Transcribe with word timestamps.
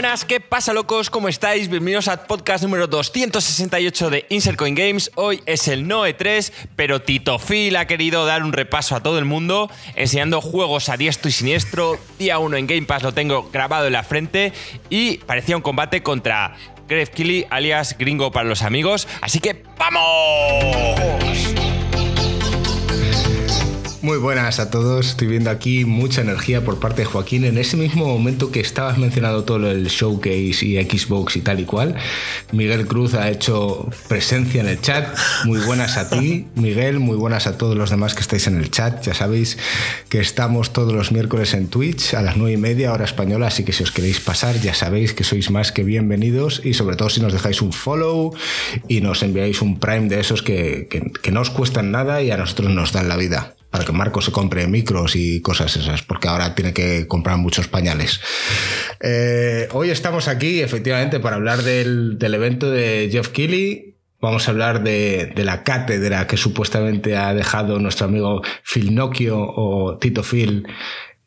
Buenas, 0.00 0.24
¿qué 0.24 0.40
pasa 0.40 0.72
locos? 0.72 1.10
¿Cómo 1.10 1.28
estáis? 1.28 1.68
Bienvenidos 1.68 2.08
al 2.08 2.20
podcast 2.22 2.64
número 2.64 2.86
268 2.86 4.08
de 4.08 4.24
Insert 4.30 4.56
Coin 4.56 4.74
Games. 4.74 5.10
Hoy 5.14 5.42
es 5.44 5.68
el 5.68 5.86
Noe 5.86 6.14
3, 6.14 6.54
pero 6.74 7.02
Tito 7.02 7.38
Phil 7.38 7.76
ha 7.76 7.86
querido 7.86 8.24
dar 8.24 8.42
un 8.42 8.54
repaso 8.54 8.96
a 8.96 9.02
todo 9.02 9.18
el 9.18 9.26
mundo, 9.26 9.70
enseñando 9.96 10.40
juegos 10.40 10.88
a 10.88 10.96
diestro 10.96 11.28
y 11.28 11.32
siniestro. 11.32 11.98
Día 12.18 12.38
1 12.38 12.56
en 12.56 12.66
Game 12.66 12.86
Pass 12.86 13.02
lo 13.02 13.12
tengo 13.12 13.50
grabado 13.52 13.88
en 13.88 13.92
la 13.92 14.02
frente 14.02 14.54
y 14.88 15.18
parecía 15.18 15.54
un 15.54 15.62
combate 15.62 16.02
contra 16.02 16.56
Greg 16.88 17.10
Killy, 17.10 17.46
alias 17.50 17.98
Gringo 17.98 18.32
para 18.32 18.48
los 18.48 18.62
amigos. 18.62 19.06
Así 19.20 19.38
que 19.38 19.64
¡vamos! 19.76 21.59
Muy 24.02 24.16
buenas 24.16 24.60
a 24.60 24.70
todos. 24.70 25.08
Estoy 25.10 25.28
viendo 25.28 25.50
aquí 25.50 25.84
mucha 25.84 26.22
energía 26.22 26.64
por 26.64 26.80
parte 26.80 27.02
de 27.02 27.04
Joaquín. 27.04 27.44
En 27.44 27.58
ese 27.58 27.76
mismo 27.76 28.06
momento 28.06 28.50
que 28.50 28.60
estabas 28.60 28.96
mencionando 28.96 29.44
todo 29.44 29.70
el 29.70 29.88
showcase 29.88 30.64
y 30.64 30.82
Xbox 30.82 31.36
y 31.36 31.42
tal 31.42 31.60
y 31.60 31.64
cual, 31.64 31.96
Miguel 32.50 32.86
Cruz 32.86 33.12
ha 33.12 33.28
hecho 33.28 33.90
presencia 34.08 34.62
en 34.62 34.68
el 34.68 34.80
chat. 34.80 35.14
Muy 35.44 35.60
buenas 35.60 35.98
a 35.98 36.08
ti, 36.08 36.46
Miguel. 36.54 36.98
Muy 36.98 37.18
buenas 37.18 37.46
a 37.46 37.58
todos 37.58 37.76
los 37.76 37.90
demás 37.90 38.14
que 38.14 38.22
estáis 38.22 38.46
en 38.46 38.56
el 38.56 38.70
chat. 38.70 39.04
Ya 39.04 39.12
sabéis 39.12 39.58
que 40.08 40.18
estamos 40.18 40.72
todos 40.72 40.94
los 40.94 41.12
miércoles 41.12 41.52
en 41.52 41.68
Twitch 41.68 42.14
a 42.14 42.22
las 42.22 42.38
nueve 42.38 42.54
y 42.54 42.56
media 42.56 42.94
hora 42.94 43.04
española, 43.04 43.48
así 43.48 43.64
que 43.64 43.74
si 43.74 43.82
os 43.82 43.92
queréis 43.92 44.18
pasar, 44.18 44.58
ya 44.62 44.72
sabéis 44.72 45.12
que 45.12 45.24
sois 45.24 45.50
más 45.50 45.72
que 45.72 45.84
bienvenidos 45.84 46.62
y 46.64 46.72
sobre 46.72 46.96
todo 46.96 47.10
si 47.10 47.20
nos 47.20 47.34
dejáis 47.34 47.60
un 47.60 47.74
follow 47.74 48.32
y 48.88 49.02
nos 49.02 49.22
enviáis 49.22 49.60
un 49.60 49.78
Prime 49.78 50.08
de 50.08 50.20
esos 50.20 50.42
que, 50.42 50.88
que 50.88 51.30
no 51.30 51.42
os 51.42 51.50
cuestan 51.50 51.90
nada 51.90 52.22
y 52.22 52.30
a 52.30 52.38
nosotros 52.38 52.70
nos 52.70 52.92
dan 52.92 53.06
la 53.06 53.16
vida 53.16 53.56
para 53.70 53.84
que 53.84 53.92
Marco 53.92 54.20
se 54.20 54.32
compre 54.32 54.66
micros 54.66 55.14
y 55.14 55.40
cosas 55.40 55.76
esas, 55.76 56.02
porque 56.02 56.28
ahora 56.28 56.54
tiene 56.54 56.72
que 56.72 57.06
comprar 57.06 57.38
muchos 57.38 57.68
pañales. 57.68 58.20
Eh, 59.00 59.68
hoy 59.72 59.90
estamos 59.90 60.28
aquí, 60.28 60.60
efectivamente, 60.60 61.20
para 61.20 61.36
hablar 61.36 61.62
del, 61.62 62.18
evento 62.20 62.70
de 62.70 63.08
Jeff 63.10 63.28
Keighley. 63.28 63.96
Vamos 64.20 64.48
a 64.48 64.50
hablar 64.50 64.82
de, 64.82 65.32
la 65.36 65.62
cátedra 65.62 66.26
que 66.26 66.36
supuestamente 66.36 67.16
ha 67.16 67.32
dejado 67.32 67.78
nuestro 67.78 68.06
amigo 68.06 68.42
Phil 68.64 68.94
Nokia 68.94 69.34
o 69.34 69.96
Tito 69.98 70.22
Phil 70.22 70.66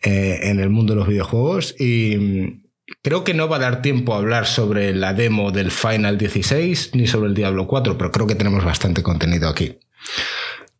eh, 0.04 0.40
en 0.44 0.60
el 0.60 0.70
mundo 0.70 0.94
de 0.94 1.00
los 1.00 1.08
videojuegos. 1.08 1.76
Y 1.80 2.18
mm, 2.18 2.64
creo 3.02 3.24
que 3.24 3.34
no 3.34 3.48
va 3.48 3.56
a 3.56 3.60
dar 3.60 3.82
tiempo 3.82 4.14
a 4.14 4.18
hablar 4.18 4.46
sobre 4.46 4.94
la 4.94 5.14
demo 5.14 5.52
del 5.52 5.72
Final 5.72 6.18
16 6.18 6.92
ni 6.94 7.08
sobre 7.08 7.30
el 7.30 7.34
Diablo 7.34 7.68
4, 7.68 7.98
pero 7.98 8.12
creo 8.12 8.28
que 8.28 8.36
tenemos 8.36 8.64
bastante 8.66 9.02
contenido 9.02 9.48
aquí. 9.48 9.80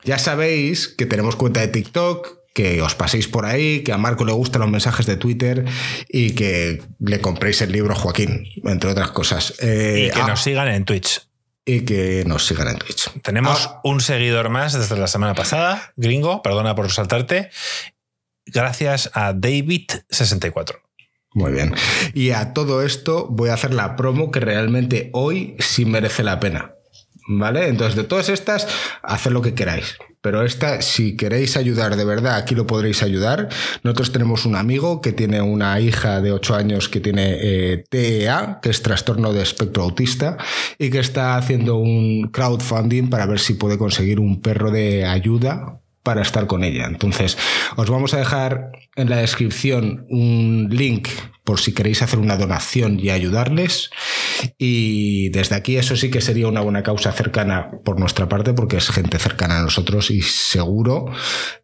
Ya 0.04 0.18
sabéis 0.18 0.88
que 0.88 1.06
tenemos 1.06 1.36
cuenta 1.36 1.62
de 1.62 1.68
TikTok, 1.68 2.44
que 2.54 2.82
os 2.82 2.96
paséis 2.96 3.28
por 3.28 3.46
ahí, 3.46 3.84
que 3.84 3.94
a 3.94 3.98
Marco 3.98 4.26
le 4.26 4.32
gustan 4.32 4.62
los 4.62 4.70
mensajes 4.70 5.06
de 5.06 5.18
Twitter 5.18 5.66
y 6.08 6.36
que 6.36 6.84
le 7.00 7.20
compréis 7.20 7.62
el 7.62 7.72
libro 7.72 7.96
Joaquín, 7.96 8.48
entre 8.64 8.92
otras 8.92 9.12
cosas. 9.12 9.56
Eh, 9.60 10.08
y 10.08 10.14
que 10.14 10.22
ah, 10.22 10.28
nos 10.28 10.42
sigan 10.42 10.68
en 10.68 10.86
Twitch. 10.86 11.28
Y 11.66 11.82
que 11.82 12.24
nos 12.28 12.46
sigan 12.46 12.68
en 12.68 12.78
Twitch. 12.78 13.10
Tenemos 13.22 13.68
ah. 13.68 13.82
un 13.84 14.02
seguidor 14.02 14.50
más 14.50 14.74
desde 14.74 14.98
la 14.98 15.08
semana 15.08 15.34
pasada, 15.34 15.94
gringo, 15.96 16.44
perdona 16.44 16.76
por 16.76 16.92
saltarte, 16.92 17.50
gracias 18.46 19.10
a 19.14 19.34
David64. 19.34 20.80
Muy 21.34 21.52
bien. 21.52 21.74
Y 22.14 22.32
a 22.32 22.54
todo 22.54 22.84
esto 22.84 23.28
voy 23.30 23.50
a 23.50 23.56
hacer 23.56 23.74
la 23.74 23.96
promo 23.96 24.30
que 24.30 24.40
realmente 24.40 25.10
hoy 25.14 25.56
sí 25.58 25.86
merece 25.86 26.22
la 26.22 26.40
pena. 26.40 26.74
¿Vale? 27.28 27.68
Entonces, 27.68 27.96
de 27.96 28.04
todas 28.04 28.30
estas, 28.30 28.68
haced 29.02 29.32
lo 29.32 29.42
que 29.42 29.54
queráis. 29.54 29.98
Pero 30.24 30.44
esta, 30.44 30.82
si 30.82 31.18
queréis 31.18 31.58
ayudar 31.58 31.98
de 31.98 32.06
verdad, 32.06 32.38
aquí 32.38 32.56
lo 32.56 32.66
podréis 32.66 33.04
ayudar. 33.04 33.50
Nosotros 33.84 34.14
tenemos 34.14 34.46
un 34.46 34.56
amigo 34.56 35.02
que 35.02 35.12
tiene 35.12 35.42
una 35.42 35.80
hija 35.82 36.22
de 36.22 36.32
8 36.32 36.56
años 36.56 36.88
que 36.88 37.02
tiene 37.02 37.36
eh, 37.42 37.84
TEA, 37.90 38.60
que 38.62 38.70
es 38.70 38.82
trastorno 38.82 39.34
de 39.34 39.42
espectro 39.42 39.84
autista, 39.84 40.38
y 40.80 40.90
que 40.90 41.00
está 41.00 41.36
haciendo 41.36 41.76
un 41.76 42.30
crowdfunding 42.32 43.10
para 43.10 43.26
ver 43.26 43.40
si 43.40 43.56
puede 43.56 43.78
conseguir 43.78 44.22
un 44.22 44.42
perro 44.42 44.72
de 44.72 45.06
ayuda 45.06 45.82
para 46.04 46.22
estar 46.22 46.48
con 46.48 46.64
ella. 46.64 46.86
Entonces, 46.86 47.38
os 47.76 47.90
vamos 47.90 48.14
a 48.14 48.18
dejar 48.18 48.72
en 48.96 49.10
la 49.10 49.18
descripción 49.18 50.06
un 50.10 50.68
link 50.70 51.10
por 51.44 51.60
si 51.60 51.74
queréis 51.74 52.02
hacer 52.02 52.20
una 52.20 52.38
donación 52.38 53.00
y 53.00 53.10
ayudarles. 53.10 53.90
Y 54.58 55.30
desde 55.30 55.56
aquí 55.56 55.78
eso 55.78 55.96
sí 55.96 56.10
que 56.10 56.22
sería 56.22 56.48
una 56.48 56.62
buena 56.62 56.84
causa 56.84 57.12
cercana 57.12 57.72
por 57.84 58.00
nuestra 58.00 58.30
parte, 58.30 58.54
porque 58.54 58.78
es 58.78 58.90
gente 58.90 59.20
cercana 59.20 59.60
a 59.60 59.64
nosotros 59.64 60.12
y 60.12 60.22
seguro 60.22 61.06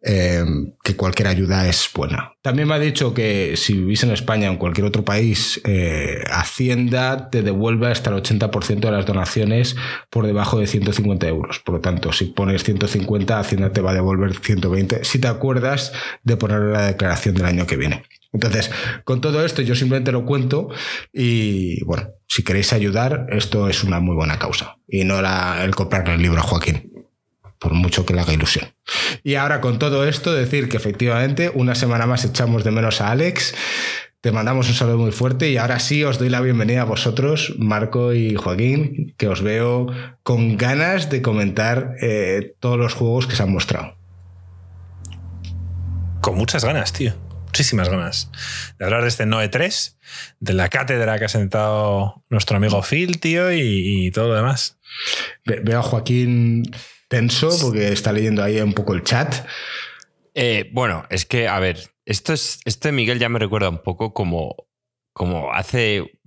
eh, 0.02 0.44
que 0.82 0.96
cualquier 0.96 1.28
ayuda 1.28 1.68
es 1.68 1.88
buena. 1.94 2.34
También 2.42 2.68
me 2.68 2.74
ha 2.74 2.78
dicho 2.78 3.12
que 3.12 3.54
si 3.56 3.74
vivís 3.74 4.02
en 4.02 4.12
España 4.12 4.48
o 4.48 4.52
en 4.52 4.58
cualquier 4.58 4.86
otro 4.86 5.04
país, 5.04 5.60
eh, 5.64 6.24
Hacienda 6.30 7.28
te 7.30 7.42
devuelve 7.42 7.88
hasta 7.88 8.10
el 8.10 8.16
80% 8.22 8.80
de 8.80 8.90
las 8.90 9.06
donaciones 9.06 9.76
por 10.08 10.26
debajo 10.26 10.58
de 10.58 10.66
150 10.66 11.28
euros. 11.28 11.60
Por 11.60 11.76
lo 11.76 11.80
tanto, 11.80 12.12
si 12.12 12.26
pones 12.26 12.64
150, 12.64 13.38
Hacienda 13.38 13.72
te 13.72 13.80
va 13.80 13.90
a 13.90 13.94
devolver 13.94 14.34
120 14.34 15.04
si 15.04 15.18
te 15.18 15.28
acuerdas 15.28 15.92
de 16.22 16.36
poner 16.36 16.60
la 16.60 16.86
declaración 16.86 17.34
del 17.34 17.46
año 17.46 17.66
que 17.66 17.76
viene. 17.76 18.04
Entonces, 18.32 18.70
con 19.04 19.20
todo 19.20 19.44
esto 19.44 19.62
yo 19.62 19.74
simplemente 19.74 20.12
lo 20.12 20.24
cuento 20.24 20.68
y 21.12 21.82
bueno, 21.84 22.10
si 22.28 22.44
queréis 22.44 22.72
ayudar, 22.72 23.26
esto 23.30 23.68
es 23.68 23.82
una 23.82 24.00
muy 24.00 24.14
buena 24.14 24.38
causa 24.38 24.76
y 24.86 25.04
no 25.04 25.18
el 25.18 25.74
comprarle 25.74 26.14
el 26.14 26.22
libro 26.22 26.38
a 26.38 26.44
Joaquín, 26.44 26.92
por 27.58 27.74
mucho 27.74 28.06
que 28.06 28.14
le 28.14 28.20
haga 28.20 28.32
ilusión. 28.32 28.68
Y 29.24 29.34
ahora 29.34 29.60
con 29.60 29.78
todo 29.78 30.06
esto, 30.06 30.32
decir 30.32 30.68
que 30.68 30.76
efectivamente 30.76 31.50
una 31.52 31.74
semana 31.74 32.06
más 32.06 32.24
echamos 32.24 32.62
de 32.64 32.70
menos 32.70 33.00
a 33.00 33.10
Alex. 33.10 33.54
Te 34.20 34.32
mandamos 34.32 34.68
un 34.68 34.74
saludo 34.74 34.98
muy 34.98 35.12
fuerte 35.12 35.48
y 35.48 35.56
ahora 35.56 35.78
sí 35.78 36.04
os 36.04 36.18
doy 36.18 36.28
la 36.28 36.42
bienvenida 36.42 36.82
a 36.82 36.84
vosotros, 36.84 37.54
Marco 37.58 38.12
y 38.12 38.34
Joaquín, 38.34 39.14
que 39.16 39.28
os 39.28 39.40
veo 39.40 39.86
con 40.22 40.58
ganas 40.58 41.08
de 41.08 41.22
comentar 41.22 41.94
eh, 42.02 42.54
todos 42.60 42.76
los 42.76 42.92
juegos 42.92 43.26
que 43.26 43.34
se 43.34 43.42
han 43.42 43.52
mostrado. 43.52 43.96
Con 46.20 46.36
muchas 46.36 46.66
ganas, 46.66 46.92
tío 46.92 47.14
muchísimas 47.50 47.88
ganas 47.88 48.30
de 48.78 48.84
hablar 48.84 49.02
de 49.02 49.08
este 49.08 49.26
Noe 49.26 49.48
3, 49.48 49.98
de 50.38 50.52
la 50.52 50.68
cátedra 50.68 51.18
que 51.18 51.24
ha 51.24 51.28
sentado 51.28 52.24
nuestro 52.30 52.56
amigo 52.56 52.80
Phil, 52.82 53.18
tío, 53.18 53.52
y, 53.52 54.10
todo 54.12 54.28
lo 54.28 54.34
demás. 54.36 54.78
veo 55.44 55.80
a 55.80 55.82
Joaquín 55.82 56.62
tenso 57.08 57.50
porque 57.60 57.92
está 57.92 58.12
leyendo 58.12 58.44
ahí 58.44 58.60
un 58.60 58.72
poco 58.72 58.94
el 58.94 59.02
chat. 59.02 59.34
Eh, 60.34 60.70
bueno, 60.72 61.06
es 61.10 61.26
que, 61.26 61.48
a 61.48 61.58
ver, 61.58 61.90
esto 62.04 62.32
es, 62.32 62.60
este 62.64 62.92
Miguel 62.92 63.18
ya 63.18 63.28
me 63.28 63.40
recuerda 63.40 63.68
un 63.68 63.82
poco 63.82 64.14
como, 64.14 64.54
como 65.12 65.52
hace 65.52 66.20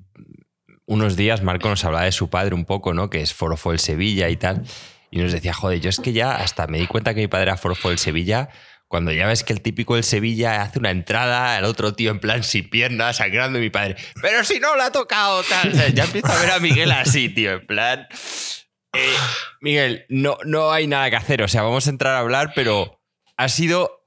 unos 0.85 1.15
días 1.15 1.41
Marco 1.41 1.69
nos 1.69 1.85
hablaba 1.85 2.03
de 2.03 2.11
su 2.11 2.29
padre 2.29 2.53
un 2.53 2.65
poco, 2.65 2.93
¿no? 2.93 3.09
Que 3.09 3.21
es 3.21 3.33
Forofo 3.33 3.71
el 3.71 3.79
Sevilla 3.79 4.27
y 4.27 4.35
tal. 4.35 4.63
Y 5.09 5.19
nos 5.19 5.31
decía, 5.31 5.53
joder, 5.53 5.79
yo 5.79 5.89
es 5.89 6.01
que 6.01 6.11
ya 6.11 6.35
hasta 6.35 6.67
me 6.67 6.79
di 6.79 6.87
cuenta 6.87 7.13
que 7.13 7.21
mi 7.21 7.27
padre 7.27 7.43
era 7.43 7.57
Forofo 7.57 7.91
el 7.91 7.97
Sevilla 7.97 8.49
cuando 8.93 9.11
ya 9.11 9.25
ves 9.25 9.43
que 9.43 9.53
el 9.53 9.61
típico 9.61 9.95
del 9.95 10.03
Sevilla 10.03 10.61
hace 10.61 10.77
una 10.77 10.91
entrada, 10.91 11.57
el 11.57 11.65
otro 11.65 11.95
tío 11.95 12.11
en 12.11 12.19
plan 12.19 12.43
sin 12.43 12.69
piernas, 12.69 13.17
sangrando 13.17 13.57
y 13.57 13.61
mi 13.63 13.71
padre, 13.71 13.95
pero 14.21 14.43
si 14.43 14.59
no 14.59 14.75
la 14.75 14.85
ha 14.85 14.91
tocado, 14.91 15.41
tal. 15.41 15.73
ya 15.95 16.03
empiezo 16.03 16.27
a 16.31 16.39
ver 16.39 16.51
a 16.51 16.59
Miguel 16.59 16.91
así, 16.91 17.27
tío, 17.27 17.53
en 17.53 17.65
plan. 17.65 18.07
Eh, 18.93 19.15
Miguel, 19.61 20.05
no, 20.09 20.37
no 20.45 20.71
hay 20.71 20.85
nada 20.85 21.09
que 21.09 21.15
hacer, 21.15 21.41
o 21.41 21.47
sea, 21.47 21.63
vamos 21.63 21.87
a 21.87 21.89
entrar 21.89 22.13
a 22.13 22.19
hablar, 22.19 22.51
pero 22.53 23.01
ha 23.35 23.49
sido. 23.49 24.05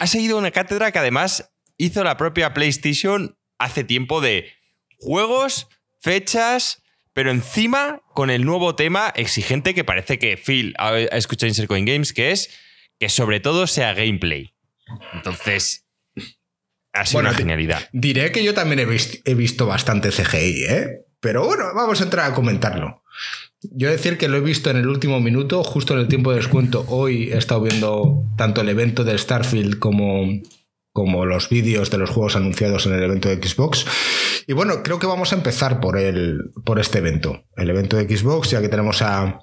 Ha 0.00 0.06
seguido 0.06 0.38
una 0.38 0.52
cátedra 0.52 0.90
que 0.90 1.00
además 1.00 1.52
hizo 1.76 2.02
la 2.02 2.16
propia 2.16 2.54
PlayStation 2.54 3.36
hace 3.58 3.84
tiempo 3.84 4.22
de 4.22 4.50
juegos, 4.96 5.68
fechas, 6.00 6.82
pero 7.12 7.30
encima 7.30 8.00
con 8.14 8.30
el 8.30 8.46
nuevo 8.46 8.74
tema 8.74 9.12
exigente 9.16 9.74
que 9.74 9.84
parece 9.84 10.18
que 10.18 10.38
Phil 10.38 10.74
ha 10.78 10.96
escuchado 10.98 11.52
en 11.54 11.66
Coin 11.66 11.84
Games, 11.84 12.14
que 12.14 12.30
es 12.30 12.48
que 12.98 13.08
sobre 13.08 13.40
todo 13.40 13.66
sea 13.66 13.94
gameplay. 13.94 14.54
Entonces, 15.14 15.86
ha 16.92 17.04
sido 17.04 17.20
una 17.20 17.34
genialidad. 17.34 17.88
Diré 17.92 18.30
que 18.32 18.44
yo 18.44 18.54
también 18.54 18.80
he, 18.80 19.34
visto, 19.34 19.66
bastante 19.66 20.10
CGI, 20.10 20.64
¿eh? 20.68 21.06
Pero 21.20 21.44
bueno, 21.44 21.64
vamos 21.74 22.00
a 22.00 22.04
entrar 22.04 22.30
a 22.30 22.34
comentarlo. 22.34 23.02
Yo 23.62 23.90
decir 23.90 24.18
que 24.18 24.28
lo 24.28 24.36
he 24.36 24.40
visto 24.40 24.70
en 24.70 24.76
el 24.76 24.88
último 24.88 25.20
minuto, 25.20 25.64
justo 25.64 25.94
en 25.94 26.00
el 26.00 26.08
tiempo 26.08 26.30
de 26.30 26.36
descuento. 26.36 26.84
Hoy 26.88 27.32
he 27.32 27.38
estado 27.38 27.62
viendo 27.62 28.22
tanto 28.36 28.60
el 28.60 28.68
evento 28.68 29.04
del 29.04 29.18
Starfield 29.18 29.78
como, 29.78 30.28
como 30.92 31.24
los 31.24 31.48
vídeos 31.48 31.90
de 31.90 31.98
los 31.98 32.10
juegos 32.10 32.36
anunciados 32.36 32.86
en 32.86 32.92
el 32.92 33.02
evento 33.02 33.28
de 33.28 33.42
Xbox. 33.42 33.86
Y 34.46 34.52
bueno, 34.52 34.82
creo 34.82 34.98
que 34.98 35.06
vamos 35.06 35.32
a 35.32 35.36
empezar 35.36 35.80
por, 35.80 35.98
el, 35.98 36.52
por 36.64 36.78
este 36.78 36.98
evento. 36.98 37.44
El 37.56 37.70
evento 37.70 37.96
de 37.96 38.16
Xbox, 38.16 38.50
ya 38.50 38.60
que 38.60 38.68
tenemos 38.68 39.00
a, 39.00 39.40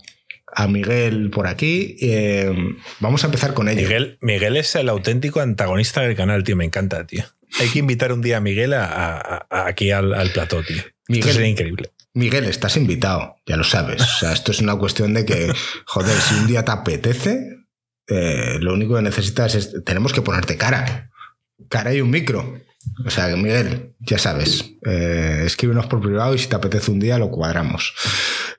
a 0.54 0.68
Miguel 0.68 1.30
por 1.30 1.48
aquí. 1.48 1.98
Eh, 2.02 2.54
vamos 3.00 3.24
a 3.24 3.28
empezar 3.28 3.54
con 3.54 3.70
ello. 3.70 3.82
Miguel, 3.82 4.18
Miguel 4.22 4.58
es 4.58 4.76
el 4.76 4.90
auténtico 4.90 5.40
antagonista 5.40 6.02
del 6.02 6.16
canal, 6.16 6.44
tío. 6.44 6.56
Me 6.56 6.66
encanta, 6.66 7.06
tío. 7.06 7.24
Hay 7.60 7.70
que 7.70 7.80
invitar 7.80 8.14
un 8.14 8.22
día 8.22 8.38
a 8.38 8.42
Miguel 8.42 8.74
a, 8.74 9.48
aquí 9.50 9.92
al, 9.92 10.14
al, 10.14 10.32
plató, 10.32 10.64
tío. 10.64 10.82
Miguel, 11.08 11.34
sería 11.34 11.50
increíble. 11.50 11.92
Miguel, 12.14 12.46
estás 12.46 12.78
invitado, 12.78 13.36
ya 13.46 13.58
lo 13.58 13.64
sabes. 13.64 14.02
O 14.02 14.20
sea, 14.20 14.34
esto 14.34 14.52
es 14.52 14.60
una 14.60 14.76
cuestión 14.76 15.14
de 15.14 15.26
que, 15.26 15.52
joder, 15.86 16.18
si 16.18 16.36
un 16.36 16.48
día 16.48 16.64
te 16.64 16.72
apetece, 16.72 17.62
eh, 18.08 18.58
lo 18.60 18.74
único 18.74 18.96
que 18.96 19.02
necesitas 19.02 19.56
es. 19.56 19.84
Tenemos 19.86 20.14
que 20.14 20.22
ponerte 20.22 20.58
cara. 20.58 21.10
Cara 21.70 21.94
y 21.94 22.02
un 22.02 22.10
micro. 22.10 22.62
O 23.06 23.10
sea, 23.10 23.36
Miguel, 23.36 23.94
ya 24.00 24.18
sabes, 24.18 24.72
eh, 24.86 25.44
escríbenos 25.46 25.86
por 25.86 26.02
privado 26.02 26.34
y 26.34 26.40
si 26.40 26.48
te 26.48 26.56
apetece 26.56 26.92
un 26.92 27.00
día 27.00 27.18
lo 27.18 27.30
cuadramos. 27.30 27.94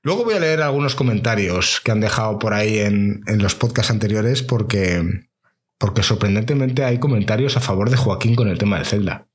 Luego 0.02 0.24
voy 0.24 0.34
a 0.34 0.40
leer 0.40 0.62
algunos 0.62 0.94
comentarios 0.94 1.80
que 1.80 1.92
han 1.92 2.00
dejado 2.00 2.38
por 2.38 2.54
ahí 2.54 2.78
en, 2.80 3.22
en 3.26 3.42
los 3.42 3.54
podcasts 3.54 3.90
anteriores 3.92 4.42
porque, 4.42 5.02
porque 5.78 6.02
sorprendentemente 6.02 6.84
hay 6.84 6.98
comentarios 6.98 7.56
a 7.56 7.60
favor 7.60 7.88
de 7.88 7.96
Joaquín 7.96 8.34
con 8.34 8.48
el 8.48 8.58
tema 8.58 8.78
de 8.78 8.84
Zelda. 8.84 9.28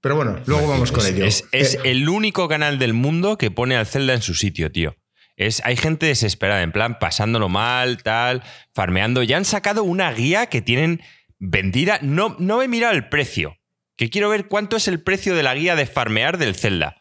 Pero 0.00 0.14
bueno, 0.14 0.38
luego 0.46 0.68
vamos 0.68 0.92
con 0.92 1.04
Es- 1.04 1.12
ello. 1.12 1.24
Es, 1.24 1.44
es 1.52 1.74
Eh, 1.74 1.80
el 1.86 2.08
único 2.08 2.46
canal 2.48 2.78
del 2.78 2.94
mundo 2.94 3.36
que 3.36 3.50
pone 3.50 3.76
al 3.76 3.86
Zelda 3.86 4.14
en 4.14 4.22
su 4.22 4.34
sitio, 4.34 4.70
tío. 4.70 4.96
Es, 5.36 5.60
hay 5.64 5.76
gente 5.76 6.06
desesperada, 6.06 6.62
en 6.62 6.72
plan, 6.72 6.98
pasándolo 6.98 7.48
mal, 7.48 8.02
tal, 8.02 8.42
farmeando. 8.74 9.22
Ya 9.22 9.36
han 9.36 9.44
sacado 9.44 9.82
una 9.84 10.12
guía 10.12 10.46
que 10.46 10.62
tienen 10.62 11.00
vendida. 11.38 11.98
No, 12.02 12.36
no 12.38 12.62
he 12.62 12.68
mirado 12.68 12.94
el 12.94 13.08
precio. 13.08 13.56
Que 13.96 14.10
quiero 14.10 14.28
ver 14.28 14.46
cuánto 14.46 14.76
es 14.76 14.86
el 14.86 15.00
precio 15.02 15.34
de 15.34 15.42
la 15.42 15.54
guía 15.54 15.74
de 15.74 15.86
farmear 15.86 16.38
del 16.38 16.54
Zelda. 16.54 16.97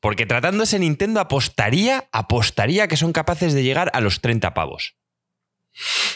Porque 0.00 0.26
tratándose 0.26 0.78
Nintendo 0.78 1.20
apostaría, 1.20 2.08
apostaría 2.12 2.88
que 2.88 2.96
son 2.96 3.12
capaces 3.12 3.54
de 3.54 3.62
llegar 3.62 3.90
a 3.94 4.00
los 4.00 4.20
30 4.20 4.54
pavos. 4.54 4.94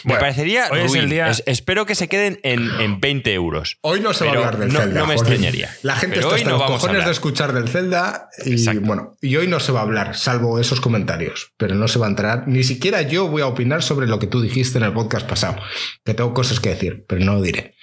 Me 0.05 0.15
parecería 0.15 0.69
hoy 0.71 0.79
es 0.79 0.95
el 0.95 1.07
día- 1.07 1.29
Es- 1.29 1.43
espero 1.45 1.85
que 1.85 1.93
se 1.93 2.07
queden 2.07 2.39
en, 2.41 2.67
en 2.81 2.99
20 2.99 3.31
euros. 3.33 3.77
Hoy 3.81 3.99
no 3.99 4.11
se 4.11 4.25
va 4.25 4.31
a 4.31 4.33
hablar 4.35 4.57
del 4.57 4.73
no- 4.73 4.79
Zelda. 4.79 4.99
no 4.99 5.05
me 5.05 5.13
extrañaría. 5.13 5.69
La 5.83 5.95
gente 5.95 6.15
Pero 6.15 6.29
está 6.29 6.37
hasta 6.37 6.49
no 6.49 6.57
los 6.57 6.65
cojones 6.81 7.05
de 7.05 7.11
escuchar 7.11 7.53
del 7.53 7.69
Zelda 7.69 8.27
y 8.43 8.53
Exacto. 8.53 8.81
bueno, 8.81 9.17
y 9.21 9.35
hoy 9.35 9.45
no 9.47 9.59
se 9.59 9.71
va 9.71 9.81
a 9.81 9.83
hablar, 9.83 10.17
salvo 10.17 10.59
esos 10.59 10.81
comentarios, 10.81 11.51
pero 11.57 11.75
no 11.75 11.87
se 11.87 11.99
va 11.99 12.07
a 12.07 12.09
entrar. 12.09 12.47
Ni 12.47 12.63
siquiera 12.63 13.03
yo 13.03 13.27
voy 13.27 13.43
a 13.43 13.47
opinar 13.47 13.83
sobre 13.83 14.07
lo 14.07 14.17
que 14.17 14.25
tú 14.25 14.41
dijiste 14.41 14.79
en 14.79 14.83
el 14.83 14.93
podcast 14.93 15.27
pasado, 15.29 15.57
que 16.03 16.15
tengo 16.15 16.33
cosas 16.33 16.59
que 16.59 16.69
decir, 16.69 17.05
pero 17.07 17.23
no 17.23 17.35
lo 17.35 17.41
diré. 17.43 17.75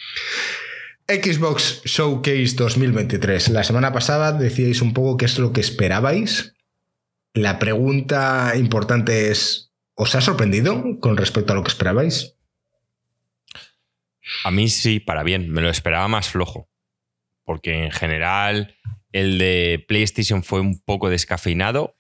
Xbox 1.11 1.81
Showcase 1.87 2.55
2023. 2.55 3.49
La 3.49 3.65
semana 3.65 3.95
pasada 3.95 4.33
decíais 4.33 4.83
un 4.83 4.93
poco 4.93 5.17
qué 5.17 5.25
es 5.25 5.39
lo 5.39 5.55
que 5.55 5.63
esperabais. 5.63 6.55
La 7.33 7.59
pregunta 7.59 8.53
importante 8.57 9.31
es, 9.31 9.73
¿os 9.95 10.15
ha 10.15 10.21
sorprendido 10.21 11.01
con 11.01 11.17
respecto 11.17 11.55
a 11.55 11.57
lo 11.57 11.63
que 11.63 11.71
esperabais? 11.71 12.37
A 14.45 14.51
mí 14.51 14.69
sí, 14.69 15.01
para 15.01 15.23
bien. 15.23 15.49
Me 15.51 15.63
lo 15.63 15.71
esperaba 15.71 16.09
más 16.09 16.29
flojo. 16.29 16.69
Porque 17.43 17.85
en 17.85 17.91
general 17.91 18.77
el 19.13 19.39
de 19.39 19.83
PlayStation 19.89 20.45
fue 20.45 20.61
un 20.61 20.79
poco 20.79 21.09
descafeinado. 21.09 21.97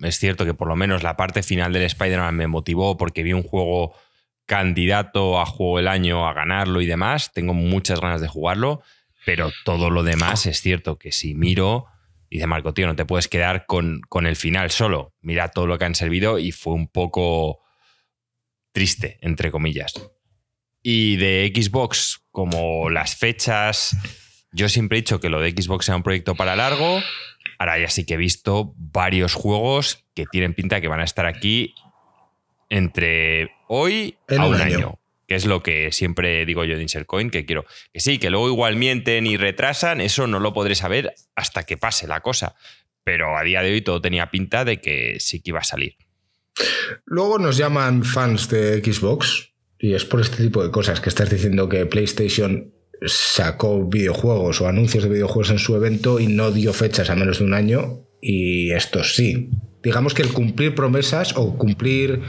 Es 0.00 0.20
cierto 0.20 0.44
que 0.44 0.54
por 0.54 0.68
lo 0.68 0.76
menos 0.76 1.02
la 1.02 1.16
parte 1.16 1.42
final 1.42 1.72
del 1.72 1.82
Spider-Man 1.82 2.36
me 2.36 2.46
motivó 2.46 2.96
porque 2.96 3.24
vi 3.24 3.32
un 3.32 3.42
juego 3.42 3.96
candidato 4.46 5.40
a 5.40 5.46
juego 5.46 5.78
del 5.78 5.88
año 5.88 6.26
a 6.26 6.32
ganarlo 6.32 6.80
y 6.80 6.86
demás. 6.86 7.32
Tengo 7.32 7.54
muchas 7.54 8.00
ganas 8.00 8.20
de 8.20 8.28
jugarlo. 8.28 8.82
Pero 9.24 9.50
todo 9.64 9.90
lo 9.90 10.02
demás 10.02 10.46
es 10.46 10.60
cierto 10.60 10.98
que 10.98 11.10
si 11.10 11.34
miro, 11.34 11.86
dice 12.30 12.46
Marco, 12.46 12.74
tío, 12.74 12.86
no 12.86 12.96
te 12.96 13.06
puedes 13.06 13.28
quedar 13.28 13.64
con, 13.66 14.00
con 14.08 14.26
el 14.26 14.36
final 14.36 14.70
solo. 14.70 15.14
Mira 15.20 15.48
todo 15.48 15.66
lo 15.66 15.78
que 15.78 15.86
han 15.86 15.94
servido 15.94 16.38
y 16.38 16.52
fue 16.52 16.74
un 16.74 16.88
poco 16.88 17.60
triste, 18.72 19.18
entre 19.22 19.50
comillas. 19.50 19.94
Y 20.82 21.16
de 21.16 21.50
Xbox, 21.54 22.20
como 22.30 22.90
las 22.90 23.16
fechas, 23.16 23.96
yo 24.52 24.68
siempre 24.68 24.98
he 24.98 25.00
dicho 25.00 25.20
que 25.20 25.30
lo 25.30 25.40
de 25.40 25.52
Xbox 25.52 25.88
era 25.88 25.96
un 25.96 26.02
proyecto 26.02 26.34
para 26.34 26.56
largo. 26.56 27.00
Ahora 27.58 27.78
ya 27.78 27.88
sí 27.88 28.04
que 28.04 28.14
he 28.14 28.18
visto 28.18 28.74
varios 28.76 29.32
juegos 29.32 30.04
que 30.14 30.26
tienen 30.26 30.54
pinta 30.54 30.82
que 30.82 30.88
van 30.88 31.00
a 31.00 31.04
estar 31.04 31.24
aquí 31.24 31.74
entre 32.70 33.50
hoy 33.68 34.16
En 34.28 34.40
a 34.40 34.46
un 34.46 34.54
año. 34.54 34.76
año. 34.76 35.00
Que 35.26 35.36
es 35.36 35.46
lo 35.46 35.62
que 35.62 35.90
siempre 35.90 36.44
digo 36.44 36.64
yo 36.64 36.76
de 36.76 36.82
Insert 36.82 37.06
Coin, 37.06 37.30
que 37.30 37.46
quiero. 37.46 37.64
Que 37.92 38.00
sí, 38.00 38.18
que 38.18 38.28
luego 38.30 38.48
igual 38.48 38.76
mienten 38.76 39.26
y 39.26 39.36
retrasan, 39.36 40.00
eso 40.00 40.26
no 40.26 40.38
lo 40.38 40.52
podré 40.52 40.74
saber 40.74 41.14
hasta 41.34 41.62
que 41.64 41.76
pase 41.78 42.06
la 42.06 42.20
cosa. 42.20 42.56
Pero 43.04 43.36
a 43.36 43.42
día 43.42 43.62
de 43.62 43.72
hoy 43.72 43.80
todo 43.80 44.00
tenía 44.00 44.30
pinta 44.30 44.64
de 44.64 44.80
que 44.80 45.16
sí 45.20 45.40
que 45.40 45.50
iba 45.50 45.60
a 45.60 45.64
salir. 45.64 45.96
Luego 47.06 47.38
nos 47.38 47.56
llaman 47.56 48.04
fans 48.04 48.48
de 48.48 48.82
Xbox 48.84 49.52
y 49.78 49.94
es 49.94 50.04
por 50.04 50.20
este 50.20 50.42
tipo 50.42 50.62
de 50.62 50.70
cosas 50.70 51.00
que 51.00 51.08
estás 51.08 51.30
diciendo 51.30 51.68
que 51.68 51.86
PlayStation 51.86 52.72
sacó 53.06 53.84
videojuegos 53.84 54.60
o 54.60 54.68
anuncios 54.68 55.04
de 55.04 55.10
videojuegos 55.10 55.50
en 55.50 55.58
su 55.58 55.74
evento 55.74 56.20
y 56.20 56.26
no 56.28 56.52
dio 56.52 56.72
fechas 56.72 57.10
a 57.10 57.16
menos 57.16 57.38
de 57.38 57.44
un 57.44 57.54
año 57.54 58.06
y 58.20 58.70
esto 58.72 59.02
sí. 59.04 59.50
Digamos 59.84 60.14
que 60.14 60.22
el 60.22 60.32
cumplir 60.32 60.74
promesas 60.74 61.36
o 61.36 61.56
cumplir 61.56 62.22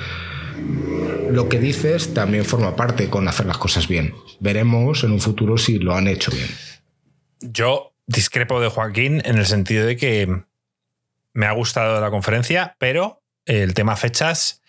lo 1.32 1.50
que 1.50 1.60
dices 1.60 2.14
también 2.14 2.46
forma 2.46 2.76
parte 2.76 3.10
con 3.10 3.28
hacer 3.28 3.46
las 3.46 3.58
cosas 3.58 3.88
bien. 3.88 4.14
Veremos 4.40 5.04
en 5.04 5.12
un 5.12 5.22
futuro 5.22 5.58
si 5.58 5.80
lo 5.80 5.96
han 5.96 6.08
hecho 6.08 6.32
bien. 6.32 6.48
Yo 7.42 7.94
discrepo 8.08 8.60
de 8.62 8.70
Joaquín 8.70 9.22
en 9.26 9.38
el 9.38 9.46
sentido 9.46 9.86
de 9.86 9.98
que 9.98 10.44
me 11.34 11.46
ha 11.46 11.52
gustado 11.52 12.00
la 12.00 12.10
conferencia, 12.12 12.76
pero 12.80 13.24
el 13.46 13.74
tema 13.74 13.96
fechas, 13.96 14.62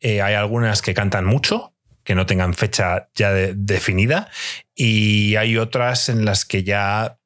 eh, 0.00 0.22
hay 0.22 0.34
algunas 0.34 0.82
que 0.82 0.94
cantan 0.94 1.24
mucho, 1.24 1.74
que 2.04 2.14
no 2.14 2.26
tengan 2.26 2.54
fecha 2.54 3.08
ya 3.14 3.32
de- 3.32 3.54
definida, 3.54 4.30
y 4.74 5.36
hay 5.36 5.56
otras 5.58 6.08
en 6.08 6.24
las 6.24 6.44
que 6.44 6.64
ya, 6.64 7.18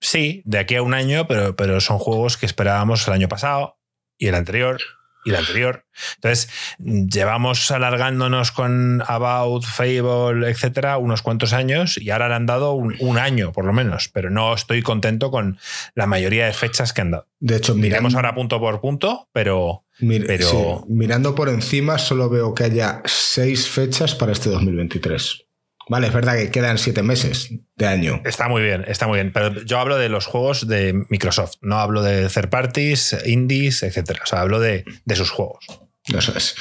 sí, 0.00 0.42
de 0.44 0.58
aquí 0.58 0.76
a 0.76 0.82
un 0.82 0.94
año, 0.94 1.26
pero, 1.26 1.56
pero 1.56 1.80
son 1.80 1.98
juegos 1.98 2.36
que 2.36 2.46
esperábamos 2.46 3.06
el 3.08 3.14
año 3.14 3.28
pasado 3.28 3.77
y 4.18 4.26
el 4.26 4.34
anterior 4.34 4.78
y 5.24 5.30
el 5.30 5.36
anterior. 5.36 5.84
Entonces, 6.16 6.48
llevamos 6.78 7.70
alargándonos 7.70 8.50
con 8.52 9.02
About, 9.06 9.64
Fable, 9.64 10.48
etcétera, 10.48 10.96
unos 10.96 11.22
cuantos 11.22 11.52
años 11.52 11.98
y 11.98 12.10
ahora 12.10 12.28
le 12.28 12.34
han 12.36 12.46
dado 12.46 12.72
un, 12.72 12.94
un 13.00 13.18
año, 13.18 13.52
por 13.52 13.64
lo 13.64 13.72
menos, 13.72 14.08
pero 14.08 14.30
no 14.30 14.54
estoy 14.54 14.80
contento 14.82 15.30
con 15.30 15.58
la 15.94 16.06
mayoría 16.06 16.46
de 16.46 16.52
fechas 16.52 16.92
que 16.92 17.00
han 17.02 17.10
dado. 17.10 17.26
De 17.40 17.56
hecho, 17.56 17.74
Miremos 17.74 18.12
mirando, 18.12 18.18
ahora 18.18 18.34
punto 18.34 18.60
por 18.60 18.80
punto, 18.80 19.28
pero 19.32 19.84
mir- 20.00 20.24
pero- 20.26 20.48
sí, 20.48 20.92
mirando 20.92 21.34
por 21.34 21.48
encima 21.48 21.98
solo 21.98 22.30
veo 22.30 22.54
que 22.54 22.64
haya 22.64 23.02
seis 23.04 23.68
fechas 23.68 24.14
para 24.14 24.32
este 24.32 24.48
2023. 24.50 25.44
Vale, 25.88 26.06
es 26.08 26.12
verdad 26.12 26.36
que 26.36 26.50
quedan 26.50 26.78
siete 26.78 27.02
meses 27.02 27.50
de 27.76 27.86
año. 27.86 28.20
está 28.24 28.48
muy 28.48 28.62
bien, 28.62 28.84
está 28.88 29.06
muy 29.06 29.16
bien. 29.16 29.32
Pero 29.32 29.62
yo 29.64 29.78
hablo 29.78 29.96
de 29.96 30.08
los 30.08 30.26
juegos 30.26 30.68
de 30.68 31.04
Microsoft, 31.08 31.54
no 31.62 31.78
hablo 31.78 32.02
de 32.02 32.28
third 32.28 32.50
parties, 32.50 33.16
indies, 33.26 33.82
etcétera. 33.82 34.20
O 34.22 34.26
sea, 34.26 34.40
hablo 34.42 34.60
de, 34.60 34.84
de 35.04 35.16
sus 35.16 35.30
juegos. 35.30 35.64
Eso 36.04 36.32
es. 36.36 36.54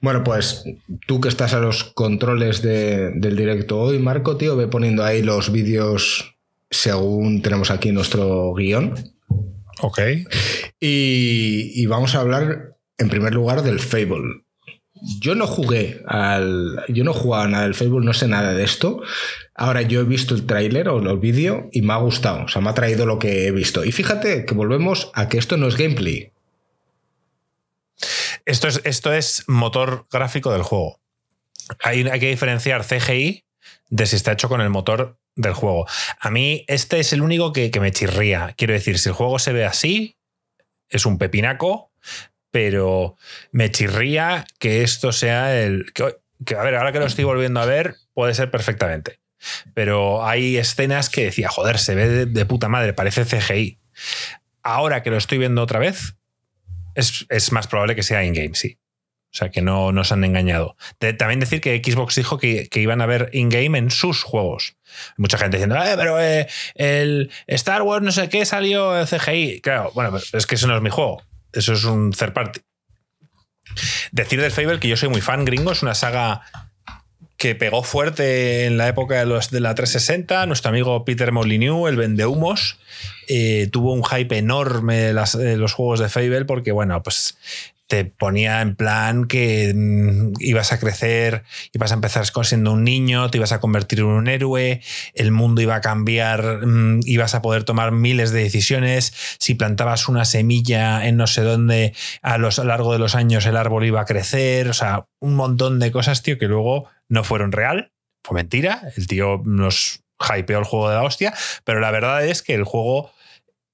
Bueno, 0.00 0.22
pues 0.24 0.64
tú 1.06 1.20
que 1.20 1.28
estás 1.28 1.54
a 1.54 1.60
los 1.60 1.84
controles 1.84 2.60
de- 2.62 3.10
del 3.14 3.36
directo 3.36 3.78
hoy, 3.80 3.98
Marco, 3.98 4.36
tío, 4.36 4.54
ve 4.56 4.66
poniendo 4.68 5.02
ahí 5.04 5.22
los 5.22 5.50
vídeos 5.52 6.34
según 6.70 7.40
tenemos 7.42 7.70
aquí 7.70 7.90
nuestro 7.92 8.52
guion. 8.54 8.94
Ok. 9.80 9.98
Y, 10.80 11.72
y 11.74 11.86
vamos 11.86 12.14
a 12.14 12.20
hablar 12.20 12.70
en 12.98 13.08
primer 13.08 13.32
lugar 13.34 13.62
del 13.62 13.80
Fable. 13.80 14.42
Yo 15.18 15.34
no 15.34 15.46
jugué 15.46 16.02
al. 16.06 16.84
Yo 16.88 17.02
no 17.02 17.12
jugaba 17.12 17.48
nada 17.48 17.64
del 17.64 17.74
Fable, 17.74 18.04
no 18.04 18.12
sé 18.12 18.28
nada 18.28 18.54
de 18.54 18.62
esto. 18.62 19.02
Ahora 19.54 19.82
yo 19.82 20.00
he 20.00 20.04
visto 20.04 20.34
el 20.34 20.46
tráiler 20.46 20.88
o 20.88 20.98
el 20.98 21.18
vídeo 21.18 21.68
y 21.72 21.82
me 21.82 21.92
ha 21.92 21.96
gustado. 21.96 22.44
O 22.44 22.48
sea, 22.48 22.62
me 22.62 22.70
ha 22.70 22.74
traído 22.74 23.04
lo 23.04 23.18
que 23.18 23.46
he 23.46 23.50
visto. 23.50 23.84
Y 23.84 23.90
fíjate 23.90 24.44
que 24.44 24.54
volvemos 24.54 25.10
a 25.14 25.28
que 25.28 25.38
esto 25.38 25.56
no 25.56 25.66
es 25.66 25.76
gameplay. 25.76 26.32
Esto 28.44 28.68
es, 28.68 28.80
esto 28.84 29.12
es 29.12 29.44
motor 29.48 30.06
gráfico 30.10 30.52
del 30.52 30.62
juego. 30.62 31.00
Hay, 31.82 32.06
hay 32.08 32.20
que 32.20 32.30
diferenciar 32.30 32.84
CGI 32.84 33.44
de 33.90 34.06
si 34.06 34.16
está 34.16 34.32
hecho 34.32 34.48
con 34.48 34.60
el 34.60 34.70
motor 34.70 35.18
del 35.34 35.54
juego. 35.54 35.86
A 36.20 36.30
mí 36.30 36.64
este 36.68 37.00
es 37.00 37.12
el 37.12 37.22
único 37.22 37.52
que 37.52 37.70
me 37.80 37.90
chirría. 37.90 38.54
Quiero 38.56 38.72
decir, 38.72 38.98
si 38.98 39.08
el 39.08 39.14
juego 39.14 39.38
se 39.38 39.52
ve 39.52 39.64
así, 39.64 40.16
es 40.88 41.06
un 41.06 41.18
pepinaco, 41.18 41.90
pero 42.52 43.16
me 43.50 43.72
chirría 43.72 44.46
que 44.60 44.82
esto 44.84 45.10
sea 45.10 45.60
el... 45.60 45.92
Que, 45.92 46.54
a 46.54 46.62
ver, 46.62 46.76
ahora 46.76 46.92
que 46.92 47.00
lo 47.00 47.06
estoy 47.06 47.24
volviendo 47.24 47.60
a 47.60 47.66
ver, 47.66 47.96
puede 48.14 48.34
ser 48.34 48.50
perfectamente. 48.50 49.18
Pero 49.74 50.24
hay 50.24 50.56
escenas 50.58 51.08
que 51.08 51.24
decía, 51.24 51.48
joder, 51.48 51.78
se 51.78 51.94
ve 51.96 52.26
de, 52.26 52.46
puta 52.46 52.68
madre, 52.68 52.92
parece 52.92 53.24
CGI. 53.24 53.78
Ahora 54.62 55.02
que 55.02 55.10
lo 55.10 55.16
estoy 55.16 55.38
viendo 55.38 55.62
otra 55.62 55.80
vez, 55.80 56.14
es, 56.94 57.26
es 57.28 57.50
más 57.50 57.66
probable 57.66 57.96
que 57.96 58.02
sea 58.04 58.22
in-game, 58.22 58.54
sí. 58.54 58.78
O 59.32 59.34
sea, 59.34 59.50
que 59.50 59.62
no 59.62 59.92
nos 59.92 60.12
han 60.12 60.22
engañado. 60.24 60.76
También 61.18 61.40
decir 61.40 61.62
que 61.62 61.80
Xbox 61.82 62.16
dijo 62.16 62.38
que, 62.38 62.68
que 62.68 62.80
iban 62.80 63.00
a 63.00 63.06
ver 63.06 63.30
in-game 63.32 63.78
en 63.78 63.90
sus 63.90 64.22
juegos. 64.22 64.76
Mucha 65.16 65.38
gente 65.38 65.56
diciendo, 65.56 65.76
eh, 65.76 65.94
pero 65.96 66.20
eh, 66.20 66.46
el 66.74 67.30
Star 67.46 67.80
Wars 67.80 68.04
no 68.04 68.12
sé 68.12 68.28
qué 68.28 68.44
salió 68.44 68.98
en 69.00 69.06
CGI. 69.06 69.62
Claro, 69.62 69.90
bueno, 69.94 70.10
pero 70.10 70.38
es 70.38 70.46
que 70.46 70.56
eso 70.56 70.66
no 70.66 70.76
es 70.76 70.82
mi 70.82 70.90
juego. 70.90 71.22
Eso 71.52 71.72
es 71.74 71.84
un 71.84 72.12
third 72.12 72.32
party. 72.32 72.60
Decir 74.10 74.40
del 74.40 74.50
Fable 74.52 74.80
que 74.80 74.88
yo 74.88 74.96
soy 74.96 75.08
muy 75.08 75.20
fan 75.20 75.44
gringo, 75.44 75.72
es 75.72 75.82
una 75.82 75.94
saga 75.94 76.42
que 77.36 77.54
pegó 77.54 77.82
fuerte 77.82 78.66
en 78.66 78.76
la 78.76 78.86
época 78.88 79.18
de, 79.18 79.26
los, 79.26 79.50
de 79.50 79.60
la 79.60 79.74
360. 79.74 80.46
Nuestro 80.46 80.68
amigo 80.70 81.04
Peter 81.04 81.32
Molyneux, 81.32 81.88
el 81.88 81.96
vendehumos, 81.96 82.78
eh, 83.28 83.68
tuvo 83.72 83.92
un 83.92 84.04
hype 84.04 84.38
enorme 84.38 85.12
las- 85.12 85.36
de 85.36 85.56
los 85.56 85.72
juegos 85.72 85.98
de 86.00 86.08
Fable 86.08 86.44
porque, 86.44 86.70
bueno, 86.72 87.02
pues 87.02 87.36
te 87.86 88.04
ponía 88.04 88.62
en 88.62 88.74
plan 88.74 89.26
que 89.26 89.72
mm, 89.74 90.34
ibas 90.40 90.72
a 90.72 90.80
crecer, 90.80 91.44
ibas 91.72 91.90
a 91.90 91.94
empezar 91.94 92.24
siendo 92.44 92.72
un 92.72 92.84
niño, 92.84 93.30
te 93.30 93.38
ibas 93.38 93.52
a 93.52 93.60
convertir 93.60 94.00
en 94.00 94.06
un 94.06 94.28
héroe, 94.28 94.80
el 95.14 95.30
mundo 95.30 95.60
iba 95.60 95.74
a 95.74 95.80
cambiar, 95.80 96.66
mm, 96.66 97.00
ibas 97.04 97.34
a 97.34 97.42
poder 97.42 97.64
tomar 97.64 97.92
miles 97.92 98.32
de 98.32 98.42
decisiones, 98.42 99.12
si 99.38 99.54
plantabas 99.54 100.08
una 100.08 100.24
semilla 100.24 101.06
en 101.06 101.16
no 101.16 101.26
sé 101.26 101.42
dónde, 101.42 101.94
a, 102.22 102.38
los, 102.38 102.58
a 102.58 102.62
lo 102.62 102.68
largo 102.68 102.92
de 102.92 102.98
los 102.98 103.14
años 103.14 103.44
el 103.46 103.56
árbol 103.56 103.84
iba 103.84 104.00
a 104.00 104.06
crecer, 104.06 104.68
o 104.68 104.74
sea, 104.74 105.06
un 105.20 105.34
montón 105.34 105.78
de 105.78 105.92
cosas, 105.92 106.22
tío, 106.22 106.38
que 106.38 106.48
luego 106.48 106.86
no 107.08 107.24
fueron 107.24 107.52
real, 107.52 107.92
fue 108.24 108.36
mentira, 108.36 108.82
el 108.96 109.06
tío 109.06 109.42
nos 109.44 110.00
hypeó 110.34 110.58
el 110.58 110.64
juego 110.64 110.88
de 110.88 110.96
la 110.96 111.02
hostia, 111.02 111.34
pero 111.64 111.80
la 111.80 111.90
verdad 111.90 112.24
es 112.24 112.42
que 112.42 112.54
el 112.54 112.64
juego 112.64 113.10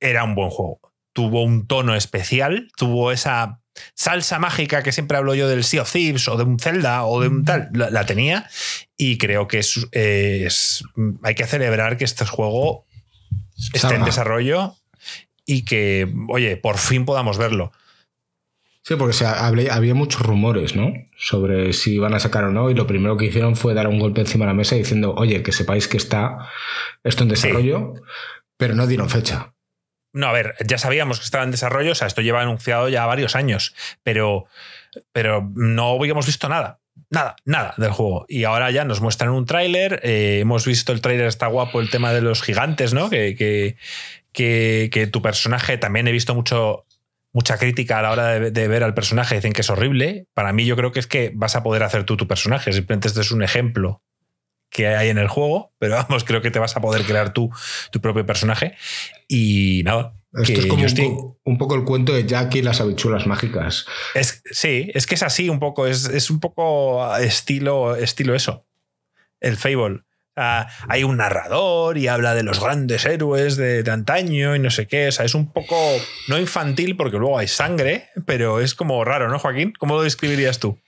era 0.01 0.25
un 0.25 0.35
buen 0.35 0.51
juego. 0.51 0.81
Tuvo 1.13 1.43
un 1.43 1.67
tono 1.67 1.95
especial, 1.95 2.71
tuvo 2.77 3.13
esa 3.13 3.61
salsa 3.95 4.39
mágica 4.39 4.83
que 4.83 4.93
siempre 4.93 5.17
hablo 5.17 5.35
yo 5.35 5.49
del 5.49 5.65
Sea 5.65 5.83
of 5.83 5.93
Thieves 5.93 6.29
o 6.29 6.37
de 6.37 6.45
un 6.45 6.59
Zelda 6.59 7.05
o 7.05 7.21
de 7.21 7.29
un 7.29 7.45
tal, 7.45 7.71
la, 7.73 8.07
tenía 8.07 8.49
y 8.97 9.19
creo 9.19 9.49
que 9.49 9.59
es, 9.59 10.85
hay 11.23 11.35
que 11.35 11.47
celebrar 11.47 11.97
que 11.97 12.05
este 12.05 12.25
juego 12.25 12.87
esté 13.73 13.95
en 13.95 14.05
desarrollo 14.05 14.75
y 15.47 15.65
que, 15.65 16.13
oye, 16.29 16.57
por 16.57 16.79
fin 16.79 17.05
podamos 17.05 17.39
verlo. 17.39 17.73
Sí, 18.83 18.97
porque 18.97 19.23
había 19.71 19.95
muchos 19.95 20.23
rumores, 20.23 20.75
¿no? 20.75 20.93
Sobre 21.17 21.75
si 21.75 21.95
iban 21.95 22.15
a 22.15 22.21
sacar 22.21 22.45
o 22.45 22.51
no, 22.51 22.71
y 22.71 22.75
lo 22.75 22.87
primero 22.87 23.19
que 23.19 23.27
hicieron 23.27 23.55
fue 23.55 23.75
dar 23.75 23.87
un 23.87 23.99
golpe 23.99 24.23
encima 24.23 24.47
de 24.47 24.53
la 24.53 24.55
mesa 24.55 24.77
diciendo, 24.77 25.15
oye, 25.15 25.43
que 25.43 25.53
sepáis 25.53 25.89
que 25.89 25.99
está 25.99 26.49
esto 27.05 27.23
en 27.23 27.29
desarrollo, 27.29 27.93
pero 28.57 28.75
no 28.75 28.87
dieron 28.87 29.11
fecha. 29.11 29.53
No, 30.13 30.29
a 30.29 30.33
ver, 30.33 30.55
ya 30.67 30.79
sabíamos 30.79 31.19
que 31.19 31.25
estaba 31.25 31.45
en 31.45 31.51
desarrollo, 31.51 31.93
o 31.93 31.95
sea, 31.95 32.07
esto 32.07 32.23
lleva 32.23 32.41
anunciado 32.41 32.89
ya 32.89 33.07
varios 33.07 33.37
años, 33.37 33.75
pero, 34.03 34.47
pero 35.13 35.51
no 35.55 35.91
habíamos 35.91 36.27
visto 36.27 36.49
nada. 36.49 36.81
Nada, 37.11 37.37
nada 37.45 37.75
del 37.77 37.93
juego. 37.93 38.27
Y 38.29 38.45
ahora 38.45 38.71
ya 38.71 38.85
nos 38.85 39.01
muestran 39.01 39.31
un 39.31 39.47
tráiler. 39.47 40.01
Eh, 40.03 40.41
hemos 40.41 40.67
visto 40.67 40.93
el 40.93 41.01
tráiler, 41.01 41.27
está 41.27 41.47
guapo 41.47 41.81
el 41.81 41.91
tema 41.91 42.13
de 42.13 42.21
los 42.21 42.43
gigantes, 42.43 42.93
¿no? 42.93 43.09
Que, 43.09 43.35
que, 44.33 44.91
que, 44.93 45.07
tu 45.07 45.23
personaje, 45.23 45.79
también 45.79 46.09
he 46.09 46.13
visto 46.13 46.35
mucho, 46.35 46.87
mucha 47.33 47.57
crítica 47.57 47.99
a 47.99 48.03
la 48.03 48.11
hora 48.11 48.41
de, 48.51 48.69
ver 48.69 48.83
al 48.83 48.95
personaje, 48.95 49.37
dicen 49.37 49.53
que 49.53 49.63
es 49.63 49.71
horrible. 49.71 50.27
Para 50.35 50.53
mí 50.53 50.67
yo 50.67 50.77
creo 50.77 50.93
que 50.93 51.01
es 51.01 51.07
que 51.07 51.33
vas 51.35 51.57
a 51.57 51.63
poder 51.63 51.83
hacer 51.83 52.05
tú 52.05 52.17
tu 52.17 52.27
personaje. 52.27 52.73
Simplemente 52.73 53.09
este 53.09 53.21
es 53.21 53.31
un 53.31 53.43
ejemplo 53.43 54.03
que 54.71 54.87
hay 54.89 55.09
en 55.09 55.19
el 55.19 55.29
juego, 55.29 55.73
pero 55.79 55.97
vamos, 55.97 56.25
creo 56.25 56.43
que 56.43 56.51
te 56.51 56.59
vas 56.59 56.77
a 56.77 56.81
poder 56.81 57.05
crear 57.05 57.33
tú 57.33 57.51
tu 57.91 58.01
propio 58.01 58.27
personaje. 58.27 58.75
Y 59.29 59.83
nada. 59.85 60.15
Esto 60.35 60.61
es 60.61 60.67
como 60.67 60.85
un, 61.45 61.59
poco 61.59 61.75
el 61.75 61.85
cuento 61.85 62.13
de 62.13 62.27
Jack 62.27 62.57
y 62.57 62.63
las 62.63 62.83
habichuelas 62.83 63.27
mágicas. 63.27 63.87
Es, 64.15 64.43
sí, 64.51 64.91
es 64.95 65.07
que 65.07 65.15
es 65.15 65.23
así 65.23 65.49
un 65.49 65.59
poco, 65.59 65.87
es, 65.87 66.31
un 66.31 66.39
poco 66.39 67.17
estilo, 67.17 67.97
estilo 67.97 68.35
eso. 68.35 68.67
El 69.41 69.57
Fable. 69.57 70.03
hay 70.37 71.03
un 71.03 71.17
narrador 71.17 71.97
y 71.97 72.09
habla 72.09 72.35
de 72.35 72.43
los 72.43 72.61
grandes 72.61 73.07
héroes 73.07 73.57
de, 73.57 73.83
de, 73.83 73.91
antaño 73.91 74.55
y 74.55 74.59
no 74.59 74.71
sé 74.71 74.87
qué. 74.87 75.09
O 75.09 75.13
sea, 75.13 75.25
es 75.25 75.35
un 75.35 75.51
poco, 75.51 75.77
no 76.29 76.39
infantil 76.39 76.95
porque 76.95 77.17
luego 77.17 77.39
hay 77.39 77.49
sangre, 77.49 78.11
pero 78.27 78.61
es 78.61 78.75
como 78.75 79.03
raro, 79.05 79.31
¿no, 79.31 79.39
Joaquín? 79.39 79.73
¿Cómo 79.79 79.95
lo 79.95 80.03
describirías 80.03 80.59
tú? 80.59 80.79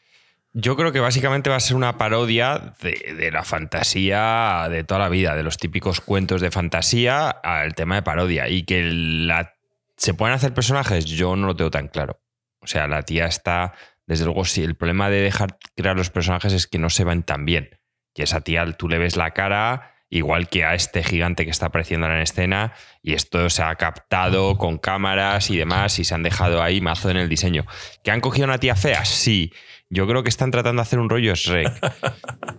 Yo 0.52 0.76
creo 0.76 0.90
que 0.90 0.98
básicamente 0.98 1.48
va 1.48 1.56
a 1.56 1.60
ser 1.60 1.76
una 1.76 1.96
parodia 1.96 2.74
de, 2.82 3.30
la 3.32 3.44
fantasía 3.44 4.66
de 4.68 4.82
toda 4.82 4.98
la 4.98 5.08
vida, 5.08 5.36
de 5.36 5.44
los 5.44 5.58
típicos 5.58 6.00
cuentos 6.00 6.40
de 6.40 6.50
fantasía 6.50 7.28
al 7.30 7.74
tema 7.74 7.94
de 7.94 8.02
parodia. 8.02 8.48
Y 8.48 8.64
que 8.64 8.82
la, 8.82 9.54
se 9.96 10.12
pueden 10.12 10.34
hacer 10.34 10.52
personajes, 10.52 11.04
yo 11.04 11.36
no 11.36 11.46
lo 11.46 11.54
tengo 11.54 11.70
tan 11.70 11.86
claro. 11.86 12.20
O 12.60 12.66
sea, 12.66 12.88
la 12.88 13.02
tía 13.02 13.26
está, 13.26 13.74
desde 14.06 14.24
luego, 14.24 14.44
sí. 14.44 14.64
El 14.64 14.74
problema 14.74 15.08
de 15.08 15.20
dejar 15.20 15.56
crear 15.76 15.96
los 15.96 16.10
personajes 16.10 16.52
es 16.52 16.66
que 16.66 16.78
no 16.78 16.90
se 16.90 17.04
van 17.04 17.22
tan 17.22 17.44
bien. 17.44 17.78
Y 18.14 18.22
esa 18.22 18.40
tía, 18.40 18.70
tú 18.72 18.88
le 18.88 18.98
ves 18.98 19.16
la 19.16 19.30
cara, 19.30 19.94
igual 20.10 20.48
que 20.48 20.64
a 20.64 20.74
este 20.74 21.04
gigante 21.04 21.44
que 21.44 21.50
está 21.52 21.66
apareciendo 21.66 22.06
en 22.08 22.20
escena, 22.20 22.74
y 23.02 23.14
esto 23.14 23.48
se 23.48 23.62
ha 23.62 23.74
captado 23.76 24.58
con 24.58 24.78
cámaras 24.78 25.48
y 25.50 25.56
demás, 25.56 25.98
y 26.00 26.04
se 26.04 26.14
han 26.14 26.24
dejado 26.24 26.60
ahí 26.60 26.80
mazo 26.80 27.08
en 27.08 27.16
el 27.16 27.28
diseño. 27.28 27.64
¿Que 28.02 28.10
han 28.10 28.20
cogido 28.20 28.46
una 28.46 28.58
tía 28.58 28.74
fea? 28.74 29.04
Sí. 29.04 29.52
Yo 29.92 30.06
creo 30.06 30.22
que 30.22 30.28
están 30.28 30.52
tratando 30.52 30.80
de 30.80 30.86
hacer 30.86 31.00
un 31.00 31.10
rollo 31.10 31.34
Shrek. 31.34 31.68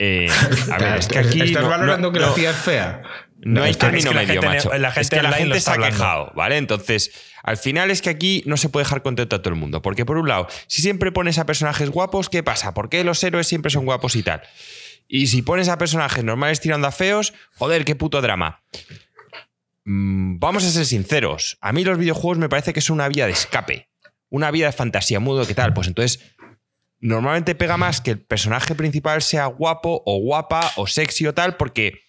Eh, 0.03 0.27
a 0.71 0.79
ver, 0.79 0.97
es 0.97 1.07
que 1.07 1.19
aquí. 1.19 1.41
¿Estás 1.41 1.67
valorando 1.67 2.11
que 2.11 2.19
la 2.19 2.33
tía 2.33 2.49
es 2.49 2.55
fea? 2.55 3.03
No, 3.37 3.61
hay 3.61 3.75
término 3.75 4.11
medio, 4.13 4.41
macho. 4.41 4.75
La 4.75 4.91
gente, 4.91 5.01
es 5.01 5.09
que 5.11 5.21
la 5.21 5.33
gente 5.33 5.59
se 5.59 5.69
ha 5.69 5.77
quejado, 5.77 6.31
¿vale? 6.33 6.57
Entonces, 6.57 7.11
al 7.43 7.57
final 7.57 7.91
es 7.91 8.01
que 8.01 8.09
aquí 8.09 8.41
no 8.47 8.57
se 8.57 8.69
puede 8.69 8.85
dejar 8.85 9.03
contento 9.03 9.35
a 9.35 9.43
todo 9.43 9.53
el 9.53 9.59
mundo. 9.59 9.83
Porque, 9.83 10.03
por 10.03 10.17
un 10.17 10.27
lado, 10.27 10.47
si 10.65 10.81
siempre 10.81 11.11
pones 11.11 11.37
a 11.37 11.45
personajes 11.45 11.91
guapos, 11.91 12.29
¿qué 12.29 12.41
pasa? 12.41 12.73
¿Por 12.73 12.89
qué 12.89 13.03
los 13.03 13.23
héroes 13.23 13.45
siempre 13.45 13.69
son 13.69 13.85
guapos 13.85 14.15
y 14.15 14.23
tal? 14.23 14.41
Y 15.07 15.27
si 15.27 15.43
pones 15.43 15.69
a 15.69 15.77
personajes 15.77 16.23
normales 16.23 16.61
tirando 16.61 16.87
a 16.87 16.91
feos, 16.91 17.33
joder, 17.57 17.85
qué 17.85 17.95
puto 17.95 18.21
drama. 18.21 18.63
Mm, 19.85 20.39
vamos 20.39 20.65
a 20.65 20.71
ser 20.71 20.87
sinceros. 20.87 21.59
A 21.61 21.73
mí 21.73 21.83
los 21.83 21.99
videojuegos 21.99 22.39
me 22.39 22.49
parece 22.49 22.73
que 22.73 22.81
son 22.81 22.95
una 22.95 23.07
vía 23.07 23.27
de 23.27 23.33
escape. 23.33 23.89
Una 24.29 24.49
vía 24.49 24.65
de 24.65 24.71
fantasía 24.71 25.19
mudo, 25.19 25.45
¿qué 25.45 25.53
tal? 25.53 25.73
Pues 25.73 25.87
entonces 25.87 26.33
normalmente 27.01 27.55
pega 27.55 27.77
más 27.77 27.99
que 27.99 28.11
el 28.11 28.19
personaje 28.19 28.75
principal 28.75 29.21
sea 29.21 29.47
guapo 29.47 30.03
o 30.05 30.19
guapa 30.19 30.71
o 30.77 30.87
sexy 30.87 31.27
o 31.27 31.33
tal, 31.33 31.57
porque, 31.57 32.01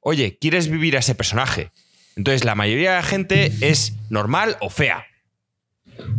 oye, 0.00 0.36
quieres 0.38 0.68
vivir 0.68 0.96
a 0.96 1.00
ese 1.00 1.14
personaje. 1.14 1.70
Entonces, 2.16 2.44
la 2.44 2.54
mayoría 2.54 2.90
de 2.90 2.96
la 2.96 3.02
gente 3.02 3.52
es 3.60 3.94
normal 4.10 4.56
o 4.60 4.68
fea. 4.68 5.06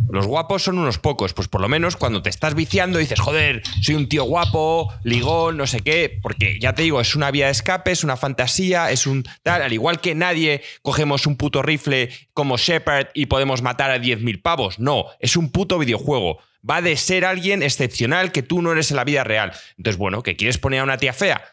Los 0.09 0.27
guapos 0.27 0.63
son 0.63 0.77
unos 0.77 0.99
pocos, 0.99 1.33
pues 1.33 1.47
por 1.47 1.59
lo 1.59 1.67
menos 1.67 1.97
cuando 1.97 2.21
te 2.21 2.29
estás 2.29 2.53
viciando 2.53 2.99
dices, 2.99 3.19
joder, 3.19 3.63
soy 3.81 3.95
un 3.95 4.07
tío 4.07 4.23
guapo, 4.23 4.93
ligón, 5.03 5.57
no 5.57 5.65
sé 5.65 5.81
qué, 5.81 6.19
porque 6.21 6.59
ya 6.59 6.73
te 6.73 6.83
digo, 6.83 7.01
es 7.01 7.15
una 7.15 7.31
vía 7.31 7.47
de 7.47 7.51
escape, 7.51 7.91
es 7.91 8.03
una 8.03 8.15
fantasía, 8.15 8.91
es 8.91 9.07
un 9.07 9.23
tal, 9.41 9.63
al 9.63 9.73
igual 9.73 9.99
que 9.99 10.13
nadie 10.13 10.61
cogemos 10.83 11.25
un 11.25 11.37
puto 11.37 11.63
rifle 11.63 12.11
como 12.33 12.57
Shepard 12.57 13.07
y 13.15 13.25
podemos 13.25 13.63
matar 13.63 13.89
a 13.89 13.97
10.000 13.97 14.41
pavos, 14.41 14.77
no, 14.77 15.07
es 15.19 15.35
un 15.35 15.51
puto 15.51 15.79
videojuego 15.79 16.37
va 16.69 16.81
de 16.81 16.95
ser 16.97 17.25
alguien 17.25 17.63
excepcional 17.63 18.31
que 18.31 18.43
tú 18.43 18.61
no 18.61 18.71
eres 18.71 18.91
en 18.91 18.97
la 18.97 19.03
vida 19.03 19.23
real. 19.23 19.53
Entonces, 19.77 19.97
bueno, 19.97 20.23
¿que 20.23 20.35
quieres 20.35 20.57
poner 20.57 20.79
a 20.79 20.83
una 20.83 20.97
tía 20.97 21.13
fea? 21.13 21.43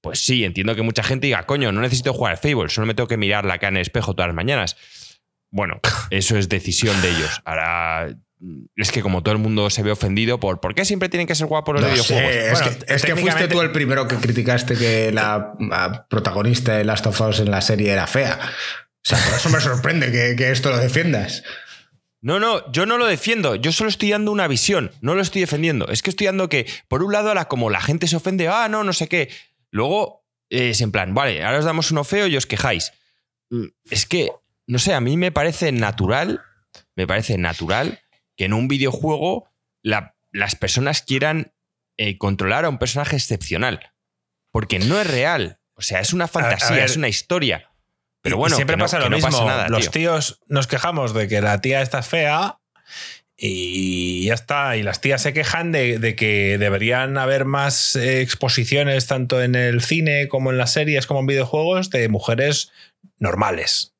Pues 0.00 0.20
sí, 0.20 0.44
entiendo 0.44 0.76
que 0.76 0.82
mucha 0.82 1.02
gente 1.02 1.26
diga, 1.26 1.44
coño, 1.44 1.72
no 1.72 1.80
necesito 1.80 2.12
jugar 2.12 2.32
al 2.32 2.38
Fable, 2.38 2.68
solo 2.68 2.86
me 2.86 2.94
tengo 2.94 3.08
que 3.08 3.16
mirar 3.16 3.44
la 3.44 3.58
cara 3.58 3.70
en 3.70 3.76
el 3.76 3.82
espejo 3.82 4.14
todas 4.14 4.28
las 4.28 4.36
mañanas. 4.36 4.76
Bueno, 5.50 5.80
eso 6.10 6.36
es 6.36 6.48
decisión 6.48 7.00
de 7.02 7.10
ellos. 7.10 7.40
Ahora, 7.44 8.14
es 8.76 8.92
que 8.92 9.02
como 9.02 9.22
todo 9.22 9.32
el 9.32 9.40
mundo 9.40 9.68
se 9.70 9.82
ve 9.82 9.90
ofendido 9.90 10.38
por 10.38 10.60
¿por 10.60 10.74
qué 10.74 10.84
siempre 10.84 11.08
tienen 11.08 11.26
que 11.26 11.34
ser 11.34 11.48
guapos 11.48 11.80
los 11.80 11.90
videojuegos? 11.90 12.62
es, 12.86 13.02
que, 13.02 13.16
fuiste 13.16 13.48
tú 13.48 13.60
el 13.60 13.72
primero 13.72 14.06
que 14.06 14.16
criticaste 14.16 14.76
que 14.76 15.10
la, 15.10 15.54
protagonista 16.08 16.76
de 16.76 16.84
Last 16.84 17.06
of 17.06 17.20
Us 17.20 17.40
en 17.40 17.50
la 17.50 17.60
serie 17.60 17.92
era 17.92 18.06
fea. 18.06 18.38
O 18.40 19.08
sea, 19.08 19.18
por 19.18 19.34
eso 19.34 19.48
me 19.48 19.60
sorprende 19.60 20.12
que, 20.12 20.36
que 20.36 20.50
esto 20.50 20.70
lo 20.70 20.76
defiendas. 20.76 21.42
No, 22.20 22.40
no, 22.40 22.70
yo 22.72 22.84
no 22.84 22.98
lo 22.98 23.06
defiendo, 23.06 23.54
yo 23.54 23.70
solo 23.70 23.90
estoy 23.90 24.10
dando 24.10 24.32
una 24.32 24.48
visión, 24.48 24.90
no 25.00 25.14
lo 25.14 25.22
estoy 25.22 25.40
defendiendo. 25.40 25.88
Es 25.88 26.02
que 26.02 26.10
estoy 26.10 26.26
dando 26.26 26.48
que, 26.48 26.66
por 26.88 27.02
un 27.02 27.12
lado, 27.12 27.28
ahora 27.28 27.46
como 27.46 27.70
la 27.70 27.80
gente 27.80 28.08
se 28.08 28.16
ofende, 28.16 28.48
ah, 28.48 28.68
no, 28.68 28.82
no 28.82 28.92
sé 28.92 29.08
qué. 29.08 29.30
Luego 29.70 30.26
es 30.50 30.80
en 30.80 30.90
plan, 30.90 31.14
vale, 31.14 31.44
ahora 31.44 31.58
os 31.58 31.64
damos 31.64 31.90
uno 31.90 32.04
feo 32.04 32.26
y 32.26 32.36
os 32.36 32.46
quejáis. 32.46 32.92
Mm, 33.50 33.66
es 33.90 34.06
que, 34.06 34.30
no 34.66 34.78
sé, 34.78 34.94
a 34.94 35.00
mí 35.00 35.16
me 35.16 35.30
parece 35.30 35.70
natural, 35.70 36.42
me 36.96 37.06
parece 37.06 37.38
natural 37.38 38.00
que 38.36 38.46
en 38.46 38.52
un 38.52 38.68
videojuego 38.68 39.48
las 39.82 40.56
personas 40.56 41.02
quieran 41.02 41.52
eh, 41.96 42.18
controlar 42.18 42.64
a 42.64 42.68
un 42.68 42.78
personaje 42.78 43.16
excepcional. 43.16 43.92
Porque 44.50 44.78
no 44.78 45.00
es 45.00 45.06
real. 45.06 45.60
O 45.74 45.82
sea, 45.82 46.00
es 46.00 46.12
una 46.12 46.26
fantasía, 46.26 46.84
es 46.84 46.96
una 46.96 47.08
historia. 47.08 47.70
Pero 48.22 48.36
bueno, 48.36 48.56
siempre 48.56 48.76
pasa 48.76 48.98
lo 48.98 49.10
mismo. 49.10 49.48
Los 49.68 49.90
tíos 49.90 50.40
nos 50.48 50.66
quejamos 50.66 51.14
de 51.14 51.28
que 51.28 51.40
la 51.40 51.60
tía 51.60 51.82
está 51.82 52.02
fea 52.02 52.58
y 53.36 54.24
ya 54.24 54.34
está. 54.34 54.76
Y 54.76 54.82
las 54.82 55.00
tías 55.00 55.22
se 55.22 55.32
quejan 55.32 55.72
de, 55.72 56.14
que 56.16 56.58
deberían 56.58 57.16
haber 57.16 57.44
más 57.44 57.96
exposiciones, 57.96 59.06
tanto 59.06 59.42
en 59.42 59.54
el 59.54 59.82
cine 59.82 60.28
como 60.28 60.50
en 60.50 60.58
las 60.58 60.72
series, 60.72 61.06
como 61.06 61.20
en 61.20 61.26
videojuegos, 61.26 61.90
de 61.90 62.08
mujeres 62.08 62.72
normales. 63.18 63.94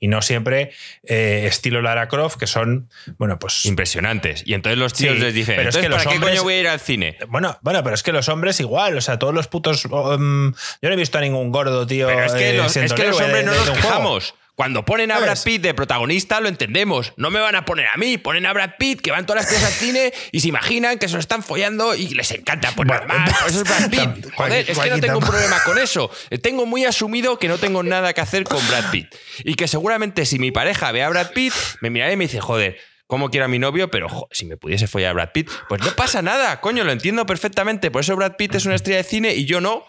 Y 0.00 0.08
no 0.08 0.22
siempre 0.22 0.72
eh, 1.04 1.44
estilo 1.46 1.82
Lara 1.82 2.08
Croft, 2.08 2.36
que 2.36 2.46
son, 2.46 2.88
bueno, 3.18 3.38
pues. 3.38 3.64
Impresionantes. 3.66 4.42
Y 4.46 4.54
entonces 4.54 4.78
los 4.78 4.92
tíos 4.92 5.18
les 5.18 5.34
dicen, 5.34 5.56
pero 5.56 5.70
es 5.70 5.76
que 5.76 5.90
¿para 5.90 6.04
qué 6.04 6.20
coño 6.20 6.42
voy 6.42 6.54
a 6.54 6.60
ir 6.60 6.68
al 6.68 6.80
cine? 6.80 7.18
Bueno, 7.28 7.58
bueno, 7.62 7.82
pero 7.82 7.94
es 7.94 8.02
que 8.02 8.12
los 8.12 8.28
hombres 8.28 8.60
igual, 8.60 8.96
o 8.96 9.00
sea, 9.00 9.18
todos 9.18 9.34
los 9.34 9.48
putos. 9.48 9.84
Um, 9.86 10.52
yo 10.52 10.88
no 10.88 10.92
he 10.92 10.96
visto 10.96 11.18
a 11.18 11.20
ningún 11.20 11.50
gordo, 11.50 11.86
tío. 11.86 12.06
Pero 12.06 12.24
es 12.24 12.32
que 12.32 12.50
eh, 12.50 12.56
los, 12.56 12.76
es 12.76 12.92
que 12.92 13.06
los 13.06 13.20
hombres 13.20 13.44
no 13.44 13.54
nos 13.54 13.70
quejamos. 13.70 14.34
Cuando 14.54 14.84
ponen 14.84 15.10
a 15.10 15.18
Brad 15.18 15.38
Pitt 15.42 15.62
de 15.62 15.74
protagonista, 15.74 16.40
lo 16.40 16.48
entendemos. 16.48 17.12
No 17.16 17.30
me 17.30 17.40
van 17.40 17.56
a 17.56 17.64
poner 17.64 17.88
a 17.88 17.96
mí, 17.96 18.18
ponen 18.18 18.46
a 18.46 18.52
Brad 18.52 18.72
Pitt, 18.78 19.00
que 19.00 19.10
van 19.10 19.26
todas 19.26 19.42
las 19.42 19.50
tías 19.50 19.64
al 19.64 19.72
cine 19.72 20.12
y 20.30 20.40
se 20.40 20.48
imaginan 20.48 20.98
que 20.98 21.08
se 21.08 21.14
lo 21.14 21.20
están 21.20 21.42
follando 21.42 21.94
y 21.94 22.08
les 22.10 22.30
encanta. 22.30 22.70
Pues 22.76 22.86
normal, 22.86 23.28
eso 23.48 23.62
es 23.62 23.64
Brad 23.64 23.90
Pitt. 23.90 24.32
Joder, 24.34 24.70
es 24.70 24.78
que 24.78 24.90
no 24.90 25.00
tengo 25.00 25.18
un 25.18 25.24
problema 25.24 25.60
con 25.64 25.78
eso. 25.78 26.10
Tengo 26.40 26.66
muy 26.66 26.84
asumido 26.84 27.38
que 27.38 27.48
no 27.48 27.58
tengo 27.58 27.82
nada 27.82 28.12
que 28.12 28.20
hacer 28.20 28.44
con 28.44 28.66
Brad 28.68 28.90
Pitt. 28.92 29.12
Y 29.44 29.54
que 29.54 29.66
seguramente 29.66 30.24
si 30.24 30.38
mi 30.38 30.52
pareja 30.52 30.92
ve 30.92 31.02
a 31.02 31.08
Brad 31.08 31.32
Pitt, 31.32 31.52
me 31.80 31.90
mirará 31.90 32.12
y 32.12 32.16
me 32.16 32.24
dice, 32.24 32.40
joder, 32.40 32.78
cómo 33.08 33.30
quiero 33.30 33.46
a 33.46 33.48
mi 33.48 33.58
novio, 33.58 33.90
pero 33.90 34.08
jo, 34.08 34.28
si 34.30 34.46
me 34.46 34.56
pudiese 34.56 34.86
follar 34.86 35.10
a 35.10 35.14
Brad 35.14 35.32
Pitt, 35.32 35.50
pues 35.68 35.82
no 35.82 35.90
pasa 35.96 36.22
nada, 36.22 36.60
coño, 36.60 36.84
lo 36.84 36.92
entiendo 36.92 37.26
perfectamente. 37.26 37.90
Por 37.90 38.02
eso 38.02 38.14
Brad 38.14 38.36
Pitt 38.36 38.54
es 38.54 38.66
una 38.66 38.76
estrella 38.76 38.98
de 38.98 39.04
cine 39.04 39.34
y 39.34 39.46
yo 39.46 39.60
no. 39.60 39.84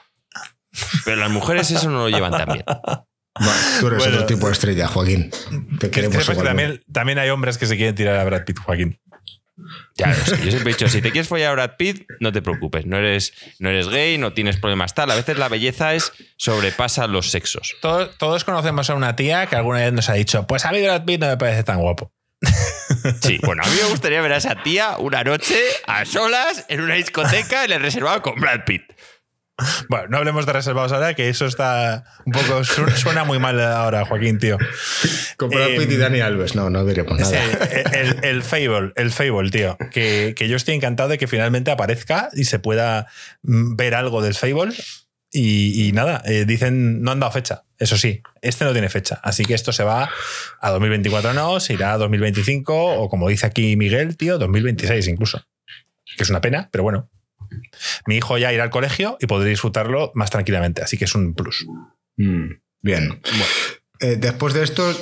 Pero 1.05 1.17
las 1.17 1.29
mujeres 1.29 1.69
eso 1.72 1.89
no 1.89 2.00
lo 2.00 2.10
llevan 2.10 2.31
tan 2.31 2.51
bien. 2.51 2.65
Tú 3.80 3.88
eres 3.88 4.00
Bueno. 4.00 4.13
otro 4.15 4.25
tipo 4.25 4.48
de 4.48 4.54
estrella, 4.54 4.88
Joaquín. 4.88 5.30
Te 5.80 5.89
Que 5.89 6.08
queremos 6.08 6.25
también, 6.25 6.82
también 6.92 7.20
hay 7.20 7.30
hombres 7.30 7.58
que 7.58 7.65
se 7.65 7.75
quieren 7.75 7.96
tirar 7.96 8.15
a 8.18 8.24
Brad 8.24 8.46
Pitt, 8.46 8.60
Joaquín. 8.60 9.00
Ya, 9.98 10.13
yo 10.13 10.36
siempre 10.51 10.72
he 10.72 10.74
dicho, 10.74 10.89
si 10.89 11.01
te 11.01 11.12
quieres 11.12 11.30
follar 11.30 11.50
a 11.51 11.54
Brad 11.54 11.72
Pitt, 11.77 12.06
no 12.20 12.32
te 12.32 12.42
preocupes. 12.42 12.86
No 12.86 12.98
eres, 12.98 13.34
no 13.60 13.70
eres 13.70 13.88
gay, 13.88 14.18
no 14.18 14.34
tienes 14.34 14.58
problemas 14.58 14.94
tal. 14.94 15.12
A 15.12 15.15
veces 15.15 15.38
la 15.38 15.48
belleza 15.48 15.94
es 15.96 16.12
sobrepasa 16.38 17.08
los 17.08 17.32
sexos. 17.32 17.75
Todos, 17.82 18.18
todos 18.18 18.44
conocemos 18.44 18.89
a 18.89 18.96
una 18.96 19.15
tía 19.15 19.46
que 19.48 19.56
alguna 19.56 19.80
vez 19.80 19.94
nos 19.94 20.10
ha 20.10 20.13
dicho, 20.13 20.46
pues 20.48 20.65
a 20.65 20.72
mí 20.72 20.82
Brad 20.82 21.06
Pitt 21.06 21.22
no 21.22 21.27
me 21.27 21.38
parece 21.38 21.63
tan 21.63 21.80
guapo. 21.80 22.12
Sí, 23.22 23.39
bueno, 23.44 23.62
a 23.63 23.68
mí 23.68 23.75
me 23.82 23.89
gustaría 23.89 24.22
ver 24.22 24.34
a 24.34 24.38
esa 24.38 24.62
tía 24.63 24.98
una 24.98 25.24
noche 25.24 25.56
a 25.86 26.06
solas 26.06 26.65
en 26.70 26.82
una 26.82 26.96
discoteca 26.96 27.63
en 27.65 27.72
el 27.74 27.82
reservado 27.82 28.22
con 28.22 28.36
Brad 28.39 28.62
Pitt. 28.65 28.82
Bueno, 29.88 30.08
no 30.10 30.18
hablemos 30.18 30.46
de 30.46 30.52
reservados 30.54 30.92
ahora, 30.92 31.14
que 31.14 31.30
eso 31.30 31.46
está 31.46 32.04
un 32.26 32.34
poco. 32.34 32.64
su- 32.66 32.90
Suena 32.90 33.24
muy 33.24 33.40
mal 33.40 33.60
ahora, 33.62 34.04
Joaquín, 34.06 34.38
tío. 34.38 34.58
Con 35.38 35.50
Brad 35.50 35.70
Eh, 35.70 35.88
y 35.90 35.96
Dani 35.96 36.20
Alves. 36.20 36.56
No, 36.56 36.70
no 36.70 36.86
diremos 36.86 37.18
nada. 37.18 37.40
el, 37.94 38.20
el 38.24 38.44
Fable, 38.44 38.92
el 38.96 39.12
Fable, 39.12 39.50
tío. 39.52 39.78
Que, 39.92 40.34
que 40.36 40.50
yo 40.50 40.58
estoy 40.58 40.76
encantado 40.76 41.08
de 41.10 41.18
que 41.18 41.28
finalmente 41.28 41.72
aparezca 41.72 42.30
y 42.34 42.44
se 42.44 42.60
pueda 42.60 43.08
mm, 43.44 43.76
ver 43.78 43.96
algo 43.96 44.22
del 44.22 44.34
Fable. 44.36 44.74
Y, 45.32 45.88
y 45.88 45.92
nada, 45.92 46.22
eh, 46.26 46.46
dicen, 46.46 47.02
no 47.02 47.12
han 47.12 47.20
dado 47.20 47.32
fecha. 47.32 47.64
Eso 47.78 47.98
sí, 47.98 48.22
este 48.42 48.64
no 48.66 48.72
tiene 48.74 48.88
fecha. 48.90 49.20
Así 49.24 49.44
que 49.44 49.54
esto 49.54 49.74
se 49.74 49.84
va 49.84 50.10
a 50.62 50.70
2024 50.72 51.34
no, 51.34 51.60
se 51.60 51.74
irá 51.74 51.92
a 51.94 51.98
2025 51.98 52.74
o 52.74 53.10
como 53.10 53.28
dice 53.28 53.46
aquí 53.46 53.76
Miguel, 53.76 54.16
tío, 54.16 54.38
2026 54.38 55.08
incluso. 55.10 55.44
Que 56.18 56.24
es 56.24 56.30
una 56.30 56.40
pena, 56.42 56.70
pero 56.72 56.84
bueno. 56.86 57.10
Mi 58.08 58.18
hijo 58.18 58.38
ya 58.38 58.54
irá 58.54 58.64
al 58.64 58.70
colegio 58.70 59.18
y 59.20 59.28
podré 59.28 59.50
disfrutarlo 59.50 60.12
más 60.16 60.30
tranquilamente. 60.30 60.82
Así 60.82 60.98
que 60.98 61.06
es 61.06 61.16
un 61.16 61.34
plus. 61.34 61.66
Mm, 62.18 62.52
bien. 62.82 63.22
Eh, 64.00 64.16
después 64.18 64.54
de 64.54 64.64
esto, 64.64 64.94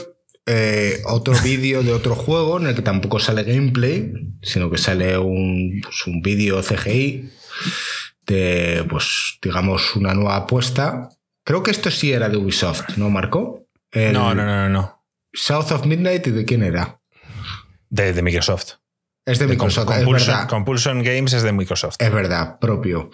eh, 0.46 1.02
otro 1.06 1.34
vídeo 1.44 1.84
de 1.84 1.94
otro 1.94 2.16
juego 2.16 2.60
en 2.60 2.68
el 2.68 2.76
que 2.76 2.82
tampoco 2.82 3.20
sale 3.20 3.44
gameplay, 3.44 4.12
sino 4.42 4.70
que 4.70 4.78
sale 4.78 5.18
un, 5.18 5.82
pues, 5.82 6.08
un 6.08 6.22
vídeo 6.22 6.62
CGI 6.62 7.30
de, 8.28 8.86
pues, 8.90 9.38
digamos, 9.42 9.96
una 9.96 10.14
nueva 10.14 10.38
apuesta. 10.38 11.10
Creo 11.46 11.64
que 11.64 11.72
esto 11.72 11.92
sí 11.92 12.12
era 12.12 12.30
de 12.30 12.38
Ubisoft, 12.38 12.98
¿no, 12.98 13.10
Marco? 13.10 13.68
El 13.92 14.14
No, 14.14 14.34
no, 14.34 14.46
no, 14.46 14.64
no, 14.64 14.70
no. 14.70 15.04
South 15.34 15.72
of 15.72 15.86
Midnight, 15.86 16.28
¿y 16.28 16.32
de 16.32 16.46
quién 16.46 16.64
era? 16.64 17.00
De, 17.90 18.14
de 18.14 18.22
Microsoft. 18.22 18.76
Es 19.25 19.39
de 19.39 19.46
De 19.48 19.53
Microsoft, 19.53 19.89
es 19.92 19.98
Compulsion, 19.98 20.27
verdad. 20.36 20.50
Compulsion 20.50 21.03
Games 21.03 21.34
es 21.34 21.44
de 21.44 21.53
Microsoft. 21.53 21.96
Es 22.00 22.12
verdad, 22.12 22.60
propio. 22.60 23.10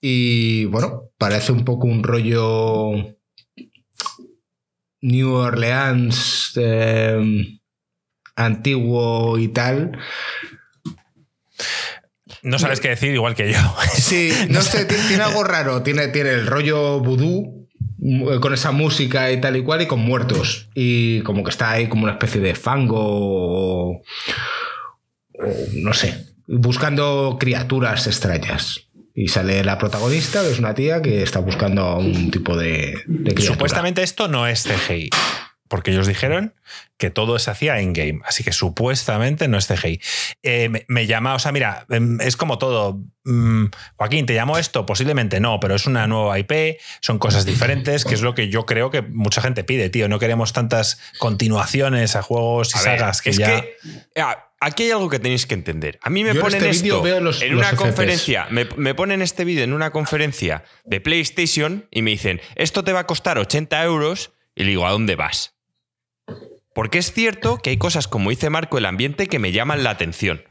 Y 0.00 0.66
bueno, 0.66 1.04
parece 1.16 1.52
un 1.52 1.64
poco 1.64 1.86
un 1.86 2.02
rollo 2.02 2.90
New 5.00 5.32
Orleans 5.32 6.52
eh, 6.56 7.58
antiguo 8.36 9.38
y 9.38 9.48
tal. 9.48 9.98
No 12.42 12.58
sabes 12.58 12.80
qué 12.80 12.88
decir 12.90 13.14
igual 13.14 13.34
que 13.34 13.50
yo. 13.52 13.58
Sí, 13.94 14.32
no 14.50 14.60
sé, 14.60 14.84
ti- 14.84 14.94
tiene 15.08 15.22
algo 15.22 15.44
raro. 15.44 15.82
Tiene, 15.82 16.08
tiene 16.08 16.30
el 16.30 16.46
rollo 16.46 17.00
vudú 17.00 17.68
con 18.42 18.52
esa 18.52 18.70
música 18.70 19.32
y 19.32 19.40
tal 19.40 19.56
y 19.56 19.62
cual 19.62 19.80
y 19.80 19.86
con 19.86 20.00
muertos. 20.00 20.68
Y 20.74 21.20
como 21.22 21.42
que 21.42 21.50
está 21.50 21.70
ahí 21.70 21.88
como 21.88 22.02
una 22.04 22.12
especie 22.12 22.40
de 22.42 22.54
fango 22.54 22.98
o 23.00 24.02
no 25.74 25.92
sé, 25.94 26.26
buscando 26.46 27.36
criaturas 27.38 28.06
extrañas. 28.06 28.88
Y 29.16 29.28
sale 29.28 29.62
la 29.62 29.78
protagonista, 29.78 30.42
que 30.42 30.50
es 30.50 30.58
una 30.58 30.74
tía 30.74 31.00
que 31.00 31.22
está 31.22 31.38
buscando 31.38 31.82
a 31.82 31.98
un 31.98 32.32
tipo 32.32 32.56
de, 32.56 32.96
de 33.06 33.32
criatura. 33.32 33.46
Supuestamente 33.46 34.02
esto 34.02 34.26
no 34.26 34.48
es 34.48 34.64
CGI. 34.64 35.10
Porque 35.68 35.92
ellos 35.92 36.06
dijeron 36.06 36.54
que 36.98 37.10
todo 37.10 37.38
se 37.38 37.50
hacía 37.50 37.78
en 37.80 37.92
game. 37.92 38.20
Así 38.26 38.44
que 38.44 38.52
supuestamente 38.52 39.48
no 39.48 39.56
es 39.56 39.66
CGI. 39.66 40.00
Eh, 40.42 40.68
me, 40.68 40.84
me 40.88 41.06
llama, 41.06 41.34
o 41.34 41.38
sea, 41.38 41.52
mira, 41.52 41.86
em, 41.90 42.20
es 42.20 42.36
como 42.36 42.58
todo. 42.58 43.00
Mm, 43.24 43.66
Joaquín, 43.96 44.26
¿te 44.26 44.34
llamo 44.34 44.58
esto? 44.58 44.84
Posiblemente 44.84 45.40
no, 45.40 45.58
pero 45.60 45.74
es 45.76 45.86
una 45.86 46.06
nueva 46.06 46.38
IP, 46.38 46.78
son 47.00 47.18
cosas 47.18 47.46
diferentes, 47.46 48.04
que 48.04 48.14
es 48.14 48.20
lo 48.20 48.34
que 48.34 48.48
yo 48.50 48.66
creo 48.66 48.90
que 48.90 49.02
mucha 49.02 49.40
gente 49.40 49.64
pide, 49.64 49.90
tío. 49.90 50.08
No 50.08 50.18
queremos 50.18 50.52
tantas 50.52 51.00
continuaciones 51.18 52.16
a 52.16 52.22
juegos 52.22 52.74
y 52.74 52.78
A 52.78 52.82
ver, 52.82 52.98
sagas 52.98 53.22
que 53.22 53.30
es 53.30 53.36
ya. 53.38 53.60
que 53.62 53.76
ah, 54.20 54.50
aquí 54.64 54.84
hay 54.84 54.90
algo 54.90 55.08
que 55.08 55.18
tenéis 55.18 55.46
que 55.46 55.54
entender. 55.54 55.98
A 56.02 56.10
mí 56.10 56.22
me 56.24 56.30
Yo 56.30 56.36
en 56.36 56.40
ponen 56.42 56.64
este 56.64 56.82
vídeo 56.82 56.94
esto 56.96 57.04
veo 57.04 57.20
los- 57.20 57.42
en 57.42 57.50
los 57.52 57.58
una 57.58 57.68
FPs. 57.70 57.78
conferencia, 57.82 58.46
me, 58.50 58.64
me 58.76 58.94
ponen 58.94 59.22
este 59.22 59.44
vídeo 59.44 59.64
en 59.64 59.72
una 59.72 59.90
conferencia 59.90 60.64
de 60.84 61.00
PlayStation 61.00 61.86
y 61.90 62.02
me 62.02 62.10
dicen, 62.10 62.40
esto 62.56 62.82
te 62.84 62.92
va 62.92 63.00
a 63.00 63.06
costar 63.06 63.38
80 63.38 63.82
euros 63.84 64.32
y 64.54 64.64
le 64.64 64.70
digo, 64.70 64.86
¿a 64.86 64.90
dónde 64.92 65.16
vas? 65.16 65.54
Porque 66.74 66.98
es 66.98 67.12
cierto 67.12 67.58
que 67.58 67.70
hay 67.70 67.76
cosas, 67.76 68.08
como 68.08 68.30
dice 68.30 68.50
Marco, 68.50 68.78
el 68.78 68.86
ambiente 68.86 69.28
que 69.28 69.38
me 69.38 69.52
llaman 69.52 69.84
la 69.84 69.90
atención. 69.90 70.42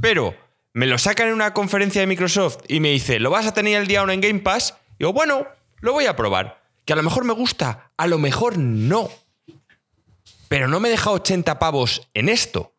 Pero 0.00 0.36
me 0.74 0.86
lo 0.86 0.98
sacan 0.98 1.28
en 1.28 1.34
una 1.34 1.54
conferencia 1.54 2.00
de 2.02 2.06
Microsoft 2.06 2.58
y 2.68 2.80
me 2.80 2.90
dice, 2.90 3.18
¿lo 3.18 3.30
vas 3.30 3.46
a 3.46 3.54
tener 3.54 3.80
el 3.80 3.86
día 3.86 4.02
uno 4.02 4.12
en 4.12 4.20
Game 4.20 4.40
Pass? 4.40 4.74
Y 4.94 5.04
digo, 5.04 5.12
bueno, 5.14 5.46
lo 5.80 5.92
voy 5.92 6.04
a 6.06 6.16
probar. 6.16 6.62
Que 6.84 6.92
a 6.92 6.96
lo 6.96 7.02
mejor 7.02 7.24
me 7.24 7.32
gusta, 7.32 7.90
a 7.96 8.06
lo 8.06 8.18
mejor 8.18 8.58
no. 8.58 9.08
Pero 10.48 10.68
no 10.68 10.80
me 10.80 10.90
deja 10.90 11.10
80 11.10 11.58
pavos 11.58 12.08
en 12.12 12.28
esto. 12.28 12.73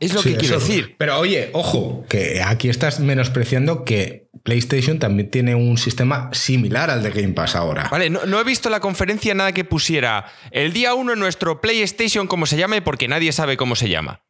Es 0.00 0.14
lo 0.14 0.22
Sí, 0.22 0.30
que 0.32 0.38
quiero 0.38 0.56
eso. 0.56 0.66
decir. 0.66 0.96
Pero 0.98 1.18
oye, 1.18 1.50
ojo, 1.52 2.04
que 2.08 2.42
aquí 2.42 2.68
estás 2.68 3.00
menospreciando 3.00 3.84
que 3.84 4.28
PlayStation 4.42 4.98
también 4.98 5.30
tiene 5.30 5.54
un 5.54 5.76
sistema 5.76 6.30
similar 6.32 6.90
al 6.90 7.02
de 7.02 7.10
Game 7.10 7.34
Pass 7.34 7.54
ahora. 7.54 7.88
Vale, 7.90 8.08
no, 8.10 8.24
no 8.24 8.40
he 8.40 8.44
visto 8.44 8.70
la 8.70 8.80
conferencia 8.80 9.34
nada 9.34 9.52
que 9.52 9.64
pusiera 9.64 10.26
el 10.50 10.72
día 10.72 10.94
uno 10.94 11.12
en 11.12 11.18
nuestro 11.18 11.60
PlayStation, 11.60 12.26
como 12.26 12.46
se 12.46 12.56
llame, 12.56 12.80
porque 12.82 13.06
nadie 13.08 13.30
sabe 13.32 13.56
cómo 13.58 13.76
se 13.76 13.88
llama. 13.90 14.24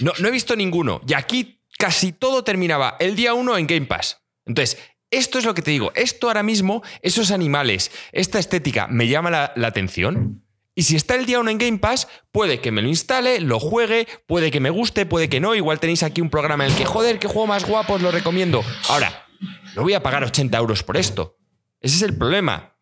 No, 0.00 0.12
no 0.18 0.28
he 0.28 0.30
visto 0.30 0.56
ninguno. 0.56 1.02
Y 1.06 1.12
aquí 1.14 1.60
casi 1.78 2.12
todo 2.12 2.42
terminaba 2.42 2.96
el 2.98 3.14
día 3.14 3.34
uno 3.34 3.58
en 3.58 3.66
Game 3.66 3.86
Pass. 3.86 4.22
Entonces, 4.46 4.78
esto 5.10 5.38
es 5.38 5.44
lo 5.44 5.54
que 5.54 5.62
te 5.62 5.70
digo. 5.70 5.92
Esto 5.94 6.28
ahora 6.28 6.42
mismo, 6.42 6.82
esos 7.02 7.30
animales, 7.30 7.90
esta 8.12 8.38
estética 8.38 8.86
me 8.88 9.06
llama 9.08 9.30
la, 9.30 9.52
la 9.56 9.68
atención. 9.68 10.44
Y 10.78 10.84
si 10.84 10.94
está 10.94 11.16
el 11.16 11.26
día 11.26 11.40
uno 11.40 11.50
en 11.50 11.58
Game 11.58 11.78
Pass, 11.78 12.06
puede 12.30 12.60
que 12.60 12.70
me 12.70 12.82
lo 12.82 12.86
instale, 12.88 13.40
lo 13.40 13.58
juegue, 13.58 14.06
puede 14.28 14.52
que 14.52 14.60
me 14.60 14.70
guste, 14.70 15.06
puede 15.06 15.28
que 15.28 15.40
no. 15.40 15.56
Igual 15.56 15.80
tenéis 15.80 16.04
aquí 16.04 16.20
un 16.20 16.30
programa 16.30 16.64
en 16.64 16.70
el 16.70 16.76
que, 16.76 16.84
joder, 16.84 17.18
qué 17.18 17.26
juego 17.26 17.48
más 17.48 17.64
guapo, 17.64 17.94
os 17.94 18.00
lo 18.00 18.12
recomiendo. 18.12 18.62
Ahora, 18.88 19.26
no 19.74 19.82
voy 19.82 19.94
a 19.94 20.04
pagar 20.04 20.22
80 20.22 20.56
euros 20.56 20.84
por 20.84 20.96
esto. 20.96 21.36
Ese 21.80 21.96
es 21.96 22.02
el 22.02 22.16
problema. 22.16 22.76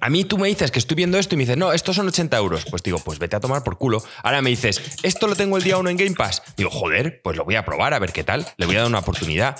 A 0.00 0.08
mí 0.08 0.24
tú 0.24 0.38
me 0.38 0.48
dices 0.48 0.70
que 0.70 0.78
estoy 0.78 0.94
viendo 0.94 1.18
esto 1.18 1.34
y 1.34 1.36
me 1.36 1.42
dices, 1.42 1.58
no, 1.58 1.74
estos 1.74 1.94
son 1.94 2.08
80 2.08 2.38
euros. 2.38 2.64
Pues 2.70 2.82
digo, 2.82 2.98
pues 3.00 3.18
vete 3.18 3.36
a 3.36 3.40
tomar 3.40 3.62
por 3.64 3.76
culo. 3.76 4.02
Ahora 4.22 4.40
me 4.40 4.48
dices, 4.48 4.80
esto 5.02 5.26
lo 5.26 5.36
tengo 5.36 5.58
el 5.58 5.62
día 5.62 5.76
uno 5.76 5.90
en 5.90 5.98
Game 5.98 6.14
Pass. 6.14 6.42
Digo, 6.56 6.70
joder, 6.70 7.20
pues 7.22 7.36
lo 7.36 7.44
voy 7.44 7.56
a 7.56 7.66
probar 7.66 7.92
a 7.92 7.98
ver 7.98 8.12
qué 8.12 8.24
tal. 8.24 8.46
Le 8.56 8.64
voy 8.64 8.76
a 8.76 8.78
dar 8.78 8.88
una 8.88 9.00
oportunidad. 9.00 9.58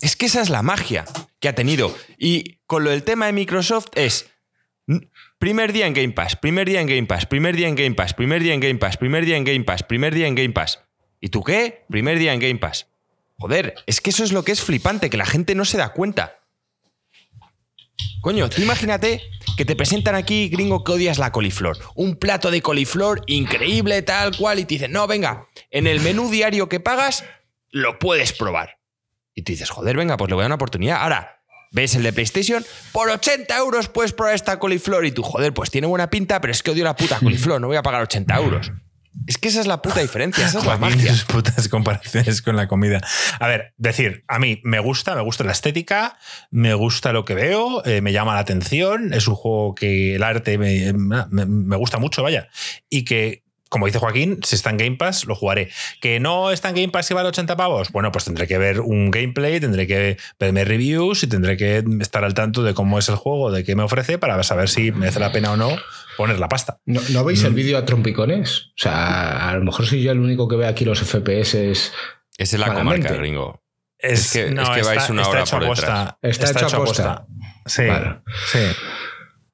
Es 0.00 0.16
que 0.16 0.24
esa 0.24 0.40
es 0.40 0.48
la 0.48 0.62
magia 0.62 1.04
que 1.40 1.48
ha 1.50 1.54
tenido. 1.54 1.94
Y 2.16 2.62
con 2.64 2.84
lo 2.84 2.90
del 2.90 3.02
tema 3.02 3.26
de 3.26 3.34
Microsoft 3.34 3.88
es, 3.94 4.30
primer 5.38 5.72
día 5.72 5.86
en 5.86 5.94
Game 5.94 6.12
Pass, 6.12 6.36
primer 6.36 6.68
día 6.68 6.80
en 6.80 6.86
Game 6.86 7.06
Pass, 7.06 7.26
primer 7.26 7.56
día 7.56 7.68
en 7.68 7.74
Game 7.76 7.94
Pass, 7.94 8.14
primer 8.14 8.42
día 8.42 8.54
en 8.54 8.60
Game 8.60 8.78
Pass, 8.78 8.96
primer 8.96 9.24
día 9.24 9.36
en 9.36 9.44
Game 9.44 9.64
Pass, 9.64 9.82
primer 9.82 10.14
día 10.14 10.26
en 10.26 10.34
Game 10.34 10.52
Pass. 10.52 10.80
¿Y 11.20 11.28
tú 11.28 11.42
qué? 11.42 11.84
Primer 11.88 12.18
día 12.18 12.32
en 12.32 12.40
Game 12.40 12.58
Pass. 12.58 12.86
Joder, 13.38 13.74
es 13.86 14.00
que 14.00 14.10
eso 14.10 14.24
es 14.24 14.32
lo 14.32 14.44
que 14.44 14.52
es 14.52 14.62
flipante, 14.62 15.10
que 15.10 15.16
la 15.16 15.26
gente 15.26 15.54
no 15.54 15.64
se 15.64 15.76
da 15.76 15.92
cuenta. 15.92 16.40
Coño, 18.20 18.48
tú 18.48 18.62
imagínate 18.62 19.22
que 19.56 19.64
te 19.64 19.76
presentan 19.76 20.14
aquí, 20.14 20.48
gringo, 20.48 20.82
que 20.82 20.92
odias 20.92 21.18
la 21.18 21.32
coliflor. 21.32 21.78
Un 21.94 22.16
plato 22.16 22.50
de 22.50 22.60
coliflor 22.60 23.22
increíble, 23.26 24.02
tal 24.02 24.36
cual, 24.36 24.58
y 24.58 24.64
te 24.64 24.74
dicen, 24.74 24.92
no, 24.92 25.06
venga, 25.06 25.46
en 25.70 25.86
el 25.86 26.00
menú 26.00 26.30
diario 26.30 26.68
que 26.68 26.80
pagas, 26.80 27.24
lo 27.70 27.98
puedes 27.98 28.32
probar. 28.32 28.78
Y 29.34 29.42
tú 29.42 29.52
dices, 29.52 29.70
joder, 29.70 29.96
venga, 29.96 30.16
pues 30.16 30.30
le 30.30 30.34
voy 30.34 30.42
a 30.42 30.44
dar 30.44 30.48
una 30.48 30.56
oportunidad. 30.56 31.02
Ahora, 31.02 31.35
ves 31.76 31.94
el 31.94 32.02
de 32.02 32.12
PlayStation, 32.12 32.64
por 32.90 33.08
80 33.10 33.54
euros 33.58 33.88
puedes 33.88 34.12
probar 34.12 34.34
esta 34.34 34.58
coliflor. 34.58 35.04
Y 35.06 35.12
tú, 35.12 35.22
joder, 35.22 35.52
pues 35.54 35.70
tiene 35.70 35.86
buena 35.86 36.08
pinta, 36.10 36.40
pero 36.40 36.50
es 36.50 36.62
que 36.62 36.70
odio 36.72 36.82
la 36.84 36.96
puta 36.96 37.18
coliflor, 37.20 37.60
no 37.60 37.66
voy 37.68 37.76
a 37.76 37.82
pagar 37.82 38.02
80 38.02 38.34
euros. 38.36 38.72
Es 39.26 39.38
que 39.38 39.48
esa 39.48 39.60
es 39.60 39.66
la 39.66 39.80
puta 39.80 40.00
diferencia, 40.00 40.46
esa 40.46 40.58
es 40.58 40.66
la 40.66 40.76
magia. 40.76 41.10
sus 41.10 41.24
putas 41.24 41.68
comparaciones 41.68 42.42
con 42.42 42.54
la 42.54 42.68
comida. 42.68 43.00
A 43.40 43.46
ver, 43.48 43.72
decir, 43.78 44.24
a 44.28 44.38
mí 44.38 44.60
me 44.62 44.78
gusta, 44.78 45.14
me 45.14 45.22
gusta 45.22 45.42
la 45.44 45.52
estética, 45.52 46.18
me 46.50 46.74
gusta 46.74 47.12
lo 47.14 47.24
que 47.24 47.34
veo, 47.34 47.82
eh, 47.86 48.00
me 48.02 48.12
llama 48.12 48.34
la 48.34 48.40
atención, 48.40 49.14
es 49.14 49.26
un 49.26 49.34
juego 49.34 49.74
que 49.74 50.16
el 50.16 50.22
arte 50.22 50.58
me, 50.58 50.92
me- 50.92 51.46
me 51.46 51.76
gusta 51.76 51.98
mucho, 51.98 52.22
vaya. 52.22 52.48
Y 52.90 53.04
que, 53.06 53.45
como 53.68 53.86
dice 53.86 53.98
Joaquín, 53.98 54.38
si 54.44 54.54
está 54.56 54.70
en 54.70 54.76
Game 54.76 54.96
Pass, 54.96 55.24
lo 55.26 55.34
jugaré. 55.34 55.70
¿Que 56.00 56.20
no 56.20 56.50
está 56.52 56.68
en 56.68 56.76
Game 56.76 56.88
Pass 56.88 57.10
y 57.10 57.14
vale 57.14 57.28
80 57.28 57.56
pavos? 57.56 57.90
Bueno, 57.90 58.12
pues 58.12 58.24
tendré 58.24 58.46
que 58.46 58.58
ver 58.58 58.80
un 58.80 59.10
gameplay, 59.10 59.58
tendré 59.60 59.86
que 59.86 60.16
verme 60.38 60.64
reviews 60.64 61.22
y 61.22 61.26
tendré 61.26 61.56
que 61.56 61.84
estar 62.00 62.24
al 62.24 62.34
tanto 62.34 62.62
de 62.62 62.74
cómo 62.74 62.98
es 62.98 63.08
el 63.08 63.16
juego, 63.16 63.50
de 63.50 63.64
qué 63.64 63.74
me 63.74 63.82
ofrece, 63.82 64.18
para 64.18 64.42
saber 64.42 64.68
si 64.68 64.92
merece 64.92 65.18
la 65.20 65.32
pena 65.32 65.52
o 65.52 65.56
no 65.56 65.70
poner 66.16 66.38
la 66.38 66.48
pasta. 66.48 66.80
¿No, 66.86 67.00
¿no 67.10 67.24
veis 67.24 67.42
el 67.44 67.52
Mm. 67.52 67.56
vídeo 67.56 67.78
a 67.78 67.84
trompicones? 67.84 68.66
O 68.68 68.72
sea, 68.76 69.50
a 69.50 69.54
lo 69.56 69.64
mejor 69.64 69.84
soy 69.86 70.02
yo 70.02 70.12
el 70.12 70.20
único 70.20 70.48
que 70.48 70.56
ve 70.56 70.66
aquí 70.66 70.84
los 70.84 71.00
FPS. 71.02 71.72
Es 72.38 72.52
en 72.54 72.60
la 72.60 72.66
Malamente. 72.68 73.08
comarca, 73.08 73.20
gringo. 73.20 73.62
Es, 73.98 74.32
que- 74.32 74.46
es 74.48 74.68
que 74.70 74.82
vais 74.82 75.08
una 75.10 75.26
hora 75.26 75.40
hecho 75.40 75.56
por 75.56 75.64
aposta. 75.64 76.18
Está 76.22 76.50
hecho 76.50 76.76
aposta. 76.76 77.26
Sí, 77.64 77.86
Vale. 77.86 78.20
sí. 78.52 78.58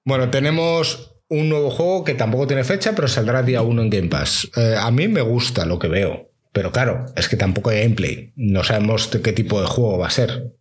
Bueno, 0.05 0.31
tenemos 0.31 1.12
un 1.33 1.49
nuevo 1.49 1.71
juego 1.71 2.05
que 2.05 2.15
tampoco 2.15 2.47
tiene 2.47 2.63
fecha, 2.63 2.95
pero 2.95 3.09
saldrá 3.09 3.43
día 3.43 3.63
1 3.63 3.83
en 3.83 3.91
Game 3.91 4.09
Pass. 4.09 4.51
Eh, 4.55 4.77
a 4.79 4.91
mí 4.91 5.09
me 5.09 5.23
gusta 5.23 5.65
lo 5.65 5.79
que 5.79 5.89
veo, 5.89 6.31
pero 6.53 6.73
claro, 6.73 7.07
es 7.17 7.29
que 7.29 7.37
tampoco 7.37 7.71
hay 7.71 7.81
gameplay. 7.83 8.33
No 8.37 8.63
sabemos 8.65 9.11
de 9.11 9.23
qué 9.23 9.33
tipo 9.33 9.61
de 9.61 9.67
juego 9.67 9.99
va 9.99 10.09
a 10.09 10.11
ser. 10.11 10.53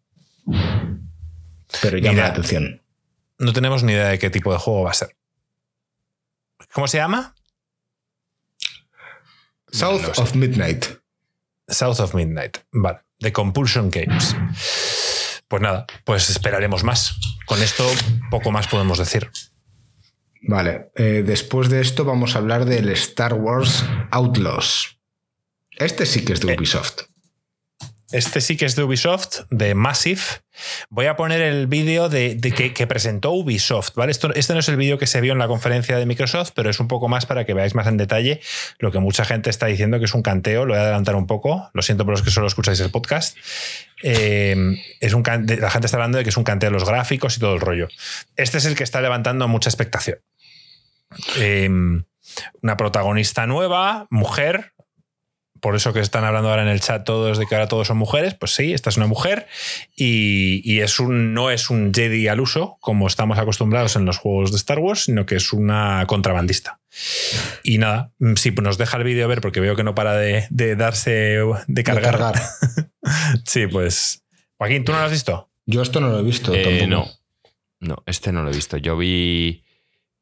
Pero 1.82 1.98
llama 1.98 2.14
Mira. 2.14 2.24
la 2.24 2.30
atención. 2.30 2.82
No 3.38 3.52
tenemos 3.54 3.84
ni 3.84 3.94
idea 3.94 4.10
de 4.10 4.20
qué 4.20 4.30
tipo 4.30 4.54
de 4.54 4.60
juego 4.60 4.84
va 4.84 4.92
a 4.92 4.96
ser. 4.96 5.16
¿Cómo 6.74 6.88
se 6.88 6.98
llama? 6.98 7.36
South 9.72 10.02
no 10.02 10.24
of 10.24 10.36
Midnight. 10.36 10.86
South 11.68 12.00
of 12.00 12.14
Midnight. 12.14 12.60
Vale. 12.72 13.00
De 13.20 13.34
Compulsion 13.34 13.90
Games. 13.90 14.36
Pues 15.48 15.62
nada, 15.62 15.86
pues 16.06 16.30
esperaremos 16.30 16.84
más. 16.86 17.16
Con 17.46 17.62
esto 17.62 17.86
poco 18.30 18.52
más 18.52 18.68
podemos 18.68 18.98
decir. 18.98 19.30
Vale, 20.42 20.92
eh, 20.96 21.24
después 21.26 21.70
de 21.70 21.82
esto 21.82 22.04
vamos 22.04 22.36
a 22.36 22.40
hablar 22.40 22.66
del 22.66 22.90
Star 22.90 23.34
Wars 23.36 23.86
Outlaws. 24.10 25.00
Este 25.78 26.06
sí 26.06 26.26
que 26.26 26.34
es 26.34 26.42
de 26.42 26.54
Eh. 26.54 26.56
Ubisoft. 26.58 27.04
Este 28.12 28.42
sí 28.42 28.58
que 28.58 28.66
es 28.66 28.76
de 28.76 28.84
Ubisoft, 28.84 29.44
de 29.52 29.74
Massive. 29.74 30.20
Voy 30.90 31.06
a 31.06 31.16
poner 31.16 31.40
el 31.42 31.68
vídeo 31.68 32.10
de, 32.10 32.36
de 32.36 32.52
que, 32.52 32.74
que 32.74 32.86
presentó 32.86 33.32
Ubisoft, 33.32 33.96
¿vale? 33.96 34.12
Esto, 34.12 34.34
este 34.34 34.52
no 34.54 34.60
es 34.60 34.68
el 34.68 34.76
vídeo 34.76 34.98
que 34.98 35.08
se 35.08 35.22
vio 35.22 35.32
en 35.32 35.40
la 35.40 35.48
conferencia 35.48 35.98
de 35.98 36.06
Microsoft, 36.06 36.52
pero 36.54 36.70
es 36.70 36.82
un 36.82 36.90
poco 36.90 37.08
más 37.08 37.26
para 37.26 37.46
que 37.46 37.54
veáis 37.54 37.74
más 37.74 37.88
en 37.88 37.96
detalle 37.96 38.42
lo 38.80 38.92
que 38.92 39.00
mucha 39.00 39.24
gente 39.24 39.50
está 39.50 39.68
diciendo 39.68 39.98
que 40.00 40.06
es 40.06 40.14
un 40.14 40.24
canteo. 40.24 40.66
Lo 40.66 40.74
voy 40.74 40.80
a 40.80 40.84
adelantar 40.84 41.16
un 41.16 41.26
poco. 41.26 41.70
Lo 41.74 41.82
siento 41.82 42.04
por 42.04 42.12
los 42.12 42.22
que 42.22 42.32
solo 42.32 42.48
escucháis 42.48 42.82
el 42.82 42.92
podcast. 42.92 43.38
Eh, 44.04 44.58
es 45.00 45.14
un 45.14 45.24
la 45.24 45.70
gente 45.70 45.86
está 45.86 45.96
hablando 45.96 46.18
de 46.18 46.26
que 46.26 46.32
es 46.32 46.38
un 46.38 46.44
canteo 46.44 46.70
de 46.70 46.74
los 46.74 46.84
gráficos 46.84 47.38
y 47.38 47.40
todo 47.40 47.54
el 47.54 47.62
rollo. 47.62 47.88
Este 48.36 48.58
es 48.58 48.66
el 48.66 48.76
que 48.76 48.84
está 48.84 49.00
levantando 49.00 49.48
mucha 49.48 49.70
expectación. 49.70 50.20
Eh, 51.38 51.70
una 52.62 52.78
protagonista 52.78 53.46
nueva, 53.48 54.08
mujer, 54.10 54.74
por 55.60 55.76
eso 55.76 55.94
que 55.94 56.00
están 56.00 56.24
hablando 56.24 56.50
ahora 56.50 56.64
en 56.64 56.70
el 56.70 56.82
chat 56.82 57.04
todos 57.06 57.38
de 57.38 57.46
que 57.46 57.54
ahora 57.56 57.68
todos 57.68 57.88
son 57.88 57.98
mujeres, 57.98 58.34
pues 58.34 58.54
sí, 58.56 58.74
esta 58.74 58.90
es 58.90 58.98
una 58.98 59.06
mujer 59.06 59.48
y, 59.96 60.62
y 60.64 60.80
es 60.80 61.00
un, 61.00 61.34
no 61.34 61.52
es 61.52 61.70
un 61.70 61.94
Jedi 61.94 62.28
al 62.28 62.40
uso, 62.40 62.78
como 62.82 63.06
estamos 63.08 63.38
acostumbrados 63.38 63.96
en 63.96 64.06
los 64.06 64.18
juegos 64.18 64.52
de 64.52 64.58
Star 64.58 64.80
Wars, 64.80 65.04
sino 65.04 65.26
que 65.26 65.36
es 65.36 65.54
una 65.54 66.04
contrabandista. 66.08 66.80
Y 67.64 67.78
nada, 67.78 68.12
mm, 68.20 68.34
pues 68.34 68.62
nos 68.62 68.78
deja 68.80 68.98
el 68.98 69.04
vídeo 69.04 69.28
ver 69.28 69.40
porque 69.40 69.60
veo 69.60 69.76
que 69.76 69.84
no 69.84 69.94
para 69.94 70.16
de, 70.16 70.48
de 70.50 70.76
darse, 70.76 71.12
de 71.12 71.56
De 71.68 71.84
cargar. 71.84 72.18
cargar. 72.18 72.42
Sí, 73.46 73.68
pues... 73.68 74.24
Joaquín, 74.58 74.84
¿tú 74.84 74.92
no 74.92 75.00
lo 75.00 75.06
has 75.06 75.12
visto? 75.12 75.50
Yo 75.66 75.82
esto 75.82 76.00
no 76.02 76.10
lo 76.10 76.20
he 76.20 76.24
visto. 76.24 76.54
Eh, 76.54 76.64
tampoco. 76.64 76.88
no. 76.88 77.08
No, 77.80 78.04
este 78.06 78.32
no 78.32 78.44
lo 78.44 78.52
he 78.52 78.54
visto. 78.54 78.78
Yo 78.78 78.96
vi. 78.96 79.64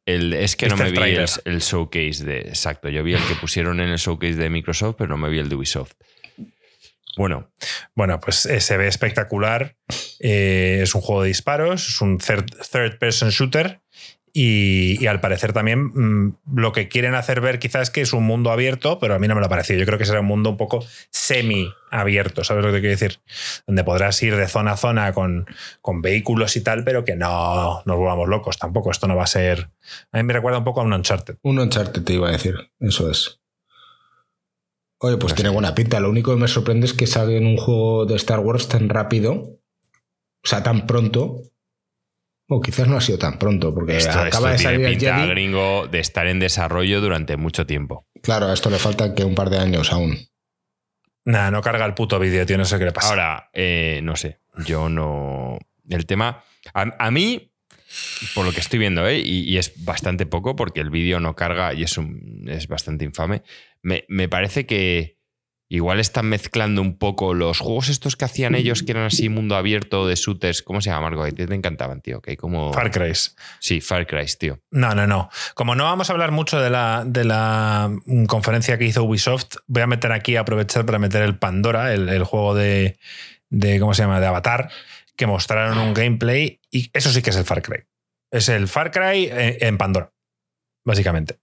El, 0.05 0.33
es 0.33 0.55
que 0.55 0.67
no 0.67 0.77
me 0.77 0.91
vi 0.91 0.97
el, 1.45 1.59
showcase 1.59 2.23
de. 2.23 2.39
Exacto. 2.39 2.89
Yo 2.89 3.03
vi 3.03 3.13
el 3.13 3.23
que 3.27 3.35
pusieron 3.35 3.79
en 3.79 3.89
el 3.89 3.97
showcase 3.97 4.35
de 4.35 4.49
Microsoft, 4.49 4.95
pero 4.97 5.09
no 5.09 5.17
me 5.17 5.29
vi 5.29 5.39
el 5.39 5.49
de 5.49 5.55
Ubisoft. 5.55 5.93
Bueno, 7.17 7.51
Bueno, 7.95 8.19
pues 8.19 8.45
eh, 8.45 8.61
se 8.61 8.77
ve 8.77 8.87
espectacular. 8.87 9.75
Eh, 10.19 10.79
es 10.83 10.95
un 10.95 11.01
juego 11.01 11.23
de 11.23 11.27
disparos, 11.27 11.87
es 11.87 12.01
un 12.01 12.17
third, 12.17 12.45
third 12.71 12.97
person 12.97 13.29
shooter. 13.29 13.81
Y, 14.41 14.95
y 15.03 15.07
al 15.07 15.19
parecer 15.19 15.51
también 15.51 15.91
mm, 15.93 16.37
lo 16.55 16.71
que 16.71 16.87
quieren 16.87 17.13
hacer 17.13 17.41
ver 17.41 17.59
quizás 17.59 17.81
es 17.81 17.89
que 17.89 17.99
es 17.99 18.13
un 18.13 18.23
mundo 18.23 18.51
abierto, 18.51 18.97
pero 18.97 19.13
a 19.13 19.19
mí 19.19 19.27
no 19.27 19.35
me 19.35 19.41
lo 19.41 19.47
ha 19.47 19.49
parecido. 19.49 19.77
Yo 19.81 19.85
creo 19.85 19.99
que 19.99 20.05
será 20.05 20.21
un 20.21 20.27
mundo 20.27 20.49
un 20.51 20.55
poco 20.55 20.81
semi-abierto, 21.09 22.45
¿sabes 22.45 22.63
lo 22.63 22.69
que 22.69 22.77
te 22.77 22.79
quiero 22.79 22.97
decir? 22.97 23.19
Donde 23.67 23.83
podrás 23.83 24.23
ir 24.23 24.37
de 24.37 24.47
zona 24.47 24.71
a 24.71 24.77
zona 24.77 25.11
con, 25.11 25.45
con 25.81 26.01
vehículos 26.01 26.55
y 26.55 26.61
tal, 26.63 26.85
pero 26.85 27.03
que 27.03 27.17
no 27.17 27.81
nos 27.85 27.97
volvamos 27.97 28.29
locos 28.29 28.57
tampoco. 28.57 28.91
Esto 28.91 29.07
no 29.09 29.17
va 29.17 29.23
a 29.23 29.27
ser... 29.27 29.71
A 30.13 30.17
mí 30.17 30.23
me 30.23 30.31
recuerda 30.31 30.59
un 30.59 30.63
poco 30.63 30.79
a 30.79 30.83
un 30.85 30.93
Uncharted. 30.93 31.35
Un 31.41 31.59
Uncharted 31.59 32.01
te 32.03 32.13
iba 32.13 32.29
a 32.29 32.31
decir. 32.31 32.55
Eso 32.79 33.11
es. 33.11 33.41
Oye, 34.99 35.17
pues 35.17 35.33
No 35.33 35.35
tiene 35.35 35.49
sé. 35.49 35.53
buena 35.53 35.75
pinta. 35.75 35.99
Lo 35.99 36.09
único 36.09 36.33
que 36.33 36.39
me 36.39 36.47
sorprende 36.47 36.85
es 36.85 36.93
que 36.93 37.07
salga 37.07 37.35
en 37.35 37.45
un 37.45 37.57
juego 37.57 38.05
de 38.05 38.15
Star 38.15 38.39
Wars 38.39 38.69
tan 38.69 38.87
rápido. 38.87 39.33
O 39.33 40.47
sea, 40.47 40.63
tan 40.63 40.87
pronto. 40.87 41.41
O 42.51 42.59
quizás 42.61 42.87
no 42.87 42.97
ha 42.97 43.01
sido 43.01 43.19
tan 43.19 43.37
pronto, 43.37 43.73
porque 43.75 43.97
esto, 43.97 44.09
acaba 44.09 44.27
esto 44.27 44.47
de 44.47 44.57
tiene 44.57 44.63
salir 44.63 44.85
el 44.87 44.91
pinta 44.97 45.15
Jedi. 45.17 45.29
gringo 45.29 45.87
de 45.87 45.99
estar 45.99 46.25
en 46.25 46.39
desarrollo 46.39 46.99
durante 46.99 47.37
mucho 47.37 47.67
tiempo. 47.67 48.07
Claro, 48.23 48.47
a 48.47 48.53
esto 48.53 48.71
le 48.71 48.79
falta 48.79 49.13
que 49.13 49.23
un 49.23 49.35
par 49.35 49.51
de 49.51 49.59
años 49.59 49.93
aún. 49.93 50.17
Nada, 51.25 51.51
no 51.51 51.61
carga 51.61 51.85
el 51.85 51.93
puto 51.93 52.17
vídeo, 52.17 52.47
tío, 52.47 52.57
no 52.57 52.65
sé 52.65 52.79
qué 52.79 52.85
le 52.85 52.91
pasa. 52.91 53.09
Ahora, 53.09 53.49
eh, 53.53 53.99
no 54.01 54.15
sé, 54.15 54.39
yo 54.65 54.89
no. 54.89 55.59
El 55.87 56.07
tema. 56.07 56.43
A, 56.73 56.91
a 56.97 57.11
mí, 57.11 57.53
por 58.33 58.45
lo 58.45 58.51
que 58.51 58.61
estoy 58.61 58.79
viendo, 58.79 59.07
¿eh? 59.07 59.19
y, 59.19 59.41
y 59.41 59.59
es 59.59 59.85
bastante 59.85 60.25
poco 60.25 60.55
porque 60.55 60.81
el 60.81 60.89
vídeo 60.89 61.19
no 61.19 61.35
carga 61.35 61.75
y 61.75 61.83
es, 61.83 61.99
un, 61.99 62.45
es 62.47 62.67
bastante 62.67 63.05
infame. 63.05 63.43
Me, 63.83 64.05
me 64.07 64.27
parece 64.27 64.65
que 64.65 65.18
igual 65.69 65.99
están 65.99 66.25
mezclando 66.25 66.81
un 66.81 66.97
poco 66.97 67.35
los 67.35 67.59
juegos 67.59 67.89
estos 67.89 68.15
que 68.15 68.25
hacían 68.25 68.55
ellos, 68.55 68.81
que 68.81 68.91
eran 68.91 69.05
así 69.05 69.29
mundo 69.29 69.55
abierto 69.55 70.07
de 70.07 70.15
shooters. 70.15 70.63
¿Cómo 70.63 70.81
se 70.81 70.89
llama, 70.89 71.09
Marco? 71.09 71.23
Que 71.23 71.31
te, 71.31 71.45
te 71.45 71.53
encantaban, 71.53 72.01
tío. 72.01 72.21
Que 72.21 72.31
hay 72.31 72.37
como. 72.37 72.73
Far 72.73 72.91
Cry. 72.91 73.13
Sí, 73.59 73.79
Far 73.79 74.07
Cry, 74.07 74.25
tío. 74.37 74.59
No, 74.71 74.95
no, 74.95 75.05
no. 75.05 75.29
Como 75.53 75.75
no 75.75 75.83
vamos 75.83 76.09
a 76.09 76.13
hablar 76.13 76.31
mucho 76.31 76.59
de 76.59 76.71
la, 76.71 77.03
de 77.05 77.23
la 77.23 77.89
mm, 78.05 78.25
conferencia 78.25 78.77
que 78.79 78.85
hizo 78.85 79.03
Ubisoft, 79.03 79.57
voy 79.67 79.83
a 79.83 79.87
meter 79.87 80.11
aquí, 80.11 80.35
aprovechar 80.35 80.85
para 80.85 80.97
meter 80.97 81.21
el 81.21 81.37
Pandora, 81.37 81.93
el, 81.93 82.09
el 82.09 82.23
juego 82.23 82.55
de, 82.55 82.97
de, 83.49 83.79
¿cómo 83.79 83.93
se 83.93 84.01
llama?, 84.01 84.19
de 84.19 84.25
Avatar, 84.25 84.71
que 85.15 85.27
mostraron 85.27 85.77
un 85.77 85.93
gameplay 85.93 86.59
y 86.71 86.89
eso 86.93 87.11
sí 87.11 87.21
que 87.21 87.29
es 87.29 87.35
el 87.35 87.45
Far 87.45 87.61
Cry. 87.61 87.83
Es 88.31 88.49
el 88.49 88.67
Far 88.67 88.89
Cry 88.89 89.29
en, 89.31 89.57
en 89.59 89.77
Pandora, 89.77 90.11
básicamente. 90.83 91.39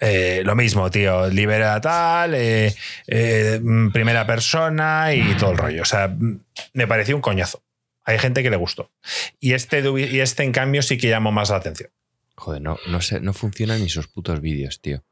Eh, 0.00 0.42
lo 0.44 0.54
mismo, 0.56 0.90
tío, 0.90 1.28
libera 1.28 1.80
tal, 1.80 2.34
eh, 2.34 2.74
eh, 3.06 3.60
mm, 3.62 3.90
primera 3.90 4.26
persona 4.26 5.14
y 5.14 5.34
todo 5.36 5.52
el 5.52 5.58
rollo. 5.58 5.82
O 5.82 5.86
sea, 5.86 6.08
mm, 6.08 6.40
me 6.74 6.86
pareció 6.86 7.14
un 7.16 7.22
coñazo. 7.22 7.62
Hay 8.04 8.18
gente 8.18 8.42
que 8.42 8.50
le 8.50 8.56
gustó. 8.56 8.90
Y 9.38 9.52
este, 9.52 9.80
y 9.80 10.20
este 10.20 10.42
en 10.42 10.52
cambio, 10.52 10.82
sí 10.82 10.98
que 10.98 11.08
llamó 11.08 11.30
más 11.30 11.50
la 11.50 11.56
atención. 11.56 11.90
Joder, 12.34 12.60
no, 12.60 12.78
no, 12.88 13.00
sé, 13.00 13.20
no 13.20 13.32
funcionan 13.32 13.78
ni 13.80 13.86
esos 13.86 14.08
putos 14.08 14.40
vídeos, 14.40 14.80
tío. 14.80 15.04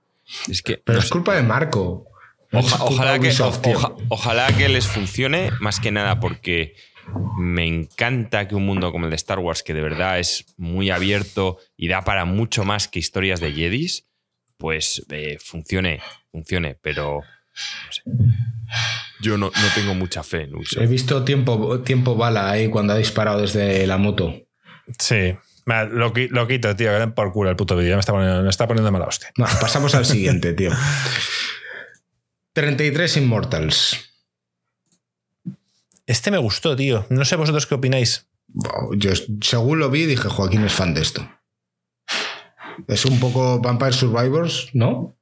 Es 0.49 0.63
que. 0.63 0.79
Pero 0.85 0.97
no 0.97 1.01
es 1.01 1.07
sé. 1.09 1.13
culpa 1.13 1.35
de 1.37 1.43
Marco. 1.43 2.07
No 2.51 2.59
Oja- 2.61 2.83
ojalá, 2.85 3.13
que, 3.21 3.29
Ubisoft, 3.29 3.61
tío. 3.63 3.77
oja- 3.77 3.93
ojalá 4.09 4.49
que 4.57 4.69
les 4.69 4.89
funcione, 4.89 5.51
más 5.61 5.79
que 5.79 5.93
nada 5.93 6.19
porque 6.19 6.75
me 7.39 7.65
encanta 7.67 8.49
que 8.49 8.57
un 8.57 8.67
mundo 8.67 8.91
como 8.91 9.05
el 9.05 9.11
de 9.11 9.17
Star 9.17 9.39
Wars, 9.39 9.63
que 9.63 9.73
de 9.75 9.81
verdad 9.83 10.19
es 10.19 10.47
muy 10.57 10.91
abierto 10.91 11.59
y 11.77 11.87
da 11.87 12.03
para 12.03 12.25
mucho 12.25 12.65
más 12.65 12.89
que 12.89 12.99
historias 12.99 13.39
de 13.39 13.53
Jedis, 13.53 14.07
pues 14.61 15.05
eh, 15.11 15.39
funcione, 15.43 16.01
funcione, 16.31 16.77
pero 16.81 17.23
no 17.23 17.93
sé. 17.93 18.03
yo 19.21 19.37
no, 19.39 19.47
no 19.47 19.69
tengo 19.75 19.95
mucha 19.95 20.23
fe 20.23 20.43
en 20.43 20.51
He 20.51 20.57
Ubisoft. 20.57 20.89
visto 20.89 21.25
tiempo, 21.25 21.81
tiempo 21.81 22.15
bala 22.15 22.51
ahí 22.51 22.69
cuando 22.69 22.93
ha 22.93 22.97
disparado 22.97 23.41
desde 23.41 23.87
la 23.87 23.97
moto. 23.97 24.35
Sí. 24.99 25.35
Lo, 25.67 26.13
lo 26.15 26.47
quito, 26.49 26.75
tío. 26.77 26.99
Que 26.99 27.07
por 27.09 27.33
culo 27.33 27.49
el 27.51 27.57
puto 27.57 27.77
vídeo. 27.77 27.95
Me 27.95 28.01
está 28.01 28.13
poniendo, 28.13 28.43
me 28.43 28.51
está 28.51 28.67
poniendo 28.67 28.91
mala 28.93 29.07
hostia. 29.07 29.31
No, 29.37 29.47
pasamos 29.61 29.95
al 29.95 30.05
siguiente, 30.05 30.53
tío. 30.53 30.71
33 32.53 33.17
Immortals. 33.19 34.13
Este 36.07 36.31
me 36.31 36.39
gustó, 36.39 36.75
tío. 36.75 37.07
No 37.09 37.25
sé 37.25 37.37
vosotros 37.37 37.67
qué 37.67 37.75
opináis. 37.77 38.27
Yo, 38.97 39.13
según 39.43 39.79
lo 39.79 39.91
vi, 39.91 40.07
dije, 40.07 40.29
Joaquín 40.29 40.65
es 40.65 40.73
fan 40.73 40.93
de 40.93 41.03
esto. 41.03 41.29
Es 42.89 43.05
un 43.05 43.19
poco 43.21 43.61
Vampire 43.61 43.93
Survivors, 43.93 44.71
¿no? 44.73 45.17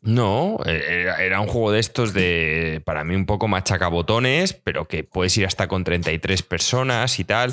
No, 0.00 0.58
era, 0.64 1.40
un 1.40 1.48
juego 1.48 1.72
de 1.72 1.80
estos 1.80 2.12
de, 2.12 2.80
para 2.84 3.02
mí, 3.02 3.14
un 3.16 3.26
poco 3.26 3.48
machacabotones, 3.48 4.52
pero 4.52 4.86
que 4.86 5.02
puedes 5.02 5.36
ir 5.36 5.44
hasta 5.46 5.66
con 5.66 5.82
33 5.82 6.42
personas 6.42 7.18
y 7.18 7.24
tal. 7.24 7.52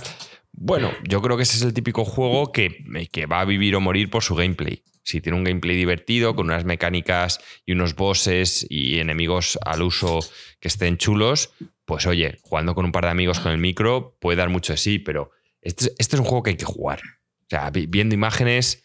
Bueno, 0.51 0.91
yo 1.03 1.21
creo 1.21 1.37
que 1.37 1.43
ese 1.43 1.57
es 1.57 1.63
el 1.63 1.73
típico 1.73 2.05
juego 2.05 2.51
que, 2.51 2.77
que 3.11 3.25
va 3.25 3.41
a 3.41 3.45
vivir 3.45 3.75
o 3.75 3.81
morir 3.81 4.09
por 4.11 4.23
su 4.23 4.35
gameplay. 4.35 4.83
Si 5.03 5.21
tiene 5.21 5.37
un 5.37 5.43
gameplay 5.43 5.75
divertido, 5.75 6.35
con 6.35 6.45
unas 6.47 6.65
mecánicas 6.65 7.39
y 7.65 7.73
unos 7.73 7.95
bosses 7.95 8.65
y 8.69 8.99
enemigos 8.99 9.57
al 9.65 9.81
uso 9.81 10.19
que 10.59 10.67
estén 10.67 10.97
chulos, 10.97 11.51
pues 11.85 12.05
oye, 12.07 12.37
jugando 12.43 12.73
con 12.75 12.85
un 12.85 12.91
par 12.91 13.05
de 13.05 13.11
amigos 13.11 13.39
con 13.39 13.51
el 13.51 13.57
micro 13.57 14.17
puede 14.19 14.37
dar 14.37 14.49
mucho 14.49 14.73
de 14.73 14.77
sí, 14.77 14.97
pero 14.99 15.31
este, 15.61 15.85
es- 15.85 15.95
este 15.97 16.15
es 16.15 16.19
un 16.19 16.25
juego 16.25 16.43
que 16.43 16.51
hay 16.51 16.57
que 16.57 16.65
jugar. 16.65 16.99
O 17.41 17.47
sea, 17.49 17.69
vi- 17.71 17.85
viendo 17.87 18.15
imágenes, 18.15 18.83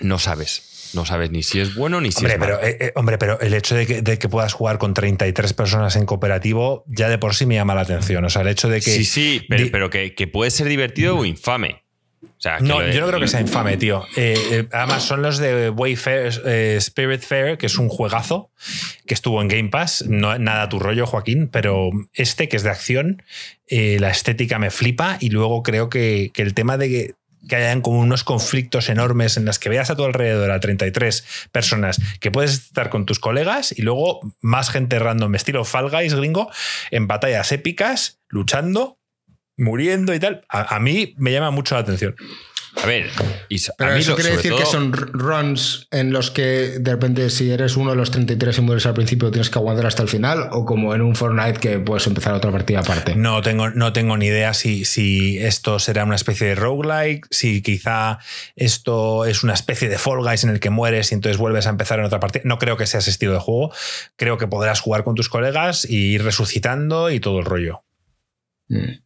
no 0.00 0.18
sabes. 0.18 0.72
No 0.94 1.06
sabes 1.06 1.30
ni 1.30 1.42
si 1.42 1.58
es 1.58 1.74
bueno 1.74 2.00
ni 2.00 2.12
si 2.12 2.18
Hombre 2.18 2.34
es 2.34 2.38
malo. 2.38 2.58
pero, 2.60 2.68
eh, 2.68 2.76
eh, 2.80 2.92
hombre, 2.96 3.18
pero 3.18 3.40
el 3.40 3.54
hecho 3.54 3.74
de 3.74 3.86
que, 3.86 4.02
de 4.02 4.18
que 4.18 4.28
puedas 4.28 4.52
jugar 4.52 4.78
con 4.78 4.94
33 4.94 5.52
personas 5.54 5.96
en 5.96 6.06
cooperativo 6.06 6.84
ya 6.86 7.08
de 7.08 7.18
por 7.18 7.34
sí 7.34 7.46
me 7.46 7.54
llama 7.54 7.74
la 7.74 7.82
atención. 7.82 8.24
O 8.24 8.30
sea, 8.30 8.42
el 8.42 8.48
hecho 8.48 8.68
de 8.68 8.80
que. 8.80 8.90
sí, 8.90 9.04
sí, 9.04 9.46
pero, 9.48 9.90
que, 9.90 10.14
que 10.14 10.26
puede 10.26 10.50
ser 10.50 10.68
divertido 10.68 11.16
o 11.16 11.24
infame. 11.24 11.82
no, 12.60 12.86
yo 12.88 13.00
no 13.00 13.06
creo 13.06 13.20
que 13.20 13.28
sea 13.28 13.40
infame, 13.40 13.78
tío. 13.78 14.04
Eh, 14.16 14.34
eh, 14.50 14.68
además, 14.72 15.04
son 15.04 15.22
los 15.22 15.38
de 15.38 15.70
Wayfair, 15.70 16.42
eh, 16.44 16.74
Spirit 16.78 17.22
Fair, 17.22 17.56
que 17.56 17.66
es 17.66 17.78
un 17.78 17.88
juegazo 17.88 18.50
que 19.06 19.14
estuvo 19.14 19.40
en 19.40 19.48
Game 19.48 19.70
Pass. 19.70 20.04
No, 20.06 20.38
nada 20.38 20.68
tu 20.68 20.78
rollo, 20.78 21.06
Joaquín, 21.06 21.48
pero 21.48 21.90
este, 22.12 22.48
que 22.48 22.56
es 22.56 22.62
de 22.64 22.70
acción, 22.70 23.22
la 23.68 24.10
estética 24.10 24.58
me 24.58 24.70
flipa. 24.70 25.16
Y 25.20 25.30
luego 25.30 25.62
creo 25.62 25.88
que, 25.88 26.30
el 26.34 26.54
tema 26.54 26.76
de 26.76 26.88
que, 26.88 27.14
que 27.48 27.56
hayan 27.56 27.80
como 27.80 27.98
unos 27.98 28.24
conflictos 28.24 28.88
enormes 28.88 29.36
en 29.36 29.44
las 29.44 29.58
que 29.58 29.68
veas 29.68 29.90
a 29.90 29.96
tu 29.96 30.04
alrededor 30.04 30.50
a 30.50 30.60
33 30.60 31.48
personas 31.50 32.00
que 32.20 32.30
puedes 32.30 32.52
estar 32.52 32.90
con 32.90 33.06
tus 33.06 33.18
colegas 33.18 33.72
y 33.76 33.82
luego 33.82 34.20
más 34.40 34.70
gente 34.70 34.98
random, 34.98 35.34
estilo 35.34 35.64
Fall 35.64 35.90
Guys 35.90 36.14
gringo, 36.14 36.50
en 36.90 37.06
batallas 37.06 37.52
épicas, 37.52 38.20
luchando 38.28 38.98
muriendo 39.56 40.14
y 40.14 40.20
tal, 40.20 40.44
a, 40.48 40.78
mí 40.80 41.14
me 41.18 41.32
llama 41.32 41.50
mucho 41.50 41.74
la 41.74 41.82
atención. 41.82 42.16
A 42.76 42.86
ver, 42.86 43.10
Pero 43.76 43.94
eso 43.94 44.14
quiere 44.14 44.30
decir 44.36 44.54
que 44.54 44.64
son 44.64 44.92
runs 44.92 45.86
en 45.90 46.12
los 46.12 46.30
que 46.30 46.78
de 46.80 46.90
repente 46.90 47.28
si 47.28 47.50
eres 47.50 47.76
uno 47.76 47.90
de 47.90 47.96
los 47.96 48.10
33 48.10 48.58
y 48.58 48.60
mueres 48.62 48.86
al 48.86 48.94
principio 48.94 49.30
tienes 49.30 49.50
que 49.50 49.58
aguantar 49.58 49.86
hasta 49.86 50.02
el 50.02 50.08
final 50.08 50.48
o 50.52 50.64
como 50.64 50.94
en 50.94 51.02
un 51.02 51.14
Fortnite 51.14 51.60
que 51.60 51.78
puedes 51.78 52.06
empezar 52.06 52.32
otra 52.32 52.50
partida 52.50 52.80
aparte. 52.80 53.14
No 53.14 53.42
tengo, 53.42 53.70
no 53.70 53.92
tengo 53.92 54.16
ni 54.16 54.26
idea 54.26 54.54
si, 54.54 54.84
si 54.84 55.38
esto 55.38 55.78
será 55.78 56.04
una 56.04 56.16
especie 56.16 56.48
de 56.48 56.54
roguelike, 56.54 57.26
si 57.30 57.62
quizá 57.62 58.18
esto 58.56 59.26
es 59.26 59.44
una 59.44 59.52
especie 59.52 59.88
de 59.88 59.98
Fall 59.98 60.22
Guys 60.22 60.44
en 60.44 60.50
el 60.50 60.58
que 60.58 60.70
mueres 60.70 61.12
y 61.12 61.14
entonces 61.14 61.36
vuelves 61.36 61.66
a 61.66 61.70
empezar 61.70 61.98
en 61.98 62.06
otra 62.06 62.20
partida. 62.20 62.42
No 62.46 62.58
creo 62.58 62.76
que 62.76 62.86
sea 62.86 63.00
ese 63.00 63.10
estilo 63.10 63.32
de 63.32 63.38
juego. 63.38 63.72
Creo 64.16 64.38
que 64.38 64.48
podrás 64.48 64.80
jugar 64.80 65.04
con 65.04 65.14
tus 65.14 65.28
colegas 65.28 65.88
y 65.88 66.14
ir 66.14 66.24
resucitando 66.24 67.10
y 67.10 67.20
todo 67.20 67.38
el 67.38 67.44
rollo. 67.44 67.84
Mm. 68.68 69.02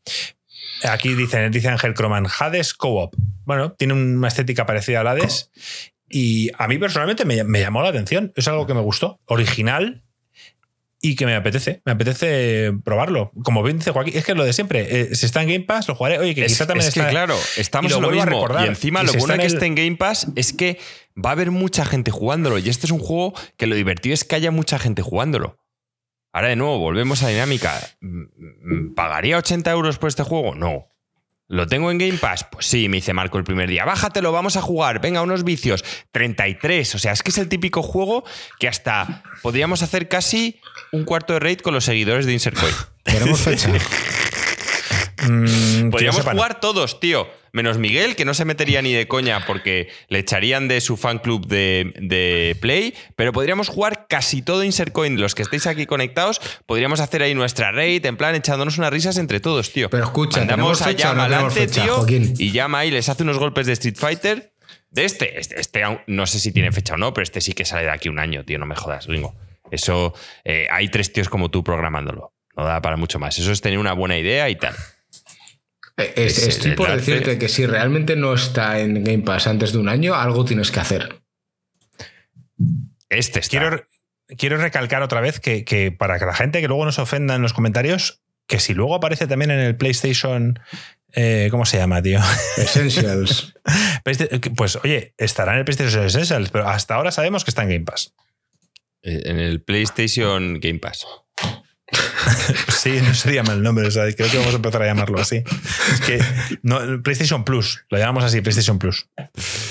Aquí 0.82 1.14
dice, 1.14 1.48
dice 1.50 1.68
Ángel 1.68 1.94
Croman, 1.94 2.26
Hades 2.26 2.74
Co-op. 2.74 3.14
Bueno, 3.44 3.72
tiene 3.72 3.94
una 3.94 4.28
estética 4.28 4.66
parecida 4.66 5.00
al 5.00 5.08
Hades. 5.08 5.50
Y 6.08 6.50
a 6.56 6.68
mí 6.68 6.78
personalmente 6.78 7.24
me, 7.24 7.60
llamó 7.60 7.82
la 7.82 7.88
atención. 7.88 8.32
Es 8.36 8.48
algo 8.48 8.66
que 8.66 8.74
me 8.74 8.80
gustó. 8.80 9.20
Original, 9.26 10.02
y 11.00 11.14
que 11.14 11.26
me 11.26 11.34
apetece, 11.34 11.82
me 11.84 11.92
apetece 11.92 12.72
probarlo. 12.84 13.30
Como 13.44 13.62
bien 13.62 13.78
dice 13.78 13.92
Joaquín, 13.92 14.16
es 14.16 14.24
que 14.24 14.32
es 14.32 14.38
lo 14.38 14.44
de 14.44 14.52
siempre. 14.52 15.00
Eh, 15.00 15.14
si 15.14 15.26
está 15.26 15.42
en 15.42 15.48
Game 15.48 15.64
Pass, 15.64 15.88
lo 15.88 15.94
jugaré. 15.94 16.18
Oye, 16.18 16.34
que 16.34 16.44
es, 16.44 16.52
quizá 16.52 16.66
también 16.66 16.88
es 16.88 16.94
que, 16.94 17.06
claro, 17.06 17.36
estamos 17.56 17.92
en 17.92 18.02
lo 18.02 18.10
mismo. 18.10 18.48
y 18.60 18.66
encima 18.66 19.02
lo 19.02 19.12
bueno 19.12 19.36
que 19.36 19.46
esté 19.46 19.66
en 19.66 19.74
Game 19.74 19.96
Pass 19.96 20.28
es 20.36 20.52
que 20.52 20.78
va 21.16 21.30
a 21.30 21.32
haber 21.32 21.50
mucha 21.50 21.84
gente 21.84 22.10
jugándolo. 22.10 22.58
Y 22.58 22.68
este 22.68 22.86
es 22.86 22.92
un 22.92 22.98
juego 22.98 23.34
que 23.56 23.66
lo 23.66 23.76
divertido 23.76 24.14
es 24.14 24.24
que 24.24 24.36
haya 24.36 24.50
mucha 24.50 24.78
gente 24.78 25.02
jugándolo. 25.02 25.58
Ahora 26.36 26.48
de 26.48 26.56
nuevo, 26.56 26.78
volvemos 26.78 27.22
a 27.22 27.28
dinámica. 27.28 27.80
¿Pagaría 28.94 29.38
80 29.38 29.70
euros 29.70 29.96
por 29.96 30.08
este 30.08 30.22
juego? 30.22 30.54
No. 30.54 30.86
¿Lo 31.48 31.66
tengo 31.66 31.90
en 31.90 31.96
Game 31.96 32.18
Pass? 32.18 32.44
Pues 32.52 32.66
sí, 32.66 32.90
me 32.90 32.98
dice 32.98 33.14
Marco 33.14 33.38
el 33.38 33.44
primer 33.44 33.70
día. 33.70 33.86
Bájatelo, 33.86 34.32
vamos 34.32 34.58
a 34.58 34.60
jugar. 34.60 35.00
Venga, 35.00 35.22
unos 35.22 35.44
vicios. 35.44 35.82
33. 36.12 36.94
O 36.94 36.98
sea, 36.98 37.12
es 37.12 37.22
que 37.22 37.30
es 37.30 37.38
el 37.38 37.48
típico 37.48 37.82
juego 37.82 38.22
que 38.58 38.68
hasta 38.68 39.22
podríamos 39.40 39.80
hacer 39.80 40.08
casi 40.08 40.60
un 40.92 41.06
cuarto 41.06 41.32
de 41.32 41.40
raid 41.40 41.60
con 41.60 41.72
los 41.72 41.86
seguidores 41.86 42.26
de 42.26 42.34
Insert 42.34 42.60
Coin. 42.60 42.74
Tenemos 43.02 43.40
fecha. 43.40 43.70
Mm, 45.28 45.90
podríamos 45.90 46.20
jugar 46.20 46.60
todos, 46.60 47.00
tío 47.00 47.26
menos 47.56 47.78
Miguel, 47.78 48.14
que 48.14 48.24
no 48.24 48.34
se 48.34 48.44
metería 48.44 48.82
ni 48.82 48.92
de 48.92 49.08
coña 49.08 49.44
porque 49.46 49.88
le 50.08 50.20
echarían 50.20 50.68
de 50.68 50.80
su 50.80 50.96
fan 50.96 51.18
club 51.18 51.46
de, 51.46 52.56
Play, 52.60 52.94
pero 53.16 53.32
podríamos 53.32 53.68
jugar 53.68 54.06
casi 54.08 54.42
todo 54.42 54.62
Insert 54.62 54.92
Coin. 54.92 55.20
Los 55.20 55.34
que 55.34 55.42
estéis 55.42 55.66
aquí 55.66 55.86
conectados, 55.86 56.40
podríamos 56.66 57.00
hacer 57.00 57.22
ahí 57.22 57.34
nuestra 57.34 57.72
raid, 57.72 58.04
en 58.04 58.16
plan, 58.16 58.34
echándonos 58.34 58.78
unas 58.78 58.92
risas 58.92 59.16
entre 59.16 59.40
todos, 59.40 59.72
tío. 59.72 59.90
Pero 59.90 60.04
escucha, 60.04 60.42
Andamos 60.42 60.82
a 60.82 60.92
Yama 60.92 61.48
tío, 61.72 62.06
y 62.08 62.52
llama 62.52 62.84
y 62.84 62.90
les 62.90 63.08
hace 63.08 63.22
unos 63.22 63.38
golpes 63.38 63.66
de 63.66 63.72
Street 63.72 63.96
Fighter. 63.96 64.52
De 64.90 65.04
este, 65.04 65.40
este, 65.40 65.60
este, 65.60 65.82
no 66.06 66.26
sé 66.26 66.38
si 66.38 66.52
tiene 66.52 66.70
fecha 66.72 66.94
o 66.94 66.96
no, 66.96 67.12
pero 67.12 67.22
este 67.22 67.40
sí 67.40 67.54
que 67.54 67.64
sale 67.64 67.84
de 67.84 67.90
aquí 67.90 68.08
un 68.08 68.18
año, 68.18 68.44
tío, 68.44 68.58
no 68.58 68.66
me 68.66 68.76
jodas, 68.76 69.06
gringo. 69.06 69.34
Eso, 69.70 70.14
eh, 70.44 70.68
hay 70.70 70.88
tres 70.88 71.12
tíos 71.12 71.28
como 71.28 71.50
tú 71.50 71.64
programándolo. 71.64 72.32
No 72.54 72.64
da 72.64 72.80
para 72.80 72.96
mucho 72.96 73.18
más. 73.18 73.38
Eso 73.38 73.50
es 73.50 73.60
tener 73.60 73.78
una 73.78 73.94
buena 73.94 74.16
idea 74.16 74.48
y 74.48 74.56
tal. 74.56 74.74
Eh, 75.96 76.12
estoy 76.26 76.72
por 76.72 76.94
decirte 76.94 77.38
que 77.38 77.48
si 77.48 77.66
realmente 77.66 78.16
no 78.16 78.34
está 78.34 78.80
en 78.80 79.02
Game 79.02 79.22
Pass 79.22 79.46
antes 79.46 79.72
de 79.72 79.78
un 79.78 79.88
año, 79.88 80.14
algo 80.14 80.44
tienes 80.44 80.70
que 80.70 80.80
hacer. 80.80 81.22
Este 83.08 83.40
está. 83.40 83.58
Quiero, 83.58 83.88
quiero 84.36 84.58
recalcar 84.58 85.02
otra 85.02 85.20
vez 85.20 85.40
que, 85.40 85.94
para 85.96 86.18
que 86.18 86.26
la 86.26 86.34
gente 86.34 86.60
que 86.60 86.68
luego 86.68 86.84
nos 86.84 86.98
ofenda 86.98 87.34
en 87.34 87.42
los 87.42 87.52
comentarios, 87.52 88.22
que 88.46 88.60
si 88.60 88.74
luego 88.74 88.94
aparece 88.94 89.26
también 89.26 89.50
en 89.50 89.60
el 89.60 89.76
PlayStation. 89.76 90.58
Eh, 91.12 91.48
¿Cómo 91.50 91.64
se 91.64 91.78
llama, 91.78 92.02
tío? 92.02 92.20
Essentials. 92.58 93.54
pues 94.54 94.76
oye, 94.76 95.14
estará 95.16 95.52
en 95.52 95.58
el 95.60 95.64
PlayStation 95.64 96.04
Essentials, 96.04 96.50
pero 96.50 96.68
hasta 96.68 96.94
ahora 96.94 97.10
sabemos 97.10 97.42
que 97.44 97.50
está 97.50 97.62
en 97.62 97.70
Game 97.70 97.84
Pass. 97.84 98.14
Eh, 99.02 99.22
en 99.24 99.38
el 99.38 99.62
PlayStation 99.62 100.60
Game 100.60 100.78
Pass. 100.78 101.06
sí, 102.68 103.00
no 103.02 103.14
se 103.14 103.32
llama 103.32 103.52
el 103.52 103.62
nombre, 103.62 103.88
creo 103.90 104.30
que 104.30 104.38
vamos 104.38 104.52
a 104.52 104.56
empezar 104.56 104.82
a 104.82 104.86
llamarlo 104.86 105.20
así. 105.20 105.44
Es 105.92 106.00
que 106.00 106.20
PlayStation 107.02 107.44
Plus, 107.44 107.84
lo 107.90 107.98
llamamos 107.98 108.24
así, 108.24 108.40
PlayStation 108.40 108.78
Plus. 108.78 109.08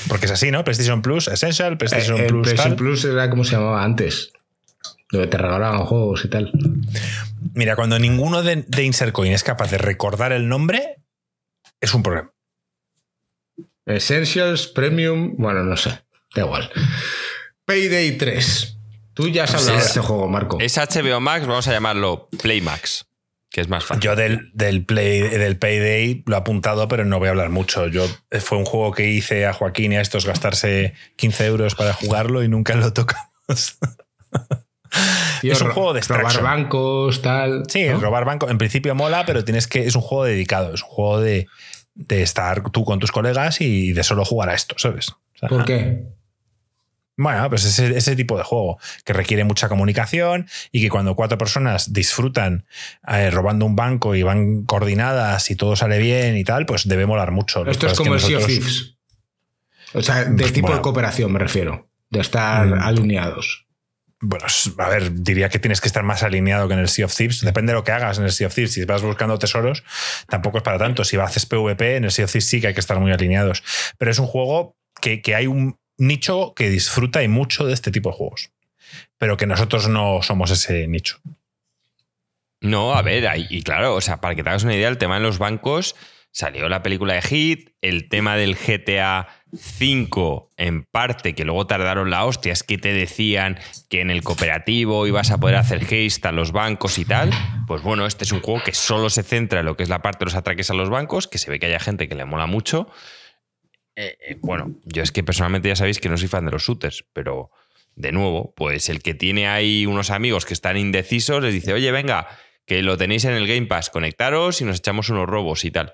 Porque 0.08 0.26
es 0.26 0.32
así, 0.32 0.52
¿no? 0.52 0.64
PlayStation 0.64 1.02
Plus 1.02 1.28
Essential, 1.28 1.78
PlayStation 1.78 2.20
eh, 2.20 2.28
Plus. 2.28 2.44
PlayStation 2.44 2.76
Plus 2.78 3.06
era 3.06 3.30
como 3.30 3.44
se 3.44 3.54
llamaba 3.54 3.84
antes. 3.84 4.32
Lo 5.12 5.22
que 5.22 5.28
te 5.28 5.38
regalaban 5.38 5.86
juegos 5.86 6.26
y 6.26 6.30
tal. 6.30 6.52
Mira, 7.54 7.76
cuando 7.76 8.00
ninguno 8.00 8.44
de, 8.44 8.66
de 8.68 8.84
Insert 8.84 9.12
Coin 9.12 9.34
es 9.34 9.44
capaz 9.44 9.70
de 9.72 9.78
recordar 9.78 10.32
el 10.32 10.48
nombre, 10.48 10.98
es 11.80 11.94
un 11.94 12.02
problema. 12.02 12.32
Essentials, 13.86 14.68
Premium, 14.68 15.36
bueno, 15.38 15.64
no 15.64 15.78
sé, 15.78 15.90
da 16.34 16.42
igual. 16.42 16.72
Payday 17.66 18.18
3. 18.18 18.75
Tú 19.16 19.30
ya 19.30 19.46
has 19.46 19.56
hablado 19.56 19.78
de 19.78 19.86
este 19.86 20.02
juego, 20.02 20.28
Marco. 20.28 20.58
Es 20.60 20.78
HBO 20.78 21.22
Max, 21.22 21.48
vamos 21.48 21.68
a 21.70 21.72
llamarlo 21.72 22.28
Play 22.42 22.60
Max, 22.60 23.08
que 23.50 23.62
es 23.62 23.70
más 23.70 23.86
fácil. 23.86 24.04
Yo 24.04 24.16
del, 24.18 24.52
del, 24.54 24.86
Play, 24.86 25.22
del 25.22 25.58
Payday 25.58 26.24
lo 26.26 26.36
he 26.36 26.40
apuntado, 26.40 26.90
pero 26.90 27.06
no 27.06 27.18
voy 27.18 27.28
a 27.28 27.32
hablar 27.32 27.50
mucho. 27.50 27.88
Yo 27.88 28.06
eh, 28.30 28.42
Fue 28.42 28.58
un 28.58 28.66
juego 28.66 28.92
que 28.92 29.10
hice 29.10 29.46
a 29.46 29.54
Joaquín 29.54 29.94
y 29.94 29.96
a 29.96 30.02
estos 30.02 30.26
gastarse 30.26 30.94
15 31.16 31.46
euros 31.46 31.76
para 31.76 31.94
jugarlo 31.94 32.44
y 32.44 32.50
nunca 32.50 32.76
lo 32.76 32.92
tocamos. 32.92 33.30
es 35.42 35.62
un 35.62 35.72
juego 35.72 35.94
de 35.94 36.02
robar 36.02 36.42
bancos, 36.42 37.22
tal. 37.22 37.64
Sí, 37.70 37.90
robar 37.94 38.26
bancos. 38.26 38.52
En 38.52 38.58
principio 38.58 38.96
mola, 38.96 39.26
pero 39.26 39.46
tienes 39.46 39.68
que. 39.68 39.88
Es 39.88 39.96
un 39.96 40.02
juego 40.02 40.26
dedicado. 40.26 40.74
Es 40.74 40.84
un 40.84 40.90
juego 40.90 41.22
de, 41.22 41.48
de 41.94 42.22
estar 42.22 42.70
tú 42.70 42.84
con 42.84 43.00
tus 43.00 43.14
colegas 43.14 43.62
y 43.62 43.94
de 43.94 44.04
solo 44.04 44.26
jugar 44.26 44.50
a 44.50 44.56
esto, 44.56 44.76
¿sabes? 44.78 45.14
¿Por 45.48 45.64
qué? 45.64 46.04
Bueno, 47.18 47.50
pues 47.50 47.64
ese, 47.64 47.98
ese 47.98 48.16
tipo 48.16 48.38
de 48.38 48.44
juego 48.44 48.78
que 49.06 49.14
requiere 49.14 49.46
mucha 49.46 49.70
comunicación 49.70 50.48
y 50.72 50.82
que 50.82 50.90
cuando 50.90 51.16
cuatro 51.16 51.38
personas 51.38 51.94
disfrutan 51.94 52.66
eh, 53.08 53.32
robando 53.32 53.66
un 53.66 53.76
banco 53.76 54.16
y 54.16 54.24
van 54.24 54.64
coordinadas 54.64 55.50
y 55.50 55.56
todo 55.56 55.76
sale 55.76 55.98
bien 55.98 56.36
y 56.36 56.44
tal, 56.44 56.66
pues 56.66 56.88
debe 56.88 57.06
molar 57.06 57.32
mucho. 57.32 57.66
Esto 57.66 57.88
es 57.88 57.98
como 57.98 58.16
el 58.16 58.20
Sea 58.20 58.38
of 58.38 58.46
Thieves. 58.46 58.98
O 59.94 60.02
sea, 60.02 60.26
de 60.26 60.52
tipo 60.52 60.74
de 60.74 60.82
cooperación 60.82 61.32
me 61.32 61.40
refiero, 61.40 61.88
de 62.10 62.20
estar 62.20 62.68
mm. 62.68 62.82
alineados. 62.82 63.66
Bueno, 64.20 64.46
a 64.80 64.90
ver, 64.90 65.14
diría 65.14 65.50
que 65.50 65.60
tienes 65.60 65.80
que 65.80 65.88
estar 65.88 66.04
más 66.04 66.24
alineado 66.24 66.68
que 66.68 66.74
en 66.74 66.80
el 66.80 66.90
Sea 66.90 67.06
of 67.06 67.16
Thieves. 67.16 67.42
Depende 67.42 67.72
de 67.72 67.76
lo 67.76 67.84
que 67.84 67.92
hagas 67.92 68.18
en 68.18 68.26
el 68.26 68.32
Sea 68.32 68.48
of 68.48 68.56
Thieves. 68.56 68.74
Si 68.74 68.84
vas 68.84 69.02
buscando 69.02 69.38
tesoros, 69.40 69.84
tampoco 70.28 70.58
es 70.58 70.64
para 70.64 70.78
tanto. 70.78 71.04
Si 71.04 71.16
haces 71.16 71.46
PvP, 71.46 71.98
en 71.98 72.06
el 72.06 72.12
Sea 72.12 72.26
of 72.26 72.32
Thieves 72.32 72.48
sí 72.48 72.60
que 72.60 72.68
hay 72.68 72.74
que 72.74 72.80
estar 72.80 73.00
muy 73.00 73.12
alineados. 73.12 73.64
Pero 73.98 74.12
es 74.12 74.20
un 74.20 74.26
juego 74.26 74.76
que, 75.00 75.22
que 75.22 75.36
hay 75.36 75.48
un, 75.48 75.78
nicho 75.98 76.54
que 76.56 76.70
disfruta 76.70 77.24
y 77.24 77.28
mucho 77.28 77.66
de 77.66 77.74
este 77.74 77.92
tipo 77.92 78.10
de 78.10 78.16
juegos. 78.16 78.52
Pero 79.18 79.38
que 79.38 79.48
nosotros 79.48 79.88
no 79.88 80.22
somos 80.22 80.52
ese 80.52 80.88
nicho. 80.88 81.20
No, 82.62 82.96
a 82.96 83.02
ver, 83.02 83.30
y 83.50 83.62
claro, 83.64 83.96
o 83.96 84.02
sea, 84.02 84.22
para 84.22 84.36
que 84.36 84.44
te 84.44 84.50
hagas 84.50 84.64
una 84.64 84.76
idea, 84.76 84.88
el 84.88 84.98
tema 84.98 85.16
de 85.16 85.22
los 85.22 85.38
bancos 85.38 85.96
salió 86.32 86.68
la 86.68 86.84
película 86.84 87.14
de 87.14 87.22
Hit, 87.22 87.70
el 87.82 88.10
tema 88.10 88.36
del 88.36 88.56
GTA 88.56 89.28
5 89.58 90.50
en 90.58 90.84
parte, 90.84 91.34
que 91.34 91.46
luego 91.46 91.66
tardaron 91.66 92.10
la 92.10 92.26
hostia, 92.26 92.52
es 92.52 92.64
que 92.64 92.78
te 92.78 92.92
decían 92.92 93.58
que 93.90 94.02
en 94.02 94.10
el 94.10 94.22
cooperativo 94.22 95.08
ibas 95.08 95.32
a 95.32 95.38
poder 95.38 95.56
hacer 95.56 95.84
haste 95.84 96.28
a 96.28 96.34
los 96.34 96.52
bancos 96.52 96.98
y 96.98 97.06
tal. 97.06 97.32
Pues 97.68 97.84
bueno, 97.84 98.06
este 98.06 98.26
es 98.26 98.34
un 98.34 98.42
juego 98.42 98.62
que 98.64 98.74
solo 98.74 99.10
se 99.10 99.24
centra 99.24 99.62
en 99.62 99.66
lo 99.66 99.78
que 99.78 99.84
es 99.84 99.90
la 99.90 100.02
parte 100.02 100.20
de 100.20 100.26
los 100.26 100.36
atraques 100.36 100.70
a 100.70 100.74
los 100.74 100.90
bancos, 100.90 101.30
que 101.30 101.38
se 101.38 101.50
ve 101.50 101.60
que 101.60 101.68
haya 101.68 101.80
gente 101.80 102.10
que 102.10 102.16
le 102.16 102.26
mola 102.26 102.48
mucho. 102.48 102.90
Eh, 103.96 104.18
eh, 104.20 104.38
bueno, 104.42 104.76
yo 104.84 105.04
es 105.04 105.12
que 105.12 105.24
personalmente 105.24 105.70
ya 105.70 105.76
sabéis 105.76 106.00
que 106.00 106.10
no 106.10 106.18
soy 106.18 106.28
fan 106.28 106.46
de 106.46 106.52
los 106.52 106.64
shooters, 106.64 107.06
pero 107.14 107.52
de 107.96 108.12
nuevo, 108.12 108.54
pues 108.56 108.90
el 108.90 109.02
que 109.02 109.14
tiene 109.14 109.48
ahí 109.48 109.86
unos 109.86 110.12
amigos 110.12 110.46
que 110.46 110.54
están 110.54 110.78
indecisos 110.78 111.42
les 111.42 111.54
dice, 111.54 111.74
oye, 111.74 111.92
venga, 111.92 112.28
que 112.66 112.82
lo 112.82 112.98
tenéis 112.98 113.26
en 113.26 113.34
el 113.34 113.48
Game 113.48 113.68
Pass, 113.68 113.90
conectaros 113.90 114.62
y 114.62 114.66
nos 114.66 114.80
echamos 114.80 115.10
unos 115.10 115.28
robos 115.28 115.64
y 115.64 115.72
tal. 115.72 115.94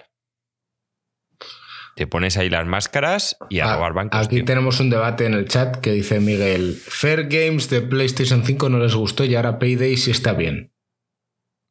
Te 1.95 2.07
pones 2.07 2.37
ahí 2.37 2.49
las 2.49 2.65
máscaras 2.65 3.37
y 3.49 3.59
a 3.59 3.65
ah, 3.65 3.75
robar 3.75 3.93
bancos. 3.93 4.25
Aquí 4.25 4.43
tenemos 4.43 4.79
un 4.79 4.89
debate 4.89 5.25
en 5.25 5.33
el 5.33 5.47
chat 5.47 5.75
que 5.77 5.91
dice 5.91 6.19
Miguel, 6.19 6.75
Fair 6.75 7.27
Games 7.27 7.69
de 7.69 7.81
PlayStation 7.81 8.43
5 8.43 8.69
no 8.69 8.79
les 8.79 8.95
gustó 8.95 9.25
y 9.25 9.35
ahora 9.35 9.59
Payday 9.59 9.97
sí 9.97 10.11
está 10.11 10.33
bien. 10.33 10.71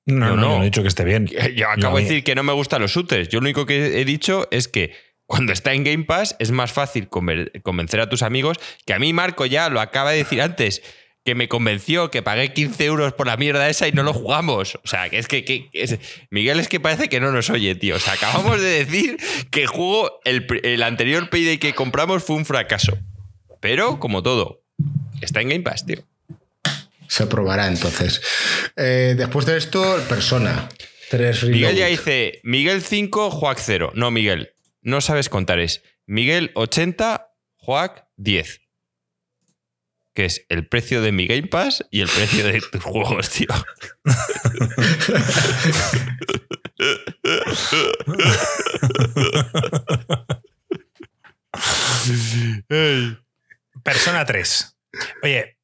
No, 0.07 0.37
no, 0.37 0.37
no, 0.37 0.63
he 0.63 0.67
dicho 0.67 0.83
que 0.83 0.89
esté 0.89 1.05
bien. 1.05 1.27
Yo 1.27 1.69
acabo 1.69 1.97
de 1.97 2.05
decir 2.05 2.25
que 2.25 2.35
no 2.35 2.43
me 2.43 2.53
gustan 2.53 2.83
los 2.83 2.91
shooters. 2.91 3.29
Yo 3.29 3.41
lo 3.41 3.45
único 3.45 3.67
que 3.67 4.01
he 4.01 4.05
dicho 4.05 4.49
es 4.51 4.69
que 4.69 4.93
cuando 5.31 5.53
está 5.53 5.73
en 5.75 5.85
Game 5.85 6.05
Pass 6.05 6.35
es 6.41 6.51
más 6.51 6.73
fácil 6.73 7.09
convencer 7.09 8.01
a 8.01 8.09
tus 8.09 8.23
amigos, 8.23 8.57
que 8.85 8.95
a 8.95 8.99
mí 8.99 9.13
Marco 9.13 9.47
ya 9.47 9.69
lo 9.69 9.81
acaba 9.81 10.11
de 10.11 10.19
decir 10.19 10.43
antes, 10.43 10.83
que 11.25 11.35
me 11.37 11.49
convenció 11.49 12.11
que 12.11 12.21
pagué 12.23 12.53
15 12.53 12.85
euros 12.85 13.13
por 13.13 13.29
la 13.29 13.37
mierda 13.37 13.69
esa 13.69 13.87
y 13.87 13.93
no 13.93 14.03
lo 14.03 14.13
jugamos. 14.13 14.75
O 14.83 14.89
sea, 14.89 15.09
que 15.09 15.19
es 15.19 15.29
que, 15.29 15.45
que- 15.45 15.69
es- 15.73 15.99
Miguel 16.31 16.59
es 16.59 16.67
que 16.67 16.81
parece 16.81 17.09
que 17.09 17.21
no 17.21 17.31
nos 17.31 17.49
oye, 17.49 17.75
tío. 17.77 17.95
O 17.95 17.99
sea, 18.01 18.15
acabamos 18.15 18.61
de 18.61 18.85
decir 18.85 19.19
que 19.53 19.63
el 19.63 19.67
juego, 19.69 20.19
el, 20.25 20.47
el 20.65 20.83
anterior 20.83 21.31
Payday 21.31 21.59
que 21.59 21.75
compramos 21.75 22.25
fue 22.25 22.35
un 22.37 22.45
fracaso. 22.45 22.99
Pero, 23.61 24.01
como 24.01 24.23
todo, 24.25 24.63
está 25.21 25.43
en 25.43 25.51
Game 25.51 25.63
Pass, 25.63 25.87
tío. 25.87 25.99
Se 27.07 27.27
probará 27.27 27.69
entonces. 27.69 28.21
Eh, 28.77 29.15
después 29.17 29.45
de 29.47 29.59
esto, 29.59 30.03
Persona 30.09 30.69
3 31.11 31.45
Miguel 31.45 31.77
ya 31.77 31.87
dice 31.87 32.41
Miguel 32.45 32.83
5, 32.83 33.31
Joac 33.31 33.59
0. 33.61 33.93
No, 33.95 34.11
Miguel, 34.11 34.53
no 34.83 35.01
sabes 35.01 35.29
contar. 35.29 35.59
Es 35.59 35.83
Miguel 36.07 36.53
80, 36.55 37.33
Joac 37.57 38.07
10. 38.17 38.61
Que 40.15 40.25
es 40.25 40.45
el 40.49 40.67
precio 40.67 41.03
de 41.03 41.13
mi 41.13 41.27
Game 41.27 41.47
Pass 41.47 41.87
y 41.91 42.01
el 42.01 42.09
precio 42.09 42.45
de 42.45 42.61
tus 42.61 42.83
juegos, 42.83 43.31
tío. 43.31 43.49
Persona 53.85 54.25
3. 54.25 54.77
Oye, 55.23 55.59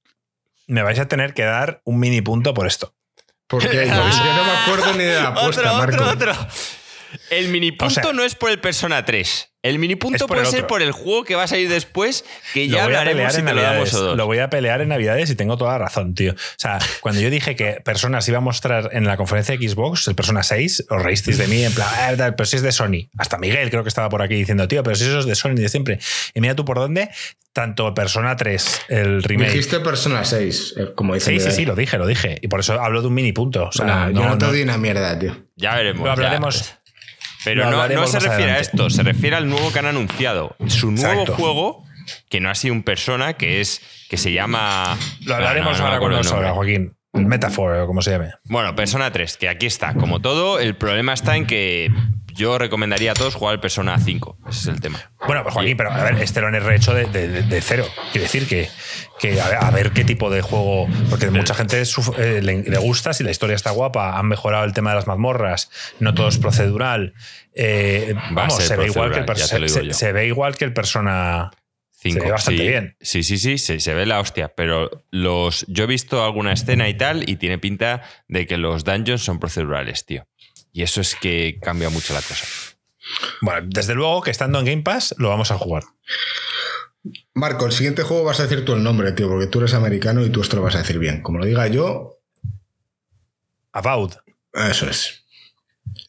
me 0.66 0.82
vais 0.82 0.98
a 0.98 1.08
tener 1.08 1.34
que 1.34 1.42
dar 1.42 1.82
un 1.84 1.98
mini 1.98 2.20
punto 2.20 2.54
por 2.54 2.66
esto. 2.66 2.94
Porque 3.46 3.68
yo, 3.68 3.82
yo 3.84 3.88
no 3.88 4.44
me 4.44 4.50
acuerdo 4.52 4.92
ni 4.94 5.04
de 5.04 5.14
la 5.14 5.28
apuesta, 5.28 5.72
otro, 5.72 5.78
Marco. 5.78 6.04
otro, 6.04 6.32
otro. 6.32 6.48
El 7.30 7.48
mini 7.48 7.72
punto 7.72 7.86
O 8.00 8.02
sea, 8.02 8.12
no 8.12 8.22
es 8.24 8.34
por 8.34 8.50
el 8.50 8.58
Persona 8.60 9.04
3. 9.04 9.52
El 9.62 9.80
mini 9.80 9.94
es 9.94 9.98
punto 9.98 10.28
por 10.28 10.36
puede 10.36 10.46
el 10.48 10.52
ser 10.52 10.66
por 10.68 10.80
el 10.80 10.92
juego 10.92 11.24
que 11.24 11.34
va 11.34 11.42
a 11.42 11.46
salir 11.48 11.68
después, 11.68 12.24
que 12.54 12.68
ya 12.68 12.84
hablaremos 12.84 13.32
si 13.32 13.40
en 13.40 13.46
te 13.46 13.54
lo 13.54 13.62
damos 13.62 13.92
o 13.94 14.00
dos. 14.04 14.16
Lo 14.16 14.26
voy 14.26 14.38
a 14.38 14.48
pelear 14.48 14.80
en 14.80 14.90
Navidades 14.90 15.28
y 15.30 15.34
tengo 15.34 15.56
toda 15.56 15.72
la 15.72 15.78
razón, 15.78 16.14
tío. 16.14 16.34
O 16.34 16.36
sea, 16.56 16.78
cuando 17.00 17.20
yo 17.20 17.30
dije 17.30 17.56
que 17.56 17.80
Personas 17.84 18.28
iba 18.28 18.38
a 18.38 18.40
mostrar 18.40 18.90
en 18.92 19.06
la 19.06 19.16
conferencia 19.16 19.56
de 19.56 19.68
Xbox 19.68 20.06
el 20.06 20.14
Persona 20.14 20.44
6, 20.44 20.86
os 20.88 21.02
reísteis 21.02 21.36
de 21.38 21.48
mí 21.48 21.64
en 21.64 21.72
plan, 21.74 21.88
"Ah, 21.90 22.32
pero 22.36 22.46
si 22.46 22.54
es 22.56 22.62
de 22.62 22.70
Sony. 22.70 23.08
Hasta 23.18 23.38
Miguel 23.38 23.68
creo 23.70 23.82
que 23.82 23.88
estaba 23.88 24.08
por 24.08 24.22
aquí 24.22 24.34
diciendo, 24.34 24.68
tío, 24.68 24.84
pero 24.84 24.94
si 24.94 25.02
eso 25.04 25.18
es 25.18 25.26
de 25.26 25.34
Sony 25.34 25.54
de 25.54 25.68
siempre. 25.68 25.98
Y 26.32 26.40
mira 26.40 26.54
tú 26.54 26.64
por 26.64 26.76
dónde, 26.78 27.10
tanto 27.52 27.92
Persona 27.92 28.36
3, 28.36 28.82
el 28.88 29.22
remake. 29.24 29.50
Dijiste 29.50 29.80
Persona 29.80 30.24
6, 30.24 30.74
eh, 30.76 30.92
como 30.94 31.14
dice 31.14 31.32
Sí, 31.32 31.40
sí, 31.40 31.50
sí, 31.50 31.64
lo 31.64 31.74
dije, 31.74 31.98
lo 31.98 32.06
dije. 32.06 32.38
Y 32.40 32.46
por 32.46 32.60
eso 32.60 32.80
hablo 32.80 33.00
de 33.02 33.08
un 33.08 33.14
mini 33.14 33.32
punto. 33.32 33.64
O 33.64 33.72
sea, 33.72 34.10
yo 34.12 34.20
no- 34.20 34.38
te 34.38 34.44
no- 34.46 34.52
doy 34.52 34.62
una 34.62 34.78
mierda, 34.78 35.18
tío. 35.18 35.36
Ya 35.56 35.74
veremos. 35.74 36.02
Lo 36.02 36.06
ya. 36.06 36.12
hablaremos. 36.12 36.74
Pero 37.44 37.70
no, 37.70 37.88
no 37.88 38.06
se 38.06 38.18
refiere 38.20 38.52
a 38.52 38.58
esto, 38.58 38.90
se 38.90 39.02
refiere 39.02 39.36
al 39.36 39.48
nuevo 39.48 39.72
que 39.72 39.78
han 39.78 39.86
anunciado. 39.86 40.56
Su 40.66 40.90
nuevo 40.90 41.12
Exacto. 41.22 41.34
juego, 41.34 41.84
que 42.28 42.40
no 42.40 42.50
ha 42.50 42.54
sido 42.54 42.74
un 42.74 42.82
persona, 42.82 43.34
que 43.34 43.60
es 43.60 43.80
que 44.08 44.16
se 44.16 44.32
llama. 44.32 44.96
Lo 45.24 45.34
hablaremos 45.34 45.80
Ah, 45.80 45.96
ahora 45.96 46.22
salga, 46.22 46.48
nombre. 46.48 46.50
Joaquín. 46.50 46.92
Metaphor, 47.12 47.76
o 47.76 47.86
como 47.86 48.02
se 48.02 48.10
llame. 48.10 48.30
Bueno, 48.44 48.74
Persona 48.76 49.10
3, 49.10 49.38
que 49.38 49.48
aquí 49.48 49.64
está. 49.66 49.94
Como 49.94 50.20
todo, 50.20 50.58
el 50.58 50.76
problema 50.76 51.14
está 51.14 51.36
en 51.36 51.46
que 51.46 51.90
yo 52.36 52.58
recomendaría 52.58 53.12
a 53.12 53.14
todos 53.14 53.34
jugar 53.34 53.54
el 53.54 53.60
Persona 53.60 53.98
5. 53.98 54.38
Ese 54.48 54.58
es 54.58 54.66
el 54.66 54.80
tema. 54.80 55.00
Bueno, 55.26 55.42
pues 55.42 55.54
Joaquín, 55.54 55.76
pero 55.76 55.90
a 55.92 56.02
ver, 56.04 56.22
este 56.22 56.40
lo 56.40 56.46
han 56.46 56.54
rehecho 56.54 56.94
de, 56.94 57.06
de- 57.06 57.60
cero. 57.62 57.86
Quiere 58.12 58.26
decir 58.26 58.46
que, 58.46 58.68
que 59.18 59.40
a, 59.40 59.48
ver, 59.48 59.58
a 59.60 59.70
ver 59.70 59.90
qué 59.92 60.04
tipo 60.04 60.30
de 60.30 60.42
juego. 60.42 60.86
Porque 61.10 61.30
mucha 61.30 61.54
gente 61.54 61.82
eh, 61.82 62.40
le, 62.42 62.62
le 62.62 62.78
gusta, 62.78 63.12
si 63.12 63.24
la 63.24 63.30
historia 63.30 63.56
está 63.56 63.70
guapa, 63.70 64.18
han 64.18 64.26
mejorado 64.26 64.64
el 64.64 64.72
tema 64.72 64.90
de 64.90 64.96
las 64.96 65.06
mazmorras, 65.06 65.70
no 65.98 66.14
todo 66.14 66.28
es 66.28 66.38
procedural. 66.38 67.14
eh, 67.54 68.14
vamos, 68.30 68.56
se 68.62 68.76
ve, 68.76 68.86
igual 68.86 69.12
que 69.12 69.20
el 69.20 69.68
se, 69.68 69.92
se 69.92 70.12
ve 70.12 70.26
igual 70.26 70.56
que 70.56 70.64
el 70.64 70.72
persona. 70.72 71.50
Cinco. 71.98 72.24
ve 72.24 72.30
bastante 72.30 72.62
sí, 72.62 72.68
bien. 72.68 72.96
Sí, 73.00 73.22
sí, 73.24 73.38
sí, 73.38 73.58
se, 73.58 73.80
se 73.80 73.94
ve 73.94 74.04
la 74.06 74.20
hostia. 74.20 74.52
Pero 74.54 75.04
los, 75.10 75.64
yo 75.66 75.84
he 75.84 75.86
visto 75.86 76.22
alguna 76.24 76.52
escena 76.52 76.88
y 76.88 76.94
tal, 76.94 77.28
y 77.28 77.36
tiene 77.36 77.58
pinta 77.58 78.02
de 78.28 78.46
que 78.46 78.58
los 78.58 78.84
dungeons 78.84 79.24
son 79.24 79.40
procedurales, 79.40 80.04
tío. 80.04 80.26
Y 80.76 80.82
eso 80.82 81.00
es 81.00 81.14
que 81.14 81.58
cambia 81.62 81.88
mucho 81.88 82.12
la 82.12 82.20
cosa. 82.20 82.44
Bueno, 83.40 83.66
desde 83.72 83.94
luego 83.94 84.20
que 84.20 84.30
estando 84.30 84.58
en 84.58 84.66
Game 84.66 84.82
Pass 84.82 85.14
lo 85.16 85.30
vamos 85.30 85.50
a 85.50 85.56
jugar. 85.56 85.84
Marco, 87.32 87.64
el 87.64 87.72
siguiente 87.72 88.02
juego 88.02 88.24
vas 88.24 88.40
a 88.40 88.42
decir 88.42 88.62
tú 88.62 88.74
el 88.74 88.82
nombre, 88.82 89.12
tío, 89.12 89.26
porque 89.26 89.46
tú 89.46 89.60
eres 89.60 89.72
americano 89.72 90.22
y 90.22 90.28
tú 90.28 90.42
esto 90.42 90.56
lo 90.56 90.60
vas 90.62 90.74
a 90.74 90.78
decir 90.80 90.98
bien. 90.98 91.22
Como 91.22 91.38
lo 91.38 91.46
diga 91.46 91.66
yo, 91.68 92.18
About. 93.72 94.16
eso 94.52 94.86
es. 94.90 95.24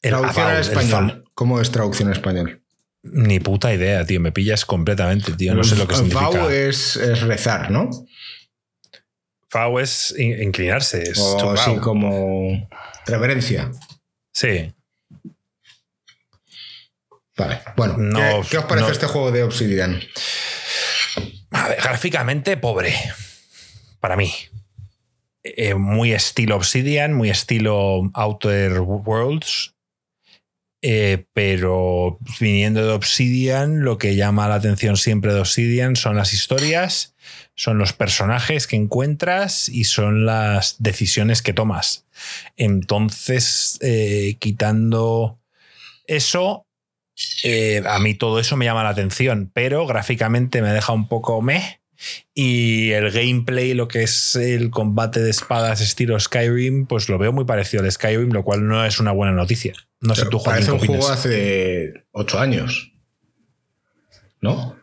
El 0.02 0.10
Traducción 0.12 0.46
About, 0.48 0.58
al 0.58 0.64
el 0.64 0.70
español. 0.70 1.24
¿Cómo 1.34 1.62
es 1.62 1.72
traducción 1.72 2.10
al 2.10 2.16
español? 2.16 2.62
Ni 3.04 3.40
puta 3.40 3.74
idea, 3.74 4.06
tío. 4.06 4.20
Me 4.20 4.34
pillas 4.34 4.66
completamente, 4.66 5.32
tío. 5.32 5.56
No 5.56 5.64
sé 5.64 5.78
lo 5.78 5.88
que 5.88 5.96
significa. 5.96 6.30
Vau 6.30 6.50
es, 6.50 6.98
es 6.98 7.22
rezar, 7.22 7.72
¿no? 7.72 7.90
Fau 9.50 9.80
es 9.80 10.14
in- 10.18 10.42
inclinarse. 10.44 11.04
Es 11.04 11.20
O 11.20 11.38
to 11.38 11.56
sí, 11.56 11.70
bow. 11.72 11.80
como 11.82 12.68
reverencia. 13.06 13.72
Sí. 14.38 14.72
Vale. 17.36 17.62
Bueno, 17.76 17.96
No, 17.98 18.42
¿qué, 18.44 18.50
qué 18.52 18.58
os 18.60 18.66
parece 18.66 18.86
no. 18.88 18.94
este 18.94 19.08
juego 19.08 19.32
de 19.32 19.42
Obsidian? 19.42 20.00
A 21.50 21.70
ver, 21.70 21.82
gráficamente, 21.82 22.56
pobre. 22.56 22.94
Para 24.00 24.16
mí. 24.16 24.32
Eh, 25.44 25.74
muy 25.74 26.14
estilo 26.14 26.56
Obsidian, 26.56 27.14
muy 27.14 27.32
estilo 27.32 28.12
Outer 28.14 28.80
Worlds. 28.82 29.74
Eh, 30.84 31.26
pero 31.34 32.20
viniendo 32.40 32.86
de 32.86 32.94
Obsidian, 32.94 33.84
lo 33.84 33.98
que 33.98 34.16
llama 34.16 34.48
la 34.48 34.56
atención 34.56 34.98
siempre 34.98 35.34
de 35.34 35.40
Obsidian 35.40 35.96
son 35.96 36.16
las 36.16 36.32
historias, 36.34 37.16
son 37.56 37.78
los 37.78 37.94
personajes 37.94 38.68
que 38.68 38.76
encuentras 38.76 39.68
y 39.70 39.86
son 39.86 40.26
las 40.26 40.76
decisiones 40.80 41.42
que 41.42 41.54
tomas. 41.54 42.06
Entonces, 42.56 43.78
eh, 43.82 44.38
quitando 44.40 45.40
eso, 46.06 46.68
eh, 47.44 47.84
a 47.86 48.00
mí 48.00 48.14
todo 48.14 48.40
eso 48.40 48.58
me 48.58 48.66
llama 48.66 48.84
la 48.84 48.90
atención, 48.90 49.50
pero 49.54 49.86
gráficamente 49.88 50.62
me 50.62 50.72
deja 50.72 50.94
un 50.94 51.08
poco 51.08 51.42
meh. 51.42 51.82
Y 52.36 52.92
el 52.92 53.10
gameplay, 53.10 53.74
lo 53.74 53.88
que 53.88 54.04
es 54.04 54.36
el 54.36 54.70
combate 54.70 55.20
de 55.20 55.32
espadas 55.32 55.82
estilo 55.82 56.20
Skyrim, 56.20 56.86
pues 56.86 57.10
lo 57.10 57.18
veo 57.18 57.34
muy 57.34 57.46
parecido 57.46 57.84
al 57.84 57.92
Skyrim, 57.92 58.32
lo 58.32 58.44
cual 58.44 58.68
no 58.68 58.86
es 58.86 59.00
una 59.00 59.12
buena 59.12 59.34
noticia. 59.34 59.74
No 60.00 60.14
sé 60.14 60.28
tú, 60.28 60.38
Joaquín, 60.38 60.68
Parece 60.68 60.68
¿qué 60.68 60.92
un 60.92 61.00
juego 61.00 61.10
hace 61.12 61.94
ocho 62.12 62.40
años. 62.40 62.94
¿No? 64.42 64.77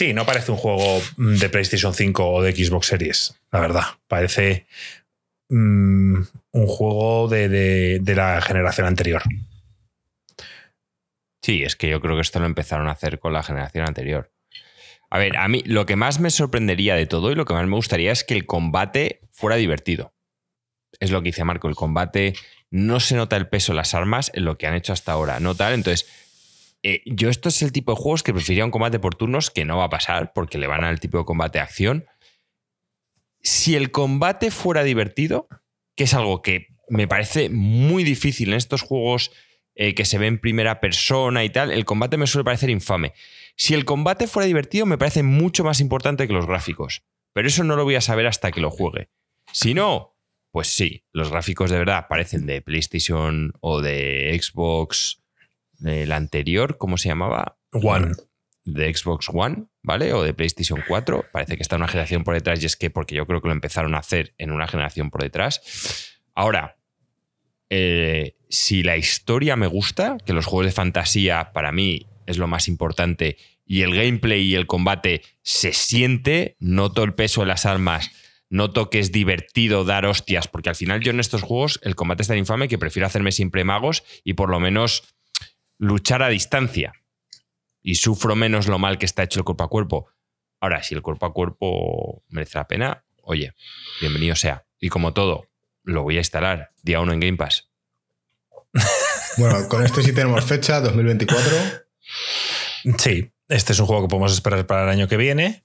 Sí, 0.00 0.14
no 0.14 0.24
parece 0.24 0.50
un 0.50 0.56
juego 0.56 0.98
mm, 1.18 1.34
de 1.36 1.50
PlayStation 1.50 1.92
5 1.92 2.26
o 2.26 2.40
de 2.42 2.52
Xbox 2.54 2.86
Series, 2.86 3.38
la 3.52 3.60
verdad. 3.60 3.82
Parece 4.08 4.66
mm, 5.50 6.14
un 6.52 6.66
juego 6.66 7.28
de, 7.28 7.50
de- 7.50 7.98
de 8.00 8.14
la 8.14 8.40
generación 8.40 8.86
anterior. 8.86 9.22
Sí, 11.42 11.64
es 11.64 11.76
que 11.76 11.90
yo 11.90 12.00
creo 12.00 12.14
que 12.14 12.22
esto 12.22 12.40
lo 12.40 12.46
empezaron 12.46 12.88
a 12.88 12.92
hacer 12.92 13.18
con 13.18 13.34
la 13.34 13.42
generación 13.42 13.86
anterior. 13.86 14.32
A 15.10 15.18
ver, 15.18 15.36
a 15.36 15.48
mí 15.48 15.62
lo 15.66 15.84
que 15.84 15.96
más 15.96 16.18
me 16.18 16.30
sorprendería 16.30 16.94
de 16.94 17.04
todo 17.04 17.30
y 17.30 17.34
lo 17.34 17.44
que 17.44 17.52
más 17.52 17.66
me 17.66 17.76
gustaría 17.76 18.10
es 18.10 18.24
que 18.24 18.32
el 18.32 18.46
combate 18.46 19.20
fuera 19.30 19.56
divertido. 19.56 20.14
Es 20.98 21.10
lo 21.10 21.20
que 21.20 21.26
dice 21.28 21.44
Marco, 21.44 21.68
el 21.68 21.74
combate 21.76 22.32
no 22.70 23.00
se 23.00 23.16
nota 23.16 23.36
el 23.36 23.48
peso 23.48 23.72
de 23.72 23.76
las 23.76 23.92
armas 23.92 24.30
en 24.32 24.46
lo 24.46 24.56
que 24.56 24.66
han 24.66 24.74
hecho 24.74 24.94
hasta 24.94 25.12
ahora, 25.12 25.40
no 25.40 25.54
tal. 25.54 25.74
Entonces, 25.74 26.08
eh, 26.82 27.02
yo 27.06 27.28
esto 27.28 27.48
es 27.48 27.62
el 27.62 27.72
tipo 27.72 27.92
de 27.92 28.00
juegos 28.00 28.22
que 28.22 28.32
preferiría 28.32 28.64
un 28.64 28.70
combate 28.70 28.98
por 28.98 29.14
turnos 29.14 29.50
que 29.50 29.64
no 29.64 29.78
va 29.78 29.84
a 29.84 29.90
pasar 29.90 30.32
porque 30.32 30.58
le 30.58 30.66
van 30.66 30.84
al 30.84 31.00
tipo 31.00 31.18
de 31.18 31.24
combate 31.24 31.58
de 31.58 31.62
acción. 31.62 32.06
Si 33.42 33.76
el 33.76 33.90
combate 33.90 34.50
fuera 34.50 34.82
divertido, 34.82 35.48
que 35.96 36.04
es 36.04 36.14
algo 36.14 36.42
que 36.42 36.68
me 36.88 37.06
parece 37.06 37.50
muy 37.50 38.04
difícil 38.04 38.50
en 38.50 38.56
estos 38.56 38.82
juegos 38.82 39.30
eh, 39.74 39.94
que 39.94 40.04
se 40.04 40.18
ve 40.18 40.26
en 40.26 40.40
primera 40.40 40.80
persona 40.80 41.44
y 41.44 41.50
tal, 41.50 41.70
el 41.70 41.84
combate 41.84 42.16
me 42.16 42.26
suele 42.26 42.44
parecer 42.44 42.70
infame. 42.70 43.12
Si 43.56 43.74
el 43.74 43.84
combate 43.84 44.26
fuera 44.26 44.46
divertido, 44.46 44.86
me 44.86 44.98
parece 44.98 45.22
mucho 45.22 45.64
más 45.64 45.80
importante 45.80 46.26
que 46.26 46.32
los 46.32 46.46
gráficos. 46.46 47.02
Pero 47.32 47.48
eso 47.48 47.62
no 47.64 47.76
lo 47.76 47.84
voy 47.84 47.94
a 47.94 48.00
saber 48.00 48.26
hasta 48.26 48.50
que 48.50 48.60
lo 48.60 48.70
juegue. 48.70 49.10
Si 49.52 49.74
no, 49.74 50.16
pues 50.50 50.68
sí, 50.68 51.04
los 51.12 51.30
gráficos 51.30 51.70
de 51.70 51.78
verdad 51.78 52.06
parecen 52.08 52.46
de 52.46 52.62
PlayStation 52.62 53.52
o 53.60 53.80
de 53.80 54.38
Xbox, 54.40 55.19
el 55.84 56.12
anterior, 56.12 56.78
¿cómo 56.78 56.96
se 56.98 57.08
llamaba? 57.08 57.56
One. 57.72 58.12
de 58.64 58.94
Xbox 58.94 59.28
One, 59.32 59.66
¿vale? 59.82 60.12
O 60.12 60.22
de 60.22 60.34
PlayStation 60.34 60.82
4. 60.86 61.24
Parece 61.32 61.56
que 61.56 61.62
está 61.62 61.76
una 61.76 61.88
generación 61.88 62.24
por 62.24 62.34
detrás 62.34 62.62
y 62.62 62.66
es 62.66 62.76
que 62.76 62.90
porque 62.90 63.14
yo 63.14 63.26
creo 63.26 63.40
que 63.40 63.48
lo 63.48 63.54
empezaron 63.54 63.94
a 63.94 63.98
hacer 63.98 64.34
en 64.38 64.50
una 64.50 64.68
generación 64.68 65.10
por 65.10 65.22
detrás. 65.22 66.18
Ahora, 66.34 66.76
eh, 67.70 68.36
si 68.48 68.82
la 68.82 68.96
historia 68.96 69.56
me 69.56 69.66
gusta, 69.66 70.18
que 70.24 70.32
los 70.32 70.46
juegos 70.46 70.66
de 70.66 70.72
fantasía 70.72 71.52
para 71.52 71.72
mí 71.72 72.06
es 72.26 72.38
lo 72.38 72.46
más 72.46 72.68
importante 72.68 73.36
y 73.64 73.82
el 73.82 73.94
gameplay 73.94 74.42
y 74.42 74.54
el 74.56 74.66
combate 74.66 75.22
se 75.42 75.72
siente, 75.72 76.56
noto 76.58 77.04
el 77.04 77.14
peso 77.14 77.42
de 77.42 77.46
las 77.46 77.66
armas, 77.66 78.10
noto 78.48 78.90
que 78.90 78.98
es 78.98 79.12
divertido 79.12 79.84
dar 79.84 80.06
hostias, 80.06 80.48
porque 80.48 80.70
al 80.70 80.74
final 80.74 81.00
yo 81.00 81.12
en 81.12 81.20
estos 81.20 81.42
juegos 81.42 81.78
el 81.84 81.94
combate 81.94 82.22
es 82.22 82.28
tan 82.28 82.38
infame 82.38 82.66
que 82.66 82.78
prefiero 82.78 83.06
hacerme 83.06 83.30
siempre 83.30 83.62
magos 83.62 84.02
y 84.24 84.34
por 84.34 84.50
lo 84.50 84.58
menos 84.58 85.14
luchar 85.80 86.22
a 86.22 86.28
distancia. 86.28 86.92
y 87.82 87.94
sufro 87.94 88.36
menos 88.36 88.66
lo 88.66 88.78
mal 88.78 88.98
que 88.98 89.06
está 89.06 89.22
hecho 89.22 89.40
el 89.40 89.44
cuerpo 89.44 89.64
a 89.64 89.68
cuerpo. 89.70 90.06
Ahora, 90.60 90.82
si 90.82 90.94
el 90.94 91.00
cuerpo 91.00 91.24
a 91.24 91.32
cuerpo 91.32 92.22
merece 92.28 92.58
la 92.58 92.68
pena, 92.68 93.04
oye, 93.22 93.54
bienvenido 94.02 94.36
sea. 94.36 94.66
Y 94.78 94.90
como 94.90 95.14
todo, 95.14 95.46
lo 95.82 96.02
voy 96.02 96.16
a 96.16 96.18
instalar 96.18 96.68
día 96.82 97.00
uno 97.00 97.14
en 97.14 97.20
Game 97.20 97.36
Pass. 97.36 97.68
Bueno, 99.36 99.68
con 99.68 99.84
este 99.84 100.02
sí 100.02 100.12
tenemos 100.12 100.44
fecha, 100.44 100.80
2024. 100.80 101.56
Sí, 102.98 103.32
este 103.48 103.72
es 103.72 103.78
un 103.78 103.86
juego 103.86 104.02
que 104.02 104.08
podemos 104.08 104.32
esperar 104.32 104.66
para 104.66 104.82
el 104.82 104.88
año 104.88 105.06
que 105.06 105.16
viene 105.16 105.62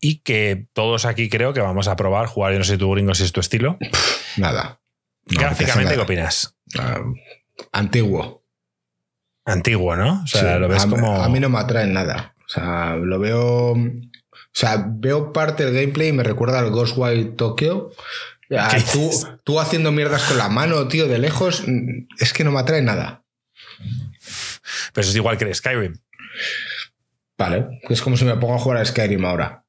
y 0.00 0.20
que 0.20 0.66
todos 0.72 1.04
aquí 1.04 1.28
creo 1.28 1.52
que 1.52 1.60
vamos 1.60 1.86
a 1.86 1.96
probar, 1.96 2.26
jugar, 2.26 2.52
yo 2.54 2.58
no 2.58 2.64
sé 2.64 2.78
tú, 2.78 2.90
gringo, 2.90 3.14
si 3.14 3.24
es 3.24 3.32
tu 3.32 3.40
estilo. 3.40 3.78
Nada. 4.38 4.80
No 5.26 5.38
Gráficamente, 5.38 5.94
¿qué 5.94 6.00
opinas? 6.00 6.56
Ah, 6.78 7.02
antiguo. 7.72 8.42
Antiguo, 9.48 9.96
¿no? 9.96 10.22
O 10.22 10.26
sea, 10.26 10.54
Sí, 10.54 10.60
lo 10.60 10.68
ves 10.68 10.84
a, 10.84 10.88
como. 10.88 11.22
a 11.22 11.28
mí 11.28 11.40
no 11.40 11.48
me 11.48 11.58
atrae 11.58 11.86
nada. 11.86 12.34
O 12.46 12.48
sea, 12.48 12.96
lo 12.96 13.18
veo. 13.18 13.72
O 13.72 14.50
sea, 14.52 14.84
veo 14.86 15.32
parte 15.32 15.64
del 15.64 15.74
gameplay 15.74 16.08
y 16.08 16.12
me 16.12 16.22
recuerda 16.22 16.58
al 16.58 16.70
Ghostwire 16.70 17.32
Tokyo. 17.36 17.90
Ya, 18.50 18.68
¿Qué 18.68 18.82
tú, 18.92 19.10
tú 19.44 19.60
haciendo 19.60 19.92
mierdas 19.92 20.22
con 20.24 20.38
la 20.38 20.48
mano, 20.48 20.88
tío, 20.88 21.06
de 21.06 21.18
lejos, 21.18 21.64
mm, 21.66 22.06
es 22.18 22.32
que 22.32 22.44
no 22.44 22.50
me 22.50 22.60
atrae 22.60 22.82
nada. 22.82 23.24
Pero 24.92 25.02
eso 25.02 25.10
es 25.10 25.16
igual 25.16 25.36
que 25.38 25.44
el 25.44 25.54
Skyrim. 25.54 25.98
Vale. 27.36 27.80
Es 27.88 28.02
como 28.02 28.16
si 28.16 28.24
me 28.24 28.36
pongo 28.36 28.56
a 28.56 28.58
jugar 28.58 28.78
a 28.78 28.84
Skyrim 28.84 29.24
ahora. 29.24 29.64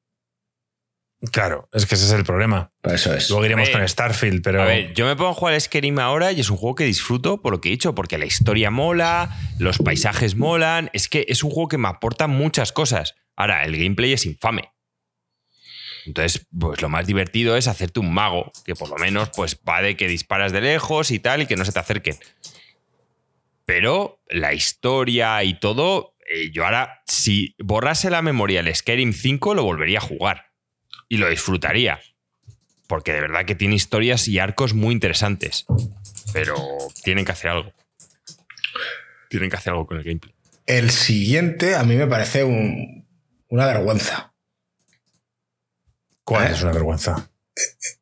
Claro, 1.32 1.68
es 1.72 1.84
que 1.84 1.96
ese 1.96 2.06
es 2.06 2.12
el 2.12 2.24
problema. 2.24 2.72
Para 2.80 2.96
eso 2.96 3.14
es. 3.14 3.28
Luego 3.28 3.44
iremos 3.44 3.68
ver, 3.68 3.78
con 3.78 3.86
Starfield, 3.88 4.42
pero. 4.42 4.62
A 4.62 4.64
ver, 4.64 4.94
yo 4.94 5.04
me 5.04 5.16
pongo 5.16 5.30
a 5.30 5.34
jugar 5.34 5.60
Skyrim 5.60 5.98
ahora 5.98 6.32
y 6.32 6.40
es 6.40 6.48
un 6.48 6.56
juego 6.56 6.74
que 6.74 6.84
disfruto 6.84 7.42
por 7.42 7.52
lo 7.52 7.60
que 7.60 7.68
he 7.68 7.72
dicho, 7.72 7.94
porque 7.94 8.16
la 8.16 8.24
historia 8.24 8.70
mola, 8.70 9.36
los 9.58 9.78
paisajes 9.78 10.34
molan, 10.34 10.88
es 10.94 11.08
que 11.08 11.26
es 11.28 11.44
un 11.44 11.50
juego 11.50 11.68
que 11.68 11.76
me 11.76 11.88
aporta 11.88 12.26
muchas 12.26 12.72
cosas. 12.72 13.16
Ahora, 13.36 13.64
el 13.64 13.76
gameplay 13.76 14.14
es 14.14 14.24
infame. 14.24 14.72
Entonces, 16.06 16.46
pues 16.58 16.80
lo 16.80 16.88
más 16.88 17.06
divertido 17.06 17.54
es 17.56 17.68
hacerte 17.68 18.00
un 18.00 18.14
mago, 18.14 18.50
que 18.64 18.74
por 18.74 18.88
lo 18.88 18.96
menos 18.96 19.30
pues 19.36 19.60
va 19.68 19.82
de 19.82 19.96
que 19.96 20.08
disparas 20.08 20.52
de 20.52 20.62
lejos 20.62 21.10
y 21.10 21.18
tal 21.18 21.42
y 21.42 21.46
que 21.46 21.56
no 21.56 21.66
se 21.66 21.72
te 21.72 21.78
acerquen. 21.78 22.16
Pero 23.66 24.20
la 24.28 24.54
historia 24.54 25.44
y 25.44 25.60
todo, 25.60 26.16
eh, 26.26 26.50
yo 26.50 26.64
ahora, 26.64 27.02
si 27.06 27.54
borrase 27.58 28.10
la 28.10 28.22
memoria 28.22 28.60
el 28.60 28.74
Skyrim 28.74 29.12
5, 29.12 29.54
lo 29.54 29.64
volvería 29.64 29.98
a 29.98 30.02
jugar. 30.02 30.49
Y 31.10 31.18
lo 31.18 31.28
disfrutaría 31.28 32.00
porque 32.86 33.12
de 33.12 33.20
verdad 33.20 33.44
que 33.44 33.54
tiene 33.54 33.74
historias 33.74 34.26
y 34.28 34.38
arcos 34.38 34.72
muy 34.74 34.92
interesantes. 34.94 35.66
Pero 36.32 36.56
tienen 37.04 37.24
que 37.26 37.32
hacer 37.32 37.50
algo. 37.50 37.72
Tienen 39.28 39.50
que 39.50 39.56
hacer 39.56 39.72
algo 39.72 39.86
con 39.86 39.98
el 39.98 40.04
gameplay. 40.04 40.34
El 40.66 40.90
siguiente 40.90 41.74
a 41.76 41.82
mí 41.84 41.96
me 41.96 42.06
parece 42.06 42.42
un- 42.44 43.06
una 43.48 43.66
vergüenza. 43.66 44.32
¿Cuál 46.24 46.48
¿Eh? 46.48 46.52
es 46.52 46.62
una 46.62 46.72
vergüenza? 46.72 47.28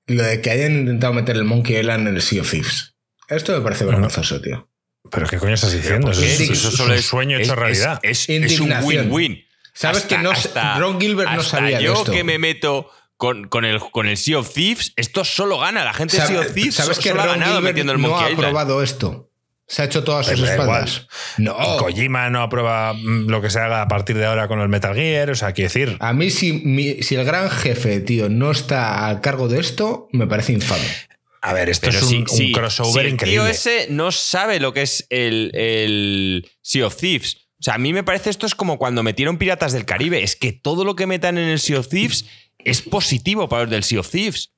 Lo 0.06 0.22
de 0.22 0.40
que 0.40 0.50
hayan 0.50 0.72
intentado 0.72 1.12
meter 1.12 1.36
el 1.36 1.44
Monkey 1.44 1.76
Island 1.78 2.08
en 2.08 2.14
el 2.16 2.22
Sea 2.22 2.42
of 2.42 2.50
Thieves. 2.50 2.94
Esto 3.28 3.52
me 3.56 3.60
parece 3.62 3.84
vergonzoso, 3.84 4.40
tío. 4.40 4.68
¿Pero 5.10 5.26
qué 5.26 5.38
coño 5.38 5.54
estás 5.54 5.72
diciendo? 5.72 6.08
¿Por 6.08 6.12
Eso, 6.12 6.22
es, 6.24 6.40
eso 6.40 6.52
eso 6.52 6.68
es 6.68 6.74
solo 6.74 6.92
un 6.92 6.98
es- 6.98 7.04
sueño 7.06 7.38
hecho 7.38 7.52
es- 7.52 7.58
realidad. 7.58 8.00
Es, 8.02 8.28
es 8.28 8.60
un 8.60 8.72
win-win. 8.82 9.44
Sabes 9.74 9.98
Hasta- 10.02 10.16
que 10.16 10.22
no, 10.22 10.30
hasta- 10.30 10.78
Ron 10.78 11.00
Gilbert 11.00 11.30
no 11.30 11.40
hasta 11.40 11.58
sabía 11.58 11.78
de 11.78 11.84
yo 11.84 11.94
esto. 11.94 12.12
que 12.12 12.24
me 12.24 12.38
meto 12.38 12.90
con, 13.18 13.48
con 13.48 13.66
el, 13.66 13.78
con 13.80 14.06
el 14.06 14.16
Sea 14.16 14.38
of 14.38 14.50
Thieves, 14.54 14.94
esto 14.96 15.24
solo 15.24 15.58
gana. 15.58 15.84
La 15.84 15.92
gente 15.92 16.16
de 16.18 16.26
Sea 16.26 16.40
of 16.40 16.54
Thieves 16.54 16.76
¿Sabes 16.76 16.96
so- 16.96 17.02
que 17.02 17.10
solo 17.10 17.20
ha 17.22 17.26
ganado 17.26 17.60
metiendo 17.60 17.92
el 17.92 18.00
no 18.00 18.08
Monkey 18.08 18.26
ha 18.28 18.30
Island. 18.30 18.48
probado 18.48 18.82
esto? 18.82 19.26
Se 19.66 19.82
ha 19.82 19.84
hecho 19.84 20.02
todas 20.02 20.26
sus 20.26 20.40
da 20.40 20.54
igual. 20.54 20.84
espaldas. 20.84 21.08
No. 21.36 21.54
Kojima 21.76 22.30
no 22.30 22.40
aprueba 22.40 22.94
mm, 22.94 23.28
lo 23.28 23.42
que 23.42 23.50
se 23.50 23.58
haga 23.60 23.82
a 23.82 23.88
partir 23.88 24.16
de 24.16 24.24
ahora 24.24 24.48
con 24.48 24.60
el 24.60 24.68
Metal 24.70 24.94
Gear. 24.94 25.28
O 25.28 25.34
sea, 25.34 25.52
quiero 25.52 25.68
decir, 25.68 25.96
A 26.00 26.14
mí, 26.14 26.30
si, 26.30 26.54
mi- 26.54 27.02
si 27.02 27.16
el 27.16 27.26
gran 27.26 27.50
jefe, 27.50 28.00
tío, 28.00 28.30
no 28.30 28.50
está 28.50 29.06
al 29.06 29.20
cargo 29.20 29.46
de 29.48 29.60
esto, 29.60 30.08
me 30.12 30.26
parece 30.26 30.54
infame. 30.54 30.86
a 31.42 31.52
ver, 31.52 31.68
esto 31.68 31.88
Pero 31.88 31.98
es 31.98 32.04
un, 32.04 32.26
sí, 32.28 32.46
un 32.46 32.52
crossover 32.52 33.04
el 33.04 33.12
increíble. 33.12 33.42
tío 33.42 33.46
ese 33.50 33.88
no 33.90 34.10
sabe 34.10 34.58
lo 34.58 34.72
que 34.72 34.80
es 34.82 35.06
el, 35.10 35.50
el 35.54 36.50
Sea 36.62 36.86
of 36.86 36.96
Thieves. 36.96 37.48
O 37.60 37.62
sea, 37.62 37.74
a 37.74 37.78
mí 37.78 37.92
me 37.92 38.04
parece 38.04 38.30
esto 38.30 38.46
es 38.46 38.54
como 38.54 38.78
cuando 38.78 39.02
metieron 39.02 39.36
Piratas 39.36 39.72
del 39.72 39.84
Caribe. 39.84 40.22
Es 40.22 40.34
que 40.36 40.52
todo 40.52 40.84
lo 40.84 40.94
que 40.96 41.06
metan 41.06 41.36
en 41.36 41.48
el 41.48 41.58
Sea 41.58 41.80
of 41.80 41.88
Thieves 41.88 42.24
es 42.58 42.82
positivo 42.82 43.48
para 43.48 43.62
los 43.62 43.70
del 43.70 43.84
Sea 43.84 44.00
of 44.00 44.10
Thieves. 44.10 44.50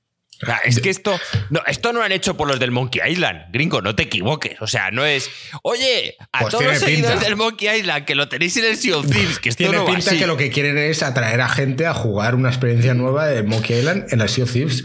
O 0.42 0.46
sea, 0.46 0.56
es 0.64 0.80
que 0.80 0.88
esto 0.88 1.20
no, 1.50 1.60
esto 1.66 1.92
no 1.92 1.98
lo 1.98 2.04
han 2.06 2.12
hecho 2.12 2.34
por 2.34 2.48
los 2.48 2.58
del 2.58 2.70
Monkey 2.70 3.02
Island. 3.12 3.52
Gringo, 3.52 3.82
no 3.82 3.94
te 3.94 4.04
equivoques. 4.04 4.56
O 4.62 4.66
sea, 4.66 4.90
no 4.90 5.04
es. 5.04 5.28
Oye, 5.62 6.16
a 6.32 6.38
Pues 6.40 6.52
todos 6.52 6.64
los 6.64 6.78
seguidores 6.78 7.10
pinta. 7.18 7.24
del 7.26 7.36
Monkey 7.36 7.68
Island 7.80 8.06
que 8.06 8.14
lo 8.14 8.26
tenéis 8.30 8.56
en 8.56 8.64
el 8.64 8.76
Sea 8.78 8.96
of 8.96 9.06
Thieves, 9.10 9.38
que 9.38 9.50
esto 9.50 9.58
Tiene 9.64 9.76
no 9.76 9.84
va 9.84 9.90
pinta 9.94 10.12
así. 10.12 10.18
que 10.18 10.26
lo 10.26 10.38
que 10.38 10.48
quieren 10.48 10.78
es 10.78 11.02
atraer 11.02 11.42
a 11.42 11.48
gente 11.50 11.84
a 11.86 11.92
jugar 11.92 12.34
una 12.34 12.48
experiencia 12.48 12.94
nueva 12.94 13.26
de 13.26 13.42
Monkey 13.42 13.80
Island 13.80 14.06
en 14.10 14.18
la 14.18 14.28
Sea 14.28 14.44
of 14.44 14.52
Thieves. 14.52 14.82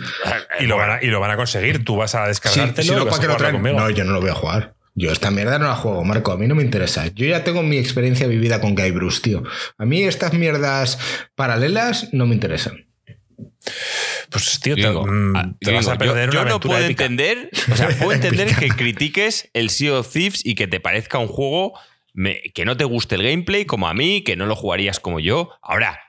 y, 0.59 0.65
lo 0.65 0.75
van 0.75 0.89
a, 0.91 1.01
y 1.01 1.07
lo 1.07 1.21
van 1.21 1.31
a 1.31 1.37
conseguir. 1.37 1.85
Tú 1.85 1.95
vas 1.95 2.15
a 2.15 2.23
Sí, 2.23 2.27
descargártelo 2.27 2.83
si 2.83 2.89
no, 2.99 3.05
vas 3.05 3.17
¿para 3.17 3.33
a 3.33 3.37
qué 3.37 3.51
lo. 3.53 3.73
No, 3.79 3.89
yo 3.91 4.03
no 4.03 4.11
lo 4.11 4.19
voy 4.19 4.31
a 4.31 4.35
jugar. 4.35 4.75
Yo 4.93 5.09
esta 5.13 5.31
mierda 5.31 5.57
no 5.57 5.67
la 5.69 5.75
juego, 5.75 6.03
Marco. 6.03 6.33
A 6.33 6.37
mí 6.37 6.47
no 6.47 6.55
me 6.55 6.63
interesa. 6.63 7.07
Yo 7.15 7.25
ya 7.27 7.45
tengo 7.45 7.63
mi 7.63 7.77
experiencia 7.77 8.27
vivida 8.27 8.59
con 8.59 8.75
Guy 8.75 8.91
Bruce, 8.91 9.21
tío. 9.21 9.43
A 9.77 9.85
mí 9.85 10.03
estas 10.03 10.33
mierdas 10.33 10.99
paralelas 11.35 12.09
no 12.13 12.25
me 12.25 12.33
interesan. 12.35 12.87
Pues, 14.29 14.59
tío, 14.59 14.75
te, 14.75 14.81
Gringo, 14.81 15.05
mm, 15.05 15.35
ah, 15.35 15.51
vas 15.73 15.87
a 15.87 15.97
perder 15.97 16.29
yo, 16.29 16.33
yo 16.35 16.41
una 16.41 16.49
no 16.51 16.59
puedo 16.59 16.79
épica. 16.79 17.05
entender, 17.05 17.49
o 17.71 17.75
sea, 17.75 17.89
puedo 17.89 18.11
entender 18.13 18.55
que 18.55 18.67
critiques 18.69 19.49
el 19.53 19.69
Sea 19.69 19.99
of 19.99 20.11
Thieves 20.11 20.45
y 20.45 20.55
que 20.55 20.67
te 20.67 20.79
parezca 20.79 21.17
un 21.19 21.27
juego 21.27 21.73
me- 22.13 22.41
que 22.53 22.65
no 22.65 22.77
te 22.77 22.83
guste 22.85 23.15
el 23.15 23.23
gameplay 23.23 23.65
como 23.65 23.87
a 23.87 23.93
mí, 23.93 24.21
que 24.23 24.35
no 24.35 24.45
lo 24.45 24.55
jugarías 24.55 24.99
como 24.99 25.19
yo. 25.19 25.49
Ahora, 25.61 25.99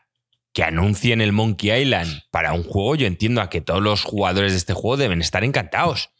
que 0.52 0.62
anuncien 0.62 1.20
el 1.20 1.32
Monkey 1.32 1.70
Island 1.82 2.22
para 2.30 2.52
un 2.52 2.62
juego, 2.62 2.94
yo 2.96 3.06
entiendo 3.06 3.42
a 3.42 3.50
que 3.50 3.60
todos 3.60 3.82
los 3.82 4.02
jugadores 4.02 4.52
de 4.52 4.58
este 4.58 4.72
juego 4.72 4.96
deben 4.96 5.20
estar 5.20 5.44
encantados. 5.44 6.10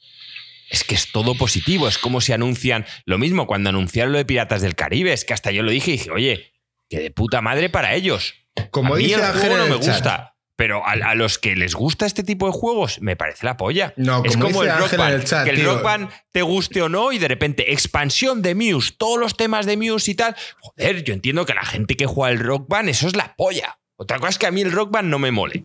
Es 0.69 0.83
que 0.83 0.97
es 0.97 1.13
todo 1.13 1.37
positivo, 1.37 1.87
es 1.87 1.97
como 1.99 2.21
si 2.21 2.33
anuncian 2.33 2.85
lo 3.05 3.19
mismo 3.19 3.47
cuando 3.47 3.71
anunciaron 3.71 4.13
lo 4.13 4.19
de 4.19 4.25
Piratas 4.25 4.61
del 4.63 4.75
Caribe, 4.75 5.13
es 5.13 5.25
que 5.25 5.33
hasta 5.33 5.53
yo 5.53 5.63
lo 5.63 5.71
dije 5.71 5.93
y 5.93 5.97
dije, 5.99 6.11
oye, 6.11 6.53
que 6.91 6.99
de 6.99 7.11
puta 7.13 7.41
madre 7.41 7.71
para 7.71 7.95
ellos. 7.95 8.35
Como 8.71 8.95
a 8.95 8.97
mí 8.99 9.05
dice 9.05 9.17
el 9.17 9.25
Ángel 9.25 9.41
juego 9.43 9.57
no 9.59 9.67
me 9.69 9.77
gusta. 9.77 10.36
Pero 10.57 10.83
a, 10.87 10.93
a 10.93 11.15
los 11.15 11.39
que 11.39 11.55
les 11.55 11.75
gusta 11.75 12.07
este 12.07 12.23
tipo 12.25 12.47
de 12.47 12.53
juegos, 12.53 12.99
me 13.03 13.15
parece 13.15 13.45
la 13.45 13.59
polla. 13.59 13.93
No, 13.97 14.25
es 14.25 14.33
como 14.37 14.47
como 14.49 14.63
el 14.63 14.77
Rock 14.77 14.97
Band. 14.97 15.15
el 15.15 15.25
chat, 15.25 15.45
que 15.45 15.51
el 15.51 15.57
tío. 15.57 15.75
Rock 15.75 15.83
Band 15.83 16.11
te 16.33 16.41
guste 16.43 16.81
o 16.81 16.89
no, 16.89 17.13
y 17.13 17.19
de 17.19 17.29
repente, 17.29 17.73
expansión 17.73 18.41
de 18.41 18.55
Muse, 18.55 18.95
todos 18.97 19.19
los 19.21 19.37
temas 19.37 19.67
de 19.67 19.77
Muse 19.77 20.11
y 20.13 20.15
tal. 20.15 20.35
Joder, 20.61 21.05
yo 21.05 21.13
entiendo 21.13 21.45
que 21.45 21.53
la 21.55 21.65
gente 21.65 21.95
que 21.97 22.07
juega 22.07 22.33
el 22.33 22.39
Rock 22.41 22.69
Band, 22.69 22.89
eso 22.89 23.07
es 23.07 23.17
la 23.17 23.35
polla. 23.37 23.79
Otra 23.97 24.19
cosa 24.19 24.31
es 24.31 24.39
que 24.39 24.47
a 24.47 24.51
mí 24.51 24.63
el 24.63 24.73
Rock 24.73 24.91
Band 24.93 25.09
no 25.09 25.19
me 25.19 25.31
mole. 25.31 25.65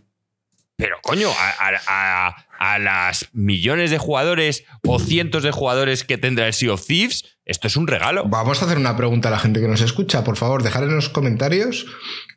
Pero 0.75 0.97
coño, 1.01 1.29
a, 1.29 1.69
a- 1.87 2.47
a- 2.61 2.77
las 2.79 3.27
millones 3.33 3.89
de 3.89 3.97
jugadores 3.97 4.63
o 4.85 4.99
cientos 4.99 5.41
de 5.43 5.49
jugadores 5.51 6.03
que 6.03 6.17
tendrá 6.17 6.45
el 6.47 6.53
Sea 6.53 6.73
of 6.73 6.85
Thieves, 6.85 7.25
esto 7.45 7.67
es 7.67 7.75
un 7.75 7.87
regalo. 7.87 8.25
Vamos 8.27 8.61
a 8.61 8.65
hacer 8.65 8.77
una 8.77 8.95
pregunta 8.95 9.29
a 9.29 9.31
la 9.31 9.39
gente 9.39 9.59
que 9.59 9.67
nos 9.67 9.81
escucha. 9.81 10.23
Por 10.23 10.37
favor, 10.37 10.61
dejad 10.61 10.83
en 10.83 10.95
los 10.95 11.09
comentarios, 11.09 11.85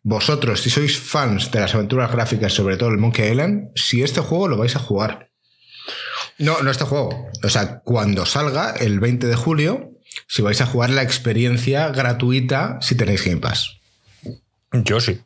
vosotros, 0.03 0.61
si 0.63 0.71
sois 0.71 0.99
fans 0.99 1.51
de 1.51 1.61
las 1.61 1.75
aventuras 1.75 2.11
gráficas, 2.11 2.53
sobre 2.55 2.77
todo 2.77 2.89
el 2.89 2.99
Monkey 2.99 3.31
Island, 3.31 3.69
si 3.75 4.03
este 4.03 4.21
juego 4.21 4.49
lo 4.49 4.57
vais 4.57 4.75
a 4.77 4.79
jugar. 4.81 5.31
No, 6.39 6.63
no 6.63 6.71
este 6.71 6.85
juego. 6.85 7.29
O 7.43 7.49
sea, 7.49 7.81
cuando 7.85 8.25
salga 8.27 8.73
el 8.81 8.99
20 9.01 9.27
de 9.27 9.37
julio, 9.37 9.91
si 10.27 10.43
vais 10.43 10.61
a 10.61 10.67
jugar 10.67 10.91
la 10.91 11.03
experiencia 11.03 11.89
gratuita 11.91 12.79
si 12.81 12.97
tenéis 12.97 13.25
Game 13.25 13.41
Pass. 13.41 13.77
Yo 14.73 15.01
sí. 15.01 15.21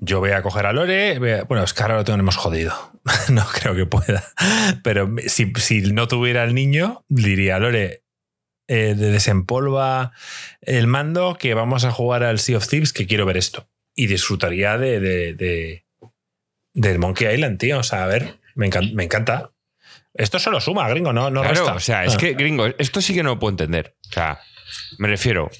Yo 0.00 0.20
voy 0.20 0.30
a 0.32 0.42
coger 0.42 0.66
a 0.66 0.72
Lore. 0.72 1.16
a- 1.40 1.44
bueno, 1.44 1.64
es 1.64 1.72
que 1.74 1.82
ahora 1.82 1.96
lo 1.96 2.04
tenemos 2.04 2.36
jodido. 2.36 2.74
no 3.30 3.44
creo 3.52 3.74
que 3.74 3.86
pueda. 3.86 4.22
Pero 4.84 5.10
si, 5.26 5.52
si 5.56 5.80
no 5.92 6.08
tuviera 6.08 6.44
el 6.44 6.54
niño, 6.54 7.04
diría, 7.08 7.58
Lore, 7.58 8.02
eh, 8.68 8.94
de 8.96 9.10
desempolva 9.10 10.12
el 10.60 10.86
mando 10.86 11.36
que 11.38 11.54
vamos 11.54 11.84
a 11.84 11.90
jugar 11.90 12.22
al 12.22 12.38
Sea 12.38 12.58
of 12.58 12.68
Thieves, 12.68 12.92
que 12.92 13.06
quiero 13.06 13.26
ver 13.26 13.36
esto. 13.36 13.68
Y 13.94 14.06
disfrutaría 14.06 14.78
de, 14.78 15.00
de- 15.00 15.34
de- 15.34 15.84
del 16.74 16.98
Monkey 16.98 17.32
Island, 17.34 17.58
tío. 17.58 17.78
O 17.80 17.82
sea, 17.82 18.04
a 18.04 18.06
ver, 18.06 18.38
me, 18.54 18.70
encan- 18.70 18.92
me 18.94 19.04
encanta. 19.04 19.50
Esto 20.14 20.38
solo 20.38 20.60
suma, 20.60 20.88
gringo, 20.90 21.12
no, 21.12 21.30
no 21.30 21.40
Claro, 21.40 21.54
resta. 21.56 21.74
o 21.74 21.80
sea, 21.80 22.04
es 22.04 22.14
Ah. 22.14 22.16
que, 22.18 22.34
gringo, 22.34 22.66
esto 22.66 23.00
sí 23.00 23.14
que 23.14 23.22
no 23.22 23.30
lo 23.30 23.38
puedo 23.38 23.50
entender. 23.50 23.96
O 24.10 24.12
sea, 24.12 24.40
me 24.98 25.08
refiero. 25.08 25.50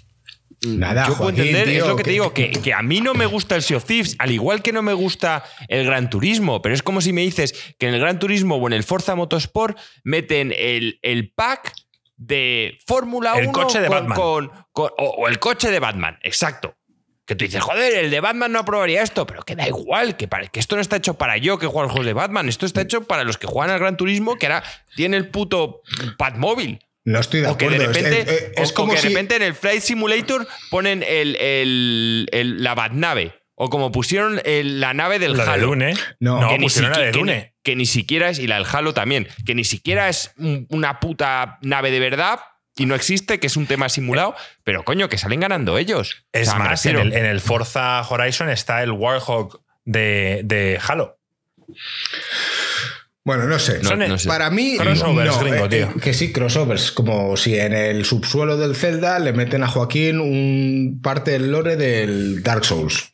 Nada, 0.66 1.08
yo 1.08 1.16
puedo 1.16 1.30
entender, 1.30 1.68
tío, 1.68 1.82
es 1.82 1.88
lo 1.88 1.96
que 1.96 2.02
que- 2.02 2.04
te 2.04 2.10
digo, 2.10 2.32
que, 2.34 2.50
que 2.50 2.72
a 2.72 2.82
mí 2.82 3.00
no 3.00 3.14
me 3.14 3.26
gusta 3.26 3.56
el 3.56 3.62
Sea 3.62 3.76
of 3.78 3.84
Thieves, 3.84 4.14
al 4.18 4.30
igual 4.30 4.62
que 4.62 4.72
no 4.72 4.82
me 4.82 4.92
gusta 4.92 5.44
el 5.68 5.84
Gran 5.84 6.08
Turismo, 6.10 6.62
pero 6.62 6.74
es 6.74 6.82
como 6.82 7.00
si 7.00 7.12
me 7.12 7.22
dices 7.22 7.74
que 7.78 7.88
en 7.88 7.94
el 7.94 8.00
Gran 8.00 8.18
Turismo 8.18 8.56
o 8.56 8.66
en 8.68 8.72
el 8.72 8.84
Forza 8.84 9.14
Motorsport 9.16 9.76
meten 10.04 10.52
el, 10.56 10.98
el 11.02 11.32
pack 11.32 11.72
de 12.16 12.78
Fórmula 12.86 13.32
1 13.34 13.40
El 13.42 13.50
coche 13.52 13.80
de 13.80 13.88
con- 13.88 13.96
Batman. 13.96 14.16
con- 14.18 14.50
con- 14.72 14.90
o, 14.98 15.04
o 15.18 15.28
el 15.28 15.38
coche 15.40 15.70
de 15.70 15.80
Batman, 15.80 16.18
exacto. 16.22 16.76
Que 17.24 17.34
tú 17.36 17.44
dices, 17.44 17.60
joder, 17.62 17.94
el 18.04 18.10
de 18.10 18.20
Batman 18.20 18.50
no 18.52 18.58
aprobaría 18.60 19.02
esto, 19.02 19.26
pero 19.26 19.42
que 19.44 19.54
da 19.56 19.66
igual, 19.66 20.16
que, 20.16 20.28
para- 20.28 20.46
que 20.48 20.60
esto 20.60 20.76
no 20.76 20.82
está 20.82 20.96
hecho 20.96 21.14
para 21.14 21.36
yo 21.38 21.58
que 21.58 21.66
juego 21.66 21.80
a 21.80 21.82
los 21.84 21.92
juegos 21.92 22.06
de 22.06 22.12
Batman, 22.12 22.48
esto 22.48 22.66
está 22.66 22.82
hecho 22.82 23.02
para 23.04 23.24
los 23.24 23.38
que 23.38 23.46
juegan 23.46 23.70
al 23.72 23.78
Gran 23.80 23.96
Turismo, 23.96 24.36
que 24.36 24.46
ahora 24.46 24.62
tiene 24.96 25.16
el 25.16 25.28
puto 25.28 25.82
Batmóvil. 26.18 26.80
No 27.04 27.18
estoy 27.20 27.40
de 27.40 27.48
O 27.48 27.56
que 27.58 27.66
acuerdo. 27.66 27.82
de 27.82 27.92
repente, 27.92 28.20
es, 28.20 28.28
es- 28.28 28.50
es 28.56 28.68
o- 28.70 28.72
o 28.72 28.74
como 28.74 28.90
que 28.92 28.96
de 28.96 29.02
si- 29.02 29.08
repente 29.08 29.36
en 29.36 29.42
el 29.42 29.54
Flight 29.54 29.82
Simulator 29.82 30.46
ponen 30.70 31.02
el, 31.02 31.36
el- 31.36 32.28
el- 32.32 32.62
la 32.62 32.74
Batnave. 32.74 33.34
O 33.54 33.68
como 33.70 33.92
pusieron 33.92 34.40
el- 34.44 34.80
la 34.80 34.94
nave 34.94 35.18
del 35.18 35.36
La 35.36 35.44
de 35.44 35.50
Halo. 35.50 35.66
Dune. 35.68 35.94
No, 36.20 36.40
No, 36.40 36.48
que, 36.48 36.58
la 36.82 36.88
de 36.88 36.94
que 36.94 37.04
ni- 37.06 37.18
Dune. 37.18 37.54
que 37.62 37.76
ni 37.76 37.86
siquiera 37.86 38.28
es, 38.30 38.38
y 38.38 38.46
la 38.46 38.56
del 38.56 38.66
Halo 38.70 38.94
también, 38.94 39.28
que 39.46 39.54
ni 39.54 39.64
siquiera 39.64 40.08
es 40.08 40.32
un- 40.38 40.66
una 40.70 41.00
puta 41.00 41.58
nave 41.62 41.90
de 41.90 42.00
verdad 42.00 42.40
y 42.76 42.86
no 42.86 42.94
existe, 42.94 43.38
que 43.38 43.46
es 43.48 43.56
un 43.56 43.66
tema 43.66 43.88
simulado, 43.88 44.34
pero 44.64 44.82
coño, 44.84 45.08
que 45.08 45.18
salen 45.18 45.40
ganando 45.40 45.76
ellos. 45.78 46.24
Es 46.32 46.48
O 46.48 46.52
sea, 46.52 46.60
me 46.60 46.68
más, 46.70 46.86
en 46.86 46.98
el, 46.98 47.12
en 47.12 47.26
el 47.26 47.40
Forza 47.40 48.00
Horizon 48.08 48.48
está 48.48 48.82
el 48.82 48.90
Warhawk 48.92 49.60
de, 49.84 50.40
de 50.44 50.80
Halo. 50.88 51.18
Bueno, 53.24 53.44
no 53.44 53.58
sé. 53.58 53.78
No, 53.82 53.90
Son- 53.90 53.98
no 54.00 54.18
sé. 54.18 54.28
Para 54.28 54.50
mí, 54.50 54.76
Crossovers, 54.76 55.30
no, 55.30 55.38
gringo, 55.38 55.64
eh, 55.66 55.68
tío. 55.68 55.86
eh, 55.86 56.00
que 56.02 56.12
sí, 56.12 56.32
crossovers. 56.32 56.90
Como 56.90 57.36
si 57.36 57.56
en 57.56 57.72
el 57.72 58.04
subsuelo 58.04 58.56
del 58.56 58.74
Zelda 58.74 59.18
le 59.20 59.32
meten 59.32 59.62
a 59.62 59.68
Joaquín 59.68 60.18
un 60.20 61.00
parte 61.02 61.30
del 61.32 61.52
lore 61.52 61.76
del 61.76 62.42
Dark 62.42 62.64
Souls. 62.64 63.10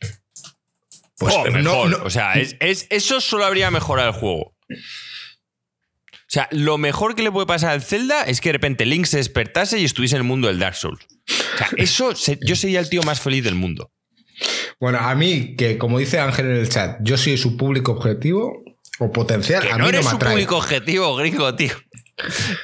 Pues 1.17 1.35
Oh, 1.37 1.45
no- 1.45 1.51
mejor. 1.51 1.89
no- 1.91 2.03
o 2.05 2.09
sea, 2.09 2.33
es, 2.33 2.55
es- 2.59 2.87
eso 2.89 3.21
solo 3.21 3.45
habría 3.45 3.69
mejorado 3.71 4.09
el 4.09 4.15
juego. 4.15 4.55
O 4.71 6.31
sea, 6.31 6.47
lo 6.51 6.77
mejor 6.77 7.15
que 7.15 7.23
le 7.23 7.31
puede 7.31 7.47
pasar 7.47 7.71
al 7.71 7.81
Zelda 7.81 8.23
es 8.23 8.39
que 8.39 8.49
de 8.49 8.53
repente 8.53 8.85
Link 8.85 9.05
se 9.05 9.17
despertase 9.17 9.79
y 9.79 9.85
estuviese 9.85 10.15
en 10.15 10.21
el 10.21 10.27
mundo 10.27 10.47
del 10.47 10.59
Dark 10.59 10.75
Souls. 10.75 10.99
O 11.53 11.57
sea, 11.57 11.67
eso 11.77 12.15
se- 12.15 12.39
yo 12.41 12.55
sería 12.55 12.79
el 12.79 12.89
tío 12.89 13.03
más 13.03 13.19
feliz 13.19 13.43
del 13.43 13.55
mundo. 13.55 13.91
Bueno, 14.79 14.99
a 14.99 15.13
mí, 15.15 15.55
que 15.55 15.77
como 15.77 15.99
dice 15.99 16.19
Ángel 16.19 16.45
en 16.47 16.57
el 16.57 16.69
chat, 16.69 16.97
yo 17.01 17.17
soy 17.17 17.37
su 17.37 17.57
público 17.57 17.91
objetivo 17.91 18.63
o 18.99 19.11
potencial, 19.11 19.61
Que 19.63 19.71
a 19.71 19.77
no 19.77 19.87
eres 19.89 20.01
no 20.01 20.05
me 20.05 20.09
su 20.11 20.15
atrae. 20.17 20.31
público 20.33 20.57
objetivo, 20.57 21.15
gringo, 21.15 21.55
tío. 21.55 21.73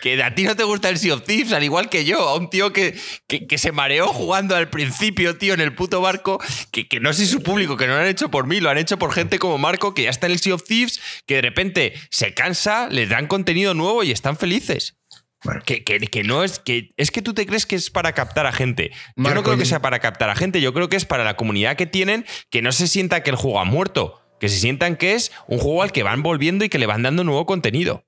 Que 0.02 0.22
a 0.22 0.36
ti 0.36 0.44
no 0.44 0.54
te 0.58 0.66
gusta 0.66 0.90
el 0.90 0.98
Sea 0.98 1.14
of 1.14 1.24
Thieves, 1.24 1.54
al 1.54 1.64
igual 1.64 1.88
que 1.90 2.04
yo. 2.04 2.28
A 2.28 2.36
un 2.36 2.50
tío 2.50 2.74
que, 2.74 2.94
que, 3.26 3.48
que 3.48 3.58
se 3.58 3.72
mareó 3.72 4.08
jugando 4.10 4.54
al 4.54 4.70
principio, 4.70 5.38
tío, 5.38 5.54
en 5.54 5.62
el 5.62 5.74
puto 5.74 6.02
barco. 6.02 6.42
Que, 6.72 6.90
que 6.90 7.00
no 7.00 7.14
soy 7.14 7.26
su 7.26 7.42
público, 7.42 7.78
que 7.78 7.88
no 7.88 7.94
lo 7.96 8.02
han 8.02 8.08
hecho 8.08 8.30
por 8.30 8.48
mí, 8.48 8.60
lo 8.60 8.70
han 8.70 8.78
hecho 8.78 9.00
por 9.00 9.14
gente 9.14 9.40
como 9.40 9.58
Marco, 9.58 9.94
que 9.94 10.04
ya 10.04 10.10
está 10.10 10.28
en 10.28 10.34
el 10.34 10.40
Sea 10.40 10.56
of 10.56 10.64
Thieves, 10.66 11.00
que 11.26 11.36
de 11.36 11.42
repente 11.42 11.94
se 12.12 12.34
cansa, 12.34 12.90
les 12.92 13.08
dan 13.08 13.28
contenido 13.28 13.74
nuevo 13.74 14.04
y 14.04 14.12
están 14.12 14.36
felices. 14.36 14.98
Bueno. 15.46 15.62
Que, 15.66 15.86
que- 15.86 16.00
que 16.00 16.24
no 16.24 16.44
es 16.44 16.60
que 16.60 16.90
es 16.98 17.12
que 17.12 17.22
tú 17.22 17.34
te 17.34 17.46
crees 17.46 17.66
que 17.66 17.76
es 17.78 17.90
para 17.90 18.12
captar 18.14 18.48
a 18.48 18.52
gente. 18.52 18.92
yo 19.16 19.34
no 19.34 19.42
creo 19.44 19.58
que 19.58 19.66
sea 19.66 19.80
para 19.82 20.00
captar 20.00 20.30
a 20.30 20.36
gente, 20.36 20.60
yo 20.60 20.74
creo 20.74 20.90
que 20.90 20.98
es 20.98 21.06
para 21.06 21.24
la 21.24 21.38
comunidad 21.38 21.78
que 21.78 21.86
tienen 21.86 22.26
que 22.50 22.62
no 22.62 22.74
se 22.74 22.88
sienta 22.88 23.24
que 23.24 23.30
el 23.30 23.36
juego 23.38 23.60
ha 23.62 23.64
muerto, 23.64 24.20
que 24.40 24.50
se 24.50 24.60
sientan 24.60 24.96
que 24.96 25.14
es 25.14 25.32
un 25.48 25.58
juego 25.60 25.84
al 25.84 25.92
que 25.92 26.04
van 26.04 26.24
volviendo 26.24 26.66
y 26.66 26.70
que 26.70 26.80
le 26.80 26.86
van 26.86 27.04
dando 27.04 27.24
nuevo 27.24 27.46
contenido. 27.46 28.04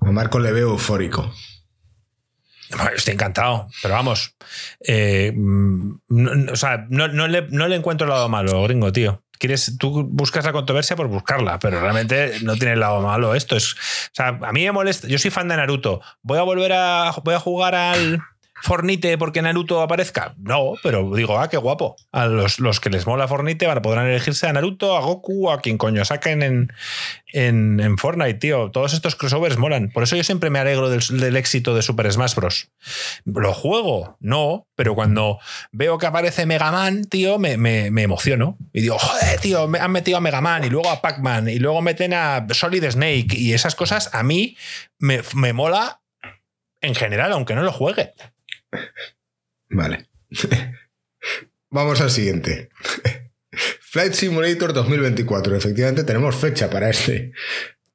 A 0.00 0.10
Marco 0.10 0.38
le 0.38 0.52
veo 0.52 0.70
eufórico. 0.70 1.32
Estoy 2.96 3.14
encantado, 3.14 3.68
pero 3.82 3.94
vamos. 3.94 4.34
eh, 4.80 5.32
mm, 5.34 5.92
no, 6.08 6.34
no, 6.34 6.52
o 6.52 6.56
sea, 6.56 6.86
no, 6.88 7.08
no 7.08 7.28
le, 7.28 7.48
no 7.50 7.68
le 7.68 7.76
encuentro 7.76 8.06
el 8.06 8.10
lado 8.12 8.28
malo, 8.28 8.62
gringo, 8.62 8.92
tío. 8.92 9.22
Quieres, 9.38 9.76
tú 9.78 10.04
buscas 10.08 10.44
la 10.44 10.52
controversia 10.52 10.94
por 10.94 11.08
buscarla, 11.08 11.58
pero 11.58 11.80
realmente 11.80 12.38
no 12.42 12.54
tiene 12.54 12.74
el 12.74 12.80
lado 12.80 13.00
malo 13.00 13.34
esto. 13.34 13.56
Es, 13.56 13.74
o 13.74 14.14
sea, 14.14 14.38
a 14.40 14.52
mí 14.52 14.64
me 14.64 14.72
molesta. 14.72 15.08
Yo 15.08 15.18
soy 15.18 15.32
fan 15.32 15.48
de 15.48 15.56
Naruto. 15.56 16.00
¿Voy 16.22 16.38
a 16.38 16.42
volver 16.42 16.72
a, 16.72 17.12
voy 17.24 17.34
a 17.34 17.40
jugar 17.40 17.74
al 17.74 18.22
Fornite 18.62 19.18
porque 19.18 19.42
Naruto 19.42 19.82
aparezca? 19.82 20.34
No, 20.38 20.74
pero 20.82 21.14
digo, 21.14 21.38
ah, 21.38 21.48
qué 21.48 21.56
guapo. 21.56 21.96
A 22.12 22.26
los, 22.26 22.60
los 22.60 22.78
que 22.80 22.90
les 22.90 23.06
mola 23.06 23.26
Fornite 23.26 23.66
van 23.66 23.82
podrán 23.82 24.06
elegirse 24.06 24.46
a 24.46 24.52
Naruto, 24.52 24.96
a 24.96 25.00
Goku, 25.00 25.50
a 25.50 25.60
quien 25.60 25.78
coño 25.78 26.04
saquen 26.04 26.42
en, 26.42 26.72
en, 27.32 27.98
Fortnite, 27.98 28.34
tío. 28.34 28.70
Todos 28.70 28.94
estos 28.94 29.16
crossovers 29.16 29.58
molan. 29.58 29.90
Por 29.90 30.04
eso 30.04 30.14
yo 30.16 30.22
siempre 30.24 30.48
me 30.48 30.60
alegro 30.60 30.88
del, 30.90 31.36
éxito 31.36 31.74
de 31.74 31.82
Super 31.82 32.10
Smash 32.12 32.34
Bros. 32.36 32.70
¿Lo 33.24 33.52
juego? 33.52 34.16
No, 34.20 34.68
pero 34.76 34.94
cuando 34.94 35.38
veo 35.72 35.98
que 35.98 36.06
aparece 36.06 36.46
Mega 36.46 36.70
Man, 36.70 37.04
tío, 37.04 37.38
me, 37.38 37.56
me- 37.56 37.90
me 37.90 38.02
emociono. 38.02 38.56
Y 38.72 38.82
digo, 38.82 38.98
joder, 38.98 39.40
tío, 39.40 39.66
me 39.66 39.80
han 39.80 39.90
metido 39.90 40.18
a 40.18 40.20
Mega 40.20 40.40
Man 40.40 40.64
y 40.64 40.70
luego 40.70 40.88
a 40.88 41.02
Pac-Man 41.02 41.48
y 41.48 41.58
luego 41.58 41.82
meten 41.82 42.14
a 42.14 42.46
Solid 42.50 42.84
Snake 42.88 43.28
y 43.32 43.54
esas 43.54 43.74
cosas 43.74 44.14
a 44.14 44.22
mí 44.22 44.56
me, 44.98 45.20
me 45.34 45.52
mola 45.52 46.00
en 46.80 46.94
general, 46.94 47.32
aunque 47.32 47.54
no 47.54 47.62
lo 47.62 47.72
juegue. 47.72 48.12
Vale. 49.70 50.08
Vamos 51.70 52.00
al 52.00 52.10
siguiente. 52.10 52.68
Flight 53.80 54.12
Simulator 54.14 54.72
2024. 54.72 55.56
Efectivamente, 55.56 56.04
tenemos 56.04 56.36
fecha 56.36 56.70
para 56.70 56.90
este. 56.90 57.32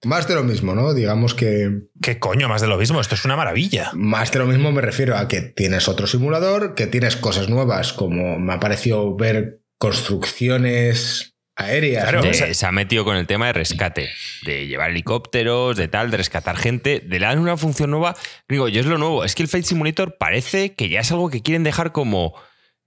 Más 0.03 0.28
de 0.28 0.36
lo 0.36 0.43
mismo, 0.43 0.75
¿no? 0.75 0.93
Digamos 0.93 1.34
que 1.34 1.88
¿Qué 2.01 2.19
coño? 2.19 2.47
Más 2.47 2.61
de 2.61 2.67
lo 2.67 2.78
mismo, 2.78 3.01
esto 3.01 3.15
es 3.15 3.25
una 3.25 3.36
maravilla. 3.36 3.91
más 3.93 4.32
de 4.32 4.39
lo 4.39 4.45
mismo 4.45 4.71
me 4.71 4.82
refiero 4.82 5.17
a 5.17 5.28
que 5.28 5.41
tienes 5.41 5.88
otro 5.88 6.05
simulador, 6.05 6.75
que 6.75 6.86
tienes 6.86 7.15
cosas 7.15 7.49
nuevas, 7.49 7.93
como 7.93 8.38
me 8.38 8.53
ha 8.53 8.59
parecido 8.59 9.15
ver 9.15 9.61
construcciones 9.80 11.36
aéreas. 11.57 12.03
Claro, 12.03 12.21
¿no? 12.23 12.29
o 12.29 12.33
sea- 12.33 12.53
se 12.53 12.65
ha 12.65 12.71
metido 12.71 13.03
con 13.03 13.17
el 13.17 13.27
tema 13.27 13.47
de 13.47 13.53
rescate, 13.53 14.09
de 14.43 14.67
llevar 14.67 14.91
helicópteros, 14.91 15.75
de 15.75 15.87
tal, 15.87 16.11
de 16.11 16.17
rescatar 16.17 16.55
gente, 16.57 16.99
de 16.99 17.19
le 17.19 17.25
dan 17.25 17.39
una 17.39 17.57
función 17.57 17.91
nueva. 17.91 18.15
Digo, 18.47 18.67
yo 18.69 18.79
es 18.79 18.85
lo 18.85 18.97
nuevo. 18.97 19.23
Es 19.23 19.35
que 19.35 19.43
el 19.43 19.49
Flight 19.49 19.65
Simulator 19.65 20.17
parece 20.17 20.73
que 20.75 20.89
ya 20.89 21.01
es 21.01 21.11
algo 21.11 21.29
que 21.29 21.41
quieren 21.41 21.63
dejar 21.63 21.91
como 21.91 22.33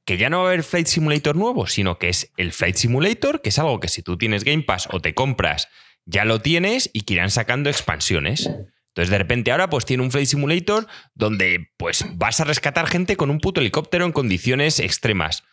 que 0.06 0.16
ya 0.16 0.30
no 0.30 0.38
va 0.38 0.44
a 0.44 0.46
haber 0.48 0.62
Flight 0.64 0.86
Simulator 0.86 1.36
nuevo, 1.36 1.66
sino 1.66 1.98
que 1.98 2.08
es 2.08 2.32
el 2.36 2.52
Flight 2.52 2.76
Simulator, 2.76 3.42
que 3.42 3.50
es 3.50 3.58
algo 3.58 3.80
que 3.80 3.88
si 3.88 4.02
tú 4.02 4.16
tienes 4.16 4.44
Game 4.44 4.62
Pass 4.62 4.88
o 4.90 5.00
te 5.00 5.14
compras, 5.14 5.68
ya 6.06 6.24
lo 6.24 6.40
tienes 6.40 6.90
y 6.92 7.02
que 7.02 7.14
irán 7.14 7.30
sacando 7.30 7.70
expansiones. 7.70 8.46
Entonces, 8.88 9.10
de 9.10 9.18
repente, 9.18 9.52
ahora 9.52 9.70
pues 9.70 9.84
tiene 9.84 10.02
un 10.02 10.10
Flight 10.10 10.26
Simulator 10.28 10.86
donde 11.14 11.70
pues 11.76 12.04
vas 12.14 12.40
a 12.40 12.44
rescatar 12.44 12.88
gente 12.88 13.16
con 13.16 13.30
un 13.30 13.38
puto 13.38 13.60
helicóptero 13.60 14.04
en 14.04 14.12
condiciones 14.12 14.80
extremas. 14.80 15.44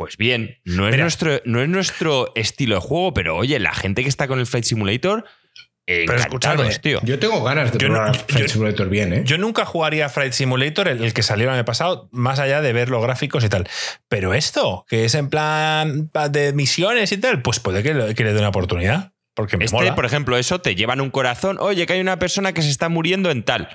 Pues 0.00 0.16
bien, 0.16 0.56
no 0.64 0.86
es, 0.88 0.92
Mira. 0.92 1.04
nuestro, 1.04 1.42
no 1.44 1.60
es 1.60 1.68
nuestro 1.68 2.32
estilo 2.34 2.76
de 2.76 2.80
juego, 2.80 3.12
pero 3.12 3.36
oye, 3.36 3.58
la 3.58 3.74
gente 3.74 4.02
que 4.02 4.08
está 4.08 4.26
con 4.28 4.38
el 4.38 4.46
Flight 4.46 4.64
Simulator, 4.64 5.26
Pero 5.84 6.16
tío. 6.80 7.00
Yo 7.04 7.18
tengo 7.18 7.44
ganas 7.44 7.70
de 7.70 7.78
Yo 7.78 7.88
no- 7.88 7.94
probar 7.96 8.16
yo- 8.16 8.24
Flight 8.26 8.48
Simulator 8.48 8.88
bien, 8.88 9.12
¿eh? 9.12 9.22
Yo 9.26 9.36
nunca 9.36 9.66
jugaría 9.66 10.08
Flight 10.08 10.32
Simulator, 10.32 10.88
el, 10.88 11.04
el 11.04 11.12
que 11.12 11.22
salió 11.22 11.48
el 11.50 11.54
año 11.54 11.66
pasado, 11.66 12.08
más 12.12 12.38
allá 12.38 12.62
de 12.62 12.72
ver 12.72 12.88
los 12.88 13.02
gráficos 13.02 13.44
y 13.44 13.50
tal. 13.50 13.68
Pero 14.08 14.32
esto, 14.32 14.86
que 14.88 15.04
es 15.04 15.14
en 15.14 15.28
plan 15.28 16.08
de 16.30 16.54
misiones 16.54 17.12
y 17.12 17.18
tal, 17.18 17.42
pues 17.42 17.60
puede 17.60 17.82
que 17.82 17.92
le, 17.92 18.14
que 18.14 18.24
le 18.24 18.32
dé 18.32 18.38
una 18.38 18.48
oportunidad. 18.48 19.12
Porque 19.34 19.58
me 19.58 19.66
Este, 19.66 19.76
mola. 19.76 19.94
por 19.94 20.06
ejemplo, 20.06 20.38
eso 20.38 20.62
te 20.62 20.74
llevan 20.76 21.02
un 21.02 21.10
corazón, 21.10 21.58
oye, 21.60 21.84
que 21.84 21.92
hay 21.92 22.00
una 22.00 22.18
persona 22.18 22.54
que 22.54 22.62
se 22.62 22.70
está 22.70 22.88
muriendo 22.88 23.30
en 23.30 23.42
tal. 23.42 23.68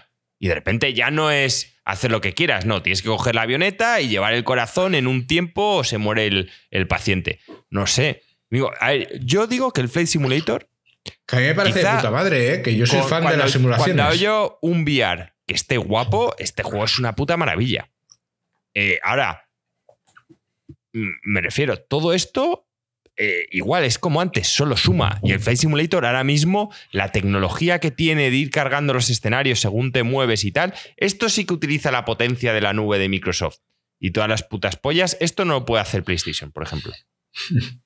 Y 0.46 0.48
de 0.48 0.54
repente 0.54 0.94
ya 0.94 1.10
no 1.10 1.32
es 1.32 1.76
hacer 1.86 2.12
lo 2.12 2.22
que 2.22 2.34
quieras, 2.36 2.68
no, 2.68 2.84
tienes 2.84 3.02
que 3.02 3.08
coger 3.08 3.34
la 3.34 3.42
avioneta 3.42 4.00
y 4.00 4.10
llevar 4.10 4.36
el 4.36 4.44
corazón 4.44 4.94
en 4.94 5.08
un 5.08 5.26
tiempo 5.26 5.78
o 5.78 5.84
se 5.84 5.98
muere 5.98 6.28
el, 6.28 6.52
el 6.70 6.88
paciente. 6.88 7.40
No 7.72 7.88
sé. 7.88 8.22
Digo, 8.52 8.72
ver, 8.80 9.20
yo 9.26 9.48
digo 9.48 9.74
que 9.74 9.82
el 9.82 9.90
Flight 9.90 10.08
Simulator, 10.08 10.70
Que 11.26 11.36
a 11.36 11.40
mí 11.40 11.46
me 11.48 11.56
parece 11.56 11.80
de 11.80 11.90
puta 11.96 12.12
madre, 12.12 12.54
¿eh? 12.54 12.62
Que 12.62 12.76
yo 12.76 12.86
soy 12.86 13.00
con- 13.00 13.10
fan 13.10 13.26
de 13.28 13.38
las 13.38 13.54
simulaciones. 13.54 13.96
Cuando 13.96 14.14
yo 14.22 14.60
un 14.62 14.84
VR 14.84 15.34
que 15.48 15.56
esté 15.56 15.78
guapo, 15.78 16.36
este 16.38 16.62
juego 16.62 16.86
es 16.86 17.00
una 17.00 17.16
puta 17.16 17.38
maravilla. 17.38 17.90
Eh, 18.76 19.00
ahora, 19.02 19.50
me 20.94 21.42
refiero, 21.42 21.78
todo 21.78 22.14
esto 22.14 22.65
eh, 23.18 23.48
igual 23.52 23.84
es 23.84 23.98
como 23.98 24.22
antes, 24.22 24.48
solo 24.48 24.76
suma. 24.78 25.20
Y 25.24 25.32
el 25.32 25.40
Flight 25.40 25.60
Simulator 25.60 26.06
ahora 26.06 26.24
mismo, 26.24 26.74
la 26.92 27.12
tecnología 27.12 27.80
que 27.80 27.92
tiene 27.92 28.30
de 28.30 28.36
ir 28.36 28.50
cargando 28.50 28.94
los 28.94 29.10
escenarios 29.10 29.60
según 29.60 29.92
te 29.92 30.04
mueves 30.04 30.44
y 30.44 30.52
tal, 30.52 30.74
esto 30.98 31.30
sí 31.30 31.46
que 31.46 31.54
utiliza 31.54 31.92
la 31.92 32.06
potencia 32.06 32.54
de 32.54 32.62
la 32.62 32.74
nube 32.74 33.00
de 33.00 33.10
Microsoft. 33.10 33.58
Y 34.00 34.12
todas 34.12 34.30
las 34.30 34.44
putas 34.44 34.76
pollas, 34.76 35.18
esto 35.20 35.46
no 35.46 35.54
lo 35.54 35.66
puede 35.66 35.82
hacer 35.82 36.04
PlayStation, 36.04 36.52
por 36.52 36.64
ejemplo. 36.64 36.94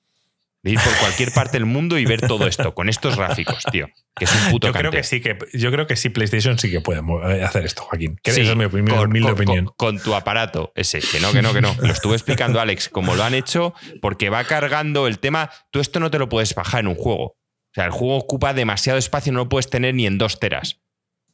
De 0.62 0.72
ir 0.72 0.80
por 0.80 0.94
cualquier 0.98 1.32
parte 1.32 1.54
del 1.54 1.66
mundo 1.66 1.98
y 1.98 2.06
ver 2.06 2.20
todo 2.20 2.46
esto, 2.46 2.76
con 2.76 2.90
estos 2.90 3.16
gráficos, 3.16 3.64
tío. 3.72 3.88
Que 4.14 4.26
es 4.26 4.36
un 4.36 4.52
puto 4.52 4.68
yo 4.68 4.74
creo 4.74 4.84
cante. 4.92 4.98
que 4.98 5.04
sí 5.04 5.22
que 5.22 5.38
yo 5.54 5.72
creo 5.72 5.88
que 5.88 5.96
sí 5.96 6.10
PlayStation 6.10 6.60
sí 6.60 6.70
que 6.70 6.82
puede 6.82 7.00
eh, 7.00 7.44
hacer 7.46 7.66
esto, 7.66 7.84
Joaquín. 7.84 8.20
Sí, 8.26 8.42
esa 8.42 8.52
es 8.52 8.56
mi, 8.58 8.66
con, 8.70 8.82
humilde 9.08 9.28
con- 9.30 9.32
opinión. 9.36 9.66
con- 9.68 9.76
con 9.96 10.00
tu 10.04 10.16
aparato 10.16 10.74
ese. 10.76 11.00
Que 11.00 11.22
no, 11.22 11.32
que 11.32 11.42
no, 11.42 11.54
que 11.54 11.62
no. 11.62 11.74
Lo 11.80 11.94
estuve 11.94 12.16
explicando 12.16 12.60
Alex, 12.60 12.90
como 12.90 13.16
lo 13.16 13.24
han 13.24 13.36
hecho, 13.36 13.74
porque 14.02 14.30
va 14.30 14.44
cargando 14.44 15.08
el 15.08 15.20
tema. 15.20 15.50
Tú 15.72 15.80
esto 15.80 16.02
no 16.02 16.12
te 16.12 16.20
lo 16.20 16.28
puedes 16.28 16.54
bajar 16.54 16.82
en 16.82 16.88
un 16.88 16.96
juego. 16.96 17.24
O 17.24 17.74
sea, 17.74 17.86
el 17.86 17.92
juego 17.92 18.18
ocupa 18.18 18.54
demasiado 18.54 19.00
espacio, 19.00 19.32
no 19.32 19.40
lo 19.40 19.48
puedes 19.50 19.70
tener 19.70 19.96
ni 19.96 20.06
en 20.08 20.18
dos 20.18 20.40
teras. 20.40 20.82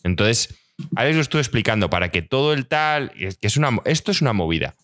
Entonces, 0.04 0.56
Alex 0.96 1.16
lo 1.16 1.22
estuve 1.24 1.42
explicando 1.42 1.90
para 1.90 2.10
que 2.10 2.22
todo 2.22 2.54
el 2.54 2.68
tal. 2.68 3.12
que 3.12 3.36
es 3.42 3.58
una, 3.58 3.80
esto 3.86 4.12
es 4.12 4.22
una 4.22 4.34
movida. 4.34 4.76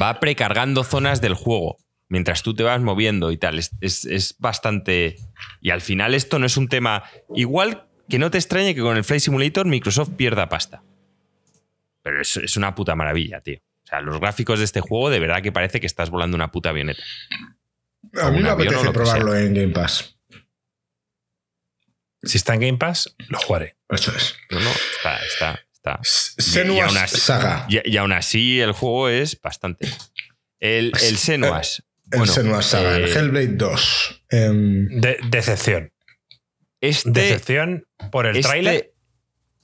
Va 0.00 0.20
precargando 0.20 0.84
zonas 0.84 1.20
del 1.22 1.32
juego 1.34 1.78
mientras 2.10 2.42
tú 2.42 2.54
te 2.54 2.62
vas 2.62 2.80
moviendo 2.82 3.30
y 3.32 3.38
tal. 3.38 3.58
Es, 3.58 3.70
es- 3.80 4.04
es 4.04 4.36
bastante. 4.38 5.16
Y 5.62 5.70
al 5.70 5.80
final, 5.80 6.12
esto 6.14 6.38
no 6.38 6.44
es 6.44 6.58
un 6.58 6.68
tema. 6.68 7.04
Igual 7.34 7.88
que 8.08 8.18
no 8.18 8.30
te 8.30 8.36
extrañe 8.36 8.74
que 8.74 8.82
con 8.82 8.98
el 8.98 9.04
Flight 9.04 9.22
Simulator 9.22 9.64
Microsoft 9.66 10.10
pierda 10.16 10.48
pasta. 10.50 10.82
Pero 12.02 12.20
es, 12.20 12.36
es 12.36 12.56
una 12.58 12.74
puta 12.74 12.94
maravilla, 12.94 13.40
tío. 13.40 13.58
O 13.84 13.86
sea, 13.86 14.00
los 14.02 14.20
gráficos 14.20 14.58
de 14.58 14.64
este 14.66 14.80
juego 14.80 15.10
de 15.10 15.18
verdad 15.20 15.42
que 15.42 15.52
parece 15.52 15.80
que 15.80 15.86
estás 15.86 16.10
volando 16.10 16.34
una 16.34 16.50
puta 16.52 16.68
avioneta. 16.70 17.02
A 18.20 18.30
mí 18.30 18.40
me 18.40 18.48
apetece 18.50 18.90
probarlo 18.92 19.36
en 19.36 19.54
Game 19.54 19.68
Pass. 19.72 20.16
Si 22.22 22.36
está 22.36 22.54
en 22.54 22.60
Game 22.60 22.78
Pass, 22.78 23.14
lo 23.28 23.38
jugaré. 23.38 23.76
Eso 23.88 24.14
es. 24.14 24.36
No, 24.50 24.60
no, 24.60 24.70
está, 24.70 25.16
está, 25.24 25.60
está. 25.72 26.00
Senua's 26.02 26.88
aún 26.88 26.98
así- 26.98 27.18
Saga. 27.18 27.66
Y, 27.68 27.88
y 27.90 27.96
aún 27.96 28.12
así 28.12 28.60
el 28.60 28.72
juego 28.72 29.08
es 29.08 29.40
bastante. 29.40 29.88
El, 30.58 30.92
el 31.02 31.16
Senuas. 31.16 31.82
El 32.12 32.18
bueno, 32.18 32.32
Senua's 32.32 32.66
Saga, 32.66 32.96
el 32.96 33.04
eh, 33.04 33.12
Hellblade 33.14 33.48
2. 33.48 34.22
Em, 34.30 34.88
De- 35.00 35.18
decepción. 35.28 35.92
Este, 36.80 37.10
Decepción 37.10 37.86
por 38.10 38.26
el 38.26 38.36
este- 38.36 38.48
tráiler. 38.48 38.92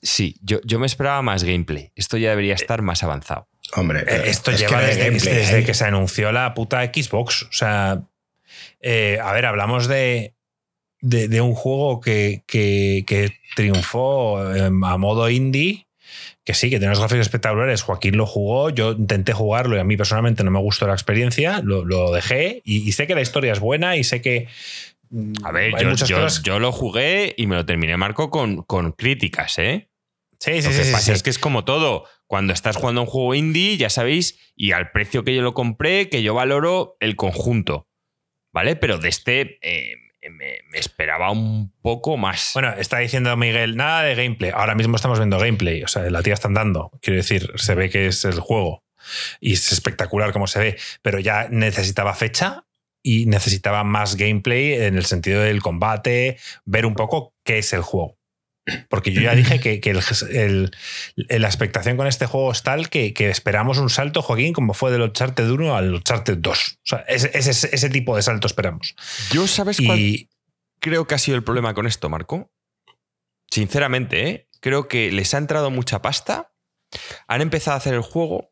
Sí, 0.03 0.37
yo, 0.43 0.61
yo 0.65 0.79
me 0.79 0.87
esperaba 0.87 1.23
más 1.23 1.43
gameplay. 1.43 1.91
Esto 1.97 2.17
ya 2.19 2.31
debería 2.31 2.55
estar 2.55 2.83
más 2.83 3.03
avanzado. 3.03 3.49
hombre, 3.75 4.01
Eh, 4.07 4.25
Esto 4.27 4.53
es 4.53 4.61
lleva 4.61 4.81
desde, 4.81 5.05
gameplay 5.07 5.35
desde 5.35 5.57
ahí. 5.57 5.65
que 5.65 5.75
se 5.75 5.85
anunció 5.85 6.31
la 6.31 6.55
puta 6.55 6.85
Xbox. 6.85 7.43
O 7.45 7.53
sea, 7.53 8.03
eh, 8.81 9.19
a 9.21 9.33
ver, 9.33 9.47
hablamos 9.47 9.89
de, 9.89 10.35
de, 11.01 11.27
de 11.29 11.41
un 11.41 11.55
juego 11.55 12.01
que, 12.01 12.45
que- 12.47 13.03
que 13.07 13.33
triunfó 13.57 14.55
eh, 14.55 14.67
a 14.67 14.97
modo 14.99 15.29
indie, 15.31 15.86
que 16.47 16.55
sí, 16.55 16.71
que 16.71 16.77
tiene 16.79 16.87
unos 16.87 17.01
gráficos 17.01 17.27
espectaculares. 17.27 17.83
Joaquín 17.83 18.17
lo 18.17 18.25
jugó, 18.25 18.71
yo 18.71 18.93
intenté 18.93 19.35
jugarlo 19.35 19.77
y 19.77 19.81
a 19.81 19.85
mí 19.85 19.97
personalmente 19.99 20.45
no 20.45 20.51
me 20.51 20.61
gustó 20.61 20.87
la 20.87 20.95
experiencia, 20.95 21.61
lo, 21.63 21.85
lo 21.85 22.11
dejé 22.13 22.63
y, 22.65 22.89
y 22.89 22.93
sé 22.93 23.07
que 23.07 23.15
la 23.15 23.21
historia 23.21 23.53
es 23.53 23.61
buena 23.61 23.97
y 23.97 24.05
sé 24.05 24.23
que... 24.23 24.47
mm, 25.11 25.33
A 25.45 25.53
ver, 25.53 25.73
yo, 25.73 25.93
yo- 26.07 26.17
cosas- 26.23 26.43
yo 26.43 26.59
lo 26.61 26.73
jugué 26.73 27.35
y 27.37 27.47
me 27.47 27.57
lo 27.57 27.67
terminé, 27.67 27.97
Marco, 27.99 28.31
con, 28.31 28.63
con 28.63 28.93
críticas, 28.93 29.59
¿eh? 29.59 29.89
Sí, 30.39 30.63
sí, 30.63 30.69
Lo 30.69 30.73
sí. 30.73 30.79
que 30.79 30.85
sí, 30.85 30.93
pasa 30.93 31.05
sí. 31.07 31.13
es 31.13 31.23
que 31.23 31.31
es 31.31 31.39
como 31.39 31.65
todo. 31.65 32.05
Cuando 32.27 32.53
estás 32.53 32.77
jugando 32.77 33.01
un 33.01 33.07
juego 33.07 33.35
indie, 33.35 33.77
ya 33.77 33.89
sabéis, 33.91 34.39
y 34.55 34.73
al 34.73 34.91
precio 34.93 35.25
que 35.25 35.35
yo 35.35 35.43
lo 35.43 35.55
compré, 35.55 36.09
que 36.11 36.23
yo 36.23 36.35
valoro 36.35 36.97
el 37.01 37.17
conjunto. 37.17 37.89
¿Vale? 38.53 38.77
Pero 38.77 38.99
de 38.99 39.09
este 39.09 39.59
eh, 39.63 39.95
me, 40.31 40.59
esperaba 40.73 41.31
un 41.31 41.73
poco 41.83 42.17
más. 42.17 42.53
Bueno, 42.55 42.73
está 42.79 42.99
diciendo 42.99 43.37
Miguel, 43.37 43.77
nada 43.77 44.03
de 44.03 44.15
gameplay. 44.15 44.51
Ahora 44.55 44.75
mismo 44.75 44.97
estamos 44.97 45.19
viendo 45.19 45.39
gameplay. 45.39 45.83
O 45.83 45.89
sea, 45.89 46.09
la 46.11 46.23
tía 46.23 46.35
está 46.35 46.49
andando. 46.49 46.91
Quiero 47.01 47.17
decir, 47.17 47.53
se 47.57 47.75
ve 47.75 47.91
que 47.91 48.07
es 48.07 48.25
el 48.25 48.41
juego. 48.41 48.85
Y 49.41 49.53
es 49.53 49.73
espectacular 49.73 50.33
como 50.33 50.47
se 50.47 50.59
ve. 50.59 50.79
Pero 51.03 51.19
ya 51.19 51.49
necesitaba 51.51 52.15
fecha 52.15 52.65
y 53.03 53.27
necesitaba 53.27 53.85
más 53.85 54.17
gameplay 54.17 54.73
en 54.73 54.97
el 54.97 55.05
sentido 55.05 55.43
del 55.43 55.63
combate, 55.63 56.39
ver 56.65 56.87
un 56.87 56.95
poco 56.95 57.35
qué 57.45 57.59
es 57.59 57.73
el 57.73 57.83
juego. 57.83 58.16
Porque 58.89 59.13
yo 59.13 59.21
ya 59.21 59.35
dije 59.35 59.61
que, 59.61 59.81
que 59.81 59.91
el- 59.91 60.01
el- 61.29 61.41
la 61.43 61.47
expectación 61.49 61.97
con 61.97 62.07
este 62.09 62.27
juego 62.27 62.51
es 62.51 62.63
tal 62.63 62.89
que, 62.91 63.15
que 63.15 63.31
esperamos 63.31 63.79
un 63.79 63.91
salto, 63.91 64.23
Joaquín, 64.23 64.53
como 64.53 64.75
fue 64.75 64.91
del 64.91 65.03
Uncharted 65.03 65.49
1 65.49 65.77
al 65.77 65.95
Uncharted 65.95 66.39
2. 66.39 66.79
O 66.79 66.81
sea, 66.83 66.99
ese, 67.09 67.31
ese- 67.33 67.75
ese 67.75 67.91
tipo 67.91 68.17
de 68.17 68.23
salto 68.23 68.47
esperamos. 68.47 68.97
yo, 69.31 69.47
¿sabes 69.47 69.79
cuál 69.85 69.99
Y 70.01 70.31
creo 70.81 71.07
que 71.07 71.15
ha 71.15 71.19
sido 71.19 71.37
el 71.37 71.45
problema 71.45 71.75
con 71.75 71.87
esto, 71.87 72.09
Marco? 72.09 72.51
Sinceramente, 73.51 74.29
¿eh? 74.29 74.49
creo 74.61 74.89
que 74.89 75.13
les 75.13 75.33
ha 75.35 75.39
entrado 75.39 75.71
mucha 75.71 76.03
pasta. 76.03 76.53
Han 77.29 77.43
empezado 77.43 77.75
a 77.75 77.79
hacer 77.79 77.95
el 77.95 78.03
juego. 78.03 78.51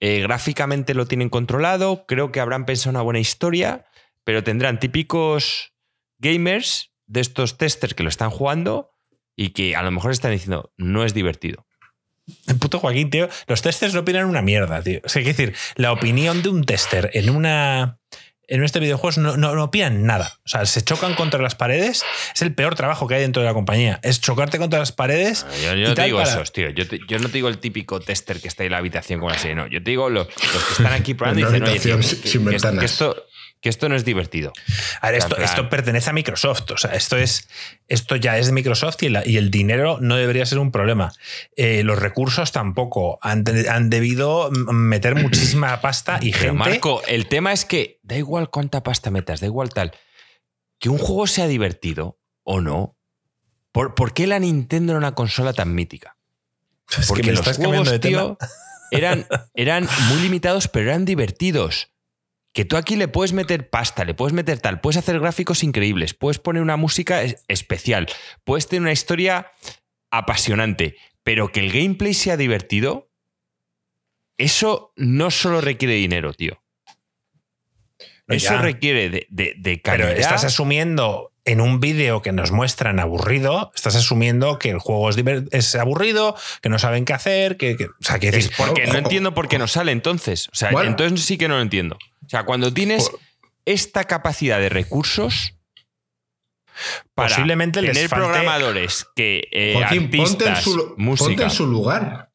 eh, 0.00 0.20
gráficamente 0.20 0.92
lo 0.92 1.06
tienen 1.06 1.30
controlado. 1.30 2.04
Creo 2.06 2.30
que 2.32 2.40
habrán 2.40 2.66
pensado 2.66 2.90
una 2.90 3.00
buena 3.02 3.20
historia. 3.20 3.86
Pero 4.24 4.42
tendrán 4.42 4.78
típicos 4.80 5.72
gamers 6.18 6.90
de 7.06 7.20
estos 7.20 7.56
testers 7.56 7.94
que 7.94 8.02
lo 8.02 8.08
están 8.08 8.30
jugando 8.30 8.90
y 9.36 9.50
que 9.50 9.76
a 9.76 9.82
lo 9.82 9.90
mejor 9.90 10.12
están 10.12 10.32
diciendo 10.32 10.72
no 10.76 11.04
es 11.04 11.14
divertido. 11.14 11.66
El 12.46 12.56
puto 12.58 12.78
Joaquín, 12.78 13.10
tío. 13.10 13.28
Los 13.48 13.60
testers 13.62 13.92
no 13.92 14.00
opinan 14.00 14.24
una 14.26 14.40
mierda, 14.40 14.80
tío. 14.82 15.00
O 15.04 15.08
sea, 15.08 15.20
hay 15.20 15.24
que 15.24 15.32
decir, 15.34 15.54
la 15.76 15.92
opinión 15.92 16.42
de 16.42 16.48
un 16.48 16.64
tester 16.64 17.10
en 17.14 17.30
una. 17.30 17.98
En 18.46 18.62
este 18.62 18.78
videojuego 18.78 19.20
no, 19.22 19.36
no, 19.38 19.54
no 19.54 19.64
opinan 19.64 20.04
nada. 20.04 20.38
O 20.44 20.48
sea, 20.48 20.66
se 20.66 20.82
chocan 20.82 21.14
contra 21.14 21.40
las 21.40 21.54
paredes. 21.54 22.04
Es 22.34 22.42
el 22.42 22.54
peor 22.54 22.74
trabajo 22.74 23.06
que 23.08 23.14
hay 23.14 23.22
dentro 23.22 23.42
de 23.42 23.48
la 23.48 23.54
compañía. 23.54 24.00
Es 24.02 24.20
chocarte 24.20 24.58
contra 24.58 24.78
las 24.78 24.92
paredes. 24.92 25.46
Yo, 25.62 25.74
yo 25.74 25.78
y 25.86 25.88
no 25.88 25.94
te 25.94 26.04
digo 26.04 26.18
para- 26.18 26.30
esos, 26.30 26.52
tío. 26.52 26.68
Yo, 26.70 26.86
te- 26.86 27.00
yo 27.08 27.18
no 27.18 27.28
te 27.28 27.32
digo 27.34 27.48
el 27.48 27.58
típico 27.58 28.00
tester 28.00 28.40
que 28.40 28.48
está 28.48 28.62
ahí 28.62 28.66
en 28.66 28.72
la 28.72 28.78
habitación 28.78 29.18
con 29.20 29.30
la 29.32 29.38
serie. 29.38 29.54
No, 29.56 29.66
yo 29.66 29.82
te 29.82 29.90
digo 29.90 30.10
lo- 30.10 30.24
los 30.24 30.64
que 30.64 30.72
están 30.72 30.92
aquí 30.92 31.14
probando 31.14 31.40
y 31.40 31.44
dicen, 31.44 31.62
oye, 31.62 31.80
tío, 31.80 31.96
que, 31.96 32.02
sin 32.02 32.20
que 32.22 32.28
esto, 32.28 32.68
ventanas. 32.68 32.78
que 32.80 32.84
esto- 32.86 33.26
que 33.64 33.70
esto 33.70 33.88
no 33.88 33.96
es 33.96 34.04
divertido. 34.04 34.52
A 35.00 35.06
ver, 35.06 35.14
En 35.14 35.22
esto, 35.22 35.36
plan- 35.36 35.48
esto 35.48 35.70
pertenece 35.70 36.10
a 36.10 36.12
Microsoft. 36.12 36.70
O 36.72 36.76
sea, 36.76 36.90
esto 36.92 37.16
es. 37.16 37.48
Esto 37.88 38.14
ya 38.16 38.36
es 38.36 38.46
de 38.48 38.52
Microsoft 38.52 39.02
y, 39.02 39.08
la- 39.08 39.26
y 39.26 39.38
el 39.38 39.50
dinero 39.50 39.96
no 40.02 40.16
debería 40.16 40.44
ser 40.44 40.58
un 40.58 40.70
problema. 40.70 41.14
Eh, 41.56 41.82
los 41.82 41.98
recursos 41.98 42.52
tampoco. 42.52 43.18
Han, 43.22 43.42
han 43.70 43.88
debido 43.88 44.50
meter 44.50 45.14
muchísima 45.14 45.80
pasta 45.80 46.18
y 46.20 46.30
Pero 46.32 46.52
gente. 46.52 46.58
Marco, 46.58 47.02
el 47.08 47.26
tema 47.26 47.54
es 47.54 47.64
que 47.64 48.00
da 48.02 48.16
igual 48.18 48.50
cuánta 48.50 48.82
pasta 48.82 49.10
metas, 49.10 49.40
da 49.40 49.46
igual 49.46 49.70
tal. 49.70 49.92
Que 50.78 50.90
un 50.90 50.98
juego 50.98 51.26
sea 51.26 51.46
divertido 51.46 52.18
o 52.42 52.60
no. 52.60 52.98
¿Por, 53.72 53.94
por 53.94 54.12
qué 54.12 54.26
la 54.26 54.38
Nintendo 54.38 54.92
era 54.92 54.98
una 54.98 55.14
consola 55.14 55.54
tan 55.54 55.74
mítica? 55.74 56.18
Es 56.90 56.96
que 56.98 57.02
Porque 57.08 57.22
me 57.22 57.30
los 57.32 57.40
estás 57.40 57.56
juegos, 57.56 57.90
de 57.90 57.98
tema. 57.98 58.18
tío, 58.20 58.38
eran, 58.90 59.26
eran 59.54 59.88
muy 60.10 60.20
limitados, 60.20 60.68
pero 60.68 60.90
eran 60.90 61.06
divertidos. 61.06 61.88
Que 62.54 62.64
tú 62.64 62.76
aquí 62.78 62.96
le 62.96 63.08
puedes 63.08 63.32
meter 63.34 63.68
pasta, 63.68 64.04
le 64.04 64.14
puedes 64.14 64.32
meter 64.32 64.60
tal, 64.60 64.80
puedes 64.80 64.96
hacer 64.96 65.18
gráficos 65.20 65.62
increíbles, 65.64 66.14
puedes 66.14 66.38
poner 66.38 66.62
una 66.62 66.76
música 66.76 67.22
es- 67.22 67.44
especial, 67.48 68.06
puedes 68.44 68.68
tener 68.68 68.82
una 68.82 68.92
historia 68.92 69.50
apasionante, 70.10 70.96
pero 71.24 71.48
que 71.50 71.60
el 71.60 71.72
gameplay 71.72 72.14
sea 72.14 72.36
divertido, 72.36 73.10
eso 74.38 74.92
no 74.96 75.30
solo 75.30 75.60
requiere 75.60 75.94
dinero, 75.94 76.32
tío. 76.32 76.62
No, 78.26 78.34
Eso 78.36 78.54
ya. 78.54 78.62
requiere 78.62 79.10
de, 79.10 79.26
de, 79.28 79.54
de 79.58 79.80
Pero 79.82 80.04
calidad. 80.04 80.16
estás 80.18 80.44
asumiendo 80.44 81.33
en 81.46 81.60
un 81.60 81.78
vídeo 81.80 82.22
que 82.22 82.32
nos 82.32 82.52
muestran 82.52 82.98
aburrido, 83.00 83.70
estás 83.74 83.96
asumiendo 83.96 84.58
que 84.58 84.70
el 84.70 84.78
juego 84.78 85.10
es, 85.10 85.74
aburrido, 85.74 86.36
que 86.62 86.68
no 86.70 86.78
saben 86.78 87.04
qué 87.04 87.12
hacer, 87.12 87.56
que, 87.58 87.76
que- 87.76 87.84
o 87.86 87.90
sea, 88.00 88.18
que 88.18 88.30
porque 88.56 88.86
no 88.86 88.94
entiendo 88.98 89.34
por 89.34 89.48
qué 89.48 89.58
no 89.58 89.68
sale 89.68 89.92
entonces. 89.92 90.48
O 90.48 90.54
sea, 90.54 90.70
Bueno. 90.70 90.88
entonces 90.90 91.20
sí 91.26 91.36
que 91.36 91.48
no 91.48 91.56
lo 91.56 91.62
entiendo. 91.62 91.96
O 92.24 92.28
sea, 92.28 92.44
cuando 92.44 92.72
tienes 92.72 93.10
Por- 93.10 93.20
esta 93.66 94.04
capacidad 94.04 94.58
de 94.58 94.70
recursos 94.70 95.54
para 97.14 97.28
Posiblemente 97.28 97.80
les 97.82 97.92
tener 97.92 98.08
falte- 98.10 98.24
programadores 98.26 99.06
que 99.14 99.46
eh, 99.52 99.74
Joaquín, 99.76 100.10
ponte 100.10 100.44
en, 100.44 100.50
artistas, 100.52 100.64
su, 100.64 100.76
ponte 100.88 101.02
música. 101.02 101.44
en 101.44 101.50
su 101.50 101.66
lugar. 101.66 102.30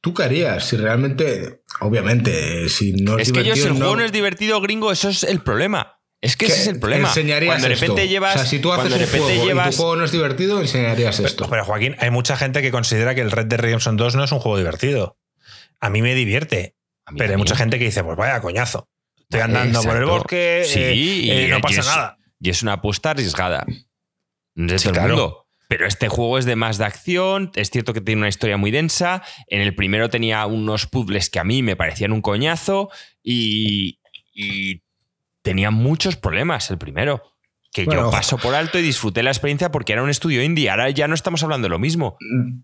¿Tú 0.00 0.14
qué 0.14 0.22
harías? 0.24 0.64
Si 0.66 0.76
realmente, 0.76 1.62
obviamente, 1.80 2.68
si 2.68 2.92
no 2.92 3.18
es, 3.18 3.28
Es 3.28 3.32
que 3.32 3.44
yo, 3.44 3.54
si 3.54 3.62
el 3.62 3.74
juego 3.74 3.96
no 3.96 4.04
es 4.04 4.12
divertido, 4.12 4.60
gringo, 4.60 4.90
eso 4.92 5.08
es 5.08 5.22
el 5.24 5.40
problema. 5.40 5.97
Es 6.20 6.36
que 6.36 6.46
ese 6.46 6.54
¿qué 6.54 6.60
es 6.62 6.66
el 6.68 6.80
problema. 6.80 7.08
enseñarías 7.08 7.52
Cuando 7.54 7.68
de 7.68 7.74
repente 7.74 8.02
esto? 8.02 8.10
llevas. 8.12 8.34
O 8.34 8.38
sea, 8.38 8.46
si 8.46 8.58
tú 8.58 8.72
haces 8.72 8.88
cuando 8.88 8.96
de 8.98 9.04
un 9.04 9.06
repente 9.06 9.26
juego 9.28 9.44
y 9.44 9.46
llevas. 9.48 9.70
tu 9.70 9.76
juego 9.82 9.96
no 9.96 10.04
es 10.04 10.12
divertido, 10.12 10.60
enseñarías 10.60 11.20
esto. 11.20 11.48
Pero 11.48 11.64
Joaquín, 11.64 11.94
hay 12.00 12.10
mucha 12.10 12.36
gente 12.36 12.60
que 12.62 12.70
considera 12.72 13.14
que 13.14 13.20
el 13.20 13.30
Red 13.30 13.46
Dead 13.46 13.60
Redemption 13.60 13.96
2 13.96 14.16
no 14.16 14.24
es 14.24 14.32
un 14.32 14.40
juego 14.40 14.58
divertido. 14.58 15.16
A 15.80 15.90
mí 15.90 16.02
me 16.02 16.14
divierte, 16.16 16.74
mí 17.10 17.18
pero 17.18 17.30
hay 17.32 17.36
mucha 17.36 17.54
gente 17.54 17.78
que 17.78 17.84
dice, 17.84 18.02
pues 18.02 18.16
vaya 18.16 18.40
coñazo. 18.40 18.88
Estoy 19.16 19.40
Vale, 19.40 19.58
andando 19.58 19.82
por 19.82 19.96
el 19.96 20.04
bosque, 20.06 20.62
Sí, 20.66 20.80
eh, 20.80 20.94
y- 20.94 21.30
eh, 21.30 21.48
no 21.48 21.58
y 21.58 21.60
pasa 21.62 21.80
es- 21.80 21.86
nada. 21.86 22.18
Y 22.40 22.50
es 22.50 22.62
una 22.62 22.74
apuesta 22.74 23.10
arriesgada. 23.10 23.64
De 24.54 24.78
Sí, 24.78 24.88
todo 24.88 25.00
el 25.02 25.08
mundo. 25.08 25.44
Pero 25.68 25.86
este 25.86 26.08
juego 26.08 26.38
es 26.38 26.46
de 26.46 26.56
más 26.56 26.78
de 26.78 26.86
acción. 26.86 27.50
Es 27.54 27.70
cierto 27.70 27.92
que 27.92 28.00
tiene 28.00 28.20
una 28.22 28.28
historia 28.28 28.56
muy 28.56 28.70
densa. 28.70 29.22
En 29.48 29.60
el 29.60 29.74
primero 29.74 30.08
tenía 30.08 30.46
unos 30.46 30.86
puzzles 30.86 31.28
que 31.30 31.38
a 31.38 31.44
mí 31.44 31.62
me 31.62 31.76
parecían 31.76 32.10
un 32.12 32.22
coñazo. 32.22 32.90
Y, 33.22 34.00
y 34.32 34.82
tenía 35.48 35.70
muchos 35.70 36.16
problemas 36.16 36.70
el 36.70 36.78
primero. 36.78 37.22
Que 37.70 37.84
Bueno, 37.84 38.04
yo 38.06 38.10
paso 38.10 38.38
por 38.38 38.54
alto 38.54 38.78
y 38.78 38.82
disfruté 38.82 39.22
la 39.22 39.30
experiencia 39.30 39.70
porque 39.70 39.92
era 39.92 40.02
un 40.02 40.08
estudio 40.08 40.42
indie. 40.42 40.70
Ahora 40.70 40.88
ya 40.90 41.06
no 41.06 41.14
estamos 41.14 41.42
hablando 41.42 41.66
de 41.66 41.70
lo 41.70 41.78
mismo. 41.78 42.16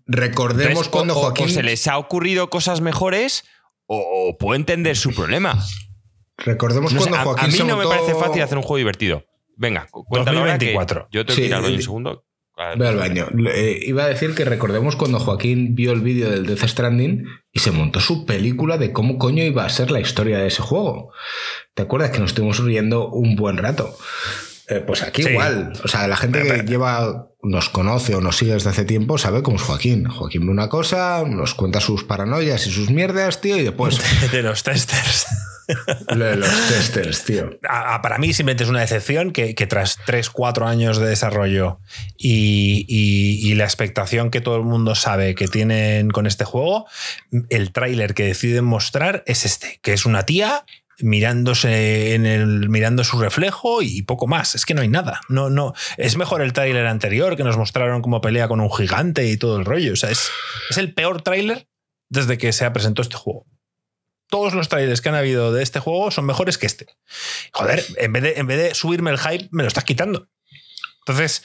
Recordemos 0.07 0.67
Entonces, 0.71 0.91
cuando 0.91 1.15
o- 1.15 1.21
Joaquín. 1.21 1.45
o 1.45 1.49
se 1.49 1.61
les 1.63 1.87
ha 1.87 1.97
ocurrido 1.99 2.49
cosas 2.49 2.81
mejores 2.81 3.43
o, 3.85 3.97
o 4.29 4.37
puedo 4.37 4.55
entender 4.55 4.97
su 4.97 5.13
problema. 5.13 5.63
Recordemos 6.37 6.91
No 6.91 6.99
sé, 7.01 7.09
cuando 7.09 7.17
a, 7.19 7.23
Joaquín 7.23 7.43
a 7.45 7.47
mí 7.47 7.53
se 7.53 7.63
no 7.63 7.77
me 7.77 7.85
parece 7.85 8.15
fácil 8.15 8.41
hacer 8.41 8.57
un 8.57 8.63
juego 8.63 8.77
divertido. 8.77 9.23
Venga, 9.57 9.87
cu- 9.91 10.03
cuéntalo 10.05 10.39
ahora 10.39 10.57
que 10.57 10.73
2024. 10.73 11.07
Yo 11.11 11.25
tengo 11.25 11.35
Sí, 11.35 11.41
que 11.43 11.47
ir 11.47 11.53
al 11.53 11.61
baño 11.61 11.75
un 11.75 11.81
segundo. 11.81 12.24
Ve 12.77 12.87
al 12.87 12.95
baño. 12.95 13.27
Eh, 13.53 13.79
iba 13.83 14.05
a 14.05 14.07
decir 14.07 14.33
que 14.33 14.45
recordemos 14.45 14.95
cuando 14.95 15.19
Joaquín 15.19 15.75
vio 15.75 15.91
el 15.91 15.99
vídeo 16.01 16.29
del 16.29 16.45
Death 16.45 16.63
Stranding 16.67 17.25
y 17.51 17.59
se 17.59 17.71
montó 17.71 17.99
su 17.99 18.25
película 18.25 18.77
de 18.77 18.93
cómo 18.93 19.17
coño 19.17 19.43
iba 19.43 19.65
a 19.65 19.69
ser 19.69 19.91
la 19.91 19.99
historia 19.99 20.39
de 20.39 20.47
ese 20.47 20.61
juego. 20.61 21.11
¿Te 21.73 21.83
acuerdas 21.83 22.11
que 22.11 22.19
nos 22.19 22.31
estuvimos 22.31 22.59
riendo 22.63 23.09
un 23.09 23.35
buen 23.35 23.57
rato? 23.57 23.97
Eh, 24.69 24.81
pues 24.85 25.03
aquí 25.03 25.21
Sí. 25.23 25.29
igual. 25.31 25.73
O 25.83 25.87
sea, 25.87 26.07
la 26.07 26.15
gente 26.15 26.41
que 26.43 26.63
lleva, 26.63 27.27
nos 27.45 27.69
conoce 27.69 28.15
o 28.15 28.21
nos 28.21 28.37
sigue 28.37 28.53
desde 28.53 28.69
hace 28.71 28.85
tiempo 28.85 29.17
sabe 29.17 29.41
cómo 29.43 29.57
es 29.57 29.63
Joaquín. 29.63 30.05
Joaquín 30.05 30.45
ve 30.45 30.51
una 30.51 30.69
cosa, 30.69 31.23
nos 31.27 31.53
cuenta 31.53 31.79
sus 31.79 32.03
paranoias 32.03 32.65
y 32.67 32.71
sus 32.71 32.89
mierdas, 32.89 33.41
tío, 33.41 33.57
y 33.57 33.63
después 33.63 33.99
De 34.31 34.41
los 34.43 34.63
testers. 34.63 35.25
lo 36.15 36.25
de 36.25 36.35
los 36.35 36.49
testers, 36.67 37.23
tío. 37.25 37.57
a- 37.67 37.95
a- 37.95 38.01
para 38.03 38.17
mí 38.19 38.33
simplemente 38.33 38.63
es 38.65 38.69
una 38.69 38.81
decepción 38.81 39.31
que, 39.31 39.55
que 39.55 39.65
tras 39.65 39.97
3, 40.05 40.29
4 40.29 40.67
años 40.67 40.97
de 40.99 41.07
desarrollo 41.07 41.79
y, 42.17 42.85
y- 42.87 43.49
y 43.51 43.55
la 43.55 43.63
expectación 43.63 44.29
que 44.29 44.41
todo 44.41 44.57
el 44.57 44.63
mundo 44.63 44.93
sabe 44.93 45.33
que 45.33 45.47
tienen 45.47 46.11
con 46.11 46.27
este 46.27 46.45
juego, 46.45 46.85
el 47.49 47.71
tráiler 47.71 48.13
que 48.13 48.25
deciden 48.25 48.63
mostrar 48.65 49.23
es 49.25 49.43
este, 49.45 49.79
que 49.81 49.93
es 49.93 50.05
una 50.05 50.23
tía 50.23 50.65
mirándose 50.99 52.13
en 52.13 52.25
el 52.25 52.69
mirando 52.69 53.03
su 53.03 53.19
reflejo 53.19 53.81
y 53.81 54.01
poco 54.03 54.27
más. 54.27 54.55
Es 54.55 54.65
que 54.65 54.73
no 54.73 54.81
hay 54.81 54.87
nada. 54.87 55.21
No 55.29 55.49
no 55.49 55.73
es 55.97 56.17
mejor 56.17 56.41
el 56.41 56.53
tráiler 56.53 56.87
anterior 56.87 57.35
que 57.35 57.43
nos 57.43 57.57
mostraron 57.57 58.01
cómo 58.01 58.21
pelea 58.21 58.47
con 58.47 58.61
un 58.61 58.71
gigante 58.71 59.27
y 59.27 59.37
todo 59.37 59.57
el 59.57 59.65
rollo. 59.65 59.93
O 59.93 59.95
sea 59.95 60.09
es, 60.11 60.29
es 60.69 60.77
el 60.77 60.93
peor 60.93 61.21
tráiler 61.21 61.67
desde 62.09 62.37
que 62.37 62.53
se 62.53 62.69
presentó 62.71 63.01
este 63.01 63.17
juego. 63.17 63.45
Todos 64.27 64.53
los 64.53 64.69
trailers 64.69 65.01
que 65.01 65.09
han 65.09 65.15
habido 65.15 65.53
de 65.53 65.61
este 65.61 65.79
juego 65.79 66.09
son 66.11 66.25
mejores 66.25 66.57
que 66.57 66.65
este. 66.65 66.87
Joder 67.53 67.83
en 67.97 68.13
vez 68.13 68.37
en 68.37 68.47
vez 68.47 68.57
de 68.57 68.73
subirme 68.75 69.11
el 69.11 69.19
hype 69.19 69.49
me 69.51 69.63
lo 69.63 69.67
estás 69.67 69.83
quitando 69.83 70.29
entonces, 71.07 71.43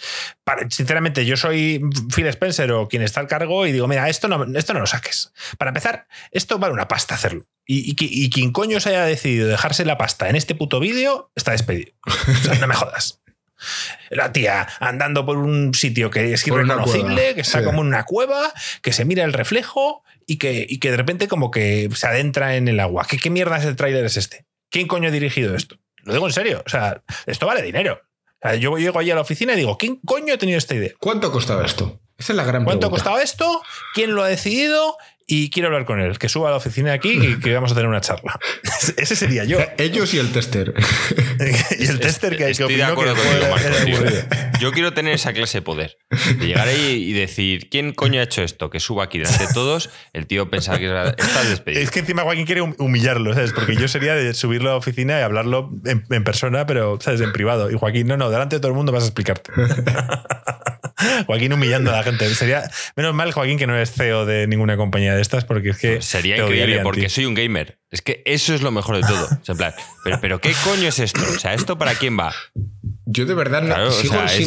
sinceramente, 0.71 1.27
yo 1.27 1.37
soy 1.37 1.83
Phil 2.15 2.27
Spencer 2.29 2.73
o 2.73 2.89
quien 2.89 3.03
está 3.03 3.21
al 3.21 3.27
cargo 3.27 3.67
y 3.67 3.73
digo, 3.73 3.87
mira, 3.89 4.09
esto 4.09 4.27
no, 4.27 4.43
esto 4.57 4.73
no 4.73 4.81
lo 4.81 4.87
saques. 4.87 5.35
Para 5.59 5.69
empezar, 5.69 6.07
esto 6.31 6.59
vale 6.59 6.73
una 6.73 6.89
pasta 6.89 7.15
hacerlo. 7.15 7.45
Y, 7.67 7.95
y, 8.01 8.31
quien 8.31 8.53
coño 8.53 8.81
se 8.81 8.89
haya 8.89 9.05
decidido 9.05 9.47
dejarse 9.47 9.85
la 9.85 9.99
pasta 9.99 10.31
en 10.31 10.35
este 10.35 10.55
puto 10.55 10.81
vídeo 10.81 11.31
está 11.37 11.53
despedido. 11.53 11.93
O 12.07 12.43
sea, 12.43 12.55
no 12.55 12.67
me 12.67 12.75
jodas. 12.75 13.21
La 14.09 14.33
tía 14.33 14.67
andando 14.81 15.27
por 15.27 15.37
un 15.37 15.75
sitio 15.75 16.11
que 16.11 16.33
es 16.33 16.47
irreconocible, 16.47 17.35
que 17.35 17.43
está 17.43 17.63
como 17.63 17.83
en 17.83 17.89
una 17.89 18.05
cueva, 18.05 18.51
que 18.81 18.95
se 18.95 19.05
mira 19.05 19.25
el 19.25 19.35
reflejo 19.35 20.03
y 20.27 20.39
que, 20.39 20.67
y 20.67 20.79
que 20.79 20.91
de 20.91 20.97
repente 20.97 21.29
como 21.29 21.51
que 21.51 21.91
se 21.95 22.07
adentra 22.07 22.57
en 22.57 22.67
el 22.67 22.81
agua. 22.81 23.07
¿Qué, 23.07 23.19
qué 23.19 23.29
mierda 23.29 23.59
es 23.59 23.67
el 23.67 23.77
tráiler 23.77 24.07
es 24.07 24.17
este? 24.17 24.47
¿Quién 24.71 24.87
coño 24.87 25.09
ha 25.09 25.13
dirigido 25.13 25.55
esto? 25.55 25.77
Lo 26.05 26.15
digo 26.15 26.27
en 26.27 26.33
serio. 26.33 26.63
O 26.65 26.71
sea, 26.71 27.03
esto 27.27 27.47
vale 27.47 27.61
dinero 27.61 28.01
yo 28.59 28.77
llego 28.79 28.99
allí 28.99 29.11
a 29.11 29.15
la 29.15 29.21
oficina 29.21 29.53
y 29.53 29.57
digo, 29.57 29.77
¿quién 29.79 29.97
coño 30.05 30.35
ha 30.35 30.39
tenido 30.39 30.59
esta 30.59 30.75
idea? 30.75 30.93
¿Cuánto 30.99 31.31
costaba 31.31 31.65
esto? 31.65 32.01
Esa 32.19 32.33
es 32.33 32.37
la 32.37 32.45
gran 32.45 32.65
¿Cuánto 32.65 32.87
ha 32.87 32.91
costado 32.91 33.19
esto? 33.19 33.63
¿Quién 33.95 34.15
lo 34.15 34.23
ha 34.23 34.29
decidido? 34.29 34.97
Y 35.31 35.49
quiero 35.49 35.69
hablar 35.69 35.85
con 35.85 36.01
él, 36.01 36.19
que 36.19 36.29
suba 36.29 36.49
a 36.49 36.51
la 36.51 36.57
oficina 36.57 36.93
aquí 36.93 37.13
y 37.13 37.39
que 37.39 37.55
vamos 37.55 37.71
a 37.71 37.75
tener 37.77 37.89
una 37.89 38.01
charla. 38.01 38.37
Ese 38.97 39.15
sería 39.15 39.45
yo. 39.45 39.59
Ellos 39.79 40.13
y 40.13 40.19
el 40.19 40.33
tester. 40.33 40.75
y 41.79 41.87
el 41.87 42.01
tester 42.01 42.37
que, 42.37 42.51
Estoy 42.51 42.75
de 42.75 42.83
acuerdo 42.83 43.15
contigo, 43.15 43.99
Yo 44.59 44.73
quiero 44.73 44.93
tener 44.93 45.15
esa 45.15 45.33
clase 45.33 45.59
de 45.59 45.63
poder. 45.63 45.99
De 46.37 46.47
llegar 46.49 46.67
ahí 46.67 47.05
y 47.05 47.13
decir, 47.13 47.69
¿quién 47.71 47.93
coño 47.93 48.19
ha 48.19 48.25
hecho 48.25 48.43
esto? 48.43 48.71
Que 48.71 48.81
suba 48.81 49.05
aquí 49.05 49.19
delante 49.19 49.47
de 49.47 49.55
todos, 49.55 49.91
el 50.13 50.27
tío 50.27 50.51
pensaba 50.51 50.79
que 50.79 50.87
era, 50.87 51.11
está 51.11 51.45
despedido. 51.45 51.81
Es 51.81 51.93
que 51.93 52.01
encima 52.01 52.23
Joaquín 52.23 52.45
quiere 52.45 52.63
humillarlo, 52.63 53.33
¿sabes? 53.33 53.53
Porque 53.53 53.77
yo 53.77 53.87
sería 53.87 54.17
de 54.17 54.35
subirlo 54.35 54.71
a 54.71 54.73
la 54.73 54.79
oficina 54.79 55.21
y 55.21 55.23
hablarlo 55.23 55.71
en, 55.85 56.25
persona, 56.25 56.67
pero, 56.67 56.99
¿sabes? 57.01 57.21
En 57.21 57.33
privado. 57.33 57.71
Y 57.71 57.79
Joaquín, 57.79 58.09
no, 58.09 58.17
no, 58.17 58.31
delante 58.31 58.57
de 58.57 58.61
todo 58.61 58.73
el 58.73 58.77
mundo 58.77 58.91
vas 58.91 59.05
a 59.05 59.07
explicarte. 59.07 59.53
Joaquín 61.27 61.53
humillando 61.53 61.91
a 61.93 61.97
la 61.97 62.03
gente. 62.03 62.29
Sería, 62.35 62.63
menos 62.97 63.15
mal, 63.15 63.33
Joaquín, 63.33 63.59
que 63.59 63.67
no 63.67 63.77
es 63.77 63.93
CEO 63.93 64.27
de 64.27 64.47
ninguna 64.47 64.77
compañía 64.77 65.15
de 65.15 65.20
estas, 65.21 65.45
porque 65.45 65.71
es 65.71 65.79
que. 65.79 65.93
Pues 65.95 66.05
sería 66.05 66.37
increíble, 66.37 66.81
porque 66.81 67.09
soy 67.09 67.27
un 67.27 67.35
gamer. 67.35 67.79
Es 67.91 68.03
que 68.03 68.23
eso 68.25 68.55
es 68.55 68.63
lo 68.63 68.71
mejor 68.71 68.97
de 68.97 69.03
todo. 69.03 69.29
en 69.47 69.57
plan, 69.57 69.75
pero, 70.05 70.21
pero 70.21 70.41
¿qué 70.41 70.53
coño 70.65 70.89
es 70.89 70.99
esto? 70.99 71.21
O 71.23 71.39
sea, 71.39 71.55
¿esto 71.55 71.77
para 71.77 71.95
quién 71.95 72.19
va? 72.19 72.33
Yo 73.13 73.27
de 73.27 73.35
verdad 73.35 73.63
no. 73.63 73.77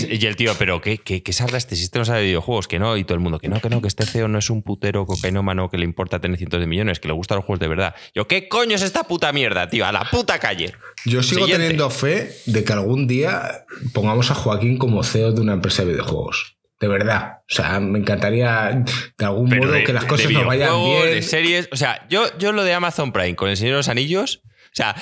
y 0.10 0.26
el 0.26 0.36
tío, 0.38 0.56
pero 0.58 0.80
¿qué, 0.80 0.98
qué, 0.98 1.22
qué 1.22 1.34
sabrá 1.34 1.58
este 1.58 1.76
sistema 1.76 2.06
de 2.06 2.24
videojuegos? 2.24 2.70
Que 2.70 2.80
no, 2.80 2.96
y 2.96 3.04
todo 3.04 3.16
el 3.16 3.20
mundo, 3.20 3.38
que 3.40 3.50
no, 3.50 3.60
que 3.60 3.70
no, 3.70 3.82
que 3.82 3.90
este 3.90 4.06
CEO 4.06 4.30
no 4.30 4.40
es 4.40 4.50
un 4.50 4.64
putero 4.64 5.06
cocainómano 5.06 5.70
que 5.70 5.78
le 5.78 5.84
importa 5.84 6.20
tener 6.20 6.38
cientos 6.38 6.62
de 6.62 6.68
millones, 6.68 7.02
que 7.02 7.10
le 7.10 7.14
gustan 7.14 7.38
los 7.38 7.46
juegos 7.46 7.60
de 7.60 7.68
verdad. 7.68 7.94
Yo, 8.16 8.26
¿qué 8.26 8.48
coño 8.48 8.76
es 8.76 8.82
esta 8.82 9.04
puta 9.04 9.34
mierda, 9.34 9.68
tío? 9.70 9.86
A 9.86 9.92
la 9.92 10.10
puta 10.10 10.40
calle. 10.40 10.74
Yo 11.06 11.22
sigo 11.24 11.46
teniendo 11.46 11.90
fe 11.90 12.32
de 12.46 12.64
que 12.64 12.72
algún 12.72 13.06
día 13.06 13.66
pongamos 13.92 14.32
a 14.32 14.36
Joaquín 14.36 14.78
como 14.78 15.04
CEO 15.04 15.34
de 15.34 15.42
una 15.42 15.54
empresa 15.54 15.84
de 15.84 15.92
videojuegos. 15.92 16.56
De 16.84 16.90
verdad. 16.90 17.38
O 17.50 17.54
sea, 17.54 17.80
me 17.80 17.98
encantaría 17.98 18.84
de 19.18 19.26
algún 19.26 19.50
modo 19.50 19.72
que 19.86 19.94
las 19.94 20.04
cosas 20.04 20.30
no 20.30 20.46
vayan 20.46 20.84
bien. 20.84 21.06
De 21.06 21.22
series. 21.22 21.70
O 21.72 21.78
sea, 21.78 22.06
yo, 22.10 22.26
yo 22.38 22.52
lo 22.52 22.66
de 22.66 22.74
Amazon 22.74 23.14
Prime 23.14 23.38
con 23.38 23.50
el 23.50 23.56
Señor 23.56 23.76
de 23.76 23.78
los 23.78 23.88
Anillos. 23.88 24.42
O 24.44 24.74
sea, 24.74 25.02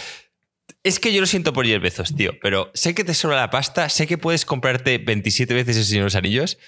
es 0.84 1.00
que 1.00 1.12
yo 1.12 1.22
lo 1.22 1.26
siento 1.26 1.54
por 1.54 1.66
10 1.66 1.82
Bezos, 1.82 2.16
tío. 2.16 2.34
Pero 2.40 2.70
sé 2.76 2.94
que 2.94 3.04
te 3.04 3.16
sobra 3.16 3.38
la 3.38 3.50
pasta. 3.50 3.90
Sé 3.90 4.06
que 4.06 4.20
puedes 4.20 4.46
comprarte 4.46 5.00
27 5.00 5.56
veces 5.56 5.76
el 5.76 5.86
Señor 5.86 6.02
de 6.02 6.06
los 6.06 6.16
Anillos. 6.16 6.60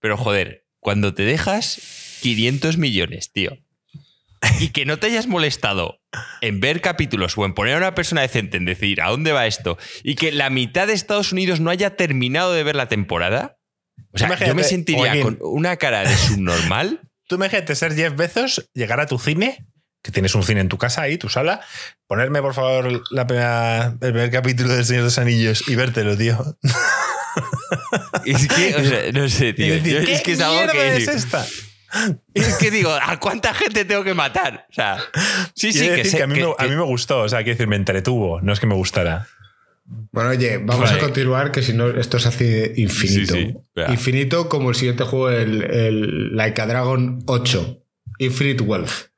Pero 0.00 0.16
joder, 0.16 0.64
cuando 0.80 1.12
te 1.12 1.24
dejas 1.24 2.18
500 2.22 2.78
millones, 2.78 3.30
tío. 3.30 3.58
Y 4.58 4.70
que 4.70 4.86
no 4.86 4.98
te 4.98 5.08
hayas 5.08 5.26
molestado 5.26 6.00
en 6.40 6.60
ver 6.60 6.80
capítulos 6.80 7.36
o 7.36 7.44
en 7.44 7.52
poner 7.52 7.74
a 7.74 7.76
una 7.78 7.94
persona 7.94 8.22
decente 8.22 8.56
en 8.56 8.64
decir 8.64 9.02
a 9.02 9.10
dónde 9.10 9.32
va 9.32 9.46
esto 9.46 9.76
y 10.02 10.14
que 10.14 10.32
la 10.32 10.48
mitad 10.48 10.86
de 10.86 10.94
Estados 10.94 11.30
Unidos 11.30 11.60
no 11.60 11.68
haya 11.68 11.94
terminado 11.94 12.54
de 12.54 12.64
ver 12.64 12.74
la 12.74 12.88
temporada, 12.88 13.58
o 14.12 14.18
sea, 14.18 14.46
yo 14.46 14.54
me 14.54 14.64
sentiría 14.64 15.20
con 15.22 15.38
una 15.40 15.76
cara 15.76 16.00
de 16.00 16.16
subnormal. 16.16 17.00
Tú 17.28 17.36
imagínate 17.36 17.74
ser 17.74 17.94
10 17.94 18.16
Bezos, 18.16 18.68
llegar 18.74 19.00
a 19.00 19.06
tu 19.06 19.18
cine, 19.18 19.66
que 20.02 20.10
tienes 20.10 20.34
un 20.34 20.42
cine 20.42 20.60
en 20.60 20.68
tu 20.68 20.76
casa 20.76 21.02
ahí, 21.02 21.16
tu 21.16 21.28
sala, 21.28 21.60
ponerme 22.06 22.42
por 22.42 22.54
favor 22.54 23.02
la 23.10 23.92
el 24.00 24.12
primer 24.12 24.30
capítulo 24.30 24.74
del 24.74 24.84
Señor 24.84 25.02
de 25.02 25.06
los 25.06 25.18
Anillos 25.18 25.64
y 25.68 25.74
vértelo, 25.74 26.16
tío. 26.16 26.56
Es 28.26 28.46
que, 28.46 28.74
o 28.74 28.84
sea, 28.84 29.12
no 29.12 29.26
sé, 29.28 29.54
tío. 29.54 29.74
es 29.74 30.20
que 30.20 30.32
es 30.32 30.40
algo 30.42 30.70
que. 30.70 30.96
es 30.96 31.08
esta? 31.08 31.46
Es 32.34 32.54
que 32.56 32.70
digo, 32.70 32.90
¿a 32.90 33.18
cuánta 33.18 33.52
gente 33.52 33.84
tengo 33.84 34.02
que 34.02 34.14
matar? 34.14 34.66
O 34.70 34.72
sea, 34.72 34.98
sí, 35.54 35.72
sí, 35.72 35.88
que, 35.88 36.02
que, 36.02 36.22
a, 36.22 36.26
mí 36.26 36.40
me, 36.40 36.54
a 36.56 36.64
mí 36.64 36.74
me 36.74 36.82
gustó, 36.82 37.20
o 37.20 37.28
sea, 37.28 37.40
quiero 37.40 37.52
decir, 37.52 37.68
me 37.68 37.76
entretuvo, 37.76 38.40
no 38.40 38.52
es 38.52 38.60
que 38.60 38.66
me 38.66 38.74
gustara. 38.74 39.28
Bueno, 40.12 40.30
oye, 40.30 40.58
vamos 40.58 40.90
a 40.92 40.98
continuar, 40.98 41.52
que 41.52 41.62
si 41.62 41.72
no, 41.72 41.88
esto 41.88 42.18
se 42.18 42.28
hace 42.28 42.72
infinito. 42.76 43.34
infinito 43.88 44.48
como 44.48 44.70
el 44.70 44.76
siguiente 44.76 45.04
juego, 45.04 45.30
el, 45.30 45.62
el 45.62 46.36
Like 46.36 46.60
a 46.60 46.66
Dragon 46.66 47.22
8, 47.26 47.82
Infinite 48.18 48.62
Wealth. 48.62 49.12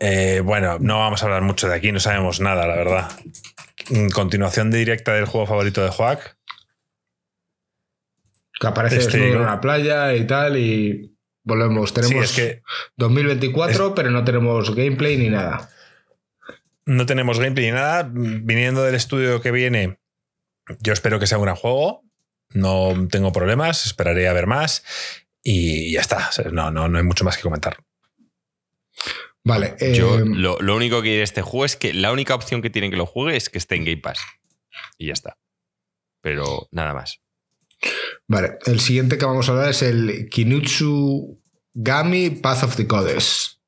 Eh, 0.00 0.40
bueno, 0.44 0.78
no 0.80 1.00
vamos 1.00 1.22
a 1.22 1.26
hablar 1.26 1.42
mucho 1.42 1.68
de 1.68 1.74
aquí, 1.74 1.90
no 1.92 2.00
sabemos 2.00 2.40
nada, 2.40 2.66
la 2.66 2.76
verdad. 2.76 3.10
Continuación 4.14 4.70
directa 4.70 5.12
del 5.14 5.26
juego 5.26 5.46
favorito 5.46 5.82
de 5.82 5.90
Joac. 5.90 6.36
Que 8.60 8.66
aparece 8.66 8.98
este, 8.98 9.32
en 9.32 9.38
una 9.38 9.60
playa 9.60 10.14
y 10.14 10.24
tal, 10.24 10.56
y 10.56 11.16
volvemos. 11.42 11.92
Tenemos 11.92 12.40
2024, 12.96 13.94
pero 13.94 14.10
no 14.10 14.24
tenemos 14.24 14.74
gameplay 14.74 15.16
ni 15.16 15.30
nada. 15.30 15.68
No 16.84 17.06
tenemos 17.06 17.38
gameplay 17.38 17.66
ni 17.66 17.72
nada. 17.72 18.08
Viniendo 18.12 18.82
del 18.82 18.94
estudio 18.94 19.40
que 19.40 19.50
viene, 19.50 19.98
yo 20.80 20.92
espero 20.92 21.18
que 21.18 21.26
sea 21.26 21.38
un 21.38 21.44
gran 21.44 21.56
juego. 21.56 22.02
No 22.50 23.08
tengo 23.10 23.32
problemas, 23.32 23.86
esperaré 23.86 24.28
a 24.28 24.32
ver 24.32 24.46
más 24.46 24.84
y 25.42 25.92
ya 25.92 26.00
está. 26.00 26.30
No, 26.52 26.70
no, 26.70 26.88
no 26.88 26.98
hay 26.98 27.04
mucho 27.04 27.24
más 27.24 27.36
que 27.36 27.42
comentar. 27.42 27.78
Vale. 29.44 29.74
Yo 29.94 30.18
eh, 30.18 30.24
lo, 30.24 30.76
único 30.76 31.02
que 31.02 31.16
de 31.16 31.22
este 31.22 31.42
juego 31.42 31.64
es 31.64 31.76
que 31.76 31.92
la 31.92 32.12
única 32.12 32.34
opción 32.34 32.62
que 32.62 32.70
tienen 32.70 32.90
que 32.90 32.96
lo 32.96 33.06
juegue 33.06 33.36
es 33.36 33.48
que 33.48 33.58
esté 33.58 33.74
en 33.76 33.84
Game 33.84 34.00
Pass. 34.00 34.18
Y 34.98 35.08
ya 35.08 35.12
está. 35.12 35.38
Pero 36.20 36.68
nada 36.70 36.94
más. 36.94 37.20
Vale. 38.28 38.58
El 38.66 38.80
siguiente 38.80 39.18
que 39.18 39.24
vamos 39.24 39.48
a 39.48 39.52
hablar 39.52 39.70
es 39.70 39.82
el 39.82 40.28
Kinutsu 40.30 41.40
Gami 41.74 42.30
Path 42.30 42.64
of 42.64 42.76
the 42.76 42.84
Goddess. 42.84 43.60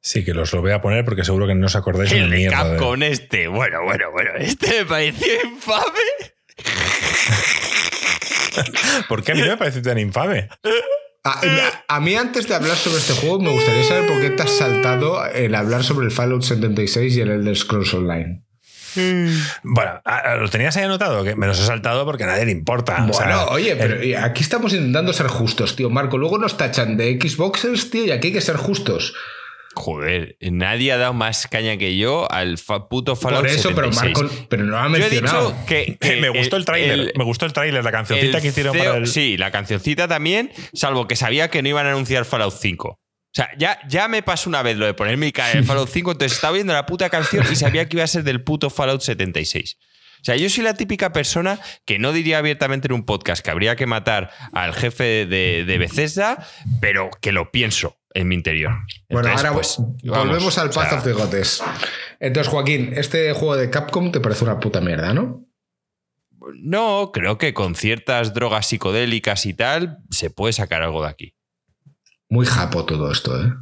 Sí, 0.00 0.24
que 0.24 0.34
los 0.34 0.52
lo 0.52 0.60
voy 0.60 0.72
a 0.72 0.80
poner 0.80 1.04
porque 1.04 1.24
seguro 1.24 1.46
que 1.46 1.54
no 1.54 1.66
os 1.66 1.76
acordáis 1.76 2.10
de 2.10 2.26
mierda. 2.26 2.76
con 2.76 3.02
este. 3.02 3.48
Bueno, 3.48 3.82
bueno, 3.84 4.10
bueno. 4.12 4.30
Este 4.38 4.80
me 4.80 4.86
pareció 4.86 5.28
infame. 5.44 5.84
¿Por 9.08 9.22
qué 9.22 9.32
a 9.32 9.34
mí 9.34 9.42
me 9.42 9.56
parece 9.56 9.82
tan 9.82 9.98
infame? 9.98 10.48
A, 11.22 12.00
mí 12.00 12.14
antes 12.14 12.48
de 12.48 12.54
hablar 12.54 12.76
sobre 12.76 12.98
este 12.98 13.12
juego 13.12 13.40
me 13.40 13.50
gustaría 13.50 13.84
saber 13.84 14.06
por 14.06 14.20
qué 14.20 14.30
te 14.30 14.42
has 14.42 14.50
saltado 14.50 15.24
el 15.26 15.54
hablar 15.54 15.84
sobre 15.84 16.06
el 16.06 16.12
Fallout 16.12 16.42
76 16.42 17.16
y 17.16 17.20
el 17.20 17.30
Elder 17.30 17.56
Scrolls 17.56 17.92
Online. 17.92 18.42
Bueno, 19.62 20.00
¿lo 20.40 20.48
tenías 20.48 20.76
ahí 20.76 20.84
anotado? 20.84 21.22
Que 21.22 21.36
me 21.36 21.46
los 21.46 21.60
he 21.60 21.66
saltado 21.66 22.04
porque 22.04 22.24
a 22.24 22.26
nadie 22.26 22.46
le 22.46 22.52
importa. 22.52 23.06
Bueno, 23.06 23.46
oye, 23.50 23.76
pero 23.76 23.96
aquí 24.24 24.42
estamos 24.42 24.72
intentando 24.72 25.12
ser 25.12 25.28
justos, 25.28 25.76
tío. 25.76 25.90
Marco, 25.90 26.18
luego 26.18 26.38
nos 26.38 26.56
tachan 26.56 26.96
de 26.96 27.18
Xboxers, 27.20 27.90
tío, 27.90 28.06
y 28.06 28.10
aquí 28.10 28.28
hay 28.28 28.32
que 28.32 28.40
ser 28.40 28.56
justos. 28.56 29.14
Joder, 29.72 30.36
nadie 30.40 30.90
ha 30.90 30.96
dado 30.96 31.12
más 31.12 31.46
caña 31.46 31.76
que 31.76 31.96
yo 31.96 32.30
al 32.30 32.58
puto 32.88 33.14
Fallout 33.14 33.42
Por 33.42 33.50
eso, 33.50 33.72
pero 33.72 33.90
Marco, 33.90 34.28
pero 34.48 34.64
no 34.64 34.76
ha 34.76 34.88
mencionado. 34.88 35.54
que, 35.66 35.96
me 36.20 36.28
gustó 36.28 36.56
el 36.56 36.64
tráiler, 36.64 37.12
me 37.16 37.24
gustó 37.24 37.46
el 37.46 37.52
tráiler, 37.52 37.84
la 37.84 37.92
cancioncita 37.92 38.40
que 38.40 38.48
hicieron 38.48 38.76
para 38.76 38.96
el... 38.96 39.06
Sí, 39.06 39.36
la 39.36 39.52
cancioncita 39.52 40.08
también, 40.08 40.50
salvo 40.72 41.06
que 41.06 41.14
sabía 41.14 41.48
que 41.50 41.62
no 41.62 41.68
iban 41.68 41.86
a 41.86 41.90
anunciar 41.90 42.24
Fallout 42.24 42.54
5. 42.58 42.88
O 42.88 42.98
sea, 43.32 43.48
ya, 43.58 43.78
ya 43.88 44.08
me 44.08 44.22
pasó 44.24 44.50
una 44.50 44.62
vez 44.62 44.76
lo 44.76 44.86
de 44.86 44.94
poner 44.94 45.16
mi 45.16 45.30
cara 45.30 45.52
en 45.52 45.64
Fallout 45.64 45.88
5, 45.88 46.12
entonces 46.12 46.36
estaba 46.36 46.54
viendo 46.54 46.72
la 46.72 46.84
puta 46.84 47.08
canción 47.08 47.46
y 47.50 47.54
sabía 47.54 47.88
que 47.88 47.96
iba 47.96 48.04
a 48.04 48.08
ser 48.08 48.24
del 48.24 48.42
puto 48.42 48.70
Fallout 48.70 49.02
76. 49.02 49.78
O 50.20 50.24
sea, 50.24 50.34
yo 50.34 50.50
soy 50.50 50.64
la 50.64 50.74
típica 50.74 51.12
persona 51.12 51.60
que 51.86 52.00
no 52.00 52.12
diría 52.12 52.38
abiertamente 52.38 52.88
en 52.88 52.94
un 52.94 53.04
podcast 53.04 53.42
que 53.42 53.52
habría 53.52 53.76
que 53.76 53.86
matar 53.86 54.32
al 54.52 54.74
jefe 54.74 55.26
de, 55.26 55.64
de 55.64 55.78
Bethesda, 55.78 56.44
pero 56.80 57.08
que 57.22 57.30
lo 57.30 57.52
pienso 57.52 57.99
en 58.14 58.28
mi 58.28 58.34
interior. 58.34 58.72
bueno, 59.08 59.28
ahora 59.28 59.52
pues, 59.52 59.76
volvemos 60.02 60.58
al 60.58 60.70
Path 60.70 60.92
of 60.94 61.04
the 61.04 61.12
Goddess. 61.12 61.62
Entonces, 62.18 62.50
Joaquín, 62.50 62.92
este 62.94 63.32
juego 63.32 63.56
de 63.56 63.70
Capcom 63.70 64.12
te 64.12 64.20
parece 64.20 64.44
una 64.44 64.58
puta 64.58 64.80
mierda, 64.80 65.14
¿no? 65.14 65.46
No, 66.62 67.10
creo 67.12 67.38
que 67.38 67.54
con 67.54 67.74
ciertas 67.74 68.34
drogas 68.34 68.66
psicodélicas 68.66 69.46
y 69.46 69.54
tal 69.54 69.98
se 70.10 70.30
puede 70.30 70.52
sacar 70.52 70.82
algo 70.82 71.02
de 71.02 71.08
aquí. 71.08 71.34
Muy 72.28 72.46
japo 72.46 72.84
todo 72.84 73.10
esto, 73.12 73.40
¿eh? 73.40 73.52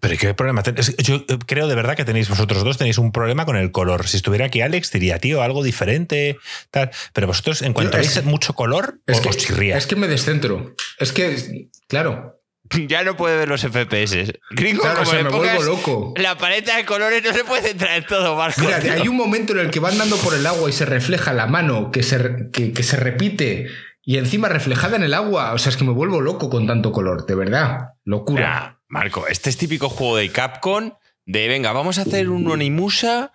Pero 0.00 0.16
¿qué 0.18 0.32
problema? 0.34 0.62
Yo 0.62 1.16
eh, 1.28 1.38
creo 1.46 1.68
de 1.68 1.74
verdad 1.74 1.94
que 1.94 2.06
tenéis 2.06 2.28
vosotros 2.28 2.64
dos, 2.64 2.78
tenéis 2.78 2.96
un 2.96 3.12
problema 3.12 3.44
con 3.44 3.56
el 3.56 3.70
color. 3.70 4.08
Si 4.08 4.16
estuviera 4.16 4.46
aquí 4.46 4.62
Alex, 4.62 4.90
diría, 4.92 5.18
tío, 5.18 5.42
algo 5.42 5.62
diferente, 5.62 6.38
tal. 6.70 6.90
Pero 7.12 7.26
vosotros, 7.26 7.60
en 7.60 7.74
cuanto 7.74 7.98
veis 7.98 8.24
mucho 8.24 8.54
color, 8.54 9.00
Es 9.06 9.18
os, 9.18 9.22
que, 9.22 9.28
os 9.28 9.36
chirría. 9.36 9.76
es 9.76 9.86
que 9.86 9.96
me 9.96 10.08
descentro. 10.08 10.74
Es 10.98 11.12
que, 11.12 11.68
claro. 11.86 12.39
Ya 12.88 13.02
no 13.02 13.16
puede 13.16 13.36
ver 13.36 13.48
los 13.48 13.62
FPS. 13.62 14.32
Gringo, 14.50 14.82
Claro, 14.82 14.98
como 14.98 15.10
se 15.10 15.16
le 15.16 15.24
me 15.24 15.30
vuelvo 15.30 15.62
loco. 15.62 16.14
La 16.16 16.38
paleta 16.38 16.76
de 16.76 16.84
colores 16.84 17.22
no 17.22 17.32
se 17.32 17.44
puede 17.44 17.62
centrar 17.62 17.96
en 17.96 18.06
todo, 18.06 18.36
Marco. 18.36 18.60
Mira, 18.60 18.76
hay 18.92 19.08
un 19.08 19.16
momento 19.16 19.52
en 19.52 19.60
el 19.60 19.70
que 19.70 19.80
van 19.80 19.98
dando 19.98 20.16
por 20.18 20.34
el 20.34 20.46
agua 20.46 20.68
y 20.68 20.72
se 20.72 20.86
refleja 20.86 21.32
la 21.32 21.46
mano 21.46 21.90
que 21.90 22.02
se, 22.02 22.50
que, 22.52 22.72
que 22.72 22.82
se 22.82 22.96
repite 22.96 23.68
y 24.02 24.18
encima 24.18 24.48
reflejada 24.48 24.96
en 24.96 25.02
el 25.02 25.14
agua. 25.14 25.52
O 25.52 25.58
sea, 25.58 25.70
es 25.70 25.76
que 25.76 25.84
me 25.84 25.92
vuelvo 25.92 26.20
loco 26.20 26.48
con 26.48 26.66
tanto 26.66 26.92
color, 26.92 27.26
de 27.26 27.34
verdad. 27.34 27.94
Locura. 28.04 28.60
Nah, 28.60 28.72
Marco, 28.88 29.26
este 29.26 29.50
es 29.50 29.56
típico 29.56 29.88
juego 29.88 30.16
de 30.16 30.30
Capcom 30.30 30.92
de 31.26 31.46
venga, 31.46 31.72
vamos 31.72 31.98
a 31.98 32.02
hacer 32.02 32.28
un 32.28 32.50
Onimusa 32.50 33.32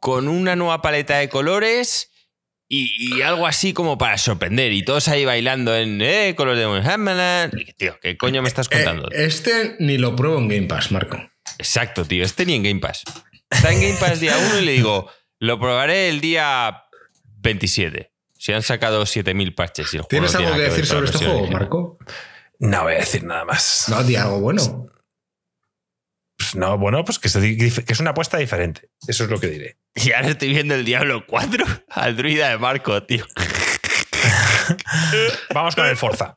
con 0.00 0.26
una 0.26 0.56
nueva 0.56 0.82
paleta 0.82 1.18
de 1.18 1.28
colores 1.28 2.10
y, 2.72 3.16
y 3.18 3.22
algo 3.22 3.46
así 3.46 3.72
como 3.74 3.98
para 3.98 4.16
sorprender. 4.16 4.72
Y 4.72 4.82
todos 4.84 5.08
ahí 5.08 5.24
bailando 5.24 5.76
en 5.76 6.00
eh, 6.00 6.34
color 6.36 6.56
de 6.56 6.64
Hammerland. 6.64 7.52
Y, 7.58 7.72
Tío, 7.74 7.98
¿qué 8.00 8.16
coño 8.16 8.40
me 8.42 8.48
estás 8.48 8.68
Eh, 8.70 8.76
contando? 8.76 9.10
este 9.10 9.76
ni 9.80 9.98
lo 9.98 10.14
pruebo 10.16 10.38
en 10.38 10.48
Game 10.48 10.66
Pass, 10.68 10.92
Marco. 10.92 11.18
Exacto, 11.58 12.04
tío. 12.04 12.24
Este 12.24 12.46
ni 12.46 12.54
en 12.54 12.62
Game 12.62 12.80
Pass. 12.80 13.02
Está 13.50 13.72
en 13.72 13.80
Game 13.82 13.96
Pass 13.98 14.20
día 14.20 14.38
1 14.38 14.60
y 14.60 14.64
le 14.64 14.72
digo, 14.72 15.10
lo 15.40 15.58
probaré 15.58 16.08
el 16.08 16.20
día 16.20 16.84
27. 17.42 18.12
Si 18.38 18.52
han 18.52 18.62
sacado 18.62 19.04
7000 19.04 19.54
parches 19.54 19.92
y 19.92 19.96
el 19.96 20.02
juego 20.02 20.08
¿Tienes 20.08 20.32
no 20.32 20.38
tiene 20.38 20.52
algo 20.54 20.64
que 20.64 20.70
decir 20.70 20.84
con 20.88 20.96
sobre 20.96 21.04
este 21.06 21.18
juego, 21.18 21.34
original. 21.40 21.60
Marco? 21.60 21.98
No 22.60 22.82
voy 22.84 22.92
a 22.94 22.96
decir 22.98 23.24
nada 23.24 23.44
más. 23.44 23.86
No, 23.88 24.02
di 24.04 24.16
algo 24.16 24.40
bueno. 24.40 24.86
Pues 26.52 26.56
no, 26.56 26.76
bueno, 26.78 27.04
pues 27.04 27.18
que, 27.20 27.28
se 27.28 27.40
di- 27.40 27.56
que 27.56 27.92
es 27.92 28.00
una 28.00 28.10
apuesta 28.10 28.36
diferente. 28.36 28.88
Eso 29.06 29.24
es 29.24 29.30
lo 29.30 29.38
que 29.38 29.46
diré. 29.48 29.76
Y 29.94 30.12
ahora 30.12 30.28
estoy 30.28 30.48
viendo 30.50 30.74
el 30.74 30.84
Diablo 30.84 31.24
4 31.26 31.64
al 31.90 32.16
druida 32.16 32.48
de 32.48 32.58
Marco, 32.58 33.02
tío. 33.04 33.24
Vamos 35.54 35.74
con 35.76 35.86
el 35.86 35.96
Forza. 35.96 36.36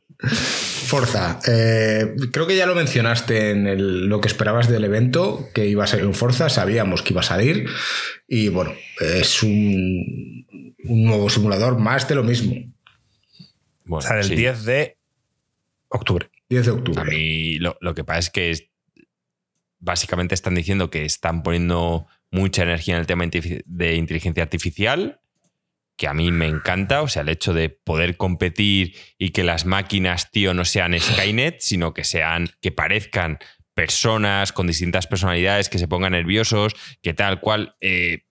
Forza, 0.88 1.40
eh, 1.48 2.16
creo 2.32 2.48
que 2.48 2.56
ya 2.56 2.66
lo 2.66 2.76
mencionaste 2.76 3.52
en 3.52 3.68
el- 3.68 4.06
lo 4.08 4.22
que 4.22 4.28
esperabas 4.28 4.70
del 4.70 4.84
evento, 4.84 5.50
que 5.54 5.66
iba 5.68 5.84
a 5.84 5.88
salir 5.88 6.06
un 6.06 6.14
Forza, 6.14 6.50
sabíamos 6.50 7.02
que 7.02 7.14
iba 7.14 7.22
a 7.22 7.26
salir 7.26 7.68
y 8.28 8.50
bueno, 8.50 8.74
es 9.02 9.44
un, 9.44 10.46
un 10.86 11.04
nuevo 11.06 11.30
simulador 11.30 11.80
más 11.80 12.08
de 12.08 12.16
lo 12.16 12.24
mismo, 12.24 12.56
Bueno, 13.86 14.08
Sale 14.08 14.22
el 14.22 14.28
sí. 14.28 14.36
10 14.36 14.66
de 14.66 14.98
octubre. 15.90 16.30
10 16.50 16.66
de 16.66 16.72
A 16.72 16.76
octubre. 16.76 17.12
mí 17.12 17.58
lo, 17.60 17.78
lo 17.82 17.94
que 17.96 18.04
pasa 18.04 18.20
es 18.20 18.30
que 18.30 18.52
es- 18.52 18.64
básicamente 19.84 20.34
están 20.34 20.56
diciendo 20.56 20.90
que 20.90 21.04
están 21.04 21.44
poniendo 21.44 22.08
mucha 22.32 22.64
energía 22.64 22.96
en 22.96 23.02
el 23.02 23.08
tema 23.08 23.26
de 23.28 23.96
inteligencia 23.96 24.42
artificial, 24.42 25.20
que 25.98 26.08
a 26.08 26.14
mí 26.14 26.32
me 26.32 26.48
encanta, 26.48 27.02
o 27.02 27.08
sea, 27.08 27.22
el 27.22 27.30
hecho 27.30 27.54
de 27.54 27.70
poder 27.70 28.18
competir 28.18 28.96
y 29.18 29.30
que 29.30 29.44
las 29.44 29.66
máquinas, 29.66 30.32
tío, 30.32 30.54
no 30.54 30.64
sean 30.66 30.98
Skynet, 31.00 31.60
sino 31.60 31.94
que 31.94 32.06
sean, 32.06 32.50
que 32.62 32.72
parezcan 32.72 33.40
personas 33.76 34.54
con 34.54 34.68
distintas 34.68 35.06
personalidades, 35.06 35.68
que 35.68 35.80
se 35.80 35.88
pongan 35.88 36.14
nerviosos, 36.14 36.76
que 37.02 37.14
tal 37.14 37.42
cual, 37.42 37.76
eh, 37.82 38.26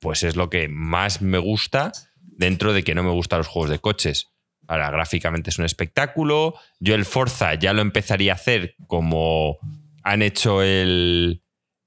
pues 0.00 0.22
es 0.22 0.36
lo 0.36 0.48
que 0.48 0.68
más 0.68 1.20
me 1.20 1.38
gusta 1.38 1.92
dentro 2.16 2.72
de 2.72 2.82
que 2.82 2.94
no 2.94 3.02
me 3.02 3.10
gustan 3.10 3.38
los 3.40 3.48
juegos 3.48 3.70
de 3.70 3.78
coches. 3.78 4.32
Ahora, 4.66 4.90
gráficamente 4.90 5.50
es 5.50 5.58
un 5.58 5.66
espectáculo. 5.66 6.54
Yo 6.80 6.94
el 6.94 7.04
Forza 7.04 7.54
ya 7.54 7.74
lo 7.74 7.82
empezaría 7.82 8.32
a 8.32 8.36
hacer 8.36 8.76
como 8.86 9.58
han 10.04 10.22
hecho 10.22 10.62
el, 10.62 11.42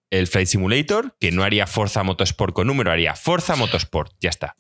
el 0.09 0.28
Flight 0.28 0.47
Simulator, 0.47 1.15
que 1.20 1.32
no 1.32 1.43
haría 1.43 1.68
Forza 1.68 2.03
Motorsport 2.03 2.53
con 2.53 2.68
número, 2.68 2.91
haría 2.91 3.15
Forza 3.15 3.55
Motorsport. 3.55 4.13
Ya 4.20 4.30
está. 4.30 4.55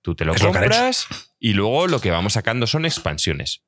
Tú 0.00 0.14
te 0.14 0.24
lo 0.24 0.32
Es 0.34 0.42
compras 0.42 1.06
y 1.38 1.52
luego 1.52 1.86
lo 1.88 2.00
que 2.00 2.10
vamos 2.10 2.32
sacando 2.32 2.66
son 2.66 2.86
expansiones. 2.86 3.62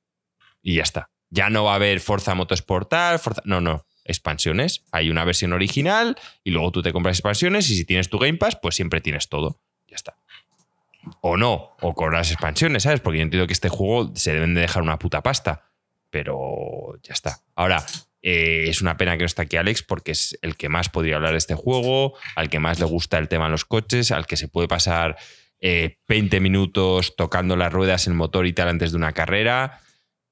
Y 0.63 0.77
ya 0.77 0.83
está. 0.83 1.11
Ya 1.29 1.51
no 1.51 1.65
va 1.65 1.73
a 1.73 1.77
haber 1.77 2.01
Forza 2.01 2.35
Motorsport 2.35 2.89
tal, 2.89 3.19
Forza... 3.19 3.43
No, 3.45 3.61
no. 3.61 3.85
Expansiones. 4.05 4.85
Hay 4.91 5.11
una 5.11 5.25
versión 5.25 5.53
original 5.53 6.17
y 6.43 6.51
luego 6.51 6.73
tú 6.73 6.83
te 6.83 6.93
compras 6.93 7.19
expansiones 7.19 7.69
y 7.71 7.77
si 7.77 7.85
tienes 7.85 8.09
tu 8.09 8.19
Game 8.19 8.39
Pass, 8.39 8.57
pues 8.57 8.75
siempre 8.75 9.01
tienes 9.01 9.29
todo. 9.29 9.61
Ya 9.87 9.97
está. 9.97 10.17
O 11.21 11.37
no, 11.37 11.77
o 11.81 11.95
con 11.95 12.13
las 12.13 12.31
expansiones, 12.31 12.85
¿sabes? 12.85 13.01
Porque 13.01 13.19
yo 13.19 13.23
entiendo 13.25 13.47
que 13.47 13.53
este 13.53 13.69
juego 13.69 14.13
se 14.15 14.33
deben 14.33 14.55
de 14.55 14.61
dejar 14.61 14.83
una 14.83 14.99
puta 14.99 15.23
pasta. 15.23 15.69
Pero 16.11 16.99
ya 17.03 17.13
está. 17.13 17.41
Ahora, 17.55 17.85
eh, 18.23 18.65
es 18.69 18.81
una 18.83 18.97
pena 18.97 19.13
que 19.17 19.21
no 19.21 19.27
está 19.27 19.43
aquí 19.43 19.57
Alex 19.57 19.83
porque 19.83 20.13
es 20.13 20.39
el 20.43 20.57
que 20.57 20.69
más 20.69 20.89
podría 20.89 21.17
hablar 21.17 21.33
de 21.33 21.39
este 21.39 21.55
juego, 21.55 22.15
al 22.37 22.49
que 22.49 22.59
más 22.61 22.79
le 22.79 22.85
gusta 22.87 23.19
el 23.19 23.29
tema 23.29 23.47
de 23.47 23.51
los 23.51 23.65
coches, 23.65 24.13
al 24.13 24.27
que 24.27 24.37
se 24.37 24.49
puede 24.49 24.69
pasar 24.69 25.17
eh, 25.61 25.99
20 26.09 26.41
minutos 26.41 27.15
tocando 27.17 27.57
las 27.57 27.73
ruedas, 27.73 28.07
el 28.07 28.15
motor 28.15 28.47
y 28.47 28.53
tal 28.53 28.69
antes 28.69 28.93
de 28.93 28.97
una 28.97 29.13
carrera. 29.13 29.81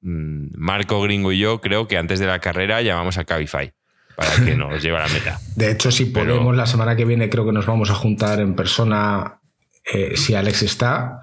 Mm, 0.03 0.49
Marco 0.57 1.01
Gringo 1.03 1.32
y 1.32 1.38
yo 1.38 1.61
creo 1.61 1.86
que 1.88 1.99
antes 1.99 2.18
de 2.20 2.26
la 2.26 2.38
carrera 2.38 2.80
llamamos 2.82 3.18
a 3.18 3.24
Cabify 3.24 3.72
para 4.16 4.45
que 4.45 4.55
nos 4.57 4.82
lleve 4.82 4.97
a 4.99 5.07
la 5.07 5.09
meta. 5.09 5.38
De 5.57 5.70
hecho, 5.70 5.91
si 5.91 6.07
Pero- 6.07 6.34
podemos, 6.34 6.57
la 6.57 6.66
semana 6.66 6.95
que 6.97 7.05
viene 7.05 7.28
creo 7.30 7.45
que 7.47 7.53
nos 7.53 7.66
vamos 7.66 7.91
a 7.91 7.95
juntar 7.95 8.41
en 8.41 8.55
persona. 8.55 9.41
eh, 9.93 10.16
si 10.16 10.34
Alex 10.34 10.62
está, 10.62 11.20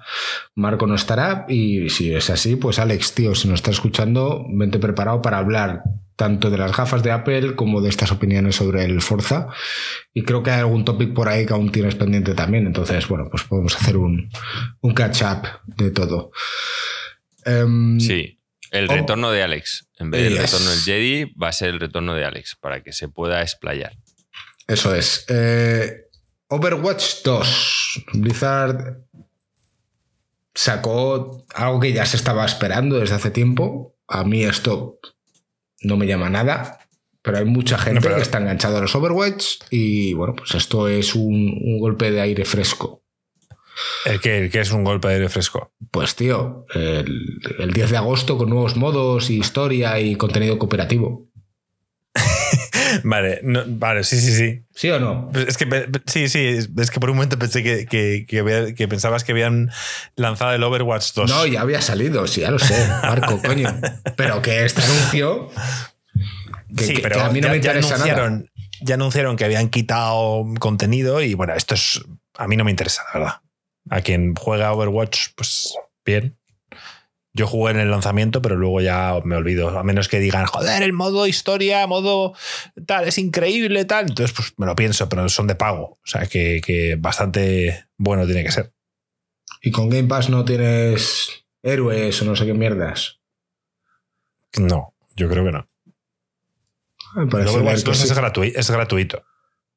Marco 0.54 0.86
no 0.86 0.94
estará. 0.96 1.46
Y 1.48 1.88
si 1.90 2.12
es 2.14 2.28
así, 2.30 2.56
pues 2.56 2.78
Alex, 2.78 3.14
tío, 3.14 3.34
si 3.34 3.48
nos 3.48 3.60
está 3.60 3.70
escuchando, 3.70 4.44
vente 4.50 4.78
preparado 4.78 5.22
para 5.22 5.38
hablar 5.38 5.82
tanto 6.18 6.50
de 6.50 6.58
las 6.58 6.76
gafas 6.76 7.04
de 7.04 7.12
Apple 7.12 7.54
como 7.54 7.80
de 7.80 7.88
estas 7.90 8.10
opiniones 8.10 8.56
sobre 8.56 8.84
el 8.84 9.00
Forza. 9.00 9.46
Y 10.12 10.24
creo 10.24 10.42
que 10.42 10.50
hay 10.50 10.58
algún 10.58 10.84
topic 10.84 11.14
por 11.14 11.28
ahí 11.28 11.46
que 11.46 11.52
aún 11.52 11.70
tienes 11.70 11.94
pendiente 11.94 12.34
también. 12.34 12.66
Entonces, 12.66 13.06
bueno, 13.06 13.28
pues 13.30 13.44
podemos 13.44 13.76
hacer 13.76 13.96
un, 13.96 14.28
un 14.80 14.94
catch-up 14.94 15.46
de 15.64 15.92
todo. 15.92 16.32
Em, 17.44 18.00
Sí, 18.00 18.40
el 18.72 18.90
Oh. 18.90 18.94
retorno 18.94 19.30
de 19.30 19.44
Alex. 19.44 19.88
En 19.98 20.10
vez 20.10 20.24
del 20.24 20.32
Yes. 20.32 20.42
retorno 20.42 20.70
del 20.70 20.80
Jedi, 20.80 21.24
va 21.40 21.48
a 21.48 21.52
ser 21.52 21.68
el 21.68 21.78
retorno 21.78 22.14
de 22.14 22.24
Alex 22.24 22.56
para 22.60 22.82
que 22.82 22.92
se 22.92 23.08
pueda 23.08 23.40
explayar. 23.42 23.92
Eso 24.66 24.94
es. 24.96 25.24
Eh, 25.28 26.08
Overwatch 26.48 27.22
2. 27.24 28.04
Blizzard 28.14 28.98
sacó 30.54 31.44
algo 31.54 31.80
que 31.80 31.92
ya 31.92 32.04
se 32.06 32.16
estaba 32.16 32.44
esperando 32.44 32.98
desde 32.98 33.14
hace 33.14 33.30
tiempo. 33.30 33.96
A 34.08 34.24
mí 34.24 34.42
esto 34.44 34.98
no 35.82 35.96
me 35.96 36.06
llama 36.06 36.28
nada, 36.30 36.80
pero 37.22 37.38
hay 37.38 37.44
mucha 37.44 37.78
gente 37.78 37.96
No, 37.96 38.00
pero- 38.00 38.16
que 38.16 38.22
está 38.22 38.38
enganchada 38.38 38.78
a 38.78 38.82
los 38.82 38.94
Overwatch 38.94 39.56
y 39.70 40.12
bueno, 40.14 40.34
pues 40.36 40.54
esto 40.54 40.88
es 40.88 41.14
un, 41.14 41.58
un 41.64 41.78
golpe 41.78 42.10
de 42.10 42.20
aire 42.20 42.44
fresco. 42.44 43.02
El 44.04 44.20
que, 44.20 44.38
el 44.38 44.50
que 44.50 44.58
es 44.60 44.72
un 44.72 44.82
golpe 44.82 45.06
de 45.06 45.14
aire 45.14 45.28
fresco. 45.28 45.72
Pues 45.92 46.16
tío, 46.16 46.64
el, 46.74 47.38
el 47.60 47.72
10 47.72 47.90
de 47.92 47.96
agosto 47.96 48.36
con 48.36 48.50
nuevos 48.50 48.76
modos, 48.76 49.30
historia 49.30 50.00
y 50.00 50.16
contenido 50.16 50.58
cooperativo. 50.58 51.27
Vale, 53.04 53.40
no- 53.42 53.64
vale, 53.66 54.04
sí, 54.04 54.18
sí, 54.20 54.32
sí. 54.32 54.62
¿Sí 54.74 54.90
o 54.90 54.98
no? 55.00 55.30
Pues 55.32 55.48
Es 55.48 55.56
que 55.56 55.66
sí, 56.06 56.28
sí, 56.28 56.58
es 56.78 56.90
que 56.90 57.00
por 57.00 57.10
un 57.10 57.16
momento 57.16 57.38
pensé 57.38 57.62
que, 57.62 57.86
que- 57.86 58.24
que 58.28 58.38
había- 58.40 58.74
que 58.74 58.88
pensabas 58.88 59.24
que 59.24 59.32
habían 59.32 59.70
lanzado 60.16 60.52
el 60.54 60.62
Overwatch 60.62 61.12
2. 61.14 61.30
No, 61.30 61.46
ya 61.46 61.60
había 61.62 61.80
salido, 61.82 62.26
sí, 62.26 62.40
ya 62.42 62.50
lo 62.50 62.58
sé, 62.58 62.74
Marco, 63.02 63.40
coño. 63.44 63.68
Pero 64.16 64.40
que 64.42 64.64
este 64.64 64.82
anuncio. 64.82 65.50
Que, 66.76 66.84
sí, 66.84 66.94
pero 67.02 67.20
a 67.22 67.30
mí 67.30 67.40
no 67.40 67.48
ya, 67.48 67.52
me 67.52 67.60
ya 67.60 67.70
interesa 67.72 67.98
nada. 67.98 68.04
anunciaron, 68.04 68.50
ya 68.80 68.94
anunciaron 68.94 69.36
que 69.36 69.44
habían 69.44 69.68
quitado 69.68 70.44
contenido 70.60 71.20
y 71.22 71.34
bueno, 71.34 71.54
esto 71.54 71.74
es 71.74 72.00
a 72.36 72.46
mí 72.46 72.56
no 72.56 72.64
me 72.64 72.70
interesa, 72.70 73.02
la 73.12 73.18
verdad. 73.20 73.34
A 73.90 74.00
quien 74.02 74.34
juega 74.36 74.72
Overwatch, 74.72 75.28
pues 75.34 75.74
bien. 76.04 76.37
Yo 77.38 77.46
jugué 77.46 77.70
en 77.70 77.78
el 77.78 77.90
lanzamiento, 77.92 78.42
pero 78.42 78.56
luego 78.56 78.80
ya 78.80 79.14
me 79.22 79.36
olvido. 79.36 79.78
A 79.78 79.84
menos 79.84 80.08
que 80.08 80.18
digan, 80.18 80.46
joder, 80.46 80.82
el 80.82 80.92
modo 80.92 81.24
historia, 81.28 81.86
modo 81.86 82.34
tal, 82.84 83.06
es 83.06 83.16
increíble, 83.16 83.84
tal. 83.84 84.08
Entonces, 84.08 84.34
pues 84.34 84.54
me 84.56 84.66
lo 84.66 84.74
pienso, 84.74 85.08
pero 85.08 85.28
son 85.28 85.46
de 85.46 85.54
pago. 85.54 86.00
O 86.02 86.06
sea 86.06 86.26
que, 86.26 86.60
que 86.60 86.96
bastante 86.98 87.86
bueno 87.96 88.26
tiene 88.26 88.42
que 88.42 88.50
ser. 88.50 88.72
Y 89.62 89.70
con 89.70 89.88
Game 89.88 90.08
Pass 90.08 90.30
no 90.30 90.44
tienes 90.44 91.44
héroes 91.62 92.20
o 92.22 92.24
no 92.24 92.34
sé 92.34 92.44
qué 92.44 92.54
mierdas. 92.54 93.20
No, 94.58 94.94
yo 95.14 95.28
creo 95.28 95.44
que 95.44 95.52
no. 95.52 95.66
Me 97.14 97.28
parece 97.28 97.52
que 97.52 97.62
2 97.62 97.96
sí. 97.96 98.04
es, 98.04 98.14
gratuito, 98.16 98.58
es 98.58 98.70
gratuito. 98.70 99.24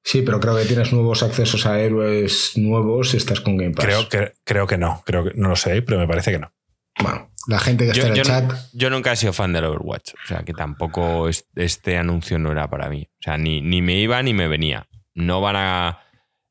Sí, 0.04 0.24
pero 0.24 0.40
creo 0.40 0.56
que 0.56 0.66
tienes 0.66 0.92
nuevos 0.94 1.22
accesos 1.22 1.68
a 1.68 1.80
héroes 1.80 2.54
nuevos 2.56 3.12
si 3.12 3.18
estás 3.18 3.40
con 3.40 3.56
Game 3.56 3.76
Pass. 3.76 3.86
Creo 3.86 4.10
que, 4.10 4.34
creo 4.44 4.66
que 4.66 4.80
no. 4.80 5.04
Creo 5.06 5.26
que, 5.26 5.32
no 5.36 5.50
lo 5.50 5.56
sé, 5.56 5.84
pero 5.84 6.00
me 6.00 6.08
parece 6.08 6.32
que 6.32 6.40
no. 6.40 6.52
Bueno, 7.00 7.31
la 7.48 7.60
gente 7.60 7.86
que 7.88 7.94
Yo, 7.94 8.04
está 8.04 8.08
en 8.08 8.12
el 8.14 8.18
yo 8.18 8.24
chat. 8.24 8.44
no- 8.46 8.58
yo 8.74 8.90
nunca 8.90 9.12
he 9.12 9.16
sido 9.16 9.34
fan 9.34 9.54
del 9.54 9.66
Overwatch. 9.66 10.14
O 10.24 10.28
sea, 10.28 10.44
que 10.44 10.54
tampoco 10.54 11.28
es- 11.30 11.46
este 11.56 11.98
anuncio 11.98 12.38
no 12.40 12.52
era 12.52 12.70
para 12.70 12.90
mí. 12.90 13.08
O 13.20 13.22
sea, 13.24 13.38
ni, 13.38 13.62
ni 13.62 13.82
me 13.82 13.96
iba 14.00 14.22
ni 14.24 14.34
me 14.34 14.48
venía. 14.48 14.88
No 15.14 15.42
van 15.42 15.56
a. 15.58 16.00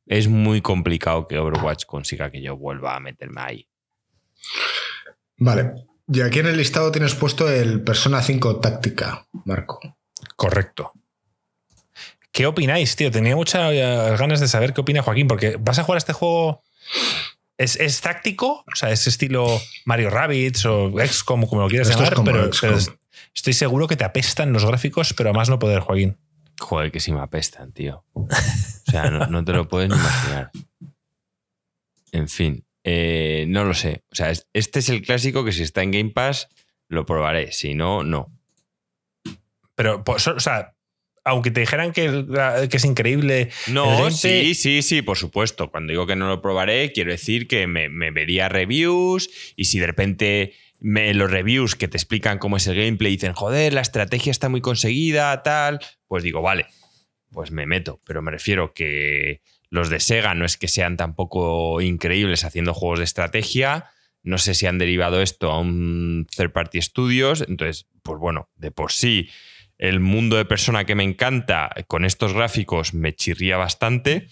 Es 0.07 0.29
muy 0.29 0.61
complicado 0.61 1.29
que 1.29 1.39
Overwatch 1.39 1.85
consiga 1.85 2.31
que 2.31 2.43
yo 2.43 2.57
vuelva 2.57 2.97
a 2.97 3.01
meterme 3.01 3.41
ahí. 3.41 3.69
Vale. 5.37 5.73
Y 6.13 6.21
aquí 6.23 6.41
en 6.41 6.47
el 6.47 6.57
listado 6.57 6.91
tienes 6.91 7.15
puesto 7.15 7.49
el 7.49 7.83
Persona 7.83 8.21
5 8.21 8.57
Táctica, 8.59 9.27
Marco. 9.45 9.79
Correcto. 10.37 10.93
¿Qué 12.33 12.47
opináis, 12.47 12.97
tío? 12.97 13.11
Tenía 13.11 13.37
muchas 13.37 13.73
eh, 13.73 14.17
ganas 14.19 14.41
de 14.41 14.49
saber 14.49 14.73
qué 14.73 14.81
opina 14.81 15.03
Joaquín, 15.03 15.29
porque 15.29 15.57
vas 15.59 15.79
a 15.79 15.85
jugar 15.85 15.97
a 15.97 15.99
este 15.99 16.13
juego. 16.13 16.63
¿Es, 17.61 17.77
es 17.77 18.01
táctico? 18.01 18.65
O 18.73 18.75
sea, 18.75 18.91
es 18.91 19.07
estilo 19.07 19.61
Mario 19.85 20.09
Rabbits 20.11 20.65
o 20.65 20.91
XCOM, 20.99 21.47
como 21.47 21.63
lo 21.63 21.69
quieras 21.69 21.91
Esto 21.91 22.03
es 22.03 22.09
llamar, 22.11 22.15
como 22.17 22.33
pero, 22.33 22.53
XCOM. 22.53 22.69
pero 22.71 22.79
es- 22.79 22.91
estoy 23.35 23.53
seguro 23.53 23.87
que 23.87 23.97
te 23.97 24.05
apestan 24.05 24.53
los 24.53 24.65
gráficos, 24.65 25.13
pero 25.13 25.31
a 25.31 25.33
más 25.35 25.51
no 25.51 25.59
poder, 25.59 25.81
Joaquín. 25.81 26.17
Joder, 26.59 26.91
que 26.91 27.01
sí 27.01 27.13
me 27.13 27.21
apestan, 27.21 27.73
tío. 27.73 28.05
O 28.15 28.29
sea, 28.91 29.11
no, 29.11 29.27
no 29.27 29.45
te 29.45 29.53
lo 29.53 29.69
puedes 29.69 29.89
ni 29.91 29.95
imaginar. 29.97 30.51
En 32.13 32.29
fin, 32.29 32.65
eh, 32.83 33.45
no 33.49 33.65
lo 33.65 33.75
sé. 33.75 34.05
O 34.11 34.15
sea, 34.15 34.31
es- 34.31 34.47
este 34.53 34.79
es 34.79 34.89
el 34.89 35.03
clásico 35.03 35.45
que 35.45 35.53
si 35.53 35.63
está 35.63 35.83
en 35.83 35.91
Game 35.91 36.11
Pass 36.11 36.49
lo 36.89 37.05
probaré. 37.07 37.53
Si 37.53 37.75
no, 37.75 38.03
no. 38.05 38.33
Pero, 39.75 40.03
pues, 40.03 40.27
o 40.29 40.41
sea, 40.41 40.75
aunque 41.31 41.51
te 41.51 41.61
dijeran 41.61 41.93
que, 41.93 42.27
que 42.71 42.77
es 42.77 42.85
increíble. 42.85 43.51
No, 43.69 44.11
sí, 44.11 44.55
sí, 44.55 44.83
sí, 44.83 45.03
por 45.03 45.17
supuesto. 45.17 45.71
Cuando 45.71 45.93
digo 45.93 46.07
que 46.07 46.17
no 46.17 46.29
lo 46.29 46.43
probaré, 46.43 46.93
quiero 46.93 47.11
decir 47.11 47.49
que 47.49 47.67
me, 47.67 47.89
me 47.89 48.11
vería 48.11 48.49
reviews 48.49 49.31
y 49.57 49.65
si 49.65 49.79
de 49.79 49.87
repente 49.87 50.55
me, 50.81 51.13
los 51.15 51.31
reviews 51.31 51.77
que 51.77 51.89
te 51.89 51.97
explican 51.97 52.39
cómo 52.39 52.57
es 52.57 52.67
el 52.67 52.77
gameplay 52.77 53.13
dicen, 53.13 53.35
joder, 53.35 53.73
la 53.73 53.83
estrategia 53.83 54.31
está 54.31 54.49
muy 54.49 54.61
conseguida, 54.61 55.43
tal, 55.43 55.81
pues 56.09 56.23
digo, 56.23 56.43
vale, 56.43 56.67
pues 57.31 57.51
me 57.51 57.67
meto. 57.67 58.01
Pero 58.07 58.23
me 58.23 58.31
refiero 58.31 58.73
que 58.73 59.43
los 59.69 59.89
de 59.91 60.01
Sega 60.01 60.35
no 60.35 60.45
es 60.45 60.57
que 60.57 60.69
sean 60.69 60.97
tampoco 60.97 61.81
increíbles 61.81 62.45
haciendo 62.45 62.75
juegos 62.75 62.99
de 62.99 63.05
estrategia. 63.05 63.87
No 64.23 64.39
sé 64.39 64.55
si 64.55 64.67
han 64.67 64.79
derivado 64.79 65.23
esto 65.23 65.51
a 65.51 65.61
un 65.61 66.27
third 66.35 66.53
party 66.53 66.83
studios. 66.83 67.45
Entonces, 67.47 67.87
pues 68.03 68.19
bueno, 68.19 68.51
de 68.57 68.71
por 68.71 68.93
sí 68.93 69.29
el 69.81 69.99
mundo 69.99 70.37
de 70.37 70.45
persona 70.45 70.85
que 70.85 70.95
me 70.95 71.05
encanta 71.05 71.71
con 71.89 72.05
estos 72.05 72.35
gráficos 72.35 72.93
me 72.93 73.15
chirría 73.15 73.57
bastante. 73.57 74.29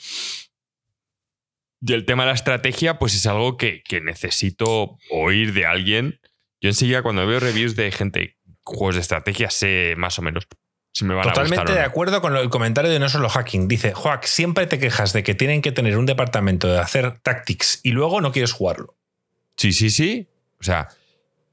Y 1.80 1.94
el 1.94 2.04
tema 2.04 2.24
de 2.24 2.28
la 2.28 2.34
estrategia, 2.34 2.98
pues 2.98 3.14
es 3.14 3.26
algo 3.26 3.56
que, 3.56 3.82
que 3.82 4.02
necesito 4.02 4.98
oír 5.10 5.54
de 5.54 5.64
alguien. 5.64 6.20
Yo 6.60 6.68
enseguida 6.68 7.02
cuando 7.02 7.26
veo 7.26 7.40
reviews 7.40 7.76
de 7.76 7.90
gente, 7.90 8.36
juegos 8.62 8.96
de 8.96 9.00
estrategia, 9.00 9.48
sé 9.48 9.94
más 9.96 10.18
o 10.18 10.22
menos 10.22 10.46
si 10.92 11.06
me 11.06 11.14
van 11.14 11.26
a 11.26 11.32
Totalmente 11.32 11.62
gustar 11.62 11.70
o 11.70 11.74
de 11.76 11.80
no. 11.80 11.86
acuerdo 11.86 12.20
con 12.20 12.36
el 12.36 12.50
comentario 12.50 12.90
de 12.90 12.98
No 12.98 13.08
Solo 13.08 13.30
Hacking. 13.30 13.68
Dice, 13.68 13.94
Joac, 13.94 14.24
siempre 14.24 14.66
te 14.66 14.78
quejas 14.78 15.14
de 15.14 15.22
que 15.22 15.34
tienen 15.34 15.62
que 15.62 15.72
tener 15.72 15.96
un 15.96 16.04
departamento 16.04 16.68
de 16.68 16.78
hacer 16.78 17.20
tactics 17.20 17.80
y 17.82 17.92
luego 17.92 18.20
no 18.20 18.32
quieres 18.32 18.52
jugarlo. 18.52 18.98
Sí, 19.56 19.72
sí, 19.72 19.88
sí. 19.88 20.28
O 20.60 20.64
sea, 20.64 20.88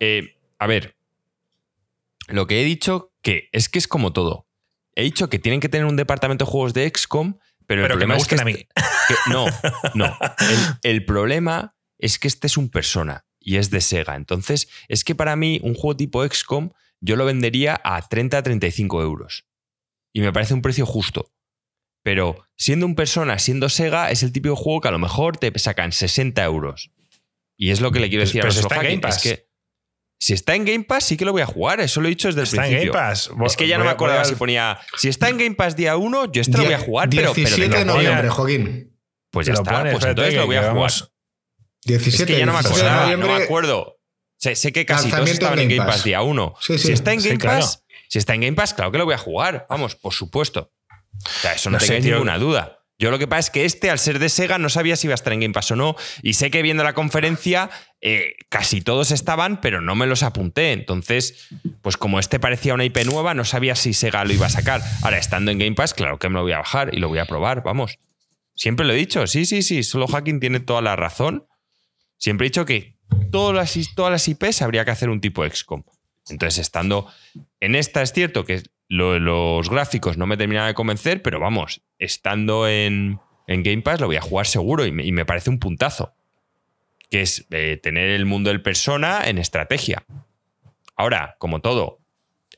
eh, 0.01 0.35
a 0.59 0.67
ver, 0.67 0.95
lo 2.27 2.45
que 2.45 2.61
he 2.61 2.65
dicho 2.65 3.13
que 3.25 3.49
es 3.51 3.67
que 3.69 3.79
es 3.79 3.87
como 3.87 4.13
todo. 4.13 4.47
He 4.95 5.01
dicho 5.03 5.29
que 5.29 5.39
tienen 5.39 5.59
que 5.59 5.67
tener 5.67 5.85
un 5.87 5.95
departamento 5.95 6.45
de 6.45 6.51
juegos 6.51 6.73
de 6.75 6.87
XCOM, 6.95 7.37
pero, 7.65 7.81
el 7.81 7.87
Pero 7.87 7.95
que 7.99 8.05
problema 8.05 8.13
me 8.13 8.21
es 8.21 8.27
que 8.27 8.35
gusten 8.35 8.47
a 8.47 8.51
este- 8.51 8.63
mí. 8.63 8.67
que- 9.07 9.31
no, 9.31 9.45
no. 9.95 10.17
El, 10.83 10.91
el 10.91 11.05
problema 11.05 11.75
es 11.97 12.19
que 12.19 12.27
este 12.27 12.45
es 12.47 12.55
un 12.55 12.69
persona 12.69 13.25
y 13.39 13.57
es 13.57 13.71
de 13.71 13.81
Sega. 13.81 14.15
Entonces, 14.15 14.69
es 14.87 15.03
que 15.03 15.15
para 15.15 15.35
mí 15.35 15.59
un 15.63 15.73
juego 15.73 15.97
tipo 15.97 16.23
XCOM 16.27 16.69
yo 17.01 17.15
lo 17.15 17.25
vendería 17.25 17.81
a 17.83 18.07
30 18.07 18.37
a 18.37 18.43
35 18.43 19.01
euros. 19.01 19.45
Y 20.13 20.21
me 20.21 20.31
parece 20.31 20.53
un 20.53 20.61
precio 20.61 20.85
justo. 20.85 21.31
Pero 22.03 22.45
siendo 22.55 22.85
un 22.85 22.93
persona, 22.95 23.39
siendo 23.39 23.67
Sega, 23.69 24.11
es 24.11 24.21
el 24.21 24.31
típico 24.31 24.55
juego 24.55 24.81
que 24.81 24.87
a 24.89 24.91
lo 24.91 24.99
mejor 24.99 25.37
te 25.37 25.51
sacan 25.57 25.91
60 25.91 26.43
euros. 26.43 26.91
Y 27.57 27.71
es 27.71 27.81
lo 27.81 27.91
que 27.91 27.99
le 27.99 28.09
quiero 28.09 28.21
decir 28.23 28.41
pero 28.41 28.51
a 28.51 28.55
los 28.55 28.57
está 28.63 29.09
es 29.09 29.17
que 29.23 29.44
si 30.19 30.33
está 30.33 30.55
en 30.55 30.65
Game 30.65 30.83
Pass 30.85 31.03
sí 31.05 31.17
que 31.17 31.25
lo 31.25 31.31
voy 31.33 31.41
a 31.41 31.45
jugar, 31.45 31.79
eso 31.81 32.01
lo 32.01 32.07
he 32.07 32.09
dicho 32.09 32.27
desde 32.29 32.41
el 32.41 32.47
Está 32.47 32.65
en 32.65 32.69
principio. 32.71 32.93
Game 32.93 33.07
Pass. 33.09 33.29
Es 33.45 33.57
que 33.57 33.67
ya 33.67 33.77
no 33.77 33.83
me 33.83 33.89
acordaba 33.91 34.21
a- 34.21 34.25
si 34.25 34.35
ponía 34.35 34.79
si 34.97 35.09
está 35.09 35.29
en 35.29 35.37
Game 35.37 35.55
Pass 35.55 35.75
día 35.75 35.97
1, 35.97 36.31
yo 36.31 36.41
este 36.41 36.57
lo 36.57 36.63
voy 36.63 36.73
a 36.73 36.79
jugar, 36.79 37.09
pero, 37.09 37.21
pero 37.21 37.33
de 37.33 37.41
17 37.41 37.77
de 37.79 37.85
no- 37.85 37.93
noviembre, 37.95 38.29
Joaquín. 38.29 38.97
pues 39.31 39.47
ya 39.47 39.53
está, 39.53 39.81
pues 39.83 40.03
entonces 40.05 40.33
lo 40.35 40.45
voy 40.45 40.55
a 40.55 40.59
jugar. 40.61 40.75
vamos- 40.75 41.11
17, 41.85 42.23
Es 42.23 42.27
que 42.27 42.39
ya 42.39 42.45
no 42.45 42.53
me 42.53 42.59
17 42.59 42.81
de 42.83 42.89
acordaba, 42.89 42.95
no 43.11 43.17
noviembre. 43.17 43.37
me 43.39 43.43
acuerdo. 43.43 43.99
Sé, 44.37 44.55
sé 44.55 44.71
que 44.73 44.85
casi 44.85 45.09
todos 45.09 45.29
estaban 45.29 45.59
en 45.59 45.65
Game 45.69 45.75
Game 45.77 45.87
Pass 45.87 45.97
Pass. 45.97 46.03
día 46.05 46.21
1. 46.21 46.55
Sí, 46.59 46.77
sí. 46.77 46.87
Si 46.87 46.93
está 46.93 47.13
en 47.13 47.21
Sí, 47.21 47.27
Game 47.29 47.39
claro. 47.39 47.59
Pass, 47.61 47.83
si 48.09 48.17
está 48.19 48.33
en 48.33 48.41
Game 48.41 48.53
Pass, 48.53 48.73
claro 48.73 48.91
que 48.91 48.97
lo 48.97 49.05
voy 49.05 49.13
a 49.13 49.17
jugar. 49.17 49.65
Vamos, 49.69 49.95
por 49.95 50.13
supuesto. 50.13 50.71
O 51.25 51.29
sea, 51.41 51.53
eso 51.53 51.69
no, 51.69 51.77
No 51.77 51.79
tengáis 51.79 52.03
ninguna 52.05 52.37
duda. 52.37 52.74
Yo 52.97 53.11
lo 53.11 53.19
que 53.19 53.27
pasa 53.27 53.39
es 53.39 53.49
que 53.49 53.65
este, 53.65 53.89
al 53.89 53.99
ser 53.99 54.19
de 54.19 54.29
Sega, 54.29 54.57
no 54.57 54.69
sabía 54.69 54.95
si 54.95 55.07
iba 55.07 55.13
a 55.13 55.15
estar 55.15 55.33
en 55.33 55.41
Game 55.41 55.53
Pass 55.53 55.71
o 55.71 55.75
no. 55.75 55.95
Y 56.21 56.33
sé 56.33 56.49
que 56.49 56.61
viendo 56.61 56.83
la 56.83 56.93
conferencia, 56.93 57.69
eh, 57.99 58.35
casi 58.49 58.81
todos 58.81 59.11
estaban, 59.11 59.59
pero 59.59 59.81
no 59.81 59.95
me 59.95 60.07
los 60.07 60.23
apunté. 60.23 60.71
Entonces, 60.71 61.49
pues 61.81 61.97
como 61.97 62.19
este 62.19 62.39
parecía 62.39 62.73
una 62.73 62.85
IP 62.85 63.05
nueva, 63.05 63.33
no 63.33 63.43
sabía 63.43 63.75
si 63.75 63.93
Sega 63.93 64.23
lo 64.23 64.33
iba 64.33 64.45
a 64.45 64.49
sacar. 64.49 64.81
Ahora, 65.01 65.17
estando 65.17 65.51
en 65.51 65.59
Game 65.59 65.75
Pass, 65.75 65.93
claro 65.93 66.19
que 66.19 66.29
me 66.29 66.35
lo 66.35 66.43
voy 66.43 66.53
a 66.53 66.59
bajar 66.59 66.93
y 66.93 66.97
lo 66.97 67.09
voy 67.09 67.19
a 67.19 67.25
probar, 67.25 67.63
vamos. 67.63 67.99
Siempre 68.55 68.85
lo 68.85 68.93
he 68.93 68.95
dicho, 68.95 69.27
sí, 69.27 69.45
sí, 69.45 69.61
sí, 69.61 69.83
solo 69.83 70.07
Hacking 70.07 70.39
tiene 70.39 70.61
toda 70.61 70.81
la 70.81 70.95
razón. 70.95 71.45
Siempre 72.17 72.47
he 72.47 72.49
dicho 72.49 72.65
que 72.65 72.95
todas 73.29 73.53
las, 73.53 73.93
todas 73.93 74.11
las 74.11 74.27
IPs 74.29 74.61
habría 74.61 74.85
que 74.85 74.91
hacer 74.91 75.09
un 75.09 75.19
tipo 75.19 75.45
XCOM. 75.45 75.83
Entonces, 76.29 76.59
estando 76.59 77.11
en 77.59 77.75
esta, 77.75 78.01
es 78.01 78.13
cierto 78.13 78.45
que 78.45 78.63
lo- 78.87 79.19
los 79.19 79.69
gráficos 79.69 80.17
no 80.17 80.27
me 80.27 80.37
terminan 80.37 80.67
de 80.67 80.73
convencer, 80.73 81.21
pero 81.21 81.39
vamos, 81.39 81.81
estando 81.99 82.67
en, 82.67 83.19
en 83.47 83.63
Game 83.63 83.81
Pass 83.81 83.99
lo 83.99 84.07
voy 84.07 84.15
a 84.17 84.21
jugar 84.21 84.45
seguro 84.47 84.85
y 84.85 84.91
me, 84.91 85.05
y 85.05 85.11
me 85.11 85.25
parece 85.25 85.49
un 85.49 85.59
puntazo. 85.59 86.13
Que 87.09 87.21
es 87.21 87.45
eh, 87.51 87.77
tener 87.81 88.09
el 88.09 88.25
mundo 88.25 88.49
del 88.49 88.61
persona 88.63 89.21
en 89.27 89.37
estrategia. 89.37 90.05
Ahora, 90.95 91.35
como 91.39 91.61
todo, 91.61 91.99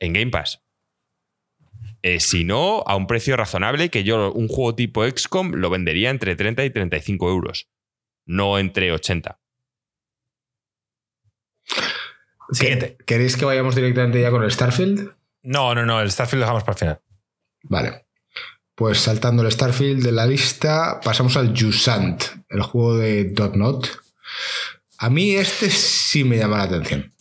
en 0.00 0.12
Game 0.14 0.30
Pass. 0.30 0.62
Eh, 2.02 2.20
si 2.20 2.44
no, 2.44 2.82
a 2.86 2.96
un 2.96 3.06
precio 3.06 3.36
razonable, 3.36 3.90
que 3.90 4.04
yo 4.04 4.32
un 4.32 4.48
juego 4.48 4.74
tipo 4.74 5.04
XCOM 5.04 5.52
lo 5.54 5.68
vendería 5.68 6.10
entre 6.10 6.36
30 6.36 6.64
y 6.64 6.70
35 6.70 7.28
euros. 7.28 7.68
No 8.24 8.58
entre 8.58 8.92
80. 8.92 9.38
Siguiente. 12.52 12.96
¿Queréis 13.04 13.36
que 13.36 13.44
vayamos 13.44 13.74
directamente 13.74 14.20
ya 14.20 14.30
con 14.30 14.42
el 14.42 14.50
Starfield? 14.50 15.12
No, 15.42 15.74
no, 15.74 15.84
no, 15.86 16.00
el 16.00 16.10
Starfield 16.10 16.40
lo 16.40 16.44
dejamos 16.46 16.64
para 16.64 16.72
el 16.74 16.78
final. 16.78 17.00
Vale. 17.64 18.06
Pues 18.74 18.98
saltando 19.00 19.42
el 19.44 19.50
Starfield 19.50 20.04
de 20.04 20.12
la 20.12 20.26
lista, 20.26 21.00
pasamos 21.02 21.36
al 21.36 21.52
Jusant, 21.58 22.22
el 22.48 22.62
juego 22.62 22.96
de 22.96 23.24
Dotnot. 23.24 23.88
A 24.98 25.10
mí 25.10 25.32
este 25.34 25.70
sí 25.70 26.24
me 26.24 26.36
llama 26.38 26.58
la 26.58 26.64
atención. 26.64 27.12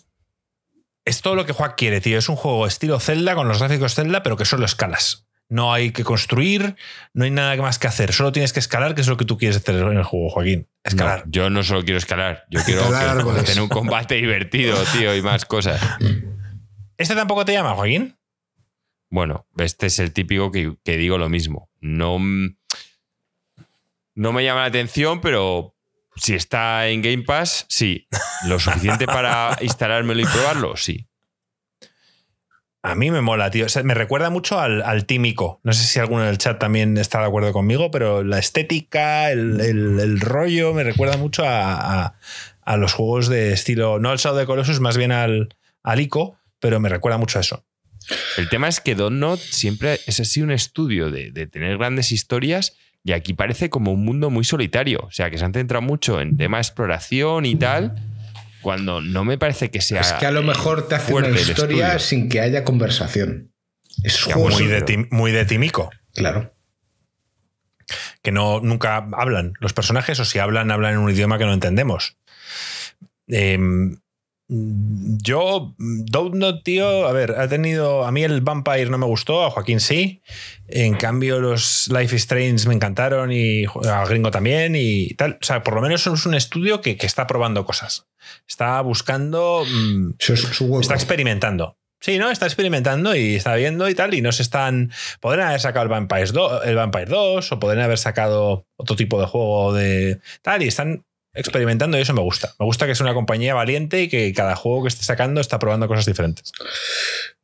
Es 1.05 1.21
todo 1.21 1.35
lo 1.35 1.45
que 1.45 1.53
Juan 1.53 1.73
quiere, 1.77 2.01
tío. 2.01 2.17
Es 2.17 2.27
un 2.29 2.35
juego 2.35 2.67
estilo 2.67 2.99
Zelda 2.99 3.33
con 3.33 3.47
los 3.47 3.59
gráficos 3.59 3.95
Zelda, 3.95 4.23
pero 4.23 4.35
que 4.37 4.45
solo 4.45 4.65
escalas. 4.65 5.25
No 5.49 5.71
hay 5.73 5.91
que 5.91 6.03
construir, 6.03 6.75
no 7.13 7.23
hay 7.23 7.31
nada 7.31 7.55
más 7.55 7.79
que 7.79 7.87
hacer. 7.87 8.11
Solo 8.11 8.33
tienes 8.33 8.51
que 8.51 8.59
escalar, 8.59 8.93
que 8.93 9.01
es 9.01 9.07
lo 9.07 9.15
que 9.15 9.23
tú 9.23 9.37
quieres 9.37 9.55
hacer 9.57 9.75
en 9.75 9.97
el 9.97 10.03
juego, 10.03 10.29
Joaquín. 10.29 10.67
Escalar. 10.83 11.23
No, 11.25 11.31
yo 11.31 11.49
no 11.49 11.63
solo 11.63 11.83
quiero 11.85 11.97
escalar, 11.97 12.45
yo 12.49 12.59
quiero 12.65 12.81
que- 12.83 13.43
tener 13.45 13.61
un 13.61 13.69
combate 13.69 14.15
divertido, 14.15 14.77
tío, 14.91 15.15
y 15.15 15.21
más 15.21 15.45
cosas. 15.45 15.79
¿Este 16.97 17.15
tampoco 17.15 17.45
te 17.45 17.53
llama, 17.53 17.73
Joaquín? 17.75 18.17
Bueno, 19.09 19.45
este 19.57 19.85
es 19.87 19.99
el 19.99 20.11
típico 20.13 20.51
que, 20.51 20.75
que 20.83 20.97
digo 20.97 21.17
lo 21.17 21.29
mismo. 21.29 21.69
No, 21.79 22.19
mm, 22.19 22.57
no 24.15 24.33
me 24.33 24.43
llama 24.43 24.61
la 24.61 24.65
atención, 24.67 25.21
pero 25.21 25.75
si 26.15 26.33
está 26.33 26.87
en 26.89 27.01
Game 27.01 27.23
Pass, 27.23 27.65
sí. 27.69 28.07
Lo 28.47 28.59
suficiente 28.59 29.05
para 29.05 29.57
instalármelo 29.61 30.21
y 30.21 30.25
probarlo, 30.25 30.75
sí. 30.75 31.07
A 32.83 32.95
mí 32.95 33.11
me 33.11 33.21
mola, 33.21 33.51
tío. 33.51 33.65
O 33.65 33.69
sea, 33.69 33.83
me 33.83 33.93
recuerda 33.93 34.29
mucho 34.29 34.59
al, 34.59 34.81
al 34.81 35.05
tímico. 35.05 35.59
No 35.63 35.73
sé 35.73 35.83
si 35.85 35.99
alguno 35.99 36.23
en 36.23 36.29
el 36.29 36.37
chat 36.37 36.57
también 36.59 36.97
está 36.97 37.19
de 37.19 37.25
acuerdo 37.25 37.51
conmigo, 37.51 37.91
pero 37.91 38.23
la 38.23 38.39
estética, 38.39 39.31
el, 39.31 39.59
el- 39.61 39.99
el 39.99 40.19
rollo, 40.19 40.73
me 40.73 40.83
recuerda 40.83 41.17
mucho 41.17 41.43
a, 41.45 42.05
a- 42.05 42.19
a 42.61 42.77
los 42.77 42.93
juegos 42.93 43.27
de 43.29 43.53
estilo. 43.53 43.99
No 43.99 44.09
al 44.09 44.17
Shadow 44.17 44.37
de 44.39 44.45
Colossus, 44.45 44.79
más 44.79 44.97
bien 44.97 45.11
al, 45.11 45.55
al 45.83 45.99
Ico, 45.99 46.37
pero 46.59 46.79
me 46.79 46.89
recuerda 46.89 47.17
mucho 47.17 47.37
a 47.37 47.41
eso. 47.41 47.65
El 48.37 48.47
tema 48.49 48.67
es 48.67 48.79
que 48.79 48.95
Donut 48.95 49.39
siempre 49.39 49.99
es 50.07 50.19
así 50.19 50.41
un 50.41 50.51
estudio 50.51 51.11
de, 51.11 51.31
de 51.31 51.47
tener 51.47 51.77
grandes 51.77 52.11
historias 52.11 52.77
y 53.03 53.11
aquí 53.11 53.33
parece 53.33 53.69
como 53.69 53.91
un 53.91 54.05
mundo 54.05 54.29
muy 54.29 54.43
solitario. 54.43 54.99
O 55.03 55.11
sea, 55.11 55.29
que 55.29 55.37
se 55.37 55.45
han 55.45 55.53
centrado 55.53 55.81
mucho 55.81 56.21
en 56.21 56.37
tema 56.37 56.57
de 56.57 56.61
exploración 56.61 57.45
y 57.45 57.55
tal, 57.55 57.95
cuando 58.61 59.01
no 59.01 59.23
me 59.25 59.37
parece 59.37 59.71
que 59.71 59.81
sea. 59.81 60.01
es 60.01 60.13
que 60.13 60.25
a 60.25 60.31
lo 60.31 60.43
mejor 60.43 60.87
te 60.87 60.95
hace 60.95 61.13
una 61.13 61.29
historia 61.29 61.99
sin 61.99 62.29
que 62.29 62.39
haya 62.39 62.63
conversación. 62.63 63.51
Es 64.03 64.25
Ya, 64.25 64.35
muy 64.37 64.67
de, 64.67 65.07
muy 65.11 65.31
de 65.31 65.45
tímico. 65.45 65.89
Claro. 66.13 66.53
que 68.21 68.31
no 68.31 68.59
nunca 68.59 69.07
hablan 69.13 69.53
los 69.59 69.73
personajes 69.73 70.19
o 70.19 70.25
si 70.25 70.39
hablan 70.39 70.71
hablan 70.71 70.93
en 70.93 70.99
un 70.99 71.09
idioma 71.11 71.37
que 71.37 71.45
no 71.45 71.53
entendemos 71.53 72.17
Em, 73.27 73.97
yo 74.49 75.75
Doubtnut 75.77 76.63
tío 76.63 77.05
a 77.05 77.11
ver 77.11 77.31
ha 77.37 77.49
tenido 77.49 78.05
a 78.05 78.11
mí 78.13 78.23
el 78.23 78.39
Vampire 78.39 78.89
no 78.89 78.97
me 78.97 79.05
gustó 79.05 79.43
a 79.43 79.51
Joaquín 79.51 79.81
sí 79.81 80.21
en 80.67 80.95
cambio 80.95 81.41
los 81.41 81.89
Life 81.89 82.15
is 82.15 82.21
Strange 82.21 82.65
me 82.67 82.73
encantaron 82.73 83.31
y 83.33 83.65
a 83.65 84.05
Gringo 84.05 84.31
también 84.31 84.73
y 84.77 85.09
tal 85.15 85.37
o 85.41 85.45
sea 85.45 85.63
por 85.63 85.75
lo 85.75 85.81
menos 85.81 86.07
es 86.07 86.25
un 86.25 86.33
estudio 86.33 86.79
que, 86.79 86.95
que 86.95 87.05
está 87.05 87.27
probando 87.27 87.65
cosas 87.65 88.07
está 88.47 88.79
buscando 88.81 89.65
mm, 89.69 90.11
Eso 90.17 90.33
es 90.33 90.39
su 90.39 90.65
hueco. 90.65 90.81
está 90.81 90.93
experimentando 90.93 91.77
Sí, 91.99 92.19
¿no? 92.19 92.29
Está 92.29 92.45
experimentando 92.45 93.15
y 93.15 93.35
está 93.35 93.55
viendo 93.55 93.89
y 93.89 93.95
tal, 93.95 94.13
y 94.13 94.21
no 94.21 94.31
se 94.31 94.43
están. 94.43 94.91
Podrían 95.19 95.47
haber 95.47 95.59
sacado 95.59 95.83
el 95.83 95.89
Vampire 95.89 96.27
2, 96.27 96.61
el 96.65 96.75
Vampire 96.75 97.07
2 97.07 97.51
o 97.51 97.59
podrían 97.59 97.85
haber 97.85 97.97
sacado 97.97 98.67
otro 98.75 98.95
tipo 98.95 99.19
de 99.19 99.25
juego 99.25 99.73
de 99.73 100.19
tal, 100.43 100.61
y 100.61 100.67
están 100.67 101.06
experimentando 101.37 101.97
y 101.97 102.01
eso 102.01 102.13
me 102.13 102.21
gusta. 102.21 102.53
Me 102.59 102.65
gusta 102.65 102.85
que 102.85 102.91
es 102.91 103.01
una 103.01 103.13
compañía 103.13 103.53
valiente 103.53 104.01
y 104.01 104.09
que 104.09 104.33
cada 104.33 104.55
juego 104.55 104.83
que 104.83 104.89
esté 104.89 105.03
sacando 105.03 105.39
está 105.39 105.59
probando 105.59 105.87
cosas 105.87 106.05
diferentes. 106.05 106.51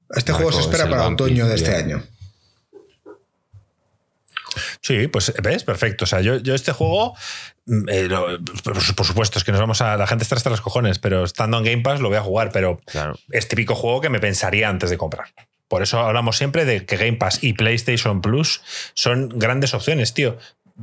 Este 0.10 0.34
juego 0.34 0.52
se 0.52 0.62
espera 0.62 0.90
para 0.90 1.08
otoño 1.08 1.48
de 1.48 1.56
este 1.56 1.76
año. 1.76 2.04
Sí, 4.82 5.08
pues 5.08 5.34
ves, 5.42 5.64
perfecto. 5.64 6.04
O 6.04 6.08
sea, 6.08 6.22
yo, 6.22 6.38
yo 6.38 6.54
este 6.54 6.74
juego, 6.74 7.16
mm, 7.66 7.90
eh, 7.90 8.10
por, 8.64 9.06
supuesto, 9.06 9.40
es 9.40 9.46
que 9.46 9.52
nos 9.52 9.62
vamos 9.62 9.82
a. 9.82 9.98
La 9.98 10.08
gente 10.08 10.24
está 10.24 10.36
hasta 10.36 10.50
los 10.50 10.62
cojones, 10.62 11.00
pero 11.00 11.24
estando 11.24 11.58
en 11.58 11.64
Game 11.64 11.82
Pass 11.82 12.02
lo 12.02 12.10
voy 12.10 12.18
a 12.18 12.22
jugar, 12.22 12.52
pero 12.52 12.82
es 13.32 13.48
típico 13.48 13.76
juego 13.76 14.02
que 14.02 14.10
me 14.10 14.20
pensaría 14.20 14.70
antes 14.70 14.90
de 14.90 14.98
comprar. 14.98 15.30
Por 15.70 15.82
eso 15.82 16.00
hablamos 16.00 16.38
siempre 16.38 16.66
de 16.66 16.86
que 16.86 16.98
Game 16.98 17.14
Pass 17.14 17.40
y 17.42 17.54
PlayStation 17.54 18.22
Plus 18.22 18.62
son 18.94 19.30
grandes 19.30 19.74
opciones, 19.74 20.14
tío. 20.14 20.38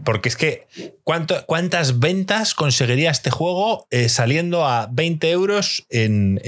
Porque 0.04 0.28
es 0.28 0.36
que, 0.36 0.66
¿cuántas 1.04 1.98
ventas 1.98 2.54
conseguiría 2.54 3.10
este 3.10 3.30
juego 3.30 3.86
eh, 3.90 4.08
saliendo 4.08 4.64
a 4.66 4.88
20 4.90 5.30
euros 5.30 5.84
en, 5.90 6.40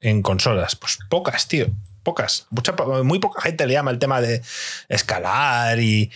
en 0.00 0.22
consolas? 0.22 0.76
Pues 0.76 0.98
pocas, 1.08 1.46
tío 1.46 1.68
pocas, 2.02 2.46
mucha, 2.50 2.74
muy 3.02 3.18
poca 3.18 3.40
gente 3.40 3.66
le 3.66 3.74
llama 3.74 3.90
el 3.90 3.98
tema 3.98 4.20
de 4.20 4.42
escalar 4.88 5.78
y, 5.80 6.10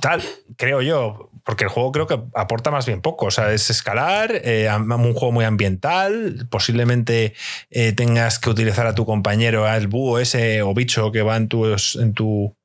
tal, 0.00 0.22
creo 0.56 0.82
yo, 0.82 1.30
porque 1.44 1.64
el 1.64 1.70
juego 1.70 1.92
creo 1.92 2.06
que 2.06 2.20
aporta 2.34 2.70
más 2.70 2.86
bien 2.86 3.00
poco. 3.00 3.26
O 3.26 3.30
sea, 3.30 3.52
es 3.52 3.70
escalar, 3.70 4.30
eh, 4.32 4.68
un 4.72 5.14
juego 5.14 5.32
muy 5.32 5.44
ambiental, 5.44 6.46
posiblemente 6.50 7.34
eh, 7.70 7.92
tengas 7.92 8.38
que 8.38 8.50
utilizar 8.50 8.86
a 8.86 8.94
tu 8.94 9.06
compañero, 9.06 9.66
al 9.66 9.86
búho 9.86 10.18
ese 10.18 10.62
o 10.62 10.74
bicho 10.74 11.12
que 11.12 11.22
va 11.22 11.36
en 11.36 11.48
tu, 11.48 11.66
en 11.66 12.14
tu, 12.14 12.56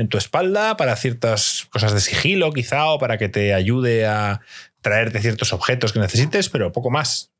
en 0.00 0.08
tu 0.08 0.16
espalda 0.16 0.78
para 0.78 0.96
ciertas 0.96 1.68
cosas 1.70 1.92
de 1.92 2.00
sigilo, 2.00 2.52
quizá, 2.52 2.86
o 2.86 2.98
para 2.98 3.18
que 3.18 3.28
te 3.28 3.52
ayude 3.52 4.06
a 4.06 4.40
traerte 4.80 5.20
ciertos 5.20 5.52
objetos 5.52 5.92
que 5.92 5.98
necesites, 5.98 6.48
pero 6.48 6.72
poco 6.72 6.88
más. 6.90 7.34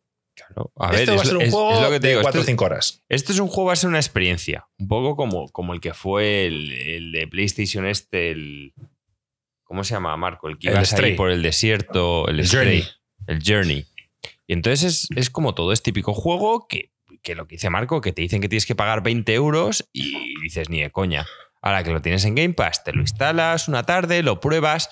A 0.76 0.90
ver, 0.90 1.08
va 1.08 1.22
a 1.22 1.24
ser 1.24 1.38
un 1.38 1.50
juego 1.50 1.98
de 1.98 2.18
4 2.20 2.40
o 2.40 2.44
5 2.44 2.64
horas. 2.64 3.02
Esto 3.08 3.32
es 3.32 3.38
un 3.38 3.48
juego, 3.48 3.68
va 3.68 3.72
a 3.72 3.76
ser 3.76 3.88
una 3.88 3.98
experiencia. 3.98 4.66
Un 4.78 4.88
poco 4.88 5.16
como, 5.16 5.48
como 5.48 5.72
el 5.72 5.80
que 5.80 5.94
fue 5.94 6.46
el, 6.46 7.12
de 7.12 7.26
PlayStation 7.28 7.86
este, 7.86 8.30
el. 8.30 8.74
¿Cómo 9.64 9.82
se 9.82 9.94
llama, 9.94 10.14
Marco? 10.18 10.48
El 10.48 10.58
que 10.58 10.68
iba 10.68 10.80
a 10.80 11.16
por 11.16 11.30
el 11.30 11.42
desierto, 11.42 12.28
el, 12.28 12.46
Journey. 12.46 12.84
El 13.26 13.40
Journey. 13.42 13.86
Y 14.46 14.52
entonces 14.52 15.08
es, 15.16 15.30
como 15.30 15.54
todo, 15.54 15.72
es 15.72 15.82
típico 15.82 16.12
juego 16.12 16.66
que, 16.68 16.90
que, 17.22 17.34
lo 17.34 17.46
que 17.46 17.54
dice 17.54 17.70
Marco, 17.70 18.02
que 18.02 18.12
te 18.12 18.20
dicen 18.20 18.42
que 18.42 18.50
tienes 18.50 18.66
que 18.66 18.74
pagar 18.74 19.02
20 19.02 19.32
euros 19.32 19.88
y 19.94 20.38
dices 20.42 20.68
ni 20.68 20.82
de 20.82 20.90
coña. 20.90 21.26
Ahora 21.62 21.84
que 21.84 21.90
lo 21.90 22.00
tienes 22.00 22.24
en 22.24 22.34
Game 22.34 22.54
Pass, 22.54 22.84
te 22.84 22.92
lo 22.92 23.00
instalas 23.00 23.68
una 23.68 23.84
tarde, 23.84 24.22
lo 24.22 24.40
pruebas. 24.40 24.90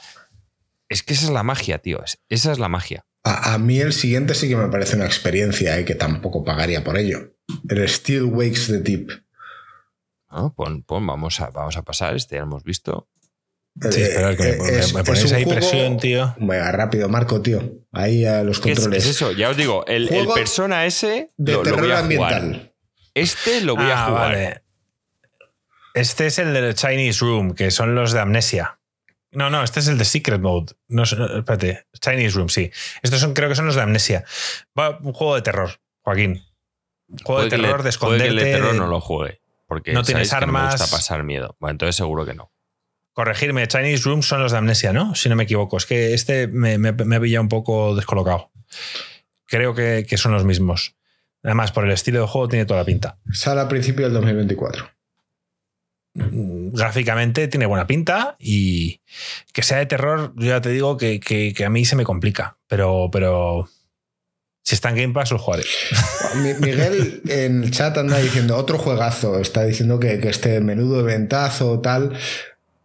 Es 0.88 1.02
que 1.02 1.14
esa 1.14 1.26
es 1.26 1.30
la 1.30 1.42
magia, 1.42 1.78
tío. 1.78 2.02
Esa 2.28 2.52
es 2.52 2.58
la 2.58 2.68
magia. 2.68 3.04
A, 3.24 3.58
mí 3.58 3.80
el 3.80 3.92
siguiente 3.92 4.34
sí 4.34 4.48
que 4.48 4.56
me 4.56 4.68
parece 4.68 4.96
una 4.96 5.04
experiencia 5.04 5.76
y 5.76 5.82
eh, 5.82 5.84
que 5.84 5.94
tampoco 5.94 6.44
pagaría 6.44 6.82
por 6.82 6.96
ello. 6.96 7.34
El 7.68 7.86
Still 7.88 8.24
Wakes 8.24 8.68
the 8.68 8.78
Deep. 8.78 9.10
Ah, 10.28 10.50
pon, 10.54 10.84
vamos, 10.88 11.40
a, 11.40 11.50
vamos 11.50 11.76
a 11.76 11.82
pasar, 11.82 12.14
este 12.14 12.36
ya 12.36 12.40
lo 12.40 12.46
hemos 12.46 12.64
visto. 12.64 13.08
Sí, 13.90 14.02
espera, 14.02 14.36
que 14.36 14.58
me, 14.94 15.04
pones 15.04 15.32
ahí 15.32 15.46
presión, 15.46 15.98
tío. 15.98 16.34
Venga, 16.38 16.72
rápido, 16.72 17.08
Marco, 17.08 17.40
tío. 17.42 17.62
Ahí 17.92 18.24
a 18.24 18.42
los 18.42 18.60
controles. 18.60 19.04
Es, 19.04 19.10
eso, 19.10 19.32
ya 19.32 19.50
os 19.50 19.56
digo, 19.56 19.86
el, 19.86 20.08
persona 20.34 20.84
ese 20.84 21.30
de 21.36 21.52
lo, 21.52 21.62
terror 21.62 21.80
voy 21.82 21.90
a 21.92 21.98
ambiental. 22.00 22.42
Jugar. 22.42 22.74
Este 23.14 23.60
lo 23.60 23.76
voy 23.76 23.86
a 23.86 24.04
ah, 24.04 24.08
jugar. 24.08 24.64
Este 25.99 26.26
es 26.26 26.38
el 26.38 26.55
de 26.55 26.74
Chinese 26.74 27.18
Room, 27.24 27.55
que 27.55 27.72
son 27.72 27.96
los 27.96 28.12
de 28.12 28.20
Amnesia. 28.20 28.78
No, 29.32 29.51
no, 29.51 29.64
este 29.64 29.80
es 29.80 29.88
el 29.88 29.99
de 29.99 30.05
Secret 30.05 30.40
Mode. 30.40 30.74
No, 30.86 31.03
espérate, 31.03 31.86
Chinese 32.01 32.36
Room, 32.36 32.49
sí. 32.49 32.70
Estos 33.03 33.18
son, 33.18 33.34
creo 33.34 33.49
que 33.49 33.57
son 33.57 33.66
los 33.66 33.74
de 33.74 33.82
Amnesia. 33.82 34.24
Va, 34.78 34.96
un 35.03 35.12
juego 35.12 35.34
de 35.34 35.42
terror, 35.42 35.80
Joaquín. 36.03 36.44
Un 37.09 37.18
juego 37.18 37.42
de 37.42 37.51
terror, 37.51 37.82
de 37.82 37.88
esconderte. 37.88 38.28
el 38.28 38.36
de 38.36 38.44
terror 38.44 38.76
no 38.76 38.86
lo 38.86 39.01
juegue. 39.01 39.40
Porque 39.66 39.92
no 39.92 40.05
tienes 40.05 40.32
armas. 40.32 40.76
Que 40.76 40.82
gusta 40.82 40.96
pasar 40.96 41.24
miedo. 41.24 41.57
Bueno, 41.59 41.72
entonces 41.72 41.96
seguro 41.96 42.24
que 42.24 42.34
no. 42.34 42.53
Corregirme, 43.12 43.66
Chinese 43.66 44.05
Room 44.05 44.22
son 44.22 44.40
los 44.40 44.53
de 44.53 44.59
Amnesia, 44.59 44.92
¿no? 44.92 45.16
Si 45.16 45.28
no 45.28 45.34
me 45.34 45.42
equivoco. 45.42 45.78
Es 45.78 45.86
que 45.86 46.14
este 46.14 46.46
me, 46.46 46.78
me, 46.78 46.92
me 46.92 47.20
pillado 47.20 47.42
un 47.42 47.49
poco 47.49 47.96
descolocado. 47.96 48.53
Creo 49.46 49.74
que, 49.74 50.07
que 50.09 50.16
son 50.16 50.30
los 50.30 50.44
mismos. 50.44 50.94
Además, 51.42 51.72
por 51.72 51.84
el 51.84 51.90
estilo 51.90 52.20
de 52.20 52.28
juego 52.28 52.46
tiene 52.46 52.66
toda 52.66 52.78
la 52.78 52.86
pinta. 52.86 53.18
Sale 53.32 53.62
a 53.62 53.68
principio 53.68 54.05
del 54.05 54.14
2024 54.14 54.97
gráficamente 56.72 57.48
tiene 57.48 57.66
buena 57.66 57.86
pinta 57.86 58.36
y 58.38 59.00
que 59.52 59.62
sea 59.62 59.78
de 59.78 59.86
terror, 59.86 60.32
yo 60.36 60.48
ya 60.48 60.60
te 60.60 60.70
digo 60.70 60.96
que, 60.96 61.54
a 61.64 61.70
mí 61.70 61.84
se 61.84 61.96
me 61.96 62.04
complica, 62.04 62.56
pero, 62.66 63.08
pero 63.12 63.68
si 64.62 64.74
está 64.74 64.90
en 64.90 64.96
Game 64.96 65.14
Pass 65.14 65.30
lo 65.30 65.38
jugaré. 65.38 65.64
Miguel 66.60 67.22
en 67.28 67.64
el 67.64 67.70
chat 67.70 67.96
anda 67.96 68.18
diciendo 68.18 68.56
otro 68.56 68.78
juegazo, 68.78 69.40
está 69.40 69.64
diciendo 69.64 69.98
que, 69.98 70.20
que 70.20 70.28
este 70.28 70.60
menudo 70.60 71.02
ventazo 71.02 71.80
tal. 71.80 72.18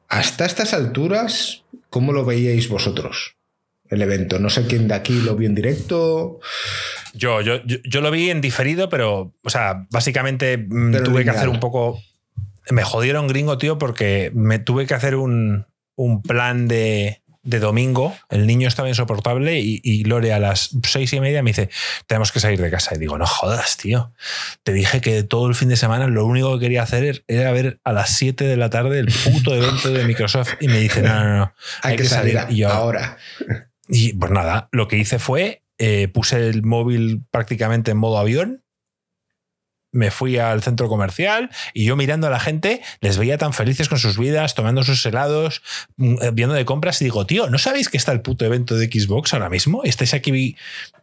Hasta 0.07 0.45
estas 0.45 0.73
alturas, 0.73 1.63
¿cómo 1.89 2.13
lo 2.13 2.23
veíais 2.23 2.69
vosotros? 2.69 3.35
El 3.89 4.01
evento. 4.01 4.39
No 4.39 4.49
sé 4.49 4.65
quién 4.67 4.87
de 4.87 4.93
aquí 4.93 5.19
lo 5.21 5.35
vio 5.35 5.49
en 5.49 5.55
directo. 5.55 6.39
Yo, 7.13 7.41
yo, 7.41 7.61
yo, 7.65 8.01
lo 8.01 8.11
vi 8.11 8.29
en 8.29 8.41
diferido, 8.41 8.89
pero, 8.89 9.33
o 9.43 9.49
sea, 9.49 9.87
básicamente 9.91 10.57
mm, 10.57 11.03
tuve 11.03 11.23
que 11.23 11.29
hacer 11.29 11.49
un 11.49 11.59
poco 11.59 11.99
me 12.69 12.83
jodieron 12.83 13.27
gringo, 13.27 13.57
tío, 13.57 13.77
porque 13.77 14.31
me 14.33 14.59
tuve 14.59 14.85
que 14.85 14.93
hacer 14.93 15.15
un, 15.15 15.65
plan 16.27 16.67
de, 16.67 17.21
domingo. 17.43 18.15
El 18.29 18.47
niño 18.47 18.67
estaba 18.67 18.87
insoportable 18.87 19.59
y, 19.59 20.03
Lore 20.05 20.33
a 20.33 20.39
las 20.39 20.71
seis 20.83 21.11
y 21.13 21.19
media 21.19 21.43
me 21.43 21.51
dice, 21.51 21.69
tenemos 22.07 22.31
que 22.31 22.39
salir 22.39 22.61
de 22.61 22.71
casa. 22.71 22.95
Y 22.95 22.99
digo, 22.99 23.17
no 23.17 23.25
jodas, 23.25 23.77
tío. 23.77 24.13
Te 24.63 24.73
dije 24.73 25.01
que 25.01 25.23
todo 25.23 25.47
el 25.47 25.55
fin 25.55 25.69
de 25.69 25.75
semana 25.75 26.07
lo 26.07 26.25
único 26.25 26.53
que 26.53 26.65
quería 26.65 26.83
hacer 26.83 27.23
era 27.27 27.51
ver 27.51 27.79
a 27.83 27.91
las 27.91 28.11
7 28.17 28.45
de 28.45 28.57
la 28.57 28.69
tarde 28.69 28.99
el 28.99 29.13
puto 29.23 29.53
evento 29.55 29.91
de 29.91 30.05
Microsoft. 30.05 30.53
Y 30.61 30.67
me 30.67 30.79
dice, 30.79 31.01
no, 31.01 31.23
no, 31.23 31.37
no. 31.37 31.53
Hay, 31.81 31.97
que, 31.97 32.05
salir, 32.05 32.37
ahora. 32.65 33.17
Y 33.87 34.13
pues 34.13 34.31
nada, 34.31 34.69
lo 34.71 34.87
que 34.87 34.97
hice 34.97 35.19
fue, 35.19 35.63
eh, 35.77 36.07
puse 36.07 36.47
el 36.47 36.63
móvil 36.63 37.23
prácticamente 37.29 37.91
en 37.91 37.97
modo 37.97 38.17
avión 38.17 38.62
me 39.93 40.11
fui 40.11 40.37
al 40.37 40.61
centro 40.61 40.89
comercial 40.89 41.49
y 41.73 41.85
yo 41.85 41.95
mirando 41.95 42.27
a 42.27 42.29
la 42.29 42.39
gente 42.39 42.81
les 42.99 43.17
veía 43.17 43.37
tan 43.37 43.53
felices 43.53 43.87
con 43.87 43.99
sus 43.99 44.17
vidas, 44.17 44.55
tomando 44.55 44.83
sus 44.83 45.05
helados, 45.05 45.61
mm, 45.95 46.15
eh, 46.21 46.31
viendo 46.33 46.55
de 46.55 46.65
compras 46.65 47.01
y 47.01 47.05
digo, 47.05 47.25
tío, 47.25 47.49
¿no 47.49 47.57
sabéis 47.57 47.87
que 47.87 47.97
está 47.97 48.11
el 48.11 48.21
puto 48.21 48.43
evento 48.43 48.75
de 48.75 48.87
Xbox 48.87 49.33
ahora 49.33 49.49
mismo? 49.49 49.83
Estáis 49.85 50.13
aquí 50.13 50.57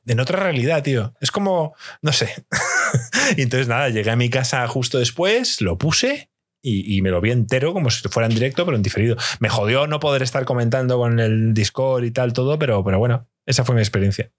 en 0.07 0.21
otra 0.21 0.41
realidad, 0.41 0.83
tío. 0.83 1.15
Es 1.21 1.31
como, 1.31 1.75
no 2.03 2.13
sé. 2.13 2.35
y 3.37 3.43
entonces 3.43 3.69
nada, 3.69 3.89
llegué 3.89 4.11
a 4.11 4.17
mi 4.17 4.29
casa 4.29 4.67
justo 4.69 4.99
después, 4.99 5.61
lo 5.61 5.79
puse 5.79 6.31
y, 6.63 7.01
me 7.01 7.11
lo 7.11 7.21
vi 7.21 7.31
entero 7.31 7.73
como 7.73 7.91
si 7.91 8.07
fuera 8.09 8.27
en 8.27 8.35
directo, 8.35 8.65
pero 8.65 8.77
en 8.77 8.83
diferido. 8.83 9.17
Me 9.39 9.49
jodió 9.49 9.87
no 9.87 10.01
poder 10.01 10.23
estar 10.23 10.45
comentando 10.45 10.99
con 10.99 11.19
el 11.21 11.55
Discord 11.55 12.05
y 12.05 12.11
tal, 12.11 12.33
todo, 12.33 12.59
pero, 12.59 12.85
pero 12.85 12.99
bueno, 12.99 13.29
esa 13.47 13.65
fue 13.65 13.75
mi 13.75 13.81
experiencia. 13.81 14.31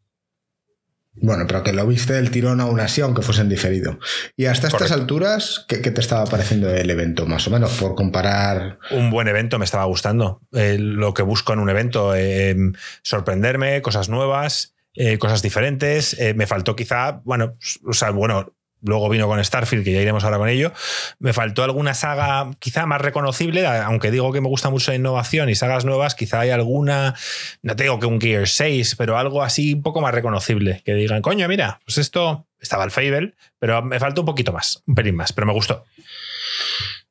Bueno, 1.13 1.45
pero 1.45 1.61
que 1.61 1.73
lo 1.73 1.85
viste 1.85 2.13
del 2.13 2.31
tirón 2.31 2.61
aún 2.61 2.79
así, 2.79 3.01
aunque 3.01 3.21
fuesen 3.21 3.49
diferido. 3.49 3.99
Y 4.37 4.45
hasta 4.45 4.67
estas 4.67 4.91
alturas, 4.91 5.65
¿qué, 5.67 5.77
te 5.77 5.99
estaba 5.99 6.25
pareciendo 6.25 6.73
el 6.73 6.89
evento, 6.89 7.25
más 7.25 7.45
o 7.47 7.51
menos, 7.51 7.71
por 7.73 7.95
comparar? 7.95 8.79
Un 8.91 9.11
buen 9.11 9.27
evento, 9.27 9.59
me 9.59 9.65
estaba 9.65 9.83
gustando. 9.85 10.41
Eh, 10.53 10.77
lo 10.79 11.13
que 11.13 11.23
busco 11.23 11.51
en 11.51 11.59
un 11.59 11.69
evento, 11.69 12.15
eh, 12.15 12.55
sorprenderme, 13.03 13.81
cosas 13.81 14.07
nuevas, 14.07 14.73
eh, 14.93 15.17
cosas 15.17 15.41
diferentes. 15.41 16.17
me 16.35 16.47
faltó 16.47 16.75
quizá, 16.75 17.21
bueno, 17.25 17.57
o 17.85 17.93
sea, 17.93 18.11
bueno, 18.11 18.53
Luego 18.83 19.09
vino 19.09 19.27
con 19.27 19.43
Starfield, 19.43 19.83
que 19.83 19.91
ya 19.91 20.01
iremos 20.01 20.23
ahora 20.23 20.37
con 20.37 20.49
ello. 20.49 20.73
Me 21.19 21.33
faltó 21.33 21.63
alguna 21.63 21.93
saga 21.93 22.49
quizá 22.59 22.85
más 22.85 23.01
reconocible, 23.01 23.65
aunque 23.67 24.09
digo 24.09 24.31
que 24.31 24.41
me 24.41 24.47
gusta 24.47 24.69
mucho 24.69 24.91
la 24.91 24.95
innovación 24.95 25.49
y 25.49 25.55
sagas 25.55 25.85
nuevas, 25.85 26.15
quizá 26.15 26.39
hay 26.39 26.49
alguna, 26.49 27.15
no 27.61 27.75
te 27.75 27.83
digo 27.83 27.99
que 27.99 28.07
un 28.07 28.19
Gear 28.19 28.47
6, 28.47 28.95
pero 28.95 29.17
algo 29.17 29.43
así 29.43 29.73
un 29.73 29.83
poco 29.83 30.01
más 30.01 30.13
reconocible, 30.13 30.81
que 30.83 30.95
digan, 30.95 31.21
coño, 31.21 31.47
mira, 31.47 31.79
pues 31.85 31.99
esto 31.99 32.47
estaba 32.59 32.83
el 32.83 32.91
Fable, 32.91 33.35
pero 33.59 33.81
me 33.83 33.99
faltó 33.99 34.21
un 34.21 34.25
poquito 34.25 34.51
más, 34.51 34.81
un 34.87 34.95
pelín 34.95 35.15
más, 35.15 35.31
pero 35.33 35.47
me 35.47 35.53
gustó. 35.53 35.85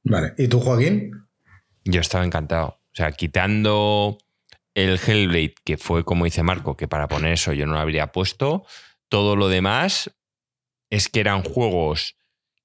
Vale, 0.03 0.35
¿y 0.39 0.49
tú, 0.49 0.61
Joaquín? 0.61 1.27
Yo 1.85 2.01
estaba 2.01 2.25
encantado. 2.25 2.79
O 2.93 2.95
sea, 2.95 3.13
quitando 3.13 4.19
el 4.75 4.99
Hellblade, 5.05 5.55
que 5.65 5.77
fue 5.77 6.05
como 6.05 6.25
dice 6.25 6.43
Marco, 6.43 6.77
que 6.77 6.89
para 6.89 7.09
poner 7.09 7.35
eso 7.35 7.53
yo 7.53 7.67
no 7.67 7.75
lo 7.75 7.81
habría 7.81 8.13
puesto, 8.13 8.65
todo 9.09 9.37
lo 9.37 9.49
demás 9.49 10.11
es 10.91 11.09
que 11.09 11.21
eran 11.21 11.43
juegos 11.43 12.17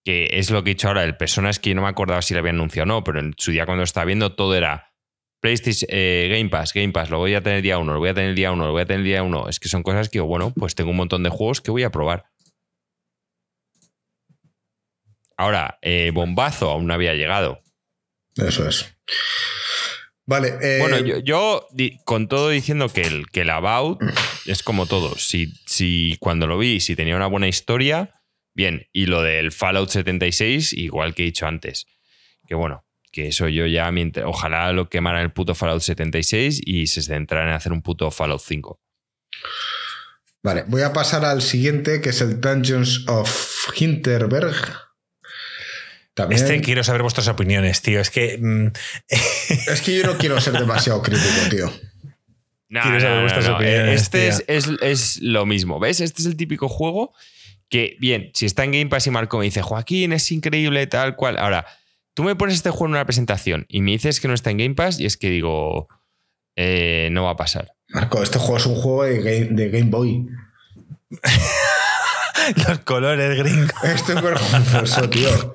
que 0.04 0.30
es 0.34 0.52
lo 0.52 0.64
que 0.64 0.70
he 0.70 0.74
dicho 0.76 0.88
ahora, 0.88 1.04
el 1.04 1.18
Personas 1.18 1.60
que 1.60 1.74
no 1.74 1.82
me 1.82 1.88
acordaba 1.88 2.22
si 2.22 2.36
lo 2.36 2.40
había 2.40 2.52
anunciado 2.52 2.84
o 2.84 2.88
no, 2.88 3.04
pero 3.04 3.20
en 3.20 3.34
su 3.38 3.52
día 3.52 3.66
cuando 3.66 3.84
estaba 3.84 4.06
viendo 4.06 4.36
todo 4.36 4.54
era 4.56 4.94
PlayStation, 5.42 5.90
eh, 5.92 6.28
Game 6.32 6.50
Pass, 6.50 6.74
Game 6.74 6.92
Pass, 6.92 7.10
lo 7.10 7.18
voy 7.18 7.34
a 7.34 7.42
tener 7.42 7.64
día 7.64 7.80
uno, 7.80 7.94
lo 7.94 8.00
voy 8.00 8.10
a 8.10 8.14
tener 8.14 8.36
día 8.36 8.52
uno, 8.52 8.68
lo 8.68 8.72
voy 8.72 8.84
a 8.84 8.86
tener 8.86 9.04
día 9.04 9.24
uno. 9.24 9.50
Es 9.50 9.60
que 9.60 9.68
son 9.68 9.82
cosas 9.82 10.10
que, 10.10 10.20
bueno, 10.20 10.54
pues 10.56 10.76
tengo 10.76 10.92
un 10.92 10.98
montón 10.98 11.24
de 11.24 11.30
juegos 11.30 11.60
que 11.60 11.72
voy 11.72 11.84
a 11.84 11.92
probar. 11.92 12.26
Ahora, 15.38 15.80
eh, 15.82 16.12
bombazo 16.14 16.70
aún 16.70 16.86
no 16.86 16.94
había 16.94 17.16
llegado. 17.16 17.60
Eso 18.36 18.68
es. 18.68 18.96
Vale. 20.28 20.58
eh, 20.62 20.80
Bueno, 20.80 20.98
yo, 21.20 21.68
con 22.04 22.28
todo 22.28 22.50
diciendo 22.50 22.90
que 22.90 23.02
el, 23.02 23.28
que 23.30 23.42
el 23.42 23.50
About 23.50 24.02
es 24.46 24.64
como 24.64 24.86
todo. 24.88 25.16
Si, 25.18 25.54
si 25.66 26.18
cuando 26.20 26.48
lo 26.48 26.58
vi, 26.58 26.80
si 26.80 26.96
tenía 26.96 27.16
una 27.16 27.28
buena 27.28 27.48
historia, 27.48 28.22
bien. 28.54 28.88
Y 28.92 29.06
lo 29.06 29.22
del 29.22 29.52
Fallout 29.52 29.90
76, 29.90 30.74
igual 30.74 31.14
que 31.14 31.24
he 31.24 31.26
dicho 31.26 31.46
antes. 31.46 31.86
Que 32.48 32.56
bueno, 32.56 32.86
que 33.12 33.28
eso 33.28 33.48
yo 33.48 33.66
ya, 33.68 33.92
mientras, 33.92 34.26
ojalá 34.26 34.72
lo 34.74 34.90
quemaran 34.90 35.22
el 35.22 35.32
puto 35.32 35.54
Fallout 35.56 35.82
76 35.82 36.62
y 36.66 36.88
se 36.88 37.02
centraran 37.04 37.50
en 37.50 37.56
hacer 37.56 37.72
un 37.72 37.82
puto 37.82 38.10
Fallout 38.10 38.42
5. 38.42 38.80
Vale, 40.44 40.64
voy 40.68 40.82
a 40.84 40.94
pasar 40.94 41.26
al 41.26 41.42
siguiente, 41.42 42.02
que 42.02 42.10
es 42.10 42.22
el 42.22 42.40
Dungeons 42.40 43.06
of 43.08 43.72
Hinterberg. 43.76 44.56
También, 46.16 46.42
Este 46.42 46.62
quiero 46.62 46.84
saber 46.84 47.02
vuestras 47.04 47.28
opiniones, 47.28 47.82
tío. 47.84 48.00
Es 48.00 48.10
que. 48.10 48.38
mm, 48.42 48.68
Es 49.72 49.82
que 49.82 49.98
yo 50.00 50.08
no 50.08 50.18
quiero 50.18 50.42
ser 50.42 50.54
demasiado 50.54 51.02
crítico, 51.04 51.50
tío. 51.52 51.72
No, 52.70 52.82
Quiero 52.82 53.00
saber 53.00 53.10
no, 53.10 53.16
no, 53.18 53.22
vuestras 53.22 53.48
no. 53.48 53.56
opiniones, 53.58 54.02
Este 54.02 54.28
es, 54.30 54.44
es- 54.48 54.70
es 54.82 55.22
lo 55.22 55.46
mismo, 55.46 55.80
¿ves? 55.80 56.02
Este 56.02 56.22
es 56.22 56.26
el 56.26 56.36
típico 56.36 56.68
juego 56.68 57.14
que, 57.70 57.96
bien, 58.00 58.32
si 58.34 58.46
está 58.48 58.64
en 58.64 58.72
Game 58.72 58.88
Pass 58.88 59.06
y 59.08 59.12
Marco 59.12 59.38
me 59.38 59.46
dice, 59.46 59.62
Joaquín, 59.62 60.14
es 60.14 60.32
increíble, 60.32 60.88
tal 60.88 61.16
cual. 61.16 61.38
Ahora, 61.38 61.66
tú 62.16 62.24
me 62.24 62.36
pones 62.36 62.56
este 62.56 62.70
juego 62.72 62.86
en 62.88 62.92
una 62.92 63.06
presentación 63.06 63.66
y 63.70 63.82
me 63.82 63.92
dices 63.92 64.20
que 64.20 64.28
no 64.28 64.34
está 64.34 64.50
en 64.52 64.58
Game 64.58 64.76
Pass 64.76 65.00
y 65.00 65.06
es 65.06 65.18
que 65.18 65.30
digo, 65.30 65.88
eh, 66.56 67.10
no 67.12 67.24
va 67.26 67.32
a 67.32 67.36
pasar. 67.36 67.74
Marco, 67.90 68.24
este 68.24 68.40
juego 68.40 68.58
es 68.58 68.66
un 68.66 68.76
juego 68.76 69.04
de 69.04 69.18
Game, 69.22 69.48
de 69.56 69.70
Game 69.70 69.92
Boy. 69.92 70.26
los 72.68 72.80
colores 72.80 73.38
gringos. 73.38 73.72
Estoy 73.84 74.16
vergonzoso, 74.22 75.10
tío. 75.10 75.54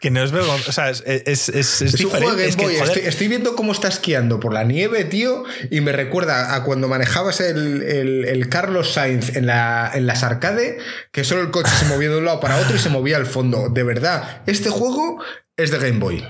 Que 0.00 0.10
no 0.10 0.22
es 0.22 0.30
vergonzoso. 0.32 0.70
O 0.70 0.72
sea, 0.72 0.90
es, 0.90 1.02
es, 1.06 1.48
es, 1.48 1.82
es 1.82 1.94
Es 1.94 2.00
un 2.04 2.10
juego 2.10 2.34
diferente. 2.34 2.42
de 2.42 2.48
Es 2.48 2.56
Game 2.56 2.68
que, 2.72 2.78
joder, 2.78 2.88
estoy, 2.96 3.08
estoy 3.08 3.28
viendo 3.28 3.56
cómo 3.56 3.72
está 3.72 3.88
esquiando 3.88 4.40
por 4.40 4.52
la 4.54 4.64
nieve, 4.64 5.04
tío, 5.04 5.44
y 5.70 5.80
me 5.80 5.92
recuerda 5.92 6.54
a 6.54 6.62
cuando 6.64 6.88
manejabas 6.88 7.40
el, 7.40 7.82
el- 7.82 8.24
el 8.24 8.48
Carlos 8.48 8.92
Sainz 8.92 9.36
en, 9.36 9.46
la, 9.46 9.90
en 9.94 10.06
las 10.06 10.22
arcade, 10.22 10.78
que 11.12 11.24
solo 11.24 11.42
el 11.42 11.50
coche 11.50 11.70
se 11.78 11.84
movía 11.86 12.08
de 12.10 12.16
un 12.18 12.24
lado 12.24 12.40
para 12.40 12.56
otro 12.56 12.74
y 12.76 12.78
se 12.78 12.88
movía 12.88 13.16
al 13.16 13.26
fondo. 13.26 13.68
De 13.68 13.82
verdad, 13.82 14.42
este 14.46 14.70
juego 14.70 15.22
es 15.56 15.70
de 15.70 15.78
Game 15.78 15.98
Boy. 15.98 16.24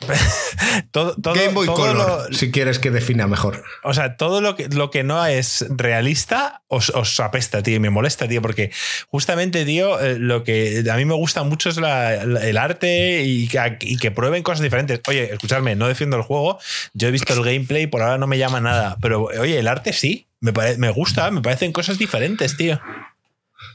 todo, 0.92 1.14
todo- 1.16 1.34
Game 1.34 1.52
Boy 1.54 1.66
todo 1.66 1.76
Color, 1.76 1.96
lo- 2.30 2.36
si 2.36 2.50
quieres 2.50 2.78
que 2.78 2.90
defina 2.90 3.26
mejor. 3.26 3.64
O 3.82 3.92
sea, 3.94 4.16
todo 4.16 4.40
lo 4.40 4.54
que, 4.56 4.68
lo 4.68 4.90
que 4.90 5.02
no 5.02 5.24
es 5.26 5.66
realista 5.70 6.62
os, 6.68 6.90
os 6.90 7.18
apesta, 7.20 7.62
tío, 7.62 7.76
y 7.76 7.80
me 7.80 7.90
molesta, 7.90 8.28
tío, 8.28 8.40
porque 8.40 8.70
justamente, 9.08 9.64
tío, 9.64 9.98
eh, 10.00 10.18
lo 10.18 10.44
que 10.44 10.84
a 10.90 10.96
mí 10.96 11.04
me 11.04 11.14
gusta 11.14 11.42
mucho 11.42 11.68
es 11.68 11.78
la- 11.78 12.24
la- 12.24 12.46
el 12.46 12.56
arte 12.56 13.22
y 13.24 13.48
que, 13.48 13.76
y 13.80 13.96
que 13.98 14.10
prueben 14.10 14.42
cosas 14.42 14.60
diferentes. 14.62 15.00
Oye, 15.08 15.32
escuchadme, 15.32 15.74
no 15.76 15.88
defiendo 15.88 16.16
el 16.16 16.22
juego, 16.22 16.58
yo 16.94 17.08
he 17.08 17.10
visto 17.10 17.32
el 17.34 17.42
gameplay, 17.44 17.86
por 17.86 18.02
ahora 18.02 18.18
no 18.18 18.26
me 18.26 18.38
llama 18.38 18.60
nada, 18.60 18.96
pero 19.02 19.24
oye, 19.24 19.58
el 19.58 19.66
arte 19.68 19.92
sí, 19.92 20.26
me, 20.40 20.52
pare- 20.52 20.78
me 20.78 20.90
gusta, 20.90 21.30
me 21.30 21.42
parecen 21.42 21.72
cosas 21.72 21.98
diferentes, 21.98 22.56
tío. 22.56 22.80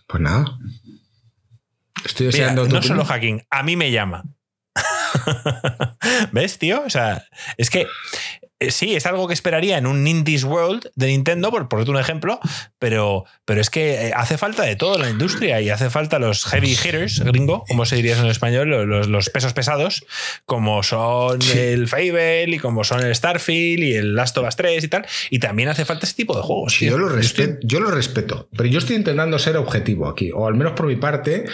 Pues 0.07 0.21
nada. 0.21 0.57
Estoy 2.05 2.27
deseando 2.27 2.67
no 2.67 2.81
solo 2.81 3.05
hacking, 3.05 3.43
a 3.49 3.63
mí 3.63 3.75
me 3.75 3.91
llama. 3.91 4.23
¿Ves, 6.31 6.57
tío? 6.59 6.83
O 6.85 6.89
sea, 6.89 7.25
es 7.57 7.69
que 7.69 7.87
eh, 8.63 8.71
sí, 8.71 8.95
es 8.95 9.05
algo 9.05 9.27
que 9.27 9.33
esperaría 9.33 9.77
en 9.77 9.85
un 9.87 10.07
Indies 10.07 10.45
World 10.45 10.91
de 10.95 11.07
Nintendo, 11.07 11.51
por 11.51 11.67
ponerte 11.67 11.91
un 11.91 11.97
ejemplo, 11.97 12.39
pero, 12.79 13.25
pero 13.43 13.59
es 13.59 13.69
que 13.69 14.07
eh, 14.07 14.11
hace 14.15 14.37
falta 14.37 14.63
de 14.63 14.77
todo 14.77 14.95
en 14.95 15.01
la 15.01 15.09
industria 15.09 15.59
y 15.59 15.69
hace 15.69 15.89
falta 15.89 16.17
los 16.17 16.45
heavy 16.45 16.71
hitters, 16.71 17.19
gringo, 17.19 17.65
como 17.67 17.85
se 17.85 17.97
diría 17.97 18.13
eso 18.13 18.23
en 18.23 18.29
español, 18.29 18.69
los, 18.69 19.07
los 19.07 19.29
pesos 19.29 19.51
pesados, 19.53 20.05
como 20.45 20.81
son 20.81 21.39
el 21.53 21.89
Fable 21.89 22.55
y 22.55 22.59
como 22.59 22.85
son 22.85 23.01
el 23.01 23.13
Starfield 23.13 23.83
y 23.83 23.95
el 23.95 24.15
Last 24.15 24.37
of 24.37 24.47
Us 24.47 24.55
3 24.55 24.83
y 24.83 24.87
tal. 24.87 25.05
Y 25.29 25.39
también 25.39 25.67
hace 25.67 25.83
falta 25.83 26.05
ese 26.05 26.15
tipo 26.15 26.35
de 26.35 26.43
juegos. 26.43 26.75
Sí, 26.77 26.85
yo 26.85 26.97
lo, 26.97 27.09
respeto, 27.09 27.57
yo 27.63 27.81
lo 27.81 27.91
respeto, 27.91 28.47
pero 28.55 28.69
yo 28.69 28.79
estoy 28.79 28.95
intentando 28.95 29.37
ser 29.39 29.57
objetivo 29.57 30.07
aquí, 30.07 30.31
o 30.33 30.47
al 30.47 30.55
menos 30.55 30.71
por 30.73 30.87
mi 30.87 30.95
parte, 30.95 31.45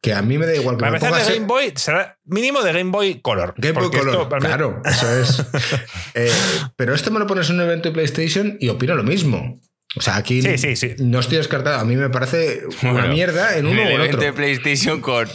que 0.00 0.12
a 0.12 0.20
mí 0.20 0.36
me 0.36 0.46
da 0.46 0.54
igual 0.54 0.76
que 0.76 0.80
Para 0.80 0.92
me 0.92 0.98
empezar, 0.98 1.12
pongas 1.12 1.34
Game 1.34 1.46
Boy 1.46 1.72
será 1.76 2.18
mínimo 2.24 2.62
de 2.62 2.72
Game 2.72 2.90
Boy 2.90 3.20
Color. 3.20 3.54
Game 3.56 3.72
Boy 3.78 3.90
Color, 3.90 4.08
esto, 4.08 4.28
para 4.28 4.40
mí- 4.40 4.46
claro, 4.46 4.82
eso 4.84 5.18
es. 5.20 5.44
Eh, 6.14 6.30
pero 6.76 6.94
esto 6.94 7.10
me 7.10 7.18
lo 7.18 7.26
pones 7.26 7.48
en 7.50 7.56
un 7.56 7.62
evento 7.62 7.88
de 7.88 7.94
PlayStation 7.94 8.56
y 8.60 8.68
opino 8.68 8.94
lo 8.94 9.02
mismo. 9.02 9.58
O 9.96 10.00
sea, 10.00 10.16
aquí 10.16 10.40
Sí, 10.42 10.56
sí, 10.58 10.76
sí. 10.76 10.94
no 10.98 11.20
estoy 11.20 11.38
descartado. 11.38 11.78
A 11.78 11.84
mí 11.84 11.96
me 11.96 12.08
parece 12.10 12.62
una 12.82 12.92
Bueno, 12.92 13.08
mierda 13.08 13.56
en 13.58 13.66
uno 13.66 13.80
o 13.80 13.84
el 13.84 13.90
en 13.90 13.94
evento 13.96 14.16
otro. 14.18 14.26
de 14.26 14.32
PlayStation 14.34 15.00
con 15.00 15.28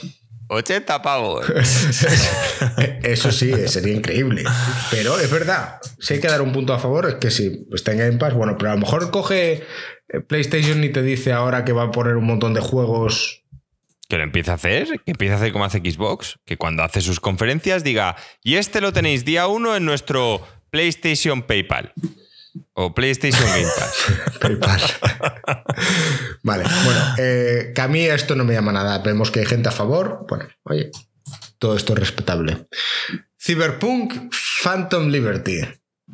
80 0.49 1.01
pavos. 1.01 1.45
Eso 3.03 3.31
sí, 3.31 3.51
sería 3.67 3.93
increíble. 3.93 4.43
Pero 4.91 5.19
es 5.19 5.29
verdad, 5.31 5.79
si 5.99 6.15
hay 6.15 6.19
que 6.19 6.27
dar 6.27 6.41
un 6.41 6.51
punto 6.53 6.73
a 6.73 6.79
favor, 6.79 7.07
es 7.07 7.15
que 7.15 7.31
si 7.31 7.67
está 7.73 7.91
en 7.91 7.99
Game 7.99 8.17
Pass, 8.17 8.33
bueno, 8.33 8.55
pero 8.57 8.71
a 8.71 8.75
lo 8.75 8.79
mejor 8.81 9.09
coge 9.11 9.63
PlayStation 10.27 10.83
y 10.83 10.89
te 10.89 11.01
dice 11.01 11.33
ahora 11.33 11.65
que 11.65 11.73
va 11.73 11.83
a 11.83 11.91
poner 11.91 12.15
un 12.15 12.25
montón 12.25 12.53
de 12.53 12.61
juegos. 12.61 13.43
Que 14.09 14.17
lo 14.17 14.23
empiece 14.23 14.51
a 14.51 14.55
hacer, 14.55 14.87
que 15.05 15.11
empiece 15.11 15.33
a 15.33 15.37
hacer 15.37 15.51
como 15.51 15.65
hace 15.65 15.79
Xbox, 15.79 16.39
que 16.45 16.57
cuando 16.57 16.83
hace 16.83 17.01
sus 17.01 17.19
conferencias 17.19 17.83
diga, 17.83 18.15
y 18.41 18.55
este 18.55 18.79
lo 18.79 18.93
tenéis 18.93 19.25
día 19.25 19.47
uno 19.47 19.75
en 19.75 19.85
nuestro 19.85 20.47
PlayStation 20.69 21.41
PayPal. 21.41 21.93
O 22.73 22.93
PlayStation 22.93 23.45
Game 23.45 23.67
Pass. 23.77 24.39
PayPal. 24.41 24.81
vale, 26.43 26.63
bueno, 26.85 27.01
eh, 27.17 27.71
que 27.75 27.81
a 27.81 27.87
mí 27.87 28.01
esto 28.01 28.35
no 28.35 28.43
me 28.43 28.53
llama 28.53 28.71
nada. 28.71 28.99
Vemos 28.99 29.31
que 29.31 29.41
hay 29.41 29.45
gente 29.45 29.69
a 29.69 29.71
favor. 29.71 30.25
Bueno, 30.27 30.47
oye, 30.63 30.91
todo 31.59 31.75
esto 31.75 31.93
es 31.93 31.99
respetable. 31.99 32.67
Cyberpunk 33.39 34.33
Phantom 34.63 35.09
Liberty. 35.09 35.61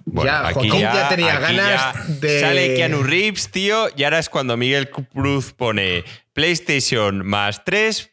Bueno, 0.05 0.31
ya, 0.31 0.47
aquí 0.47 0.69
Joaquín 0.69 0.81
ya, 0.81 1.09
tenía 1.09 1.33
aquí 1.33 1.55
ganas 1.55 1.95
ya 1.95 2.03
de. 2.07 2.39
Sale 2.39 2.75
Keanu 2.75 3.03
Reeves, 3.03 3.49
tío, 3.49 3.87
y 3.95 4.03
ahora 4.03 4.19
es 4.19 4.29
cuando 4.29 4.57
Miguel 4.57 4.89
Cruz 4.89 5.53
pone 5.53 6.03
PlayStation 6.33 7.25
más 7.25 7.63
3, 7.65 8.11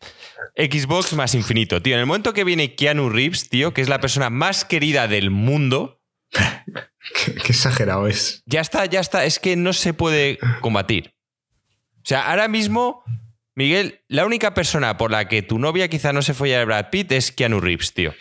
Xbox 0.56 1.12
más 1.14 1.34
infinito. 1.34 1.80
Tío, 1.82 1.94
en 1.94 2.00
el 2.00 2.06
momento 2.06 2.32
que 2.32 2.44
viene 2.44 2.74
Keanu 2.74 3.08
Reeves, 3.08 3.48
tío, 3.48 3.72
que 3.74 3.80
es 3.80 3.88
la 3.88 4.00
persona 4.00 4.30
más 4.30 4.64
querida 4.64 5.08
del 5.08 5.30
mundo, 5.30 6.00
Qué, 7.24 7.34
qué 7.34 7.52
exagerado 7.52 8.06
es. 8.06 8.42
ya 8.46 8.60
está, 8.60 8.84
ya 8.86 9.00
está. 9.00 9.24
Es 9.24 9.38
que 9.38 9.56
no 9.56 9.72
se 9.72 9.94
puede 9.94 10.38
combatir. 10.60 11.14
O 11.96 12.02
sea, 12.04 12.30
ahora 12.30 12.46
mismo, 12.46 13.02
Miguel, 13.54 14.02
la 14.08 14.24
única 14.26 14.54
persona 14.54 14.96
por 14.96 15.10
la 15.10 15.26
que 15.26 15.42
tu 15.42 15.58
novia 15.58 15.88
quizá 15.88 16.12
no 16.12 16.22
se 16.22 16.34
folla 16.34 16.60
a 16.60 16.64
Brad 16.64 16.90
Pitt 16.90 17.12
es 17.12 17.32
Keanu 17.32 17.60
Reeves, 17.60 17.94
tío. 17.94 18.14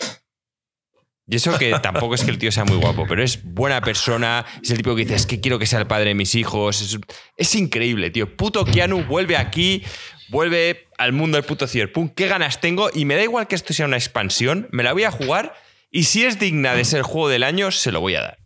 Y 1.30 1.36
eso 1.36 1.58
que 1.58 1.72
tampoco 1.82 2.16
es 2.16 2.24
que 2.24 2.32
el 2.32 2.38
tío 2.38 2.52
sea 2.52 2.66
muy 2.66 2.78
guapo, 2.78 3.06
pero 3.08 3.24
es 3.24 3.44
buena 3.44 3.82
persona, 3.82 4.46
es 4.64 4.72
el 4.72 4.78
tipo 4.78 4.96
que 4.96 5.04
dice, 5.04 5.16
es 5.16 5.26
que 5.26 5.40
quiero 5.40 5.60
que 5.60 5.66
sea 5.66 5.80
el 5.80 5.88
padre 5.88 6.10
de 6.10 6.16
mis 6.16 6.36
hijos. 6.36 6.82
Es, 6.82 6.98
es 7.38 7.56
increíble, 7.56 8.10
tío. 8.10 8.36
Puto 8.36 8.66
Keanu 8.66 9.04
vuelve 9.06 9.38
aquí, 9.38 9.84
vuelve 10.30 10.88
al 10.98 11.14
mundo 11.14 11.38
del 11.38 11.46
puto 11.46 11.68
Cyberpunk. 11.68 12.14
Qué 12.16 12.28
ganas 12.28 12.60
tengo 12.62 12.90
y 12.94 13.06
me 13.06 13.16
da 13.16 13.24
igual 13.24 13.48
que 13.48 13.56
esto 13.56 13.74
sea 13.74 13.86
una 13.86 13.98
expansión, 13.98 14.68
me 14.72 14.84
la 14.84 14.94
voy 14.94 15.04
a 15.04 15.12
jugar 15.12 15.54
y 15.92 16.04
si 16.04 16.26
es 16.26 16.40
digna 16.40 16.76
de 16.76 16.86
ser 16.86 17.02
juego 17.02 17.30
del 17.30 17.44
año, 17.44 17.72
se 17.72 17.92
lo 17.92 18.02
voy 18.02 18.16
a 18.16 18.22
dar. 18.22 18.40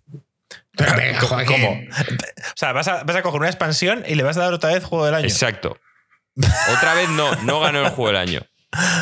Pero. 0.76 1.28
¿Cómo? 1.46 1.70
O 1.70 2.56
sea, 2.56 2.72
vas 2.74 2.88
a, 2.88 3.04
vas 3.04 3.16
a 3.16 3.22
coger 3.22 3.40
una 3.40 3.50
expansión 3.50 4.04
y 4.08 4.16
le 4.16 4.24
vas 4.24 4.38
a 4.38 4.42
dar 4.42 4.54
otra 4.54 4.72
vez 4.74 4.84
juego 4.84 5.06
del 5.06 5.16
año. 5.16 5.26
Exacto. 5.26 5.78
Otra 6.36 6.96
vez 6.96 7.10
no, 7.10 7.36
no 7.44 7.60
ganó 7.60 7.82
el 7.82 7.90
juego 7.90 8.08
del 8.08 8.18
año. 8.18 8.42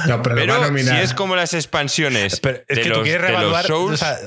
No, 0.07 0.22
pero, 0.22 0.77
si 0.77 0.95
es 0.98 1.14
como 1.14 1.35
las 1.35 1.53
expansiones 1.53 2.39
Pero 2.39 2.60
es 2.68 2.77
de, 2.77 2.81
que 2.84 2.89
los, 2.89 2.98
tú 2.99 3.03
quieres 3.03 3.22
revaluar. 3.22 3.65
Souls, 3.65 3.93
o 3.93 3.98
sea, 3.98 4.18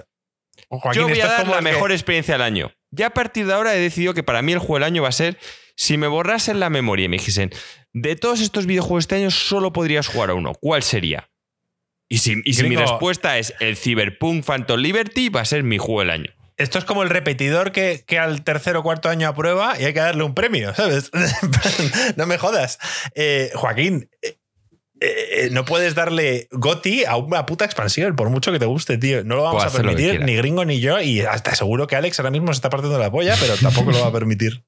Joaquín, 0.69 1.03
yo 1.03 1.09
voy 1.09 1.21
a 1.21 1.27
dar 1.27 1.41
como 1.41 1.53
la 1.53 1.59
que- 1.59 1.65
mejor 1.65 1.93
experiencia 1.93 2.35
del 2.35 2.43
año. 2.43 2.73
Ya 2.91 3.09
a 3.09 3.11
partir 3.11 3.47
de 3.47 3.53
ahora 3.55 3.75
he 3.75 3.79
decidido 3.79 4.15
que 4.15 4.23
para 4.23 4.43
mí 4.43 4.53
el 4.53 4.59
juego 4.59 4.75
del 4.77 4.85
año 4.85 5.03
va 5.03 5.09
a 5.09 5.13
ser, 5.13 5.39
si 5.77 5.97
me 5.97 6.07
borrasen 6.07 6.61
la 6.61 6.71
memoria 6.71 7.07
y 7.07 7.09
me 7.09 7.17
dijesen, 7.19 7.51
de 7.93 8.17
todos 8.17 8.41
estos 8.41 8.67
videojuegos 8.67 9.05
este 9.05 9.17
año 9.17 9.31
solo 9.31 9.73
podrías 9.73 10.07
jugar 10.07 10.31
a 10.31 10.35
uno, 10.35 10.53
¿cuál 10.55 10.83
sería? 10.83 11.29
Y 12.09 12.19
si, 12.19 12.41
y 12.45 12.55
si 12.55 12.65
mi 12.69 12.77
respuesta 12.77 13.39
es 13.39 13.55
el 13.61 13.77
Cyberpunk 13.77 14.45
Phantom 14.45 14.79
Liberty, 14.79 15.31
va 15.31 15.41
a 15.41 15.45
ser 15.45 15.65
mi 15.65 15.79
juego 15.79 16.01
del 16.01 16.11
año. 16.11 16.31
Esto 16.57 16.79
es 16.79 16.85
como 16.85 17.03
el 17.03 17.11
repetidor 17.11 17.73
que, 17.73 18.05
que 18.07 18.19
al 18.19 18.45
tercer 18.45 18.77
o 18.77 18.83
cuarto 18.85 19.09
año 19.09 19.27
aprueba 19.27 19.75
y 19.81 19.85
hay 19.87 19.93
que 19.93 20.01
darle 20.01 20.23
un 20.23 20.35
premio, 20.35 20.73
¿sabes? 20.75 21.11
no 22.17 22.27
me 22.27 22.39
jodas. 22.39 22.79
Eh, 23.17 23.51
Joaquín, 23.55 24.09
eh, 25.05 25.45
eh, 25.47 25.49
no 25.53 25.65
puedes 25.65 25.95
darle 25.95 26.49
Goti 26.51 27.05
a 27.05 27.17
una 27.17 27.47
puta 27.47 27.65
expansión, 27.65 28.17
por 28.17 28.31
mucho 28.31 28.51
que 28.53 28.59
te 28.59 28.67
guste, 28.67 28.99
tío. 28.99 29.25
No 29.25 29.37
lo 29.37 29.43
vamos 29.43 29.65
Puedo 29.65 29.77
a 29.77 29.83
permitir, 29.83 30.21
ni 30.25 30.37
gringo 30.37 30.65
ni 30.65 30.81
yo, 30.81 31.01
y 31.01 31.21
hasta 31.21 31.55
seguro 31.55 31.87
que 31.87 31.97
Alex 31.97 32.19
ahora 32.21 32.31
mismo 32.31 32.49
se 32.49 32.59
está 32.59 32.71
partiendo 32.71 32.99
la 32.99 33.11
polla, 33.11 33.37
pero 33.41 33.55
tampoco 33.57 33.93
lo 33.93 34.01
va 34.01 34.07
a 34.09 34.13
permitir. 34.13 34.65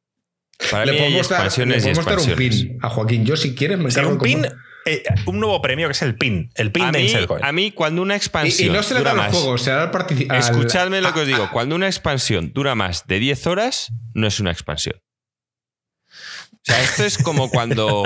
Para 0.71 0.87
Le 0.87 0.93
mí 0.93 0.99
podemos, 0.99 1.29
dar, 1.29 1.41
le 1.41 1.47
expansiones 1.47 1.77
y 1.77 1.81
podemos 1.89 2.05
dar 2.07 2.15
un 2.15 2.21
expansiones. 2.25 2.65
pin 2.65 2.79
a 2.83 2.89
Joaquín. 2.89 3.25
Yo, 3.27 3.37
si 3.37 3.55
quieres, 3.55 3.79
me 3.79 3.91
Sí, 3.91 4.01
un 4.01 4.07
como- 4.07 4.21
pin, 4.23 4.47
eh, 4.87 5.03
un 5.27 5.39
nuevo 5.41 5.61
premio 5.61 5.87
que 5.89 5.93
es 5.93 6.01
el 6.03 6.17
pin, 6.17 6.51
el 6.55 6.73
pin 6.73 6.85
A 6.85 6.93
de 6.93 6.99
mí, 6.99 7.05
Inselcoin. 7.05 7.45
a 7.45 7.53
mí, 7.53 7.73
cuando 7.73 8.01
una 8.03 8.15
Y, 8.15 8.17
expansión 8.17 8.71
y 8.71 8.73
no 8.73 8.83
se 8.83 8.95
le 8.95 9.03
dan 9.03 9.17
los 9.17 9.27
más- 9.27 9.35
juegos, 9.35 9.63
se 9.63 9.71
le 9.71 9.77
da 9.77 9.83
al 9.83 9.91
participante. 9.91 10.47
Escuchadme 10.47 11.01
lo 11.03 11.13
que 11.13 11.21
os 11.21 11.27
digo. 11.27 11.51
Cuando 11.53 11.75
una 11.75 11.87
expansión 11.89 12.53
dura 12.55 12.75
más 12.75 13.07
de 13.07 13.19
10 13.19 13.47
horas, 13.47 13.93
no 14.15 14.27
es 14.27 14.41
una 14.41 14.51
expansión. 14.51 14.97
O 16.69 16.73
sea, 16.73 16.83
esto 16.83 17.05
es 17.05 17.19
como 17.19 17.49
cuando, 17.49 18.03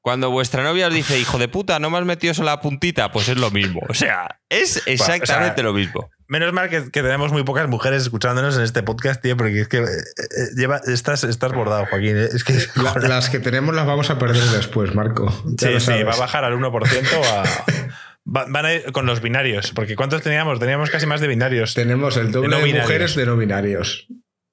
cuando 0.00 0.30
vuestra 0.30 0.62
novia 0.62 0.86
os 0.86 0.94
dice, 0.94 1.18
hijo 1.18 1.38
de 1.38 1.48
puta, 1.48 1.80
no 1.80 1.90
me 1.90 1.98
has 1.98 2.04
metido 2.04 2.34
solo 2.34 2.46
la 2.46 2.60
puntita, 2.60 3.10
pues 3.10 3.28
es 3.28 3.36
lo 3.36 3.50
mismo. 3.50 3.80
O 3.88 3.94
sea, 3.94 4.40
es 4.48 4.82
exactamente 4.86 5.64
lo 5.64 5.72
mismo. 5.72 6.08
Menos 6.28 6.52
mal 6.52 6.68
que, 6.68 6.82
tenemos 6.82 7.32
muy 7.32 7.42
pocas 7.42 7.68
mujeres 7.68 8.02
escuchándonos 8.02 8.56
en 8.56 8.62
este 8.62 8.84
podcast, 8.84 9.20
tío, 9.20 9.36
porque 9.36 9.62
es 9.62 9.68
que 9.68 9.78
eh, 9.78 9.82
eh, 9.82 10.54
lleva, 10.56 10.80
estás, 10.86 11.24
estás 11.24 11.52
bordado, 11.52 11.86
Joaquín. 11.86 12.16
¿eh? 12.16 12.28
Es 12.32 12.44
que, 12.44 12.54
las 12.76 13.28
que 13.28 13.40
tenemos 13.40 13.74
las 13.74 13.84
vamos 13.84 14.10
a 14.10 14.18
perder 14.20 14.44
después, 14.44 14.94
Marco. 14.94 15.32
sí, 15.58 15.80
sí, 15.80 16.02
va 16.04 16.12
a 16.12 16.16
bajar 16.16 16.44
al 16.44 16.54
1% 16.54 17.24
a. 17.24 17.42
Van 18.24 18.64
a 18.64 18.74
ir 18.74 18.92
con 18.92 19.06
los 19.06 19.22
binarios, 19.22 19.72
porque 19.72 19.96
¿cuántos 19.96 20.22
teníamos? 20.22 20.60
Teníamos 20.60 20.90
casi 20.90 21.06
más 21.06 21.20
de 21.20 21.26
binarios. 21.26 21.74
Tenemos 21.74 22.16
el 22.16 22.30
doble 22.30 22.54
de, 22.54 22.80
mujeres 22.80 23.16
de 23.16 23.26
no 23.26 23.36
binarios. 23.36 24.06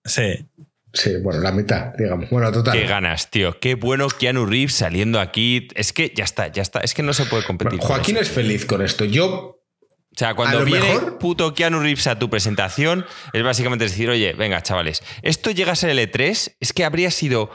Sí. 0.03 0.47
Sí, 0.93 1.17
bueno, 1.17 1.41
la 1.41 1.51
mitad, 1.51 1.93
digamos. 1.97 2.29
Bueno, 2.29 2.51
total. 2.51 2.77
Qué 2.77 2.87
ganas, 2.87 3.29
tío. 3.29 3.59
Qué 3.59 3.75
bueno 3.75 4.07
Keanu 4.07 4.45
Reeves 4.45 4.73
saliendo 4.73 5.19
aquí. 5.19 5.67
Es 5.75 5.93
que 5.93 6.13
ya 6.15 6.23
está, 6.23 6.47
ya 6.47 6.61
está. 6.61 6.79
Es 6.79 6.93
que 6.93 7.03
no 7.03 7.13
se 7.13 7.25
puede 7.25 7.43
competir. 7.43 7.79
Joaquín 7.79 8.17
es 8.17 8.29
feliz 8.29 8.65
con 8.65 8.81
esto. 8.81 9.05
Yo. 9.05 9.29
O 9.29 10.19
sea, 10.19 10.33
cuando 10.33 10.65
viene 10.65 10.99
puto 11.19 11.53
Keanu 11.53 11.79
Reeves 11.79 12.07
a 12.07 12.17
tu 12.17 12.29
presentación, 12.29 13.05
es 13.33 13.43
básicamente 13.43 13.85
decir, 13.85 14.09
oye, 14.09 14.33
venga, 14.33 14.63
chavales, 14.63 15.03
esto 15.21 15.51
llega 15.51 15.73
a 15.73 15.75
ser 15.75 15.91
el 15.91 15.99
E3, 15.99 16.55
es 16.59 16.73
que 16.73 16.85
habría 16.85 17.11
sido 17.11 17.51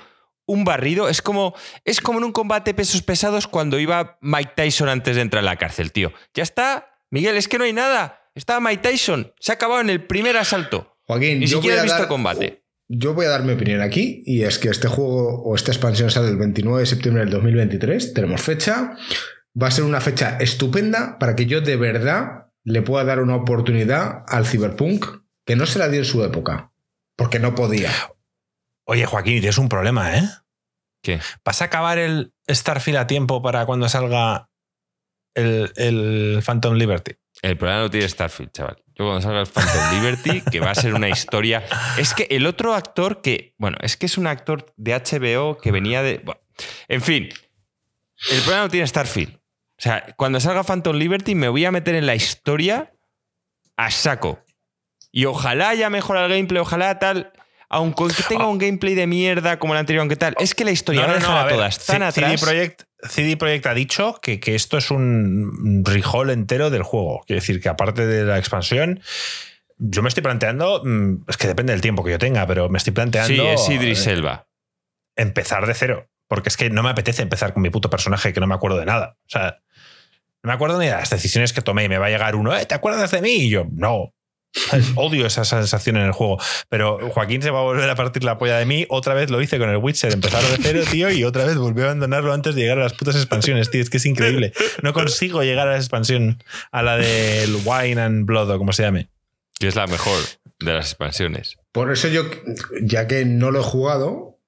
un 0.46 0.62
barrido. 0.62 1.08
Es 1.08 1.22
como, 1.22 1.56
es 1.84 2.00
como 2.00 2.18
en 2.18 2.24
un 2.24 2.32
combate 2.32 2.72
pesos 2.74 3.02
pesados 3.02 3.48
cuando 3.48 3.80
iba 3.80 4.18
Mike 4.20 4.52
Tyson 4.54 4.88
antes 4.88 5.16
de 5.16 5.22
entrar 5.22 5.42
a 5.42 5.46
la 5.46 5.56
cárcel, 5.56 5.90
tío. 5.90 6.12
Ya 6.34 6.44
está, 6.44 7.00
Miguel, 7.10 7.36
es 7.36 7.48
que 7.48 7.58
no 7.58 7.64
hay 7.64 7.72
nada. 7.72 8.30
Estaba 8.36 8.60
Mike 8.60 8.88
Tyson, 8.88 9.34
se 9.40 9.50
ha 9.50 9.56
acabado 9.56 9.80
en 9.80 9.90
el 9.90 10.06
primer 10.06 10.36
asalto. 10.36 10.96
Joaquín, 11.02 11.40
Ni 11.40 11.46
yo 11.46 11.56
siquiera 11.56 11.80
he 11.80 11.84
visto 11.84 12.06
combate 12.06 12.61
yo 12.94 13.14
voy 13.14 13.24
a 13.24 13.30
dar 13.30 13.42
mi 13.42 13.54
opinión 13.54 13.80
aquí 13.80 14.22
y 14.26 14.42
es 14.42 14.58
que 14.58 14.68
este 14.68 14.86
juego 14.86 15.42
o 15.42 15.54
esta 15.54 15.70
expansión 15.70 16.10
sale 16.10 16.28
el 16.28 16.36
29 16.36 16.80
de 16.80 16.86
septiembre 16.86 17.22
del 17.24 17.32
2023, 17.32 18.12
tenemos 18.12 18.42
fecha, 18.42 18.96
va 19.60 19.68
a 19.68 19.70
ser 19.70 19.84
una 19.84 20.02
fecha 20.02 20.36
estupenda 20.38 21.18
para 21.18 21.34
que 21.34 21.46
yo 21.46 21.62
de 21.62 21.76
verdad 21.76 22.48
le 22.64 22.82
pueda 22.82 23.04
dar 23.04 23.20
una 23.20 23.36
oportunidad 23.36 24.24
al 24.28 24.46
Cyberpunk 24.46 25.06
que 25.46 25.56
no 25.56 25.64
se 25.64 25.78
la 25.78 25.88
dio 25.88 26.00
en 26.00 26.04
su 26.04 26.22
época, 26.22 26.72
porque 27.16 27.38
no 27.38 27.54
podía. 27.54 27.90
Oye, 28.84 29.06
Joaquín, 29.06 29.40
tienes 29.40 29.58
un 29.58 29.70
problema, 29.70 30.18
¿eh? 30.18 30.28
¿Qué? 31.02 31.18
¿Vas 31.44 31.62
a 31.62 31.66
acabar 31.66 31.98
el 31.98 32.34
Starfield 32.48 32.98
a 32.98 33.06
tiempo 33.06 33.40
para 33.40 33.64
cuando 33.64 33.88
salga 33.88 34.50
el, 35.34 35.72
el 35.76 36.42
Phantom 36.44 36.74
Liberty? 36.74 37.12
El 37.42 37.58
problema 37.58 37.82
no 37.82 37.90
tiene 37.90 38.08
Starfield, 38.08 38.52
chaval. 38.52 38.76
Yo 38.94 39.04
cuando 39.04 39.20
salga 39.20 39.40
el 39.40 39.46
Phantom 39.48 39.94
Liberty, 39.94 40.42
que 40.42 40.60
va 40.60 40.70
a 40.70 40.74
ser 40.76 40.94
una 40.94 41.08
historia. 41.08 41.64
Es 41.98 42.14
que 42.14 42.28
el 42.30 42.46
otro 42.46 42.74
actor 42.74 43.20
que. 43.20 43.54
Bueno, 43.58 43.76
es 43.80 43.96
que 43.96 44.06
es 44.06 44.16
un 44.16 44.28
actor 44.28 44.72
de 44.76 44.94
HBO 44.94 45.58
que 45.58 45.72
venía 45.72 46.02
de. 46.02 46.24
en 46.88 47.02
fin. 47.02 47.28
El 48.30 48.38
problema 48.42 48.62
no 48.62 48.70
tiene 48.70 48.86
Starfield. 48.86 49.34
O 49.34 49.82
sea, 49.82 50.14
cuando 50.16 50.38
salga 50.38 50.62
Phantom 50.62 50.94
Liberty 50.94 51.34
me 51.34 51.48
voy 51.48 51.64
a 51.64 51.72
meter 51.72 51.96
en 51.96 52.06
la 52.06 52.14
historia 52.14 52.92
a 53.76 53.90
saco. 53.90 54.44
Y 55.10 55.24
ojalá 55.24 55.70
haya 55.70 55.90
mejorado 55.90 56.26
el 56.26 56.32
gameplay, 56.32 56.60
ojalá 56.60 56.98
tal 57.00 57.32
aunque 57.72 58.04
tenga 58.28 58.46
un 58.46 58.58
gameplay 58.58 58.94
de 58.94 59.06
mierda 59.06 59.58
como 59.58 59.72
el 59.72 59.80
anterior, 59.80 60.02
aunque 60.02 60.16
tal, 60.16 60.34
es 60.38 60.54
que 60.54 60.64
la 60.64 60.70
historia 60.70 61.06
no, 61.06 61.38
a 61.38 61.48
todas 61.48 61.84
tan 61.84 62.02
atrás. 62.02 62.40
CD 63.08 63.36
Projekt, 63.36 63.66
ha 63.66 63.74
dicho 63.74 64.18
que, 64.22 64.38
que 64.38 64.54
esto 64.54 64.78
es 64.78 64.90
un 64.90 65.82
rijol 65.84 66.30
entero 66.30 66.70
del 66.70 66.82
juego. 66.82 67.24
Quiere 67.26 67.40
decir 67.40 67.60
que 67.60 67.68
aparte 67.68 68.06
de 68.06 68.24
la 68.24 68.38
expansión, 68.38 69.00
yo 69.78 70.02
me 70.02 70.08
estoy 70.08 70.22
planteando, 70.22 70.82
mm, 70.84 71.24
es 71.26 71.36
que 71.36 71.48
depende 71.48 71.72
del 71.72 71.80
tiempo 71.80 72.04
que 72.04 72.12
yo 72.12 72.18
tenga, 72.18 72.46
pero 72.46 72.68
me 72.68 72.78
estoy 72.78 72.92
planteando. 72.92 73.34
Sí, 73.34 73.40
es 73.40 73.68
Idris 73.68 74.06
eh, 74.06 74.12
Elba. 74.12 74.46
Empezar 75.16 75.66
de 75.66 75.74
cero. 75.74 76.08
Porque 76.28 76.48
es 76.48 76.56
que 76.56 76.70
no 76.70 76.82
me 76.82 76.90
apetece 76.90 77.22
empezar 77.22 77.52
con 77.52 77.62
mi 77.62 77.70
puto 77.70 77.90
personaje 77.90 78.32
que 78.32 78.40
no 78.40 78.46
me 78.46 78.54
acuerdo 78.54 78.78
de 78.78 78.86
nada. 78.86 79.16
O 79.26 79.28
sea, 79.28 79.58
no 80.42 80.48
me 80.48 80.52
acuerdo 80.54 80.78
ni 80.78 80.86
de 80.86 80.92
las 80.92 81.10
decisiones 81.10 81.52
que 81.52 81.62
tomé 81.62 81.84
y 81.84 81.88
me 81.88 81.98
va 81.98 82.06
a 82.06 82.10
llegar 82.10 82.36
uno, 82.36 82.56
eh, 82.56 82.64
¿te 82.64 82.74
acuerdas 82.74 83.10
de 83.10 83.20
mí? 83.22 83.32
Y 83.32 83.50
yo, 83.50 83.66
no. 83.72 84.14
Odio 84.96 85.26
esa 85.26 85.44
sensación 85.44 85.96
en 85.96 86.02
el 86.02 86.12
juego. 86.12 86.38
Pero 86.68 86.98
Joaquín 87.10 87.42
se 87.42 87.50
va 87.50 87.60
a 87.60 87.62
volver 87.62 87.88
a 87.88 87.94
partir 87.94 88.24
la 88.24 88.38
polla 88.38 88.58
de 88.58 88.66
mí. 88.66 88.86
Otra 88.88 89.14
vez 89.14 89.30
lo 89.30 89.40
hice 89.40 89.58
con 89.58 89.70
el 89.70 89.78
Witcher, 89.78 90.12
empezar 90.12 90.42
de 90.44 90.58
cero, 90.60 90.82
tío, 90.90 91.10
y 91.10 91.24
otra 91.24 91.44
vez 91.44 91.56
volvió 91.56 91.84
a 91.84 91.86
abandonarlo 91.88 92.32
antes 92.32 92.54
de 92.54 92.62
llegar 92.62 92.78
a 92.78 92.82
las 92.82 92.94
putas 92.94 93.16
expansiones, 93.16 93.70
tío. 93.70 93.80
Es 93.80 93.90
que 93.90 93.96
es 93.96 94.06
increíble. 94.06 94.52
No 94.82 94.92
consigo 94.92 95.42
llegar 95.42 95.68
a 95.68 95.72
la 95.72 95.78
expansión, 95.78 96.42
a 96.70 96.82
la 96.82 96.96
del 96.96 97.56
Wine 97.64 98.00
and 98.00 98.26
Blood 98.26 98.50
o 98.50 98.58
como 98.58 98.72
se 98.72 98.82
llame. 98.82 99.08
Que 99.58 99.68
es 99.68 99.76
la 99.76 99.86
mejor 99.86 100.18
de 100.60 100.72
las 100.72 100.86
expansiones. 100.86 101.56
Por 101.72 101.92
eso 101.92 102.08
yo, 102.08 102.24
ya 102.82 103.06
que 103.06 103.24
no 103.24 103.50
lo 103.50 103.60
he 103.60 103.64
jugado, 103.64 104.38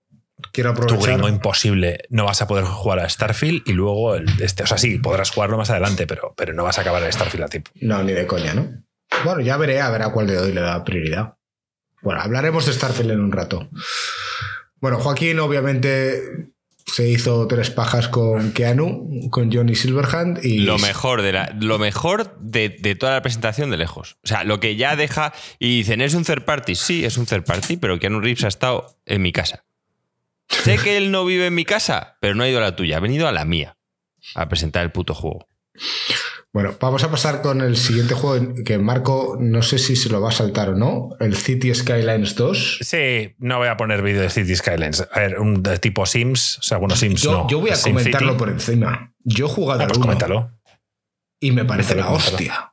quiero 0.52 0.70
aprovechar. 0.70 0.98
Tu 0.98 1.05
gringo 1.05 1.28
imposible. 1.28 2.01
No 2.10 2.24
vas 2.24 2.43
a 2.43 2.47
poder 2.47 2.64
jugar 2.64 2.98
a 2.98 3.09
Starfield 3.09 3.62
y 3.66 3.72
luego 3.72 4.14
el, 4.16 4.26
este. 4.43 4.64
O 4.64 4.66
sea, 4.66 4.78
sí, 4.78 4.98
podrás 4.98 5.31
jugarlo 5.31 5.56
más 5.56 5.70
adelante, 5.70 6.06
pero, 6.06 6.35
pero 6.36 6.52
no 6.52 6.64
vas 6.64 6.78
a 6.78 6.82
acabar 6.82 7.02
el 7.02 7.12
Starfield 7.12 7.44
a 7.44 7.48
tiempo. 7.48 7.70
No, 7.81 8.02
ni 8.02 8.12
de 8.12 8.26
coña, 8.26 8.55
¿no? 8.55 8.85
Bueno, 9.23 9.41
ya 9.41 9.57
veré 9.57 9.81
a 9.81 9.91
ver 9.91 10.03
a 10.03 10.11
cuál 10.11 10.27
de 10.27 10.39
hoy 10.39 10.53
le 10.53 10.61
da 10.61 10.82
prioridad. 10.85 11.36
Bueno, 12.03 12.20
hablaremos 12.20 12.66
de 12.66 12.73
Starfield 12.73 13.12
en 13.12 13.20
un 13.20 13.32
rato. 13.32 13.69
Bueno, 14.81 14.99
Joaquín 14.99 15.39
obviamente 15.39 16.53
se 16.86 17.09
hizo 17.09 17.49
tres 17.49 17.70
pajas 17.70 18.09
con 18.09 18.53
Keanu, 18.53 19.31
con 19.31 19.51
Johnny 19.51 19.74
Silverhand 19.74 20.45
y... 20.45 20.59
Lo 20.59 20.78
mejor, 20.78 21.23
de, 21.23 21.32
la, 21.32 21.57
lo 21.59 21.78
mejor 21.78 22.39
de, 22.39 22.69
toda 22.99 23.15
la 23.15 23.23
presentación 23.23 23.70
de 23.70 23.78
lejos. 23.78 24.19
O 24.23 24.27
sea, 24.27 24.45
lo 24.45 24.61
que 24.61 24.77
ya 24.77 24.95
deja... 24.95 25.32
Y 25.59 25.78
dicen, 25.78 26.03
¿es 26.03 26.15
un 26.15 26.24
third 26.24 26.45
party? 26.45 26.74
Sí, 26.74 27.05
es 27.05 27.16
un 27.16 27.27
third 27.27 27.45
party, 27.45 27.78
pero 27.78 27.99
Keanu 27.99 28.20
Reeves 28.20 28.45
ha 28.45 28.49
estado 28.49 28.99
en 29.07 29.23
mi 29.23 29.32
casa. 29.32 29.65
Sé 30.49 30.78
que 30.78 30.99
él 30.99 31.11
no 31.11 31.24
vive 31.24 31.47
en 31.47 31.55
mi 31.55 31.65
casa, 31.65 32.19
pero 32.20 32.35
no 32.35 32.45
ha 32.45 32.49
ido 32.49 32.59
a 32.59 32.62
la 32.62 32.77
tuya, 32.77 32.99
ha 32.99 33.01
venido 33.01 33.27
a 33.27 33.32
la 33.32 33.45
mía 33.47 33.78
a 34.35 34.49
presentar 34.49 34.85
el 34.85 34.93
puto 34.93 35.15
juego. 35.15 35.49
Bueno, 36.55 36.72
vamos 36.81 37.02
a 37.02 37.10
pasar 37.10 37.43
con 37.43 37.60
el 37.62 37.76
siguiente 37.76 38.14
juego 38.14 38.55
que 38.64 38.78
Marco 38.78 39.36
no 39.40 39.60
sé 39.60 39.76
si 39.76 39.97
se 39.97 40.09
lo 40.09 40.20
va 40.20 40.28
a 40.28 40.32
saltar 40.32 40.68
o 40.68 40.76
no, 40.76 41.10
el 41.18 41.35
City 41.35 41.74
Skylines 41.74 42.36
2. 42.36 42.78
Sí, 42.81 43.35
no 43.39 43.59
voy 43.59 43.66
a 43.66 43.76
poner 43.76 44.02
vídeo 44.02 44.22
de 44.22 44.31
City 44.31 44.55
Skylines. 44.55 45.05
A 45.10 45.18
ver, 45.18 45.40
un 45.40 45.64
de 45.64 45.81
tipo 45.81 46.06
Sims, 46.06 46.59
o 46.59 46.62
sea, 46.62 46.78
bueno, 46.78 46.94
Sims 46.94 47.22
yo, 47.22 47.32
no. 47.32 47.48
Yo 47.48 47.59
voy 47.59 47.70
a 47.70 47.82
comentarlo 47.82 48.36
por 48.36 48.51
encima. 48.51 49.12
Yo 49.24 49.47
he 49.47 49.48
jugado 49.48 49.82
ah, 49.82 49.89
pues 49.89 49.98
coméntalo. 49.98 50.52
Y 51.40 51.51
me 51.51 51.64
parece 51.64 51.97
la 51.97 52.09
hostia. 52.10 52.72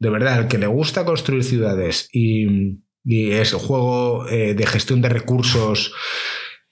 De 0.00 0.10
verdad, 0.10 0.40
el 0.40 0.48
que 0.48 0.58
le 0.58 0.66
gusta 0.66 1.04
construir 1.04 1.44
ciudades 1.44 2.08
y, 2.12 2.80
es 3.04 3.52
un 3.52 3.60
juego 3.60 4.28
eh, 4.30 4.54
de 4.54 4.66
gestión 4.66 5.00
de 5.00 5.10
recursos, 5.10 5.94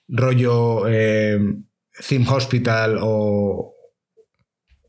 rollo 0.09 0.89
eh, 0.89 1.39
Theme 2.09 2.29
Hospital 2.29 2.99
o, 3.01 3.73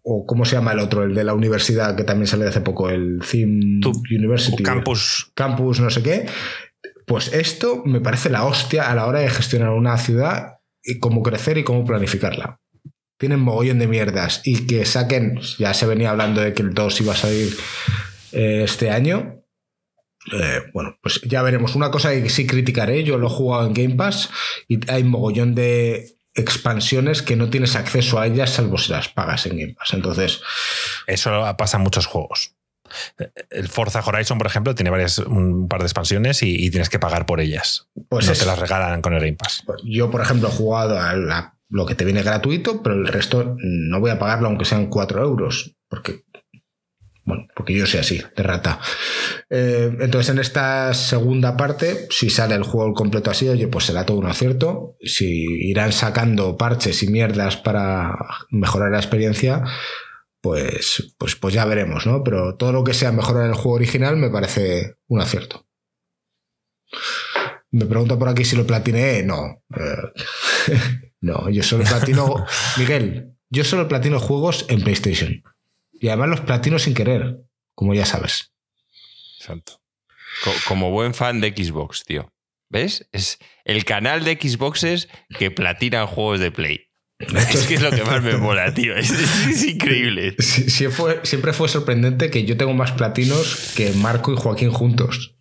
o 0.04 0.26
cómo 0.26 0.46
se 0.46 0.56
llama 0.56 0.74
el 0.74 0.80
otro, 0.80 1.04
el 1.04 1.14
de 1.14 1.24
la 1.24 1.34
universidad 1.34 1.96
que 1.96 2.04
también 2.04 2.28
sale 2.28 2.48
hace 2.48 2.62
poco, 2.62 2.90
el 2.90 3.20
Theme 3.20 3.82
University. 4.10 4.64
Campus. 4.64 5.32
Campus, 5.36 5.80
no 5.80 5.90
sé 5.90 6.02
qué. 6.02 6.26
Pues 7.06 7.34
esto 7.34 7.84
me 7.86 8.02
parece 8.02 8.30
la 8.30 8.46
hostia 8.46 8.90
a 8.90 8.96
la 8.96 9.06
hora 9.06 9.20
de 9.20 9.30
gestionar 9.30 9.70
una 9.70 9.98
ciudad 9.98 10.60
y 10.84 11.00
cómo 11.00 11.22
crecer 11.22 11.58
y 11.58 11.64
cómo 11.64 11.86
planificarla. 11.86 12.60
Tienen 13.18 13.40
mogollón 13.40 13.80
de 13.80 13.88
mierdas 13.88 14.42
y 14.44 14.66
que 14.66 14.86
saquen, 14.86 15.40
ya 15.60 15.74
se 15.74 15.86
venía 15.86 16.10
hablando 16.10 16.42
de 16.42 16.54
que 16.54 16.64
el 16.64 16.74
2 16.74 17.02
iba 17.02 17.14
a 17.14 17.18
salir 17.18 17.56
eh, 18.32 18.62
este 18.64 18.90
año. 18.90 19.44
Eh, 20.32 20.62
bueno, 20.74 20.98
pues 21.02 21.22
ya 21.22 21.44
veremos. 21.44 21.76
Una 21.76 21.92
cosa 21.92 22.12
que 22.12 22.30
sí 22.30 22.48
criticaré, 22.48 23.04
yo 23.04 23.18
lo 23.18 23.28
he 23.28 23.30
jugado 23.30 23.68
en 23.68 23.74
Game 23.74 23.96
Pass 23.96 24.30
y 24.68 24.80
hay 24.90 25.04
mogollón 25.04 25.54
de 25.54 26.18
expansiones 26.34 27.22
que 27.22 27.36
no 27.36 27.50
tienes 27.50 27.76
acceso 27.76 28.20
a 28.20 28.28
ellas 28.28 28.52
salvo 28.52 28.78
si 28.78 28.92
las 28.92 29.10
pagas 29.10 29.46
en 29.46 29.58
Game 29.58 29.74
Pass. 29.74 29.94
Entonces. 29.94 30.42
Eso 31.08 31.56
pasa 31.58 31.78
en 31.78 31.84
muchos 31.84 32.06
juegos. 32.06 32.56
El 33.50 33.70
Forza 33.70 34.04
Horizon, 34.06 34.38
por 34.38 34.48
ejemplo, 34.48 34.76
tiene 34.76 34.90
varias, 34.90 35.20
un 35.20 35.68
par 35.68 35.80
de 35.80 35.86
expansiones 35.86 36.44
y, 36.44 36.70
tienes 36.72 36.90
que 36.90 37.00
pagar 37.00 37.26
por 37.26 37.40
ellas. 37.40 37.88
Pues 38.10 38.28
no 38.28 38.34
te 38.34 38.46
las 38.46 38.60
regalan 38.60 39.02
con 39.02 39.14
el 39.14 39.22
Game 39.22 39.38
Pass. 39.38 39.64
Yo, 39.84 40.12
por 40.12 40.22
ejemplo, 40.22 40.50
he 40.50 40.52
jugado 40.52 41.00
a 41.00 41.54
lo 41.70 41.86
que 41.86 41.96
te 41.96 42.04
viene 42.04 42.22
gratuito, 42.22 42.84
pero 42.84 42.96
el 42.96 43.08
resto 43.08 43.56
no 43.60 44.00
voy 44.00 44.12
a 44.12 44.20
pagarlo 44.20 44.48
aunque 44.48 44.66
sean 44.66 44.88
4 44.88 45.24
euros, 45.24 45.76
porque 45.88 46.26
bueno, 47.32 47.48
porque 47.56 47.74
yo 47.74 47.86
soy 47.86 48.02
así, 48.02 48.22
de 48.36 48.44
rata. 48.44 48.78
Eh, 49.50 49.90
entonces, 50.02 50.34
en 50.34 50.40
esta 50.40 50.94
segunda 50.94 51.56
parte, 51.56 52.08
si 52.10 52.30
sale 52.30 52.56
el 52.56 52.64
juego 52.64 52.94
completo 52.94 53.32
así, 53.32 53.48
oye, 53.48 53.70
pues 53.70 53.86
será 53.86 54.06
todo 54.06 54.18
un 54.18 54.26
acierto. 54.26 54.98
Si 55.02 55.46
irán 55.70 55.94
sacando 55.94 56.58
parches 56.58 57.02
y 57.04 57.08
mierdas 57.08 57.56
para 57.56 58.18
mejorar 58.50 58.92
la 58.92 58.98
experiencia, 58.98 59.64
pues, 60.42 61.14
pues, 61.18 61.38
pues 61.38 61.54
ya 61.54 61.64
veremos, 61.64 62.06
¿no? 62.06 62.22
Pero 62.22 62.58
todo 62.58 62.74
lo 62.74 62.84
que 62.84 62.94
sea 62.94 63.14
mejorar 63.14 63.46
el 63.48 63.56
juego 63.56 63.78
original 63.78 64.18
me 64.18 64.30
parece 64.30 64.96
un 65.08 65.22
acierto. 65.22 65.66
Me 67.72 67.86
pregunto 67.86 68.20
por 68.20 68.28
aquí 68.28 68.44
si 68.44 68.58
lo 68.58 68.68
platiné. 68.68 69.24
No. 69.24 69.64
Eh, 69.74 71.14
no, 71.22 71.50
yo 71.50 71.64
solo 71.64 71.86
platino. 71.86 72.46
Miguel, 72.78 73.38
yo 73.50 73.64
solo 73.64 73.88
platino 73.88 74.20
juegos 74.20 74.66
en 74.68 74.82
PlayStation. 74.82 75.42
Y 76.02 76.08
además 76.08 76.30
los 76.30 76.42
platinos 76.42 76.82
sin 76.84 76.94
querer, 76.96 77.38
como 77.76 77.94
ya 77.94 78.06
sabes. 78.06 78.52
Exacto. 79.40 79.82
Como 80.68 80.90
buen 80.92 81.14
fan 81.14 81.42
de 81.42 81.50
Xbox, 81.56 82.04
tío. 82.04 82.34
¿Ves? 82.70 83.08
Es 83.12 83.38
el 83.66 83.86
canal 83.86 84.24
de 84.24 84.34
Xboxes 84.42 85.10
que 85.38 85.52
platinan 85.52 86.08
juegos 86.08 86.40
de 86.40 86.52
Play. 86.52 86.88
Es 87.20 87.68
que 87.68 87.76
es 87.76 87.82
lo 87.82 87.92
que 87.92 88.04
más 88.04 88.24
me 88.24 88.36
mola, 88.38 88.74
tío. 88.74 88.96
Es, 88.96 89.12
es- 89.12 89.48
es 89.48 89.64
increíble. 89.64 90.36
Sí- 90.40 90.70
sí 90.72 90.88
fue- 90.88 91.20
siempre 91.24 91.54
fue 91.54 91.70
sorprendente 91.70 92.32
que 92.32 92.46
yo 92.46 92.58
tengo 92.58 92.74
más 92.74 92.94
platinos 92.94 93.74
que 93.78 93.92
Marco 93.92 94.34
y 94.34 94.38
Joaquín 94.38 94.72
juntos. 94.72 95.36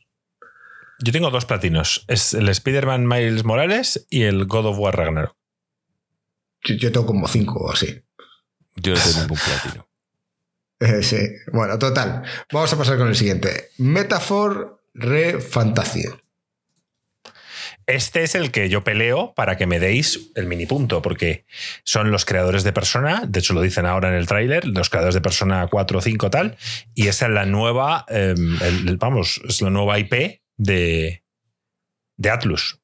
Yo 1.03 1.13
tengo 1.13 1.31
dos 1.31 1.47
platinos. 1.47 2.05
Es 2.09 2.35
el 2.35 2.49
Spider-Man 2.51 3.07
Miles 3.09 3.45
Morales 3.45 4.07
y 4.11 4.23
el 4.25 4.45
God 4.45 4.67
of 4.67 4.79
War 4.79 4.95
Ragnarok. 4.97 5.35
Yo, 6.65 6.75
yo 6.75 6.93
tengo 6.93 7.07
como 7.07 7.27
cinco 7.29 7.61
o 7.61 7.73
así. 7.73 8.03
Yo 8.77 8.93
no 8.93 9.01
tengo 9.01 9.21
ningún 9.21 9.39
platino. 9.39 9.89
Eh, 10.81 11.03
sí. 11.03 11.19
Bueno, 11.53 11.79
total. 11.79 12.23
Vamos 12.53 12.73
a 12.73 12.79
pasar 12.79 12.97
con 12.99 13.09
el 13.09 13.15
siguiente. 13.17 13.69
Metaphor 13.79 14.83
Re 14.95 15.41
Fantasy. 15.41 16.05
Este 17.87 18.23
es 18.23 18.35
el 18.35 18.51
que 18.53 18.69
yo 18.69 18.85
peleo 18.85 19.35
para 19.35 19.57
que 19.57 19.67
me 19.67 19.81
deis 19.81 20.31
el 20.37 20.47
mini 20.47 20.67
punto, 20.67 21.03
porque 21.03 21.45
son 21.83 22.11
los 22.13 22.25
creadores 22.25 22.63
de 22.63 22.73
Persona, 22.73 23.25
de 23.27 23.41
hecho 23.41 23.53
lo 23.53 23.63
dicen 23.63 23.85
ahora 23.85 24.09
en 24.09 24.15
el 24.15 24.27
tráiler, 24.27 24.65
los 24.67 24.91
creadores 24.91 25.15
de 25.15 25.21
Persona 25.21 25.67
4 25.69 25.99
o 25.99 26.01
5 26.01 26.31
tal, 26.31 26.57
y 26.95 27.09
esa 27.09 27.27
es 27.27 27.33
la 27.33 27.47
nueva, 27.47 28.05
el- 28.09 28.97
vamos, 28.99 29.41
es 29.49 29.61
la 29.61 29.71
nueva 29.71 29.99
IP 29.99 30.41
de, 30.57 31.25
de 32.17 32.31
Atlus. 32.31 32.80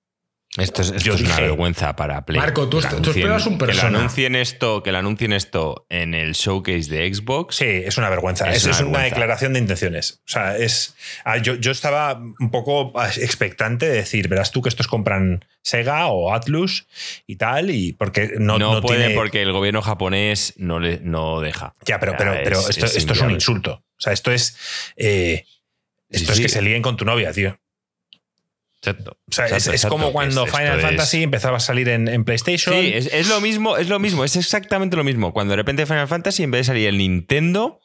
Esto 0.57 0.81
es, 0.83 0.89
esto 0.89 0.99
Yo 1.01 1.15
es 1.15 1.21
una 1.21 1.39
vergüenza 1.41 1.95
para 1.97 2.25
Play. 2.25 2.41
Marco, 2.41 2.69
tú- 2.69 2.81
Que 2.81 2.97
tú 3.01 3.11
esperas 3.11 3.47
un 3.47 3.59
Que 3.59 3.67
Persona. 3.67 3.91
lo 3.91 3.99
anuncien 3.99 4.35
esto, 4.37 4.83
que 4.83 4.91
anuncien 4.91 5.33
esto 5.33 5.87
en 5.91 6.15
el 6.15 6.33
showcase 6.33 6.91
de 6.91 7.13
Xbox. 7.15 7.57
Sí, 7.57 7.65
es 7.67 7.99
una 7.99 8.09
vergüenza. 8.09 8.49
Es 8.51 8.59
Es, 8.59 8.65
una 8.65 8.71
es 8.73 8.81
una 8.81 8.87
vergüenza. 8.93 9.15
declaración 9.15 9.53
de 9.53 9.59
intenciones. 9.61 10.21
O 10.27 10.29
sea, 10.29 10.57
es. 10.57 10.95
ah, 11.25 11.37
Yo, 11.37 11.55
yo 11.57 11.71
estaba 11.73 12.15
un 12.41 12.51
poco 12.51 12.93
ah, 12.99 13.09
expectante 13.17 13.87
de 13.87 13.97
decir, 13.97 14.29
verás 14.29 14.51
tú 14.51 14.63
que 14.63 14.69
estos 14.71 14.87
compran 14.89 15.45
Sega 15.63 16.07
o 16.07 16.33
Atlus 16.33 16.87
y 17.27 17.37
tal, 17.37 17.71
y 17.71 17.93
porque 17.93 18.33
no, 18.39 18.59
No, 18.59 18.75
no 18.75 18.81
puede 18.83 19.01
tiene- 19.01 19.15
porque 19.15 19.43
el 19.43 19.53
gobierno 19.53 19.83
japonés 19.83 20.55
no, 20.57 20.79
le, 20.81 21.01
no 21.03 21.41
deja. 21.41 21.75
Ya, 21.85 21.99
pero, 22.01 22.15
pero, 22.17 22.33
pero 22.45 22.61
es- 22.61 22.71
esto, 22.71 22.87
es 22.87 22.97
esto 22.97 23.13
es 23.13 23.21
un 23.21 23.31
insulto. 23.33 23.83
O 23.99 24.01
sea, 24.01 24.13
esto 24.13 24.31
es. 24.33 24.57
eh, 24.97 25.45
Sí, 26.09 26.19
esto 26.23 26.33
es 26.33 26.37
sí. 26.37 26.43
que 26.45 26.49
se 26.49 26.63
líen 26.63 26.83
con 26.83 26.97
tu 26.97 27.05
novia, 27.05 27.33
tío. 27.33 27.59
Exacto. 28.83 29.17
O 29.29 29.33
sea, 29.33 29.47
es- 29.47 29.53
Exacto, 29.53 29.71
es, 29.71 29.75
exacto, 29.77 29.89
como 29.97 30.13
cuando 30.13 30.47
Final 30.47 30.79
es- 30.79 30.85
Fantasy 30.85 31.23
empezaba 31.23 31.57
a 31.57 31.61
salir 31.61 31.89
en, 31.89 32.09
en 32.09 32.25
PlayStation. 32.25 32.75
Sí, 32.75 32.93
es, 32.95 33.07
es 33.13 33.29
lo 33.29 33.41
mismo, 33.41 33.77
es 33.77 33.89
lo 33.89 33.99
mismo, 33.99 34.25
es 34.25 34.37
exactamente 34.37 34.97
lo 34.97 35.05
mismo. 35.05 35.33
Cuando 35.33 35.53
de 35.53 35.57
repente 35.57 35.87
Final 35.87 36.09
Fantasy, 36.09 36.43
en 36.43 36.51
vez 36.51 36.61
de 36.61 36.65
salir 36.65 36.89
el 36.89 36.99
Nintendo, 36.99 37.81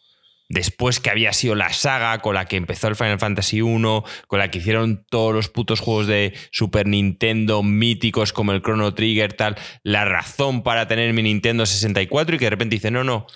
después 0.50 1.00
que 1.00 1.10
había 1.10 1.32
sido 1.32 1.56
la 1.56 1.72
saga 1.72 2.20
con 2.20 2.36
la 2.36 2.44
que 2.46 2.58
empezó 2.58 2.90
el 2.90 2.98
Final 2.98 3.20
Fantasy 3.20 3.62
1, 3.62 4.04
con 4.28 4.40
la 4.40 4.52
que 4.52 4.58
hicieron 4.60 5.06
todos 5.10 5.34
los 5.34 5.48
putos 5.48 5.80
juegos 5.80 6.08
de 6.08 6.34
Super 6.52 6.88
Nintendo 6.88 7.64
míticos 7.64 8.34
como 8.34 8.52
el 8.52 8.62
Chrono 8.62 8.94
Trigger, 8.94 9.32
tal, 9.34 9.56
la 9.84 10.04
razón 10.06 10.62
para 10.62 10.88
tener 10.90 11.14
mi 11.14 11.24
Nintendo 11.24 11.66
64 11.66 12.36
y 12.36 12.38
que 12.40 12.46
de 12.46 12.50
repente 12.50 12.76
dice, 12.76 12.92
no, 12.92 13.06
no, 13.06 13.28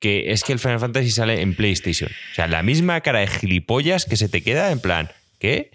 que 0.00 0.32
es 0.32 0.42
que 0.42 0.52
el 0.52 0.58
Final 0.58 0.80
Fantasy 0.80 1.10
sale 1.12 1.40
en 1.40 1.54
PlayStation. 1.54 2.10
O 2.32 2.34
sea, 2.34 2.48
la 2.48 2.62
misma 2.64 3.00
cara 3.02 3.20
de 3.20 3.28
gilipollas 3.28 4.04
que 4.04 4.16
se 4.16 4.28
te 4.28 4.42
queda 4.42 4.72
en 4.72 4.80
plan, 4.80 5.10
¿qué? 5.38 5.70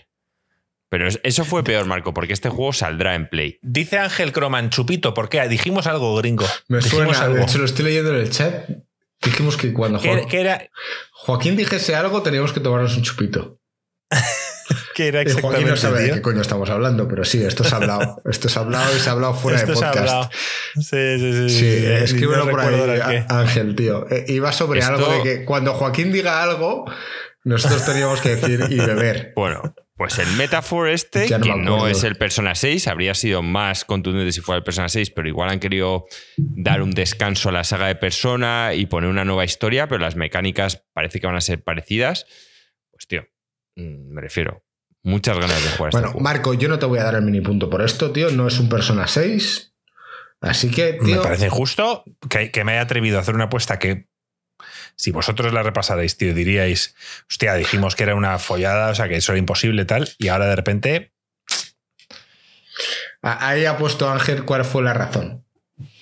Pero 0.90 1.08
es- 1.08 1.20
eso 1.24 1.46
fue 1.46 1.64
peor, 1.64 1.86
Marco, 1.86 2.14
porque 2.14 2.34
este 2.34 2.50
juego 2.50 2.74
saldrá 2.74 3.16
en 3.16 3.30
Play. 3.30 3.60
Dice 3.62 4.00
Ángel 4.00 4.32
Croman, 4.32 4.70
chupito, 4.72 5.14
¿por 5.14 5.30
qué? 5.30 5.48
Dijimos 5.48 5.86
algo, 5.88 6.16
gringo. 6.16 6.46
Me 6.68 6.80
Dijimos 6.80 7.16
suena, 7.18 7.20
de 7.28 7.34
algo. 7.34 7.44
hecho 7.48 7.58
lo 7.60 7.66
estoy 7.66 7.86
leyendo 7.86 8.10
en 8.14 8.22
el 8.22 8.30
chat. 8.32 8.70
Dijimos 9.22 9.56
que 9.58 9.72
cuando 9.74 10.00
¿Qué, 10.00 10.10
Jo- 10.22 10.28
qué 10.28 10.40
era, 10.42 10.70
Joaquín 11.12 11.56
dijese 11.58 11.94
algo 11.96 12.22
teníamos 12.24 12.54
que 12.54 12.60
tomarnos 12.60 12.96
un 12.98 13.04
chupito. 13.04 13.60
qué 14.96 15.08
era 15.10 15.22
Y 15.22 15.26
Joaquín 15.26 15.36
exactamente? 15.68 15.70
no 15.72 15.78
sabe 15.78 16.02
de 16.04 16.12
qué 16.14 16.22
coño 16.22 16.42
estamos 16.42 16.70
hablando, 16.70 17.08
pero 17.08 17.24
sí, 17.26 17.44
esto 17.44 17.64
se 17.64 17.74
ha 17.76 17.78
hablado. 17.78 18.22
Esto 18.30 18.50
se 18.50 18.58
ha 18.60 18.62
hablado 18.64 18.96
y 18.96 19.00
se 19.00 19.10
ha 19.10 19.12
hablado 19.12 19.34
fuera 19.36 19.58
Esto 19.60 19.72
de 19.72 19.78
se 19.78 19.86
ha 19.86 19.92
podcast. 19.92 20.10
hablado. 20.10 20.30
Sí, 20.76 20.82
sí, 21.20 21.34
sí. 21.34 21.50
Sí, 21.50 21.80
sí. 21.80 21.86
escríbelo 21.86 22.46
No 22.46 22.52
por 22.52 22.60
ahí, 22.62 23.26
Ángel, 23.30 23.76
tío. 23.76 24.08
Eh, 24.10 24.26
iba 24.30 24.52
sobre 24.52 24.80
Esto- 24.80 24.94
algo 24.94 25.12
de 25.14 25.22
que 25.24 25.46
cuando 25.46 25.74
Joaquín 25.74 26.12
diga 26.12 26.42
algo, 26.42 26.86
nosotros 27.44 27.86
teníamos 27.86 28.22
que 28.22 28.36
decir 28.36 28.66
y 28.70 28.78
beber. 28.80 29.34
Bueno, 29.36 29.74
pues 30.00 30.18
el 30.18 30.32
Metaphor 30.38 30.88
este, 30.88 31.28
no 31.30 31.42
que 31.42 31.54
me 31.56 31.62
no 31.62 31.86
es 31.86 32.06
el 32.06 32.16
Persona 32.16 32.56
6, 32.56 32.88
habría 32.88 33.14
sido 33.14 33.44
más 33.44 33.84
contundente 33.84 34.32
si 34.32 34.40
fuera 34.40 34.60
el 34.60 34.64
Persona 34.64 34.88
6, 34.88 35.12
pero 35.12 35.28
igual 35.28 35.50
han 35.50 35.60
querido 35.60 36.06
dar 36.38 36.82
un 36.82 36.92
descanso 36.92 37.50
a 37.50 37.52
la 37.52 37.66
saga 37.66 37.88
de 37.88 37.96
Persona 37.96 38.74
y 38.74 38.86
poner 38.86 39.10
una 39.10 39.26
nueva 39.26 39.44
historia, 39.44 39.90
pero 39.90 40.00
las 40.00 40.16
mecánicas 40.16 40.86
parece 40.94 41.20
que 41.20 41.28
van 41.28 41.36
a 41.36 41.42
ser 41.42 41.62
parecidas. 41.62 42.28
Pues 42.92 43.08
tío, 43.08 43.24
mm, 43.76 44.14
me 44.14 44.22
refiero, 44.22 44.64
muchas 45.04 45.38
ganas 45.38 45.62
de 45.62 45.70
jugar 45.72 45.90
a 45.90 45.92
Bueno, 45.92 46.08
este 46.08 46.14
juego. 46.14 46.20
Marco, 46.22 46.54
yo 46.54 46.70
no 46.70 46.80
te 46.80 46.86
voy 46.86 47.00
a 47.00 47.04
dar 47.04 47.16
el 47.16 47.24
mini 47.24 47.42
punto 47.42 47.70
por 47.70 47.82
esto, 47.82 48.14
tío. 48.14 48.32
No 48.32 48.48
es 48.48 48.58
un 48.58 48.70
Persona 48.70 49.06
6. 49.06 49.76
Así 50.40 50.72
que, 50.72 50.98
Me 51.02 51.08
tío. 51.08 51.22
parece 51.22 51.48
injusto 51.48 52.06
que, 52.30 52.52
que 52.52 52.64
me 52.64 52.72
haya 52.72 52.82
atrevido 52.84 53.18
a 53.18 53.22
hacer 53.22 53.36
una 53.36 53.46
apuesta 53.46 53.80
que, 53.80 54.09
si 55.00 55.12
vosotros 55.12 55.54
la 55.54 55.64
repasarais, 55.64 56.18
tío, 56.18 56.34
diríais, 56.34 56.94
hostia, 57.30 57.54
dijimos 57.56 57.96
que 57.96 58.04
era 58.04 58.16
una 58.16 58.38
follada, 58.38 58.90
o 58.92 58.96
sea, 58.96 59.08
que 59.08 59.16
eso 59.16 59.32
era 59.32 59.40
imposible 59.40 59.86
tal, 59.86 60.10
y 60.18 60.28
ahora 60.28 60.48
de 60.48 60.56
repente, 60.58 61.14
Ahí 63.22 63.66
ha 63.66 63.78
puesto 63.78 64.10
Ángel 64.10 64.44
cuál 64.46 64.64
fue 64.66 64.84
la 64.84 64.94
razón. 64.94 65.46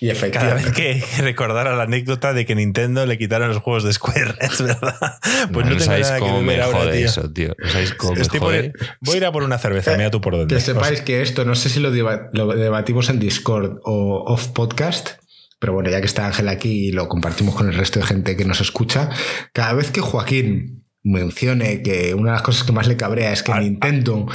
Y 0.00 0.08
cada 0.08 0.54
vez 0.54 0.66
efectivamente. 0.66 0.72
que 0.72 1.04
recordara 1.22 1.74
la 1.76 1.84
anécdota 1.84 2.32
de 2.32 2.44
que 2.46 2.54
Nintendo 2.56 3.06
le 3.06 3.18
quitaron 3.18 3.48
los 3.48 3.58
juegos 3.58 3.84
de 3.84 3.92
Square, 3.92 4.34
es 4.40 4.60
verdad. 4.62 5.18
Pues 5.52 5.66
no, 5.66 5.72
no 5.72 5.76
tengo 5.76 5.80
sabéis 5.80 6.06
nada 6.08 6.18
que 6.18 6.24
cómo 6.24 6.40
me 6.40 6.46
beber 6.54 6.62
ahora, 6.62 6.78
jode 6.80 6.96
tío. 6.98 7.06
eso, 7.06 7.32
tío. 7.32 7.54
No 7.58 7.68
sabéis 7.70 7.94
cómo 7.94 8.14
me 8.14 8.22
Estoy 8.22 8.40
por- 8.40 8.48
jode. 8.54 8.72
voy 9.00 9.14
a 9.14 9.16
ir 9.18 9.24
a 9.24 9.32
por 9.32 9.42
una 9.44 9.58
cerveza, 9.58 9.96
mira 9.96 10.10
tú 10.10 10.20
por 10.20 10.36
dónde. 10.36 10.54
Que 10.54 10.60
sepáis 10.60 11.00
que 11.02 11.22
esto, 11.22 11.44
no 11.44 11.54
sé 11.54 11.68
si 11.68 11.78
lo 11.80 11.90
debatimos 11.92 13.08
en 13.10 13.18
Discord 13.20 13.78
o 13.84 14.24
off 14.26 14.48
podcast, 14.48 15.10
pero 15.58 15.72
bueno, 15.72 15.90
ya 15.90 16.00
que 16.00 16.06
está 16.06 16.26
Ángel 16.26 16.48
aquí 16.48 16.88
y 16.88 16.92
lo 16.92 17.08
compartimos 17.08 17.54
con 17.54 17.68
el 17.68 17.74
resto 17.74 17.98
de 18.00 18.06
gente 18.06 18.36
que 18.36 18.44
nos 18.44 18.60
escucha, 18.60 19.10
cada 19.52 19.72
vez 19.72 19.90
que 19.90 20.00
Joaquín 20.00 20.84
mencione 21.02 21.82
que 21.82 22.14
una 22.14 22.30
de 22.30 22.36
las 22.36 22.42
cosas 22.42 22.64
que 22.64 22.72
más 22.72 22.86
le 22.86 22.96
cabrea 22.96 23.32
es 23.32 23.42
que 23.42 23.52
Nintendo... 23.54 24.26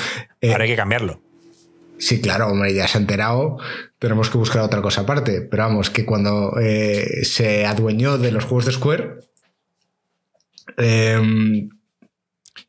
eh, 0.41 0.51
Ahora 0.51 0.63
hay 0.63 0.69
que 0.71 0.75
cambiarlo. 0.75 1.21
Sí, 1.99 2.19
claro, 2.19 2.47
hombre, 2.47 2.73
ya 2.73 2.87
se 2.87 2.97
ha 2.97 3.01
enterado. 3.01 3.57
Tenemos 3.99 4.29
que 4.29 4.37
buscar 4.37 4.61
otra 4.61 4.81
cosa 4.81 5.01
aparte. 5.01 5.41
Pero 5.41 5.63
vamos, 5.63 5.89
que 5.89 6.05
cuando 6.05 6.59
eh, 6.59 7.23
se 7.23 7.65
adueñó 7.65 8.17
de 8.17 8.31
los 8.31 8.43
juegos 8.43 8.65
de 8.65 8.71
Square, 8.73 9.15
em, 10.77 11.69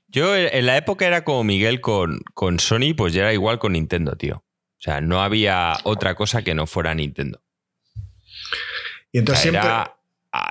Yo 0.09 0.36
en 0.36 0.66
la 0.66 0.76
época 0.76 1.06
era 1.06 1.24
como 1.24 1.43
Miguel 1.43 1.81
con, 1.81 2.20
con 2.35 2.60
Sony, 2.60 2.94
pues 2.97 3.12
ya 3.12 3.22
era 3.22 3.32
igual 3.32 3.59
con 3.59 3.72
Nintendo, 3.72 4.14
tío. 4.16 4.36
O 4.36 4.81
sea, 4.85 5.01
no 5.01 5.22
había 5.22 5.78
otra 5.85 6.14
cosa 6.14 6.43
que 6.43 6.55
no 6.55 6.66
fuera 6.66 6.94
Nintendo. 6.94 7.40
Y 9.14 9.18
entonces 9.18 9.42
siempre. 9.42 9.62
era, 9.62 9.96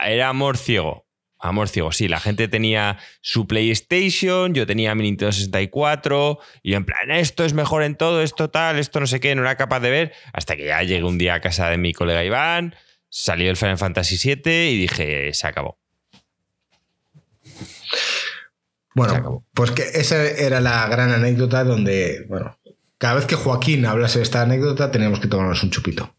era 0.06 0.30
amor 0.30 0.58
ciego. 0.58 1.06
Amor 1.38 1.68
ciego, 1.68 1.92
sí. 1.92 2.08
La 2.08 2.22
gente 2.22 2.48
tenía 2.48 2.98
su 3.20 3.46
PlayStation, 3.46 4.54
yo 4.54 4.66
tenía 4.66 4.96
mi 4.96 5.04
Nintendo 5.04 5.34
64, 5.34 6.40
y 6.62 6.72
yo 6.72 6.78
en 6.78 6.86
plan, 6.86 7.12
esto 7.12 7.44
es 7.44 7.52
mejor 7.54 7.84
en 7.84 7.96
todo, 7.98 8.22
esto 8.24 8.50
tal, 8.50 8.80
esto 8.80 9.02
no 9.02 9.08
sé 9.08 9.20
qué, 9.20 9.36
no 9.36 9.42
era 9.42 9.58
capaz 9.58 9.82
de 9.82 9.90
ver, 9.90 10.14
hasta 10.32 10.56
que 10.56 10.68
ya 10.68 10.82
llegué 10.82 11.04
un 11.04 11.18
día 11.18 11.34
a 11.34 11.42
casa 11.42 11.70
de 11.70 11.78
mi 11.78 11.92
colega 11.92 12.24
Iván, 12.24 12.74
salió 13.10 13.50
el 13.50 13.58
Final 13.58 13.78
Fantasy 13.78 14.16
VII 14.36 14.70
y 14.72 14.78
dije, 14.78 15.34
se 15.34 15.46
acabó. 15.46 15.78
se 17.44 17.68
Bueno, 18.96 19.14
acabó. 19.16 19.46
pues 19.54 19.72
que 19.72 19.84
esa 19.84 20.24
era 20.26 20.62
la 20.62 20.88
gran 20.88 21.12
anécdota 21.12 21.66
donde, 21.66 22.26
bueno, 22.30 22.58
cada 22.98 23.16
vez 23.16 23.26
que 23.26 23.36
Joaquín 23.36 23.86
hablase 23.86 24.20
de 24.20 24.24
esta 24.24 24.44
anécdota 24.44 24.92
teníamos 24.92 25.20
que 25.20 25.28
tomarnos 25.28 25.62
un 25.62 25.72
chupito. 25.72 26.16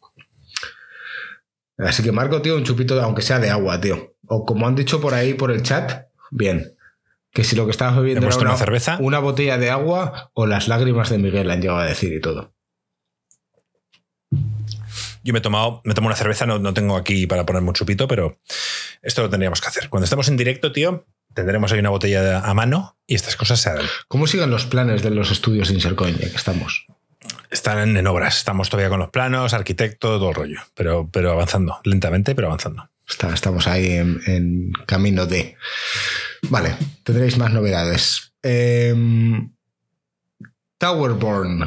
Así 1.78 2.02
que 2.02 2.12
Marco, 2.12 2.40
tío, 2.42 2.56
un 2.56 2.64
chupito, 2.64 3.01
aunque 3.02 3.22
sea 3.22 3.38
de 3.40 3.51
agua, 3.51 3.80
tío. 3.80 4.14
O 4.26 4.44
como 4.44 4.66
han 4.66 4.74
dicho 4.74 5.01
por 5.01 5.14
ahí 5.14 5.34
por 5.34 5.51
el 5.51 5.62
chat, 5.62 6.06
bien. 6.30 6.72
Que 7.32 7.42
si 7.42 7.56
lo 7.56 7.64
que 7.64 7.72
estabas 7.72 7.96
bebiendo 7.96 8.22
¿Hemos 8.22 8.36
era 8.36 8.51
una, 8.51 8.56
cerveza? 8.56 8.96
una 9.01 9.18
botella 9.18 9.59
de 9.59 9.70
agua 9.70 10.30
o 10.34 10.46
las 10.46 10.68
lágrimas 10.68 11.10
de 11.10 11.18
Miguel 11.18 11.51
han 11.51 11.60
llegado 11.60 11.80
a 11.80 11.84
decir 11.86 12.12
y 12.12 12.20
todo. 12.20 12.55
Yo 15.24 15.32
me 15.32 15.38
he 15.38 15.42
tomado, 15.42 15.80
me 15.84 15.94
tomo 15.94 16.06
una 16.09 16.16
cerveza, 16.16 16.46
no, 16.46 16.59
no 16.59 16.74
tengo 16.74 16.96
aquí 16.96 17.26
para 17.26 17.46
ponerme 17.46 17.68
un 17.68 17.74
chupito, 17.74 18.06
pero 18.06 18.38
esto 19.02 19.22
lo 19.22 19.30
tendríamos 19.30 19.60
que 19.60 19.68
hacer. 19.68 19.88
Cuando 19.88 20.05
estemos 20.05 20.28
en 20.28 20.36
directo, 20.36 20.70
tío, 20.70 21.06
tendremos 21.32 21.72
ahí 21.72 21.78
una 21.80 21.88
botella 21.90 22.22
de- 22.22 22.34
a 22.36 22.55
mano 22.55 22.98
y 23.06 23.14
estas 23.14 23.34
cosas 23.36 23.59
se 23.60 23.70
harán. 23.70 23.86
¿Cómo 24.06 24.26
siguen 24.26 24.51
los 24.51 24.66
planes 24.66 25.02
de 25.02 25.10
los 25.10 25.30
estudios 25.30 25.70
Insercoin 25.70 26.16
ya 26.18 26.28
que 26.30 26.36
estamos? 26.36 26.86
Están 27.55 27.97
en, 27.97 28.06
obras, 28.09 28.36
estamos 28.39 28.68
todavía 28.68 28.90
con 28.90 28.98
los 28.98 29.10
planos, 29.10 29.55
arquitecto, 29.55 30.18
todo 30.18 30.31
el 30.31 30.35
rollo, 30.35 30.60
pero, 30.74 31.09
pero 31.09 31.31
avanzando, 31.31 31.81
lentamente, 31.85 32.35
pero 32.35 32.48
avanzando. 32.48 32.90
Está- 33.09 33.32
estamos 33.32 33.68
ahí 33.68 33.93
en, 33.93 34.20
en 34.26 34.72
camino 34.86 35.24
de. 35.26 35.56
Vale, 36.51 36.74
tendréis 37.05 37.39
más 37.39 37.52
novedades. 37.52 38.32
Em, 38.43 39.52
Towerborn. 40.78 41.60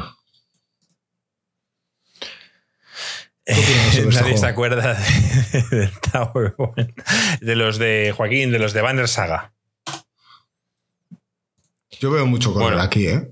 ¿Qué 3.46 3.54
opinas 3.54 3.94
sobre 3.94 4.08
este 4.10 4.20
Nadie 4.22 4.36
se 4.36 4.46
acuerda 4.46 4.92
de, 5.70 5.90
Towerborn. 6.12 6.94
De 7.40 7.56
los 7.56 7.78
de 7.78 8.12
Joaquín, 8.14 8.50
de 8.52 8.58
los 8.58 8.74
de 8.74 8.82
Banner 8.82 9.08
Saga. 9.08 9.52
Yo 11.98 12.10
veo 12.10 12.26
mucho 12.26 12.52
color 12.52 12.72
Bueno. 12.72 12.82
aquí, 12.82 13.06
¿eh? 13.08 13.26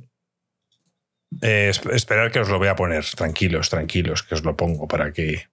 Eh, 1.43 1.73
esperar 1.93 2.31
que 2.31 2.41
os 2.41 2.49
lo 2.49 2.59
voy 2.59 2.69
a 2.69 2.77
poner. 2.77 3.05
Tranquilos, 3.05 3.71
tranquilos, 3.71 4.23
que 4.23 4.35
os 4.35 4.45
lo 4.45 4.57
pongo 4.57 4.89
para 4.89 5.13
que. 5.13 5.47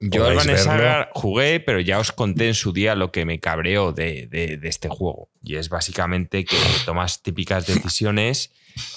Yo 0.00 0.24
al 0.26 1.08
jugué, 1.12 1.60
pero 1.60 1.80
ya 1.80 1.98
os 1.98 2.12
conté 2.12 2.46
en 2.46 2.54
su 2.54 2.72
día 2.72 2.94
lo 2.94 3.10
que 3.10 3.24
me 3.24 3.40
cabreó 3.40 3.92
de, 3.92 4.26
de, 4.26 4.58
este 4.62 4.88
juego. 4.88 5.28
Y 5.42 5.56
es 5.56 5.68
básicamente 5.68 6.44
que 6.44 6.56
tomas 6.84 7.22
típicas 7.22 7.66
decisiones 7.66 8.52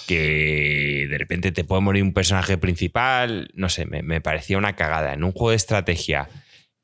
que 0.08 1.08
de 1.10 1.18
repente 1.18 1.52
te 1.52 1.64
puede 1.64 1.82
morir 1.82 2.04
un 2.04 2.14
personaje 2.14 2.58
principal. 2.58 3.50
No 3.56 3.68
sé, 3.70 3.86
me, 3.86 4.04
me 4.04 4.22
parecía 4.22 4.58
una 4.58 4.76
cagada. 4.76 5.14
En 5.14 5.24
un 5.24 5.32
juego 5.32 5.50
de 5.50 5.58
estrategia 5.58 6.30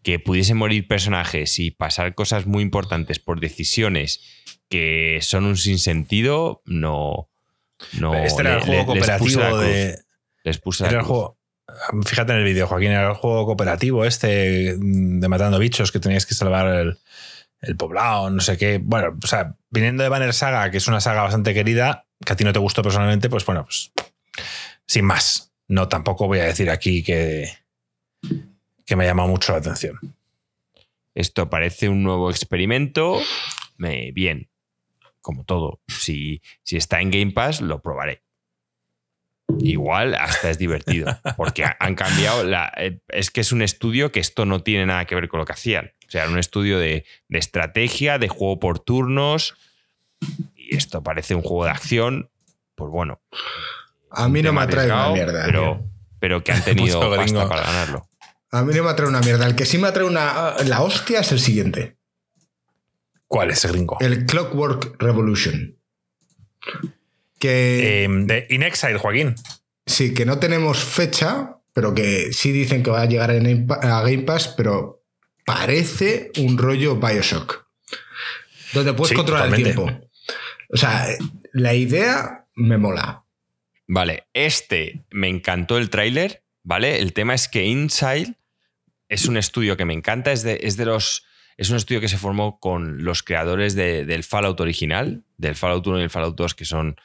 que 0.06 0.20
pudiesen 0.20 0.58
morir 0.58 0.88
personajes 0.88 1.58
y 1.60 1.72
pasar 1.72 2.16
cosas 2.16 2.46
muy 2.48 2.64
importantes 2.64 3.20
por 3.20 3.40
decisiones 3.40 4.22
que 4.70 5.20
son 5.22 5.46
un 5.46 5.58
sinsentido, 5.58 6.62
no. 6.66 7.30
No 8.00 8.14
este 8.16 8.42
era 8.42 8.56
el 8.56 8.62
juego 8.62 8.86
cooperativo 8.86 9.58
de. 9.58 10.00
Les 10.44 10.60
puse 10.60 10.86
el 10.86 11.02
juego. 11.02 11.38
Fíjate 12.06 12.32
en 12.32 12.40
el 12.40 12.44
vídeo, 12.44 12.68
Joaquín, 12.68 12.92
era 12.92 13.10
el 13.10 13.16
juego 13.16 13.46
cooperativo 13.46 14.06
este 14.06 14.76
de 14.78 15.28
matando 15.28 15.58
bichos 15.58 15.92
que 15.92 16.00
tenías 16.00 16.26
que 16.26 16.36
salvar 16.36 16.68
el, 16.68 17.00
el 17.62 17.76
poblado, 17.76 18.30
no 18.30 18.42
sé 18.42 18.58
qué. 18.58 18.80
Bueno, 18.82 19.18
o 19.22 19.28
sea, 19.28 19.56
viniendo 19.70 20.04
de 20.04 20.10
Banner 20.10 20.34
Saga, 20.34 20.70
que 20.70 20.78
es 20.78 20.88
una 20.88 21.02
saga 21.02 21.24
bastante 21.24 21.54
querida, 21.54 22.06
que 22.24 22.34
a 22.34 22.36
ti 22.36 22.44
no 22.44 22.54
te 22.54 22.60
gustó 22.60 22.84
personalmente, 22.84 23.30
pues 23.30 23.46
bueno, 23.46 23.66
pues 23.66 23.92
sin 24.88 25.06
más. 25.06 25.52
No, 25.68 25.88
tampoco 25.88 26.28
voy 26.28 26.40
a 26.40 26.46
decir 26.46 26.70
aquí 26.70 27.04
que, 27.04 27.52
que 28.86 28.96
me 28.96 29.06
llama 29.06 29.26
mucho 29.26 29.52
la 29.52 29.58
atención. 29.58 30.00
Esto 31.16 31.50
parece 31.50 31.90
un 31.90 32.04
nuevo 32.04 32.30
experimento. 32.30 33.20
bien, 33.78 34.50
como 35.26 35.44
todo. 35.44 35.82
Si, 35.88 36.44
si 36.62 36.78
está 36.78 37.02
en 37.02 37.10
Game 37.10 37.32
Pass, 37.32 37.60
lo 37.60 37.82
probaré. 37.82 38.22
Igual 39.58 40.14
hasta 40.14 40.52
es 40.52 40.60
divertido, 40.60 41.18
porque 41.36 41.66
han 41.80 41.96
cambiado 41.96 42.44
la... 42.44 42.72
Eh, 42.78 43.00
es 43.08 43.32
que 43.32 43.42
es 43.42 43.52
un 43.52 43.64
estudio 43.64 44.12
que 44.12 44.20
esto 44.20 44.46
no 44.46 44.62
tiene 44.62 44.86
nada 44.86 45.06
que 45.06 45.16
ver 45.16 45.28
con 45.28 45.40
lo 45.40 45.46
que 45.48 45.54
hacían. 45.54 45.94
O 46.08 46.12
sea, 46.12 46.30
un 46.30 46.38
estudio 46.38 46.78
de, 46.78 47.06
estrategia, 47.30 48.20
de 48.20 48.28
juego 48.28 48.60
por 48.60 48.78
turnos, 48.78 49.56
y 50.56 50.76
esto 50.76 51.02
parece 51.02 51.34
un 51.34 51.42
juego 51.42 51.66
de 51.66 51.72
acción, 51.72 52.30
pues 52.76 52.92
bueno. 52.92 53.20
A 54.12 54.30
mí 54.30 54.44
no 54.44 54.54
me 54.54 54.62
atrae 54.62 54.86
una 54.86 55.10
mierda. 55.10 55.44
Pero, 55.44 55.90
pero 56.20 56.44
que 56.44 56.52
han 56.52 56.64
tenido 56.64 57.00
pasta 57.16 57.50
para 57.50 57.64
ganarlo. 57.64 58.08
A 58.52 58.62
mí 58.62 58.76
no 58.76 58.84
me 58.84 58.92
atrae 58.92 59.10
una 59.10 59.22
mierda. 59.22 59.48
El 59.48 59.56
que 59.56 59.66
sí 59.66 59.80
me 59.80 59.88
atrae 59.88 60.06
una, 60.06 60.54
la 60.66 60.84
hostia 60.84 61.22
es 61.22 61.32
el 61.32 61.40
siguiente. 61.40 61.98
¿Cuál 63.28 63.52
es 63.52 63.66
el 63.66 63.72
gringo? 63.72 63.98
El 64.00 64.26
Clockwork 64.26 65.02
Revolution. 65.02 65.78
Que. 67.40 68.04
Em, 68.04 68.28
de 68.28 68.48
In 68.50 68.64
Exile, 68.64 68.98
Joaquín. 68.98 69.36
Sí, 69.86 70.14
que 70.14 70.26
no 70.26 70.40
tenemos 70.40 70.84
fecha, 70.84 71.58
pero 71.74 71.94
que 71.94 72.34
sí 72.34 72.52
dicen 72.52 72.84
que 72.84 72.92
va 72.92 73.02
a 73.02 73.06
llegar 73.06 73.32
a 73.32 74.02
Game 74.02 74.24
Pass, 74.24 74.54
pero 74.56 75.04
parece 75.46 76.32
un 76.38 76.58
rollo 76.58 76.96
Bioshock. 76.96 77.66
Donde 78.74 78.94
puedes 78.94 79.16
controlar 79.16 79.48
el 79.48 79.64
tiempo. 79.64 79.90
O 80.70 80.78
sea, 80.78 81.08
la 81.54 81.74
idea 81.74 82.48
me 82.56 82.78
mola. 82.78 83.24
Vale, 83.88 84.28
este 84.34 85.06
me 85.12 85.30
encantó 85.30 85.78
el 85.78 85.90
tráiler, 85.90 86.44
¿vale? 86.64 87.00
El 87.00 87.14
tema 87.14 87.36
es 87.36 87.48
que 87.48 87.64
Inside 87.66 88.36
es 89.08 89.26
un 89.28 89.38
estudio 89.38 89.78
que 89.78 89.86
me 89.86 89.94
encanta, 89.94 90.32
es 90.32 90.44
de, 90.44 90.60
es 90.64 90.78
de 90.78 90.86
los... 90.86 91.26
Es 91.58 91.70
un 91.70 91.78
estudio 91.78 92.02
que 92.02 92.10
se 92.10 92.18
formó 92.18 92.60
con 92.60 93.04
los 93.04 93.24
creadores 93.24 93.76
del 93.76 94.24
Fallout 94.24 94.60
original, 94.60 95.24
del 95.38 95.56
Fallout 95.56 95.88
1 95.88 96.00
y 96.00 96.04
el 96.04 96.10
Fallout 96.10 96.36
2, 96.36 96.54
que 96.54 96.66
son 96.66 96.98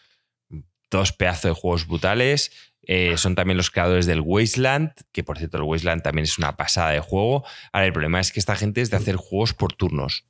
dos 0.90 1.12
pedazos 1.12 1.44
de 1.44 1.52
juegos 1.52 1.86
brutales. 1.86 2.51
Eh, 2.82 3.16
son 3.16 3.36
también 3.36 3.56
los 3.56 3.70
creadores 3.70 4.06
del 4.06 4.20
Wasteland, 4.20 4.93
que 5.12 5.22
por 5.22 5.39
cierto 5.39 5.59
el 5.59 5.62
Wasteland 5.62 6.02
también 6.02 6.24
es 6.24 6.39
una 6.39 6.56
pasada 6.56 6.90
de 6.90 7.01
juego. 7.01 7.44
Ahora, 7.72 7.86
el 7.86 7.93
problema 7.93 8.18
es 8.18 8.32
que 8.32 8.40
esta 8.40 8.56
gente 8.56 8.81
es 8.81 8.90
de 8.90 8.97
hacer 8.97 9.16
juegos 9.16 9.55
por 9.55 9.72
turnos. 9.72 10.24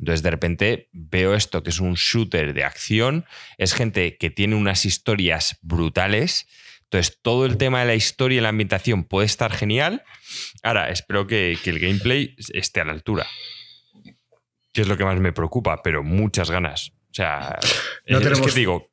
Entonces, 0.00 0.24
de 0.24 0.30
repente 0.32 0.88
veo 0.92 1.34
esto 1.34 1.62
que 1.62 1.70
es 1.70 1.78
un 1.78 1.94
shooter 1.94 2.54
de 2.54 2.64
acción. 2.64 3.24
Es 3.58 3.74
gente 3.74 4.16
que 4.16 4.30
tiene 4.30 4.56
unas 4.56 4.84
historias 4.84 5.58
brutales 5.62 6.48
entonces, 6.92 7.20
todo 7.22 7.46
el 7.46 7.56
tema 7.56 7.80
de 7.80 7.86
la 7.86 7.94
historia 7.94 8.36
y 8.36 8.40
la 8.42 8.50
ambientación 8.50 9.04
puede 9.04 9.24
estar 9.24 9.50
genial. 9.50 10.04
Ahora, 10.62 10.90
espero 10.90 11.26
que, 11.26 11.58
el 11.64 11.78
gameplay 11.78 12.36
esté 12.52 12.82
a 12.82 12.84
la 12.84 12.92
altura. 12.92 13.26
Que 14.74 14.82
es 14.82 14.88
lo 14.88 14.98
que 14.98 15.04
más 15.06 15.18
me 15.18 15.32
preocupa, 15.32 15.82
pero 15.82 16.02
muchas 16.02 16.50
ganas. 16.50 16.92
O 17.10 17.14
sea, 17.14 17.58
no 18.06 18.20
tenemos, 18.20 18.46
que 18.46 18.60
digo. 18.60 18.90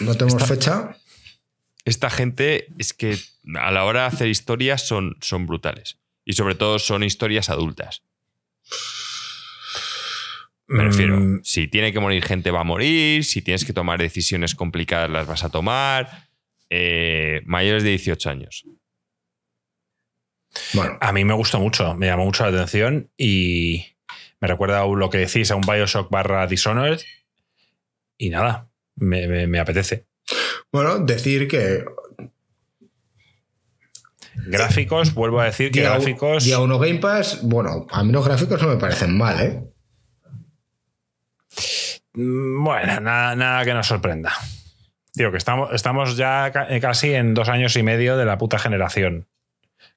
No 0.00 0.14
tenemos 0.14 0.42
fecha. 0.48 0.96
Esta 1.84 2.08
gente 2.08 2.66
es 2.78 2.94
que 2.94 3.18
a 3.60 3.70
la 3.70 3.84
hora 3.84 4.00
de 4.00 4.06
hacer 4.06 4.28
historias 4.28 4.86
son, 4.86 5.18
son 5.20 5.46
brutales. 5.46 5.98
Y 6.24 6.32
sobre 6.32 6.54
todo 6.54 6.78
son 6.78 7.04
historias 7.04 7.50
adultas. 7.50 8.04
Me 10.66 10.84
refiero, 10.84 11.20
mm. 11.20 11.40
si 11.42 11.68
tiene 11.68 11.92
que 11.92 12.00
morir 12.00 12.24
gente 12.24 12.50
va 12.50 12.60
a 12.60 12.64
morir, 12.64 13.22
si 13.22 13.42
tienes 13.42 13.66
que 13.66 13.74
tomar 13.74 13.98
decisiones 13.98 14.54
complicadas 14.54 15.10
las 15.10 15.26
vas 15.26 15.44
a 15.44 15.50
tomar, 15.50 16.23
eh, 16.76 17.42
mayores 17.44 17.84
de 17.84 17.90
18 17.90 18.30
años. 18.30 18.64
Bueno, 20.72 20.98
a 21.00 21.12
mí 21.12 21.24
me 21.24 21.34
gustó 21.34 21.60
mucho, 21.60 21.94
me 21.94 22.06
llamó 22.06 22.24
mucho 22.24 22.42
la 22.42 22.48
atención 22.48 23.10
y 23.16 23.86
me 24.40 24.48
recuerda 24.48 24.82
a 24.82 24.86
lo 24.86 25.08
que 25.08 25.18
decís, 25.18 25.52
a 25.52 25.56
un 25.56 25.62
Bioshock 25.62 26.10
barra 26.10 26.48
Dishonored. 26.48 27.00
Y 28.18 28.30
nada, 28.30 28.68
me, 28.96 29.58
apetece. 29.60 30.06
Bueno, 30.72 30.98
decir 30.98 31.46
que. 31.46 31.84
Gráficos, 34.34 35.14
vuelvo 35.14 35.40
a 35.40 35.44
decir 35.44 35.70
que 35.70 35.82
gráficos. 35.82 36.50
a 36.52 36.60
uno 36.60 36.80
Game 36.80 36.98
Pass, 36.98 37.40
bueno, 37.42 37.86
a 37.90 38.02
mí 38.02 38.10
los 38.10 38.24
gráficos 38.24 38.60
no 38.60 38.68
me 38.68 38.76
parecen 38.76 39.16
mal, 39.16 39.40
¿eh? 39.40 39.62
Mm, 42.14 42.64
bueno, 42.64 43.00
nada, 43.00 43.36
nada 43.36 43.64
que 43.64 43.74
nos 43.74 43.86
sorprenda. 43.86 44.32
Digo 45.14 45.30
que 45.30 45.38
estamos, 45.38 45.72
estamos 45.72 46.16
ya 46.16 46.52
eh, 46.68 46.80
casi 46.80 47.14
en 47.14 47.34
dos 47.34 47.48
años 47.48 47.76
y 47.76 47.82
medio 47.82 48.16
de 48.16 48.24
la 48.24 48.36
puta 48.36 48.58
generación. 48.58 49.28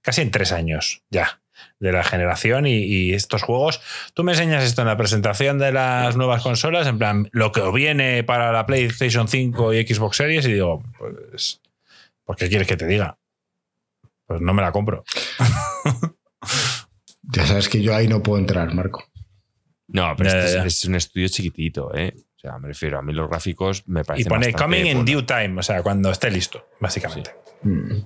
Casi 0.01 0.21
en 0.21 0.31
tres 0.31 0.51
años 0.51 1.03
ya 1.09 1.41
de 1.79 1.91
la 1.91 2.03
generación 2.03 2.65
y, 2.67 3.13
estos 3.13 3.43
juegos. 3.43 3.81
Tú 4.13 4.23
me 4.23 4.33
enseñas 4.33 4.63
esto 4.63 4.81
en 4.81 4.87
la 4.87 4.97
presentación 4.97 5.57
de 5.57 5.71
las 5.71 6.15
nuevas 6.15 6.43
consolas, 6.43 6.87
en 6.87 6.97
plan, 6.97 7.29
lo 7.31 7.51
que 7.51 7.61
viene 7.71 8.23
para 8.23 8.51
la 8.51 8.65
PlayStation 8.65 9.27
5 9.27 9.73
y 9.73 9.87
Xbox 9.87 10.17
Series, 10.17 10.45
y 10.45 10.53
digo, 10.53 10.83
pues, 10.97 11.61
¿por 12.23 12.35
qué 12.35 12.49
quieres 12.49 12.67
que 12.67 12.77
te 12.77 12.87
diga? 12.87 13.17
Pues 14.25 14.41
no 14.41 14.53
me 14.53 14.61
la 14.61 14.71
compro. 14.71 15.03
ya 17.23 17.45
sabes 17.45 17.69
que 17.69 17.81
yo 17.81 17.95
ahí 17.95 18.07
no 18.07 18.21
puedo 18.21 18.39
entrar, 18.39 18.73
Marco. 18.73 19.03
No, 19.87 20.13
pero 20.17 20.29
este 20.29 20.67
es 20.67 20.85
un 20.85 20.95
estudio 20.95 21.27
chiquitito, 21.29 21.95
¿eh? 21.95 22.13
O 22.37 22.39
sea, 22.39 22.59
me 22.59 22.67
refiero 22.67 22.99
a 22.99 23.01
mí 23.01 23.13
los 23.13 23.29
gráficos 23.29 23.83
me 23.87 24.03
parecen. 24.03 24.27
Y 24.27 24.29
pone 24.29 24.53
coming 24.53 24.85
in 24.85 25.05
due 25.05 25.23
time, 25.23 25.59
o 25.59 25.63
sea, 25.63 25.81
cuando 25.81 26.11
esté 26.11 26.29
listo, 26.29 26.67
básicamente. 26.79 27.31
Mm. 27.63 28.03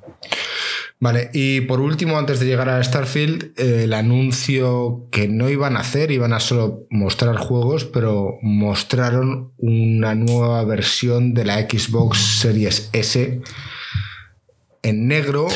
Vale, 1.02 1.32
y 1.34 1.62
por 1.62 1.82
último, 1.82 2.18
antes 2.18 2.40
de 2.40 2.46
llegar 2.46 2.70
a 2.70 2.82
Starfield, 2.82 3.60
el 3.60 3.92
anuncio 3.92 5.08
que 5.12 5.28
no 5.28 5.50
iban 5.50 5.76
a 5.76 5.82
hacer, 5.82 6.12
iban 6.12 6.32
a 6.32 6.40
solo 6.40 6.86
mostrar 6.92 7.36
juegos, 7.38 7.86
pero 7.86 8.38
mostraron 8.42 9.52
una 9.58 10.16
nueva 10.16 10.64
versión 10.64 11.34
de 11.34 11.44
la 11.44 11.60
Xbox 11.62 12.20
Series 12.20 12.90
S 12.94 13.42
en 14.84 15.08
negro 15.08 15.48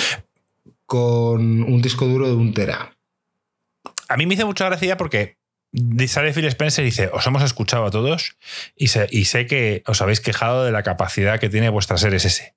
con 0.86 1.64
un 1.64 1.82
disco 1.82 2.08
duro 2.08 2.28
de 2.28 2.34
un 2.34 2.54
tera. 2.54 2.98
A 4.10 4.18
mí 4.18 4.26
me 4.26 4.34
hizo 4.34 4.48
mucha 4.48 4.66
gracia 4.66 4.98
porque 4.98 5.38
sale 6.08 6.34
Phil 6.34 6.46
Spencer 6.46 6.84
y 6.84 6.88
dice, 6.88 7.10
os 7.14 7.26
hemos 7.28 7.44
escuchado 7.44 7.86
a 7.86 7.92
todos 7.92 8.38
y 8.76 8.88
sé, 8.88 9.08
y 9.12 9.26
sé 9.26 9.48
que 9.48 9.84
os 9.86 10.02
habéis 10.02 10.22
quejado 10.22 10.66
de 10.66 10.72
la 10.72 10.84
capacidad 10.84 11.40
que 11.40 11.50
tiene 11.50 11.70
vuestra 11.70 11.98
Series 11.98 12.26
S. 12.26 12.56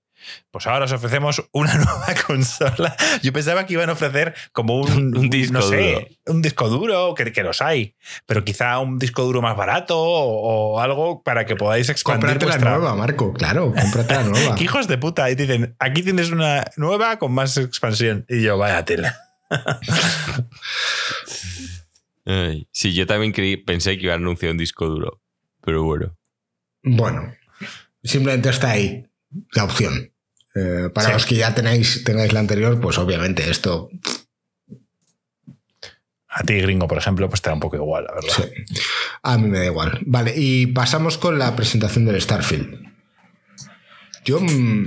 Pues 0.51 0.67
ahora 0.67 0.87
os 0.87 0.93
ofrecemos 0.93 1.49
una 1.53 1.75
nueva 1.75 2.15
consola. 2.27 2.97
Yo 3.23 3.33
pensaba 3.33 3.67
que 3.67 3.75
iban 3.75 3.89
a 3.89 3.93
ofrecer 3.93 4.35
como 4.53 4.77
un, 4.77 5.31
disco 5.31 5.55
no 5.55 5.63
sé, 5.63 5.93
duro. 5.93 6.07
un 6.27 6.43
disco 6.43 6.69
duro, 6.69 7.15
que, 7.15 7.33
que, 7.33 7.43
los 7.43 7.63
hay, 7.63 7.95
pero 8.27 8.45
quizá 8.45 8.79
un 8.79 8.99
disco 8.99 9.25
duro 9.25 9.43
más 9.43 9.57
barato 9.57 9.99
o, 9.99 10.81
algo 10.81 11.23
para 11.23 11.47
que 11.47 11.57
podáis 11.57 11.89
expandir 11.89 12.39
Cómprate 12.39 12.61
la 12.61 12.71
nueva, 12.71 12.95
Marco, 12.95 13.33
claro, 13.33 13.73
cómprate 13.75 14.15
la 14.15 14.23
nueva. 14.25 14.57
hijos 14.61 14.89
de 14.89 14.99
puta. 14.99 15.31
Y 15.31 15.35
dicen, 15.35 15.75
aquí 15.79 16.03
tienes 16.03 16.31
una 16.31 16.65
nueva 16.77 17.19
con 17.19 17.33
más 17.33 17.57
expansión. 17.57 18.27
Y 18.29 18.43
yo, 18.43 18.59
vaya 18.59 18.85
tela. 18.85 19.17
sí, 22.73 22.95
yo 22.95 23.07
también 23.07 23.33
pensé 23.65 23.97
que 23.97 24.05
iba 24.05 24.15
a 24.15 24.17
anunciar 24.17 24.53
un 24.53 24.59
disco 24.59 24.87
duro, 24.87 25.23
pero 25.65 25.83
bueno. 25.85 26.17
Bueno, 26.83 27.35
simplemente 28.03 28.51
está 28.51 28.73
ahí 28.73 29.07
la 29.53 29.65
opción. 29.65 30.13
Eh, 30.55 30.91
para 30.93 31.13
los 31.13 31.27
que 31.27 31.37
ya 31.37 31.55
tenéis, 31.55 32.03
tengáis 32.05 32.33
la 32.33 32.41
anterior, 32.41 32.81
pues 32.81 32.99
obviamente 32.99 33.49
esto. 33.51 33.91
A 36.29 36.43
ti, 36.45 36.55
gringo, 36.55 36.87
por 36.87 36.99
ejemplo, 36.99 37.29
pues 37.29 37.43
te 37.43 37.51
da 37.51 37.55
un 37.55 37.61
poco 37.61 37.77
igual, 37.77 38.05
la 38.05 38.15
verdad. 38.15 38.51
Sí. 38.67 38.77
A 39.23 39.39
mí 39.39 39.49
me 39.49 39.59
da 39.59 39.67
igual. 39.67 39.99
Vale, 40.07 40.35
y 40.37 40.67
pasamos 40.67 41.19
con 41.19 41.39
la 41.39 41.57
presentación 41.57 42.05
del 42.05 42.21
Starfield. 42.21 42.89
Yo 44.25 44.41
mm, 44.41 44.87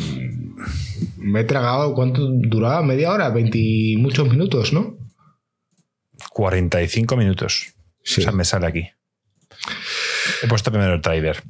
me 1.18 1.42
he 1.42 1.44
tragado, 1.44 1.94
¿cuánto 1.96 2.28
duraba? 2.28 2.84
¿Media 2.84 3.12
hora? 3.12 3.34
¿20 3.34 3.98
muchos 3.98 4.30
minutos, 4.30 4.72
no? 4.72 4.98
45 6.34 7.18
minutos. 7.18 7.74
Sí. 8.04 8.22
O 8.22 8.24
sea, 8.24 8.32
me 8.32 8.46
sale 8.46 8.66
aquí. 8.68 8.90
He 10.42 10.48
puesto 10.48 10.72
primero 10.72 10.94
el 10.94 11.02
trailer. 11.02 11.44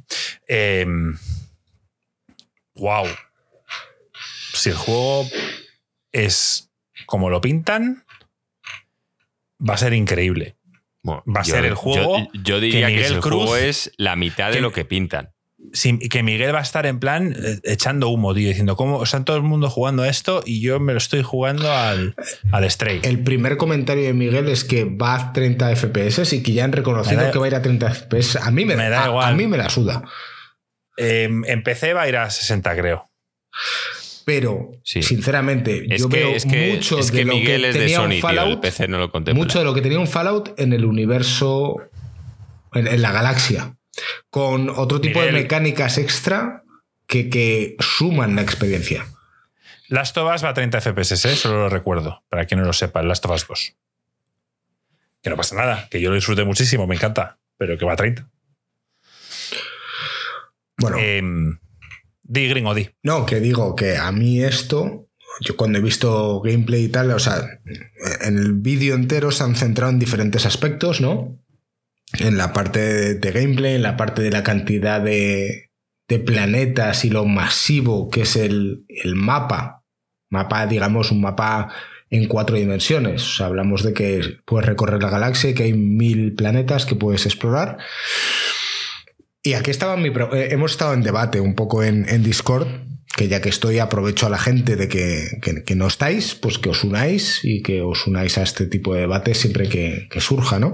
wow. 2.74 3.06
Si 4.54 4.70
el 4.70 4.76
juego 4.76 5.26
es 6.12 6.70
como 7.06 7.30
lo 7.30 7.40
pintan, 7.40 8.04
va 9.66 9.74
a 9.74 9.78
ser 9.78 9.92
increíble. 9.94 10.56
Bueno, 11.02 11.22
Va 11.26 11.40
a 11.40 11.44
yo- 11.44 11.54
ser 11.54 11.64
el 11.64 11.74
juego 11.74 12.18
Yo, 12.18 12.40
yo 12.42 12.60
diría 12.60 12.86
que 12.88 13.06
el 13.06 13.20
Cruz- 13.20 13.44
juego 13.48 13.56
es 13.56 13.92
la 13.96 14.14
mitad 14.16 14.48
de 14.48 14.54
que- 14.56 14.60
lo 14.60 14.72
que 14.72 14.84
pintan. 14.84 15.31
Que 16.10 16.22
Miguel 16.22 16.54
va 16.54 16.58
a 16.58 16.62
estar 16.62 16.84
en 16.86 16.98
plan 16.98 17.34
eh, 17.36 17.58
echando 17.62 18.08
humo, 18.08 18.34
tío, 18.34 18.48
diciendo, 18.48 18.76
¿cómo 18.76 19.06
sea, 19.06 19.24
todo 19.24 19.36
el 19.36 19.42
mundo 19.42 19.70
jugando 19.70 20.02
a 20.02 20.08
esto 20.08 20.42
y 20.44 20.60
yo 20.60 20.80
me 20.80 20.92
lo 20.92 20.98
estoy 20.98 21.22
jugando 21.22 21.72
al, 21.72 22.14
al 22.50 22.70
Stray? 22.70 23.00
El 23.04 23.20
primer 23.22 23.56
comentario 23.56 24.04
de 24.04 24.12
Miguel 24.12 24.48
es 24.48 24.64
que 24.64 24.84
va 24.84 25.14
a 25.14 25.32
30 25.32 25.74
FPS 25.76 26.32
y 26.34 26.42
que 26.42 26.52
ya 26.52 26.64
han 26.64 26.72
reconocido 26.72 27.22
da- 27.22 27.30
que 27.30 27.38
va 27.38 27.44
a 27.46 27.48
ir 27.48 27.54
a 27.54 27.62
30 27.62 27.88
FPS. 27.94 28.36
A 28.42 28.50
mí 28.50 28.64
me, 28.66 28.76
Me 28.76 28.88
da 28.90 29.04
a- 29.04 29.08
igual. 29.08 29.32
A 29.32 29.36
mí 29.36 29.46
me 29.46 29.56
la 29.56 29.70
suda. 29.70 30.02
Eh, 30.98 31.28
en 31.46 31.62
PC 31.62 31.94
va 31.94 32.02
a 32.02 32.08
ir 32.08 32.16
a 32.18 32.28
60, 32.28 32.76
creo. 32.76 33.10
Pero, 34.24 34.72
Sí. 34.84 35.02
sinceramente, 35.02 35.86
Es 35.94 36.02
yo 36.02 36.08
que, 36.08 36.16
veo 36.18 36.28
es 36.30 36.44
que, 36.46 36.72
mucho 36.74 36.98
es 36.98 37.10
de 37.10 37.18
que 37.18 37.24
lo 37.24 37.34
Miguel 37.34 37.62
que 37.62 37.68
es 37.68 37.74
de 37.74 37.80
tenía 37.80 37.96
Sony, 37.96 38.04
un 38.04 38.08
tío. 38.10 38.16
El 38.16 38.22
Fallout, 38.22 38.60
PC 38.60 38.88
no 38.88 38.98
lo 38.98 39.10
contempla. 39.10 39.42
mucho 39.42 39.58
de 39.58 39.64
lo 39.64 39.74
que 39.74 39.80
tenía 39.80 39.98
un 39.98 40.06
Fallout 40.06 40.54
en 40.58 40.72
el 40.72 40.84
universo, 40.84 41.76
en, 42.72 42.86
en 42.86 43.02
la 43.02 43.10
galaxia, 43.10 43.76
con 44.30 44.68
otro 44.70 45.00
tipo 45.00 45.20
Miguel. 45.20 45.34
de 45.34 45.42
mecánicas 45.42 45.98
extra 45.98 46.62
que, 47.06 47.28
que 47.28 47.76
suman 47.80 48.36
la 48.36 48.42
experiencia. 48.42 49.06
Last 49.88 50.16
of 50.16 50.34
Us 50.34 50.42
va 50.44 50.50
a 50.50 50.54
30 50.54 50.80
FPS, 50.80 51.26
¿eh? 51.26 51.36
solo 51.36 51.58
lo 51.58 51.68
recuerdo, 51.68 52.24
para 52.28 52.46
quien 52.46 52.60
no 52.60 52.66
lo 52.66 52.72
sepa, 52.72 53.02
Last 53.02 53.24
of 53.26 53.32
Us 53.32 53.46
2. 53.46 53.76
Que 55.22 55.30
no 55.30 55.36
pasa 55.36 55.54
nada, 55.54 55.88
que 55.90 56.00
yo 56.00 56.08
lo 56.08 56.14
disfruté 56.16 56.44
muchísimo, 56.44 56.86
me 56.86 56.94
encanta, 56.94 57.38
pero 57.58 57.76
que 57.76 57.84
va 57.84 57.92
a 57.92 57.96
30. 57.96 58.28
Bueno, 60.78 60.96
Em, 60.98 61.58
di, 62.22 62.48
gringo, 62.48 62.74
di. 62.74 62.90
No, 63.02 63.26
que 63.26 63.40
digo 63.40 63.76
que 63.76 63.96
a 63.96 64.10
mí 64.12 64.42
esto, 64.42 65.08
yo 65.40 65.56
cuando 65.56 65.78
he 65.78 65.82
visto 65.82 66.40
gameplay 66.40 66.84
y 66.84 66.88
tal, 66.88 67.10
o 67.10 67.18
sea, 67.18 67.60
en 68.22 68.38
el 68.38 68.54
vídeo 68.54 68.94
entero 68.94 69.30
se 69.30 69.44
han 69.44 69.54
centrado 69.54 69.92
en 69.92 69.98
diferentes 69.98 70.46
aspectos, 70.46 71.00
¿no? 71.00 71.38
En 72.18 72.36
la 72.36 72.52
parte 72.52 73.14
de, 73.14 73.32
gameplay, 73.32 73.74
en 73.74 73.82
la 73.82 73.96
parte 73.96 74.22
de 74.22 74.30
la 74.30 74.42
cantidad 74.42 75.00
de, 75.00 75.70
de 76.08 76.18
planetas 76.18 77.04
y 77.04 77.10
lo 77.10 77.24
masivo 77.24 78.10
que 78.10 78.22
es 78.22 78.36
el, 78.36 78.84
el 78.88 79.14
mapa. 79.14 79.84
Mapa, 80.30 80.66
digamos, 80.66 81.10
un 81.10 81.20
mapa 81.20 81.72
en 82.10 82.26
cuatro 82.26 82.56
dimensiones. 82.56 83.40
Hablamos 83.40 83.82
de 83.82 83.94
que 83.94 84.20
puedes 84.44 84.66
recorrer 84.66 85.02
la 85.02 85.10
galaxia 85.10 85.50
y 85.50 85.54
que 85.54 85.64
hay 85.64 85.72
mil 85.72 86.34
planetas 86.34 86.84
que 86.86 86.94
puedes 86.94 87.24
explorar. 87.26 87.78
Y 89.42 89.54
aquí 89.54 89.70
estaba 89.70 89.96
mi. 89.96 90.08
eh, 90.08 90.48
hemos 90.50 90.72
estado 90.72 90.92
en 90.94 91.02
debate 91.02 91.40
un 91.40 91.54
poco 91.54 91.82
en, 91.82 92.08
en 92.08 92.22
Discord, 92.22 92.68
que 93.16 93.28
ya 93.28 93.40
que 93.40 93.48
estoy, 93.50 93.78
aprovecho 93.78 94.26
a 94.26 94.30
la 94.30 94.38
gente 94.38 94.76
de 94.76 94.88
que, 94.88 95.38
que- 95.42 95.64
que 95.64 95.74
no 95.74 95.86
estáis, 95.86 96.34
pues 96.34 96.58
que 96.58 96.70
os 96.70 96.82
unáis 96.84 97.40
y 97.44 97.62
que 97.62 97.82
os 97.82 98.06
unáis 98.06 98.38
a 98.38 98.42
este 98.42 98.66
tipo 98.66 98.94
de 98.94 99.00
debate 99.02 99.34
siempre 99.34 99.68
que, 99.68 100.08
que 100.10 100.20
surja, 100.20 100.58
¿no? 100.58 100.72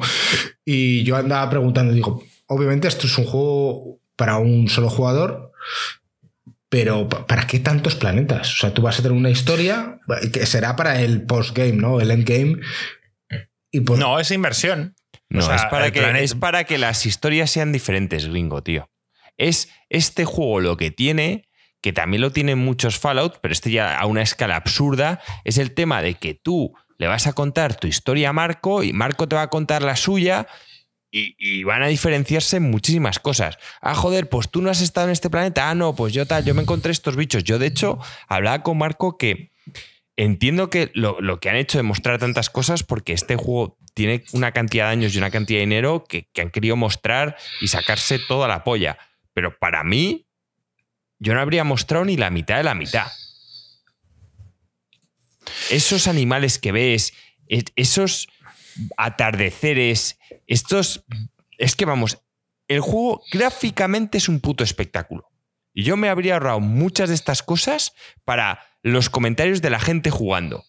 Y 0.64 1.02
yo 1.04 1.16
andaba 1.16 1.48
preguntando, 1.50 1.92
digo, 1.92 2.22
obviamente 2.46 2.86
esto 2.88 3.06
es 3.06 3.18
un 3.18 3.24
juego 3.24 4.00
para 4.16 4.38
un 4.38 4.68
solo 4.68 4.88
jugador, 4.90 5.52
pero 6.68 7.08
pa- 7.08 7.26
¿para 7.26 7.46
qué 7.46 7.58
tantos 7.60 7.94
planetas? 7.94 8.52
O 8.54 8.56
sea, 8.58 8.74
tú 8.74 8.82
vas 8.82 8.98
a 8.98 9.02
tener 9.02 9.16
una 9.16 9.30
historia 9.30 9.98
que 10.32 10.44
será 10.46 10.76
para 10.76 11.00
el 11.00 11.22
postgame, 11.22 11.72
¿no? 11.72 12.00
El 12.00 12.10
endgame. 12.10 12.58
Y 13.70 13.80
pues, 13.80 13.98
No, 13.98 14.18
es 14.20 14.30
inversión. 14.30 14.94
No, 15.30 15.40
O 15.40 15.42
sea, 15.42 15.56
es, 15.56 15.64
para 15.66 15.90
que, 15.90 16.00
planeta- 16.00 16.24
es 16.24 16.34
para 16.34 16.64
que 16.64 16.78
las 16.78 17.04
historias 17.06 17.50
sean 17.50 17.72
diferentes, 17.72 18.26
gringo, 18.28 18.62
tío. 18.62 18.90
Es 19.36 19.68
este 19.88 20.24
juego 20.24 20.60
lo 20.60 20.76
que 20.76 20.90
tiene, 20.90 21.47
que 21.80 21.92
también 21.92 22.20
lo 22.20 22.32
tienen 22.32 22.58
muchos 22.58 22.98
Fallout, 22.98 23.38
pero 23.40 23.52
este 23.52 23.70
ya 23.70 23.98
a 23.98 24.06
una 24.06 24.22
escala 24.22 24.56
absurda, 24.56 25.20
es 25.44 25.58
el 25.58 25.72
tema 25.74 26.02
de 26.02 26.14
que 26.14 26.34
tú 26.34 26.74
le 26.98 27.06
vas 27.06 27.26
a 27.26 27.32
contar 27.32 27.76
tu 27.76 27.86
historia 27.86 28.30
a 28.30 28.32
Marco 28.32 28.82
y 28.82 28.92
Marco 28.92 29.28
te 29.28 29.36
va 29.36 29.42
a 29.42 29.50
contar 29.50 29.82
la 29.82 29.96
suya 29.96 30.48
y, 31.10 31.64
van 31.64 31.82
a 31.82 31.86
diferenciarse 31.86 32.58
en 32.58 32.70
muchísimas 32.70 33.18
cosas. 33.18 33.58
Ah, 33.80 33.94
joder, 33.94 34.28
pues 34.28 34.50
tú 34.50 34.60
no 34.60 34.68
has 34.68 34.82
estado 34.82 35.06
en 35.06 35.12
este 35.12 35.30
planeta. 35.30 35.70
Ah, 35.70 35.74
no, 35.74 35.94
pues 35.94 36.12
yo 36.12 36.26
tal, 36.26 36.44
yo 36.44 36.54
me 36.54 36.62
encontré 36.62 36.92
estos 36.92 37.16
bichos. 37.16 37.44
Yo, 37.44 37.58
de 37.58 37.66
hecho, 37.66 37.98
hablaba 38.26 38.62
con 38.62 38.76
Marco 38.76 39.16
que 39.16 39.52
entiendo 40.16 40.68
que 40.68 40.90
lo, 40.92 41.40
que 41.40 41.48
han 41.48 41.56
hecho 41.56 41.78
de 41.78 41.82
mostrar 41.82 42.18
tantas 42.18 42.50
cosas 42.50 42.82
porque 42.82 43.14
este 43.14 43.36
juego 43.36 43.78
tiene 43.94 44.24
una 44.32 44.52
cantidad 44.52 44.86
de 44.86 44.92
años 44.92 45.14
y 45.14 45.18
una 45.18 45.30
cantidad 45.30 45.58
de 45.58 45.66
dinero 45.66 46.04
que 46.06 46.28
han 46.42 46.50
querido 46.50 46.76
mostrar 46.76 47.36
y 47.62 47.68
sacarse 47.68 48.18
toda 48.18 48.46
la 48.46 48.62
polla. 48.62 48.98
Pero 49.32 49.58
para 49.58 49.84
mí, 49.84 50.27
yo 51.18 51.34
no 51.34 51.40
habría 51.40 51.64
mostrado 51.64 52.04
ni 52.04 52.16
la 52.16 52.30
mitad 52.30 52.56
de 52.56 52.62
la 52.64 52.74
mitad. 52.74 53.06
Esos 55.70 56.06
animales 56.08 56.58
que 56.58 56.72
ves, 56.72 57.12
es- 57.48 57.64
esos 57.76 58.28
atardeceres, 58.96 60.18
estos... 60.46 61.04
Es 61.56 61.74
que 61.74 61.84
vamos, 61.84 62.18
el 62.68 62.80
juego 62.80 63.22
gráficamente 63.32 64.18
es 64.18 64.28
un 64.28 64.40
puto 64.40 64.62
espectáculo. 64.62 65.28
Y 65.74 65.82
yo 65.82 65.96
me 65.96 66.08
habría 66.08 66.34
ahorrado 66.34 66.60
muchas 66.60 67.08
de 67.08 67.14
estas 67.14 67.42
cosas 67.42 67.92
para 68.24 68.64
los 68.82 69.10
comentarios 69.10 69.60
de 69.62 69.70
la 69.70 69.80
gente 69.80 70.10
jugando 70.10 70.64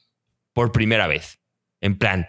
por 0.53 0.71
primera 0.71 1.07
vez. 1.07 1.39
En 1.81 1.97
plan, 1.97 2.25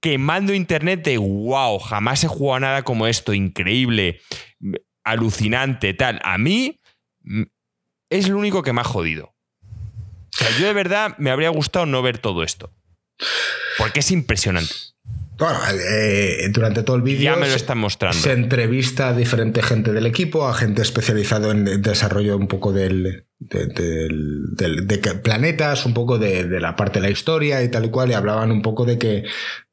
quemando 0.00 0.54
internet 0.54 1.04
de 1.04 1.18
wow, 1.18 1.78
jamás 1.78 2.24
he 2.24 2.28
jugado 2.28 2.60
nada 2.60 2.82
como 2.82 3.06
esto, 3.06 3.32
increíble, 3.32 4.20
alucinante, 5.04 5.94
tal. 5.94 6.20
A 6.24 6.36
mí 6.38 6.80
es 8.10 8.28
lo 8.28 8.38
único 8.38 8.62
que 8.62 8.72
me 8.72 8.80
ha 8.80 8.84
jodido. 8.84 9.34
O 9.64 10.36
sea, 10.36 10.48
yo 10.58 10.66
de 10.66 10.72
verdad 10.72 11.16
me 11.18 11.30
habría 11.30 11.50
gustado 11.50 11.86
no 11.86 12.02
ver 12.02 12.18
todo 12.18 12.42
esto. 12.42 12.70
Porque 13.78 14.00
es 14.00 14.10
impresionante. 14.10 14.72
bueno, 15.38 15.58
eh, 15.90 16.48
durante 16.50 16.82
todo 16.82 16.96
el 16.96 17.02
vídeo. 17.02 17.22
Ya 17.24 17.34
me 17.36 17.46
lo 17.46 17.52
se- 17.52 17.56
están 17.56 17.78
mostrando. 17.78 18.18
Se 18.18 18.32
entrevista 18.32 19.08
a 19.08 19.12
diferente 19.14 19.62
gente 19.62 19.92
del 19.92 20.06
equipo, 20.06 20.46
a 20.48 20.54
gente 20.54 20.82
especializado 20.82 21.50
en 21.50 21.66
el 21.68 21.82
desarrollo 21.82 22.36
un 22.36 22.48
poco 22.48 22.72
del, 22.72 23.26
de, 23.38 23.66
del- 23.66 24.54
del- 24.56 24.86
de 24.86 25.00
que- 25.00 25.14
planetas, 25.14 25.84
un 25.86 25.94
poco 25.94 26.18
de, 26.18 26.44
de 26.44 26.60
la 26.60 26.76
parte 26.76 27.00
de 27.00 27.06
la 27.08 27.10
historia 27.10 27.62
y 27.62 27.70
tal 27.70 27.84
y 27.86 27.90
cual, 27.90 28.10
y 28.10 28.14
hablaban 28.14 28.50
un 28.52 28.62
poco 28.62 28.84
de 28.84 28.98
que, 28.98 29.24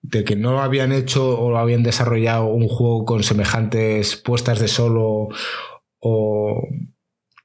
de 0.01 0.23
que 0.23 0.35
no 0.35 0.61
habían 0.61 0.91
hecho 0.91 1.37
o 1.39 1.55
habían 1.57 1.83
desarrollado 1.83 2.45
un 2.45 2.67
juego 2.67 3.05
con 3.05 3.23
semejantes 3.23 4.15
puestas 4.15 4.59
de 4.59 4.67
solo 4.67 5.29
o, 5.99 6.67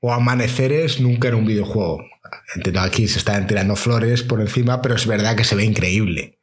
o 0.04 0.12
amaneceres 0.12 1.00
nunca 1.00 1.28
en 1.28 1.34
un 1.34 1.46
videojuego. 1.46 2.04
Entiendo, 2.54 2.82
aquí 2.82 3.08
se 3.08 3.18
están 3.18 3.46
tirando 3.46 3.74
flores 3.74 4.22
por 4.22 4.42
encima, 4.42 4.82
pero 4.82 4.96
es 4.96 5.06
verdad 5.06 5.34
que 5.34 5.44
se 5.44 5.54
ve 5.54 5.64
increíble. 5.64 6.38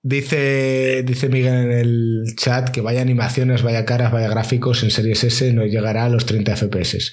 Dice, 0.00 1.02
dice 1.02 1.28
Miguel 1.28 1.52
en 1.52 1.72
el 1.72 2.34
chat 2.36 2.70
que 2.70 2.80
vaya 2.80 3.02
animaciones, 3.02 3.64
vaya 3.64 3.84
caras, 3.84 4.12
vaya 4.12 4.28
gráficos 4.28 4.84
en 4.84 4.92
Series 4.92 5.24
S 5.24 5.52
no 5.52 5.66
llegará 5.66 6.04
a 6.04 6.08
los 6.08 6.26
30 6.26 6.54
FPS. 6.54 7.12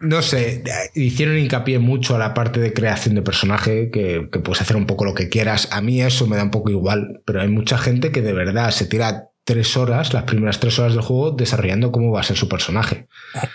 No 0.00 0.20
sé, 0.20 0.64
hicieron 0.96 1.38
hincapié 1.38 1.78
mucho 1.78 2.16
a 2.16 2.18
la 2.18 2.34
parte 2.34 2.58
de 2.58 2.72
creación 2.72 3.14
de 3.14 3.22
personaje, 3.22 3.92
que, 3.92 4.28
que 4.32 4.40
puedes 4.40 4.62
hacer 4.62 4.74
un 4.74 4.86
poco 4.86 5.04
lo 5.04 5.14
que 5.14 5.28
quieras. 5.28 5.68
A 5.70 5.80
mí 5.80 6.02
eso 6.02 6.26
me 6.26 6.36
da 6.36 6.42
un 6.42 6.50
poco 6.50 6.70
igual, 6.70 7.22
pero 7.24 7.40
hay 7.40 7.48
mucha 7.48 7.78
gente 7.78 8.10
que 8.10 8.20
de 8.20 8.32
verdad 8.32 8.72
se 8.72 8.86
tira 8.86 9.30
tres 9.46 9.76
horas, 9.76 10.12
las 10.12 10.24
primeras 10.24 10.58
tres 10.60 10.78
horas 10.78 10.92
del 10.94 11.02
juego, 11.02 11.30
desarrollando 11.30 11.92
cómo 11.92 12.10
va 12.10 12.20
a 12.20 12.24
ser 12.24 12.36
su 12.36 12.48
personaje. 12.48 13.06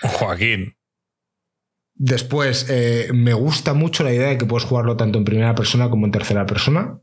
Joaquín. 0.01 0.77
Después, 1.93 2.68
eh, 2.69 3.09
me 3.13 3.34
gusta 3.34 3.73
mucho 3.73 4.03
la 4.03 4.13
idea 4.13 4.30
de 4.30 4.38
que 4.38 4.45
puedes 4.45 4.68
jugarlo 4.68 4.97
tanto 4.97 5.19
en 5.19 5.26
primera 5.26 5.53
persona 5.53 5.89
como 5.89 6.05
en 6.05 6.11
tercera 6.11 6.45
persona. 6.45 6.97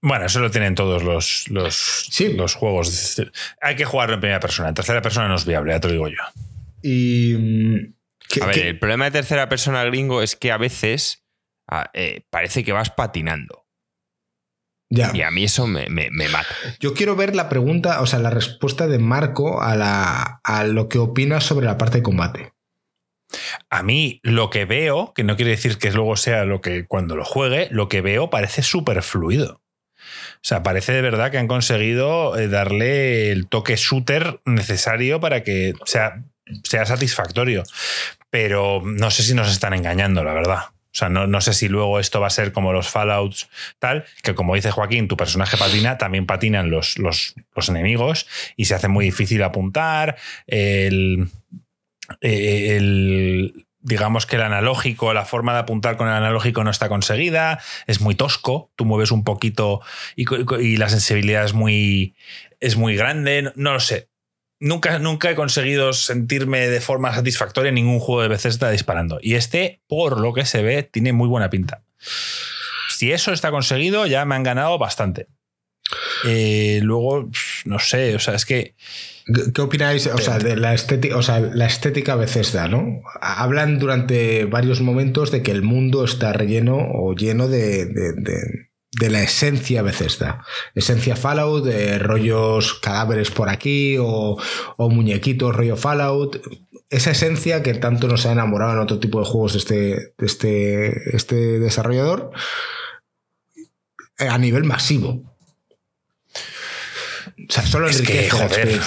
Bueno, 0.00 0.26
eso 0.26 0.40
lo 0.40 0.50
tienen 0.50 0.74
todos 0.74 1.02
los, 1.04 1.48
los, 1.50 2.06
Sí. 2.10 2.32
los 2.32 2.54
juegos. 2.54 3.20
Hay 3.60 3.76
que 3.76 3.84
jugarlo 3.84 4.14
en 4.14 4.20
primera 4.20 4.40
persona. 4.40 4.70
En 4.70 4.74
tercera 4.74 5.02
persona 5.02 5.28
no 5.28 5.34
es 5.34 5.44
viable, 5.44 5.72
ya 5.72 5.80
te 5.80 5.88
lo 5.88 5.92
digo 5.92 6.08
yo. 6.08 6.16
Y. 6.82 7.34
mm, 7.38 8.42
A 8.42 8.46
ver, 8.46 8.58
el 8.58 8.78
problema 8.78 9.04
de 9.04 9.10
tercera 9.10 9.48
persona 9.48 9.84
gringo 9.84 10.22
es 10.22 10.34
que 10.34 10.50
a 10.52 10.56
veces 10.56 11.24
ah, 11.68 11.90
eh, 11.94 12.22
parece 12.30 12.64
que 12.64 12.72
vas 12.72 12.90
patinando. 12.90 13.66
Ya. 14.90 15.10
Y 15.14 15.22
a 15.22 15.30
mí 15.30 15.44
eso 15.44 15.66
me, 15.66 15.88
me- 15.88 16.10
me 16.10 16.28
mata. 16.28 16.48
Yo 16.80 16.94
quiero 16.94 17.14
ver 17.16 17.34
la 17.36 17.48
pregunta, 17.48 18.00
o 18.00 18.06
sea, 18.06 18.18
la 18.18 18.30
respuesta 18.30 18.86
de 18.86 18.98
Marco 18.98 19.60
a, 19.62 19.74
la, 19.76 20.40
a 20.44 20.64
lo 20.64 20.88
que 20.88 20.98
opina 20.98 21.40
sobre 21.40 21.66
la 21.66 21.76
parte 21.78 21.98
de 21.98 22.02
combate. 22.02 22.52
A 23.68 23.82
mí 23.82 24.20
lo 24.22 24.48
que 24.48 24.64
veo, 24.64 25.12
que 25.14 25.22
no 25.24 25.36
quiere 25.36 25.50
decir 25.50 25.76
que 25.76 25.92
luego 25.92 26.16
sea 26.16 26.44
lo 26.44 26.60
que 26.62 26.86
cuando 26.86 27.14
lo 27.16 27.24
juegue, 27.24 27.68
lo 27.70 27.88
que 27.88 28.00
veo 28.00 28.30
parece 28.30 28.62
súper 28.62 29.02
fluido. 29.02 29.60
O 30.00 30.40
sea, 30.42 30.62
parece 30.62 30.92
de 30.92 31.02
verdad 31.02 31.30
que 31.30 31.38
han 31.38 31.48
conseguido 31.48 32.38
eh, 32.38 32.48
darle 32.48 33.30
el 33.32 33.46
toque 33.48 33.76
shooter 33.76 34.40
necesario 34.46 35.20
para 35.20 35.42
que 35.42 35.74
sea, 35.84 36.24
sea 36.64 36.86
satisfactorio. 36.86 37.64
pero 38.30 38.80
no 38.84 39.10
sé 39.10 39.22
si 39.22 39.34
nos 39.34 39.50
están 39.50 39.74
engañando, 39.74 40.22
la 40.24 40.32
verdad. 40.32 40.58
O 40.98 41.02
sea, 41.06 41.08
no, 41.10 41.28
no, 41.28 41.40
sé 41.40 41.54
si 41.54 41.68
luego 41.68 42.00
esto 42.00 42.20
va 42.20 42.26
a 42.26 42.30
ser 42.30 42.52
como 42.52 42.72
los 42.72 42.88
Fallouts, 42.88 43.48
tal, 43.78 44.04
que 44.24 44.34
como 44.34 44.56
dice 44.56 44.72
Joaquín, 44.72 45.06
tu 45.06 45.16
personaje 45.16 45.56
patina, 45.56 45.96
también 45.96 46.26
patinan 46.26 46.70
los, 46.70 46.98
los, 46.98 47.36
enemigos 47.68 48.26
y 48.56 48.64
se 48.64 48.74
hace 48.74 48.88
muy 48.88 49.04
difícil 49.04 49.44
apuntar. 49.44 50.16
El, 50.48 51.28
el, 52.20 53.64
digamos 53.80 54.26
que 54.26 54.34
el 54.34 54.42
analógico, 54.42 55.14
la 55.14 55.24
forma 55.24 55.52
de 55.52 55.60
apuntar 55.60 55.96
con 55.96 56.08
el 56.08 56.14
analógico 56.14 56.64
no 56.64 56.70
está 56.72 56.88
conseguida, 56.88 57.60
es 57.86 58.00
muy 58.00 58.16
tosco, 58.16 58.72
tú 58.74 58.84
mueves 58.84 59.12
un 59.12 59.22
poquito 59.22 59.80
y, 60.16 60.24
y 60.60 60.78
la 60.78 60.88
sensibilidad 60.88 61.44
es 61.44 61.54
muy, 61.54 62.16
es 62.58 62.76
muy 62.76 62.96
grande, 62.96 63.52
no 63.54 63.72
lo 63.72 63.78
sé. 63.78 64.08
Nunca, 64.60 64.98
nunca 64.98 65.30
he 65.30 65.34
conseguido 65.34 65.92
sentirme 65.92 66.68
de 66.68 66.80
forma 66.80 67.14
satisfactoria 67.14 67.68
en 67.68 67.76
ningún 67.76 68.00
juego 68.00 68.22
de 68.22 68.28
Bethesda 68.28 68.70
disparando. 68.70 69.18
Y 69.22 69.34
este, 69.34 69.82
por 69.86 70.20
lo 70.20 70.32
que 70.34 70.44
se 70.44 70.62
ve, 70.62 70.82
tiene 70.82 71.12
muy 71.12 71.28
buena 71.28 71.50
pinta. 71.50 71.84
Si 72.90 73.12
eso 73.12 73.32
está 73.32 73.50
conseguido, 73.50 74.06
ya 74.06 74.24
me 74.24 74.34
han 74.34 74.42
ganado 74.42 74.78
bastante. 74.78 75.28
Eh, 76.24 76.80
luego, 76.82 77.30
no 77.64 77.78
sé, 77.78 78.14
o 78.14 78.18
sea, 78.18 78.34
es 78.34 78.44
que. 78.44 78.74
¿Qué 79.54 79.60
opináis 79.60 80.06
o 80.06 80.18
sea, 80.18 80.38
de 80.38 80.56
la 80.56 80.72
estética, 80.72 81.16
o 81.16 81.22
sea, 81.22 81.38
la 81.38 81.66
estética 81.66 82.16
Bethesda, 82.16 82.66
¿no? 82.66 83.02
Hablan 83.20 83.78
durante 83.78 84.46
varios 84.46 84.80
momentos 84.80 85.30
de 85.30 85.42
que 85.42 85.50
el 85.50 85.62
mundo 85.62 86.04
está 86.04 86.32
relleno 86.32 86.76
o 86.76 87.14
lleno 87.14 87.46
de, 87.46 87.86
de 88.92 89.10
la 89.10 89.22
esencia 89.22 89.82
Bethesda. 89.82 90.44
Esencia 90.74 91.16
Fallout, 91.16 91.64
de 91.64 91.98
rollos 91.98 92.74
cadáveres 92.74 93.30
por 93.30 93.48
aquí 93.48 93.96
o, 93.98 94.36
o, 94.76 94.90
muñequitos 94.90 95.54
rollo 95.54 95.76
Fallout. 95.76 96.40
Esa 96.90 97.10
esencia 97.10 97.62
que 97.62 97.74
tanto 97.74 98.08
nos 98.08 98.24
ha 98.26 98.32
enamorado 98.32 98.72
en 98.72 98.78
otro 98.78 98.98
tipo 98.98 99.20
de 99.20 99.26
juegos 99.26 99.52
de 99.52 99.58
este, 99.58 99.74
de 100.16 100.26
este, 100.26 101.16
este 101.16 101.58
desarrollador 101.58 102.32
a 104.18 104.38
nivel 104.38 104.64
masivo. 104.64 105.22
O 107.48 107.52
sea, 107.52 107.64
solo 107.66 107.88
es 107.88 108.02
que, 108.02 108.28
joder. 108.30 108.80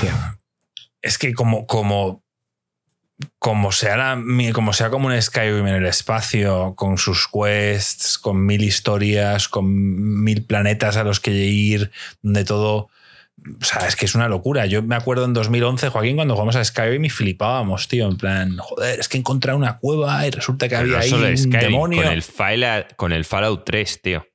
Es 1.02 1.18
que 1.18 1.34
como, 1.34 1.66
como, 1.66 2.24
como 3.40 3.72
sea, 3.72 3.98
la, 3.98 4.24
como 4.54 4.74
sea 4.74 4.90
como 4.90 5.08
un 5.08 5.22
Skyrim 5.22 5.68
en 5.68 5.76
el 5.76 5.86
espacio, 5.86 6.74
con 6.76 6.98
sus 6.98 7.28
quests, 7.28 8.18
con 8.18 8.46
mil 8.46 8.64
historias, 8.64 9.48
con 9.48 10.24
mil 10.24 10.44
planetas 10.44 10.98
a 10.98 11.04
los 11.04 11.20
que 11.20 11.32
ir, 11.32 11.92
donde 12.22 12.46
todo... 12.46 12.90
O 13.60 13.66
sea, 13.66 13.88
es 13.88 13.96
que 13.96 14.06
es 14.06 14.14
una 14.14 14.28
locura. 14.28 14.68
Yo 14.68 14.84
me 14.84 14.96
acuerdo 14.96 15.26
en 15.26 15.34
2011, 15.34 15.90
Joaquín, 15.90 16.16
cuando 16.16 16.36
jugamos 16.36 16.56
a 16.56 16.64
Skyrim 16.64 17.04
y 17.06 17.10
flipábamos, 17.10 17.88
tío. 17.88 18.08
En 18.08 18.16
plan, 18.16 18.56
joder, 18.58 19.00
es 19.00 19.08
que 19.08 19.18
encontré 19.18 19.52
una 19.56 19.78
cueva 19.78 20.28
y 20.28 20.30
resulta 20.30 20.70
que 20.70 20.76
Pero 20.76 20.96
había 20.96 20.98
no 20.98 21.26
ahí 21.26 21.32
un 21.32 21.38
Skyrim, 21.38 21.60
demonio. 21.60 22.04
Con 22.04 22.12
el, 22.12 22.22
file, 22.22 22.86
con 22.98 23.12
el 23.12 23.26
Fallout 23.26 23.66
3, 23.66 24.02
tío. 24.04 24.28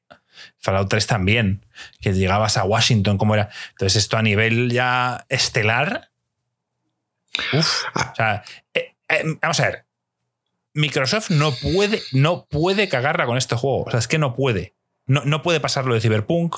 Fallout 0.58 0.88
3 0.88 1.06
también, 1.06 1.64
que 2.00 2.12
llegabas 2.12 2.56
a 2.56 2.64
Washington, 2.64 3.18
como 3.18 3.34
era. 3.34 3.48
Entonces, 3.70 4.02
esto 4.02 4.16
a 4.16 4.22
nivel 4.22 4.70
ya 4.72 5.24
estelar. 5.28 6.10
Uf, 7.52 7.84
o 7.94 8.14
sea, 8.16 8.42
eh, 9.08 9.22
vamos 9.40 9.60
a 9.60 9.66
ver. 9.66 9.86
Microsoft 10.74 11.30
no 11.30 11.52
puede, 11.54 12.02
no 12.12 12.46
puede 12.50 12.88
cagarla 12.88 13.26
con 13.26 13.38
este 13.38 13.56
juego. 13.56 13.84
O 13.84 13.90
sea, 13.90 13.98
es 13.98 14.08
que 14.08 14.18
no 14.18 14.34
puede. 14.34 14.74
No, 15.06 15.24
no 15.24 15.42
puede 15.42 15.60
pasar 15.60 15.86
lo 15.86 15.94
de 15.94 16.00
Cyberpunk, 16.00 16.56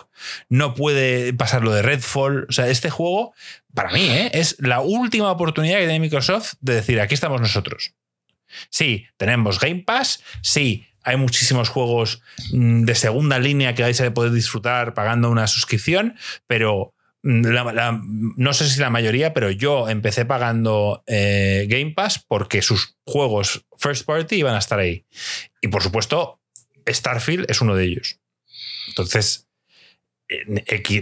no 0.49 0.75
puede 0.75 1.35
pasar 1.35 1.63
lo 1.63 1.73
de 1.73 1.83
Redfall. 1.83 2.47
O 2.49 2.53
sea, 2.53 2.67
este 2.69 2.91
juego, 2.91 3.35
para 3.75 3.91
mí, 3.91 4.09
¿eh? 4.09 4.31
es 4.33 4.57
la 4.59 4.81
última 4.81 5.31
oportunidad 5.31 5.79
que 5.79 5.85
tiene 5.85 6.01
Microsoft 6.01 6.55
de 6.61 6.75
decir, 6.75 7.01
aquí 7.01 7.15
estamos 7.15 7.41
nosotros. 7.41 7.95
Sí, 8.71 9.07
tenemos 9.19 9.61
Game 9.61 9.83
Pass, 9.87 10.23
sí, 10.43 10.87
hay 11.09 11.17
muchísimos 11.17 11.69
juegos 11.69 12.23
mm, 12.53 12.85
de 12.85 12.95
segunda 12.95 13.39
línea 13.39 13.75
que 13.75 13.83
vais 13.83 14.01
a 14.01 14.13
poder 14.13 14.33
disfrutar 14.33 14.95
pagando 14.95 15.31
una 15.31 15.47
suscripción, 15.47 16.17
pero 16.47 16.95
no 17.23 18.53
sé 18.53 18.69
si 18.69 18.81
la 18.81 18.91
mayoría, 18.91 19.35
pero 19.35 19.51
yo 19.51 19.89
empecé 19.89 20.25
pagando 20.25 21.03
eh, 21.07 21.67
Game 21.69 21.93
Pass 21.93 22.25
porque 22.27 22.63
sus 22.63 22.97
juegos 23.05 23.67
first 23.77 24.07
party 24.07 24.37
iban 24.37 24.55
a 24.55 24.59
estar 24.59 24.79
ahí. 24.79 25.05
Y 25.61 25.69
por 25.69 25.83
supuesto, 25.83 26.41
Starfield 26.87 27.51
es 27.51 27.61
uno 27.61 27.75
de 27.75 27.85
ellos. 27.85 28.21
Entonces, 28.89 29.49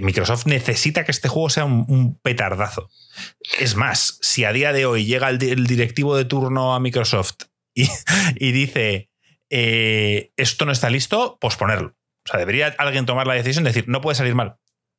Microsoft 0.01 0.47
necesita 0.47 1.05
que 1.05 1.11
este 1.11 1.29
juego 1.29 1.51
sea 1.51 1.65
un, 1.65 2.19
petardazo. 2.23 2.91
Es 3.59 3.75
más, 3.77 4.19
si 4.23 4.45
a 4.45 4.53
día 4.53 4.73
de 4.73 4.87
hoy 4.87 5.05
llega 5.05 5.29
el, 5.29 5.43
el 5.43 5.67
directivo 5.67 6.17
de 6.17 6.25
turno 6.25 6.75
a 6.75 6.81
Microsoft 6.81 7.45
y, 7.75 7.89
y 8.37 8.53
dice 8.53 9.11
eh, 9.51 10.33
esto 10.37 10.65
no 10.65 10.73
está 10.73 10.91
listo, 10.91 11.39
posponerlo. 11.41 11.95
O 12.25 12.29
sea, 12.29 12.39
debería 12.39 12.75
alguien 12.79 13.07
tomar 13.07 13.27
la 13.27 13.35
decisión 13.35 13.65
de 13.65 13.71
decir, 13.71 13.89
no 13.89 14.01
puede 14.01 14.17
salir 14.17 14.35
mal. 14.35 14.57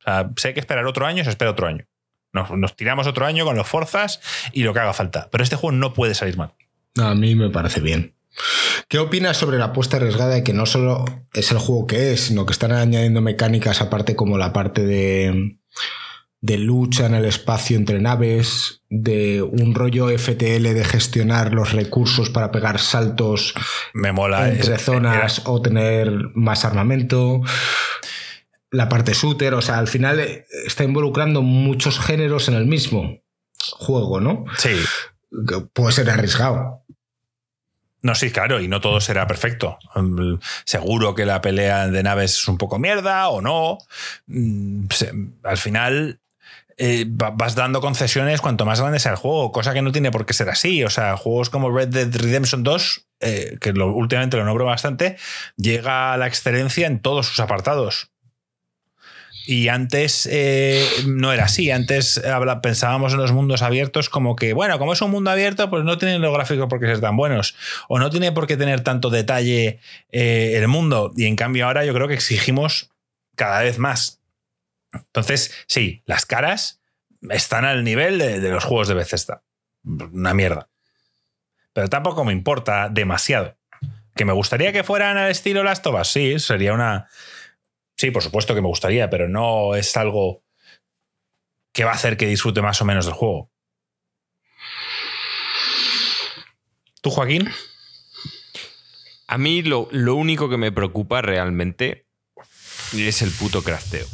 Sea, 0.08 0.30
si 0.36 0.48
hay 0.48 0.54
que 0.54 0.60
esperar 0.60 0.86
otro 0.86 1.06
año, 1.06 1.24
se 1.24 1.30
espera 1.30 1.50
otro 1.50 1.66
año. 1.66 1.84
Nos, 2.32 2.50
nos, 2.50 2.76
tiramos 2.76 3.06
otro 3.06 3.26
año 3.26 3.44
con 3.44 3.56
los 3.56 3.66
forzas 3.66 4.20
y 4.52 4.62
lo 4.62 4.72
que 4.72 4.80
haga 4.80 4.92
falta. 4.92 5.28
Pero 5.30 5.42
este 5.42 5.56
juego 5.56 5.76
no 5.76 5.94
puede 5.94 6.14
salir 6.14 6.36
mal. 6.36 6.52
A 7.00 7.14
mí 7.14 7.34
me 7.34 7.50
parece 7.50 7.80
bien. 7.80 8.14
¿Qué 8.88 8.98
opinas 8.98 9.36
sobre 9.36 9.58
la 9.58 9.66
apuesta 9.66 9.96
arriesgada 9.96 10.34
de 10.34 10.44
que 10.44 10.52
no 10.52 10.66
solo 10.66 11.04
es 11.32 11.50
el 11.50 11.58
juego 11.58 11.86
que 11.86 12.12
es, 12.12 12.22
sino 12.22 12.46
que 12.46 12.52
están 12.52 12.72
añadiendo 12.72 13.20
mecánicas 13.20 13.80
aparte 13.80 14.14
como 14.14 14.38
la 14.38 14.52
parte 14.52 14.84
de, 14.84 15.58
de 16.40 16.58
lucha 16.58 17.06
en 17.06 17.14
el 17.14 17.24
espacio 17.24 17.76
entre 17.76 18.00
naves, 18.00 18.82
de 18.88 19.42
un 19.42 19.74
rollo 19.74 20.08
FTL 20.08 20.62
de 20.62 20.84
gestionar 20.84 21.52
los 21.52 21.72
recursos 21.72 22.30
para 22.30 22.52
pegar 22.52 22.78
saltos 22.78 23.54
Me 23.92 24.12
mola, 24.12 24.48
entre 24.48 24.76
es, 24.76 24.82
zonas 24.82 25.40
era... 25.40 25.50
o 25.50 25.60
tener 25.60 26.12
más 26.34 26.64
armamento? 26.64 27.42
La 28.70 28.88
parte 28.88 29.14
shooter, 29.14 29.54
o 29.54 29.62
sea, 29.62 29.78
al 29.78 29.88
final 29.88 30.20
está 30.66 30.84
involucrando 30.84 31.42
muchos 31.42 31.98
géneros 31.98 32.48
en 32.48 32.54
el 32.54 32.66
mismo 32.66 33.18
juego, 33.78 34.20
¿no? 34.20 34.44
Sí. 34.56 34.76
Puede 35.72 35.92
ser 35.92 36.10
arriesgado. 36.10 36.84
No, 38.00 38.14
sí, 38.14 38.30
claro, 38.30 38.60
y 38.60 38.68
no 38.68 38.80
todo 38.80 39.00
será 39.00 39.26
perfecto. 39.26 39.78
Seguro 40.64 41.14
que 41.14 41.26
la 41.26 41.40
pelea 41.40 41.88
de 41.88 42.02
naves 42.02 42.32
es 42.38 42.48
un 42.48 42.56
poco 42.56 42.78
mierda 42.78 43.28
o 43.28 43.40
no. 43.40 43.78
Mm, 44.26 44.86
Al 45.42 45.58
final 45.58 46.20
eh, 46.76 47.06
vas 47.08 47.56
dando 47.56 47.80
concesiones 47.80 48.40
cuanto 48.40 48.64
más 48.64 48.80
grande 48.80 49.00
sea 49.00 49.12
el 49.12 49.18
juego, 49.18 49.50
cosa 49.50 49.74
que 49.74 49.82
no 49.82 49.90
tiene 49.90 50.12
por 50.12 50.26
qué 50.26 50.32
ser 50.32 50.48
así. 50.48 50.84
O 50.84 50.90
sea, 50.90 51.16
juegos 51.16 51.50
como 51.50 51.76
Red 51.76 51.88
Dead 51.88 52.14
Redemption 52.14 52.62
2, 52.62 53.06
eh, 53.20 53.58
que 53.60 53.72
lo, 53.72 53.92
últimamente 53.92 54.36
lo 54.36 54.44
nombro 54.44 54.64
bastante, 54.64 55.16
llega 55.56 56.12
a 56.12 56.16
la 56.16 56.28
excelencia 56.28 56.86
en 56.86 57.00
todos 57.00 57.26
sus 57.26 57.40
apartados. 57.40 58.12
Y 59.50 59.68
antes 59.68 60.28
eh, 60.30 60.86
no 61.06 61.32
era 61.32 61.46
así. 61.46 61.70
Antes 61.70 62.20
pensábamos 62.62 63.14
en 63.14 63.18
los 63.18 63.32
mundos 63.32 63.62
abiertos 63.62 64.10
como 64.10 64.36
que, 64.36 64.52
bueno, 64.52 64.78
como 64.78 64.92
es 64.92 65.00
un 65.00 65.10
mundo 65.10 65.30
abierto, 65.30 65.70
pues 65.70 65.84
no 65.84 65.96
tienen 65.96 66.20
los 66.20 66.34
gráficos 66.34 66.68
por 66.68 66.78
qué 66.78 66.84
ser 66.84 67.00
tan 67.00 67.16
buenos. 67.16 67.56
O 67.88 67.98
no 67.98 68.10
tiene 68.10 68.30
por 68.30 68.46
qué 68.46 68.58
tener 68.58 68.82
tanto 68.82 69.08
detalle 69.08 69.80
eh, 70.12 70.52
el 70.54 70.68
mundo. 70.68 71.14
Y 71.16 71.24
en 71.24 71.34
cambio 71.34 71.64
ahora 71.64 71.86
yo 71.86 71.94
creo 71.94 72.08
que 72.08 72.12
exigimos 72.12 72.90
cada 73.36 73.62
vez 73.62 73.78
más. 73.78 74.20
Entonces, 74.92 75.54
sí, 75.66 76.02
las 76.04 76.26
caras 76.26 76.82
están 77.30 77.64
al 77.64 77.84
nivel 77.84 78.18
de, 78.18 78.46
los 78.50 78.64
juegos 78.64 78.86
de 78.88 78.96
Bethesda. 78.96 79.44
Una 79.82 80.34
mierda. 80.34 80.68
Pero 81.72 81.88
tampoco 81.88 82.22
me 82.22 82.34
importa 82.34 82.90
demasiado. 82.90 83.56
Que 84.14 84.26
me 84.26 84.34
gustaría 84.34 84.74
que 84.74 84.84
fueran 84.84 85.16
al 85.16 85.30
estilo 85.30 85.64
Last 85.64 85.86
of 85.86 86.06
sí, 86.06 86.38
sería 86.38 86.74
una 86.74 87.08
Sí, 87.98 88.12
por 88.12 88.22
supuesto 88.22 88.54
que 88.54 88.62
me 88.62 88.68
gustaría, 88.68 89.10
pero 89.10 89.28
no 89.28 89.74
es 89.74 89.96
algo 89.96 90.44
que 91.72 91.84
va 91.84 91.90
a 91.90 91.94
hacer 91.94 92.16
que 92.16 92.26
disfrute 92.26 92.62
más 92.62 92.80
o 92.80 92.84
menos 92.84 93.06
del 93.06 93.14
juego. 93.14 93.50
¿Tú, 97.02 97.10
Joaquín? 97.10 97.48
A 99.26 99.36
mí 99.36 99.62
lo, 99.62 99.88
lo 99.90 100.14
único 100.14 100.48
que 100.48 100.56
me 100.56 100.72
preocupa 100.72 101.22
realmente 101.22 102.06
es 102.94 103.20
el 103.22 103.32
puto 103.32 103.62
crafteo. 103.62 104.06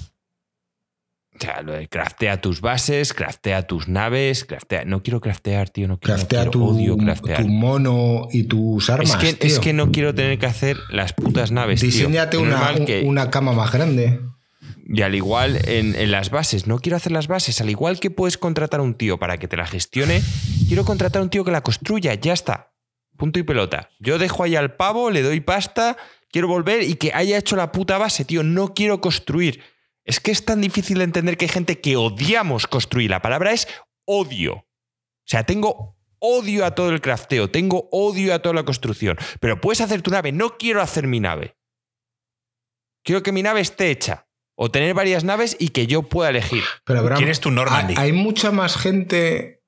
O 1.37 1.41
sea, 1.41 1.63
lo 1.63 1.73
de 1.73 1.89
craftea 1.89 2.41
tus 2.41 2.61
bases, 2.61 3.13
craftea 3.13 3.67
tus 3.67 3.89
naves, 3.89 4.45
craftea. 4.45 4.85
No 4.85 5.03
quiero 5.03 5.21
craftear, 5.21 5.69
tío. 5.69 5.89
No 5.89 5.99
quiero, 5.99 6.17
craftea 6.17 6.45
no 6.45 6.51
quiero, 6.51 6.67
tu, 6.67 6.77
odio 6.77 6.97
craftear. 6.97 7.43
tu 7.43 7.49
mono 7.49 8.29
y 8.31 8.45
tus 8.45 8.89
armas. 8.89 9.11
Es 9.11 9.17
que, 9.17 9.33
tío. 9.35 9.51
es 9.51 9.59
que 9.59 9.73
no 9.73 9.91
quiero 9.91 10.15
tener 10.15 10.39
que 10.39 10.47
hacer 10.47 10.77
las 10.91 11.13
putas 11.13 11.51
naves. 11.51 11.81
Diseñate 11.81 12.37
tío. 12.37 12.47
una, 12.47 12.73
un, 12.73 12.87
que... 12.87 13.03
una 13.03 13.31
cama 13.31 13.53
más 13.53 13.73
grande. 13.73 14.21
Y 14.87 15.03
al 15.03 15.15
igual 15.15 15.59
en, 15.67 15.97
en, 15.97 16.11
las 16.11 16.31
bases, 16.31 16.67
no 16.67 16.79
quiero 16.79 16.97
hacer 16.97 17.11
las 17.11 17.27
bases, 17.27 17.61
al 17.61 17.71
igual 17.71 17.99
que 17.99 18.11
puedes 18.11 18.37
contratar 18.37 18.81
a 18.81 18.83
un 18.83 18.95
tío 18.95 19.19
para 19.19 19.39
que 19.39 19.49
te 19.49 19.57
la 19.57 19.67
gestione, 19.67 20.23
quiero 20.69 20.85
contratar 20.85 21.21
a 21.21 21.23
un 21.23 21.31
tío 21.31 21.43
que 21.43 21.51
la 21.51 21.63
construya, 21.63 22.15
ya 22.15 22.35
está. 22.35 22.75
Punto 23.17 23.39
y 23.39 23.45
pelota. 23.45 23.91
Yo 23.99 24.19
dejo 24.19 24.43
ahí 24.43 24.57
al 24.57 24.77
pavo, 24.77 25.11
le 25.11 25.23
doy 25.23 25.41
pasta, 25.41 25.97
quiero 26.31 26.49
volver 26.49 26.83
y 26.83 26.95
que 26.95 27.13
haya 27.15 27.39
hecho 27.39 27.57
la 27.57 27.73
puta 27.73 27.97
base, 27.97 28.25
tío. 28.25 28.43
No 28.43 28.75
quiero 28.75 29.01
construir. 29.01 29.63
Es 30.05 30.21
que 30.21 30.31
es 30.31 30.45
tan 30.45 30.61
difícil 30.61 30.99
de 30.99 31.05
entender 31.05 31.37
que 31.37 31.47
hay 31.47 31.51
gente 31.51 31.81
que 31.81 31.97
odiamos 31.97 32.67
construir. 32.67 33.11
La 33.11 33.23
palabra 33.23 33.53
es 33.53 33.67
odio. 34.05 34.55
O 34.55 35.27
sea, 35.27 35.45
tengo 35.45 35.97
odio 36.19 36.65
a 36.65 36.73
todo 36.75 36.91
el 36.91 37.01
crafteo, 37.01 37.51
tengo 37.51 37.89
odio 37.91 38.35
a 38.35 38.41
toda 38.41 38.55
la 38.55 38.65
construcción. 38.65 39.17
Pero 39.41 39.61
puedes 39.61 39.81
hacer 39.81 40.03
tu 40.03 40.11
nave, 40.11 40.33
no 40.33 40.57
quiero 40.59 40.83
hacer 40.83 41.07
mi 41.07 41.21
nave. 41.21 41.57
Quiero 43.03 43.23
que 43.23 43.33
mi 43.33 43.43
nave 43.43 43.61
esté 43.61 43.91
hecha. 43.91 44.29
O 44.57 44.71
tener 44.71 44.95
varias 44.95 45.25
naves 45.25 45.57
y 45.59 45.71
que 45.71 45.87
yo 45.87 46.05
pueda 46.05 46.31
elegir. 46.31 46.63
Pero 46.85 47.01
Abraham, 47.01 47.19
¿Quién 47.19 47.31
es 47.31 47.41
tu 47.41 47.51
Normandy? 47.51 47.95
Hay, 47.97 48.11
hay 48.11 48.13
mucha 48.13 48.53
más 48.53 48.77
gente 48.77 49.65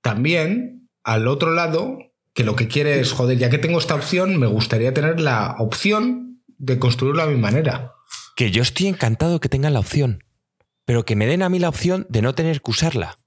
también 0.00 0.90
al 1.04 1.28
otro 1.28 1.52
lado 1.52 1.98
que 2.34 2.44
lo 2.44 2.56
que 2.56 2.66
quiere 2.66 2.98
es, 3.00 3.12
joder, 3.12 3.38
ya 3.38 3.50
que 3.50 3.58
tengo 3.58 3.78
esta 3.78 3.94
opción, 3.94 4.38
me 4.38 4.46
gustaría 4.46 4.92
tener 4.92 5.20
la 5.20 5.54
opción 5.58 6.42
de 6.46 6.78
construirlo 6.78 7.22
a 7.22 7.26
mi 7.26 7.36
manera. 7.36 7.94
Que 8.36 8.50
yo 8.50 8.62
estoy 8.62 8.88
encantado 8.88 9.40
que 9.40 9.48
tengan 9.48 9.72
la 9.72 9.80
opción. 9.80 10.24
Pero 10.84 11.04
que 11.04 11.16
me 11.16 11.26
den 11.26 11.42
a 11.42 11.48
mí 11.48 11.58
la 11.58 11.68
opción 11.68 12.06
de 12.08 12.22
no 12.22 12.34
tener 12.34 12.60
que 12.60 12.70
usarla. 12.70 13.18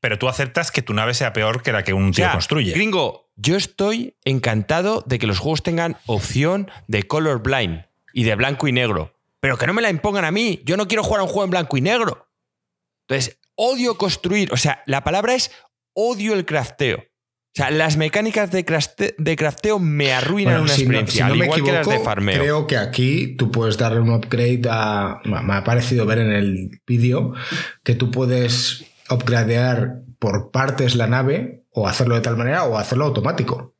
Pero 0.00 0.18
tú 0.18 0.28
aceptas 0.28 0.70
que 0.70 0.82
tu 0.82 0.94
nave 0.94 1.14
sea 1.14 1.32
peor 1.32 1.62
que 1.62 1.72
la 1.72 1.84
que 1.84 1.92
un 1.92 2.12
tío 2.12 2.30
construye. 2.32 2.72
Gringo, 2.72 3.30
yo 3.36 3.56
estoy 3.56 4.16
encantado 4.24 5.04
de 5.06 5.18
que 5.18 5.26
los 5.26 5.38
juegos 5.38 5.62
tengan 5.62 5.96
opción 6.06 6.70
de 6.86 7.04
color 7.04 7.42
blind 7.42 7.84
y 8.12 8.24
de 8.24 8.34
blanco 8.34 8.68
y 8.68 8.72
negro. 8.72 9.14
Pero 9.40 9.56
que 9.56 9.66
no 9.66 9.74
me 9.74 9.82
la 9.82 9.90
impongan 9.90 10.24
a 10.24 10.30
mí. 10.30 10.60
Yo 10.64 10.76
no 10.76 10.88
quiero 10.88 11.04
jugar 11.04 11.20
a 11.20 11.24
un 11.24 11.28
juego 11.28 11.44
en 11.44 11.50
blanco 11.50 11.76
y 11.76 11.80
negro. 11.80 12.28
Entonces, 13.06 13.38
odio 13.54 13.96
construir. 13.96 14.52
O 14.52 14.56
sea, 14.56 14.82
la 14.86 15.04
palabra 15.04 15.34
es 15.34 15.52
odio 15.92 16.34
el 16.34 16.44
crafteo. 16.44 17.04
O 17.58 17.60
sea, 17.60 17.70
las 17.72 17.96
mecánicas 17.96 18.52
de, 18.52 18.64
crafteo 18.64 19.80
me 19.80 20.12
arruinan 20.12 20.54
Bueno, 20.60 20.64
una 20.66 20.72
si 20.74 20.86
no- 20.86 20.98
experiencia, 21.00 21.24
si 21.24 21.28
no 21.28 21.32
al 21.32 21.38
me 21.40 21.44
igual 21.46 21.64
que 21.64 21.72
las 21.72 21.86
de 21.86 21.92
equivoco, 21.94 22.04
farmeo. 22.08 22.40
Creo 22.40 22.66
que 22.68 22.76
aquí 22.76 23.34
tú 23.36 23.50
puedes 23.50 23.76
darle 23.76 23.98
un 23.98 24.10
upgrade 24.10 24.62
a. 24.70 25.20
Me 25.24 25.54
ha 25.54 25.64
parecido 25.64 26.06
ver 26.06 26.18
en 26.20 26.30
el 26.30 26.80
vídeo 26.86 27.34
que 27.82 27.96
tú 27.96 28.12
puedes 28.12 28.84
upgradear 29.10 30.02
por 30.20 30.52
partes 30.52 30.94
la 30.94 31.08
nave 31.08 31.64
o 31.72 31.88
hacerlo 31.88 32.14
de 32.14 32.20
tal 32.20 32.36
manera 32.36 32.62
o 32.62 32.78
hacerlo 32.78 33.06
automático. 33.06 33.74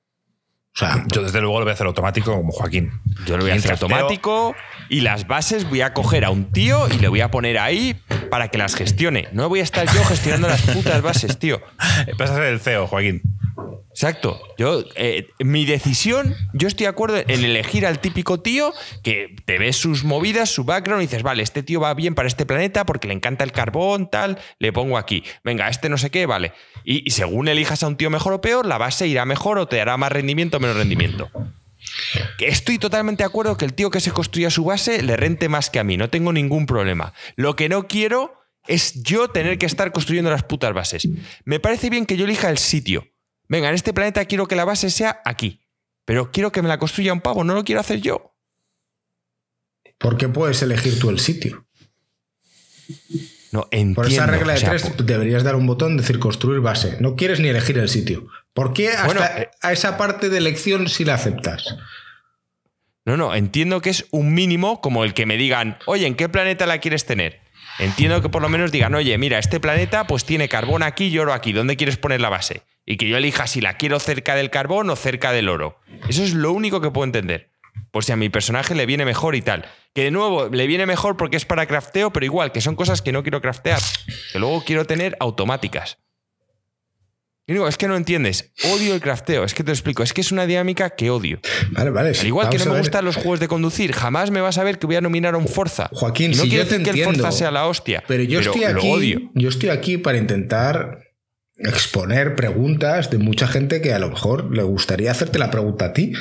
O 0.75 0.79
sea, 0.79 1.05
Yo 1.07 1.23
desde 1.23 1.41
luego 1.41 1.61
lo 1.61 1.65
voy 1.65 1.71
a 1.71 1.75
hacer 1.75 1.87
automático 1.87 2.35
como 2.35 2.51
Joaquín. 2.51 2.91
Yo 3.27 3.37
lo 3.37 3.45
voy 3.45 3.53
a 3.53 3.55
hacer 3.55 3.71
automático 3.73 4.57
y 4.89 5.03
las 5.03 5.29
bases 5.29 5.69
voy 5.69 5.83
a 5.83 5.93
coger 5.93 6.25
a 6.25 6.31
un 6.31 6.51
tío 6.51 6.89
y 6.89 6.99
le 6.99 7.07
voy 7.07 7.21
a 7.21 7.31
poner 7.31 7.59
ahí 7.59 7.97
para 8.29 8.49
que 8.49 8.59
las 8.59 8.75
gestione. 8.75 9.29
No 9.33 9.49
voy 9.49 9.61
a 9.61 9.63
estar 9.63 9.87
yo 9.87 10.05
gestionando 10.05 10.49
las 10.49 10.63
putas 10.63 11.01
bases, 11.01 11.39
tío. 11.39 11.61
Vas 12.19 12.31
a 12.31 12.35
ser 12.35 12.45
el 12.45 12.61
CEO, 12.61 12.89
Joaquín. 12.89 13.23
Exacto. 13.90 14.40
Yo, 14.59 14.85
eh, 14.94 15.28
mi 15.40 15.64
decisión, 15.64 16.36
yo 16.52 16.68
estoy 16.68 16.85
de 16.85 16.90
acuerdo 16.90 17.16
en 17.16 17.44
elegir 17.44 17.85
al 17.85 17.98
típico 17.98 18.40
tío 18.40 18.72
que 19.02 19.35
te 19.44 19.59
ves 19.59 19.76
sus 19.76 20.05
movidas, 20.05 20.51
su 20.51 20.64
background 20.64 21.02
y 21.02 21.06
dices, 21.06 21.22
vale, 21.22 21.43
este 21.43 21.62
tío 21.62 21.80
va 21.80 21.94
bien 21.94 22.14
para 22.14 22.28
este 22.28 22.47
planeta 22.47 22.86
porque 22.86 23.09
le 23.09 23.14
encanta 23.14 23.44
el 23.44 23.52
carbón, 23.52 24.09
tal, 24.09 24.39
le 24.59 24.72
pongo 24.72 24.98
aquí. 24.98 25.24
Venga, 25.43 25.68
este 25.68 25.89
no 25.89 25.98
sé 25.98 26.10
qué, 26.10 26.26
vale. 26.26 26.52
Y, 26.85 27.06
y 27.06 27.10
según 27.10 27.48
elijas 27.48 27.82
a 27.82 27.89
un 27.89 27.97
tío 27.97 28.10
mejor 28.10 28.35
o 28.35 28.40
peor, 28.40 28.66
la 28.66 28.78
base 28.78 29.06
irá 29.09 29.24
mejor 29.24 29.59
o 29.59 29.66
te 29.66 29.76
dará 29.76 29.97
más 29.97 30.12
rendimiento 30.12 30.59
o 30.59 30.60
menos 30.60 30.76
rendimiento. 30.76 31.30
Estoy 32.39 32.78
totalmente 32.78 33.22
de 33.22 33.26
acuerdo 33.26 33.56
que 33.56 33.64
el 33.64 33.74
tío 33.74 33.90
que 33.90 34.01
se 34.01 34.12
construya 34.12 34.51
su 34.51 34.64
base 34.64 35.02
le 35.02 35.16
rente 35.16 35.48
más 35.48 35.70
que 35.70 35.78
a 35.78 35.85
mí, 35.85 35.97
no 35.97 36.10
tengo 36.10 36.32
ningún 36.32 36.66
problema. 36.66 37.12
Lo 37.36 37.56
que 37.56 37.68
no 37.68 37.89
quiero 37.89 38.35
es 38.66 39.02
yo 39.02 39.28
tener 39.28 39.59
que 39.59 39.66
estar 39.66 39.93
construyendo 39.93 40.30
las 40.30 40.44
putas 40.44 40.72
bases. 40.72 41.09
Me 41.44 41.59
parece 41.59 41.90
bien 41.90 42.06
que 42.06 42.16
yo 42.16 42.24
elija 42.24 42.51
el 42.51 42.59
sitio. 42.59 43.06
Venga, 43.49 43.69
en 43.69 43.75
este 43.75 43.93
planeta 43.95 44.25
quiero 44.27 44.47
que 44.47 44.57
la 44.57 44.65
base 44.65 44.91
sea 44.91 45.20
aquí, 45.25 45.61
pero 46.05 46.31
quiero 46.31 46.53
que 46.53 46.62
me 46.62 46.69
la 46.69 46.79
construya 46.79 47.12
un 47.12 47.20
pavo, 47.20 47.45
no 47.45 47.55
lo 47.55 47.65
quiero 47.65 47.81
hacer 47.81 48.01
yo. 48.01 48.35
¿por 49.99 50.16
qué 50.16 50.29
puedes 50.29 50.62
elegir 50.62 50.99
tú 51.01 51.11
el 51.11 51.19
sitio? 51.19 51.66
No, 53.51 53.66
entiendo. 53.73 53.95
Por 53.97 54.07
esa 54.07 54.27
regla 54.27 54.53
de 54.53 54.59
o 54.59 54.61
sea, 54.61 54.70
tres 54.70 54.83
por- 54.91 55.05
deberías 55.05 55.43
dar 55.43 55.57
un 55.57 55.66
botón, 55.66 55.97
decir 55.97 56.19
construir 56.20 56.61
base. 56.61 56.97
No 57.01 57.16
quieres 57.16 57.41
ni 57.41 57.49
elegir 57.49 57.79
el 57.79 57.89
sitio. 57.89 58.29
¿Por 58.53 58.73
qué 58.73 58.91
hasta 58.91 59.07
Bueno, 59.07 59.23
eh- 59.25 59.51
a 59.61 59.73
esa 59.73 59.97
parte 59.99 60.29
de 60.29 60.39
elección 60.39 60.89
sí 60.89 61.05
la 61.05 61.15
aceptas? 61.15 61.77
No, 63.05 63.16
no, 63.16 63.35
entiendo 63.35 63.81
que 63.81 63.91
es 63.91 64.07
un 64.11 64.35
mínimo 64.35 64.81
como 64.81 65.03
el 65.03 65.15
que 65.15 65.25
me 65.27 65.37
digan, 65.39 65.79
oye, 65.87 66.07
¿en 66.07 66.15
qué 66.15 66.29
planeta 66.29 66.66
la 66.66 66.79
quieres 66.79 67.07
tener? 67.07 67.41
Entiendo 67.79 68.20
que 68.23 68.29
por 68.29 68.43
lo 68.43 68.49
menos 68.49 68.70
digan, 68.70 68.95
oye, 68.95 69.16
mira, 69.19 69.39
este 69.39 69.61
planeta 69.61 70.07
pues 70.07 70.25
tiene 70.25 70.49
carbón 70.49 70.83
aquí 70.83 71.07
y 71.07 71.19
oro 71.19 71.33
aquí, 71.33 71.53
¿dónde 71.53 71.77
quieres 71.77 71.97
poner 71.97 72.20
la 72.20 72.29
base? 72.29 72.62
Y 72.90 72.97
que 72.97 73.06
yo 73.06 73.19
elija 73.19 73.47
si 73.47 73.60
la 73.60 73.77
quiero 73.77 74.01
cerca 74.01 74.35
del 74.35 74.48
carbón 74.48 74.89
o 74.89 74.97
cerca 74.97 75.31
del 75.32 75.51
oro. 75.51 75.78
Eso 76.09 76.24
es 76.24 76.32
lo 76.32 76.52
único 76.52 76.81
que 76.81 76.90
puedo 76.90 77.05
entender. 77.05 77.51
Por 77.90 78.02
si 78.02 78.12
a 78.12 78.16
mi 78.16 78.31
personaje 78.31 78.74
le 78.74 78.86
viene 78.86 79.05
mejor 79.05 79.35
y 79.35 79.43
tal. 79.43 79.66
Que 79.94 80.05
de 80.05 80.10
nuevo, 80.10 80.48
le 80.48 80.66
viene 80.66 80.86
mejor 80.86 81.19
porque 81.19 81.36
es 81.36 81.44
para 81.44 81.66
crafteo, 81.66 82.15
pero 82.15 82.24
igual, 82.24 82.51
que 82.51 82.62
son 82.62 82.77
cosas 82.77 83.02
que 83.02 83.12
no 83.12 83.23
quiero 83.23 83.43
craftear. 83.43 83.78
Que 84.32 84.39
luego 84.39 84.65
quiero 84.65 84.86
tener 84.86 85.19
automáticas. 85.20 85.98
Y 87.47 87.52
digo, 87.52 87.69
es 87.69 87.77
que 87.77 87.89
no 87.89 87.97
entiendes. 87.97 88.52
Odio 88.74 88.94
el 88.94 89.02
crafteo. 89.02 89.44
Es 89.44 89.52
que 89.52 89.62
te 89.62 89.69
lo 89.69 89.74
explico. 89.74 90.02
Es 90.02 90.15
que 90.15 90.23
es 90.23 90.32
una 90.32 90.47
dinámica 90.47 90.89
que 90.89 91.10
odio. 91.10 91.40
Vale, 91.73 91.90
vale. 91.90 92.12
Al 92.19 92.27
igual 92.27 92.48
que 92.48 92.56
no 92.59 92.73
me 92.73 92.78
gustan 92.78 93.05
los 93.05 93.16
juegos 93.16 93.39
de 93.40 93.48
conducir, 93.48 93.93
jamás 93.93 94.31
me 94.31 94.40
vas 94.40 94.56
a 94.56 94.65
ver 94.65 94.78
que 94.78 94.86
voy 94.86 94.97
a 94.97 95.02
nominar 95.02 95.35
a 95.35 95.36
un 95.39 95.47
Forza. 95.48 95.90
Joaquín, 95.93 96.32
Y 96.32 96.36
no 96.36 96.43
si 96.43 96.48
quiero 96.48 96.65
yo 96.65 96.69
te 96.70 96.78
decir 96.78 96.93
que 96.94 97.01
el 97.01 97.05
Forza 97.06 97.32
sea 97.32 97.51
la 97.51 97.66
hostia, 97.66 98.02
Pero 98.06 98.23
yo 98.23 98.40
estoy 98.40 98.60
lo 98.62 98.78
aquí. 98.78 98.90
odio. 98.90 99.31
Yo 99.35 99.48
estoy 99.51 99.69
aquí 99.70 99.97
para 99.98 100.16
intentar 100.19 101.07
exponer 101.59 102.35
preguntas 102.36 103.10
de 103.10 103.18
mucha 103.18 103.47
gente 103.47 103.80
que 103.80 103.93
a 103.93 103.98
lo 103.98 104.10
mejor 104.10 104.55
le 104.55 104.62
gustaría 104.62 105.10
hacerte 105.10 105.39
la 105.39 105.51
pregunta 105.51 105.86
a 105.86 105.93
ti. 105.93 106.12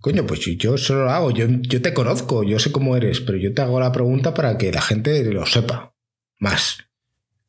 Coño, 0.00 0.26
pues 0.26 0.40
yo 0.40 0.78
solo 0.78 1.04
lo 1.04 1.10
hago, 1.10 1.30
yo, 1.30 1.46
yo 1.48 1.82
te 1.82 1.92
conozco, 1.92 2.42
yo 2.42 2.58
sé 2.58 2.72
cómo 2.72 2.96
eres, 2.96 3.20
pero 3.20 3.36
yo 3.36 3.52
te 3.52 3.60
hago 3.60 3.78
la 3.78 3.92
pregunta 3.92 4.32
para 4.32 4.56
que 4.56 4.72
la 4.72 4.80
gente 4.80 5.22
lo 5.24 5.44
sepa 5.44 5.94
más. 6.38 6.78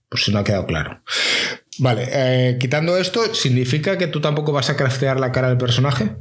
Pues 0.09 0.25
si 0.25 0.33
no 0.33 0.39
ha 0.39 0.43
quedado 0.43 0.65
claro. 0.65 1.01
Vale, 1.79 2.09
eh, 2.11 2.57
quitando 2.59 2.97
esto, 2.97 3.33
¿significa 3.33 3.97
que 3.97 4.07
tú 4.07 4.19
tampoco 4.19 4.51
vas 4.51 4.69
a 4.69 4.75
craftear 4.75 5.19
la 5.19 5.31
cara 5.31 5.47
del 5.47 5.57
personaje? 5.57 6.17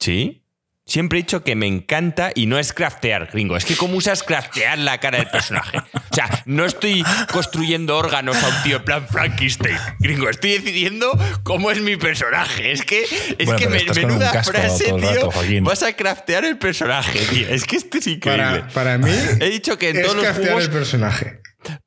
¿Sí? 0.00 0.43
Siempre 0.86 1.18
he 1.18 1.22
dicho 1.22 1.42
que 1.42 1.56
me 1.56 1.66
encanta 1.66 2.30
y 2.34 2.44
no 2.44 2.58
es 2.58 2.74
craftear, 2.74 3.30
gringo. 3.32 3.56
Es 3.56 3.64
que 3.64 3.74
cómo 3.74 3.96
usas 3.96 4.22
craftear 4.22 4.78
la 4.78 4.98
cara 5.00 5.16
del 5.16 5.28
personaje. 5.30 5.78
O 5.78 6.14
sea, 6.14 6.28
no 6.44 6.66
estoy 6.66 7.02
construyendo 7.32 7.96
órganos 7.96 8.36
a 8.42 8.48
un 8.48 8.62
tío 8.62 8.76
en 8.76 8.84
plan 8.84 9.08
Frankenstein. 9.08 9.78
Gringo, 9.98 10.28
estoy 10.28 10.50
decidiendo 10.58 11.18
cómo 11.42 11.70
es 11.70 11.80
mi 11.80 11.96
personaje. 11.96 12.70
Es 12.70 12.84
que, 12.84 13.02
es 13.02 13.46
Bueno, 13.46 13.58
que 13.58 13.68
me- 13.68 13.82
menuda 13.94 14.44
frase, 14.44 14.92
tío. 14.92 15.30
vas 15.62 15.82
a 15.82 15.94
craftear 15.94 16.44
el 16.44 16.58
personaje, 16.58 17.18
tío. 17.30 17.48
Es 17.48 17.64
que 17.64 17.76
esto 17.76 17.96
es 17.96 18.06
increíble. 18.06 18.44
Para, 18.44 18.68
para 18.68 18.98
mí, 18.98 19.10
He 19.40 19.48
dicho 19.48 19.78
que 19.78 19.88
en 19.88 19.96
es 19.96 20.02
todos 20.02 20.16
los 20.16 20.24
craftear 20.24 20.46
juegos 20.48 20.64
el 20.64 20.70
personaje. 20.70 21.40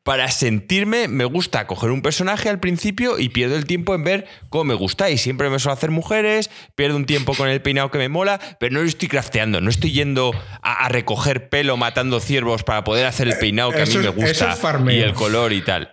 Para 0.03 0.29
sentirme, 0.31 1.07
me 1.07 1.25
gusta 1.25 1.67
coger 1.67 1.91
un 1.91 2.01
personaje 2.01 2.49
al 2.49 2.59
principio 2.59 3.19
y 3.19 3.29
pierdo 3.29 3.55
el 3.55 3.65
tiempo 3.65 3.95
en 3.95 4.03
ver 4.03 4.27
cómo 4.49 4.65
me 4.65 4.73
gusta. 4.73 5.09
Y 5.09 5.17
siempre 5.17 5.49
me 5.49 5.59
suelo 5.59 5.73
hacer 5.73 5.91
mujeres, 5.91 6.49
pierdo 6.75 6.95
un 6.95 7.05
tiempo 7.05 7.33
con 7.35 7.49
el 7.49 7.61
peinado 7.61 7.91
que 7.91 7.97
me 7.97 8.09
mola, 8.09 8.39
pero 8.59 8.73
no 8.73 8.81
lo 8.81 8.87
estoy 8.87 9.07
crafteando, 9.07 9.61
no 9.61 9.69
estoy 9.69 9.91
yendo 9.91 10.33
a, 10.61 10.85
a 10.85 10.89
recoger 10.89 11.49
pelo 11.49 11.77
matando 11.77 12.19
ciervos 12.19 12.63
para 12.63 12.83
poder 12.83 13.05
hacer 13.05 13.27
el 13.27 13.37
peinado 13.37 13.71
que 13.71 13.81
a 13.81 13.85
mí 13.85 13.97
me 13.97 14.09
gusta 14.09 14.53
es 14.53 14.93
y 14.93 14.99
el 14.99 15.13
color 15.13 15.53
y 15.53 15.61
tal. 15.61 15.91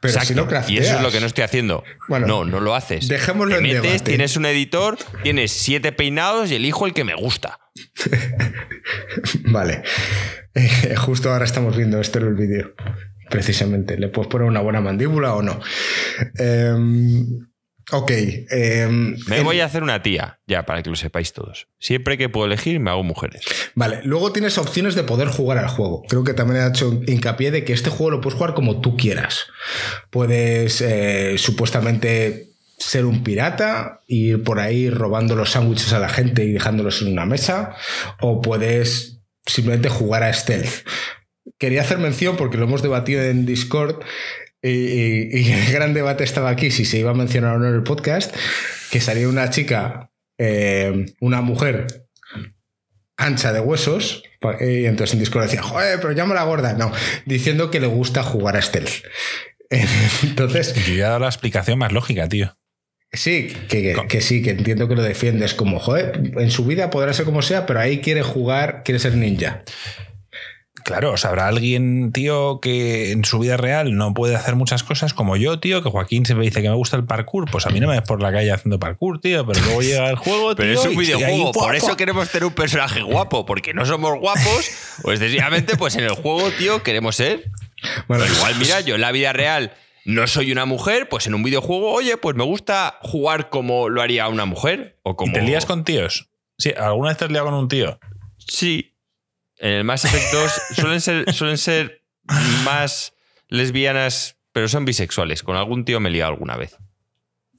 Pero 0.00 0.20
si 0.20 0.34
no 0.34 0.44
y 0.44 0.46
crafteas. 0.46 0.86
eso 0.86 0.96
es 0.96 1.02
lo 1.02 1.10
que 1.10 1.20
no 1.20 1.26
estoy 1.26 1.44
haciendo. 1.44 1.84
Bueno, 2.08 2.26
no, 2.26 2.44
no 2.44 2.60
lo 2.60 2.74
haces. 2.74 3.08
dejémoslo 3.08 3.54
Te 3.54 3.58
en 3.58 3.62
metes, 3.62 3.82
debate. 3.82 4.04
tienes 4.04 4.36
un 4.36 4.46
editor, 4.46 4.96
tienes 5.22 5.52
siete 5.52 5.92
peinados 5.92 6.50
y 6.50 6.56
elijo 6.56 6.86
el 6.86 6.92
que 6.94 7.04
me 7.04 7.14
gusta. 7.14 7.58
Vale. 9.44 9.82
Eh, 10.54 10.94
justo 10.96 11.32
ahora 11.32 11.44
estamos 11.44 11.76
viendo 11.76 12.00
esto 12.00 12.18
en 12.18 12.26
el 12.26 12.34
vídeo. 12.34 12.74
Precisamente. 13.30 13.98
¿Le 13.98 14.08
puedes 14.08 14.28
poner 14.30 14.46
una 14.46 14.60
buena 14.60 14.80
mandíbula 14.80 15.34
o 15.34 15.42
no? 15.42 15.60
Em, 16.38 17.46
ok. 17.92 18.10
em, 18.50 19.16
Me 19.26 19.40
voy 19.42 19.60
a 19.60 19.66
hacer 19.66 19.82
una 19.82 20.02
tía, 20.02 20.40
ya, 20.46 20.64
para 20.64 20.82
que 20.82 20.90
lo 20.90 20.96
sepáis 20.96 21.32
todos. 21.32 21.68
Siempre 21.78 22.16
que 22.18 22.28
puedo 22.28 22.46
elegir, 22.46 22.80
me 22.80 22.90
hago 22.90 23.02
mujeres. 23.02 23.42
Vale. 23.74 24.00
Luego 24.04 24.32
tienes 24.32 24.58
opciones 24.58 24.94
de 24.94 25.02
poder 25.02 25.28
jugar 25.28 25.58
al 25.58 25.68
juego. 25.68 26.02
Creo 26.08 26.24
que 26.24 26.34
también 26.34 26.62
he 26.62 26.68
hecho 26.68 27.00
hincapié 27.06 27.50
de 27.50 27.64
que 27.64 27.72
este 27.72 27.90
juego 27.90 28.10
lo 28.10 28.20
puedes 28.20 28.38
jugar 28.38 28.54
como 28.54 28.80
tú 28.80 28.96
quieras. 28.96 29.46
Puedes 30.10 30.80
eh, 30.80 31.36
supuestamente 31.38 32.50
ser 32.78 33.06
un 33.06 33.24
pirata, 33.24 34.02
ir 34.06 34.42
por 34.44 34.60
ahí 34.60 34.90
robando 34.90 35.34
los 35.34 35.50
sándwiches 35.52 35.92
a 35.92 35.98
la 35.98 36.08
gente 36.10 36.44
y 36.44 36.52
dejándolos 36.52 37.00
en 37.02 37.12
una 37.12 37.24
mesa, 37.24 37.74
o 38.20 38.42
puedes 38.42 39.22
simplemente 39.46 39.88
jugar 39.88 40.22
a 40.22 40.32
stealth. 40.32 40.86
Quería 41.58 41.82
hacer 41.82 41.98
mención 41.98 42.36
porque 42.36 42.56
lo 42.58 42.64
hemos 42.64 42.82
debatido 42.82 43.22
en 43.22 43.46
Discord 43.46 44.02
y, 44.62 44.68
y- 44.70 45.30
y 45.32 45.52
el 45.66 45.72
gran 45.72 45.94
debate 45.94 46.24
estaba 46.24 46.50
aquí 46.50 46.70
si 46.70 46.84
se 46.84 46.98
iba 46.98 47.10
a 47.10 47.14
mencionar 47.14 47.56
o 47.56 47.58
no 47.58 47.68
en 47.68 47.74
el 47.74 47.82
podcast, 47.82 48.34
que 48.90 49.00
salía 49.00 49.28
una 49.28 49.50
chica, 49.50 50.10
eh, 50.38 51.06
una 51.20 51.40
mujer 51.40 52.06
ancha 53.16 53.52
de 53.52 53.60
huesos, 53.60 54.22
y 54.60 54.84
entonces 54.84 55.14
en 55.14 55.20
Discord 55.20 55.44
decía, 55.44 55.62
joder, 55.62 55.98
pero 56.00 56.12
llama 56.12 56.34
la 56.34 56.44
gorda. 56.44 56.74
No, 56.74 56.92
diciendo 57.24 57.70
que 57.70 57.80
le 57.80 57.86
gusta 57.86 58.22
jugar 58.22 58.56
a 58.56 58.62
stealth. 58.62 58.90
Entonces, 60.22 60.74
Yo 60.86 60.94
ya 60.94 61.06
he 61.06 61.08
dado 61.08 61.18
la 61.20 61.26
explicación 61.26 61.78
más 61.78 61.90
lógica, 61.92 62.28
tío. 62.28 62.56
Sí, 63.12 63.48
que, 63.68 63.82
que- 63.94 64.06
que 64.08 64.20
sí, 64.20 64.42
que 64.42 64.50
entiendo 64.50 64.86
que 64.88 64.94
lo 64.94 65.02
defiendes 65.02 65.54
como, 65.54 65.78
joder, 65.80 66.20
en 66.38 66.50
su 66.50 66.64
vida 66.66 66.90
podrá 66.90 67.12
ser 67.14 67.24
como 67.24 67.40
sea, 67.42 67.66
pero 67.66 67.80
ahí 67.80 68.00
quiere 68.00 68.22
jugar, 68.22 68.82
quiere 68.84 68.98
ser 69.00 69.14
ninja. 69.16 69.62
Claro, 70.86 71.10
o 71.10 71.16
sea, 71.16 71.30
habrá 71.30 71.48
alguien, 71.48 72.12
tío, 72.12 72.60
que 72.60 73.10
en 73.10 73.24
su 73.24 73.40
vida 73.40 73.56
real 73.56 73.96
no 73.96 74.14
puede 74.14 74.36
hacer 74.36 74.54
muchas 74.54 74.84
cosas 74.84 75.14
como 75.14 75.36
yo, 75.36 75.58
tío, 75.58 75.82
que 75.82 75.90
Joaquín 75.90 76.24
siempre 76.24 76.46
dice 76.46 76.62
que 76.62 76.68
me 76.68 76.76
gusta 76.76 76.96
el 76.96 77.02
parkour. 77.02 77.50
Pues 77.50 77.66
a 77.66 77.70
mí 77.70 77.80
no 77.80 77.88
me 77.88 77.94
ves 77.94 78.06
por 78.06 78.22
la 78.22 78.30
calle 78.30 78.52
haciendo 78.52 78.78
parkour, 78.78 79.20
tío, 79.20 79.44
pero 79.44 79.60
luego 79.62 79.82
llega 79.82 80.08
el 80.08 80.14
juego, 80.14 80.54
tío. 80.54 80.64
Pero 80.64 80.72
es 80.74 80.84
un 80.84 80.90
ahí, 80.90 80.96
videojuego, 80.96 81.52
¡fua, 81.52 81.64
por 81.64 81.74
eso 81.74 81.96
queremos 81.96 82.30
tener 82.30 82.44
un 82.44 82.52
personaje 82.52 83.02
guapo, 83.02 83.44
porque 83.44 83.74
no 83.74 83.84
somos 83.84 84.16
guapos, 84.20 84.70
pues 85.02 85.18
sencillamente, 85.18 85.76
pues 85.76 85.96
en 85.96 86.04
el 86.04 86.12
juego, 86.12 86.52
tío, 86.52 86.80
queremos 86.84 87.16
ser. 87.16 87.50
Bueno, 88.06 88.22
Pero 88.22 88.36
igual, 88.36 88.54
mira, 88.60 88.80
yo 88.80 88.94
en 88.94 89.00
la 89.00 89.10
vida 89.10 89.32
real 89.32 89.74
no 90.04 90.24
soy 90.28 90.52
una 90.52 90.66
mujer, 90.66 91.08
pues 91.08 91.26
en 91.26 91.34
un 91.34 91.42
videojuego, 91.42 91.90
oye, 91.90 92.16
pues 92.16 92.36
me 92.36 92.44
gusta 92.44 93.00
jugar 93.02 93.48
como 93.48 93.88
lo 93.88 94.02
haría 94.02 94.28
una 94.28 94.44
mujer. 94.44 95.00
O 95.02 95.16
como... 95.16 95.32
¿Y 95.32 95.34
te 95.34 95.42
lías 95.42 95.66
con 95.66 95.82
tíos? 95.82 96.30
Sí, 96.58 96.72
¿alguna 96.78 97.08
vez 97.08 97.18
te 97.18 97.24
has 97.24 97.32
liado 97.32 97.46
con 97.46 97.54
un 97.54 97.66
tío? 97.66 97.98
Sí. 98.38 98.95
En 99.58 99.72
el 99.72 99.84
Mass 99.84 100.04
Effect 100.04 100.32
2 100.32 100.52
suelen 100.76 101.00
ser, 101.00 101.32
suelen 101.34 101.58
ser 101.58 102.02
más 102.64 103.14
lesbianas, 103.48 104.36
pero 104.52 104.68
son 104.68 104.84
bisexuales. 104.84 105.42
Con 105.42 105.56
algún 105.56 105.84
tío 105.84 106.00
me 106.00 106.08
he 106.08 106.12
liado 106.12 106.32
alguna 106.32 106.56
vez. 106.56 106.76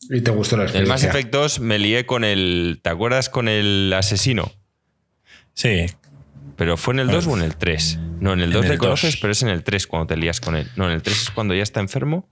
y 0.09 0.21
te 0.21 0.31
gustó 0.31 0.57
la 0.57 0.63
En 0.65 0.75
el 0.75 0.87
Mass 0.87 1.03
experiencia. 1.03 1.09
Effect 1.19 1.33
2 1.33 1.59
me 1.61 1.79
lié 1.79 2.05
con 2.05 2.23
el. 2.23 2.79
¿Te 2.83 2.89
acuerdas 2.89 3.29
con 3.29 3.47
el 3.47 3.91
asesino? 3.95 4.51
Sí. 5.53 5.85
Pero 6.55 6.75
fue 6.77 6.93
en 6.95 6.99
el 7.01 7.07
2 7.07 7.27
o 7.27 7.37
en 7.37 7.43
el 7.43 7.55
3. 7.55 7.97
No, 8.19 8.33
en 8.33 8.39
el 8.39 8.45
En 8.45 8.53
2 8.53 8.65
el 8.65 8.71
le 8.71 8.77
conoces, 8.79 9.13
2. 9.15 9.21
pero 9.21 9.31
es 9.31 9.43
en 9.43 9.49
el 9.49 9.63
3 9.63 9.85
cuando 9.87 10.07
te 10.07 10.17
lías 10.17 10.39
con 10.41 10.55
él. 10.55 10.69
No, 10.75 10.85
en 10.87 10.91
el 10.93 11.01
3 11.03 11.21
es 11.23 11.29
cuando 11.31 11.53
ya 11.53 11.61
está 11.63 11.79
enfermo. 11.79 12.27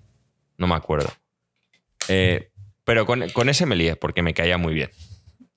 No 0.58 0.66
me 0.68 0.74
acuerdo. 0.76 1.14
Eh, 2.08 2.50
pero 2.84 3.06
con, 3.06 3.28
con 3.30 3.50
ese 3.50 3.66
me 3.66 3.76
lié 3.76 3.96
porque 3.96 4.22
me 4.24 4.34
caía 4.34 4.58
muy 4.58 4.74
bien. 4.74 4.90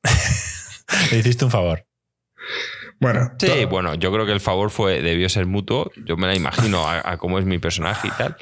Le 1.10 1.18
hiciste 1.18 1.44
un 1.44 1.50
favor. 1.50 1.86
Bueno, 3.00 3.32
Sí, 3.38 3.64
bueno, 3.66 3.94
yo 3.94 4.12
creo 4.12 4.26
que 4.26 4.32
el 4.32 4.40
favor 4.40 4.70
fue 4.70 5.02
debió 5.02 5.28
ser 5.28 5.46
mutuo. 5.46 5.90
Yo 6.04 6.16
me 6.16 6.26
la 6.26 6.34
imagino 6.34 6.88
a, 6.88 7.12
a 7.12 7.16
cómo 7.18 7.38
es 7.38 7.44
mi 7.44 7.58
personaje 7.58 8.08
y 8.08 8.10
tal. 8.10 8.36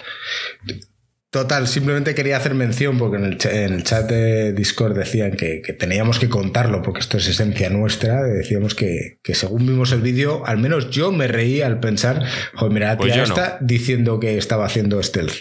Total, 1.31 1.66
simplemente 1.69 2.15
quería 2.15 2.39
hacer 2.39 2.55
mención 2.55 2.97
porque 2.97 3.19
en 3.19 3.24
el, 3.24 3.37
cha- 3.37 3.51
en 3.53 3.74
el 3.74 3.83
chat 3.85 4.09
de 4.09 4.53
Discord 4.55 4.97
decían 4.97 5.33
que, 5.33 5.61
que 5.61 5.74
teníamos 5.74 6.19
que 6.19 6.31
contarlo 6.31 6.81
porque 6.81 7.01
esto 7.01 7.19
es 7.19 7.28
esencia 7.28 7.69
nuestra. 7.69 8.23
Decíamos 8.23 8.74
que, 8.74 9.19
que 9.23 9.35
según 9.35 9.66
vimos 9.66 9.93
el 9.93 10.01
vídeo, 10.01 10.47
al 10.47 10.57
menos 10.57 10.89
yo 10.89 11.12
me 11.12 11.27
reí 11.27 11.61
al 11.61 11.78
pensar, 11.81 12.23
joder, 12.55 12.73
mira, 12.73 12.87
la 12.89 12.97
Pues 12.97 13.12
tía 13.12 13.23
no. 13.23 13.28
esta 13.28 13.59
diciendo 13.61 14.19
que 14.19 14.39
estaba 14.39 14.65
haciendo 14.65 15.03
stealth. 15.03 15.35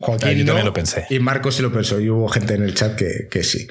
Joaquín 0.00 0.28
Ah, 0.28 0.32
yo 0.32 0.38
no, 0.44 0.46
también 0.46 0.66
lo 0.66 0.72
pensé. 0.72 1.06
Y 1.10 1.18
Marco 1.18 1.52
sí 1.52 1.62
lo 1.62 1.70
pensó 1.72 2.00
y 2.00 2.08
hubo 2.08 2.26
gente 2.28 2.54
en 2.54 2.62
el 2.64 2.74
chat 2.74 2.96
que, 2.96 3.28
que 3.30 3.44
sí. 3.44 3.66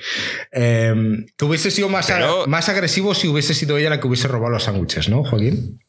Eh, 0.52 0.94
que 1.36 1.46
hubiese 1.46 1.72
sido 1.72 1.90
más, 1.90 2.08
Pero- 2.08 2.46
más 2.48 2.70
agresivo 2.70 3.16
si 3.16 3.28
hubiese 3.28 3.54
sido 3.54 3.78
ella 3.78 3.90
la 3.90 4.00
que 4.00 4.08
hubiese 4.08 4.28
robado 4.28 4.52
los 4.54 4.64
sándwiches, 4.64 5.10
¿no, 5.10 5.24
Joaquín? 5.24 5.80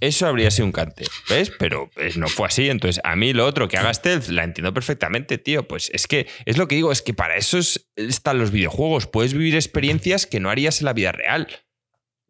Eso 0.00 0.28
habría 0.28 0.50
sido 0.52 0.66
un 0.66 0.72
cante, 0.72 1.04
¿ves? 1.28 1.50
Pero 1.58 1.90
pues, 1.92 2.16
no 2.16 2.28
fue 2.28 2.46
así. 2.46 2.68
Entonces, 2.70 3.00
a 3.02 3.16
mí 3.16 3.32
lo 3.32 3.44
otro 3.44 3.66
que 3.66 3.76
haga 3.78 3.92
stealth 3.92 4.28
la 4.28 4.44
entiendo 4.44 4.72
perfectamente, 4.72 5.38
tío. 5.38 5.66
Pues 5.66 5.90
es 5.92 6.06
que 6.06 6.28
es 6.46 6.56
lo 6.56 6.68
que 6.68 6.76
digo, 6.76 6.92
es 6.92 7.02
que 7.02 7.14
para 7.14 7.36
eso 7.36 7.58
es- 7.58 7.88
están 7.96 8.38
los 8.38 8.52
videojuegos. 8.52 9.08
Puedes 9.08 9.32
vivir 9.34 9.56
experiencias 9.56 10.26
que 10.26 10.38
no 10.38 10.50
harías 10.50 10.80
en 10.80 10.84
la 10.84 10.92
vida 10.92 11.10
real. 11.10 11.48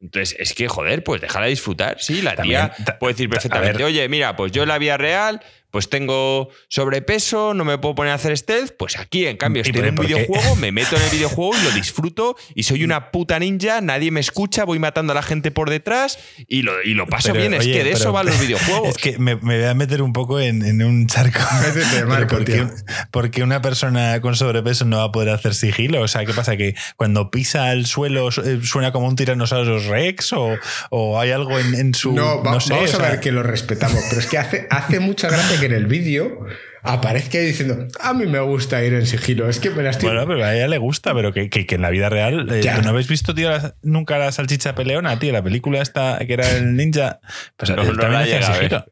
Entonces, 0.01 0.35
es 0.39 0.55
que, 0.55 0.67
joder, 0.69 1.05
pues 1.05 1.21
déjala 1.21 1.47
disfrutar. 1.47 1.97
Sí, 2.01 2.23
la 2.23 2.37
También, 2.37 2.71
tía 2.75 2.99
puede 2.99 3.15
decir 3.15 3.29
perfectamente, 3.29 3.85
oye, 3.85 4.09
mira, 4.09 4.35
pues 4.37 4.51
yo 4.53 4.63
en 4.63 4.69
la 4.69 4.79
vida 4.79 4.97
real, 4.97 5.43
pues 5.71 5.89
tengo 5.91 6.49
sobrepeso, 6.69 7.53
no 7.55 7.65
me 7.65 7.77
puedo 7.79 7.95
poner 7.95 8.13
a 8.13 8.15
hacer 8.17 8.37
stealth. 8.37 8.73
Pues 8.79 8.99
aquí, 8.99 9.27
en 9.27 9.37
cambio, 9.37 9.63
¿Y 9.65 9.69
estoy 9.69 9.87
en 9.87 9.99
un 9.99 10.07
videojuego, 10.07 10.57
me 10.57 10.73
meto 10.73 10.97
en 10.97 11.03
el 11.03 11.11
videojuego 11.11 11.53
y 11.59 11.63
lo 11.65 11.71
disfruto 11.73 12.37
y 12.55 12.63
soy 12.63 12.85
una 12.85 13.11
puta 13.11 13.39
ninja, 13.39 13.81
nadie 13.81 14.11
me 14.11 14.21
escucha, 14.21 14.65
voy 14.65 14.79
matando 14.79 15.13
a 15.13 15.15
la 15.15 15.23
gente 15.23 15.51
por 15.51 15.71
detrás 15.71 16.19
y 16.47 16.63
lo, 16.63 16.83
y 16.83 16.95
lo 16.95 17.07
paso 17.07 17.29
Pero, 17.33 17.41
bien. 17.49 17.55
Es 17.55 17.67
que 17.67 17.85
de 17.85 17.93
eso 17.93 18.13
van 18.13 18.27
los 18.27 18.41
videojuegos. 18.41 18.89
Es 18.89 18.97
que 18.97 19.19
me, 19.19 19.37
me 19.37 19.59
voy 19.59 19.65
a 19.69 19.75
meter 19.75 20.01
un 20.03 20.13
poco 20.13 20.41
en, 20.41 20.65
en 20.65 20.83
un 20.83 21.07
charco. 21.07 21.41
Métete, 21.63 22.05
Marco, 22.05 22.37
¿por, 22.37 22.45
qué, 22.45 22.53
tío. 22.55 22.71
por 23.11 23.31
qué 23.31 23.43
una 23.43 23.61
persona 23.61 24.21
con 24.21 24.35
sobrepeso 24.37 24.85
no 24.85 24.99
va 24.99 25.05
a 25.05 25.13
poder 25.13 25.31
hacer 25.31 25.55
sigilo? 25.55 26.01
O 26.01 26.09
sea, 26.09 26.25
¿qué 26.25 26.33
pasa? 26.33 26.57
¿Que 26.57 26.75
cuando 26.97 27.31
pisa 27.31 27.73
el 27.73 27.87
suelo 27.87 28.29
eh, 28.29 28.61
suena 28.63 28.93
como 28.93 29.07
un 29.09 29.17
tiranosaurio 29.17 29.79
rex? 29.91 30.33
¿O, 30.33 30.57
o 30.91 31.21
hay 31.21 31.31
algo 31.33 31.59
en, 31.59 31.75
en 31.75 31.95
su. 31.95 32.13
No, 32.13 32.43
va- 32.43 32.61
sé, 32.61 32.73
vamos 32.73 32.95
o 32.95 32.99
a 33.03 33.09
ver 33.11 33.21
que 33.21 33.33
lo 33.33 33.43
respetamos, 33.43 34.03
pero 34.09 34.21
es 34.21 34.27
que 34.27 34.39
hace, 34.39 34.67
hace 34.71 35.01
mucha 35.01 35.29
gracia 35.29 35.58
que 35.61 35.67
en 35.67 35.73
el 35.73 35.87
vídeo 35.87 36.47
aparezca 36.83 37.39
diciendo, 37.39 37.87
a 38.01 38.15
mí 38.15 38.27
me 38.27 38.41
gusta 38.41 38.83
ir 38.85 38.95
en 38.95 39.07
sigilo, 39.07 39.49
es 39.49 39.59
que 39.59 39.71
me 39.71 39.83
la 39.83 39.91
estoy... 39.91 40.09
Bueno, 40.11 40.27
pero 40.27 40.45
a 40.45 40.55
ella 40.55 40.69
le 40.69 40.79
gusta, 40.79 41.13
pero 41.15 41.33
que, 41.33 41.51
que- 41.51 41.67
que 41.67 41.75
en 41.75 41.83
la 41.83 41.91
vida 41.91 42.09
real. 42.09 42.47
eh. 42.51 42.63
¿No 42.83 42.91
habéis 42.91 43.09
visto, 43.09 43.35
tío, 43.35 43.51
la- 43.51 43.75
nunca 43.83 44.17
la 44.19 44.33
salchicha 44.33 44.75
peleona, 44.75 45.19
tío? 45.19 45.33
La 45.33 45.43
película 45.43 45.83
esta 45.83 46.19
que 46.27 46.33
era 46.33 46.49
el 46.51 46.77
ninja. 46.77 47.19
Pues 47.57 47.71
No, 47.71 47.83
él 47.83 47.89
no 47.89 47.99
también 47.99 48.13
la 48.13 48.21
hacía 48.21 48.35
llega 48.41 48.47
a 48.47 48.51
ver. 48.51 48.59
sigilo. 48.63 48.85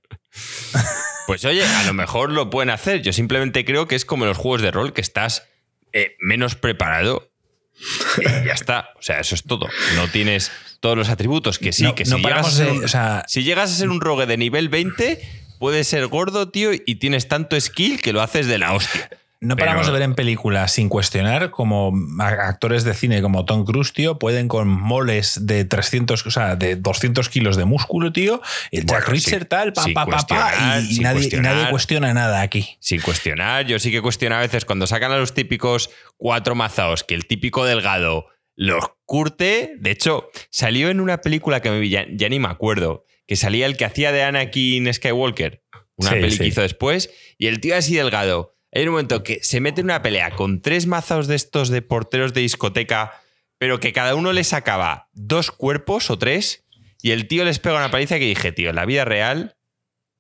Pues 1.27 1.45
oye, 1.45 1.65
a 1.65 1.85
lo 1.85 1.93
mejor 1.95 2.31
lo 2.31 2.51
pueden 2.51 2.71
hacer. 2.71 3.03
Yo 3.03 3.13
simplemente 3.13 3.65
creo 3.65 3.89
que 3.89 3.95
es 3.97 4.05
como 4.05 4.25
en 4.25 4.29
los 4.29 4.39
juegos 4.39 4.63
de 4.63 4.71
rol 4.71 4.93
que 4.93 5.01
estás 5.01 5.49
eh, 5.93 6.17
menos 6.21 6.55
preparado. 6.55 7.31
Y 8.19 8.25
ya 8.47 8.53
está. 8.53 8.91
O 8.99 9.03
sea, 9.03 9.21
eso 9.21 9.35
es 9.35 9.43
todo. 9.43 9.69
No 9.97 10.09
tienes 10.09 10.51
todos 10.81 10.97
los 10.97 11.09
atributos 11.09 11.59
que 11.59 11.73
sí, 11.73 11.83
No- 11.83 11.95
que 11.95 12.05
no 12.05 12.17
si, 12.19 12.23
llegas 12.23 12.31
a 12.31 12.43
paramos 12.43 12.53
ser, 12.55 12.85
o 12.85 12.89
sea- 12.89 13.25
si 13.27 13.43
llegas 13.43 13.71
a 13.73 13.75
ser 13.75 13.89
un 13.89 14.01
rogue 14.01 14.27
de 14.27 14.37
nivel 14.37 14.69
20, 14.69 15.21
puedes 15.59 15.89
ser 15.89 16.07
gordo, 16.07 16.49
tío, 16.51 16.71
y 16.73 16.97
tienes 16.97 17.29
tanto 17.29 17.59
skill 17.61 18.01
que 18.01 18.13
lo 18.13 18.23
haces 18.23 18.47
de 18.47 18.59
la 18.59 18.73
hostia. 18.73 19.09
No 19.39 19.55
Pero- 19.55 19.67
paramos 19.67 19.87
de 19.87 19.93
ver 19.93 20.03
en 20.03 20.15
películas 20.15 20.73
sin 20.73 20.89
cuestionar 20.89 21.51
como 21.51 21.93
actores 22.21 22.85
de 22.85 22.95
cine 22.95 23.21
como 23.21 23.45
Tom 23.45 23.67
Cruise, 23.67 23.93
tío, 23.93 24.19
pueden 24.19 24.49
con 24.49 24.67
moles 24.67 25.39
de 25.47 25.67
300, 25.67 26.27
o 26.27 26.31
sea, 26.31 26.57
de 26.57 26.77
200 26.77 27.29
kilos 27.29 27.57
de 27.57 27.67
músculo, 27.67 28.13
tío, 28.15 28.41
el 28.71 28.87
Jack 28.87 29.05
Bueno, 29.09 29.21
sin- 29.21 29.45
tal, 29.45 29.73
pa, 29.75 29.85
pa, 29.85 29.93
pa, 29.93 30.05
pa, 30.07 30.07
cuestionar, 30.07 30.55
y, 30.89 30.99
nadie, 31.01 31.19
y 31.19 31.21
cuestionar. 31.21 31.55
nadie 31.55 31.71
cuestiona 31.71 32.15
nada 32.15 32.41
aquí. 32.41 32.77
Sin 32.81 33.03
cuestionar, 33.03 33.67
yo 33.67 33.79
sí 33.79 33.91
que 33.91 34.01
cuestiono 34.01 34.37
a 34.37 34.41
veces 34.41 34.65
cuando 34.65 34.87
sacan 34.87 35.13
a 35.13 35.19
los 35.19 35.35
típicos 35.35 35.91
cuatro 36.17 36.55
mazaos 36.55 37.05
que 37.05 37.15
el 37.15 37.27
típico 37.27 37.67
delgado 37.67 38.27
los 38.57 38.85
curte. 39.05 39.75
De 39.79 39.91
hecho, 39.91 40.31
salió 40.51 40.89
en 40.89 40.99
una 40.99 41.19
película 41.19 41.61
que 41.61 41.71
me 41.71 41.79
vi, 41.79 41.91
ya, 41.91 42.07
ya 42.11 42.29
ni 42.31 42.39
me 42.41 42.49
acuerdo, 42.49 43.05
que 43.27 43.37
salía 43.37 43.67
el 43.67 43.77
que 43.77 43.85
hacía 43.85 44.13
de 44.13 44.23
Anakin 44.23 44.93
Skywalker, 44.93 45.63
una 45.97 46.11
Sí, 46.11 46.17
peli 46.17 46.31
sí. 46.33 46.39
que 46.39 46.47
hizo 46.47 46.63
después, 46.63 47.11
y 47.39 47.47
el 47.47 47.61
tío 47.61 47.77
así 47.77 47.95
delgado. 47.97 48.57
Hay 48.73 48.83
un 48.83 48.91
momento 48.91 49.23
que 49.23 49.39
se 49.43 49.61
mete 49.61 49.81
en 49.81 49.87
una 49.87 50.03
pelea 50.03 50.33
con 50.33 50.61
tres 50.61 50.87
mazaos 50.87 51.27
de 51.29 51.37
estos 51.37 51.71
de 51.71 51.83
porteros 51.83 52.35
de 52.35 52.43
discoteca, 52.43 53.21
pero 53.59 53.81
que 53.81 53.93
cada 53.93 54.15
uno 54.15 54.33
le 54.33 54.45
sacaba 54.45 55.09
dos 55.13 55.51
cuerpos 55.51 56.11
o 56.11 56.19
tres, 56.19 56.65
y 57.03 57.13
el 57.13 57.27
tío 57.29 57.45
les 57.45 57.59
pega 57.59 57.77
una 57.77 57.91
paliza 57.91 58.19
que 58.19 58.27
dije, 58.27 58.53
tío, 58.53 58.71
en 58.71 58.77
la 58.77 58.85
vida 58.85 59.05
real 59.05 59.57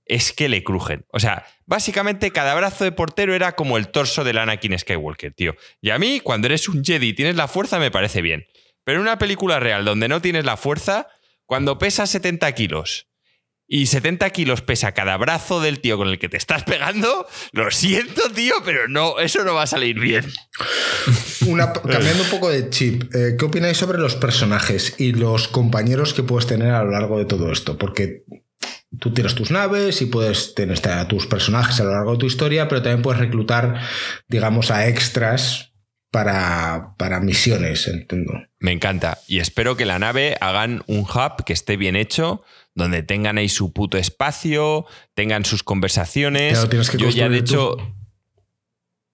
es 0.05 0.33
que 0.33 0.49
le 0.49 0.62
crujen. 0.62 1.05
O 1.11 1.19
sea, 1.19 1.45
básicamente 1.66 2.31
cada 2.31 2.55
brazo 2.55 2.85
de 2.85 2.93
portero 2.93 3.35
era 3.35 3.57
como 3.57 3.77
el 3.77 3.89
torso 3.89 4.23
del 4.24 4.39
Anakin 4.39 4.78
Skywalker, 4.78 5.35
tío. 5.35 5.57
Y 5.81 5.91
a 5.91 5.99
mí, 5.99 6.20
cuando 6.20 6.47
eres 6.47 6.69
un 6.69 6.85
Jedi 6.85 7.09
y 7.09 7.12
tienes 7.12 7.35
la 7.37 7.49
fuerza, 7.49 7.78
me 7.81 7.91
parece 7.91 8.23
bien. 8.23 8.47
Pero 8.85 8.99
en 8.99 9.03
una 9.03 9.19
película 9.19 9.59
real 9.59 9.85
donde 9.85 10.07
no 10.09 10.23
tienes 10.23 10.45
la 10.45 10.57
fuerza, 10.57 11.09
cuando 11.47 11.78
pesas 11.78 12.10
70 12.10 12.52
kilos 12.52 13.09
y 13.68 13.86
70 13.86 14.31
kilos 14.31 14.62
pesa 14.62 14.93
cada 14.93 15.16
brazo 15.16 15.60
del 15.60 15.81
tío 15.81 15.97
con 15.97 16.09
el 16.09 16.18
que 16.18 16.28
te 16.28 16.36
estás 16.36 16.62
pegando, 16.64 17.27
lo 17.52 17.70
siento, 17.70 18.31
tío, 18.31 18.55
pero 18.64 18.89
no, 18.89 19.18
eso 19.18 19.44
no 19.44 19.55
va 19.55 19.62
a 19.62 19.66
salir 19.66 19.98
bien. 19.98 20.24
Cambiando 21.90 22.23
un 22.23 22.31
poco 22.31 22.48
de 22.48 22.70
chip, 22.70 23.14
eh, 23.14 23.36
¿qué 23.39 23.44
opináis 23.44 23.77
sobre 23.77 23.98
los 23.98 24.14
personajes 24.14 24.94
y 24.98 25.12
los 25.12 25.48
compañeros 25.48 26.14
que 26.14 26.23
puedes 26.23 26.47
tener 26.47 26.70
a 26.70 26.85
lo 26.85 26.93
largo 26.93 27.18
de 27.18 27.24
todo 27.24 27.51
esto? 27.51 27.77
Porque 27.77 28.24
tú 29.01 29.12
tienes 29.12 29.35
tus 29.35 29.51
naves 29.51 30.01
y 30.01 30.06
puedes 30.06 30.55
tener 30.55 30.78
a 30.89 31.09
tus 31.09 31.27
personajes 31.27 31.81
a 31.81 31.85
lo 31.85 31.90
largo 31.90 32.12
de 32.12 32.18
tu 32.18 32.27
historia, 32.27 32.68
pero 32.68 32.82
también 32.82 33.02
puedes 33.02 33.20
reclutar, 33.20 33.81
digamos, 34.28 34.70
a 34.70 34.89
extras 34.89 35.73
para, 36.16 36.94
para 36.97 37.20
misiones, 37.20 37.86
entiendo. 37.88 38.32
Me 38.59 38.72
encanta. 38.72 39.18
Y 39.28 39.40
espero 39.40 39.76
que 39.76 39.84
la 39.84 39.98
nave 39.98 40.34
hagan 40.40 40.82
un 40.86 41.01
hub 41.01 41.44
que 41.44 41.52
esté 41.52 41.76
bien 41.76 41.94
hecho, 41.94 42.43
donde 42.74 43.02
tengan 43.02 43.36
ahí 43.36 43.51
su 43.51 43.74
puto 43.74 43.98
espacio, 43.98 44.86
tengan 45.12 45.44
sus 45.44 45.62
conversaciones. 45.62 46.55
Ya 46.55 46.62
lo 46.62 46.68
tienes 46.70 46.88
que 46.88 46.97
Yo 46.97 47.10
ya, 47.10 47.28
de 47.28 47.36
hecho. 47.36 47.76
tú. 47.76 47.94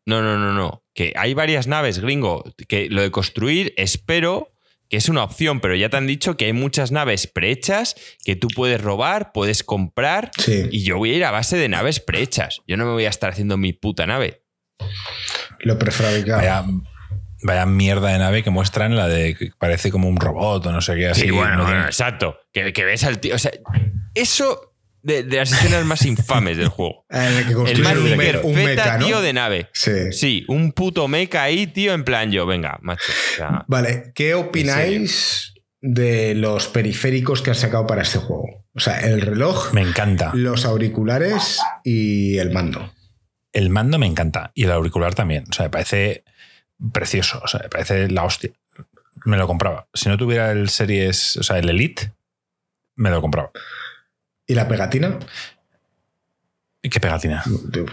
No, 0.06 0.22
no, 0.22 0.38
no, 0.38 0.52
no. 0.52 0.84
Que 0.94 1.12
hay 1.16 1.34
varias 1.34 1.66
naves, 1.66 1.98
gringo. 1.98 2.44
Que 2.68 2.88
lo 2.88 3.02
de 3.02 3.10
construir, 3.10 3.74
espero 3.76 4.52
que 4.88 4.96
es 4.96 5.08
una 5.08 5.24
opción, 5.24 5.58
pero 5.58 5.74
ya 5.74 5.88
te 5.88 5.96
han 5.96 6.06
dicho 6.06 6.36
que 6.36 6.44
hay 6.44 6.52
muchas 6.52 6.92
naves 6.92 7.26
prehechas 7.26 7.96
que 8.24 8.36
tú 8.36 8.46
puedes 8.54 8.80
robar, 8.80 9.32
puedes 9.32 9.64
comprar. 9.64 10.30
Sí. 10.38 10.68
Y 10.70 10.84
yo 10.84 10.98
voy 10.98 11.14
a 11.14 11.16
ir 11.16 11.24
a 11.24 11.32
base 11.32 11.56
de 11.56 11.68
naves 11.68 11.98
prehechas. 11.98 12.60
Yo 12.68 12.76
no 12.76 12.84
me 12.84 12.92
voy 12.92 13.06
a 13.06 13.10
estar 13.10 13.30
haciendo 13.30 13.56
mi 13.56 13.72
puta 13.72 14.06
nave. 14.06 14.44
Lo 15.64 15.78
prefabricado. 15.78 16.38
Vaya, 16.38 16.64
vaya 17.42 17.66
mierda 17.66 18.08
de 18.10 18.18
nave 18.18 18.42
que 18.42 18.50
muestran 18.50 18.96
la 18.96 19.08
de 19.08 19.34
que 19.34 19.50
parece 19.58 19.90
como 19.90 20.08
un 20.08 20.16
robot 20.16 20.66
o 20.66 20.72
no 20.72 20.80
sé 20.80 20.94
qué 20.96 21.08
así. 21.08 21.22
Sí, 21.22 21.30
bueno, 21.30 21.50
no 21.56 21.62
bueno, 21.62 21.70
tiene- 21.70 21.86
exacto. 21.86 22.38
Que, 22.52 22.72
que 22.72 22.84
ves 22.84 23.04
al 23.04 23.18
tío. 23.18 23.34
O 23.34 23.38
sea, 23.38 23.52
eso 24.14 24.74
de, 25.02 25.24
de 25.24 25.36
las 25.38 25.50
escenas 25.52 25.84
más 25.84 26.04
infames 26.06 26.56
del 26.56 26.68
juego. 26.68 27.04
En 27.10 27.20
el 27.22 27.46
que 27.46 27.52
El 27.72 27.82
más 27.82 27.96
un, 27.96 28.16
me- 28.16 28.38
un 28.38 28.54
mecha, 28.54 28.98
¿no? 28.98 29.06
tío, 29.06 29.20
de 29.20 29.32
nave. 29.32 29.68
Sí. 29.72 30.12
Sí, 30.12 30.44
un 30.48 30.72
puto 30.72 31.08
mecha 31.08 31.42
ahí, 31.42 31.66
tío, 31.66 31.92
en 31.94 32.04
plan 32.04 32.30
yo, 32.30 32.46
venga, 32.46 32.78
macho. 32.82 33.10
o 33.10 33.36
sea, 33.36 33.64
Vale, 33.68 34.12
¿qué 34.14 34.34
opináis 34.34 35.54
de 35.80 36.34
los 36.36 36.68
periféricos 36.68 37.42
que 37.42 37.50
han 37.50 37.56
sacado 37.56 37.86
para 37.88 38.02
este 38.02 38.18
juego. 38.18 38.44
O 38.74 38.78
sea, 38.80 39.00
el 39.00 39.20
reloj, 39.20 39.72
Me 39.74 39.80
encanta. 39.82 40.30
los 40.32 40.64
auriculares 40.64 41.58
y 41.82 42.38
el 42.38 42.52
mando. 42.52 42.92
El 43.52 43.68
mando 43.68 43.98
me 43.98 44.06
encanta. 44.06 44.52
Y 44.54 44.64
el 44.64 44.70
auricular 44.70 45.14
también. 45.16 45.44
O 45.50 45.52
sea, 45.52 45.64
me 45.66 45.70
parece 45.70 46.24
precioso. 46.92 47.40
O 47.42 47.48
sea, 47.48 47.60
me 47.60 47.68
parece 47.68 48.08
la 48.08 48.24
hostia. 48.24 48.50
Me 49.24 49.36
lo 49.36 49.46
compraba. 49.46 49.86
Si 49.94 50.08
no 50.08 50.16
tuviera 50.16 50.50
el 50.50 50.68
Series, 50.68 51.36
o 51.36 51.42
sea, 51.42 51.58
el 51.58 51.68
Elite, 51.68 52.12
me 52.96 53.10
lo 53.10 53.20
compraba. 53.20 53.50
¿Y 54.46 54.54
la 54.54 54.68
pegatina? 54.68 55.18
¿Y 56.84 56.88
¿Qué 56.90 56.98
pegatina? 56.98 57.44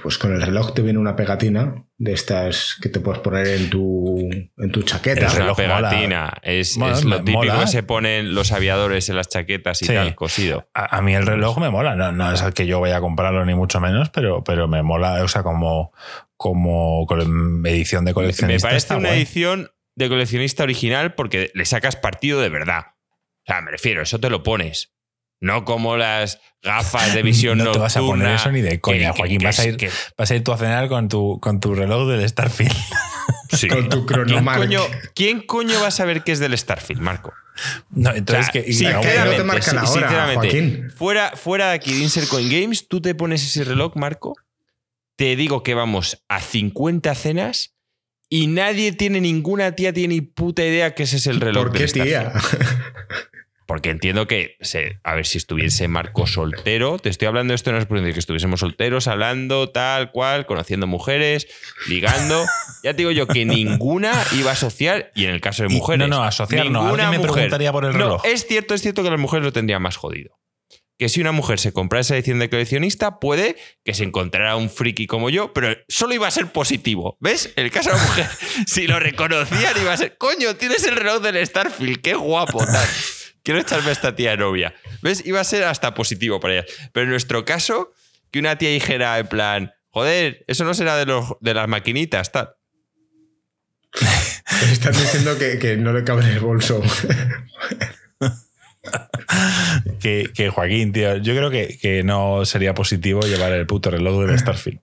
Pues 0.01 0.17
con 0.17 0.33
el 0.33 0.41
reloj 0.41 0.73
te 0.73 0.81
viene 0.81 0.97
una 0.97 1.15
pegatina 1.15 1.85
de 1.99 2.11
estas 2.13 2.75
que 2.81 2.89
te 2.89 2.99
puedes 2.99 3.21
poner 3.21 3.45
en 3.47 3.69
tu, 3.69 4.27
en 4.57 4.71
tu 4.71 4.81
chaqueta. 4.81 5.21
El 5.21 5.27
Es 5.27 5.35
una 5.35 5.43
mola. 5.43 5.55
pegatina. 5.55 6.33
Es, 6.41 6.75
lo 6.75 6.87
me 6.87 7.17
típico 7.19 7.37
mola. 7.37 7.59
que 7.59 7.67
se 7.67 7.83
ponen 7.83 8.33
los 8.33 8.51
aviadores 8.51 9.07
en 9.09 9.15
las 9.17 9.29
chaquetas 9.29 9.79
y 9.83 9.85
Sí. 9.85 9.93
tal, 9.93 10.15
cosido. 10.15 10.69
A, 10.73 10.97
a 10.97 11.01
mí 11.03 11.13
el 11.13 11.27
reloj 11.27 11.59
me 11.59 11.69
mola. 11.69 11.95
No, 11.95 12.11
no 12.11 12.31
es 12.31 12.41
el 12.41 12.53
que 12.53 12.65
yo 12.65 12.79
vaya 12.79 12.97
a 12.97 13.01
comprarlo, 13.01 13.45
ni 13.45 13.53
mucho 13.53 13.79
menos, 13.79 14.09
pero, 14.09 14.43
pero 14.43 14.67
me 14.67 14.81
mola. 14.81 15.23
O 15.23 15.27
sea, 15.27 15.43
como, 15.43 15.93
como 16.35 17.05
edición 17.65 18.05
de 18.05 18.09
Me 18.11 18.15
coleccionista. 18.15 18.69
parece 18.69 18.77
está 18.85 18.97
una 18.97 19.09
guay. 19.09 19.19
edición 19.19 19.69
de 19.95 20.09
coleccionista 20.09 20.63
original 20.63 21.13
porque 21.13 21.51
le 21.53 21.65
sacas 21.65 21.95
partido 21.95 22.41
de 22.41 22.49
verdad. 22.49 22.85
O 23.45 23.45
sea, 23.45 23.61
me 23.61 23.69
refiero, 23.69 24.01
eso 24.01 24.19
te 24.19 24.31
lo 24.31 24.41
pones. 24.41 24.93
No 25.41 25.63
como 25.65 25.95
las 25.97 26.39
gafas 26.61 27.13
de 27.13 27.23
visión 27.23 27.57
No 27.59 27.71
te 27.71 27.79
vas 27.79 27.95
a 27.95 28.01
poner 28.01 28.27
nocturna 28.29 28.35
eso 28.35 28.51
ni 28.51 28.61
de 28.61 28.79
coña, 28.81 29.11
que- 29.13 29.17
Joaquín. 29.19 29.39
que 29.39 29.45
vas, 29.45 29.59
a 29.59 29.65
ir, 29.67 29.77
que- 29.77 29.89
vas 30.17 30.31
a 30.31 30.35
ir 30.35 30.43
tú 30.43 30.51
a 30.51 30.57
cenar 30.57 30.87
con 30.89 31.07
tu, 31.07 31.39
con 31.39 31.59
tu 31.59 31.73
reloj 31.75 32.07
del 32.09 32.27
Starfield. 32.27 32.75
sí. 33.51 33.67
Con 33.67 33.87
tu 33.89 34.05
¿Quién 34.05 34.25
cronomark. 34.25 34.59
coño, 34.59 34.81
¿Quién 35.15 35.41
coño 35.41 35.79
va 35.81 35.87
a 35.87 35.91
saber 35.91 36.23
qué 36.23 36.31
es 36.33 36.39
del 36.39 36.57
Starfield, 36.57 37.01
Marco? 37.01 37.33
No, 37.89 38.11
entonces 38.13 38.47
O 38.49 38.51
sea, 38.51 38.63
que. 38.63 38.73
sí, 38.73 38.83
no 38.85 39.01
te 39.01 39.07
sinceramente, 39.07 39.43
marca 39.43 39.73
la 39.73 39.85
sí, 39.85 39.97
hora, 39.97 40.07
sinceramente, 40.07 40.35
Joaquín. 40.49 40.91
Fuera, 40.95 41.31
fuera 41.35 41.67
de 41.69 41.73
aquí 41.75 41.93
de 41.93 41.99
Insert 41.99 42.27
Coin 42.29 42.49
Games, 42.49 42.87
tú 42.87 43.01
te 43.01 43.15
pones 43.15 43.43
ese 43.43 43.63
reloj, 43.65 43.95
Marco. 43.95 44.35
Te 45.17 45.35
digo 45.35 45.63
que 45.63 45.73
vamos 45.73 46.23
a 46.29 46.39
50 46.39 47.13
cenas 47.15 47.75
y 48.29 48.47
nadie 48.47 48.93
tiene, 48.93 49.19
ninguna 49.19 49.73
tía 49.73 49.91
tiene 49.91 50.13
ni 50.15 50.21
puta 50.21 50.63
idea 50.63 50.95
que 50.95 51.03
ese 51.03 51.17
es 51.17 51.27
el 51.27 51.41
reloj 51.41 51.63
¿Por 51.65 51.73
qué, 51.73 51.79
del 51.87 51.91
tía? 51.91 52.31
Starfield. 52.39 52.89
Porque 53.69 53.91
entiendo 53.91 54.25
que, 54.25 54.57
se- 54.61 54.99
a 55.03 55.13
ver, 55.13 55.27
si 55.27 55.37
estuviese 55.37 55.87
Marco 55.87 56.25
soltero, 56.25 56.97
te 56.97 57.09
estoy 57.09 57.27
hablando 57.27 57.51
de 57.51 57.55
esto, 57.55 57.71
no 57.71 57.77
es 57.77 57.85
por 57.85 57.99
decir 57.99 58.13
que 58.13 58.19
estuviésemos 58.19 58.61
solteros, 58.61 59.07
hablando 59.07 59.69
tal 59.69 60.09
cual, 60.11 60.47
conociendo 60.47 60.87
mujeres, 60.87 61.45
ligando. 61.87 62.43
Ya 62.83 62.93
te 62.93 62.97
digo 62.97 63.11
yo 63.11 63.27
que 63.27 63.45
ninguna 63.45 64.11
iba 64.35 64.49
a 64.49 64.53
asociar, 64.53 65.11
y 65.13 65.25
en 65.25 65.29
el 65.29 65.39
caso 65.39 65.61
de 65.61 65.69
Y- 65.71 65.75
mujeres. 65.77 65.99
no, 66.09 66.17
no, 66.17 66.23
asociar 66.23 66.65
no. 66.71 66.87
Alguien 66.87 67.11
me 67.11 67.17
mujer- 67.19 67.31
preguntaría 67.33 67.71
por 67.71 67.85
el 67.85 67.91
No, 67.91 67.97
reloj. 67.99 68.25
es 68.25 68.47
cierto, 68.47 68.73
es 68.73 68.81
cierto 68.81 69.03
que 69.03 69.11
las 69.11 69.19
mujeres 69.19 69.45
lo 69.45 69.53
tendrían 69.53 69.83
más 69.83 69.97
jodido. 69.97 70.39
Que 70.97 71.07
si 71.07 71.21
una 71.21 71.31
mujer 71.31 71.59
se 71.59 71.71
comprara 71.71 72.01
esa 72.01 72.15
edición 72.15 72.39
de 72.39 72.49
coleccionista, 72.49 73.19
puede 73.19 73.55
que 73.85 73.93
se 73.93 74.03
encontrara 74.03 74.55
un 74.55 74.71
friki 74.71 75.05
como 75.05 75.29
yo, 75.29 75.53
pero 75.53 75.77
solo 75.87 76.15
iba 76.15 76.27
a 76.27 76.31
ser 76.31 76.47
positivo. 76.47 77.17
¿Ves? 77.21 77.53
El 77.55 77.69
caso 77.69 77.91
de 77.91 77.97
la 77.97 78.01
mujer, 78.01 78.27
si 78.67 78.87
lo 78.87 78.99
reconocían, 78.99 79.79
iba 79.79 79.93
a 79.93 79.97
ser, 79.97 80.17
coño, 80.17 80.55
tienes 80.55 80.83
el 80.87 80.95
reloj 80.95 81.21
del 81.21 81.45
Starfield, 81.45 82.01
qué 82.01 82.15
guapo, 82.15 82.65
tal. 82.65 82.87
Quiero 83.49 83.61
echarme 83.61 83.89
a 83.89 83.93
esta 83.93 84.15
tía 84.15 84.29
de 84.29 84.37
novia. 84.37 84.75
¿Ves? 85.01 85.25
Iba 85.25 85.39
a 85.39 85.43
ser 85.43 85.63
hasta 85.63 85.95
positivo 85.95 86.39
para 86.39 86.53
ella. 86.53 86.65
Pero 86.93 87.05
en 87.05 87.09
nuestro 87.09 87.45
caso, 87.45 87.91
que 88.29 88.37
una 88.37 88.59
tía 88.59 88.69
dijera 88.69 89.17
en 89.17 89.25
plan, 89.25 89.73
joder, 89.89 90.45
eso 90.47 90.65
no 90.65 90.75
será 90.75 90.95
de, 90.97 91.07
los, 91.07 91.33
de 91.41 91.55
las 91.55 91.67
maquinitas, 91.67 92.31
tal. 92.31 92.51
Están 94.71 94.93
diciendo 94.93 95.35
que, 95.39 95.57
que 95.57 95.77
no 95.77 95.93
le 95.93 96.03
cabe 96.03 96.21
en 96.25 96.29
el 96.29 96.39
bolso. 96.41 96.79
que, 99.99 100.29
que 100.35 100.49
Joaquín, 100.49 100.93
tío, 100.93 101.17
yo 101.17 101.35
creo 101.35 101.49
que, 101.49 101.79
que 101.81 102.03
no 102.03 102.45
sería 102.45 102.75
positivo 102.75 103.21
llevar 103.21 103.51
el 103.53 103.65
puto 103.65 103.89
reloj 103.89 104.27
del 104.27 104.37
Starfield. 104.37 104.79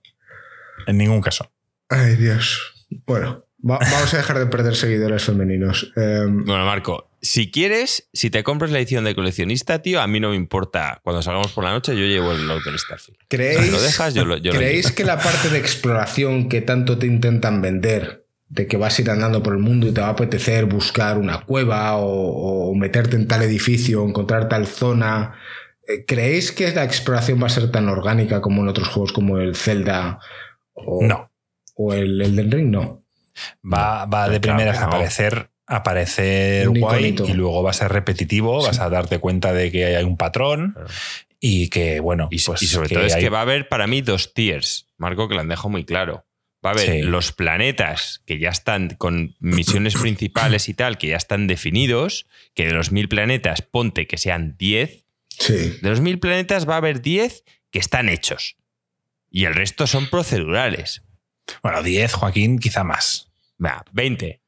En 0.87 0.97
ningún 0.97 1.21
caso. 1.21 1.49
Ay, 1.87 2.17
Dios. 2.17 2.85
Bueno, 3.05 3.45
va- 3.59 3.79
vamos 3.79 4.13
a 4.13 4.17
dejar 4.17 4.39
de 4.39 4.47
perder 4.47 4.75
seguidores 4.75 5.23
femeninos. 5.23 5.89
Em, 5.95 6.43
Bueno, 6.43 6.65
Marco, 6.65 7.06
si 7.21 7.49
quieres, 7.51 8.09
si 8.13 8.29
te 8.29 8.43
compras 8.43 8.71
la 8.71 8.77
edición 8.79 9.03
de 9.03 9.15
coleccionista, 9.15 9.81
tío, 9.81 10.01
a 10.01 10.07
mí 10.07 10.19
no 10.19 10.29
me 10.29 10.35
importa. 10.35 10.99
Cuando 11.03 11.21
salgamos 11.21 11.51
por 11.51 11.63
la 11.63 11.71
noche, 11.71 11.93
yo 11.95 12.05
llevo 12.05 12.31
el 12.31 12.39
reloj 12.41 12.63
del 12.63 12.77
Starfield. 12.79 13.17
¿Creéis, 13.27 13.59
Si 13.65 13.71
lo 13.71 13.81
dejas, 13.81 14.13
yo 14.13 14.25
lo, 14.25 14.37
yo 14.37 14.51
lo 14.53 14.59
¿creéis 14.59 14.85
llevo. 14.85 14.95
que 14.95 15.03
la 15.03 15.19
parte 15.19 15.49
de 15.49 15.57
exploración 15.57 16.47
que 16.49 16.61
tanto 16.61 16.97
te 16.97 17.07
intentan 17.07 17.61
vender, 17.61 18.25
de 18.49 18.67
que 18.67 18.77
vas 18.77 18.97
a 18.97 19.01
ir 19.01 19.09
andando 19.09 19.43
por 19.43 19.53
el 19.53 19.59
mundo 19.59 19.87
y 19.87 19.91
te 19.91 20.01
va 20.01 20.07
a 20.07 20.11
apetecer 20.11 20.65
buscar 20.65 21.17
una 21.17 21.41
cueva 21.41 21.97
o, 21.97 22.69
o 22.69 22.75
meterte 22.75 23.15
en 23.15 23.27
tal 23.27 23.41
edificio 23.43 24.03
o 24.03 24.07
encontrar 24.07 24.47
tal 24.47 24.67
zona, 24.67 25.33
eh, 25.87 26.05
¿creéis 26.05 26.51
que 26.51 26.71
la 26.73 26.83
exploración 26.83 27.41
va 27.41 27.47
a 27.47 27.49
ser 27.49 27.71
tan 27.71 27.89
orgánica 27.89 28.39
como 28.41 28.61
en 28.61 28.69
otros 28.69 28.87
juegos 28.87 29.11
como 29.11 29.39
el 29.39 29.55
Zelda 29.55 30.19
o, 30.73 31.03
No. 31.03 31.31
o 31.75 31.93
el 31.93 32.21
Elden 32.21 32.51
Ring? 32.51 32.69
No. 32.69 33.03
Va, 33.63 34.05
va 34.05 34.29
de 34.29 34.39
claro 34.39 34.57
primeras 34.57 34.77
a 34.81 34.85
aparecer, 34.85 35.49
aparecer 35.67 36.69
Un 36.69 36.79
guay 36.79 36.99
iconito. 37.05 37.25
y 37.27 37.33
luego 37.33 37.61
va 37.63 37.71
a 37.71 37.73
ser 37.73 37.91
repetitivo, 37.91 38.61
Sí. 38.61 38.67
vas 38.67 38.79
a 38.79 38.89
darte 38.89 39.19
cuenta 39.19 39.53
de 39.53 39.71
que 39.71 39.97
hay 39.97 40.03
un 40.03 40.17
patrón 40.17 40.71
Claro. 40.73 40.87
y 41.39 41.69
que, 41.69 41.99
bueno, 41.99 42.29
Y, 42.31 42.39
pues 42.41 42.63
y 42.63 42.67
sobre 42.67 42.89
todo 42.89 43.05
es 43.05 43.13
hay- 43.15 43.21
que 43.21 43.29
va 43.29 43.39
a 43.39 43.41
haber 43.43 43.67
para 43.67 43.85
mí 43.87 44.01
dos 44.01 44.33
tiers, 44.33 44.87
Marco, 44.97 45.27
que 45.27 45.35
lo 45.35 45.41
han 45.41 45.49
dejado 45.49 45.69
muy 45.69 45.83
claro. 45.85 46.25
Va 46.65 46.71
a 46.71 46.73
haber 46.73 46.89
Sí. 46.89 47.01
los 47.03 47.31
planetas 47.33 48.23
que 48.25 48.39
ya 48.39 48.49
están 48.49 48.89
con 48.97 49.35
misiones 49.39 49.93
principales 50.01 50.69
y 50.69 50.73
tal, 50.73 50.97
que 50.97 51.07
ya 51.07 51.17
están 51.17 51.45
definidos, 51.47 52.25
que 52.55 52.65
de 52.65 52.71
los 52.73 52.91
mil 52.91 53.07
planetas 53.09 53.61
ponte 53.61 54.07
que 54.07 54.17
sean 54.17 54.55
10. 54.57 55.05
Sí. 55.29 55.77
De 55.81 55.89
los 55.89 56.01
mil 56.01 56.17
planetas 56.19 56.67
va 56.67 56.73
a 56.73 56.77
haber 56.77 57.01
10 57.01 57.43
que 57.71 57.77
están 57.79 58.09
hechos. 58.09 58.55
Y 59.29 59.45
el 59.45 59.53
resto 59.53 59.85
son 59.85 60.09
procedurales. 60.09 61.03
Bueno, 61.61 61.83
10, 61.83 62.13
Joaquín, 62.13 62.57
quizá 62.57 62.83
más. 62.83 63.29
Va, 63.63 63.83
20. 63.91 64.41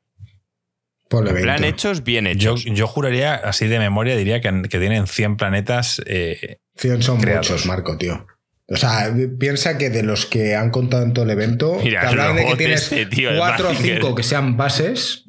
Ponle 1.10 1.34
20. 1.34 1.44
Plan 1.44 1.64
hechos, 1.66 2.04
bien 2.06 2.26
Yo, 2.38 2.54
hechos. 2.54 2.64
yo 2.66 2.88
juraría, 2.88 3.36
así 3.36 3.68
de 3.68 3.80
memoria, 3.80 4.16
diría 4.16 4.40
que, 4.40 4.62
que 4.70 4.80
tienen 4.80 5.06
100 5.08 5.36
planetas. 5.36 6.02
eh, 6.06 6.60
100 6.78 7.02
son 7.04 7.20
creados. 7.20 7.50
muchos, 7.50 7.66
Marco, 7.66 7.98
tío. 7.98 8.26
O 8.68 8.78
sea, 8.78 9.12
piensa 9.40 9.78
que 9.80 9.90
de 9.90 10.04
los 10.04 10.26
que 10.28 10.56
han 10.56 10.70
contado 10.70 11.04
en 11.04 11.12
todo 11.14 11.26
el 11.26 11.32
evento, 11.32 11.78
Mira, 11.84 12.02
te 12.02 12.08
hablan 12.08 12.36
de 12.36 12.46
que 12.46 12.56
tienes 12.56 12.84
este, 12.84 13.06
tío, 13.08 13.32
el 13.32 13.38
cuatro 13.38 13.70
o 13.70 13.74
Mazinger. 13.74 13.96
cinco 14.02 14.16
que 14.16 14.24
sean 14.24 14.56
bases 14.56 15.26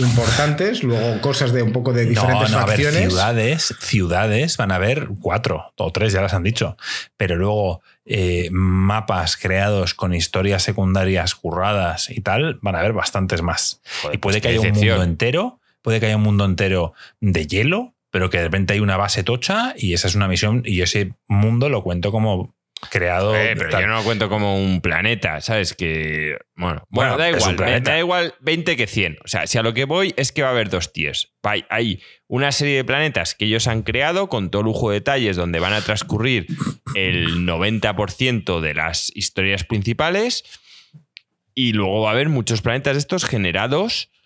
importantes, 0.00 0.82
luego 0.82 1.20
cosas 1.20 1.52
de 1.52 1.62
un 1.62 1.72
poco 1.72 1.92
de 1.92 2.02
no, 2.04 2.08
diferentes 2.10 2.50
no, 2.50 2.58
a 2.58 2.66
ver, 2.66 2.70
facciones. 2.76 3.08
ciudades, 3.08 3.74
ciudades 3.80 4.56
van 4.56 4.72
a 4.72 4.76
haber 4.76 5.08
cuatro 5.20 5.72
o 5.76 5.92
tres, 5.92 6.12
ya 6.12 6.20
las 6.20 6.34
han 6.34 6.42
dicho. 6.42 6.76
Pero 7.16 7.36
luego 7.36 7.80
eh, 8.04 8.48
mapas 8.50 9.36
creados 9.36 9.94
con 9.94 10.14
historias 10.14 10.62
secundarias 10.62 11.34
curradas 11.34 12.10
y 12.10 12.20
tal, 12.20 12.58
van 12.62 12.74
a 12.74 12.80
haber 12.80 12.92
bastantes 12.92 13.42
más. 13.42 13.80
Joder, 14.02 14.14
y 14.14 14.18
puede 14.18 14.40
pues 14.40 14.42
que 14.42 14.48
haya 14.48 14.60
un 14.60 14.76
mundo 14.76 15.02
entero, 15.02 15.60
puede 15.82 16.00
que 16.00 16.06
haya 16.06 16.16
un 16.16 16.22
mundo 16.22 16.44
entero 16.44 16.94
de 17.20 17.46
hielo, 17.46 17.94
pero 18.10 18.30
que 18.30 18.38
de 18.38 18.44
repente 18.44 18.72
hay 18.72 18.80
una 18.80 18.96
base 18.96 19.22
tocha 19.22 19.74
y 19.76 19.94
esa 19.94 20.08
es 20.08 20.14
una 20.14 20.28
misión 20.28 20.62
y 20.64 20.82
ese 20.82 21.14
mundo 21.28 21.68
lo 21.68 21.82
cuento 21.82 22.10
como 22.10 22.54
creado. 22.88 23.36
Eh, 23.36 23.54
pero 23.56 23.70
tal. 23.70 23.82
yo 23.82 23.86
no 23.86 23.96
lo 23.96 24.04
cuento 24.04 24.28
como 24.28 24.56
un 24.56 24.80
planeta, 24.80 25.40
¿sabes? 25.40 25.74
Que. 25.74 26.38
Bueno, 26.54 26.86
Bueno, 26.88 27.16
bueno, 27.16 27.18
da 27.18 27.30
igual. 27.30 27.56
Me, 27.58 27.80
da 27.80 27.98
igual 27.98 28.34
20 28.40 28.76
que 28.76 28.86
100. 28.86 29.18
O 29.24 29.28
sea, 29.28 29.46
si 29.46 29.58
a 29.58 29.62
lo 29.62 29.74
que 29.74 29.84
voy 29.84 30.14
es 30.16 30.32
que 30.32 30.42
va 30.42 30.48
a 30.48 30.52
haber 30.52 30.70
dos 30.70 30.92
tiers. 30.92 31.32
Hay, 31.42 31.64
hay 31.70 32.02
una 32.26 32.52
serie 32.52 32.76
de 32.76 32.84
planetas 32.84 33.34
que 33.34 33.46
ellos 33.46 33.66
han 33.66 33.82
creado 33.82 34.28
con 34.28 34.50
todo 34.50 34.62
lujo 34.62 34.90
de 34.90 34.96
detalles 34.96 35.36
donde 35.36 35.60
van 35.60 35.72
a 35.72 35.80
transcurrir 35.80 36.46
el 36.94 37.46
90% 37.46 38.60
de 38.60 38.74
las 38.74 39.12
historias 39.14 39.64
principales. 39.64 40.44
Y 41.54 41.72
luego 41.72 42.02
va 42.02 42.10
a 42.10 42.12
haber 42.12 42.28
muchos 42.28 42.62
planetas 42.62 42.94
de 42.94 43.00
estos 43.00 43.24
generados 43.24 44.10
eh, 44.12 44.19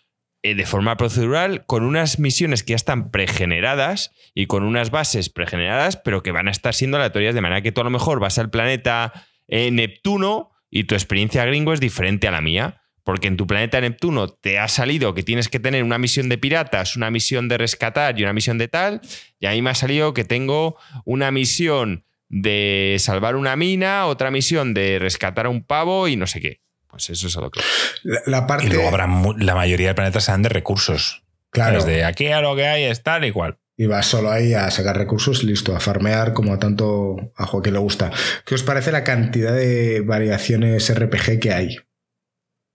de 0.53 0.67
forma 0.67 0.99
procedural 0.99 1.65
con 1.65 1.85
unas 1.85 2.19
misiones 2.19 2.63
que 2.63 2.73
ya 2.73 2.77
están 2.77 3.11
pregeneradas 3.11 4.13
y 4.35 4.45
con 4.45 4.63
unas 4.63 4.91
bases 4.91 5.31
pregeneradas, 5.31 5.97
pero 5.97 6.23
que 6.23 6.33
van 6.33 6.49
a 6.49 6.51
estar 6.51 6.75
siendo 6.75 6.99
aleatorias 6.99 7.35
de 7.35 7.41
manera 7.41 7.63
que 7.63 7.73
tú 7.73 7.81
a 7.81 7.85
lo 7.85 7.91
mejor 7.91 8.21
vas 8.21 8.39
al 8.39 8.51
planeta 8.51 9.27
eh, 9.49 9.71
Neptuno 9.71 10.51
y 10.71 10.85
tu 10.85 10.95
experiencia 10.95 11.47
gringo 11.47 11.73
es 11.73 11.81
diferente 11.81 12.29
a 12.29 12.31
la 12.31 12.43
mía. 12.43 12.83
Porque 13.05 13.29
en 13.29 13.37
tu 13.37 13.47
planeta 13.47 13.81
Neptuno 13.81 14.29
te 14.29 14.59
ha 14.59 14.67
salido 14.67 15.13
que 15.13 15.23
tienes 15.23 15.49
que 15.49 15.61
tener 15.61 15.85
una 15.85 15.99
misión 15.99 16.31
de 16.31 16.39
piratas, 16.39 16.97
una 16.97 17.11
misión 17.11 17.49
de 17.49 17.59
rescatar 17.59 18.19
y 18.19 18.23
una 18.23 18.33
misión 18.33 18.57
de 18.57 18.67
tal. 18.67 19.03
Y 19.39 19.47
a 19.47 19.51
mí 19.51 19.61
me 19.61 19.71
ha 19.71 19.75
salido 19.75 20.15
que 20.15 20.25
tengo 20.25 20.79
una 21.05 21.31
misión 21.31 22.05
de 22.31 22.97
salvar 22.99 23.37
una 23.37 23.57
mina, 23.57 24.07
otra 24.07 24.31
misión 24.31 24.73
de 24.73 24.99
rescatar 24.99 25.47
a 25.47 25.51
un 25.51 25.65
pavo 25.65 26.09
y 26.09 26.17
no 26.17 26.27
sé 26.27 26.41
qué. 26.41 26.61
Pues 26.95 27.11
eso 27.11 27.27
es 27.27 27.37
a 27.37 27.41
lo 27.41 27.51
que. 27.51 27.61
La, 28.03 28.21
la 28.27 28.47
parte. 28.47 28.67
Y 28.67 28.71
luego 28.71 28.89
habrá 28.89 29.07
la 29.39 29.55
mayoría 29.55 29.89
de 29.89 29.95
planetas 29.95 30.25
serán 30.25 30.43
de 30.43 30.49
recursos. 30.49 31.23
claro, 31.51 31.85
Desde 31.85 32.05
aquí 32.05 32.29
a 32.29 32.41
lo 32.41 32.55
que 32.57 32.67
hay 32.67 32.85
es 32.85 33.03
tal 33.03 33.25
y 33.25 33.33
cual. 33.33 33.59
y 33.77 33.87
vas 33.87 34.07
solo 34.07 34.31
ahí 34.31 34.55
a 34.55 34.71
sacar 34.71 34.97
recursos 34.97 35.43
listo, 35.43 35.75
a 35.75 35.81
farmear 35.81 36.33
como 36.33 36.53
a 36.55 36.59
tanto 36.61 37.17
a 37.37 37.47
Joaquín 37.47 37.73
le 37.73 37.81
gusta. 37.81 38.13
¿Qué 38.47 38.55
os 38.55 38.63
parece 38.63 38.93
la 38.93 39.03
cantidad 39.03 39.53
de 39.53 40.01
variaciones 40.03 40.93
RPG 40.95 41.41
que 41.41 41.53
hay? 41.53 41.77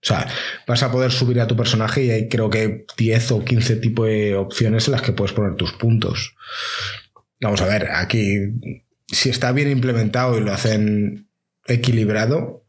O 0.02 0.06
sea, 0.06 0.26
vas 0.66 0.82
a 0.82 0.90
poder 0.92 1.10
subir 1.12 1.40
a 1.40 1.46
tu 1.46 1.56
personaje 1.56 2.02
y 2.04 2.10
hay 2.10 2.28
creo 2.28 2.48
que 2.50 2.84
10 2.96 3.32
o 3.32 3.44
15 3.44 3.76
tipos 3.76 4.06
de 4.06 4.34
opciones 4.36 4.86
en 4.88 4.92
las 4.92 5.02
que 5.02 5.12
puedes 5.12 5.32
poner 5.34 5.56
tus 5.56 5.72
puntos. 5.72 6.34
Vamos 7.40 7.60
a 7.62 7.66
ver, 7.66 7.88
aquí, 7.92 8.36
si 9.08 9.30
está 9.30 9.52
bien 9.52 9.70
implementado 9.70 10.36
y 10.38 10.40
lo 10.42 10.52
hacen 10.52 11.28
equilibrado, 11.66 12.64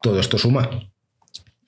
todo 0.00 0.18
esto 0.20 0.38
suma. 0.38 0.68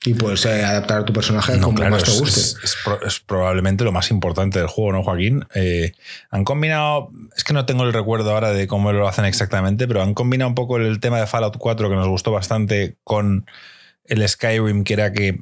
Y 0.04 0.14
puedes 0.14 0.44
eh, 0.46 0.64
adaptar 0.64 1.00
a 1.00 1.04
tu 1.04 1.12
personaje 1.12 1.58
como 1.60 1.82
más 1.90 2.04
te 2.04 2.10
es, 2.12 2.20
guste. 2.20 2.40
es- 2.40 2.56
es 2.62 2.76
pro- 2.84 3.04
es 3.04 3.18
probablemente 3.18 3.82
lo 3.82 3.90
más 3.90 4.10
importante 4.12 4.58
del 4.60 4.68
juego, 4.68 4.92
¿no, 4.92 5.02
Joaquín? 5.02 5.44
Eh, 5.56 5.92
han 6.30 6.44
combinado, 6.44 7.10
es 7.36 7.42
que 7.42 7.52
no 7.52 7.66
tengo 7.66 7.82
el 7.82 7.92
recuerdo 7.92 8.30
ahora 8.32 8.52
de 8.52 8.68
cómo 8.68 8.92
lo 8.92 9.08
hacen 9.08 9.24
exactamente, 9.24 9.88
pero 9.88 10.00
han 10.00 10.14
combinado 10.14 10.48
un 10.50 10.54
poco 10.54 10.76
el 10.76 11.00
tema 11.00 11.18
de 11.18 11.26
Fallout 11.26 11.56
4, 11.58 11.90
que 11.90 11.96
nos 11.96 12.06
gustó 12.08 12.30
bastante, 12.30 12.96
con 13.02 13.46
el 14.04 14.26
Skyrim, 14.26 14.84
que 14.84 14.92
era 14.94 15.12
que 15.12 15.40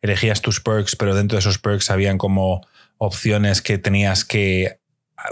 elegías 0.00 0.42
tus 0.42 0.60
perks, 0.60 0.94
pero 0.94 1.14
dentro 1.16 1.34
de 1.36 1.40
esos 1.40 1.58
perks 1.58 1.90
habían 1.90 2.18
como 2.18 2.64
opciones 2.98 3.62
que 3.62 3.78
tenías 3.78 4.24
que 4.24 4.78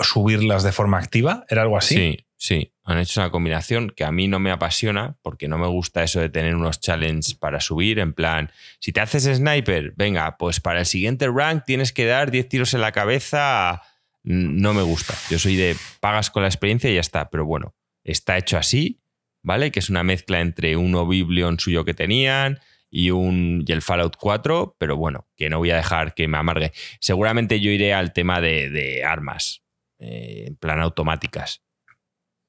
subirlas 0.02 0.64
de 0.64 0.72
forma 0.72 0.98
activa. 0.98 1.44
¿Era 1.48 1.62
algo 1.62 1.78
así? 1.78 1.94
Sí, 1.94 2.26
sí. 2.36 2.72
Han 2.88 2.98
hecho 2.98 3.20
una 3.20 3.30
combinación 3.30 3.90
que 3.90 4.04
a 4.04 4.12
mí 4.12 4.28
no 4.28 4.38
me 4.38 4.52
apasiona 4.52 5.16
porque 5.22 5.48
no 5.48 5.58
me 5.58 5.66
gusta 5.66 6.04
eso 6.04 6.20
de 6.20 6.28
tener 6.28 6.54
unos 6.54 6.80
challenges 6.80 7.34
para 7.34 7.60
subir. 7.60 7.98
En 7.98 8.12
plan, 8.12 8.52
si 8.78 8.92
te 8.92 9.00
haces 9.00 9.24
sniper, 9.24 9.92
venga, 9.96 10.36
pues 10.38 10.60
para 10.60 10.78
el 10.78 10.86
siguiente 10.86 11.26
rank 11.26 11.64
tienes 11.66 11.92
que 11.92 12.06
dar 12.06 12.30
10 12.30 12.48
tiros 12.48 12.74
en 12.74 12.82
la 12.82 12.92
cabeza. 12.92 13.82
No 14.22 14.72
me 14.72 14.82
gusta. 14.82 15.14
Yo 15.28 15.40
soy 15.40 15.56
de 15.56 15.76
pagas 15.98 16.30
con 16.30 16.42
la 16.42 16.48
experiencia 16.48 16.88
y 16.88 16.94
ya 16.94 17.00
está. 17.00 17.28
Pero 17.28 17.44
bueno, 17.44 17.74
está 18.04 18.38
hecho 18.38 18.56
así, 18.56 19.00
¿vale? 19.42 19.72
Que 19.72 19.80
es 19.80 19.90
una 19.90 20.04
mezcla 20.04 20.40
entre 20.40 20.76
un 20.76 20.94
Oblivion 20.94 21.58
suyo 21.58 21.84
que 21.84 21.92
tenían 21.92 22.60
y, 22.88 23.10
un, 23.10 23.64
y 23.66 23.72
el 23.72 23.82
Fallout 23.82 24.16
4, 24.16 24.76
pero 24.78 24.96
bueno, 24.96 25.26
que 25.36 25.50
no 25.50 25.58
voy 25.58 25.72
a 25.72 25.76
dejar 25.76 26.14
que 26.14 26.28
me 26.28 26.38
amargue. 26.38 26.70
Seguramente 27.00 27.58
yo 27.58 27.72
iré 27.72 27.94
al 27.94 28.12
tema 28.12 28.40
de, 28.40 28.70
de 28.70 29.04
armas, 29.04 29.64
eh, 29.98 30.44
en 30.46 30.54
plan 30.54 30.80
automáticas. 30.80 31.65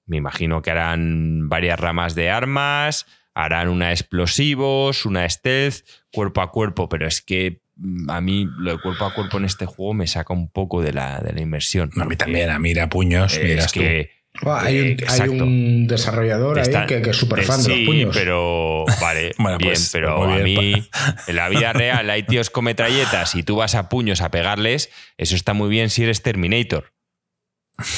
Me 0.08 0.18
imagino 0.18 0.62
que 0.62 0.72
harán 0.72 1.50
varias 1.50 1.80
ramas 1.80 2.16
de 2.16 2.30
armas, 2.30 3.06
harán 3.34 3.70
una 3.70 3.92
explosivos, 3.92 5.06
una 5.06 5.30
stealth, 5.30 5.86
cuerpo 6.12 6.42
a 6.42 6.52
cuerpo, 6.52 6.90
pero 6.90 7.06
es 7.08 7.22
que 7.22 7.62
mm, 7.76 8.10
a 8.10 8.20
mí 8.22 8.48
lo 8.58 8.72
de 8.72 8.82
cuerpo 8.82 9.06
a 9.06 9.14
cuerpo 9.14 9.38
en 9.38 9.46
este 9.46 9.66
juego 9.66 9.94
me 9.94 10.08
saca 10.08 10.34
un 10.34 10.50
poco 10.50 10.82
de 10.82 10.94
la, 10.94 11.20
de 11.20 11.34
la 11.34 11.42
inmersión. 11.42 11.92
A 12.00 12.06
mí 12.06 12.16
también, 12.16 12.50
a 12.50 12.58
mira 12.58 12.90
puños, 12.90 13.38
miras 13.42 13.66
es 13.66 13.72
tú. 13.72 13.80
que 13.82 14.18
Ah, 14.46 14.62
hay, 14.66 14.80
un, 14.80 14.86
hay 14.86 14.92
exacto. 14.94 15.32
un 15.44 15.88
desarrollador 15.88 16.60
ahí 16.60 16.86
que, 16.88 17.02
que 17.02 17.10
es 17.10 17.18
súper 17.18 17.44
fan 17.44 17.62
de 17.64 17.70
los 17.70 17.78
sí, 17.80 17.86
puños. 17.86 18.16
pero 18.16 18.86
vale, 19.02 19.34
Bueno, 19.40 19.58
bien, 19.58 19.72
pues, 19.72 19.90
pero 19.92 20.18
muy 20.20 20.40
a 20.40 20.44
bien. 20.44 20.62
mí 20.74 20.90
en 21.28 21.36
la 21.36 21.50
vida 21.50 21.74
real 21.74 22.10
hay 22.10 22.24
tíos 22.24 22.50
con 22.50 22.66
metralletas 22.66 23.34
y 23.36 23.44
tú 23.44 23.56
vas 23.56 23.74
a 23.76 23.90
puños 23.90 24.22
a 24.22 24.30
pegarles, 24.30 24.92
eso 25.18 25.36
está 25.36 25.54
muy 25.54 25.70
bien 25.70 25.90
si 25.90 26.04
eres 26.04 26.22
Terminator. 26.22 26.94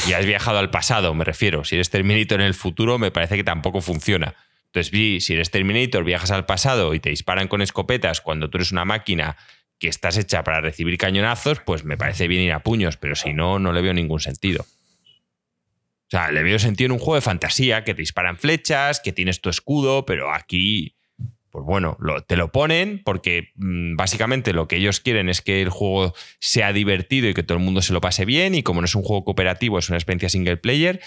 Y 0.07 0.13
has 0.13 0.25
viajado 0.25 0.59
al 0.59 0.71
pasado, 0.71 1.13
me 1.13 1.23
refiero. 1.23 1.63
Si 1.63 1.75
eres 1.75 1.89
Terminator 1.89 2.41
en 2.41 2.47
el 2.47 2.53
futuro, 2.53 2.97
me 2.97 3.11
parece 3.11 3.37
que 3.37 3.43
tampoco 3.43 3.81
funciona. 3.81 4.35
Entonces, 4.71 5.23
si 5.23 5.33
eres 5.33 5.51
Terminator, 5.51 6.03
viajas 6.03 6.31
al 6.31 6.45
pasado 6.45 6.93
y 6.93 6.99
te 6.99 7.09
disparan 7.09 7.47
con 7.47 7.61
escopetas 7.61 8.21
cuando 8.21 8.49
tú 8.49 8.57
eres 8.57 8.71
una 8.71 8.85
máquina 8.85 9.37
que 9.79 9.87
estás 9.87 10.17
hecha 10.17 10.43
para 10.43 10.61
recibir 10.61 10.97
cañonazos, 10.97 11.61
pues 11.61 11.85
me 11.85 11.97
parece 11.97 12.27
bien 12.27 12.43
ir 12.43 12.51
a 12.51 12.59
puños, 12.59 12.97
pero 12.97 13.15
si 13.15 13.33
no, 13.33 13.57
no 13.59 13.71
le 13.71 13.81
veo 13.81 13.93
ningún 13.93 14.19
sentido. 14.19 14.63
O 14.63 16.11
sea, 16.11 16.31
le 16.31 16.43
veo 16.43 16.59
sentido 16.59 16.87
en 16.87 16.91
un 16.93 16.99
juego 16.99 17.15
de 17.15 17.21
fantasía, 17.21 17.83
que 17.83 17.93
te 17.93 18.01
disparan 18.01 18.37
flechas, 18.37 18.99
que 18.99 19.13
tienes 19.13 19.41
tu 19.41 19.49
escudo, 19.49 20.05
pero 20.05 20.33
aquí, 20.33 20.95
pues 21.51 21.65
bueno, 21.65 21.97
te 22.27 22.35
lo 22.35 22.51
ponen 22.51 23.01
porque 23.03 23.49
mm, 23.55 23.95
básicamente 23.95 24.53
lo 24.53 24.67
que 24.67 24.77
ellos 24.77 24.99
quieren 24.99 25.29
es 25.29 25.41
que 25.41 25.61
el 25.61 25.69
juego 25.69 26.13
sea 26.39 26.73
divertido 26.73 27.27
y 27.27 27.33
que 27.33 27.43
todo 27.43 27.57
el 27.57 27.63
mundo 27.63 27.81
se 27.81 27.93
lo 27.93 28.01
pase 28.01 28.25
bien, 28.25 28.55
y 28.55 28.63
como 28.63 28.81
no 28.81 28.85
es 28.85 28.95
un 28.95 29.03
juego 29.03 29.23
cooperativo, 29.23 29.79
es 29.79 29.89
una 29.89 29.97
experiencia 29.97 30.29
single 30.29 30.57
player, 30.57 31.01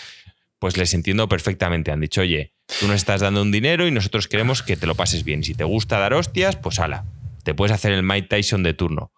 pues 0.58 0.76
les 0.76 0.94
entiendo 0.94 1.28
perfectamente. 1.28 1.90
Han 1.90 2.00
dicho, 2.00 2.20
oye, 2.20 2.52
tú 2.80 2.86
nos 2.86 2.96
estás 2.96 3.20
dando 3.20 3.42
un 3.42 3.50
dinero 3.50 3.86
y 3.86 3.90
nosotros 3.90 4.28
queremos 4.28 4.62
que 4.62 4.76
te 4.76 4.86
lo 4.86 4.94
pases 4.94 5.24
bien. 5.24 5.42
Si 5.42 5.54
te 5.54 5.64
gusta 5.64 5.98
dar 5.98 6.14
hostias, 6.14 6.56
pues 6.56 6.78
ala, 6.78 7.04
te 7.42 7.54
puedes 7.54 7.72
hacer 7.72 7.92
el 7.92 8.02
Mike 8.02 8.28
Tyson 8.28 8.62
de 8.62 8.74
turno. 8.74 9.12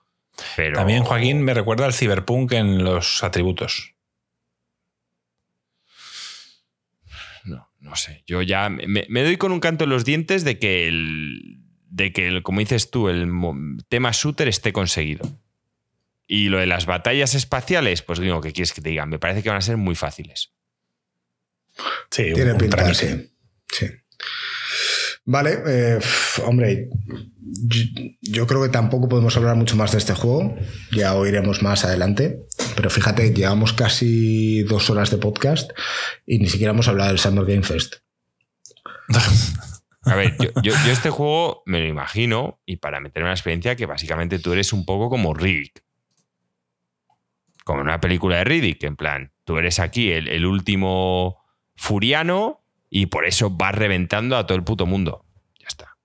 Pero... 0.57 0.77
También, 0.77 1.05
Joaquín, 1.05 1.43
me 1.43 1.55
recuerda 1.55 1.85
al 1.85 1.93
Cyberpunk 1.93 2.53
en 2.53 2.83
los 2.83 3.23
atributos. 3.23 3.94
No, 7.85 7.97
sé. 7.97 8.25
Yo 8.27 8.41
ya 8.41 8.71
me, 8.71 9.05
me 9.09 9.23
doy 9.23 9.37
con 9.37 9.53
un 9.53 9.61
canto 9.61 9.85
en 9.85 9.91
los 9.91 10.07
dientes 10.07 10.43
de 10.43 10.59
que 10.59 10.89
el. 10.89 11.59
de 11.91 12.15
que, 12.15 12.27
el, 12.27 12.43
como 12.43 12.61
dices 12.61 12.91
tú, 12.91 13.11
el 13.11 13.31
tema 13.91 14.11
shooter 14.11 14.49
esté 14.49 14.73
conseguido. 14.73 15.39
Y 16.27 16.49
lo 16.49 16.59
de 16.59 16.67
las 16.67 16.87
batallas 16.87 17.35
espaciales, 17.35 18.01
pues 18.01 18.19
digo, 18.19 18.41
¿qué 18.41 18.55
quieres 18.55 18.73
que 18.73 18.81
te 18.81 18.89
diga? 18.89 19.05
Me 19.05 19.19
parece 19.19 19.43
que 19.43 19.51
van 19.51 19.59
a 19.59 19.61
ser 19.61 19.77
muy 19.77 19.95
fáciles. 19.95 20.55
Sí, 22.11 22.33
Tiene 22.33 22.53
un 22.53 22.59
pinta, 22.59 22.95
sí. 22.95 23.31
sí. 23.71 23.87
Vale, 25.27 25.63
eh, 25.67 25.99
hombre, 26.45 26.91
yo, 28.21 28.47
creo 28.47 28.63
que 28.63 28.69
tampoco 28.69 29.09
podemos 29.09 29.37
hablar 29.37 29.57
mucho 29.57 29.75
más 29.77 29.93
de 29.93 29.99
este 29.99 30.13
juego. 30.13 30.55
Ya 30.93 31.15
oiremos 31.15 31.63
más 31.63 31.85
adelante. 31.85 32.41
Pero 32.77 32.91
fíjate, 32.91 33.33
llevamos 33.33 33.73
casi 33.73 34.63
dos 34.65 34.91
horas 34.91 35.11
de 35.11 35.17
podcast 35.19 35.71
y 36.27 36.39
ni 36.39 36.47
siquiera 36.47 36.73
hemos 36.73 36.89
hablado 36.89 37.09
del 37.09 37.19
Summer 37.19 37.45
Game 37.47 37.63
Fest. 37.63 37.97
A 40.07 40.17
ver, 40.17 40.37
yo, 40.63 40.75
este 40.91 41.09
juego 41.09 41.63
me 41.65 41.81
lo 41.81 41.87
imagino, 41.87 42.61
y 42.67 42.77
para 42.77 43.01
meterme 43.01 43.29
en 43.29 43.31
la 43.31 43.35
experiencia, 43.35 43.75
que 43.75 43.87
básicamente 43.87 44.39
tú 44.39 44.53
eres 44.53 44.75
un 44.75 44.85
poco 44.85 45.09
como 45.09 45.33
Riddick. 45.33 45.83
Como 47.65 47.81
en 47.81 47.87
una 47.87 48.01
película 48.01 48.37
de 48.37 48.45
Riddick, 48.45 48.85
en 48.85 48.97
plan, 48.97 49.33
tú 49.45 49.57
eres 49.57 49.79
aquí 49.79 50.11
el 50.11 50.45
último 50.45 51.39
furiano 51.75 52.64
y 52.97 53.07
por 53.07 53.27
eso 53.27 53.51
vas 53.51 53.75
reventando 53.75 54.37
a 54.37 54.47
todo 54.47 54.57
el 54.57 54.63
puto 54.63 54.87
mundo. 54.87 55.25
Ya 55.59 55.67
está. 55.67 55.97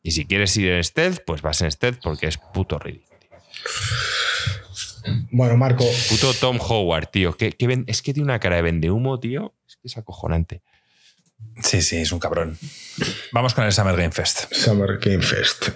Y 0.00 0.12
si 0.12 0.24
quieres 0.24 0.56
ir 0.56 0.68
en 0.70 0.84
stealth, 0.84 1.22
pues 1.26 1.42
vas 1.42 1.60
en 1.60 1.72
stealth 1.72 1.98
porque 2.02 2.28
es 2.28 2.38
puto 2.38 2.78
Riddick. 2.78 3.08
tío. 3.18 3.30
Bueno, 5.32 5.56
Marco, 5.56 5.84
Puto 6.08 6.32
Tom 6.34 6.58
Howard, 6.60 7.08
tío. 7.08 7.36
Que, 7.36 7.50
que 7.52 7.66
ven- 7.66 7.84
es 7.88 8.00
que 8.00 8.14
tiene 8.14 8.24
una 8.26 8.38
cara 8.38 8.54
de 8.56 8.62
vende 8.62 8.92
humo, 8.92 9.18
tío. 9.18 9.54
Es 9.66 9.74
que 9.76 9.88
es 9.88 9.96
acojonante. 9.96 10.62
Sí, 11.62 11.82
sí, 11.82 11.96
es 11.96 12.12
un 12.12 12.20
cabrón. 12.20 12.56
Vamos 13.32 13.52
con 13.52 13.64
el 13.64 13.72
Summer 13.72 13.96
Game 13.96 14.12
Fest. 14.12 14.52
Summer 14.54 14.98
Game 14.98 15.22
Fest. 15.22 15.70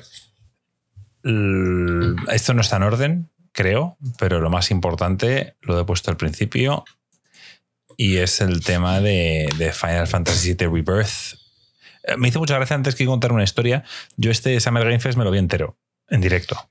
L- 1.25 2.15
Esto 2.33 2.55
no 2.55 2.61
está 2.61 2.77
en 2.77 2.83
orden, 2.85 3.31
creo, 3.53 3.97
pero 4.19 4.41
lo 4.41 4.51
más 4.51 4.71
importante 4.71 5.57
lo 5.62 5.81
he 5.81 5.85
puesto 5.85 6.12
al 6.12 6.17
principio 6.17 6.85
y 8.01 8.17
es 8.17 8.41
el 8.41 8.65
tema 8.65 9.03
de, 9.03 9.47
de 9.59 9.75
Final 9.75 10.07
Fantasy 10.07 10.55
VII 10.55 10.69
Rebirth. 10.69 11.35
Eh, 12.05 12.17
Me 12.17 12.29
hizo 12.29 12.39
mucha 12.39 12.55
gracia 12.55 12.75
antes 12.75 12.95
que 12.95 13.05
contar 13.05 13.31
una 13.31 13.45
historia. 13.45 13.85
Yo 14.17 14.31
este 14.31 14.59
Summer 14.59 14.85
Game 14.85 15.01
Fest 15.01 15.19
me 15.19 15.25
lo 15.25 15.31
vi 15.31 15.37
entero, 15.39 15.77
en 16.09 16.23
directo. 16.23 16.71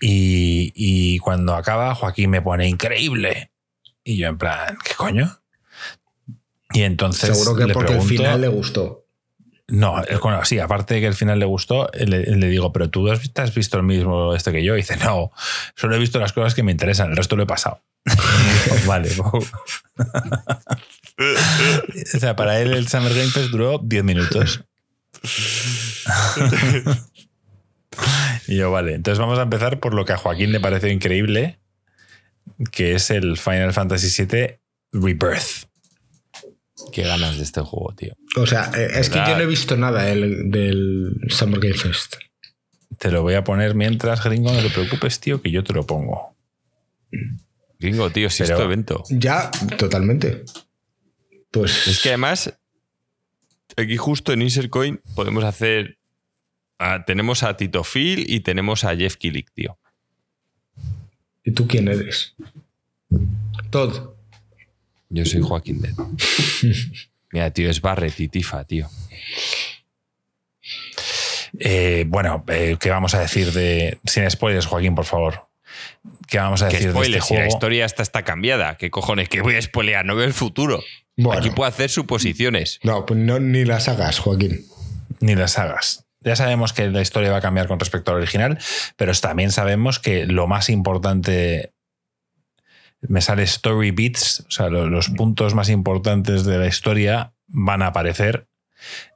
Y, 0.00 0.72
y 0.74 1.20
cuando 1.20 1.54
acaba, 1.54 1.94
Joaquín 1.94 2.30
me 2.30 2.42
pone 2.42 2.68
increíble. 2.68 3.52
Y 4.02 4.16
yo 4.16 4.26
en 4.26 4.36
plan, 4.36 4.76
¿qué 4.84 4.94
coño? 4.96 5.38
Y 6.72 6.82
entonces... 6.82 7.38
Seguro 7.38 7.54
que 7.56 7.66
le 7.66 7.72
porque 7.72 7.92
el 7.92 8.02
final 8.02 8.40
le 8.40 8.48
gustó. 8.48 9.06
no, 9.68 10.02
bueno, 10.24 10.44
sí, 10.44 10.58
aparte 10.58 10.94
de 10.94 11.02
que 11.02 11.06
el 11.06 11.14
final 11.14 11.38
le 11.38 11.44
gustó, 11.44 11.88
le, 11.94 12.24
le 12.24 12.48
digo, 12.48 12.72
pero 12.72 12.90
tú 12.90 13.08
has 13.12 13.20
visto, 13.20 13.42
has 13.42 13.54
visto 13.54 13.76
el 13.76 13.84
mismo 13.84 14.34
este 14.34 14.50
que 14.50 14.64
yo. 14.64 14.74
Y 14.74 14.78
dice, 14.78 14.96
no, 14.96 15.30
solo 15.76 15.94
he 15.94 16.00
visto 16.00 16.18
las 16.18 16.32
cosas 16.32 16.56
que 16.56 16.64
me 16.64 16.72
interesan, 16.72 17.10
el 17.10 17.16
resto 17.16 17.36
lo 17.36 17.44
he 17.44 17.46
pasado. 17.46 17.80
Pues 18.04 18.86
vale. 18.86 19.10
o 22.14 22.18
sea, 22.18 22.36
para 22.36 22.60
él 22.60 22.72
el 22.72 22.88
Summer 22.88 23.14
Game 23.14 23.30
Fest 23.30 23.50
duró 23.50 23.78
10 23.78 24.04
minutos. 24.04 24.64
y 28.48 28.56
yo, 28.56 28.70
vale, 28.70 28.94
entonces 28.94 29.18
vamos 29.18 29.38
a 29.38 29.42
empezar 29.42 29.80
por 29.80 29.94
lo 29.94 30.04
que 30.04 30.12
a 30.12 30.16
Joaquín 30.16 30.52
le 30.52 30.60
pareció 30.60 30.88
increíble, 30.90 31.58
que 32.70 32.94
es 32.94 33.10
el 33.10 33.38
Final 33.38 33.72
Fantasy 33.72 34.24
VII 34.24 34.58
Rebirth. 34.92 35.68
Qué 36.92 37.02
ganas 37.02 37.36
de 37.36 37.44
este 37.44 37.60
juego, 37.60 37.94
tío. 37.94 38.14
O 38.36 38.46
sea, 38.46 38.70
eh, 38.76 38.88
es 38.94 39.08
que 39.08 39.18
yo 39.18 39.36
no 39.36 39.42
he 39.42 39.46
visto 39.46 39.76
nada 39.76 40.02
del, 40.02 40.50
del 40.50 41.14
Summer 41.28 41.60
Game 41.60 41.74
Fest. 41.74 42.16
Te 42.98 43.10
lo 43.10 43.22
voy 43.22 43.34
a 43.34 43.44
poner 43.44 43.74
mientras, 43.74 44.22
gringo, 44.22 44.52
no 44.52 44.60
te 44.60 44.70
preocupes, 44.70 45.20
tío, 45.20 45.40
que 45.40 45.50
yo 45.50 45.64
te 45.64 45.72
lo 45.72 45.86
pongo. 45.86 46.36
Gringo, 47.82 48.08
tío, 48.10 48.30
si 48.30 48.42
Pero- 48.44 48.54
es 48.54 48.58
tu 48.60 48.64
evento. 48.64 49.02
Ya, 49.10 49.50
totalmente. 49.76 50.44
Pues 51.50 51.86
Es 51.86 52.00
que 52.00 52.08
además, 52.08 52.58
aquí 53.76 53.96
justo 53.98 54.32
en 54.32 54.40
Insercoin 54.42 55.00
podemos 55.14 55.44
hacer. 55.44 55.98
tenemos 57.06 57.42
a 57.42 57.56
Tito 57.56 57.84
Phil 57.84 58.24
y 58.28 58.40
tenemos 58.40 58.84
a 58.84 58.96
Jeff 58.96 59.16
Killick, 59.16 59.52
tío. 59.52 59.78
¿Y 61.44 61.50
tú 61.52 61.66
quién 61.68 61.88
eres? 61.88 62.34
Todd. 63.70 64.10
Yo 65.10 65.26
soy 65.26 65.42
Joaquín 65.42 65.82
Dead. 65.82 65.94
Mira, 67.32 67.50
tío, 67.50 67.68
es 67.68 67.80
Barret 67.82 68.18
y 68.18 68.28
Tifa, 68.28 68.64
tío. 68.64 68.88
Eh, 71.58 72.04
bueno, 72.08 72.44
eh, 72.48 72.76
¿qué 72.80 72.90
vamos 72.90 73.14
a 73.14 73.20
decir 73.20 73.52
de. 73.52 73.98
Sin 74.06 74.28
spoilers, 74.30 74.66
Joaquín, 74.66 74.94
por 74.94 75.04
favor. 75.04 75.48
¿Qué 76.28 76.38
vamos 76.38 76.62
a 76.62 76.68
¿Qué 76.68 76.76
decir 76.76 76.88
de 76.88 76.94
spoilers? 76.94 77.22
este 77.24 77.34
Si 77.34 77.40
la 77.40 77.46
historia 77.46 77.84
está, 77.84 78.02
está 78.02 78.22
cambiada. 78.22 78.76
¿Qué 78.76 78.90
cojones? 78.90 79.28
¿Qué 79.28 79.40
voy 79.40 79.56
a 79.56 79.62
spoilear? 79.62 80.04
No 80.04 80.14
veo 80.16 80.24
el 80.26 80.32
futuro. 80.34 80.82
Bueno. 81.16 81.38
Aquí 81.40 81.50
puedo 81.50 81.68
hacer 81.68 81.90
suposiciones. 81.90 82.80
No, 82.82 83.04
pues 83.06 83.18
no, 83.20 83.38
ni 83.38 83.64
las 83.64 83.88
hagas, 83.88 84.18
Joaquín. 84.18 84.64
Ni 85.20 85.34
las 85.34 85.52
sagas. 85.52 86.06
Ya 86.20 86.36
sabemos 86.36 86.72
que 86.72 86.88
la 86.88 87.02
historia 87.02 87.30
va 87.32 87.38
a 87.38 87.42
cambiar 87.42 87.66
con 87.68 87.78
respecto 87.80 88.12
al 88.12 88.18
original, 88.18 88.58
pero 88.96 89.12
también 89.14 89.50
sabemos 89.50 89.98
que 89.98 90.26
lo 90.26 90.46
más 90.46 90.68
importante. 90.70 91.72
Me 93.00 93.20
sale 93.20 93.42
story 93.42 93.90
beats, 93.90 94.44
o 94.46 94.50
sea, 94.50 94.68
lo- 94.68 94.88
los 94.88 95.08
puntos 95.08 95.54
más 95.54 95.68
importantes 95.68 96.44
de 96.44 96.58
la 96.58 96.66
historia 96.68 97.34
van 97.48 97.82
a 97.82 97.88
aparecer. 97.88 98.46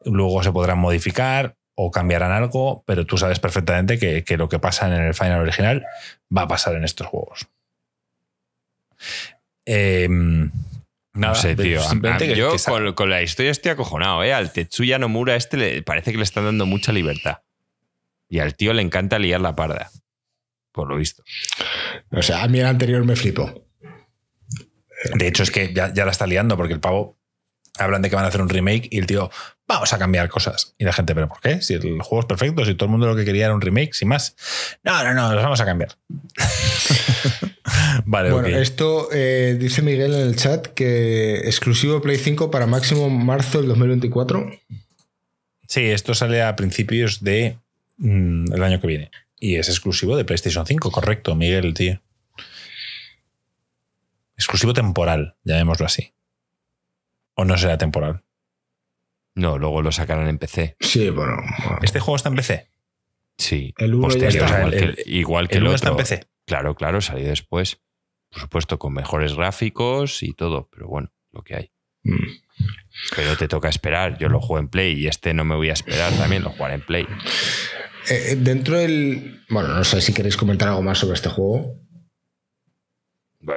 Luego 0.05 0.43
se 0.43 0.51
podrán 0.53 0.79
modificar 0.79 1.57
o 1.79 1.91
cambiarán 1.91 2.33
algo, 2.33 2.83
pero 2.87 3.05
tú 3.07 3.19
sabes 3.19 3.39
perfectamente 3.39 3.99
que, 3.99 4.25
que 4.25 4.37
lo 4.37 4.49
que 4.49 4.59
pasa 4.59 4.87
en 4.89 4.95
el 5.05 5.15
final 5.15 5.41
original 5.41 5.85
va 6.37 6.43
a 6.43 6.49
pasar 6.49 6.75
en 6.75 6.85
estos 6.85 7.07
juegos. 7.07 7.47
Em, 9.65 10.51
nada, 11.13 11.35
no 11.35 11.35
sé, 11.35 11.57
tío. 11.57 11.83
simplemente 11.83 12.25
A- 12.25 12.29
que- 12.29 12.35
yo 12.37 12.53
que 12.53 12.59
con, 12.63 12.93
con 12.95 13.11
la 13.11 13.23
historia 13.23 13.51
estoy 13.51 13.73
acojonado, 13.73 14.23
¿eh? 14.25 14.33
Al 14.33 14.53
Tetsuya 14.53 14.99
Nomura 14.99 15.37
este 15.37 15.57
le, 15.57 15.83
parece 15.83 16.13
que 16.13 16.19
le 16.19 16.25
están 16.25 16.45
dando 16.45 16.67
mucha 16.67 16.93
libertad. 16.93 17.39
Y 18.29 18.39
al 18.41 18.55
tío 18.57 18.73
le 18.73 18.83
encanta 18.83 19.19
liar 19.19 19.41
la 19.41 19.55
parda. 19.55 19.91
Por 20.73 20.89
lo 20.89 20.97
visto. 20.97 21.23
O 22.11 22.23
sea, 22.23 22.43
a 22.43 22.49
mí 22.49 22.59
el 22.61 22.67
anterior 22.67 23.05
me 23.05 23.17
flipó. 23.17 23.65
De 25.15 25.27
hecho, 25.29 25.43
es 25.43 25.51
que 25.51 25.73
ya, 25.73 25.93
ya 25.93 26.05
la 26.05 26.11
está 26.11 26.27
liando 26.27 26.57
porque 26.57 26.73
el 26.75 26.81
pavo 26.81 27.17
hablan 27.79 28.03
de 28.03 28.11
que 28.11 28.17
van 28.17 28.25
a 28.25 28.29
hacer 28.29 28.41
un 28.41 28.49
remake 28.49 28.89
y 28.91 28.99
el 28.99 29.07
tío, 29.07 29.31
vamos 29.67 29.93
a 29.93 29.99
cambiar 29.99 30.29
cosas. 30.29 30.75
Y 30.79 30.85
la 30.85 30.93
gente, 30.93 31.15
¿pero 31.15 31.29
por 31.29 31.41
qué? 31.41 31.61
Si 31.63 31.75
el 31.75 32.01
juego 32.03 32.21
es 32.21 32.27
perfecto, 32.27 32.65
si 32.65 32.75
todo 32.75 32.87
el 32.87 32.91
mundo 32.91 33.07
lo 33.07 33.17
que 33.17 33.25
quería 33.25 33.47
era 33.47 33.55
un 33.55 33.61
remake, 33.61 33.95
sin 33.95 34.09
más. 34.09 34.37
No, 34.83 35.03
no, 35.05 35.15
no, 35.15 35.35
los 35.35 35.43
vamos 35.43 35.61
a 35.61 35.65
cambiar. 35.65 35.97
vale, 38.05 38.31
Bueno, 38.31 38.49
esto 38.49 39.09
eh, 39.13 39.57
dice 39.59 39.83
Miguel 39.83 40.15
en 40.15 40.21
el 40.21 40.37
chat 40.37 40.69
que 40.69 41.39
exclusivo 41.39 42.01
Play 42.01 42.19
5 42.19 42.51
para 42.51 42.67
máximo 42.67 43.09
marzo 43.11 43.59
del 43.59 43.69
2024. 43.69 44.51
Sí, 45.69 45.87
esto 45.87 46.15
sale 46.15 46.43
a 46.43 46.55
principios 46.57 47.23
de 47.23 47.59
mm, 47.99 48.53
el 48.53 48.63
año 48.63 48.81
que 48.81 48.87
viene. 48.87 49.11
Y 49.39 49.57
es 49.57 49.69
exclusivo 49.69 50.17
de 50.17 50.25
PlayStation 50.25 50.67
5, 50.67 50.91
correcto, 50.91 51.35
Miguel, 51.35 51.75
tío. 51.75 52.01
Exclusivo 54.37 54.73
temporal, 54.73 55.37
llamémoslo 55.45 55.87
así. 55.87 56.13
O 57.37 57.45
no 57.45 57.57
será 57.59 57.79
temporal. 57.79 58.25
No, 59.35 59.59
luego 59.59 59.83
lo 59.83 59.93
sacarán 59.93 60.29
en 60.29 60.39
PC. 60.39 60.77
Sí, 60.81 61.11
bueno. 61.11 61.37
¿Este 61.83 62.01
juego 62.01 62.17
está 62.17 62.31
en 62.31 62.37
PC? 62.37 62.71
Sí. 63.39 63.75
El 63.77 63.95
uno 63.95 64.09
ya 64.09 64.15
Posterior, 64.15 64.45
está. 64.45 64.59
igual, 64.59 64.75
El- 64.75 64.97
que, 64.97 65.03
igual 65.07 65.49
que 65.49 65.55
¿El 65.57 65.63
el, 65.63 65.69
1 65.69 65.71
otro. 65.71 65.75
está 65.77 65.89
en 65.91 65.97
PC? 65.97 66.29
Claro, 66.47 66.75
claro, 66.75 67.01
salió 67.03 67.29
después. 67.29 67.83
Por 68.31 68.41
supuesto, 68.41 68.79
con 68.79 68.95
mejores 68.95 69.35
gráficos 69.35 70.23
y 70.23 70.33
todo, 70.33 70.69
pero 70.73 70.89
bueno, 70.89 71.13
lo 71.33 71.43
que 71.43 71.57
hay. 71.57 71.71
Mm. 72.03 72.17
Pero 73.15 73.37
te 73.37 73.47
toca 73.49 73.69
esperar. 73.69 74.17
Yo 74.19 74.29
lo 74.31 74.41
juego 74.41 74.59
en 74.59 74.69
Play 74.69 74.95
y 74.99 75.07
este 75.07 75.35
no 75.35 75.45
me 75.45 75.55
voy 75.55 75.69
a 75.71 75.75
esperar 75.75 76.13
también, 76.15 76.43
lo 76.43 76.51
jugaré 76.51 76.75
en 76.75 76.81
Play. 76.87 77.05
Eh, 78.09 78.29
eh, 78.33 78.37
dentro 78.37 78.79
del. 78.79 79.43
Bueno, 79.51 79.69
no 79.75 79.85
sé 79.85 80.01
si 80.01 80.15
queréis 80.15 80.37
comentar 80.37 80.69
algo 80.69 80.81
más 80.83 80.99
sobre 80.99 81.15
este 81.15 81.29
juego. 81.29 81.75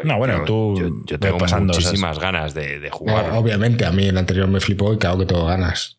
No, 0.03 0.18
bueno, 0.18 0.40
Yo- 0.40 0.44
tú 0.45 0.76
Yo, 0.80 0.90
yo 1.06 1.20
tengo 1.20 1.38
pasando, 1.38 1.74
muchísimas 1.74 2.20
ganas 2.20 2.53
de, 2.53 2.80
de 2.80 2.90
No, 2.90 2.95
jugar. 2.95 3.32
obviamente, 3.34 3.86
a 3.86 3.91
mí 3.91 4.06
el 4.07 4.18
anterior 4.18 4.48
me 4.48 4.60
flipó 4.60 4.94
y 4.94 4.98
claro 4.98 5.18
que 5.20 5.26
tengo 5.26 5.45
ganas. 5.45 5.98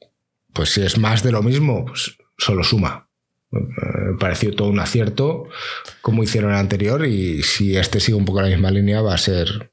Pues 0.53 0.71
si 0.71 0.83
es 0.83 0.99
más 0.99 1.23
de 1.23 1.33
lo 1.33 1.43
mismo, 1.43 1.85
pues 1.87 2.17
solo 2.39 2.63
suma. 2.65 3.09
Eh, 3.53 3.57
Me 4.13 4.19
pareció 4.19 4.55
todo 4.55 4.69
un 4.69 4.79
acierto 4.81 5.49
como 6.03 6.23
hicieron 6.23 6.51
el 6.53 6.57
anterior 6.59 7.05
y 7.07 7.43
si 7.43 7.77
este 7.77 8.01
sigue 8.01 8.17
un 8.17 8.25
poco 8.25 8.41
la 8.43 8.49
misma 8.49 8.71
línea 8.71 9.01
va 9.01 9.15
a 9.15 9.19
ser 9.19 9.71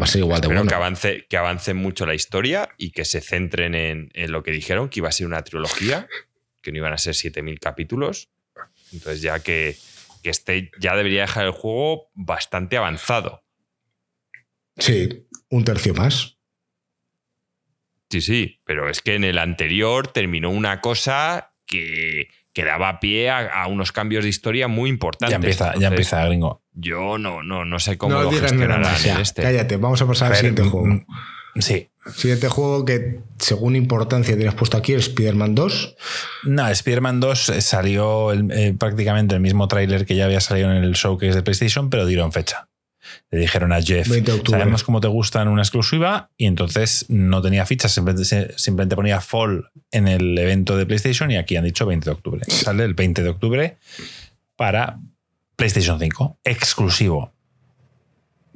va 0.00 0.04
a 0.04 0.06
ser 0.06 0.20
igual 0.20 0.40
de 0.40 0.46
Espero 0.46 0.60
bueno. 0.60 0.68
que 0.68 0.74
avance, 0.74 1.26
que 1.28 1.36
avance 1.36 1.74
mucho 1.74 2.06
la 2.06 2.14
historia 2.14 2.68
y 2.76 2.90
que 2.92 3.04
se 3.04 3.20
centren 3.20 3.74
en, 3.74 4.10
en 4.14 4.30
lo 4.30 4.42
que 4.42 4.50
dijeron, 4.52 4.88
que 4.90 5.00
iba 5.00 5.08
a 5.08 5.12
ser 5.12 5.26
una 5.26 5.42
trilogía, 5.42 6.06
que 6.62 6.70
no 6.70 6.78
iban 6.78 6.92
a 6.92 6.98
ser 6.98 7.14
7.000 7.14 7.58
capítulos. 7.58 8.28
Entonces 8.92 9.22
ya 9.22 9.40
que, 9.40 9.76
que 10.22 10.30
este 10.30 10.70
ya 10.80 10.96
debería 10.96 11.22
dejar 11.22 11.46
el 11.46 11.52
juego 11.52 12.10
bastante 12.14 12.76
avanzado. 12.76 13.44
Sí, 14.76 15.26
un 15.50 15.64
tercio 15.64 15.94
más. 15.94 16.38
Sí, 18.10 18.20
sí, 18.20 18.60
pero 18.64 18.88
es 18.88 19.02
que 19.02 19.14
en 19.14 19.24
el 19.24 19.38
anterior 19.38 20.08
terminó 20.08 20.50
una 20.50 20.80
cosa 20.80 21.54
que, 21.66 22.28
que 22.54 22.64
daba 22.64 23.00
pie 23.00 23.28
a, 23.28 23.46
a 23.46 23.66
unos 23.66 23.92
cambios 23.92 24.24
de 24.24 24.30
historia 24.30 24.66
muy 24.66 24.88
importantes. 24.88 25.30
Ya 25.30 25.36
empieza, 25.36 25.74
ya 25.78 25.88
empieza, 25.88 26.24
gringo. 26.24 26.64
Yo 26.72 27.18
no, 27.18 27.42
no, 27.42 27.64
no 27.64 27.78
sé 27.78 27.98
cómo 27.98 28.14
no 28.14 28.22
lo 28.22 28.30
gestionarán 28.30 28.84
en 29.04 29.18
este. 29.18 29.42
Cállate, 29.42 29.76
vamos 29.76 30.00
a 30.00 30.06
pasar 30.06 30.28
A 30.28 30.30
al 30.30 30.36
siguiente 30.36 30.62
juego. 30.62 31.04
Sí. 31.58 31.88
Siguiente 32.14 32.48
juego 32.48 32.84
que, 32.84 33.20
según 33.38 33.76
importancia 33.76 34.34
tienes 34.36 34.54
puesto 34.54 34.76
aquí, 34.78 34.94
es 34.94 35.08
Spider-Man 35.08 35.54
2. 35.54 35.96
No, 36.44 36.68
Spider-Man 36.68 37.20
2 37.20 37.52
salió 37.60 38.32
el- 38.32 38.50
eh, 38.50 38.74
prácticamente 38.78 39.34
el 39.34 39.40
mismo 39.40 39.68
tráiler 39.68 40.06
que 40.06 40.14
ya 40.14 40.24
había 40.24 40.40
salido 40.40 40.70
en 40.70 40.78
el 40.82 40.92
showcase 40.94 41.34
de 41.34 41.42
PlayStation, 41.42 41.90
pero 41.90 42.06
dieron 42.06 42.32
fecha. 42.32 42.68
Le 43.30 43.38
dijeron 43.40 43.72
a 43.72 43.82
Jeff, 43.82 44.08
20 44.08 44.30
de 44.32 44.38
octubre. 44.38 44.58
sabemos 44.60 44.84
cómo 44.84 45.00
te 45.00 45.08
gusta 45.08 45.42
en 45.42 45.48
una 45.48 45.62
exclusiva, 45.62 46.30
y 46.38 46.46
entonces 46.46 47.04
no 47.08 47.42
tenía 47.42 47.66
fichas, 47.66 47.92
simplemente, 47.92 48.96
ponía 48.96 49.20
Fall 49.20 49.70
en 49.90 50.08
el 50.08 50.36
evento 50.38 50.76
de 50.78 50.86
PlayStation 50.86 51.30
y 51.30 51.36
aquí 51.36 51.56
han 51.56 51.64
dicho 51.64 51.84
20 51.84 52.06
de 52.06 52.10
octubre. 52.12 52.42
Sale 52.48 52.84
el 52.84 52.94
20 52.94 53.22
de 53.22 53.28
octubre 53.28 53.76
para 54.56 54.98
PlayStation 55.56 55.98
5, 55.98 56.38
exclusivo 56.44 57.32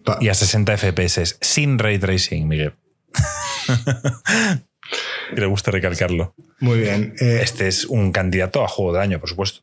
Pa- 0.04 0.18
y 0.20 0.28
a 0.28 0.34
60 0.34 0.76
FPS, 0.76 1.36
sin 1.40 1.78
ray 1.78 1.98
tracing, 1.98 2.48
Miguel. 2.48 2.72
Que 5.34 5.40
Le 5.40 5.46
gusta 5.46 5.70
recalcarlo. 5.70 6.34
Muy 6.60 6.80
bien. 6.80 7.14
Eh, 7.20 7.40
Este 7.42 7.66
es 7.68 7.86
un 7.86 8.12
candidato 8.12 8.62
a 8.62 8.68
juego 8.68 8.92
del 8.92 9.02
año, 9.02 9.20
por 9.20 9.28
supuesto. 9.30 9.60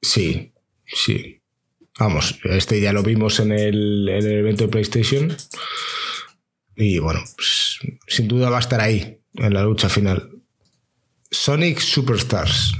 Sí, 0.00 0.52
sí. 0.86 1.40
Vamos, 1.98 2.40
este 2.44 2.80
ya 2.80 2.92
lo 2.92 3.02
vimos 3.02 3.38
en 3.38 3.52
el, 3.52 4.08
en 4.08 4.16
el 4.26 4.38
evento 4.38 4.64
de 4.64 4.70
PlayStation. 4.70 5.36
Y 6.74 6.98
bueno, 6.98 7.20
pues, 7.36 7.78
sin 8.08 8.26
duda 8.26 8.50
va 8.50 8.56
a 8.56 8.60
estar 8.60 8.80
ahí, 8.80 9.20
en 9.34 9.54
la 9.54 9.62
lucha 9.62 9.88
final. 9.88 10.30
Sonic 11.30 11.78
Superstars. 11.78 12.72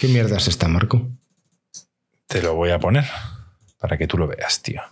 ¿Qué 0.00 0.08
mierda 0.08 0.36
es 0.36 0.46
esta, 0.48 0.68
Marco? 0.68 1.08
Te 2.26 2.42
lo 2.42 2.54
voy 2.54 2.70
a 2.70 2.78
poner 2.78 3.04
para 3.78 3.96
que 3.98 4.06
tú 4.06 4.18
lo 4.18 4.28
veas, 4.28 4.62
tío. 4.62 4.82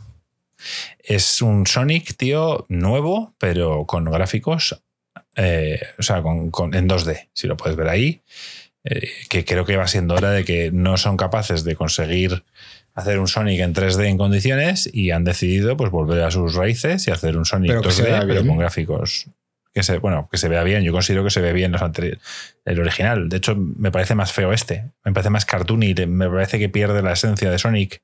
Es 0.98 1.42
un 1.42 1.66
Sonic, 1.66 2.16
tío, 2.16 2.66
nuevo, 2.68 3.34
pero 3.38 3.84
con 3.86 4.04
gráficos, 4.04 4.80
eh, 5.36 5.80
o 5.98 6.02
sea, 6.02 6.22
con, 6.22 6.50
con- 6.50 6.74
en 6.74 6.88
2D, 6.88 7.28
si 7.32 7.46
lo 7.46 7.56
puedes 7.56 7.76
ver 7.76 7.88
ahí. 7.88 8.22
eh, 8.84 9.08
que 9.30 9.44
creo 9.46 9.64
que 9.64 9.76
va 9.78 9.86
siendo 9.86 10.14
hora 10.14 10.30
de 10.30 10.44
que 10.44 10.70
no 10.70 10.96
son 10.98 11.16
capaces 11.16 11.64
de 11.64 11.74
conseguir 11.74 12.44
hacer 12.94 13.18
un 13.18 13.26
Sonic 13.28 13.60
en 13.60 13.72
3D 13.74 14.06
en 14.08 14.18
condiciones 14.18 14.88
y 14.92 15.10
han 15.10 15.24
decidido 15.24 15.76
pues 15.76 15.90
volver 15.90 16.22
a 16.22 16.30
sus 16.30 16.54
raíces 16.54 17.08
y 17.08 17.10
hacer 17.10 17.38
un 17.38 17.46
Sonic 17.46 17.70
Pero 17.70 17.80
que 17.82 17.90
se 17.92 18.02
2D, 18.02 18.06
vea 18.06 18.20
pero 18.26 18.46
con 18.46 18.58
gráficos 18.58 19.26
que 19.72 19.82
se, 19.82 19.98
bueno, 19.98 20.28
que 20.30 20.38
se 20.38 20.48
vea 20.48 20.62
bien. 20.62 20.84
Yo 20.84 20.92
considero 20.92 21.24
que 21.24 21.30
se 21.30 21.40
ve 21.40 21.52
bien 21.52 21.72
los 21.72 21.80
el 22.64 22.78
original. 22.80 23.28
De 23.28 23.38
hecho, 23.38 23.56
me 23.56 23.90
parece 23.90 24.14
más 24.14 24.32
feo 24.32 24.52
este. 24.52 24.84
Me 25.04 25.12
parece 25.12 25.30
más 25.30 25.44
cartoony. 25.44 25.94
Me 26.06 26.30
parece 26.30 26.60
que 26.60 26.68
pierde 26.68 27.02
la 27.02 27.14
esencia 27.14 27.50
de 27.50 27.58
Sonic. 27.58 28.00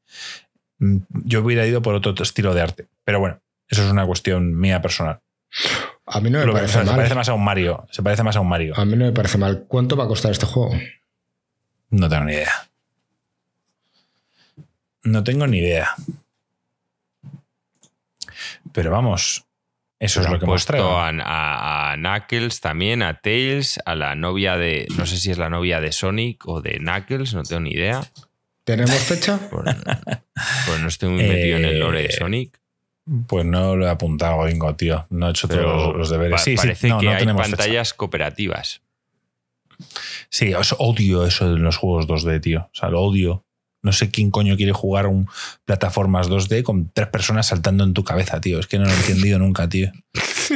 Mm, 0.81 0.97
Yo 1.24 1.40
hubiera 1.43 1.65
ido 1.66 1.81
por 1.82 1.94
otro 1.94 2.12
estilo 2.23 2.52
de 2.55 2.62
arte. 2.62 2.89
Pero 3.05 3.20
bueno, 3.20 3.40
eso 3.69 3.85
es 3.85 3.90
una 3.90 4.05
cuestión 4.07 4.59
mía 4.59 4.82
personal. 4.82 5.20
A 6.07 6.20
mí 6.20 6.28
no 6.31 6.40
me 6.40 6.47
Lo- 6.47 6.52
parece 6.55 6.78
se 6.78 6.85
mal. 6.85 6.97
parece 6.97 7.15
más 7.15 7.28
a 7.28 7.35
un 7.35 7.44
Mario. 7.44 7.86
Se 7.93 8.02
parece 8.02 8.23
más 8.24 8.35
a 8.36 8.40
un 8.40 8.48
Mario. 8.48 8.74
A 8.77 8.85
mí 8.85 8.97
no 8.97 9.05
me 9.05 9.12
parece 9.12 9.39
mal. 9.39 9.65
¿Cuánto 9.69 9.97
va 9.97 10.05
a 10.05 10.09
costar 10.09 10.32
este 10.32 10.47
juego? 10.47 10.74
No 11.90 12.09
tengo 12.09 12.24
ni 12.24 12.32
idea. 12.32 12.52
No 15.05 15.24
tengo 15.24 15.47
ni 15.47 15.59
idea. 15.59 15.90
Pero 18.73 18.90
vamos, 18.90 19.44
eso 19.98 20.20
es 20.20 20.27
lo 20.28 20.39
que 20.39 20.44
hemos 20.44 20.55
puesto 20.66 20.73
traído. 20.73 20.98
a, 20.98 21.09
a- 21.09 21.93
a 21.93 21.97
Knuckles 21.97 22.61
también, 22.61 23.02
a 23.02 23.20
Tails, 23.20 23.81
a 23.85 23.94
la 23.94 24.15
novia 24.15 24.57
de. 24.57 24.86
No 24.97 25.07
sé 25.07 25.16
si 25.16 25.31
es 25.31 25.39
la 25.39 25.51
novia 25.51 25.81
de 25.81 25.93
Sonic 25.93 26.47
o 26.47 26.61
de 26.61 26.78
Knuckles, 26.78 27.35
no 27.35 27.43
tengo 27.43 27.61
ni 27.62 27.70
idea. 27.73 28.01
¿Tenemos 28.65 28.95
fecha? 28.99 29.39
Por- 29.51 29.65
Pues 29.65 30.81
no 30.81 30.89
estoy 30.89 31.09
muy 31.11 31.24
metido 31.24 31.57
en 31.59 31.65
el 31.65 31.78
lore 31.81 32.03
de 32.03 32.07
Eh, 32.07 32.12
Sonic. 32.12 32.61
Pues 33.27 33.45
no 33.45 33.74
lo 33.77 33.87
he 33.87 33.91
apuntado, 33.91 34.43
gringo, 34.43 34.74
tío. 34.77 35.07
No 35.11 35.27
he 35.27 35.31
hecho 35.31 35.49
Pero 35.49 35.62
todos 35.65 35.97
los, 35.97 36.11
deberes. 36.11 36.32
pa- 36.32 36.45
sí, 36.45 36.53
sí, 36.53 36.57
parece 36.57 36.89
no, 36.89 36.99
que 37.01 37.07
no 37.07 37.12
hay 37.12 37.19
tenemos 37.19 37.45
fecha. 37.47 37.57
pantallas 37.57 37.95
cooperativas. 37.95 38.82
Sí, 40.28 40.55
os 40.55 40.74
odio 40.78 41.24
eso 41.27 41.47
en 41.47 41.62
los 41.62 41.77
juegos 41.77 42.07
2D, 42.07 42.41
tío. 42.41 42.61
O 42.73 42.74
sea, 42.74 42.91
lo 42.91 43.01
odio. 43.03 43.45
No 43.82 43.93
sé 43.93 44.11
quién 44.11 44.31
coño 44.31 44.57
quiere 44.57 44.73
jugar 44.73 45.07
un 45.07 45.27
plataformas 45.65 46.28
2D 46.28 46.62
con 46.62 46.91
tres 46.93 47.09
personas 47.09 47.47
saltando 47.47 47.82
en 47.82 47.95
tu 47.95 48.05
cabeza, 48.05 48.39
tío. 48.41 48.61
Es 48.61 48.66
que 48.66 48.78
no 48.78 48.85
lo 48.85 48.91
he 48.93 48.97
entendido 48.97 49.39
nunca, 49.39 49.69
tío. 49.70 49.91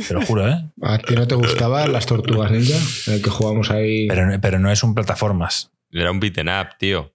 Te 0.07 0.13
lo 0.13 0.21
juro, 0.21 0.47
¿eh? 0.47 0.63
¿A 0.83 0.99
ti 0.99 1.15
no 1.15 1.27
te 1.27 1.35
gustaban 1.35 1.91
las 1.93 2.05
tortugas 2.05 2.51
ninja? 2.51 2.77
En 3.07 3.15
el 3.15 3.23
que 3.23 3.31
jugamos 3.31 3.71
ahí. 3.71 4.07
Pero, 4.09 4.29
pero 4.43 4.59
no 4.59 4.71
es 4.71 4.83
un 4.83 4.95
plataformas. 4.95 5.71
Era 5.91 6.11
un 6.11 6.21
beaten 6.21 6.49
up, 6.51 6.77
tío. 6.79 7.14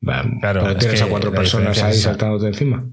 Claro, 0.00 0.30
pero 0.40 0.70
es 0.70 0.78
tienes 0.78 1.00
que 1.00 1.06
a 1.06 1.10
cuatro 1.10 1.30
la 1.32 1.36
personas 1.38 1.82
ahí 1.82 1.94
saltándote 1.98 2.46
encima. 2.46 2.84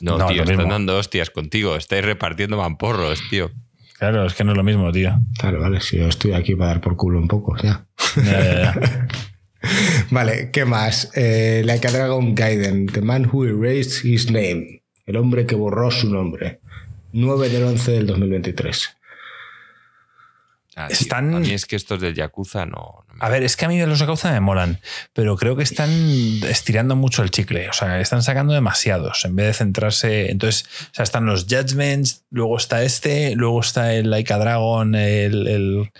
No, 0.00 0.18
No, 0.18 0.26
tío, 0.28 0.42
están 0.44 0.68
dando 0.68 0.96
hostias 0.98 1.30
contigo. 1.30 1.76
Estáis 1.76 2.04
repartiendo 2.04 2.56
mamporros, 2.56 3.20
tío. 3.28 3.50
Claro, 3.98 4.24
es 4.24 4.34
que 4.34 4.44
no 4.44 4.52
es 4.52 4.56
lo 4.56 4.64
mismo, 4.64 4.90
tío. 4.92 5.18
Vale, 5.42 5.58
vale, 5.58 5.80
si 5.80 5.98
yo 5.98 6.06
estoy 6.08 6.32
aquí 6.32 6.54
para 6.54 6.70
dar 6.70 6.80
por 6.80 6.96
culo 6.96 7.18
un 7.18 7.28
poco, 7.28 7.56
ya. 7.62 7.86
Ya, 8.16 8.22
ya, 8.24 8.60
ya. 8.62 9.08
Vale, 10.10 10.50
¿qué 10.52 10.64
más? 10.64 11.10
Eh, 11.14 11.62
Like 11.66 11.86
a 11.86 11.90
Dragon 11.92 12.34
Gaiden, 12.34 12.86
The 12.86 13.02
Man 13.02 13.28
Who 13.30 13.44
Erased 13.44 14.04
His 14.06 14.26
Name, 14.30 14.82
el 15.04 15.16
hombre 15.16 15.44
que 15.44 15.54
borró 15.54 15.90
su 15.90 16.08
nombre. 16.10 16.60
9 17.12 17.48
del 17.50 17.64
11 17.64 17.90
del 17.92 18.06
2023. 18.06 18.96
Ah, 20.76 20.86
tío, 20.86 20.94
Están- 20.96 21.34
A 21.34 21.40
mí 21.40 21.50
es 21.50 21.66
que 21.66 21.76
estos 21.76 22.00
del 22.00 22.14
Yakuza 22.14 22.64
no. 22.64 22.99
A 23.20 23.28
ver, 23.28 23.42
es 23.42 23.56
que 23.56 23.66
a 23.66 23.68
mí 23.68 23.78
los 23.84 23.98
Yakuza 23.98 24.32
me 24.32 24.40
molan, 24.40 24.80
pero 25.12 25.36
creo 25.36 25.54
que 25.56 25.62
están 25.62 25.90
estirando 26.48 26.96
mucho 26.96 27.22
el 27.22 27.30
chicle. 27.30 27.68
O 27.68 27.72
sea, 27.72 28.00
están 28.00 28.22
sacando 28.22 28.52
demasiados 28.54 29.24
en 29.24 29.36
vez 29.36 29.46
de 29.46 29.52
centrarse. 29.54 30.30
Entonces, 30.30 30.64
o 30.90 30.94
sea, 30.94 31.02
están 31.04 31.26
los 31.26 31.44
Judgments, 31.44 32.24
luego 32.30 32.56
está 32.56 32.82
este, 32.82 33.34
luego 33.36 33.60
está 33.60 33.94
el 33.94 34.10
Like 34.10 34.32
a 34.32 34.38
Dragon, 34.38 34.94
el, 34.94 35.90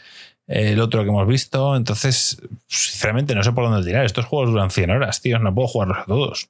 el- 0.47 0.81
otro 0.81 1.03
que 1.05 1.09
hemos 1.11 1.29
visto. 1.29 1.77
Entonces, 1.77 2.41
sinceramente, 2.67 3.35
no 3.35 3.45
sé 3.45 3.53
por 3.53 3.65
dónde 3.71 3.87
tirar. 3.87 4.05
Estos 4.05 4.25
juegos 4.25 4.51
duran 4.51 4.71
100 4.71 4.91
horas, 4.91 5.21
tío. 5.21 5.39
No 5.39 5.55
puedo 5.55 5.69
jugarlos 5.69 5.99
a 5.99 6.05
todos. 6.07 6.49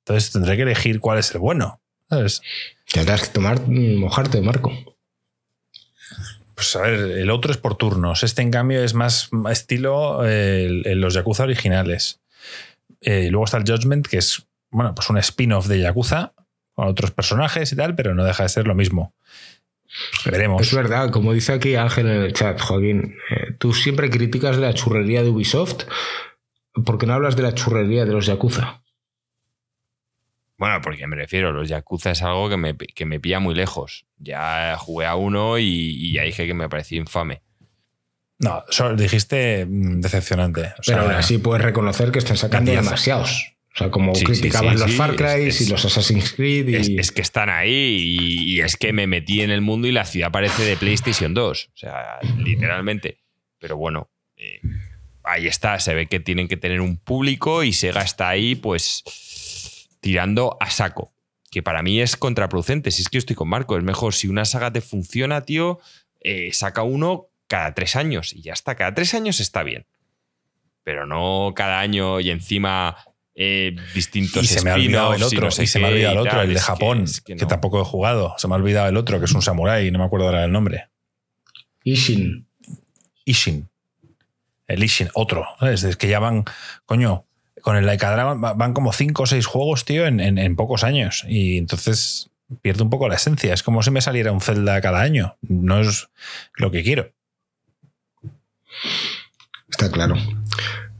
Entonces, 0.00 0.30
tendré 0.30 0.56
que 0.56 0.62
elegir 0.62 1.00
cuál 1.00 1.18
es 1.18 1.30
el 1.32 1.38
bueno. 1.38 1.80
¿Sabes? 2.08 2.40
Tendrás 2.90 3.22
que 3.22 3.28
tomar, 3.28 3.60
mojarte, 3.68 4.40
Marco. 4.40 4.72
Pues 6.58 6.74
a 6.74 6.82
ver, 6.82 6.94
el 6.98 7.30
otro 7.30 7.52
es 7.52 7.56
por 7.56 7.76
turnos. 7.76 8.24
Este, 8.24 8.42
en 8.42 8.50
cambio, 8.50 8.82
es 8.82 8.92
más 8.92 9.30
estilo 9.48 10.22
eh, 10.26 10.82
los 10.96 11.14
Yakuza 11.14 11.44
originales. 11.44 12.18
Eh, 13.00 13.28
luego 13.30 13.44
está 13.44 13.58
el 13.58 13.64
Judgment, 13.64 14.08
que 14.08 14.18
es 14.18 14.48
bueno, 14.68 14.92
pues 14.92 15.08
un 15.08 15.18
spin-off 15.18 15.68
de 15.68 15.78
Yakuza 15.78 16.32
con 16.72 16.88
otros 16.88 17.12
personajes 17.12 17.72
y 17.72 17.76
tal, 17.76 17.94
pero 17.94 18.12
no 18.12 18.24
deja 18.24 18.42
de 18.42 18.48
ser 18.48 18.66
lo 18.66 18.74
mismo. 18.74 19.14
Pues 20.24 20.32
veremos. 20.32 20.60
Es 20.60 20.74
verdad, 20.74 21.12
como 21.12 21.32
dice 21.32 21.52
aquí 21.52 21.76
Ángel 21.76 22.08
en 22.08 22.22
el 22.22 22.32
chat, 22.32 22.60
Joaquín, 22.60 23.14
eh, 23.30 23.52
tú 23.56 23.72
siempre 23.72 24.10
criticas 24.10 24.56
de 24.56 24.62
la 24.62 24.74
churrería 24.74 25.22
de 25.22 25.30
Ubisoft. 25.30 25.84
¿Por 26.84 26.98
qué 26.98 27.06
no 27.06 27.14
hablas 27.14 27.36
de 27.36 27.44
la 27.44 27.54
churrería 27.54 28.04
de 28.04 28.12
los 28.14 28.26
Yakuza? 28.26 28.82
Bueno, 30.58 30.80
porque 30.82 31.06
me 31.06 31.16
refiero, 31.16 31.52
los 31.52 31.68
Yakuza 31.68 32.10
es 32.10 32.22
algo 32.22 32.48
que 32.50 32.56
me, 32.56 32.76
que 32.76 33.06
me 33.06 33.20
pilla 33.20 33.38
muy 33.38 33.54
lejos. 33.54 34.04
Ya 34.18 34.76
jugué 34.78 35.06
a 35.06 35.14
uno 35.14 35.56
y, 35.58 35.64
y 35.64 36.12
ya 36.14 36.24
dije 36.24 36.46
que 36.46 36.54
me 36.54 36.68
parecía 36.68 36.98
infame. 36.98 37.42
No, 38.40 38.62
solo 38.68 38.96
dijiste 38.96 39.64
mm, 39.66 40.00
decepcionante. 40.00 40.72
O 40.78 40.82
sea, 40.82 40.96
Pero 40.96 41.02
aún 41.08 41.12
así 41.12 41.38
puedes 41.38 41.64
reconocer 41.64 42.10
que 42.10 42.18
están 42.18 42.36
sacando 42.36 42.70
demasiados. 42.72 43.54
O 43.74 43.78
sea, 43.78 43.90
como 43.92 44.12
Sí, 44.16 44.24
criticaban 44.24 44.74
sí, 44.76 44.80
los 44.82 44.90
sí, 44.90 44.96
Far 44.96 45.14
Cry 45.14 45.46
es- 45.48 45.60
y 45.60 45.68
los 45.70 45.84
Assassin's 45.84 46.32
Creed. 46.32 46.68
Y... 46.68 46.74
Es, 46.74 46.88
es 46.88 47.12
que 47.12 47.22
están 47.22 47.48
ahí 47.50 47.70
y, 47.72 48.54
y 48.54 48.60
es 48.60 48.76
que 48.76 48.92
me 48.92 49.06
metí 49.06 49.40
en 49.42 49.50
el 49.50 49.60
mundo 49.60 49.86
y 49.86 49.92
la 49.92 50.04
ciudad 50.04 50.32
parece 50.32 50.64
de 50.64 50.76
PlayStation 50.76 51.34
2. 51.34 51.70
O 51.72 51.76
sea, 51.76 52.18
literalmente. 52.38 53.20
Pero 53.60 53.76
bueno, 53.76 54.10
eh, 54.36 54.60
ahí 55.22 55.46
está. 55.46 55.78
Se 55.78 55.94
ve 55.94 56.06
que 56.06 56.18
tienen 56.18 56.48
que 56.48 56.56
tener 56.56 56.80
un 56.80 56.96
público 56.96 57.62
y 57.62 57.72
Sega 57.72 58.02
está 58.02 58.28
ahí, 58.28 58.54
pues, 58.56 59.04
tirando 60.08 60.56
a 60.58 60.70
saco. 60.70 61.12
Que 61.50 61.62
para 61.62 61.82
mí 61.82 62.00
es 62.00 62.16
contraproducente. 62.16 62.90
Si 62.90 63.02
es 63.02 63.08
que 63.10 63.16
yo 63.16 63.18
estoy 63.18 63.36
con 63.36 63.48
Marco, 63.48 63.76
es 63.76 63.84
mejor 63.84 64.14
si 64.14 64.26
una 64.26 64.46
saga 64.46 64.72
te 64.72 64.80
funciona, 64.80 65.42
tío, 65.42 65.80
eh, 66.20 66.50
saca 66.54 66.82
uno 66.82 67.26
cada 67.46 67.74
tres 67.74 67.94
años 67.94 68.32
y 68.32 68.40
ya 68.40 68.54
está. 68.54 68.74
Cada 68.74 68.94
tres 68.94 69.12
años 69.12 69.38
está 69.40 69.62
bien. 69.62 69.84
Pero 70.82 71.04
no 71.04 71.52
cada 71.54 71.80
año 71.80 72.20
y 72.20 72.30
encima 72.30 72.96
eh, 73.34 73.76
distintos 73.94 74.42
y 74.44 74.46
se 74.46 74.62
me 74.62 74.70
ha 74.70 74.74
olvidado 74.76 75.12
el 75.12 75.20
y 75.20 75.24
otro, 75.24 75.40
no 75.42 75.50
sé 75.50 75.64
y 75.64 75.66
se 75.66 75.78
me 75.78 75.84
ha 75.86 75.88
qué 75.90 75.94
olvidado 75.96 76.12
el 76.14 76.16
y 76.16 76.20
otro, 76.20 76.32
tal. 76.32 76.40
el 76.40 76.48
de 76.48 76.54
que- 76.54 76.60
Japón, 76.60 77.02
es 77.02 77.20
que, 77.20 77.36
tampoco 77.36 77.80
he 77.82 77.84
jugado. 77.84 78.34
Se 78.38 78.48
me 78.48 78.54
ha 78.54 78.56
olvidado 78.56 78.88
el 78.88 78.96
otro, 78.96 79.18
que 79.18 79.26
es 79.26 79.32
un 79.34 79.42
samurái, 79.42 79.90
no 79.90 79.98
me 79.98 80.06
acuerdo 80.06 80.24
ahora 80.26 80.44
el 80.44 80.52
nombre. 80.52 80.88
Ishin. 81.84 82.46
Ishin. 83.26 83.68
El 84.66 84.82
Ishin, 84.82 85.10
otro. 85.12 85.46
¿sabes? 85.60 85.84
Es 85.84 85.96
que 85.98 86.08
ya 86.08 86.18
van, 86.18 86.44
coño, 86.86 87.26
con 87.62 87.76
el 87.76 87.86
Like 87.86 88.04
a 88.06 88.10
Dragon 88.12 88.42
va- 88.42 88.54
van 88.54 88.72
como 88.72 88.92
5 88.92 89.22
o 89.22 89.26
6 89.26 89.46
juegos, 89.46 89.84
tío, 89.84 90.06
en, 90.06 90.20
en- 90.20 90.38
en 90.38 90.56
pocos 90.56 90.84
años. 90.84 91.24
Y 91.28 91.58
entonces 91.58 92.30
pierde 92.62 92.82
un 92.82 92.90
poco 92.90 93.08
la 93.08 93.16
esencia. 93.16 93.52
Es 93.54 93.62
como 93.62 93.82
si 93.82 93.90
me 93.90 94.00
saliera 94.00 94.32
un 94.32 94.40
Zelda 94.40 94.80
cada 94.80 95.00
año. 95.00 95.36
No 95.42 95.80
es 95.80 96.08
lo 96.54 96.70
que 96.70 96.82
quiero. 96.82 97.12
Está 99.68 99.90
claro. 99.90 100.16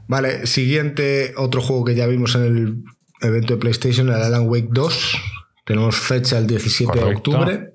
Vale, 0.07 0.47
siguiente, 0.47 1.33
otro 1.37 1.61
juego 1.61 1.85
que 1.85 1.95
ya 1.95 2.07
vimos 2.07 2.35
en 2.35 2.43
el 2.43 2.83
evento 3.27 3.53
de 3.53 3.59
PlayStation, 3.59 4.07
el 4.09 4.15
Alan 4.15 4.47
Wake 4.47 4.69
2. 4.71 5.17
Tenemos 5.65 5.95
fecha 5.97 6.37
el 6.37 6.47
17 6.47 6.97
de 6.99 7.05
octubre. 7.15 7.73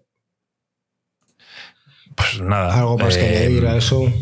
Pues 2.17 2.41
nada. 2.41 2.77
¿Algo 2.79 2.99
más 2.99 3.17
que 3.17 3.25
eh, 3.25 3.39
añadir 3.39 3.67
a 3.67 3.77
eso? 3.77 4.13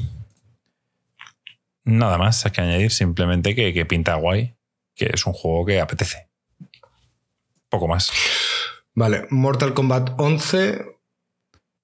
Nada 1.84 2.18
más 2.18 2.44
hay 2.46 2.52
que 2.52 2.60
añadir, 2.60 2.90
simplemente 2.90 3.54
que, 3.54 3.72
que 3.74 3.84
pinta 3.86 4.14
guay, 4.14 4.56
que 4.94 5.10
es 5.12 5.26
un 5.26 5.32
juego 5.32 5.64
que 5.66 5.80
apetece. 5.80 6.28
Poco 7.68 7.88
más. 7.88 8.10
Vale, 8.94 9.26
Mortal 9.30 9.74
Kombat 9.74 10.10
11. 10.18 10.84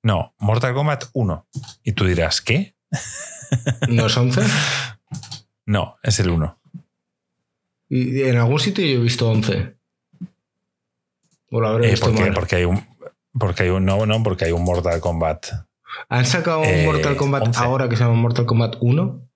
No, 0.03 0.35
Mortal 0.39 0.75
Kombat 0.75 1.07
1. 1.13 1.49
Y 1.83 1.93
tú 1.93 2.05
dirás, 2.05 2.41
¿qué? 2.41 2.77
¿No 3.89 4.07
es 4.07 4.17
11? 4.17 4.43
No, 5.67 5.97
es 6.03 6.19
el 6.19 6.31
1. 6.31 6.59
Y 7.91 8.23
en 8.23 8.39
algún 8.39 8.59
sitio 8.59 8.87
yo 8.87 9.01
he 9.01 9.03
visto 9.03 9.29
11. 9.29 9.77
O 11.51 11.61
lo 11.61 11.69
habré 11.69 11.89
Eh, 11.89 11.91
visto 11.91 12.07
porque, 12.07 12.23
mal. 12.23 12.33
porque 12.33 12.57
hay 12.57 12.65
un. 12.65 12.87
Porque 13.39 13.63
hay 13.65 13.69
un. 13.69 13.85
No, 13.85 14.07
no, 14.07 14.23
porque 14.23 14.47
hay 14.47 14.53
un 14.53 14.65
Mortal 14.65 14.99
Kombat. 15.01 15.47
¿Han 16.09 16.25
sacado 16.25 16.61
un 16.61 16.67
eh, 16.67 16.85
Mortal 16.87 17.17
Kombat 17.17 17.49
11. 17.49 17.61
ahora 17.63 17.87
que 17.91 17.97
se 17.97 18.03
llama 18.05 18.15
Mortal 18.15 18.47
Kombat 18.47 18.77
1? 18.81 19.28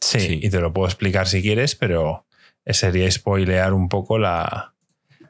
Sí, 0.00 0.20
Sí. 0.20 0.40
y 0.42 0.50
te 0.50 0.60
lo 0.60 0.72
puedo 0.72 0.86
explicar 0.86 1.26
si 1.28 1.42
quieres, 1.42 1.74
pero 1.74 2.26
sería 2.66 3.10
spoilear 3.10 3.72
un 3.72 3.88
poco 3.88 4.18
la, 4.18 4.74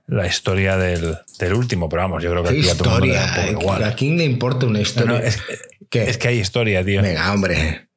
la 0.07 0.27
historia 0.27 0.77
del, 0.77 1.16
del 1.39 1.55
último. 1.55 1.89
Pero 1.89 2.03
vamos, 2.03 2.23
yo 2.23 2.31
creo 2.31 2.43
que 2.43 2.51
¿Qué 2.51 2.59
aquí 2.61 2.69
a 2.70 2.77
todo 2.77 2.85
el 2.97 3.01
mundo 3.01 3.07
le 3.07 3.12
da 3.15 3.23
un 3.23 3.28
historia? 3.31 3.53
poco 3.53 3.62
igual. 3.62 3.85
¿A 3.85 3.95
quién 3.95 4.19
le 4.19 4.24
importa 4.24 4.66
una 4.66 4.81
historia? 4.81 5.12
no, 5.12 5.19
es, 5.19 6.19
que 6.19 6.28
hay 6.28 6.39
historia, 6.39 6.85
tío. 6.85 7.01
Venga, 7.03 7.32
hombre. 7.32 7.89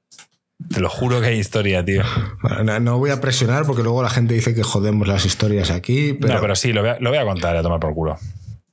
Te 0.71 0.79
lo 0.79 0.89
juro 0.89 1.19
que 1.21 1.27
hay 1.27 1.39
historia, 1.39 1.83
tío. 1.83 2.03
Bueno, 2.43 2.63
no, 2.63 2.79
no 2.79 2.97
voy 2.99 3.09
a 3.09 3.19
presionar 3.19 3.65
porque 3.65 3.81
luego 3.81 4.03
la 4.03 4.11
gente 4.11 4.35
dice 4.35 4.53
que 4.53 4.61
jodemos 4.63 5.07
las 5.07 5.25
historias 5.25 5.71
aquí. 5.71 6.13
Pero, 6.13 6.35
no, 6.35 6.41
pero 6.41 6.55
sí, 6.55 6.71
lo 6.71 6.81
voy, 6.81 6.91
a, 6.91 6.99
lo 6.99 7.09
voy 7.09 7.17
a 7.17 7.25
contar 7.25 7.57
a 7.57 7.63
tomar 7.63 7.79
por 7.79 7.93
culo. 7.95 8.19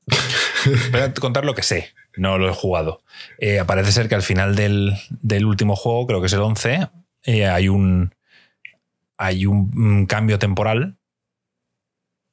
voy 0.93 1.01
a 1.01 1.15
contar 1.15 1.45
lo 1.47 1.55
que 1.55 1.63
sé, 1.63 1.95
no 2.17 2.37
lo 2.39 2.49
he 2.51 2.53
jugado. 2.55 3.03
Eh, 3.39 3.63
parece 3.67 3.93
ser 3.93 4.09
que 4.09 4.15
al 4.15 4.23
final 4.23 4.55
del, 4.55 4.95
del 5.09 5.47
último 5.47 5.77
juego, 5.77 6.07
creo 6.07 6.21
que 6.21 6.27
es 6.27 6.33
el 6.35 6.41
11, 6.41 6.89
eh, 7.29 7.47
hay 7.47 7.69
un 7.69 8.15
hay 9.19 9.45
un, 9.45 10.07
cambio 10.07 10.39
temporal 10.39 10.97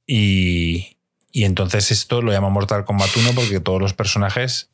y, 0.08 0.98
y 1.32 1.44
entonces 1.44 1.92
esto 1.92 2.22
lo 2.22 2.32
llama 2.32 2.50
Mortal 2.50 2.86
Kombat 2.86 3.10
1 3.18 3.32
porque 3.34 3.60
todos 3.60 3.82
los 3.82 3.94
personajes 3.94 4.72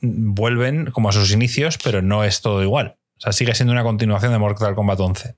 vuelven 0.00 0.90
como 0.92 1.10
a 1.10 1.12
sus 1.12 1.30
inicios, 1.32 1.76
pero 1.76 2.00
no 2.00 2.24
es 2.24 2.40
todo 2.40 2.62
igual. 2.62 2.96
O 3.18 3.20
sea, 3.20 3.32
sigue 3.32 3.54
siendo 3.54 3.72
una 3.72 3.82
continuación 3.82 4.32
de 4.32 4.38
Mortal 4.38 4.74
Kombat 4.74 5.00
11. 5.00 5.34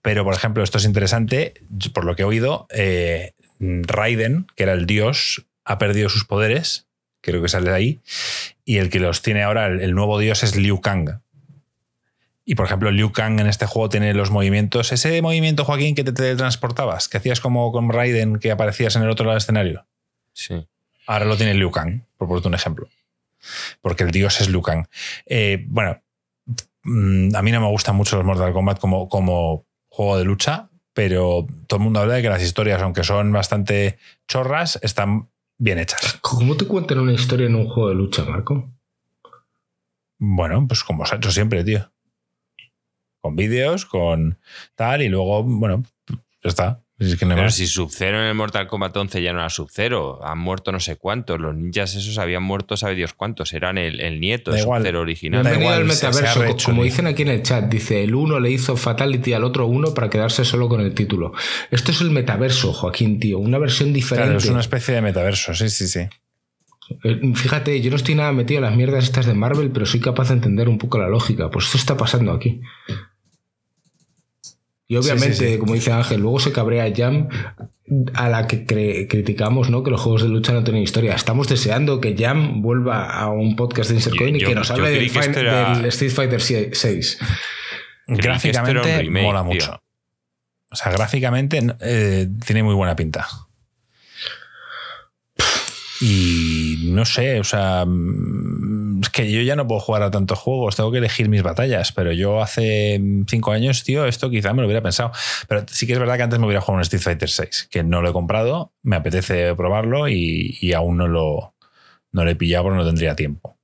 Pero, 0.00 0.22
por 0.24 0.34
ejemplo, 0.34 0.62
esto 0.62 0.78
es 0.78 0.84
interesante, 0.84 1.54
por 1.92 2.04
lo 2.04 2.14
que 2.14 2.22
he 2.22 2.26
oído, 2.26 2.68
eh, 2.70 3.32
Raiden, 3.58 4.46
que 4.54 4.62
era 4.62 4.74
el 4.74 4.86
dios, 4.86 5.46
ha 5.64 5.78
perdido 5.78 6.08
sus 6.08 6.24
poderes, 6.24 6.86
creo 7.20 7.42
que 7.42 7.48
sale 7.48 7.70
de 7.70 7.76
ahí, 7.76 8.00
y 8.64 8.76
el 8.76 8.90
que 8.90 9.00
los 9.00 9.22
tiene 9.22 9.42
ahora, 9.42 9.66
el 9.66 9.94
nuevo 9.94 10.18
dios, 10.18 10.44
es 10.44 10.54
Liu 10.54 10.80
Kang. 10.80 11.23
Y, 12.44 12.56
por 12.56 12.66
ejemplo, 12.66 12.90
Liu 12.90 13.10
Kang 13.10 13.40
en 13.40 13.46
este 13.46 13.66
juego 13.66 13.88
tiene 13.88 14.12
los 14.12 14.30
movimientos, 14.30 14.92
ese 14.92 15.22
movimiento, 15.22 15.64
Joaquín, 15.64 15.94
que 15.94 16.04
te 16.04 16.12
teletransportabas, 16.12 17.08
que 17.08 17.16
hacías 17.16 17.40
como 17.40 17.72
con 17.72 17.90
Raiden, 17.90 18.38
que 18.38 18.50
aparecías 18.50 18.96
en 18.96 19.02
el 19.02 19.10
otro 19.10 19.24
lado 19.24 19.34
del 19.34 19.42
escenario. 19.42 19.86
Sí. 20.34 20.66
Ahora 21.06 21.24
lo 21.24 21.36
tiene 21.36 21.54
Liu 21.54 21.70
Kang, 21.70 22.02
por 22.18 22.28
ponerte 22.28 22.48
un 22.48 22.54
ejemplo. 22.54 22.88
Porque 23.80 24.04
el 24.04 24.10
dios 24.10 24.40
es 24.40 24.48
Liu 24.48 24.60
Kang. 24.60 24.86
Eh, 25.26 25.64
bueno, 25.68 26.02
mm, 26.82 27.34
a 27.34 27.42
mí 27.42 27.50
no 27.50 27.60
me 27.60 27.68
gustan 27.68 27.96
mucho 27.96 28.16
los 28.16 28.24
Mortal 28.24 28.52
Kombat 28.52 28.78
como, 28.78 29.08
como 29.08 29.66
juego 29.88 30.18
de 30.18 30.24
lucha, 30.24 30.68
pero 30.92 31.46
todo 31.66 31.78
el 31.78 31.84
mundo 31.84 32.00
habla 32.00 32.14
de 32.14 32.22
que 32.22 32.28
las 32.28 32.42
historias, 32.42 32.82
aunque 32.82 33.04
son 33.04 33.32
bastante 33.32 33.98
chorras, 34.28 34.78
están 34.82 35.28
bien 35.58 35.78
hechas. 35.78 36.18
¿Cómo 36.20 36.56
te 36.56 36.66
cuentan 36.66 36.98
una 37.00 37.12
historia 37.12 37.46
en 37.46 37.54
un 37.54 37.68
juego 37.68 37.88
de 37.88 37.94
lucha, 37.94 38.24
Marco? 38.24 38.70
Bueno, 40.18 40.66
pues 40.66 40.84
como 40.84 41.04
se 41.06 41.14
ha 41.14 41.18
hecho 41.18 41.30
siempre, 41.30 41.64
tío. 41.64 41.90
Con 43.24 43.36
vídeos, 43.36 43.86
con 43.86 44.36
tal, 44.74 45.00
y 45.00 45.08
luego, 45.08 45.42
bueno, 45.44 45.82
ya 46.10 46.18
está. 46.44 46.82
Es 46.98 47.16
que 47.16 47.24
no 47.24 47.32
hay 47.32 47.38
Pero 47.38 47.50
si 47.50 47.66
Sub-Zero 47.66 48.20
en 48.20 48.26
el 48.26 48.34
Mortal 48.34 48.66
Kombat 48.66 48.94
11 48.94 49.22
ya 49.22 49.32
no 49.32 49.38
era 49.38 49.48
Sub-Zero, 49.48 50.20
han 50.22 50.38
muerto 50.38 50.72
no 50.72 50.78
sé 50.78 50.96
cuántos. 50.96 51.40
Los 51.40 51.54
ninjas 51.54 51.94
esos 51.94 52.18
habían 52.18 52.42
muerto, 52.42 52.76
sabe 52.76 52.96
Dios 52.96 53.14
cuántos. 53.14 53.54
Eran 53.54 53.78
el, 53.78 53.98
el 54.00 54.20
nieto 54.20 54.50
Da 54.50 54.58
de. 54.58 54.62
Sub-Zero 54.64 54.98
Da 54.98 55.02
original. 55.02 55.58
Igual, 55.58 55.90
se 55.90 56.10
rehecho, 56.10 56.66
como 56.66 56.84
dicen 56.84 57.06
aquí 57.06 57.22
en 57.22 57.28
el 57.28 57.42
chat, 57.42 57.64
dice 57.64 58.04
el 58.04 58.14
uno 58.14 58.38
le 58.38 58.50
hizo 58.50 58.76
Fatality 58.76 59.32
al 59.32 59.44
otro 59.44 59.68
uno 59.68 59.94
para 59.94 60.10
quedarse 60.10 60.44
solo 60.44 60.68
con 60.68 60.82
el 60.82 60.92
título. 60.92 61.32
Esto 61.70 61.92
es 61.92 62.02
el 62.02 62.10
metaverso, 62.10 62.74
Joaquín, 62.74 63.18
tío, 63.18 63.38
una 63.38 63.56
versión 63.56 63.94
diferente. 63.94 64.32
Claro, 64.32 64.38
es 64.38 64.50
una 64.50 64.60
especie 64.60 64.94
de 64.94 65.00
metaverso, 65.00 65.54
sí, 65.54 65.70
sí, 65.70 65.88
sí. 65.88 66.00
Eh, 67.02 67.32
Fíjate, 67.34 67.80
yo 67.80 67.88
no 67.88 67.96
estoy 67.96 68.14
nada 68.14 68.32
metido 68.32 68.58
en 68.58 68.64
las 68.64 68.76
mierdas 68.76 69.04
estas 69.04 69.26
de 69.26 69.34
Marvel, 69.34 69.70
pero 69.70 69.86
soy 69.86 70.00
capaz 70.00 70.28
de 70.28 70.34
entender 70.34 70.68
un 70.68 70.78
poco 70.78 70.98
la 70.98 71.08
lógica. 71.08 71.50
Pues 71.50 71.66
esto 71.66 71.78
está 71.78 71.96
pasando 71.96 72.32
aquí. 72.32 72.60
Y 74.86 74.96
obviamente, 74.96 75.34
Sí, 75.34 75.44
sí, 75.46 75.52
sí. 75.54 75.58
como 75.58 75.74
dice 75.74 75.92
Ángel, 75.92 76.20
luego 76.20 76.38
se 76.40 76.52
cabrea 76.52 76.92
Jam 76.94 77.28
a 78.14 78.28
la 78.28 78.46
que 78.46 78.66
criticamos, 79.08 79.70
¿no? 79.70 79.82
Que 79.82 79.90
los 79.90 80.00
juegos 80.00 80.22
de 80.22 80.28
lucha 80.28 80.52
no 80.52 80.62
tienen 80.62 80.82
historia. 80.82 81.14
Estamos 81.14 81.48
deseando 81.48 82.00
que 82.00 82.14
Jam 82.16 82.60
vuelva 82.60 83.08
a 83.10 83.28
un 83.30 83.56
podcast 83.56 83.90
de 83.90 83.96
Insert 83.96 84.14
Yo- 84.16 84.22
Coin 84.22 84.36
y 84.36 84.40
que 84.40 84.54
nos 84.54 84.70
hable 84.70 84.84
creí 84.84 84.94
del, 85.00 85.04
que 85.12 85.20
fin- 85.20 85.30
esto 85.30 85.40
era- 85.40 85.74
del 85.76 85.84
Street 85.86 86.12
Fighter 86.12 86.40
6. 86.40 86.74
Creí 86.76 86.76
que 86.76 87.08
esto 87.08 87.18
era 88.06 88.12
un 88.12 88.16
Gráficamente 88.18 88.98
remake, 88.98 89.22
mola 89.24 89.40
tío. 89.42 89.52
mucho. 89.52 89.80
O 90.70 90.76
sea, 90.76 90.92
gráficamente 90.92 91.60
eh, 91.80 92.28
tiene 92.44 92.62
muy 92.62 92.74
buena 92.74 92.94
pinta. 92.96 93.26
Y 96.06 96.90
no 96.92 97.06
sé, 97.06 97.40
o 97.40 97.44
sea, 97.44 97.84
mm, 97.86 99.00
es 99.02 99.08
que 99.08 99.30
yo 99.32 99.40
ya 99.40 99.56
no 99.56 99.66
puedo 99.66 99.80
jugar 99.80 100.02
a 100.02 100.10
tantos 100.10 100.38
juegos, 100.38 100.76
tengo 100.76 100.92
que 100.92 100.98
elegir 100.98 101.30
mis 101.30 101.42
batallas, 101.42 101.92
pero 101.92 102.12
yo 102.12 102.42
hace 102.42 103.00
cinco 103.26 103.52
años, 103.52 103.84
tío, 103.84 104.04
esto 104.04 104.28
quizá 104.28 104.52
me 104.52 104.60
lo 104.60 104.66
hubiera 104.68 104.82
pensado. 104.82 105.12
Pero 105.48 105.64
sí 105.66 105.86
que 105.86 105.94
es 105.94 105.98
verdad 105.98 106.16
que 106.16 106.24
antes 106.24 106.38
me 106.38 106.44
hubiera 106.46 106.60
jugado 106.60 106.76
un 106.76 106.82
Street 106.82 107.02
Fighter 107.02 107.30
6, 107.30 107.68
que 107.70 107.82
no 107.82 108.02
lo 108.02 108.10
he 108.10 108.12
comprado, 108.12 108.72
me 108.82 108.96
apetece 108.96 109.54
probarlo 109.54 110.08
y, 110.08 110.58
y 110.60 110.72
aún 110.74 110.98
no 110.98 111.08
lo, 111.08 111.54
no 112.12 112.24
lo 112.24 112.30
he 112.30 112.36
pillado 112.36 112.64
porque 112.64 112.78
no 112.78 112.84
tendría 112.86 113.16
tiempo. 113.16 113.58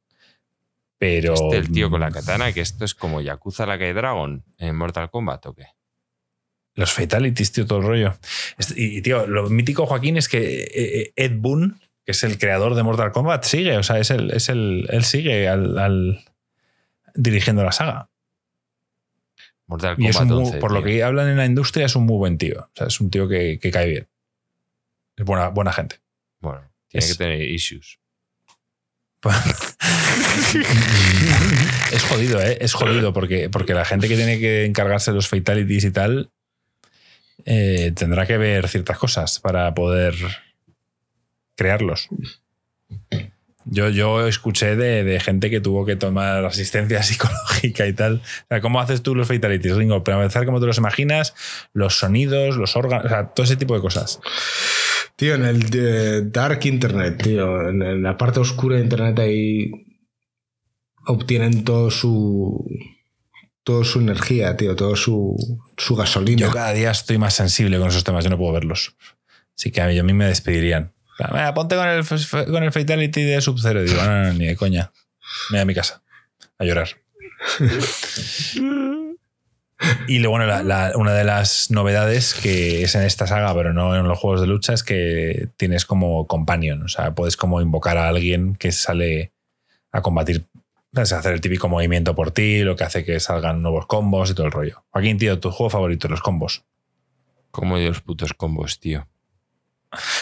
Pero... 0.98 1.34
Este 1.34 1.56
el 1.58 1.70
tío 1.70 1.90
con 1.90 2.00
la 2.00 2.10
mm, 2.10 2.14
katana, 2.14 2.52
que 2.52 2.60
esto 2.62 2.84
es 2.86 2.94
como 2.94 3.20
Yakuza 3.20 3.66
la 3.66 3.76
que 3.78 3.92
Dragon 3.92 4.44
en 4.58 4.76
Mortal 4.76 5.10
Kombat 5.10 5.44
o 5.46 5.54
qué. 5.54 5.66
Los 6.74 6.92
fatalities, 6.92 7.52
tío, 7.52 7.66
todo 7.66 7.80
el 7.80 7.84
rollo. 7.86 8.14
Est- 8.56 8.76
Y, 8.78 8.98
y, 8.98 9.02
tío, 9.02 9.26
lo 9.26 9.50
mítico, 9.50 9.84
Joaquín, 9.86 10.16
es 10.16 10.28
que 10.28 10.62
eh, 10.62 10.68
eh, 10.74 11.12
Ed 11.16 11.32
Boon, 11.36 11.80
que 12.10 12.16
es 12.16 12.24
el 12.24 12.38
creador 12.38 12.74
de 12.74 12.82
Mortal 12.82 13.12
Kombat, 13.12 13.44
sigue. 13.44 13.76
O 13.76 13.84
sea, 13.84 14.00
es 14.00 14.10
el, 14.10 14.32
es 14.32 14.48
el, 14.48 14.88
él 14.90 15.04
sigue 15.04 15.48
al, 15.48 15.78
al- 15.78 16.24
dirigiendo 17.14 17.62
la 17.62 17.70
saga. 17.70 18.08
Mortal 19.68 19.94
Y 19.96 20.08
es 20.08 20.16
Kombat 20.16 20.32
un 20.32 20.38
muy- 20.42 20.46
11. 20.48 20.58
por 20.58 20.72
lo 20.72 20.82
que 20.82 21.04
hablan 21.04 21.28
en 21.28 21.36
la 21.36 21.46
industria, 21.46 21.86
es 21.86 21.94
un 21.94 22.04
muy 22.06 22.16
buen 22.16 22.36
tío. 22.36 22.62
O 22.62 22.70
sea, 22.74 22.88
es 22.88 23.00
un 23.00 23.10
tío 23.10 23.28
que, 23.28 23.60
que 23.62 23.70
cae 23.70 23.86
bien. 23.86 24.08
Es 25.16 25.24
buena, 25.24 25.50
buena 25.50 25.72
gente. 25.72 26.00
Bueno, 26.40 26.62
tiene 26.88 27.06
es- 27.06 27.12
que 27.12 27.18
tener 27.24 27.42
issues. 27.42 27.98
es 31.92 32.02
jodido, 32.04 32.40
¿eh? 32.42 32.58
Es 32.60 32.72
jodido 32.72 33.12
porque, 33.12 33.48
porque 33.50 33.74
la 33.74 33.84
gente 33.84 34.08
que 34.08 34.16
tiene 34.16 34.40
que 34.40 34.64
encargarse 34.64 35.10
de 35.12 35.14
los 35.16 35.28
fatalities 35.28 35.84
y 35.84 35.90
tal 35.92 36.30
eh, 37.44 37.92
tendrá 37.94 38.26
que 38.26 38.36
ver 38.38 38.66
ciertas 38.68 38.98
cosas 38.98 39.38
para 39.38 39.72
poder 39.74 40.14
crearlos. 41.60 42.08
Yo, 43.66 43.90
yo 43.90 44.26
escuché 44.26 44.76
de, 44.76 45.04
de 45.04 45.20
gente 45.20 45.50
que 45.50 45.60
tuvo 45.60 45.84
que 45.84 45.94
tomar 45.94 46.42
asistencia 46.46 47.02
psicológica 47.02 47.86
y 47.86 47.92
tal. 47.92 48.14
O 48.14 48.46
sea, 48.48 48.62
¿cómo 48.62 48.80
haces 48.80 49.02
tú 49.02 49.14
los 49.14 49.28
fatalities, 49.28 49.76
Ringo? 49.76 50.02
Para 50.02 50.22
empezar, 50.22 50.46
¿cómo 50.46 50.58
te 50.58 50.66
los 50.66 50.78
imaginas? 50.78 51.34
Los 51.74 51.98
sonidos, 51.98 52.56
los 52.56 52.76
órganos, 52.76 53.04
o 53.04 53.08
sea, 53.10 53.26
todo 53.28 53.44
ese 53.44 53.56
tipo 53.56 53.74
de 53.74 53.82
cosas. 53.82 54.20
Tío, 55.16 55.34
en 55.34 55.44
el 55.44 55.66
eh, 55.74 56.22
Dark 56.24 56.64
Internet, 56.64 57.22
tío, 57.22 57.68
en, 57.68 57.82
en 57.82 58.02
la 58.02 58.16
parte 58.16 58.40
oscura 58.40 58.76
de 58.76 58.84
Internet 58.84 59.18
ahí 59.18 59.70
obtienen 61.06 61.62
todo 61.62 61.90
su. 61.90 62.64
toda 63.64 63.84
su 63.84 64.00
energía, 64.00 64.56
tío, 64.56 64.74
toda 64.74 64.96
su, 64.96 65.36
su 65.76 65.94
gasolina. 65.94 66.40
Yo 66.40 66.50
cada 66.50 66.72
día 66.72 66.90
estoy 66.90 67.18
más 67.18 67.34
sensible 67.34 67.78
con 67.78 67.88
esos 67.88 68.04
temas, 68.04 68.24
yo 68.24 68.30
no 68.30 68.38
puedo 68.38 68.54
verlos. 68.54 68.96
Así 69.54 69.70
que 69.70 69.82
a 69.82 69.88
mí, 69.88 69.98
a 69.98 70.02
mí 70.02 70.14
me 70.14 70.24
despedirían. 70.24 70.94
Venga, 71.28 71.54
ponte 71.54 71.76
con 71.76 71.86
el, 71.88 72.04
con 72.46 72.62
el 72.62 72.72
Fatality 72.72 73.22
de 73.22 73.40
Sub-Zero. 73.40 73.82
Digo, 73.82 74.02
no, 74.02 74.24
no, 74.24 74.32
ni 74.32 74.46
de 74.46 74.56
coña. 74.56 74.92
Me 75.50 75.58
voy 75.58 75.62
a 75.62 75.64
mi 75.64 75.74
casa 75.74 76.02
a 76.58 76.64
llorar. 76.64 76.88
Y 80.06 80.18
luego, 80.18 80.36
bueno, 80.36 80.44
una 80.96 81.14
de 81.14 81.24
las 81.24 81.70
novedades 81.70 82.34
que 82.34 82.82
es 82.82 82.94
en 82.94 83.02
esta 83.02 83.26
saga, 83.26 83.54
pero 83.54 83.72
no 83.72 83.96
en 83.96 84.06
los 84.06 84.18
juegos 84.18 84.42
de 84.42 84.46
lucha, 84.46 84.74
es 84.74 84.82
que 84.82 85.48
tienes 85.56 85.86
como 85.86 86.26
companion. 86.26 86.82
O 86.82 86.88
sea, 86.88 87.14
puedes 87.14 87.36
como 87.36 87.62
invocar 87.62 87.96
a 87.96 88.08
alguien 88.08 88.56
que 88.56 88.72
sale 88.72 89.32
a 89.90 90.02
combatir, 90.02 90.44
¿sabes? 90.92 91.12
hacer 91.12 91.32
el 91.32 91.40
típico 91.40 91.68
movimiento 91.68 92.14
por 92.14 92.30
ti, 92.30 92.62
lo 92.62 92.76
que 92.76 92.84
hace 92.84 93.04
que 93.04 93.20
salgan 93.20 93.62
nuevos 93.62 93.86
combos 93.86 94.30
y 94.30 94.34
todo 94.34 94.46
el 94.46 94.52
rollo. 94.52 94.84
Joaquín, 94.90 95.16
tío, 95.16 95.40
tu 95.40 95.50
juego 95.50 95.70
favorito, 95.70 96.08
los 96.08 96.20
combos. 96.20 96.62
Como 97.50 97.78
de 97.78 97.88
los 97.88 98.02
putos 98.02 98.34
combos, 98.34 98.78
tío. 98.80 99.08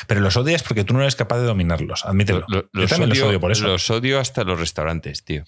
Pero 0.07 0.21
los 0.21 0.37
odias 0.37 0.63
porque 0.63 0.85
tú 0.85 0.95
no 0.95 1.03
eres 1.03 1.15
capaz 1.17 1.39
de 1.39 1.45
dominarlos, 1.45 2.05
admítelo. 2.07 2.45
Lo- 2.49 2.63
Yo 2.63 2.69
los, 2.73 2.91
también 2.91 3.11
odio, 3.13 3.21
los 3.21 3.29
odio 3.31 3.41
por 3.41 3.53
eso. 3.53 3.67
Los 3.67 3.91
odio 3.91 4.19
hasta 4.21 4.45
los 4.45 4.59
restaurantes, 4.59 5.25
tío. 5.25 5.45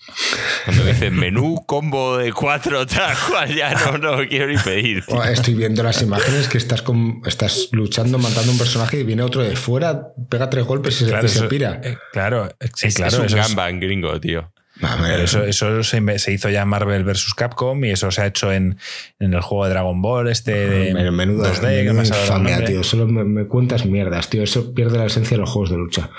Cuando 0.67 0.85
dicen 0.85 1.17
menú, 1.17 1.65
combo 1.67 2.19
de 2.19 2.33
cuatro, 2.33 2.87
tal 2.87 3.17
cual, 3.29 3.55
ya 3.55 3.73
no, 3.75 3.99
no 3.99 4.29
quiero 4.29 4.47
ni 4.49 4.59
pedir. 4.59 5.05
tío. 5.05 5.17
Oh, 5.17 5.25
Estoy 5.25 5.55
viendo 5.55 5.83
las 5.83 6.03
imágenes 6.03 6.49
que 6.49 6.59
estás, 6.59 6.83
con, 6.83 7.23
estás 7.25 7.69
luchando, 7.73 8.19
matando 8.19 8.51
a 8.51 8.53
un 8.53 8.59
personaje 8.59 8.99
y 9.01 9.05
viene 9.05 9.23
otro 9.23 9.43
de 9.43 9.57
fuera, 9.57 10.09
pega 10.29 10.51
tres 10.51 10.65
golpes 10.65 11.01
y 11.01 11.05
se- 11.05 11.11
Claro, 11.11 11.27
y 11.27 11.29
se 11.31 11.39
eso- 11.39 11.49
pira. 11.49 11.81
eh, 11.83 11.97
claro, 12.13 12.49
eh, 12.61 12.69
sí, 12.75 12.89
es, 12.89 12.95
claro, 12.97 13.13
es 13.13 13.19
un 13.21 13.25
eso 13.27 13.37
gangbang 13.37 13.81
gringo, 13.81 14.21
tío. 14.21 14.53
Pero 14.81 15.23
eso, 15.23 15.44
eso 15.44 15.82
se, 15.82 16.19
se 16.19 16.32
hizo 16.32 16.48
ya 16.48 16.62
en 16.62 16.69
Marvel 16.69 17.05
vs. 17.05 17.35
Capcom 17.35 17.85
y 17.85 17.90
eso 17.90 18.11
se 18.11 18.23
ha 18.23 18.27
hecho 18.27 18.52
en, 18.52 18.78
en 19.19 19.35
el 19.35 19.40
juego 19.43 19.65
de 19.65 19.70
Dragon 19.70 20.01
Ball, 20.01 20.28
este 20.28 20.52
de 20.52 20.94
Men- 20.94 21.15
menuda, 21.15 21.52
2D, 21.52 21.61
que 21.61 21.93
menuda 21.93 21.93
me 21.93 22.01
ha 22.01 22.05
salido 22.05 22.23
el 22.36 22.40
infamia, 22.43 22.65
tío. 22.65 22.82
Solo 22.82 23.07
me, 23.07 23.24
me 23.24 23.47
cuentas 23.47 23.85
mierdas, 23.86 24.31
tío. 24.31 24.43
Eso 24.43 24.73
pierde 24.74 24.98
la 24.98 25.07
esencia 25.07 25.36
de 25.36 25.40
los 25.43 25.51
juegos 25.51 25.70
de 25.70 25.77
lucha. 25.77 26.11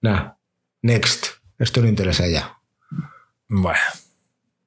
Nah. 0.00 0.32
Next. 0.82 1.26
Esto 1.58 1.82
no 1.82 1.88
interesa 1.88 2.26
ya. 2.26 2.56
Bueno, 3.48 3.78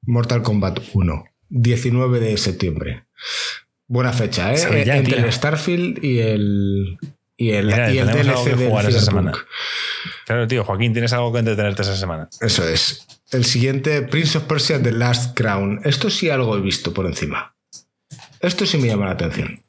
Mortal 0.02 0.42
Kombat 0.42 0.78
1. 0.92 1.24
19 1.48 2.20
de 2.20 2.36
septiembre. 2.36 3.04
Buena 3.86 4.12
fecha, 4.12 4.52
¿eh? 4.54 4.84
Ya, 4.86 4.96
Entre 4.96 5.16
tío. 5.16 5.24
el 5.24 5.32
Starfield 5.32 6.02
y 6.04 6.20
el. 6.20 6.98
Y 7.36 7.50
el, 7.50 7.66
Mira, 7.66 7.92
y 7.92 7.98
el 7.98 8.06
DLC 8.06 8.44
que 8.44 8.54
del 8.56 8.68
jugar 8.68 8.86
esa 8.88 9.00
semana. 9.00 9.32
claro, 10.24 10.46
tío, 10.46 10.62
Joaquín, 10.64 10.92
tienes 10.92 11.12
algo 11.12 11.32
que 11.32 11.40
entretenerte 11.40 11.82
esa 11.82 11.96
semana. 11.96 12.28
Eso 12.40 12.66
es. 12.68 13.04
El 13.34 13.44
siguiente, 13.44 14.00
Prince 14.02 14.38
of 14.38 14.44
Persia 14.44 14.80
The 14.80 14.92
Last 14.92 15.36
Crown. 15.36 15.80
Esto 15.82 16.08
sí 16.08 16.30
algo 16.30 16.56
he 16.56 16.60
visto 16.60 16.94
por 16.94 17.04
encima. 17.04 17.56
Esto 18.38 18.64
sí 18.64 18.78
me 18.78 18.86
llama 18.86 19.06
la 19.06 19.12
atención. 19.12 19.60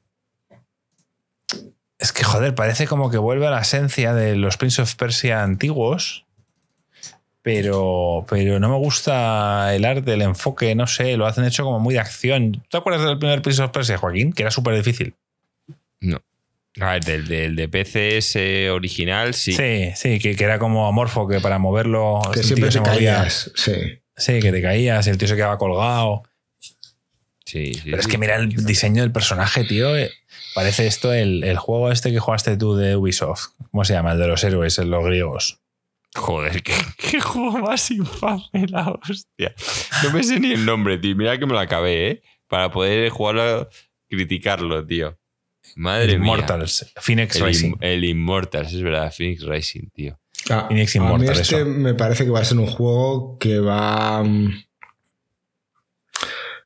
Es 1.98 2.14
que, 2.14 2.24
joder, 2.24 2.54
parece 2.54 2.86
como 2.86 3.10
que 3.10 3.18
vuelve 3.18 3.48
a 3.48 3.50
la 3.50 3.62
esencia 3.62 4.14
de 4.14 4.36
los 4.36 4.58
Prince 4.58 4.84
of 4.84 4.94
Persia 4.94 5.42
antiguos, 5.42 6.28
pero, 7.42 8.28
pero 8.30 8.60
no 8.60 8.70
me 8.70 8.78
gusta 8.78 9.74
el 9.74 9.84
arte, 9.84 10.14
el 10.14 10.22
enfoque, 10.22 10.76
no 10.76 10.86
sé, 10.86 11.18
lo 11.18 11.26
hacen 11.26 11.44
hecho 11.44 11.64
como 11.64 11.80
muy 11.80 11.96
de 11.96 12.02
acción. 12.02 12.64
¿Te 12.70 12.78
acuerdas 12.78 13.04
del 13.04 13.18
primer 13.18 13.42
Prince 13.42 13.64
of 13.64 13.72
Persia, 13.72 13.98
Joaquín? 13.98 14.32
Que 14.32 14.44
era 14.44 14.52
súper 14.52 14.76
difícil. 14.76 15.16
No. 16.02 16.22
A 16.82 16.92
ver, 16.94 17.04
del, 17.06 17.28
del 17.28 17.56
de 17.56 17.70
PC 17.70 18.18
ese 18.18 18.70
original, 18.70 19.34
sí. 19.34 19.54
Sí, 19.54 19.92
sí, 19.96 20.20
que, 20.20 20.36
que 20.36 20.44
era 20.44 20.60
como 20.60 20.88
amorfo, 20.88 21.28
que 21.28 21.40
para 21.40 21.58
moverlo 21.58 22.20
Que 22.34 22.44
siempre 22.44 22.68
te 22.68 22.74
se 22.74 22.80
movía. 22.82 23.16
caías. 23.16 23.52
Sí. 23.56 23.74
Sí, 24.18 24.40
que 24.42 24.52
te 24.52 24.62
caías 24.62 25.08
el 25.08 25.18
tío 25.18 25.28
se 25.28 25.36
quedaba 25.36 25.58
colgado. 25.58 26.24
Sí, 27.46 27.74
sí, 27.76 27.82
Pero 27.86 28.00
es 28.00 28.08
que 28.08 28.18
mira 28.18 28.36
el 28.38 28.50
diseño 28.66 29.02
del 29.04 29.12
personaje, 29.12 29.64
tío. 29.66 29.96
eh, 29.96 30.12
Parece 30.56 30.88
esto 30.88 31.14
el, 31.14 31.44
el 31.44 31.58
juego 31.58 31.92
este 31.92 32.12
que 32.12 32.20
jugaste 32.20 32.58
tú 32.58 32.76
de 32.76 32.96
Ubisoft. 32.96 33.50
¿Cómo 33.72 33.86
se 33.86 33.94
llama? 33.94 34.14
El 34.14 34.20
de 34.20 34.28
los 34.28 34.44
héroes, 34.44 34.80
en 34.80 34.90
los 34.90 35.06
griegos. 35.06 35.62
Joder, 36.16 36.64
¿qué, 36.64 36.74
qué 36.98 37.20
juego 37.22 37.60
más 37.60 37.92
infame 37.92 38.68
la 38.70 38.90
hostia. 38.90 39.54
No 40.04 40.12
me 40.12 40.24
sé 40.24 40.40
ni 40.40 40.54
el 40.54 40.66
nombre, 40.66 40.98
tío. 40.98 41.16
Mira 41.16 41.38
que 41.38 41.46
me 41.46 41.54
lo 41.54 41.60
acabé, 41.60 42.08
¿eh? 42.10 42.22
Para 42.48 42.72
poder 42.72 43.10
jugarlo, 43.10 43.70
criticarlo, 44.10 44.86
tío. 44.86 45.18
Madre 45.76 46.14
el 46.14 46.20
mía. 46.20 46.34
Immortals, 46.34 46.92
Phoenix 46.98 47.36
El, 47.38 47.42
Racing. 47.44 47.72
Im- 47.74 47.78
el 47.82 48.04
Immortals, 48.06 48.74
es 48.74 48.82
verdad, 48.82 49.14
Phoenix 49.16 49.44
Racing, 49.44 49.90
tío. 49.94 50.20
Ah, 50.50 50.66
Phoenix 50.70 50.96
a 50.96 51.00
mí 51.18 51.26
este 51.28 51.42
eso. 51.42 51.66
me 51.66 51.94
parece 51.96 52.24
que 52.26 52.30
va 52.32 52.40
a 52.42 52.46
ser 52.46 52.58
un 52.58 52.68
juego 52.68 53.38
que 53.40 53.60
va. 53.60 54.24
mm, 54.24 54.64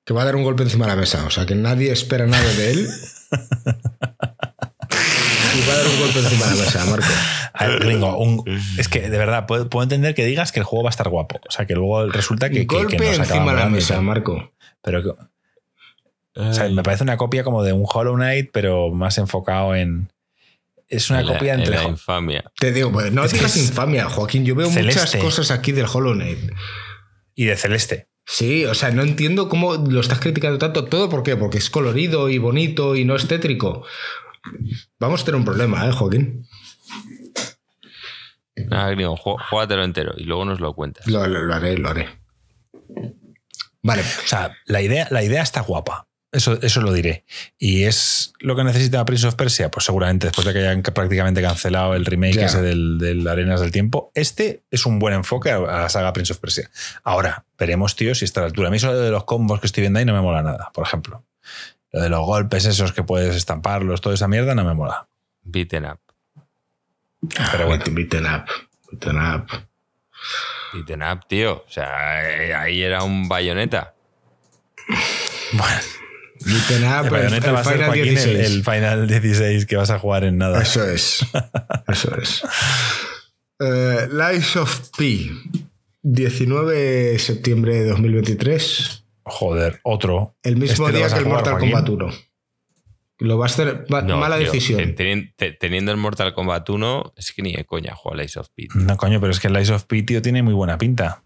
que 0.06 0.14
va 0.14 0.24
a 0.24 0.26
dar 0.26 0.36
un 0.36 0.44
golpe 0.44 0.64
encima 0.64 0.86
de 0.86 0.92
la 0.94 0.98
mesa. 1.00 1.26
O 1.26 1.30
sea, 1.30 1.46
que 1.46 1.56
nadie 1.56 1.92
espera 1.92 2.26
nada 2.26 2.52
de 2.56 2.72
él. 2.72 2.88
y 3.32 3.36
va 5.68 5.74
a 5.74 5.78
dar 5.78 5.88
un 5.88 6.00
golpe 6.00 6.20
encima 6.20 6.46
de 6.48 6.56
la 6.56 6.64
mesa, 6.64 6.86
Marco. 6.86 7.06
A 7.54 7.68
ver, 7.68 7.80
gringo, 7.80 8.18
un- 8.18 8.44
es 8.78 8.88
que 8.88 9.10
de 9.10 9.18
verdad 9.18 9.46
puedo, 9.46 9.70
puedo 9.70 9.84
entender 9.84 10.16
que 10.16 10.26
digas 10.26 10.52
que 10.52 10.60
el 10.60 10.66
juego 10.66 10.84
va 10.84 10.90
a 10.90 10.92
estar 10.92 11.10
guapo. 11.10 11.40
O 11.48 11.52
sea, 11.52 11.66
que 11.66 11.74
luego 11.76 12.08
resulta 12.08 12.50
que, 12.50 12.62
que- 12.62 12.68
que 12.68 12.76
golpe 12.76 13.16
encima 13.16 13.54
de 13.54 13.60
la 13.60 13.70
mesa. 13.70 14.02
Marco. 14.02 14.54
Pero 14.82 15.04
que- 15.04 15.12
O 16.40 16.54
sea, 16.54 16.70
me 16.70 16.84
parece 16.84 17.04
una 17.04 17.18
copia 17.18 17.44
como 17.44 17.64
de 17.64 17.74
un 17.74 17.86
Hollow 17.92 18.16
Knight, 18.16 18.50
pero 18.54 18.90
más 18.92 19.18
enfocado 19.18 19.76
en. 19.76 20.12
Es 20.88 21.10
una 21.10 21.20
En 21.20 21.28
la- 21.28 21.34
copia 21.34 21.54
en 21.54 21.60
entre. 21.60 21.76
la 21.76 21.84
infamia. 21.84 22.44
Te 22.60 22.72
digo, 22.72 22.92
pues 22.92 23.12
no 23.12 23.24
Es 23.24 23.32
que 23.32 23.38
digas 23.40 23.56
es 23.56 23.70
infamia, 23.70 24.10
Joaquín. 24.10 24.46
Yo 24.46 24.56
veo 24.56 24.70
muchas 24.70 25.16
cosas 25.18 25.52
aquí 25.52 25.72
del 25.72 25.86
Hollow 25.92 26.14
Knight. 26.14 26.40
y 27.36 27.46
de 27.46 27.56
Celeste. 27.56 28.08
Sí, 28.26 28.66
o 28.66 28.74
sea, 28.74 28.92
no 28.92 29.02
entiendo 29.02 29.48
cómo 29.50 29.76
lo 29.76 30.02
estás 30.02 30.20
criticando 30.20 30.58
tanto. 30.60 30.86
¿Todo 30.86 31.10
por 31.10 31.24
qué? 31.24 31.36
Porque 31.38 31.58
es 31.58 31.70
colorido 31.70 32.30
y 32.30 32.38
bonito 32.38 32.96
y 32.96 33.06
no 33.06 33.16
es 33.16 33.28
tétrico. 33.28 33.86
Vamos 35.00 35.22
a 35.22 35.26
tener 35.26 35.38
un 35.40 35.46
problema, 35.46 35.88
¿eh, 35.88 35.92
Joaquín? 35.92 36.46
Nada, 38.68 38.90
gringo, 38.92 39.16
ju- 39.16 39.38
júgatelo 39.50 39.84
entero 39.86 40.14
y 40.18 40.24
luego 40.26 40.44
nos 40.46 40.60
lo 40.60 40.74
cuentas. 40.74 41.08
Lo, 41.08 41.26
lo- 41.28 41.44
lo 41.44 41.54
haré, 41.56 41.78
lo 41.78 41.90
haré. 41.90 42.10
Vale. 43.82 44.02
O 44.02 44.28
sea, 44.28 44.54
la 44.66 44.82
idea, 44.82 45.08
la 45.12 45.24
idea 45.24 45.42
está 45.42 45.62
guapa. 45.62 46.09
Eso, 46.32 46.60
eso 46.62 46.82
lo 46.82 46.94
diré. 46.94 47.26
¿Y 47.58 47.86
es 47.86 48.34
lo 48.40 48.56
que 48.56 48.64
necesita 48.64 49.04
Prince 49.04 49.26
of 49.26 49.34
Persia? 49.36 49.72
Pues 49.72 49.86
seguramente 49.86 50.28
después 50.28 50.46
de 50.46 50.54
que 50.54 50.60
hayan 50.60 50.84
prácticamente 50.84 51.42
cancelado 51.42 51.96
el 51.96 52.06
remake 52.06 52.36
Ya. 52.36 52.46
ese 52.46 52.62
del, 52.62 53.00
del 53.00 53.28
Arenas 53.28 53.62
del 53.62 53.72
Tiempo, 53.72 54.12
este 54.14 54.62
es 54.70 54.86
un 54.86 55.00
buen 55.00 55.16
enfoque 55.16 55.50
a 55.52 55.60
la 55.60 55.90
saga 55.90 56.14
Prince 56.14 56.34
of 56.34 56.40
Persia. 56.40 56.70
Ahora, 57.04 57.46
veremos, 57.58 57.96
tío, 57.96 58.14
si 58.14 58.26
está 58.26 58.42
a 58.42 58.44
la 58.44 58.48
altura. 58.48 58.68
A 58.68 58.72
mí 58.72 58.78
eso 58.78 58.94
de 58.96 59.10
los 59.10 59.24
combos 59.24 59.60
que 59.60 59.66
estoy 59.66 59.82
viendo 59.82 59.98
ahí 59.98 60.06
no 60.06 60.14
me 60.14 60.22
mola 60.22 60.44
nada, 60.44 60.70
por 60.72 60.86
ejemplo. 60.86 61.26
Lo 61.92 62.02
de 62.02 62.10
los 62.10 62.20
golpes 62.24 62.66
esos 62.66 62.92
que 62.94 63.02
puedes 63.02 63.36
estamparlos, 63.36 64.00
toda 64.02 64.14
esa 64.14 64.28
mierda 64.28 64.54
no 64.54 64.64
me 64.64 64.76
mola. 64.76 65.08
Beaten 65.42 65.86
up. 65.86 66.00
Pero 67.52 67.66
bueno. 67.66 67.84
Beaten- 67.86 67.96
beaten 67.96 68.26
up. 68.28 68.46
Beaten 68.92 69.18
up. 69.18 69.48
Beaten 70.74 71.02
up, 71.02 71.26
tío. 71.28 71.64
O 71.68 71.72
sea, 71.72 72.30
eh, 72.30 72.54
ahí 72.54 72.84
era 72.84 73.02
un 73.04 73.28
bayoneta. 73.28 73.96
Bueno, 75.54 75.78
Beaten 76.46 76.84
up. 76.84 77.00
el 77.00 77.06
el- 77.06 77.12
Bayonetta 77.12 77.48
el 77.50 77.56
va 77.56 77.60
a 77.60 77.64
ser 77.64 77.74
Final 77.74 77.86
Joaquín, 77.88 78.04
el, 78.08 78.16
16. 78.16 78.50
el 78.52 78.64
Final 78.64 79.08
16 79.08 79.66
que 79.66 79.76
vas 79.76 79.90
a 79.90 80.00
jugar 80.00 80.24
en 80.24 80.38
nada. 80.38 80.62
Eso 80.62 80.84
es. 80.90 81.26
Eso 81.88 82.16
es. 82.22 82.42
Eh, 83.62 84.08
Lies 84.14 84.56
of 84.56 84.90
P. 84.98 85.30
19 86.02 86.74
de 87.12 87.20
septiembre 87.20 87.76
de 87.84 87.90
2023. 87.90 89.04
Joder, 89.24 89.82
otro. 89.84 90.38
El 90.44 90.56
mismo 90.56 90.88
Este 90.88 90.98
día 90.98 91.08
que 91.10 91.16
el 91.18 91.24
jugar, 91.26 91.36
Mortal 91.40 91.54
Joaquín. 91.56 91.72
Kombat 91.72 91.90
1. 91.90 92.10
Lo 93.20 93.38
vas 93.38 93.52
a 93.52 93.54
hacer. 93.64 93.86
va- 93.94 94.02
No, 94.02 94.16
mala 94.18 94.38
tío, 94.38 94.46
decisión. 94.46 94.78
te- 94.78 94.96
teni- 94.96 95.34
te- 95.36 95.52
Teniendo 95.52 95.92
el 95.92 95.98
Mortal 95.98 96.34
Kombat 96.34 96.70
1, 96.70 97.14
es 97.18 97.34
que 97.34 97.42
ni 97.42 97.52
de 97.54 97.66
coña 97.66 97.94
juega 97.96 98.22
Lies 98.22 98.38
of 98.38 98.48
Pit. 98.56 98.72
No, 98.76 98.96
coño, 98.96 99.20
pero 99.20 99.32
es 99.34 99.42
que 99.42 99.48
el 99.48 99.54
Lies 99.54 99.72
of 99.72 99.84
P, 99.84 100.04
tío, 100.04 100.22
tiene 100.22 100.42
muy 100.42 100.54
buena 100.54 100.78
pinta. 100.78 101.22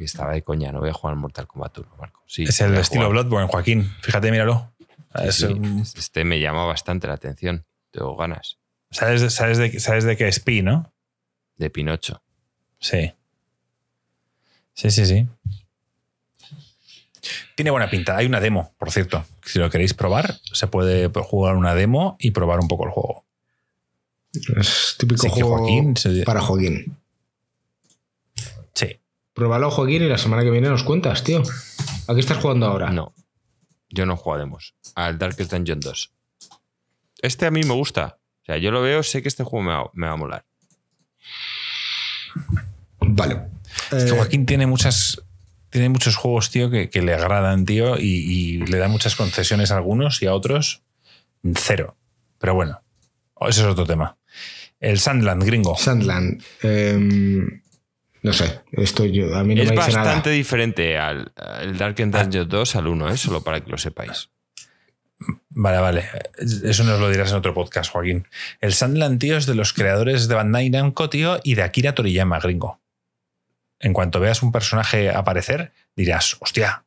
Y 0.00 0.04
estaba 0.04 0.32
de 0.32 0.42
coña, 0.42 0.72
no 0.72 0.80
voy 0.80 0.88
a 0.88 0.94
jugar 0.94 1.12
al 1.12 1.20
Mortal 1.20 1.46
Kombat 1.46 1.76
1, 1.76 1.96
Marco. 1.98 2.22
Sí, 2.26 2.44
Es 2.44 2.58
el 2.62 2.74
estilo 2.76 3.04
jugar. 3.06 3.22
Bloodborne, 3.22 3.48
Joaquín. 3.48 3.92
Fíjate, 4.00 4.30
míralo. 4.30 4.72
Sí, 4.78 5.28
Es 5.28 5.34
sí, 5.36 5.44
un- 5.44 5.80
Este 5.80 6.24
me 6.24 6.40
llama 6.40 6.64
bastante 6.64 7.06
la 7.06 7.12
atención. 7.14 7.66
Tengo 7.90 8.16
ganas. 8.16 8.56
¿sabes, 8.90 9.20
de- 9.20 9.28
sabes, 9.30 9.58
de, 9.58 9.78
sabes 9.78 10.04
de 10.04 10.16
qué 10.16 10.26
es 10.26 10.40
Pi, 10.40 10.62
¿no? 10.62 10.90
De 11.56 11.68
Pinocho. 11.68 12.22
Sí. 12.78 13.12
Sí, 14.72 14.90
sí, 14.90 15.04
sí. 15.04 15.28
Tiene 17.54 17.70
buena 17.70 17.90
pinta. 17.90 18.16
Hay 18.16 18.24
una 18.26 18.40
demo, 18.40 18.72
por 18.78 18.90
cierto. 18.90 19.24
Si 19.44 19.58
lo 19.58 19.68
queréis 19.68 19.92
probar, 19.92 20.38
se 20.52 20.66
puede 20.66 21.08
jugar 21.08 21.56
una 21.56 21.74
demo 21.74 22.16
y 22.18 22.30
probar 22.30 22.58
un 22.60 22.68
poco 22.68 22.86
el 22.86 22.90
juego. 22.90 23.26
Es 24.56 24.96
típico 24.98 25.26
Así 25.26 25.34
que 25.34 25.42
juego 25.42 25.58
Joaquín 25.58 25.96
se- 25.96 26.22
para 26.22 26.40
Joaquín. 26.40 26.96
Pruébalo, 29.40 29.70
Joaquín, 29.70 30.02
y 30.02 30.06
la 30.06 30.18
semana 30.18 30.42
que 30.42 30.50
viene 30.50 30.68
nos 30.68 30.82
cuentas, 30.84 31.24
tío. 31.24 31.42
¿A 32.06 32.12
qué 32.12 32.20
estás 32.20 32.36
jugando 32.36 32.66
ahora? 32.66 32.90
No. 32.90 33.14
Yo 33.88 34.04
no 34.04 34.14
jugaremos. 34.14 34.74
Al 34.94 35.16
Darkest 35.16 35.50
Dungeon 35.50 35.80
2. 35.80 36.12
Este 37.22 37.46
a 37.46 37.50
mí 37.50 37.62
me 37.62 37.72
gusta. 37.72 38.18
O 38.42 38.44
sea, 38.44 38.58
yo 38.58 38.70
lo 38.70 38.82
veo, 38.82 39.02
sé 39.02 39.22
que 39.22 39.28
este 39.28 39.42
juego 39.42 39.64
me 39.64 39.72
va, 39.72 39.90
me 39.94 40.06
va 40.08 40.12
a 40.12 40.16
molar. 40.16 40.44
Vale. 43.00 43.40
Es 43.90 44.04
que 44.04 44.10
Eh, 44.10 44.14
Joaquín 44.14 44.44
tiene 44.44 44.66
muchas. 44.66 45.22
Tiene 45.70 45.88
muchos 45.88 46.16
juegos, 46.16 46.50
tío, 46.50 46.68
que, 46.68 46.90
que 46.90 47.00
le 47.00 47.14
agradan, 47.14 47.64
tío, 47.64 47.96
y, 47.98 48.02
y 48.02 48.58
le 48.58 48.76
da 48.76 48.88
muchas 48.88 49.16
concesiones 49.16 49.70
a 49.70 49.76
algunos 49.76 50.20
y 50.20 50.26
a 50.26 50.34
otros 50.34 50.82
cero. 51.54 51.96
Pero 52.38 52.52
bueno, 52.54 52.82
ese 53.48 53.62
es 53.62 53.66
otro 53.66 53.86
tema. 53.86 54.18
El 54.80 54.98
Sandland 54.98 55.42
gringo. 55.44 55.78
Sandland. 55.78 56.42
em, 56.62 57.62
no 58.22 58.32
sé, 58.32 58.60
esto 58.72 59.04
yo, 59.06 59.34
a 59.36 59.42
mí 59.44 59.54
no 59.54 59.62
es 59.62 59.68
me 59.70 59.76
dice 59.76 59.92
bastante 59.92 60.28
nada. 60.28 60.36
diferente 60.36 60.98
al, 60.98 61.32
al 61.36 61.76
Darkest 61.78 62.12
Dungeon 62.12 62.48
2 62.48 62.76
al 62.76 62.86
1, 62.86 63.08
¿eh? 63.10 63.16
solo 63.16 63.42
para 63.42 63.60
que 63.60 63.70
lo 63.70 63.78
sepáis. 63.78 64.28
Vale, 65.50 65.78
vale. 65.78 66.04
Eso 66.38 66.82
nos 66.84 66.98
lo 66.98 67.10
dirás 67.10 67.30
en 67.30 67.36
otro 67.36 67.52
podcast, 67.52 67.90
Joaquín. 67.92 68.26
El 68.60 68.72
Sandland, 68.72 69.18
tío, 69.20 69.36
es 69.36 69.44
de 69.46 69.54
los 69.54 69.72
creadores 69.74 70.28
de 70.28 70.34
Bandai 70.34 70.70
Namco, 70.70 71.10
tío, 71.10 71.40
y 71.44 71.54
de 71.56 71.62
Akira 71.62 71.94
Toriyama, 71.94 72.38
gringo. 72.40 72.80
En 73.80 73.92
cuanto 73.92 74.18
veas 74.20 74.42
un 74.42 74.50
personaje 74.52 75.10
aparecer, 75.10 75.72
dirás, 75.96 76.36
hostia, 76.40 76.84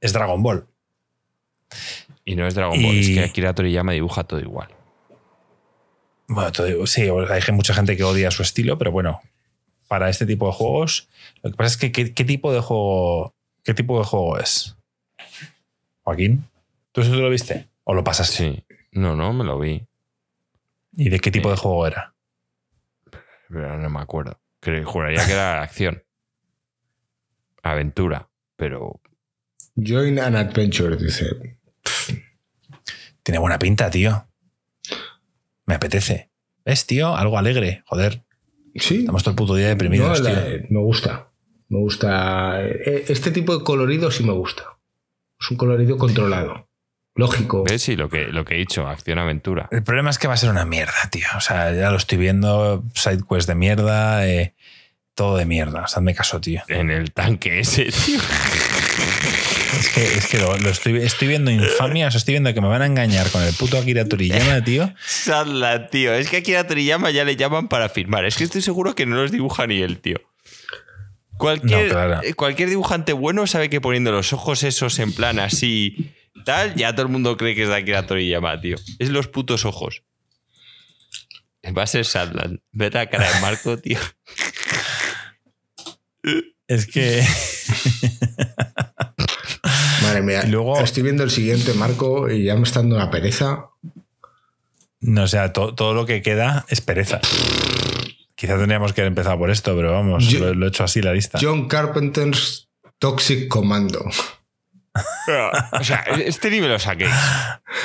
es 0.00 0.12
Dragon 0.12 0.42
Ball. 0.42 0.66
Y 2.26 2.36
no 2.36 2.46
es 2.46 2.54
Dragon 2.54 2.80
Ball, 2.82 2.96
es 2.98 3.08
que 3.08 3.22
Akira 3.24 3.54
Toriyama 3.54 3.92
dibuja 3.92 4.24
todo 4.24 4.40
igual. 4.40 4.68
Bueno, 6.28 6.52
todo- 6.52 6.86
sí, 6.86 7.02
hay 7.02 7.52
mucha 7.52 7.74
gente 7.74 7.96
que 7.96 8.04
odia 8.04 8.30
su 8.30 8.42
estilo, 8.42 8.76
pero 8.78 8.92
bueno, 8.92 9.20
para 9.90 10.08
este 10.08 10.24
tipo 10.24 10.46
de 10.46 10.52
juegos, 10.52 11.08
lo 11.42 11.50
que 11.50 11.56
pasa 11.56 11.72
es 11.72 11.76
que 11.76 11.90
¿qué, 11.90 12.14
qué 12.14 12.24
tipo 12.24 12.52
de 12.52 12.60
juego, 12.60 13.34
qué 13.64 13.74
tipo 13.74 13.98
de 13.98 14.04
juego 14.04 14.38
es? 14.38 14.76
Joaquín, 16.04 16.44
¿tú 16.92 17.00
eso 17.00 17.10
te 17.10 17.16
lo 17.16 17.28
viste? 17.28 17.68
¿O 17.82 17.92
lo 17.92 18.04
pasaste? 18.04 18.36
Sí. 18.36 18.64
No, 18.92 19.16
no, 19.16 19.32
me 19.32 19.42
lo 19.42 19.58
vi. 19.58 19.84
¿Y 20.92 21.08
de 21.08 21.18
qué 21.18 21.32
tipo 21.32 21.48
Eh. 21.48 21.52
de 21.52 21.56
juego 21.56 21.88
era? 21.88 22.14
Pero 23.48 23.78
no 23.78 23.90
me 23.90 23.98
acuerdo. 24.00 24.40
Creo, 24.60 24.86
juraría 24.88 25.26
que 25.26 25.32
era 25.32 25.60
acción. 25.62 26.04
Aventura. 27.64 28.28
Pero 28.54 29.00
Join 29.76 30.20
an 30.20 30.36
Adventure, 30.36 30.96
dice. 30.96 31.58
Tiene 33.24 33.38
buena 33.40 33.58
pinta, 33.58 33.90
tío. 33.90 34.24
Me 35.66 35.74
apetece. 35.74 36.30
¿Ves, 36.64 36.86
tío? 36.86 37.16
Algo 37.16 37.38
alegre. 37.38 37.82
Joder, 37.86 38.22
Sí. 38.76 39.00
estamos 39.00 39.22
todo 39.22 39.30
el 39.32 39.36
puto 39.36 39.54
día 39.54 39.68
deprimidos, 39.68 40.20
No, 40.20 40.28
la- 40.30 40.44
tío. 40.46 40.58
me 40.70 40.78
gusta. 40.80 41.28
Me 41.68 41.78
gusta. 41.78 42.60
eh, 42.62 43.04
Este 43.08 43.30
tipo 43.30 43.56
de 43.56 43.64
colorido 43.64 44.10
sí 44.10 44.24
me 44.24 44.32
gusta. 44.32 44.64
Es 45.40 45.50
un 45.50 45.56
colorido 45.56 45.96
controlado. 45.98 46.68
Lógico. 47.16 47.64
ves 47.64 47.82
sí, 47.82 47.96
lo 47.96 48.08
que, 48.08 48.26
lo 48.28 48.44
que 48.44 48.54
he 48.54 48.58
dicho, 48.58 48.86
acción-aventura. 48.86 49.68
El 49.72 49.82
problema 49.82 50.10
es 50.10 50.18
que 50.18 50.28
va 50.28 50.34
a 50.34 50.36
ser 50.36 50.50
una 50.50 50.64
mierda, 50.64 50.94
tío. 51.10 51.26
O 51.36 51.40
sea, 51.40 51.72
ya 51.74 51.90
lo 51.90 51.96
estoy 51.96 52.18
viendo. 52.18 52.84
Sidequest 52.94 53.48
de 53.48 53.54
mierda. 53.56 54.26
eh, 54.28 54.54
todo 55.14 55.36
de 55.36 55.44
mierda. 55.44 55.80
Hazme 55.84 56.14
caso, 56.14 56.40
tío. 56.40 56.62
En 56.68 56.90
el 56.90 57.12
tanque 57.12 57.60
ese, 57.60 57.86
tío. 57.86 58.18
Es 59.78 59.88
que, 59.94 60.02
es 60.04 60.26
que 60.26 60.38
lo, 60.38 60.56
lo 60.58 60.68
estoy, 60.70 60.96
estoy 60.98 61.28
viendo 61.28 61.50
infamia. 61.50 62.08
O 62.08 62.10
sea, 62.10 62.18
estoy 62.18 62.34
viendo 62.34 62.52
que 62.52 62.60
me 62.60 62.68
van 62.68 62.82
a 62.82 62.86
engañar 62.86 63.30
con 63.30 63.42
el 63.42 63.54
puto 63.54 63.78
Akira 63.78 64.04
Toriyama, 64.04 64.62
tío. 64.64 64.92
Sadla, 65.06 65.88
tío. 65.88 66.12
Es 66.14 66.28
que 66.28 66.38
aquí 66.38 66.54
a 66.54 66.66
Toriyama 66.66 67.10
ya 67.10 67.24
le 67.24 67.36
llaman 67.36 67.68
para 67.68 67.88
firmar. 67.88 68.24
Es 68.24 68.36
que 68.36 68.44
estoy 68.44 68.62
seguro 68.62 68.94
que 68.94 69.06
no 69.06 69.16
los 69.16 69.30
dibuja 69.30 69.66
ni 69.66 69.80
él, 69.80 69.98
tío. 70.00 70.20
Cualquier, 71.38 71.84
No, 71.86 71.88
claro. 71.94 72.20
eh, 72.22 72.34
cualquier 72.34 72.68
dibujante 72.68 73.14
bueno 73.14 73.46
sabe 73.46 73.70
que 73.70 73.80
poniendo 73.80 74.12
los 74.12 74.32
ojos 74.34 74.62
esos 74.62 74.98
en 74.98 75.12
plan 75.14 75.38
así, 75.38 76.12
tal, 76.44 76.74
ya 76.74 76.92
todo 76.92 77.06
el 77.06 77.12
mundo 77.12 77.36
cree 77.38 77.54
que 77.54 77.62
es 77.62 77.68
de 77.70 77.76
Akira 77.76 78.06
Toriyama, 78.06 78.60
tío. 78.60 78.76
Es 78.98 79.08
los 79.08 79.28
putos 79.28 79.64
ojos. 79.64 80.02
Va 81.76 81.84
a 81.84 81.86
ser 81.86 82.04
Sadland. 82.04 82.60
Ve 82.72 82.90
la 82.90 83.06
cara 83.08 83.32
de 83.32 83.40
Marco, 83.40 83.78
tío. 83.78 83.98
Es 86.68 86.86
que. 86.86 87.24
Madre 90.02 90.22
mía. 90.22 90.42
Y 90.46 90.50
luego- 90.50 90.80
Estoy 90.80 91.02
viendo 91.02 91.22
el 91.22 91.30
siguiente, 91.30 91.74
Marco, 91.74 92.30
y 92.30 92.44
ya 92.44 92.54
me 92.56 92.62
está 92.62 92.80
dando 92.80 92.96
una 92.96 93.10
pereza. 93.10 93.66
No, 95.00 95.24
o 95.24 95.28
sea, 95.28 95.52
to- 95.52 95.74
todo 95.74 95.94
lo 95.94 96.06
que 96.06 96.22
queda 96.22 96.64
es 96.68 96.80
pereza. 96.80 97.20
Quizá 98.34 98.56
tendríamos 98.56 98.92
que 98.92 99.02
haber 99.02 99.08
empezado 99.08 99.38
por 99.38 99.50
esto, 99.50 99.74
pero 99.76 99.92
vamos, 99.92 100.26
Yo- 100.28 100.40
lo, 100.40 100.54
lo 100.54 100.66
he 100.66 100.68
hecho 100.68 100.84
así 100.84 101.02
la 101.02 101.12
lista. 101.12 101.38
John 101.40 101.68
Carpenter's 101.68 102.68
Toxic 102.98 103.48
Commando. 103.48 104.04
O 105.72 105.84
sea, 105.84 105.98
este 106.24 106.50
ni 106.50 106.60
me 106.60 106.68
lo 106.68 106.78
saquéis. 106.78 107.10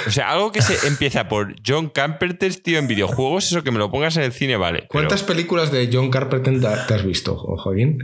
O 0.07 0.11
sea, 0.11 0.31
algo 0.31 0.51
que 0.51 0.61
se 0.61 0.87
empieza 0.87 1.27
por 1.27 1.55
John 1.65 1.89
Carpenter, 1.89 2.53
tío, 2.55 2.79
en 2.79 2.87
videojuegos, 2.87 3.45
eso 3.51 3.63
que 3.63 3.71
me 3.71 3.77
lo 3.77 3.91
pongas 3.91 4.17
en 4.17 4.23
el 4.23 4.33
cine, 4.33 4.57
vale. 4.57 4.79
pero, 4.79 4.89
¿Cuántas 4.89 5.23
películas 5.23 5.71
de 5.71 5.89
John 5.93 6.09
Carpenter 6.09 6.59
te 6.87 6.93
has 6.93 7.05
visto, 7.05 7.37
Jo- 7.37 7.57
Joaquín? 7.57 7.99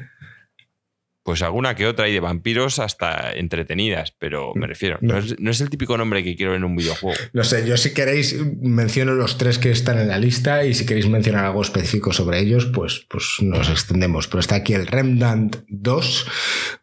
Pues 1.32 1.44
alguna 1.44 1.76
que 1.76 1.88
otra 1.88 2.10
y 2.10 2.12
de 2.12 2.20
vampiros 2.20 2.78
hasta 2.78 3.32
entretenidas, 3.32 4.12
pero 4.20 4.52
me 4.54 4.68
refiero, 4.68 4.98
no, 5.00 5.18
es, 5.18 5.40
no 5.40 5.50
es 5.50 5.62
el 5.62 5.70
típico 5.70 5.98
nombre 5.98 6.26
que 6.26 6.36
quiero 6.36 6.56
en 6.56 6.66
un 6.66 6.76
videojuego. 6.76 7.18
No 7.32 7.46
sé, 7.46 7.66
yo 7.66 7.78
si 7.78 7.94
queréis 7.94 8.36
menciono 8.62 9.14
los 9.14 9.38
tres 9.38 9.58
que 9.58 9.72
están 9.72 9.98
en 9.98 10.10
la 10.10 10.18
lista 10.18 10.66
y 10.66 10.74
si 10.74 10.86
queréis 10.86 11.08
mencionar 11.08 11.46
algo 11.46 11.62
específico 11.62 12.12
sobre 12.12 12.40
ellos, 12.40 12.66
pues, 12.66 13.06
pues 13.10 13.38
nos 13.40 13.70
extendemos. 13.70 14.28
Pero 14.28 14.42
está 14.42 14.56
aquí 14.56 14.74
el 14.74 14.88
Remnant 14.88 15.56
2, 15.70 16.28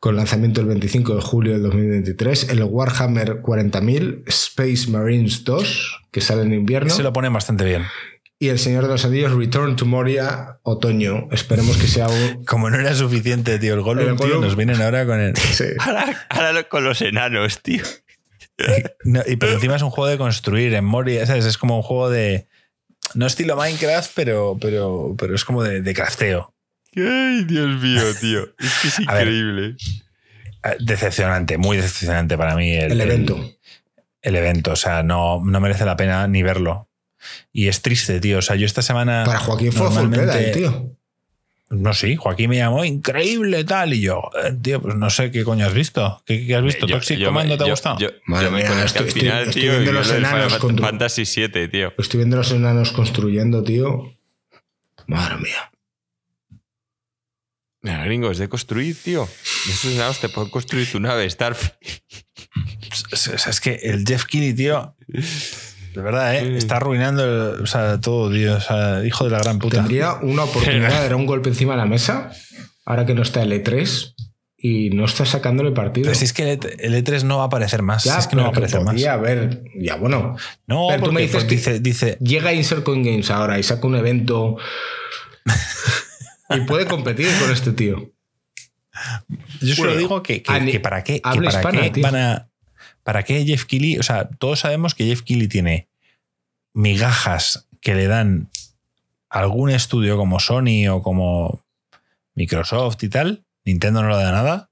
con 0.01 0.17
lanzamiento 0.17 0.63
el 0.63 0.67
25 0.69 1.17
de 1.17 1.21
julio 1.21 1.53
del 1.53 1.65
2023, 1.65 2.49
el 2.49 2.63
Warhammer 2.63 3.43
40.000, 3.43 4.23
Space 4.29 4.91
Marines 4.91 5.45
2, 5.45 6.07
que 6.11 6.23
sale 6.23 6.41
en 6.41 6.55
invierno. 6.55 6.89
Se 6.89 7.03
lo 7.03 7.13
ponen 7.13 7.35
bastante 7.35 7.67
bien. 7.67 7.85
Y 8.41 8.49
El 8.51 8.59
Señor 8.61 8.85
de 8.85 8.89
los 8.91 9.05
Anillos, 9.05 9.35
Return 9.35 9.75
to 9.75 9.85
Moria, 9.85 10.59
otoño. 10.63 11.29
Esperemos 11.33 11.77
que 11.77 11.89
sea 11.89 12.09
un... 12.09 12.45
Como 12.47 12.71
no 12.71 12.79
era 12.79 12.95
suficiente, 12.95 13.59
tío, 13.59 13.75
el 13.75 13.81
Gollum, 13.81 14.11
El 14.11 14.17
tío, 14.17 14.27
Gollum. 14.29 14.43
nos 14.43 14.55
vienen 14.57 14.81
ahora 14.81 15.05
con 15.07 15.19
el... 15.21 15.37
Sí. 15.53 15.65
Ahora, 15.81 16.27
ahora 16.29 16.63
con 16.69 16.85
los 16.85 17.01
enanos, 17.03 17.63
tío. 17.63 17.83
No, 19.05 19.21
y 19.25 19.37
pero 19.37 19.53
encima 19.53 19.77
es 19.77 19.83
un 19.83 19.91
juego 19.91 20.09
de 20.09 20.19
construir 20.19 20.75
en 20.75 20.85
Moria, 20.85 21.25
¿sabes? 21.27 21.45
Es 21.45 21.57
como 21.57 21.77
un 21.77 21.83
juego 21.83 22.11
de... 22.11 22.49
No 23.15 23.25
estilo 23.29 23.55
Minecraft, 23.55 24.11
pero, 24.17 24.59
pero, 24.61 25.15
pero 25.17 25.37
es 25.37 25.45
como 25.45 25.63
de, 25.63 25.81
de 25.81 25.95
crafteo. 25.95 26.53
Ay, 26.97 27.45
Dios 27.45 27.81
mío, 27.81 28.03
tío. 28.21 28.43
Es 28.59 28.79
que 28.83 28.89
es 28.89 28.99
ver. 28.99 29.05
increíble. 29.29 29.77
Eh, 30.65 30.77
Decepcionante, 30.81 31.57
muy 31.57 31.77
decepcionante 31.77 32.37
para 32.37 32.57
mí 32.57 32.73
el, 32.75 32.91
El 32.91 33.01
evento. 33.01 33.39
el 34.23 34.35
evento. 34.35 34.73
O 34.73 34.77
sea, 34.77 35.05
no, 35.05 35.41
no 35.45 35.61
merece 35.61 35.85
la 35.85 35.97
pena 35.97 36.27
ni 36.27 36.43
verlo. 36.43 36.88
Y 37.53 37.69
es 37.69 37.83
triste, 37.83 38.21
tío. 38.21 38.39
O 38.39 38.43
sea, 38.43 38.57
yo 38.57 38.67
esta 38.67 38.83
semana. 38.83 39.25
Para 39.25 39.39
Joaquín 39.41 39.73
fue 39.73 39.89
pedal, 40.11 40.53
tío. 40.53 40.95
No, 41.71 41.93
sí, 41.93 42.17
Joaquín 42.17 42.49
me 42.49 42.57
llamó 42.57 42.83
increíble 42.85 43.63
tal. 43.65 43.93
Y 43.93 44.01
yo, 44.01 44.31
eh, 44.43 44.55
tío, 44.63 44.81
pues 44.81 44.95
no 44.95 45.11
sé 45.11 45.31
qué 45.31 45.45
coño 45.45 45.67
has 45.67 45.75
visto. 45.75 46.23
¿Qué, 46.25 46.47
qué 46.47 46.57
has 46.57 46.63
visto? 46.63 46.87
Yo- 46.87 46.95
¿Toxic 46.97 47.23
Commando 47.23 47.59
te 47.59 47.65
ha 47.65 47.71
gustado? 47.71 47.99
Yo, 47.99 48.09
Madre 48.25 48.47
yo 48.47 48.51
me 48.53 48.59
mía, 48.59 48.67
estoy- 48.69 48.81
al 48.81 48.87
estoy- 49.09 49.11
final, 49.21 49.43
estoy 49.49 49.63
tío, 49.63 49.73
viendo 49.73 49.91
y 49.91 49.95
los 49.95 50.11
enanos 50.11 50.57
con 50.59 50.79
Fantasy 50.79 51.27
7, 51.27 51.69
tío. 51.69 51.93
Estoy 51.99 52.19
viendo 52.19 52.37
los 52.39 52.51
enanos 52.53 52.93
construyendo, 52.93 53.63
tío. 53.63 54.15
Madre 55.07 55.37
mía. 55.37 55.71
Mira, 57.83 58.05
gringo, 58.05 58.31
es 58.31 58.39
de 58.39 58.49
construir, 58.49 58.97
tío. 59.03 59.29
Esos 59.69 59.93
enanos 59.93 60.21
te 60.21 60.29
pueden 60.29 60.51
construir 60.51 60.91
tu 60.91 61.01
nave, 61.01 61.29
Starfield. 61.29 61.75
O 63.13 63.17
sea, 63.17 63.35
es 63.51 63.61
que 63.61 63.75
el 63.75 64.05
Jeff 64.07 64.25
Keighley, 64.25 64.55
tío. 64.55 64.97
De 65.99 66.05
verdad, 66.05 66.37
¿eh? 66.37 66.43
Sí. 66.47 66.57
Está 66.59 66.77
arruinando 66.77 67.57
o 67.61 67.67
sea, 67.67 68.01
todo, 68.01 68.31
tío. 68.31 68.55
O 68.55 68.61
sea, 68.61 69.05
hijo 69.05 69.25
de 69.25 69.31
la 69.31 69.39
gran 69.39 69.59
puta. 69.59 69.79
Tendría 69.79 70.15
una 70.23 70.45
oportunidad 70.45 70.91
de 70.91 70.95
dar 71.09 71.15
un 71.17 71.27
golpe 71.27 71.49
encima 71.49 71.73
de 71.73 71.79
la 71.79 71.87
mesa, 71.87 72.31
ahora 72.87 73.05
que 73.05 73.15
no 73.15 73.23
está 73.23 73.43
el 73.43 73.51
E3, 73.51 74.15
y 74.59 74.91
no 74.91 75.07
está 75.07 75.27
sacándole 75.27 75.73
partido. 75.73 76.05
Pero 76.05 76.15
si 76.17 76.25
es 76.27 76.33
que 76.33 76.45
el 76.45 76.49
E- 76.51 76.77
el 76.87 76.95
E3 77.05 77.25
no 77.25 77.39
va 77.39 77.43
a 77.43 77.47
aparecer 77.47 77.83
más. 77.83 78.05
ya, 78.05 78.13
si 78.13 78.19
es 78.21 78.27
que 78.29 78.37
no 78.37 78.43
va 78.43 78.49
a 78.49 78.51
aparecer 78.53 78.81
más. 78.83 78.95
podía 78.95 79.15
haber. 79.15 79.65
Ya, 79.75 79.97
bueno. 79.97 80.37
No, 80.69 80.87
Pero 80.89 81.03
tú 81.03 81.11
me 81.13 81.21
dices 81.23 81.35
pues, 81.43 81.45
que- 81.47 81.55
dice, 81.57 81.81
dice, 81.81 82.17
Llega 82.21 82.53
Insert 82.53 82.85
Coin 82.85 83.03
Games 83.03 83.29
ahora 83.33 83.59
y 83.59 83.65
saca 83.65 83.85
un 83.85 83.97
evento. 83.97 84.57
y 86.51 86.61
puede 86.61 86.87
competir 86.87 87.29
con 87.41 87.51
este 87.51 87.73
tío. 87.73 88.13
Yo 89.61 89.75
solo 89.75 89.89
Bueno, 89.89 89.97
digo 89.99 90.23
que, 90.23 90.43
que- 90.45 90.79
para 90.79 91.03
qué, 91.03 91.15
que 91.15 91.29
habla 91.29 91.51
para 91.51 91.59
hispana, 91.73 91.93
qué 91.93 92.01
van 92.03 92.15
a. 92.15 92.45
¿Para 93.03 93.23
qué 93.25 93.45
Jeff 93.45 93.65
Keighley? 93.65 93.99
O 93.99 94.03
sea, 94.03 94.29
todos 94.29 94.61
sabemos 94.61 94.95
que 94.95 95.05
Jeff 95.07 95.23
Keighley 95.23 95.49
tiene 95.49 95.88
migajas 96.75 97.67
que 97.81 97.95
le 97.95 98.07
dan 98.07 98.51
algún 99.29 99.71
estudio 99.71 100.17
como 100.17 100.41
Sony 100.41 100.89
o 100.91 101.03
como 101.03 101.65
Microsoft 102.35 103.03
y 103.03 103.09
tal. 103.09 103.45
Nintendo 103.65 104.03
no 104.03 104.09
le 104.11 104.17
da 104.17 104.33
nada. 104.33 104.71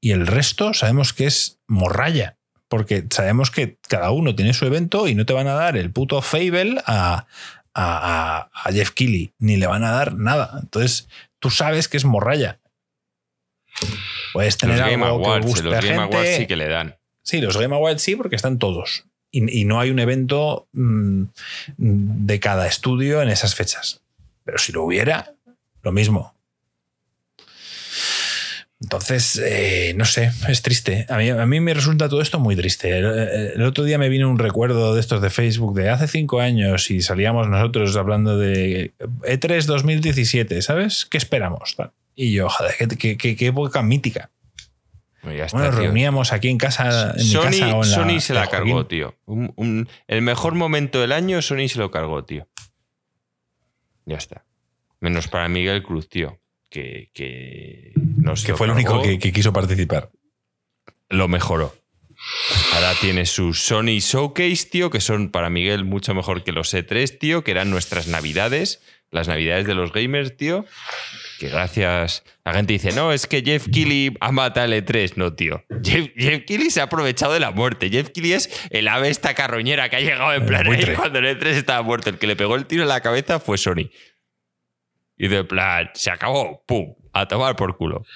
Y 0.00 0.10
el 0.12 0.26
resto 0.26 0.74
sabemos 0.74 1.12
que 1.12 1.26
es 1.26 1.60
morralla. 1.66 2.38
Porque 2.68 3.04
sabemos 3.10 3.50
que 3.50 3.78
cada 3.86 4.10
uno 4.12 4.34
tiene 4.34 4.54
su 4.54 4.64
evento 4.64 5.06
y 5.06 5.14
no 5.14 5.26
te 5.26 5.34
van 5.34 5.46
a 5.46 5.52
dar 5.54 5.76
el 5.76 5.92
puto 5.92 6.22
Fable 6.22 6.80
a, 6.86 7.26
a, 7.74 8.48
a- 8.54 8.72
Jeff 8.72 8.90
Keighley. 8.92 9.34
Ni 9.38 9.56
le 9.56 9.66
van 9.66 9.84
a 9.84 9.90
dar 9.92 10.14
nada. 10.16 10.58
Entonces, 10.60 11.08
tú 11.38 11.50
sabes 11.50 11.86
que 11.88 11.98
es 11.98 12.04
morralla. 12.06 12.60
Puedes 14.32 14.56
tener 14.56 14.78
Los 14.78 14.88
Game 14.90 15.04
algo 15.04 15.18
que 15.20 15.26
Awards, 15.26 15.46
guste 15.46 15.62
los 15.64 15.74
a 15.74 15.76
Game 15.80 15.88
gente. 15.98 16.16
Awards 16.16 16.36
sí 16.36 16.46
que 16.46 16.56
le 16.56 16.68
dan. 16.68 16.96
Sí, 17.22 17.40
los 17.40 17.56
Game 17.56 17.74
Awards 17.74 18.02
sí, 18.02 18.16
porque 18.16 18.36
están 18.36 18.58
todos. 18.58 19.04
Y, 19.34 19.64
no 19.64 19.80
hay 19.80 19.90
un 19.90 19.98
evento 19.98 20.68
mm, 20.72 21.24
de 21.78 22.40
cada 22.40 22.66
estudio 22.66 23.22
en 23.22 23.30
esas 23.30 23.54
fechas. 23.54 24.02
Pero 24.44 24.58
si 24.58 24.72
lo 24.72 24.84
hubiera, 24.84 25.32
lo 25.82 25.90
mismo. 25.90 26.34
Entonces, 28.82 29.40
eh, 29.42 29.94
no 29.96 30.04
sé, 30.04 30.32
es 30.48 30.60
triste. 30.60 31.06
A 31.08 31.16
mí, 31.16 31.30
a 31.30 31.46
mí 31.46 31.60
me 31.60 31.72
resulta 31.72 32.08
todo 32.08 32.20
esto 32.20 32.40
muy 32.40 32.56
triste. 32.56 32.98
El, 32.98 33.62
otro 33.62 33.84
día 33.84 33.96
me 33.96 34.08
vino 34.08 34.28
un 34.28 34.38
recuerdo 34.38 34.94
de 34.94 35.00
estos 35.00 35.22
de 35.22 35.30
Facebook 35.30 35.74
de 35.74 35.88
hace 35.88 36.08
cinco 36.08 36.40
años 36.40 36.90
y 36.90 37.00
salíamos 37.00 37.48
nosotros 37.48 37.96
hablando 37.96 38.36
de 38.36 38.92
E 39.24 39.38
E3 39.38 39.64
2017, 39.64 40.60
¿sabes? 40.60 41.06
¿Qué 41.06 41.16
esperamos? 41.16 41.76
Y 42.16 42.32
yo, 42.32 42.48
joder, 42.48 42.74
qué 42.98 43.46
época 43.46 43.82
mítica. 43.82 44.30
Ya 45.22 45.44
está, 45.46 45.56
Bueno, 45.58 45.70
tío. 45.70 45.80
reuníamos 45.82 46.32
aquí 46.32 46.48
en 46.48 46.58
casa, 46.58 47.12
en 47.12 47.16
mi 47.16 47.22
Sony, 47.24 47.42
casa 47.42 47.76
o 47.76 47.84
en 47.84 47.90
la 47.90 47.96
Sony 47.96 48.20
se 48.20 48.34
la 48.34 48.46
Joaquín. 48.46 48.58
cargó, 48.72 48.86
tío. 48.86 49.14
Un- 49.26 49.52
un- 49.56 49.88
el 50.08 50.22
mejor 50.22 50.54
momento 50.54 51.00
del 51.00 51.12
año, 51.12 51.40
Sony 51.42 51.68
se 51.68 51.78
lo 51.78 51.90
cargó, 51.90 52.24
tío. 52.24 52.48
Ya 54.04 54.16
está. 54.16 54.44
Menos 55.00 55.28
para 55.28 55.48
Miguel 55.48 55.82
Cruz, 55.82 56.08
tío. 56.08 56.40
Que, 56.70 57.10
que 57.12 57.92
no 57.96 58.34
se 58.34 58.46
Que 58.48 58.54
fue 58.54 58.66
el 58.66 58.72
único 58.72 59.00
que 59.02 59.18
quiso 59.32 59.52
participar. 59.52 60.10
lo 61.08 61.28
mejoró. 61.28 61.74
Ahora 62.74 62.92
tiene 63.00 63.26
sus 63.26 63.62
Sony 63.62 63.98
Showcase, 64.00 64.68
tío, 64.70 64.90
que 64.90 65.00
son 65.00 65.30
para 65.30 65.50
Miguel 65.50 65.84
mucho 65.84 66.14
mejor 66.14 66.42
que 66.44 66.52
los 66.52 66.72
E3, 66.72 67.18
tío, 67.18 67.44
que 67.44 67.50
eran 67.50 67.68
nuestras 67.70 68.06
navidades, 68.06 68.80
las 69.10 69.28
navidades 69.28 69.66
de 69.66 69.74
los 69.74 69.92
gamers, 69.92 70.36
tío. 70.36 70.64
Que 71.42 71.48
gracias. 71.48 72.22
La 72.44 72.54
gente 72.54 72.72
dice, 72.72 72.92
no, 72.92 73.10
es 73.10 73.26
que 73.26 73.42
Jeff 73.42 73.66
Keighley 73.66 74.16
ha 74.20 74.30
matado 74.30 74.72
el 74.72 74.86
E3. 74.86 75.14
No, 75.16 75.34
tío. 75.34 75.64
Jeff, 75.82 76.10
Jeff 76.16 76.44
Keighley 76.44 76.70
se 76.70 76.80
ha 76.80 76.84
aprovechado 76.84 77.32
de 77.32 77.40
la 77.40 77.50
muerte. 77.50 77.90
Jeff 77.90 78.10
Keighley 78.10 78.34
es 78.34 78.68
el 78.70 78.86
ave 78.86 79.08
esta 79.08 79.34
carroñera 79.34 79.88
que 79.88 79.96
ha 79.96 80.00
llegado 80.00 80.32
en 80.32 80.46
plan 80.46 80.72
ahí 80.72 80.84
cuando 80.96 81.18
el 81.18 81.36
E3 81.36 81.46
estaba 81.46 81.82
muerto. 81.82 82.10
El 82.10 82.18
que 82.18 82.28
le 82.28 82.36
pegó 82.36 82.54
el 82.54 82.66
tiro 82.66 82.84
en 82.84 82.88
la 82.90 83.00
cabeza 83.00 83.40
fue 83.40 83.58
Sony. 83.58 83.90
Y 85.18 85.26
de 85.26 85.42
plan, 85.42 85.90
se 85.94 86.12
acabó, 86.12 86.62
pum, 86.64 86.94
a 87.12 87.26
tomar 87.26 87.56
por 87.56 87.76
culo. 87.76 88.06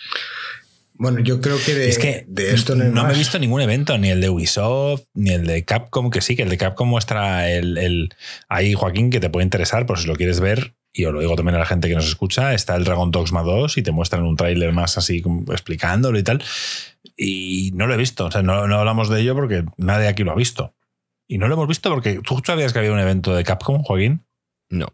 Bueno, 0.99 1.21
yo 1.21 1.41
creo 1.41 1.57
que 1.65 1.75
de, 1.75 1.89
es 1.89 1.99
que 1.99 2.25
de 2.29 2.53
esto 2.55 2.75
no, 2.75 3.05
me 3.05 3.13
he 3.13 3.17
visto 3.19 3.39
ningún 3.39 3.61
evento, 3.61 3.97
ni 3.99 4.11
el 4.11 4.21
de 4.21 4.31
Ubisoft, 4.31 5.03
ni 5.15 5.31
el 5.31 5.47
de 5.47 5.65
Capcom, 5.65 6.11
que 6.11 6.21
sí, 6.21 6.37
que 6.37 6.43
el 6.43 6.49
de 6.49 6.57
Capcom 6.59 6.89
muestra 6.89 7.51
el, 7.51 7.77
el- 7.79 8.15
ahí, 8.49 8.73
Joaquín, 8.75 9.11
que 9.11 9.21
te 9.21 9.29
puede 9.31 9.45
interesar, 9.45 9.85
por 9.87 9.99
si 9.99 10.07
lo 10.07 10.17
quieres 10.17 10.41
ver. 10.41 10.75
Y 10.93 11.05
os 11.05 11.13
lo 11.13 11.21
digo 11.21 11.37
también 11.37 11.57
a 11.57 11.59
la 11.59 11.67
gente 11.67 11.89
que 11.89 11.95
nos 11.95 12.07
escucha, 12.09 12.55
está 12.55 12.75
el 12.75 12.85
Dragon 12.85 13.11
Dogma 13.11 13.43
2 13.43 13.77
y 13.77 13.83
te 13.83 13.93
muestran 13.93 14.25
un 14.25 14.37
tráiler 14.37 14.73
más 14.73 14.97
así 14.97 15.23
explicándolo 15.53 16.19
y 16.19 16.23
tal. 16.23 16.43
Y 17.17 17.71
no 17.75 17.87
lo 17.87 17.93
he 17.95 17.99
visto, 17.99 18.25
o 18.27 18.31
sea, 18.31 18.43
no, 18.43 18.67
no 18.67 18.79
hablamos 18.79 19.11
de 19.11 19.21
ello 19.21 19.35
porque 19.35 19.65
nadie 19.77 20.09
aquí 20.09 20.25
lo 20.25 20.33
ha 20.33 20.37
visto. 20.37 20.75
Y 21.29 21.37
no 21.39 21.49
lo 21.49 21.55
hemos 21.55 21.69
visto 21.69 21.91
porque 21.91 22.21
tú 22.25 22.41
sabías 22.45 22.73
que 22.73 22.79
había 22.79 22.93
un 22.93 22.99
evento 23.01 23.35
de 23.35 23.45
Capcom, 23.45 23.83
Joaquín. 23.83 24.25
No. 24.71 24.89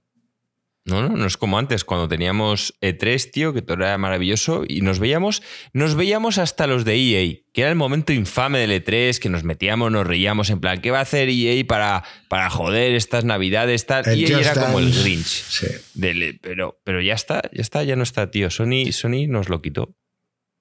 No, 0.85 1.01
no, 1.01 1.17
no 1.17 1.27
es 1.27 1.37
como 1.37 1.61
antes, 1.61 1.85
cuando 1.85 2.09
teníamos 2.09 2.75
E3, 2.81 3.31
tío, 3.31 3.53
que 3.53 3.63
todo 3.63 3.77
era 3.85 3.97
maravilloso 3.99 4.65
y 4.67 4.81
nos 4.81 4.99
veíamos, 4.99 5.41
nos 5.73 5.95
veíamos 5.95 6.39
hasta 6.39 6.67
los 6.67 6.85
de 6.85 6.97
EA, 6.97 7.37
que 7.53 7.61
era 7.61 7.71
el 7.71 7.77
momento 7.77 8.13
infame 8.13 8.59
del 8.59 8.73
E3, 8.85 9.19
que 9.21 9.29
nos 9.29 9.45
metíamos, 9.45 9.93
nos 9.93 10.05
reíamos 10.05 10.51
en 10.51 10.59
plan, 10.59 10.81
¿qué 10.81 10.91
va 10.91 10.99
a 10.99 11.03
hacer 11.03 11.29
EA 11.29 11.65
para, 11.69 12.03
para 12.29 12.51
joder 12.51 12.95
estas 12.95 13.25
navidades? 13.25 13.87
Tal? 13.87 14.09
El 14.09 14.25
EA 14.25 14.39
Just 14.39 14.51
era 14.57 14.67
como 14.67 14.81
el. 14.81 14.93
Grinch. 14.93 15.25
Sí. 15.25 15.67
del- 15.95 16.41
pero, 16.43 16.81
pero 16.83 17.01
ya 17.01 17.15
está, 17.15 17.43
ya 17.53 17.63
está, 17.63 17.85
ya 17.85 17.95
no 17.95 18.03
está, 18.03 18.33
tío. 18.33 18.51
Sony, 18.51 18.91
Sony 18.91 19.29
nos 19.29 19.49
lo 19.49 19.63
quitó. 19.63 19.95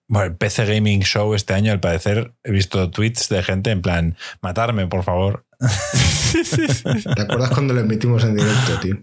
Bueno, 0.07 0.27
el 0.27 0.35
PC 0.35 0.65
Gaming 0.65 1.01
Show 1.03 1.33
este 1.33 1.53
año, 1.55 1.71
al 1.71 1.79
parecer, 1.79 2.33
he 2.43 2.51
visto 2.51 2.91
tweets 2.91 3.27
de 3.29 3.41
gente 3.41 3.71
en 3.71 3.81
plan, 3.81 4.17
matarme, 4.41 4.85
por 4.85 5.03
favor. 5.03 5.47
¿Te 7.15 7.21
acuerdas 7.21 7.49
cuando 7.51 7.73
lo 7.73 7.79
emitimos 7.81 8.23
en 8.23 8.35
directo, 8.35 8.79
tío? 8.81 8.97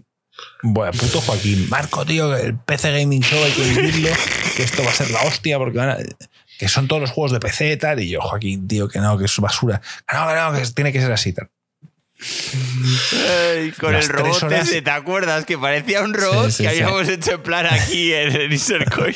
Bueno, 0.61 0.91
puto 0.91 1.21
Joaquín. 1.21 1.67
Marco, 1.69 2.05
tío, 2.05 2.35
el 2.35 2.55
PC 2.57 2.91
Gaming 2.99 3.21
Show 3.23 3.43
hay 3.43 3.51
que 3.51 3.61
vivirlo, 3.63 4.09
que 4.57 4.63
esto 4.63 4.83
va 4.83 4.91
a 4.91 4.93
ser 4.93 5.09
la 5.11 5.21
hostia, 5.23 5.57
porque 5.57 5.77
van 5.77 5.89
a- 5.91 5.97
que 6.57 6.67
son 6.67 6.87
todos 6.89 7.01
los 7.01 7.11
juegos 7.11 7.31
de 7.31 7.39
PC 7.39 7.71
y 7.71 7.77
tal. 7.77 7.99
Y 8.01 8.09
yo, 8.09 8.19
Joaquín, 8.21 8.67
tío, 8.67 8.87
que 8.89 8.99
no, 8.99 9.17
que 9.17 9.25
es 9.25 9.37
basura. 9.39 9.81
No, 10.11 10.27
que 10.27 10.35
no, 10.35 10.51
que 10.61 10.67
tiene 10.73 10.91
que 10.91 10.99
ser 11.01 11.11
así 11.11 11.31
tal. 11.33 11.49
con 13.79 13.93
Las 13.93 14.07
tres 14.09 14.43
horas- 14.43 14.67
ese, 14.67 14.81
¿te 14.81 14.91
acuerdas? 14.91 15.45
Que 15.45 15.57
parecía 15.57 16.01
un 16.03 16.13
robot 16.13 16.47
Sí, 16.47 16.57
sí, 16.57 16.63
que 16.63 16.69
sí. 16.75 16.81
habíamos 16.81 17.07
hecho 17.07 17.31
en 17.35 17.43
plan 17.43 17.65
aquí 17.67 18.13
en, 18.13 18.35
en 18.35 18.51
Isercoin. 18.51 19.15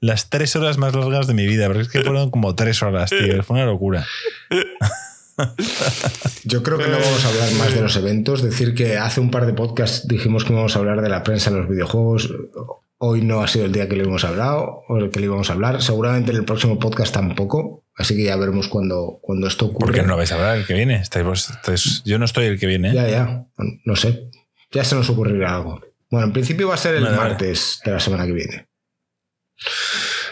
Las 0.00 0.30
tres 0.30 0.56
horas 0.56 0.78
más 0.78 0.94
largas 0.94 1.26
de 1.26 1.34
mi 1.34 1.46
vida, 1.46 1.68
pero 1.68 1.80
es 1.82 1.88
que 1.88 2.00
fueron 2.02 2.30
como 2.30 2.54
tres 2.54 2.82
horas, 2.82 3.10
tío. 3.10 3.42
Fue 3.42 3.56
una 3.56 3.66
locura. 3.66 4.06
Yo 6.44 6.62
creo 6.62 6.78
que 6.78 6.88
no 6.88 6.98
vamos 6.98 7.24
a 7.24 7.28
hablar 7.28 7.52
más 7.58 7.74
de 7.74 7.80
los 7.80 7.96
eventos. 7.96 8.42
Decir 8.42 8.74
que 8.74 8.96
hace 8.98 9.20
un 9.20 9.30
par 9.30 9.46
de 9.46 9.52
podcasts 9.52 10.06
dijimos 10.06 10.44
que 10.44 10.52
íbamos 10.52 10.76
a 10.76 10.78
hablar 10.78 11.00
de 11.02 11.08
la 11.08 11.22
prensa 11.22 11.50
en 11.50 11.56
los 11.58 11.68
videojuegos. 11.68 12.32
Hoy 12.98 13.22
no 13.22 13.42
ha 13.42 13.48
sido 13.48 13.64
el 13.64 13.72
día 13.72 13.88
que 13.88 13.96
le 13.96 14.04
hemos 14.04 14.24
hablado 14.24 14.82
o 14.88 14.96
el 14.98 15.10
que 15.10 15.20
le 15.20 15.26
íbamos 15.26 15.50
a 15.50 15.54
hablar. 15.54 15.82
Seguramente 15.82 16.30
en 16.30 16.36
el 16.38 16.44
próximo 16.44 16.78
podcast 16.78 17.12
tampoco. 17.12 17.84
Así 17.96 18.16
que 18.16 18.24
ya 18.24 18.36
veremos 18.36 18.68
cuando, 18.68 19.18
cuando 19.22 19.46
esto 19.46 19.66
ocurra. 19.66 19.86
¿Por 19.86 19.94
qué 19.94 20.02
no 20.02 20.08
lo 20.08 20.16
vais 20.16 20.32
a 20.32 20.36
hablar 20.36 20.56
el 20.58 20.66
que 20.66 20.74
viene? 20.74 20.96
Estáis 20.96 21.24
vos- 21.24 21.50
estáis- 21.50 22.02
yo 22.04 22.18
no 22.18 22.24
estoy 22.24 22.46
el 22.46 22.58
que 22.58 22.66
viene. 22.66 22.90
¿eh? 22.90 22.94
Ya, 22.94 23.08
ya. 23.08 23.46
No 23.84 23.96
sé. 23.96 24.30
Ya 24.72 24.84
se 24.84 24.94
nos 24.94 25.08
ocurrirá 25.10 25.54
algo. 25.56 25.80
Bueno, 26.10 26.26
en 26.28 26.32
principio 26.32 26.68
va 26.68 26.74
a 26.74 26.78
ser 26.78 26.94
el 26.96 27.04
Vale, 27.04 27.16
vale. 27.16 27.28
martes 27.30 27.80
de 27.84 27.90
la 27.92 28.00
semana 28.00 28.26
que 28.26 28.32
viene. 28.32 28.66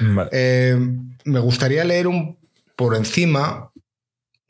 Vale. 0.00 0.30
Eh, 0.32 0.76
me 1.24 1.38
gustaría 1.40 1.84
leer 1.84 2.06
un, 2.08 2.38
por 2.76 2.96
encima 2.96 3.70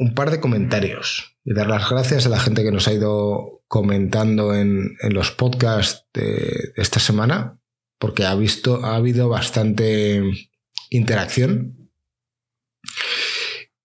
un 0.02 0.14
par 0.14 0.32
de 0.32 0.40
comentarios 0.40 1.36
y 1.44 1.54
dar 1.54 1.68
las 1.68 1.88
gracias 1.88 2.26
a 2.26 2.28
la 2.28 2.40
gente 2.40 2.64
que 2.64 2.72
nos 2.72 2.88
ha 2.88 2.92
ido 2.92 3.62
comentando 3.68 4.52
en, 4.54 4.96
en 5.00 5.14
los 5.14 5.30
podcasts 5.30 6.06
de, 6.12 6.22
de 6.22 6.82
esta 6.82 6.98
semana, 6.98 7.60
porque 7.98 8.24
ha, 8.24 8.34
visto, 8.34 8.84
ha 8.84 8.96
habido 8.96 9.28
bastante 9.28 10.22
interacción. 10.90 11.90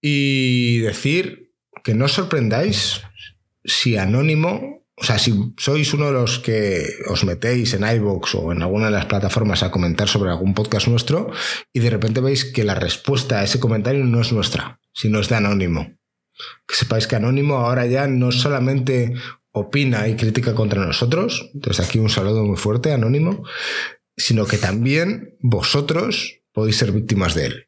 Y 0.01 0.79
decir 0.79 1.53
que 1.83 1.93
no 1.93 2.05
os 2.05 2.13
sorprendáis 2.13 3.01
si 3.63 3.97
Anónimo, 3.97 4.85
o 4.95 5.03
sea, 5.03 5.19
si 5.19 5.53
sois 5.57 5.93
uno 5.93 6.07
de 6.07 6.13
los 6.13 6.39
que 6.39 6.83
os 7.09 7.23
metéis 7.25 7.73
en 7.73 7.85
iVoox 7.85 8.35
o 8.35 8.51
en 8.51 8.63
alguna 8.63 8.87
de 8.87 8.93
las 8.93 9.05
plataformas 9.05 9.61
a 9.61 9.69
comentar 9.69 10.07
sobre 10.07 10.31
algún 10.31 10.55
podcast 10.55 10.87
nuestro 10.87 11.31
y 11.71 11.79
de 11.79 11.91
repente 11.91 12.21
veis 12.21 12.45
que 12.45 12.63
la 12.63 12.73
respuesta 12.73 13.39
a 13.39 13.43
ese 13.43 13.59
comentario 13.59 14.03
no 14.03 14.21
es 14.21 14.31
nuestra, 14.31 14.79
sino 14.93 15.19
es 15.19 15.29
de 15.29 15.35
Anónimo. 15.35 15.96
Que 16.67 16.75
sepáis 16.75 17.07
que 17.07 17.15
Anónimo 17.15 17.57
ahora 17.57 17.85
ya 17.85 18.07
no 18.07 18.31
solamente 18.31 19.13
opina 19.51 20.07
y 20.07 20.15
critica 20.15 20.53
contra 20.53 20.85
nosotros, 20.85 21.49
desde 21.53 21.83
aquí 21.83 21.99
un 21.99 22.09
saludo 22.09 22.43
muy 22.43 22.57
fuerte, 22.57 22.91
Anónimo, 22.91 23.43
sino 24.15 24.45
que 24.45 24.57
también 24.57 25.35
vosotros 25.39 26.41
podéis 26.51 26.77
ser 26.77 26.91
víctimas 26.91 27.35
de 27.35 27.45
él. 27.45 27.67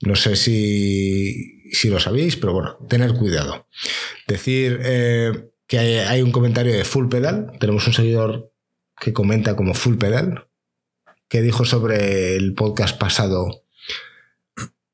No 0.00 0.14
sé 0.14 0.36
si, 0.36 1.70
si 1.72 1.88
lo 1.88 1.98
sabéis, 1.98 2.36
pero 2.36 2.52
bueno, 2.52 2.78
tener 2.88 3.14
cuidado. 3.14 3.66
Decir 4.26 4.78
eh, 4.82 5.48
que 5.66 5.78
hay, 5.78 5.94
hay 5.96 6.22
un 6.22 6.32
comentario 6.32 6.72
de 6.72 6.84
Full 6.84 7.08
Pedal. 7.08 7.52
Tenemos 7.58 7.86
un 7.86 7.92
seguidor 7.92 8.52
que 9.00 9.12
comenta 9.12 9.56
como 9.56 9.74
Full 9.74 9.96
Pedal, 9.96 10.48
que 11.28 11.42
dijo 11.42 11.64
sobre 11.64 12.36
el 12.36 12.54
podcast 12.54 12.98
pasado. 12.98 13.64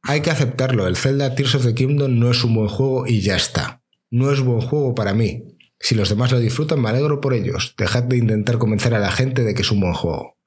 Hay 0.04 0.20
que 0.20 0.30
aceptarlo, 0.30 0.86
el 0.86 0.96
Zelda 0.96 1.34
Tears 1.34 1.54
of 1.54 1.64
the 1.64 1.74
Kingdom 1.74 2.18
no 2.18 2.30
es 2.30 2.42
un 2.42 2.54
buen 2.54 2.68
juego 2.68 3.06
y 3.06 3.20
ya 3.20 3.36
está. 3.36 3.82
No 4.10 4.32
es 4.32 4.40
buen 4.40 4.60
juego 4.60 4.94
para 4.94 5.14
mí. 5.14 5.44
Si 5.78 5.94
los 5.94 6.08
demás 6.08 6.32
lo 6.32 6.40
disfrutan, 6.40 6.80
me 6.80 6.88
alegro 6.88 7.20
por 7.20 7.34
ellos. 7.34 7.74
Dejad 7.78 8.02
de 8.04 8.16
intentar 8.16 8.58
convencer 8.58 8.94
a 8.94 8.98
la 8.98 9.12
gente 9.12 9.44
de 9.44 9.54
que 9.54 9.62
es 9.62 9.70
un 9.70 9.80
buen 9.80 9.94
juego. 9.94 10.38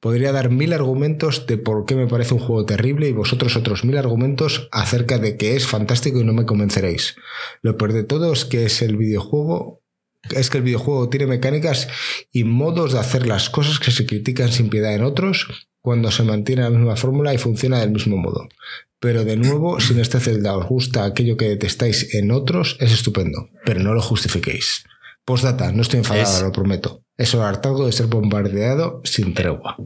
Podría 0.00 0.32
dar 0.32 0.50
mil 0.50 0.72
argumentos 0.72 1.46
de 1.46 1.56
por 1.56 1.84
qué 1.84 1.94
me 1.94 2.06
parece 2.06 2.34
un 2.34 2.40
juego 2.40 2.64
terrible 2.66 3.08
y 3.08 3.12
vosotros 3.12 3.56
otros 3.56 3.84
mil 3.84 3.96
argumentos 3.96 4.68
acerca 4.72 5.18
de 5.18 5.36
que 5.36 5.56
es 5.56 5.66
fantástico 5.66 6.20
y 6.20 6.24
no 6.24 6.32
me 6.32 6.46
convenceréis. 6.46 7.16
Lo 7.60 7.76
peor 7.76 7.92
de 7.92 8.04
todo 8.04 8.32
es 8.32 8.44
que 8.44 8.64
es 8.64 8.82
el 8.82 8.96
videojuego 8.96 9.82
es 10.30 10.50
que 10.50 10.58
el 10.58 10.64
videojuego 10.64 11.08
tiene 11.08 11.26
mecánicas 11.26 11.88
y 12.30 12.44
modos 12.44 12.92
de 12.92 13.00
hacer 13.00 13.26
las 13.26 13.50
cosas 13.50 13.78
que 13.78 13.90
se 13.90 14.06
critican 14.06 14.52
sin 14.52 14.70
piedad 14.70 14.94
en 14.94 15.02
otros 15.02 15.48
cuando 15.80 16.12
se 16.12 16.22
mantiene 16.22 16.62
la 16.62 16.70
misma 16.70 16.96
fórmula 16.96 17.34
y 17.34 17.38
funciona 17.38 17.80
del 17.80 17.90
mismo 17.90 18.16
modo. 18.16 18.48
Pero 19.02 19.24
de 19.24 19.36
nuevo, 19.36 19.80
si 19.80 19.92
en 19.92 20.00
este 20.00 20.18
Zelda 20.20 20.56
os 20.56 20.66
gusta 20.66 21.04
aquello 21.04 21.36
que 21.36 21.48
detestáis 21.48 22.14
en 22.14 22.30
otros, 22.30 22.76
es 22.80 22.92
estupendo, 22.92 23.48
pero 23.66 23.80
no 23.80 23.92
lo 23.92 24.00
justifiquéis. 24.00 24.84
Postdata, 25.24 25.70
no 25.72 25.82
estoy 25.82 25.98
enfadado, 25.98 26.36
Es- 26.38 26.42
lo 26.42 26.52
prometo. 26.52 27.02
Es 27.18 27.34
el 27.34 27.40
hartazgo 27.42 27.84
de 27.86 27.92
ser 27.92 28.06
bombardeado 28.06 29.00
sin 29.04 29.34
tregua. 29.34 29.76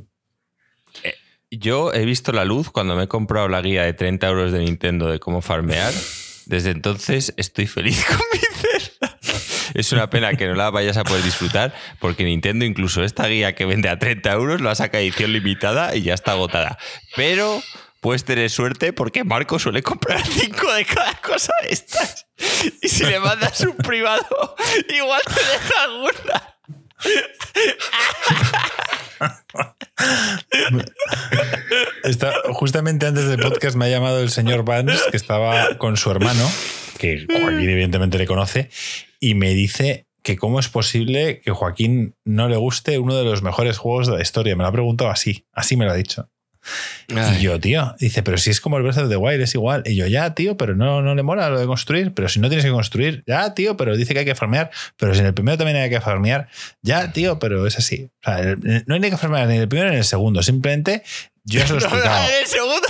Yo 1.50 1.92
he 1.92 2.04
visto 2.04 2.32
la 2.32 2.44
luz 2.44 2.70
cuando 2.70 2.96
me 2.96 3.04
he 3.04 3.08
comprado 3.08 3.48
la 3.48 3.60
guía 3.62 3.82
de 3.84 3.92
30 3.94 4.26
euros 4.28 4.52
de 4.52 4.58
Nintendo 4.60 5.08
de 5.10 5.18
cómo 5.20 5.40
farmear. 5.42 5.92
Desde 6.46 6.70
entonces 6.70 7.34
estoy 7.36 7.66
feliz 7.66 8.04
con 8.08 8.18
mi 8.32 8.38
Zelda. 8.38 9.18
Es 9.74 9.92
una 9.92 10.08
pena 10.10 10.34
que 10.34 10.46
no 10.46 10.54
la 10.54 10.70
vayas 10.70 10.96
a 10.96 11.04
poder 11.04 11.22
disfrutar 11.22 11.74
porque 12.00 12.24
Nintendo 12.24 12.64
incluso 12.64 13.04
esta 13.04 13.26
guía 13.28 13.54
que 13.54 13.64
vende 13.66 13.88
a 13.88 13.98
30 13.98 14.32
euros 14.32 14.60
la 14.60 14.74
saca 14.74 14.98
edición 15.00 15.32
limitada 15.32 15.94
y 15.94 16.02
ya 16.02 16.14
está 16.14 16.32
agotada. 16.32 16.78
Pero 17.14 17.60
puedes 18.06 18.22
tener 18.24 18.48
suerte 18.50 18.92
porque 18.92 19.24
Marco 19.24 19.58
suele 19.58 19.82
comprar 19.82 20.24
5 20.40 20.72
de 20.74 20.84
cada 20.84 21.12
cosa 21.20 21.52
de 21.62 21.70
estas. 21.72 22.28
Y 22.80 22.88
si 22.88 23.02
le 23.04 23.18
mandas 23.18 23.60
un 23.62 23.76
privado, 23.76 24.54
igual 24.96 25.20
te 25.26 25.40
deja 25.40 25.82
alguna. 25.82 26.54
Está- 32.04 32.32
justamente 32.52 33.06
antes 33.06 33.26
del 33.26 33.40
podcast 33.40 33.76
me 33.76 33.86
ha 33.86 33.88
llamado 33.88 34.20
el 34.20 34.30
señor 34.30 34.64
Vance, 34.64 35.10
que 35.10 35.16
estaba 35.16 35.76
con 35.78 35.96
su 35.96 36.08
hermano, 36.12 36.48
que 36.98 37.26
Joaquín 37.28 37.68
evidentemente 37.68 38.18
le 38.18 38.26
conoce, 38.28 38.70
y 39.18 39.34
me 39.34 39.52
dice 39.52 40.06
que 40.22 40.36
cómo 40.36 40.60
es 40.60 40.68
posible 40.68 41.40
que 41.40 41.50
Joaquín 41.50 42.14
no 42.24 42.48
le 42.48 42.56
guste 42.56 43.00
uno 43.00 43.16
de 43.16 43.24
los 43.24 43.42
mejores 43.42 43.78
juegos 43.78 44.06
de 44.06 44.14
la 44.14 44.22
historia. 44.22 44.54
Me 44.54 44.62
lo 44.62 44.68
ha 44.68 44.72
preguntado 44.72 45.10
así, 45.10 45.44
así 45.52 45.76
me 45.76 45.86
lo 45.86 45.90
ha 45.90 45.94
dicho. 45.96 46.30
Y 47.08 47.40
yo, 47.42 47.60
tío, 47.60 47.94
dice, 48.00 48.22
pero 48.22 48.38
si 48.38 48.50
es 48.50 48.60
como 48.60 48.76
el 48.76 48.82
Breath 48.82 48.98
of 48.98 49.08
the 49.08 49.16
Wild, 49.16 49.40
es 49.42 49.54
igual. 49.54 49.82
Y 49.86 49.94
yo, 49.96 50.06
ya, 50.06 50.34
tío, 50.34 50.56
pero 50.56 50.74
no, 50.74 51.02
no 51.02 51.14
le 51.14 51.22
mola 51.22 51.48
lo 51.50 51.60
de 51.60 51.66
construir. 51.66 52.12
Pero 52.14 52.28
si 52.28 52.40
no 52.40 52.48
tienes 52.48 52.64
que 52.64 52.72
construir, 52.72 53.22
ya, 53.26 53.54
tío, 53.54 53.76
pero 53.76 53.96
dice 53.96 54.12
que 54.12 54.20
hay 54.20 54.24
que 54.24 54.34
farmear. 54.34 54.70
Pero 54.96 55.14
si 55.14 55.20
en 55.20 55.26
el 55.26 55.34
primero 55.34 55.56
también 55.58 55.76
hay 55.76 55.90
que 55.90 56.00
farmear, 56.00 56.48
ya, 56.82 57.12
tío, 57.12 57.38
pero 57.38 57.66
es 57.66 57.78
así. 57.78 58.10
O 58.20 58.24
sea, 58.24 58.38
el- 58.40 58.84
no 58.86 58.94
hay 58.94 59.00
que 59.00 59.16
farmear 59.16 59.46
ni 59.48 59.54
en 59.56 59.62
el 59.62 59.68
primero 59.68 59.88
ni 59.90 59.94
en 59.96 60.00
el 60.00 60.04
segundo. 60.04 60.42
Simplemente, 60.42 61.02
yo 61.44 61.60
se 61.66 61.72
lo 61.74 61.78
he 61.78 61.80
No, 62.22 62.28
en 62.28 62.40
el 62.42 62.46
segundo. 62.46 62.88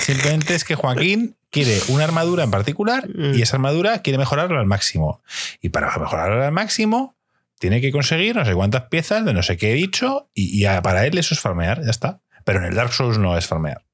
Simplemente 0.00 0.54
es 0.54 0.64
que 0.64 0.74
Joaquín 0.74 1.36
quiere 1.50 1.78
una 1.88 2.04
armadura 2.04 2.44
en 2.44 2.50
particular 2.50 3.08
y 3.34 3.42
esa 3.42 3.56
armadura 3.56 4.02
quiere 4.02 4.18
mejorarla 4.18 4.58
al 4.60 4.66
máximo. 4.66 5.22
Y 5.60 5.68
para 5.70 5.86
mejorarla 5.98 6.46
al 6.46 6.52
máximo, 6.52 7.16
tiene 7.58 7.80
que 7.80 7.90
conseguir 7.90 8.36
no 8.36 8.44
sé 8.44 8.54
cuántas 8.54 8.82
piezas 8.84 9.24
de 9.24 9.32
no 9.32 9.42
sé 9.42 9.56
qué 9.56 9.72
bicho 9.74 10.30
y, 10.34 10.56
y 10.58 10.64
a- 10.66 10.82
para 10.82 11.06
él 11.06 11.16
eso 11.18 11.34
es 11.34 11.40
farmear, 11.40 11.82
ya 11.84 11.90
está. 11.90 12.20
Pero 12.52 12.60
en 12.64 12.70
el 12.70 12.74
Dark 12.74 12.92
Souls 12.92 13.18
no 13.18 13.36
es 13.36 13.46
farmear. 13.46 13.84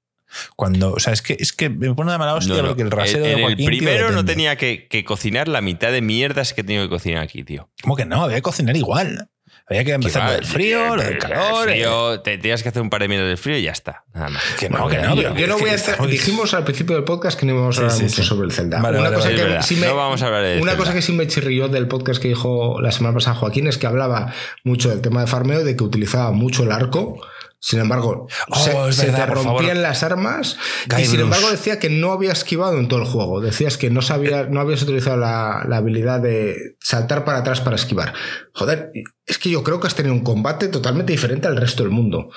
Cuando, 0.56 0.92
o 0.92 0.98
sea, 1.00 1.12
es 1.12 1.22
que, 1.22 1.36
es 1.38 1.52
que 1.52 1.68
me 1.70 1.94
pone 1.94 2.08
una 2.10 2.18
mala 2.18 2.34
hostia 2.34 2.56
No, 2.56 2.62
no. 2.62 2.68
porque 2.68 2.82
el 2.82 2.90
rasero 2.90 3.18
en, 3.18 3.22
de 3.24 3.30
en 3.32 3.38
el 3.38 3.44
Joaquín, 3.44 3.56
tío, 3.58 3.66
primero 3.78 4.10
no 4.10 4.24
tenía 4.24 4.56
que, 4.56 4.88
que 4.88 5.04
cocinar 5.04 5.46
la 5.48 5.60
mitad 5.60 5.92
de 5.92 6.00
mierdas 6.02 6.54
que 6.54 6.62
he 6.62 6.64
tenido 6.64 6.84
que 6.84 6.88
cocinar 6.90 7.22
aquí, 7.22 7.44
tío. 7.44 7.68
¿Cómo 7.82 7.94
que 7.94 8.04
no? 8.04 8.24
Había 8.24 8.36
que 8.36 8.42
cocinar 8.42 8.76
igual. 8.76 9.28
Había 9.68 9.84
que 9.84 9.92
empezar 9.92 10.24
lo 10.26 10.32
del 10.32 10.44
frío, 10.44 10.88
lo 10.88 10.94
el- 10.94 11.00
del 11.00 11.12
el 11.14 11.18
calor. 11.18 11.68
eh, 11.68 11.72
frío, 11.74 12.20
te 12.20 12.36
tenías 12.36 12.62
que 12.62 12.68
hacer 12.68 12.82
un 12.82 12.90
par 12.90 13.00
de 13.00 13.08
mierdas 13.08 13.28
del 13.28 13.38
frío 13.38 13.56
y 13.56 13.62
ya 13.62 13.70
está. 13.72 14.04
Nada 14.12 14.28
más. 14.30 14.42
Que 14.58 14.68
no, 14.68 14.88
que 14.88 14.98
no. 14.98 15.14
Yo, 15.14 15.22
pero 15.22 15.36
yo 15.36 15.46
no 15.46 15.58
voy 15.58 15.70
a 15.70 15.74
hacer- 15.74 15.90
estamos- 15.92 16.10
dijimos 16.10 16.52
al 16.52 16.64
principio 16.64 16.96
del 16.96 17.04
podcast 17.04 17.38
que 17.38 17.46
no 17.46 17.52
íbamos 17.54 17.76
a 17.76 17.78
Sí, 17.78 17.82
hablar 17.84 17.96
sí, 17.96 18.02
mucho 18.04 18.22
sí. 18.22 18.28
sobre 18.28 18.46
el 18.46 18.52
Zelda. 18.52 18.80
Vale, 18.82 18.98
una 18.98 19.04
vale, 19.10 19.16
cosa 19.16 19.28
vale, 19.30 19.56
que 19.56 19.62
sí 19.62 19.76
me, 19.76 19.86
No 19.86 19.96
vamos 19.96 20.20
a 20.22 20.26
hablar 20.26 20.42
de 20.42 20.52
Una 20.60 20.72
Zelda. 20.72 20.76
cosa 20.76 20.92
que 20.94 21.00
sí 21.02 21.12
me 21.12 21.26
chirrió 21.28 21.68
del 21.68 21.86
podcast 21.88 22.20
que 22.20 22.28
dijo 22.28 22.80
la 22.82 22.90
semana 22.92 23.14
pasada 23.14 23.36
Joaquín 23.36 23.66
es 23.68 23.78
que 23.78 23.86
hablaba 23.86 24.34
mucho 24.64 24.90
del 24.90 25.00
tema 25.00 25.20
de 25.22 25.28
farmeo, 25.28 25.64
de 25.64 25.76
que 25.76 25.84
utilizaba 25.84 26.32
mucho 26.32 26.64
el 26.64 26.72
arco. 26.72 27.24
Sin 27.66 27.78
embargo, 27.80 28.26
Oh, 28.50 28.92
se, 28.92 29.06
te 29.10 29.24
rompían 29.24 29.80
las 29.80 30.02
armas 30.02 30.58
y 30.98 31.06
sin 31.06 31.20
embargo 31.20 31.50
decía 31.50 31.78
que 31.78 31.88
no 31.88 32.12
había 32.12 32.30
esquivado 32.32 32.78
en 32.78 32.88
todo 32.88 33.00
el 33.00 33.06
juego. 33.06 33.40
Decías 33.40 33.78
que 33.78 33.88
no 33.88 34.02
sabía, 34.02 34.44
no 34.44 34.60
habías 34.60 34.82
utilizado 34.82 35.16
la, 35.16 35.64
la 35.66 35.78
habilidad 35.78 36.20
de 36.20 36.76
saltar 36.80 37.24
para 37.24 37.38
atrás 37.38 37.62
para 37.62 37.76
esquivar. 37.76 38.12
Joder, 38.52 38.92
es 39.24 39.38
que 39.38 39.48
yo 39.48 39.64
creo 39.64 39.80
que 39.80 39.86
has 39.86 39.94
tenido 39.94 40.12
un 40.14 40.22
combate 40.22 40.68
totalmente 40.68 41.12
diferente 41.12 41.48
al 41.48 41.56
resto 41.56 41.82
del 41.84 41.90
mundo. 41.90 42.28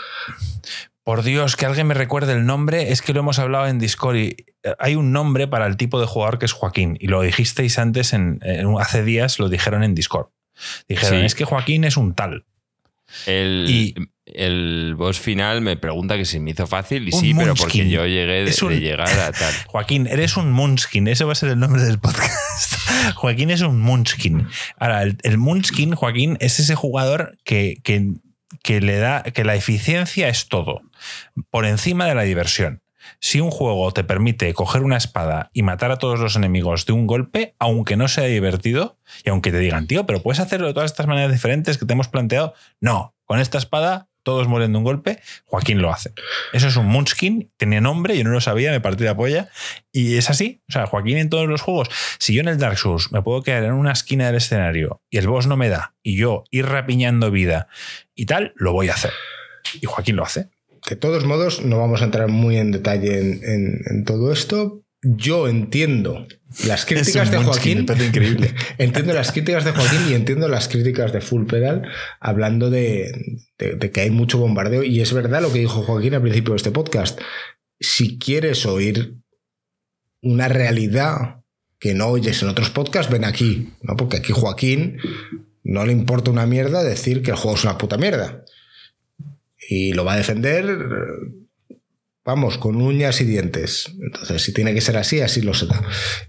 Por 1.03 1.23
Dios, 1.23 1.57
que 1.57 1.65
alguien 1.65 1.87
me 1.87 1.93
recuerde 1.93 2.31
el 2.31 2.45
nombre, 2.45 2.93
es 2.93 3.01
que 3.01 3.13
lo 3.13 3.19
hemos 3.19 3.37
hablado 3.37 3.67
en 3.67 3.79
Discord 3.79 4.15
y 4.15 4.35
eh, 4.63 4.75
hay 4.79 4.95
un 4.95 5.11
nombre 5.11 5.47
para 5.49 5.67
el 5.67 5.75
tipo 5.75 5.99
de 5.99 6.05
jugador 6.07 6.39
que 6.39 6.45
es 6.45 6.53
Joaquín 6.53 6.97
y 7.01 7.07
lo 7.07 7.21
dijisteis 7.21 7.79
antes, 7.79 8.13
en, 8.13 8.39
en- 8.43 8.75
hace 8.79 9.03
días 9.03 9.39
lo 9.39 9.49
dijeron 9.49 9.83
en 9.83 9.93
Discord. 9.93 10.27
Dijeron, 10.87 11.19
Sí. 11.19 11.25
es 11.25 11.35
que 11.35 11.43
Joaquín 11.45 11.83
es 11.83 11.97
un 11.97 12.13
tal. 12.13 12.45
El, 13.25 13.65
Y- 13.69 13.95
el 14.25 14.95
boss 14.97 15.19
final 15.19 15.61
me 15.61 15.77
pregunta 15.77 16.17
que 16.17 16.25
si 16.25 16.39
me 16.39 16.51
hizo 16.51 16.67
fácil 16.67 17.07
y 17.07 17.11
sí, 17.13 17.33
pero 17.33 17.55
porque 17.55 17.87
yo 17.89 18.05
llegué 18.05 18.43
de, 18.43 18.55
un- 18.61 18.69
de 18.73 18.79
llegar 18.81 19.09
a 19.19 19.31
tal. 19.31 19.53
Joaquín, 19.67 20.05
eres 20.07 20.35
un 20.35 20.51
Munchkin, 20.51 21.07
ese 21.07 21.23
va 21.23 21.31
a 21.31 21.35
ser 21.35 21.49
el 21.49 21.59
nombre 21.59 21.81
del 21.81 21.97
podcast. 21.99 22.73
Joaquín 23.15 23.49
es 23.51 23.61
un 23.61 23.79
Munchkin. 23.79 24.47
Ahora, 24.77 25.03
el, 25.03 25.17
el 25.23 25.37
Munchkin, 25.37 25.95
Joaquín, 25.95 26.37
es 26.41 26.59
ese 26.59 26.75
jugador 26.75 27.37
que, 27.45 27.77
que, 27.83 28.15
que 28.63 28.81
le 28.81 28.97
da, 28.97 29.23
que 29.23 29.45
la 29.45 29.55
eficiencia 29.55 30.27
es 30.27 30.49
todo, 30.49 30.81
por 31.49 31.65
encima 31.65 32.05
de 32.05 32.15
la 32.15 32.23
diversión. 32.23 32.81
Si 33.19 33.39
un 33.41 33.51
juego 33.51 33.91
te 33.91 34.03
permite 34.03 34.53
coger 34.53 34.83
una 34.83 34.97
espada 34.97 35.49
y 35.53 35.63
matar 35.63 35.91
a 35.91 35.97
todos 35.97 36.19
los 36.19 36.35
enemigos 36.35 36.85
de 36.85 36.93
un 36.93 37.07
golpe, 37.07 37.55
aunque 37.59 37.97
no 37.97 38.07
sea 38.07 38.25
divertido, 38.25 38.97
y 39.23 39.29
aunque 39.29 39.51
te 39.51 39.59
digan, 39.59 39.87
tío, 39.87 40.05
pero 40.05 40.21
puedes 40.21 40.39
hacerlo 40.39 40.67
de 40.67 40.73
todas 40.73 40.91
estas 40.91 41.07
maneras 41.07 41.31
diferentes 41.31 41.77
que 41.77 41.85
te 41.85 41.93
hemos 41.93 42.07
planteado, 42.07 42.53
no, 42.79 43.15
con 43.25 43.39
esta 43.39 43.57
espada 43.57 44.07
todos 44.27 44.49
mueren 44.49 44.73
de 44.73 44.77
un 44.77 44.83
golpe, 44.83 45.21
Joaquín 45.45 45.81
lo 45.81 45.89
hace. 45.89 46.11
Eso 46.51 46.67
es 46.67 46.75
un 46.75 46.87
Munchkin, 46.87 47.49
tiene 47.55 47.79
nombre, 47.79 48.17
yo 48.17 48.25
no 48.25 48.31
lo 48.31 48.41
sabía, 48.41 48.71
me 48.71 48.81
partí 48.81 49.05
la 49.05 49.15
polla. 49.15 49.47
Y 49.93 50.17
es 50.17 50.29
así. 50.29 50.61
O 50.67 50.73
sea, 50.73 50.85
Joaquín 50.85 51.17
en 51.17 51.29
todos 51.29 51.47
los 51.47 51.61
juegos, 51.61 51.87
si 52.19 52.33
yo 52.33 52.41
en 52.41 52.49
el 52.49 52.57
Dark 52.57 52.77
Souls 52.77 53.09
me 53.13 53.21
puedo 53.21 53.41
quedar 53.41 53.63
en 53.63 53.71
una 53.71 53.93
esquina 53.93 54.25
del 54.25 54.35
escenario 54.35 55.01
y 55.09 55.17
el 55.17 55.29
boss 55.29 55.47
no 55.47 55.55
me 55.55 55.69
da, 55.69 55.95
y 56.03 56.17
yo 56.17 56.43
ir 56.51 56.65
rapiñando 56.65 57.31
vida 57.31 57.69
y 58.15 58.25
tal, 58.25 58.51
lo 58.57 58.73
voy 58.73 58.89
a 58.89 58.95
hacer. 58.95 59.13
Y 59.79 59.85
Joaquín 59.85 60.17
lo 60.17 60.23
hace. 60.23 60.49
De 60.89 60.95
todos 60.95 61.25
modos, 61.25 61.63
no 61.65 61.77
vamos 61.79 62.01
a 62.01 62.05
entrar 62.05 62.27
muy 62.29 62.57
en 62.57 62.71
detalle 62.71 63.19
en, 63.19 63.39
en- 63.43 63.81
en 63.89 64.03
todo 64.05 64.31
esto. 64.31 64.83
Yo 65.03 65.47
entiendo 65.47 66.27
las 66.65 66.85
críticas 66.85 67.29
de 67.29 67.37
Joaquín. 67.37 67.85
increíble. 68.07 68.53
Entiendo 68.79 69.13
las 69.13 69.31
críticas 69.31 69.63
de 69.63 69.71
Joaquín 69.71 69.99
y 70.09 70.13
entiendo 70.15 70.47
las 70.47 70.67
críticas 70.67 71.13
de 71.13 71.21
Full 71.21 71.45
Pedal 71.45 71.83
hablando 72.19 72.69
de, 72.71 73.11
de- 73.59 73.75
de 73.75 73.91
que 73.91 74.01
hay 74.01 74.09
mucho 74.09 74.39
bombardeo. 74.39 74.83
Y 74.83 75.01
es 75.01 75.13
verdad 75.13 75.41
lo 75.41 75.53
que 75.53 75.59
dijo 75.59 75.83
Joaquín 75.83 76.15
al 76.15 76.21
principio 76.23 76.53
de 76.53 76.57
este 76.57 76.71
podcast. 76.71 77.19
Si 77.79 78.17
quieres 78.17 78.65
oír 78.65 79.15
una 80.21 80.47
realidad 80.47 81.43
que 81.79 81.93
no 81.93 82.07
oyes 82.07 82.41
en 82.41 82.49
otros 82.49 82.71
podcasts, 82.71 83.11
ven 83.11 83.23
aquí. 83.25 83.69
¿no? 83.83 83.95
Porque 83.97 84.17
aquí 84.17 84.33
Joaquín 84.33 84.97
no 85.63 85.85
le 85.85 85.91
importa 85.91 86.31
una 86.31 86.47
mierda 86.47 86.83
decir 86.83 87.21
que 87.21 87.31
el 87.31 87.37
juego 87.37 87.55
es 87.57 87.63
una 87.65 87.77
puta 87.77 87.97
mierda. 87.97 88.43
Y 89.69 89.93
lo 89.93 90.05
va 90.05 90.13
a 90.13 90.17
defender, 90.17 90.65
vamos, 92.23 92.57
con 92.57 92.81
uñas 92.81 93.21
y 93.21 93.25
dientes. 93.25 93.91
Entonces, 94.01 94.41
si 94.43 94.53
tiene 94.53 94.73
que 94.73 94.81
ser 94.81 94.97
así, 94.97 95.21
así 95.21 95.41
lo 95.41 95.53
será. 95.53 95.81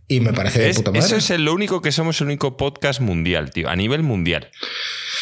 Y 0.07 0.21
me 0.21 0.33
parece 0.33 0.61
de 0.61 0.71
Es- 0.71 0.77
puta 0.77 0.91
madre. 0.91 1.05
eso 1.07 1.17
es 1.17 1.31
el- 1.31 1.45
lo 1.45 1.55
único 1.55 1.81
que 1.83 1.93
somos 1.93 2.21
el 2.21 2.27
único 2.29 2.57
podcast 2.57 3.01
mundial, 3.01 3.51
tío, 3.51 3.69
a 3.69 3.77
nivel 3.77 4.03
mundial. 4.03 4.51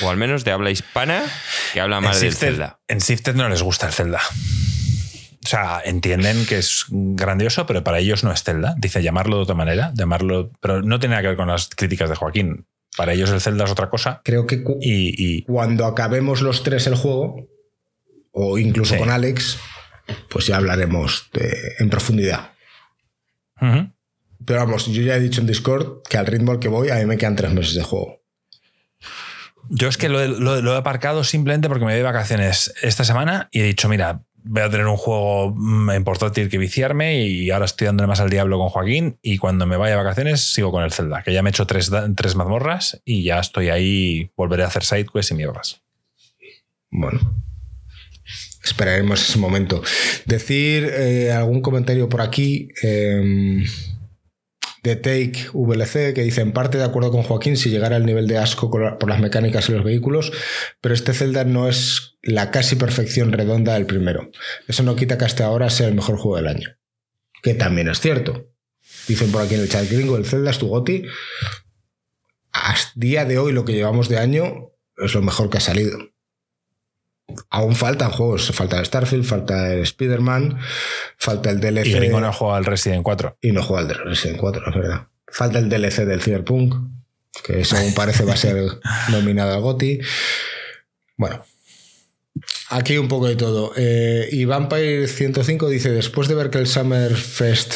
O 0.02 0.10
al 0.10 0.16
menos 0.18 0.44
de 0.44 0.50
habla 0.50 0.70
hispana 0.70 1.22
que 1.72 1.80
habla 1.80 2.00
más 2.00 2.16
en 2.18 2.22
del 2.28 2.34
Zelda. 2.34 2.80
en 2.88 3.00
Sifted 3.00 3.34
no 3.34 3.48
les 3.48 3.62
gusta 3.62 3.86
el 3.86 3.92
Zelda. 3.92 4.20
O 5.44 5.48
sea, 5.48 5.80
entienden 5.84 6.44
que 6.44 6.58
es 6.58 6.86
grandioso, 6.90 7.66
pero 7.66 7.84
para 7.84 7.98
ellos 8.00 8.24
no 8.24 8.32
es 8.32 8.42
Zelda. 8.42 8.74
Dice 8.78 9.02
llamarlo 9.02 9.36
de 9.36 9.42
otra 9.44 9.54
manera, 9.54 9.92
llamarlo. 9.94 10.50
Pero 10.60 10.82
no 10.82 10.98
tiene 10.98 11.12
nada 11.14 11.22
que 11.22 11.28
ver 11.28 11.36
con 11.36 11.48
las 11.48 11.68
críticas 11.68 12.10
de 12.10 12.16
Joaquín. 12.16 12.66
Para 12.96 13.12
ellos 13.12 13.30
el 13.30 13.40
Zelda 13.40 13.64
es 13.64 13.70
otra 13.70 13.88
cosa. 13.88 14.20
Creo 14.24 14.46
que 14.46 14.62
cu- 14.64 14.78
Y, 14.82 15.14
y- 15.16 15.42
cuando 15.44 15.86
acabemos 15.86 16.40
los 16.42 16.62
tres 16.64 16.86
el 16.88 16.96
juego, 16.96 17.46
o 18.38 18.58
incluso 18.58 18.92
Sí. 18.94 19.00
con 19.00 19.08
Alex, 19.10 19.58
pues 20.28 20.46
ya 20.46 20.58
hablaremos 20.58 21.30
de- 21.32 21.56
en 21.78 21.88
profundidad. 21.88 22.50
Pero 23.58 24.60
vamos, 24.60 24.86
yo 24.86 25.02
ya 25.02 25.16
he 25.16 25.20
dicho 25.20 25.40
en 25.40 25.46
Discord 25.46 26.02
que 26.08 26.18
al 26.18 26.26
ritmo 26.26 26.52
al 26.52 26.58
que 26.58 26.68
voy, 26.68 26.90
a 26.90 26.96
mí 26.96 27.06
me 27.06 27.16
quedan 27.16 27.34
tres 27.34 27.52
meses 27.52 27.74
de 27.74 27.82
juego. 27.82 28.20
Yo 29.70 29.88
es 29.88 29.96
que 29.96 30.08
lo, 30.10 30.20
he- 30.20 30.28
lo- 30.28 30.60
lo 30.60 30.74
he 30.74 30.76
aparcado 30.76 31.24
simplemente 31.24 31.68
porque 31.68 31.84
me 31.84 31.92
voy 31.92 31.96
de 31.96 32.02
vacaciones 32.02 32.72
esta 32.82 33.04
semana 33.04 33.48
y 33.50 33.60
he 33.60 33.64
dicho, 33.64 33.88
mira, 33.88 34.22
voy 34.44 34.62
a 34.62 34.70
tener 34.70 34.86
un 34.86 34.96
juego 34.98 35.52
mm, 35.56 35.90
en 35.90 36.04
portátil 36.04 36.48
que 36.50 36.58
viciarme 36.58 37.22
y 37.26 37.50
ahora 37.50 37.64
estoy 37.64 37.86
dándole 37.86 38.06
más 38.06 38.20
al 38.20 38.30
diablo 38.30 38.58
con 38.58 38.68
Joaquín 38.68 39.18
y 39.22 39.38
cuando 39.38 39.66
me 39.66 39.76
vaya 39.78 39.96
de 39.96 40.02
vacaciones 40.04 40.42
sigo 40.52 40.70
con 40.70 40.84
el 40.84 40.92
Zelda, 40.92 41.22
que 41.22 41.32
ya 41.32 41.42
me 41.42 41.48
he 41.48 41.52
hecho 41.52 41.66
tres, 41.66 41.90
tres 42.14 42.36
mazmorras 42.36 43.00
y 43.04 43.24
ya 43.24 43.40
estoy 43.40 43.70
ahí, 43.70 44.30
volveré 44.36 44.62
a 44.62 44.66
hacer 44.68 44.84
sidequests 44.84 45.32
y 45.32 45.34
mierdas. 45.34 45.80
Bueno, 46.90 47.18
esperaremos 48.66 49.28
ese 49.28 49.38
momento. 49.38 49.82
Decir 50.26 50.84
eh, 50.84 51.32
algún 51.32 51.60
comentario 51.62 52.08
por 52.08 52.20
aquí. 52.20 52.68
eh, 52.82 53.64
de 54.86 54.94
Take 54.94 55.48
VLC 55.52 56.14
que 56.14 56.22
dice 56.22 56.42
en 56.42 56.52
parte 56.52 56.78
de 56.78 56.84
acuerdo 56.84 57.10
con 57.10 57.24
Joaquín 57.24 57.56
si 57.56 57.70
llegara 57.70 57.96
al 57.96 58.06
nivel 58.06 58.28
de 58.28 58.38
asco 58.38 58.70
por 58.70 59.08
las 59.08 59.20
mecánicas 59.20 59.68
y 59.68 59.72
los 59.72 59.82
vehículos, 59.82 60.32
pero 60.80 60.94
este 60.94 61.12
Zelda 61.12 61.44
no 61.44 61.68
es 61.68 62.18
la 62.22 62.52
casi 62.52 62.76
perfección 62.76 63.32
redonda 63.32 63.74
del 63.74 63.86
primero. 63.86 64.30
Eso 64.68 64.84
no 64.84 64.94
quita 64.94 65.18
que 65.18 65.24
hasta 65.24 65.44
ahora 65.44 65.70
sea 65.70 65.88
el 65.88 65.96
mejor 65.96 66.18
juego 66.18 66.36
del 66.36 66.46
año. 66.46 66.76
Que 67.42 67.54
también 67.54 67.88
es 67.88 68.00
cierto. 68.00 68.48
Dicen 69.08 69.32
por 69.32 69.42
aquí 69.42 69.56
en 69.56 69.62
el 69.62 69.68
chat 69.68 69.90
gringo, 69.90 70.16
el 70.16 70.24
Zelda 70.24 70.52
es 70.52 70.58
tu 70.58 70.68
goti. 70.68 71.04
Hasta 72.52 72.92
día 72.94 73.24
de 73.24 73.38
hoy 73.38 73.52
lo 73.52 73.64
que 73.64 73.72
llevamos 73.72 74.08
de 74.08 74.18
año 74.18 74.70
es 74.98 75.14
lo 75.14 75.22
mejor 75.22 75.50
que 75.50 75.58
ha 75.58 75.60
salido. 75.60 75.98
Aún 77.50 77.74
faltan 77.74 78.10
juegos, 78.10 78.50
falta 78.52 78.78
el 78.78 78.86
Starfield, 78.86 79.24
falta 79.24 79.72
el 79.72 79.80
Spider-Man, 79.80 80.58
falta 81.16 81.50
el 81.50 81.60
DLC. 81.60 81.86
Y 81.86 81.92
Gringo 81.92 82.20
no 82.20 82.28
ha 82.28 82.32
jugado 82.32 82.56
al 82.56 82.64
Resident 82.64 83.02
4. 83.02 83.38
Y 83.40 83.52
no 83.52 83.62
juega 83.62 83.82
al 83.82 83.88
de 83.88 83.94
Resident 83.94 84.38
4, 84.38 84.62
es 84.68 84.74
verdad. 84.74 85.08
Falta 85.26 85.58
el 85.58 85.68
DLC 85.68 86.04
del 86.04 86.22
Cyberpunk, 86.22 86.74
que 87.44 87.64
según 87.64 87.94
parece 87.94 88.24
va 88.24 88.34
a 88.34 88.36
ser 88.36 88.64
nominado 89.10 89.54
al 89.54 89.60
GOTY. 89.60 90.00
Bueno, 91.16 91.44
aquí 92.70 92.96
un 92.96 93.08
poco 93.08 93.26
de 93.26 93.36
todo. 93.36 93.72
Eh, 93.76 94.28
y 94.30 94.44
Vampire 94.44 95.08
105 95.08 95.68
dice: 95.68 95.90
Después 95.90 96.28
de 96.28 96.36
ver 96.36 96.50
que 96.50 96.58
el 96.58 96.68
Summer 96.68 97.14
Fest 97.16 97.74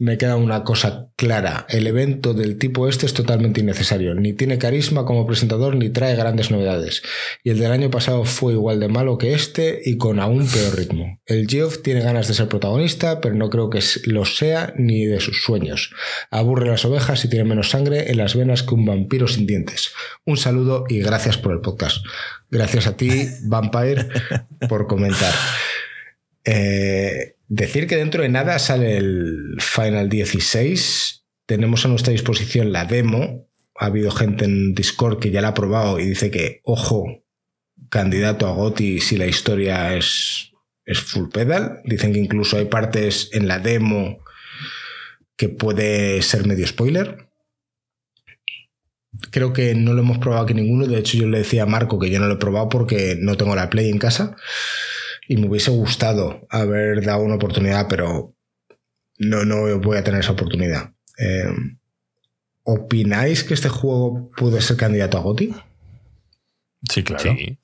me 0.00 0.16
queda 0.16 0.36
una 0.36 0.64
cosa 0.64 1.10
clara. 1.14 1.66
El 1.68 1.86
evento 1.86 2.32
del 2.32 2.56
tipo 2.56 2.88
este 2.88 3.04
es 3.04 3.12
totalmente 3.12 3.60
innecesario. 3.60 4.14
Ni 4.14 4.32
tiene 4.32 4.56
carisma 4.56 5.04
como 5.04 5.26
presentador 5.26 5.76
ni 5.76 5.90
trae 5.90 6.16
grandes 6.16 6.50
novedades. 6.50 7.02
Y 7.44 7.50
el 7.50 7.58
del 7.58 7.70
año 7.70 7.90
pasado 7.90 8.24
fue 8.24 8.54
igual 8.54 8.80
de 8.80 8.88
malo 8.88 9.18
que 9.18 9.34
este 9.34 9.78
y 9.84 9.98
con 9.98 10.18
aún 10.18 10.48
peor 10.48 10.78
ritmo. 10.78 11.20
El 11.26 11.46
Geoff 11.46 11.82
tiene 11.82 12.00
ganas 12.00 12.28
de 12.28 12.34
ser 12.34 12.48
protagonista, 12.48 13.20
pero 13.20 13.34
no 13.34 13.50
creo 13.50 13.68
que 13.68 13.80
lo 14.06 14.24
sea 14.24 14.72
ni 14.78 15.04
de 15.04 15.20
sus 15.20 15.42
sueños. 15.42 15.92
Aburre 16.30 16.66
las 16.66 16.86
ovejas 16.86 17.22
y 17.26 17.28
tiene 17.28 17.44
menos 17.44 17.68
sangre 17.68 18.10
en 18.10 18.16
las 18.16 18.34
venas 18.34 18.62
que 18.62 18.74
un 18.74 18.86
vampiro 18.86 19.28
sin 19.28 19.46
dientes. 19.46 19.92
Un 20.24 20.38
saludo 20.38 20.86
y 20.88 21.00
gracias 21.00 21.36
por 21.36 21.52
el 21.52 21.60
podcast. 21.60 21.98
Gracias 22.48 22.86
a 22.86 22.96
ti, 22.96 23.28
Vampire, 23.44 24.08
por 24.66 24.86
comentar. 24.86 25.34
Eh, 26.44 27.36
decir 27.48 27.86
que 27.86 27.96
dentro 27.96 28.22
de 28.22 28.28
nada 28.28 28.58
sale 28.58 28.96
el 28.96 29.56
Final 29.60 30.08
16. 30.08 31.24
Tenemos 31.46 31.84
a 31.84 31.88
nuestra 31.88 32.12
disposición 32.12 32.72
la 32.72 32.84
demo. 32.84 33.48
Ha 33.78 33.86
habido 33.86 34.10
gente 34.10 34.44
en 34.44 34.74
Discord 34.74 35.18
que 35.18 35.30
ya 35.30 35.40
la 35.40 35.48
ha 35.48 35.54
probado 35.54 35.98
y 35.98 36.06
dice 36.06 36.30
que, 36.30 36.60
ojo, 36.64 37.24
candidato 37.88 38.46
a 38.46 38.52
GOTI 38.52 39.00
si 39.00 39.16
la 39.16 39.26
historia 39.26 39.96
es, 39.96 40.52
es 40.84 41.00
full 41.00 41.28
pedal. 41.30 41.80
Dicen 41.84 42.12
que 42.12 42.20
incluso 42.20 42.56
hay 42.56 42.66
partes 42.66 43.30
en 43.32 43.48
la 43.48 43.58
demo 43.58 44.22
que 45.36 45.48
puede 45.48 46.22
ser 46.22 46.46
medio 46.46 46.66
spoiler. 46.66 47.28
Creo 49.32 49.52
que 49.52 49.74
no 49.74 49.92
lo 49.92 50.02
hemos 50.02 50.18
probado 50.18 50.44
aquí 50.44 50.54
ninguno. 50.54 50.86
De 50.86 50.98
hecho, 50.98 51.16
yo 51.16 51.26
le 51.26 51.38
decía 51.38 51.64
a 51.64 51.66
Marco 51.66 51.98
que 51.98 52.10
yo 52.10 52.20
no 52.20 52.28
lo 52.28 52.34
he 52.34 52.38
probado 52.38 52.68
porque 52.68 53.16
no 53.18 53.36
tengo 53.36 53.56
la 53.56 53.70
Play 53.70 53.90
en 53.90 53.98
casa 53.98 54.36
y 55.30 55.36
me 55.36 55.46
hubiese 55.46 55.70
gustado 55.70 56.44
haber 56.50 57.04
dado 57.04 57.22
una 57.22 57.36
oportunidad, 57.36 57.86
pero 57.88 58.34
no, 59.16 59.44
no 59.44 59.78
voy 59.78 59.96
a 59.96 60.02
tener 60.02 60.22
esa 60.22 60.32
oportunidad. 60.32 60.92
Eh, 61.18 61.54
¿Opináis 62.64 63.44
que 63.44 63.54
este 63.54 63.68
juego 63.68 64.32
puede 64.36 64.60
ser 64.60 64.76
candidato 64.76 65.18
a 65.18 65.20
GOTI? 65.20 65.54
Sí, 66.90 67.04
claro. 67.04 67.22
Sí. 67.22 67.56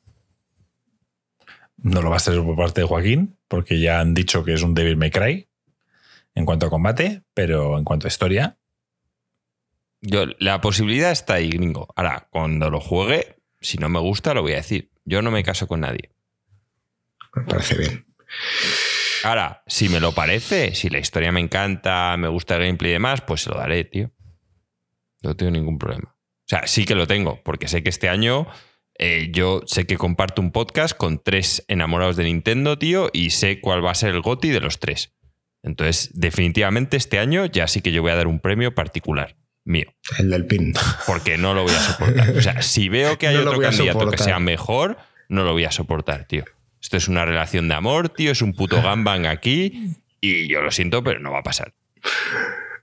No 1.78 2.03
lo 2.03 2.11
va 2.11 2.17
a 2.17 2.20
ser 2.20 2.41
por 2.41 2.55
parte 2.55 2.83
de 2.83 2.86
Joaquín, 2.86 3.36
porque 3.49 3.81
ya 3.81 3.99
han 3.99 4.15
dicho 4.15 4.45
que 4.45 4.55
es 4.55 4.62
un 4.62 4.73
Devil 4.73 4.97
May 4.97 5.11
Cry 5.11 5.49
en 6.36 6.47
cuanto 6.47 6.67
a 6.67 6.70
combate, 6.70 7.25
pero 7.35 7.78
en 7.78 7.83
cuanto 7.83 8.07
a 8.07 8.15
historia, 8.15 8.59
Yo, 10.03 10.27
la 10.39 10.61
posibilidad 10.61 11.11
está 11.11 11.35
ahí, 11.35 11.51
gringo. 11.51 11.89
Ahora, 11.97 12.28
cuando 12.31 12.70
lo 12.70 12.78
juegue, 12.78 13.41
si 13.61 13.78
no 13.78 13.89
me 13.89 13.99
gusta, 13.99 14.35
lo 14.35 14.43
voy 14.43 14.53
a 14.53 14.57
decir. 14.57 14.93
Yo 15.05 15.20
no 15.20 15.33
me 15.33 15.43
caso 15.43 15.67
con 15.67 15.81
nadie. 15.81 16.12
Me 17.37 17.43
parece 17.45 17.77
bien. 17.77 18.07
Ahora, 19.23 19.63
si 19.67 19.89
me 19.89 20.01
lo 20.01 20.13
parece, 20.13 20.75
si 20.75 20.89
la 20.89 20.99
historia 20.99 21.33
me 21.33 21.41
encanta, 21.41 22.17
me 22.17 22.29
gusta 22.29 22.57
el 22.57 22.63
gameplay 22.63 22.91
y 22.91 22.95
demás, 22.95 23.21
pues 23.21 23.43
se 23.43 23.51
lo 23.51 23.57
daré, 23.57 23.85
tío. 23.85 24.11
No 25.23 25.37
tengo 25.37 25.53
ningún 25.53 25.79
problema. 25.79 26.15
O 26.15 26.49
sea, 26.49 26.67
sí 26.67 26.85
que 26.85 26.95
lo 26.95 27.07
tengo, 27.07 27.43
porque 27.43 27.69
sé 27.69 27.83
que 27.83 27.89
este 27.89 28.09
año 28.09 28.47
eh, 28.99 29.29
yo 29.33 29.63
sé 29.67 29.87
que 29.87 29.97
comparto 29.97 30.41
un 30.41 30.53
podcast 30.53 30.97
con 30.97 31.23
tres 31.23 31.65
enamorados 31.69 32.17
de 32.17 32.25
Nintendo, 32.25 32.79
tío, 32.79 33.11
y 33.13 33.31
sé 33.31 33.61
cuál 33.61 33.85
va 33.85 33.91
a 33.91 33.95
ser 33.95 34.15
el 34.15 34.23
GOTI 34.23 34.51
de 34.51 34.61
los 34.61 34.79
tres. 34.79 35.13
Entonces, 35.63 36.11
definitivamente 36.15 36.97
este 36.97 37.19
año 37.19 37.47
ya 37.47 37.67
sí 37.67 37.81
que 37.83 37.93
yo 37.93 38.01
voy 38.03 38.13
a 38.13 38.17
dar 38.17 38.29
un 38.29 38.41
premio 38.41 38.75
particular 38.75 39.37
mío, 39.65 39.93
El 40.19 40.31
del 40.31 40.47
pin. 40.47 40.73
porque 41.09 41.37
no 41.37 41.53
lo 41.53 41.65
voy 41.65 41.75
a 41.75 41.81
soportar. 41.81 42.31
O 42.37 42.41
sea, 42.41 42.63
si 42.63 42.89
veo 42.89 43.19
que 43.19 43.27
hay 43.27 43.35
No 43.45 43.51
otro 43.51 43.61
candidato 43.61 44.11
que 44.11 44.19
sea 44.19 44.39
mejor, 44.39 44.97
no 45.29 45.43
lo 45.43 45.53
voy 45.53 45.65
a 45.65 45.73
soportar, 45.73 46.27
tío. 46.27 46.45
Esto 46.83 46.97
es 46.97 47.09
una 47.09 47.25
relación 47.25 47.69
de 47.69 47.75
amor, 47.75 48.09
tío, 48.11 48.31
es 48.33 48.43
un 48.43 48.53
puto 48.53 48.81
gangbang 48.83 49.27
aquí, 49.27 49.95
y 50.21 50.47
yo 50.49 50.61
lo 50.63 50.71
siento, 50.71 51.03
pero 51.03 51.19
no 51.21 51.33
va 51.33 51.41
a 51.41 51.43
pasar. 51.43 51.73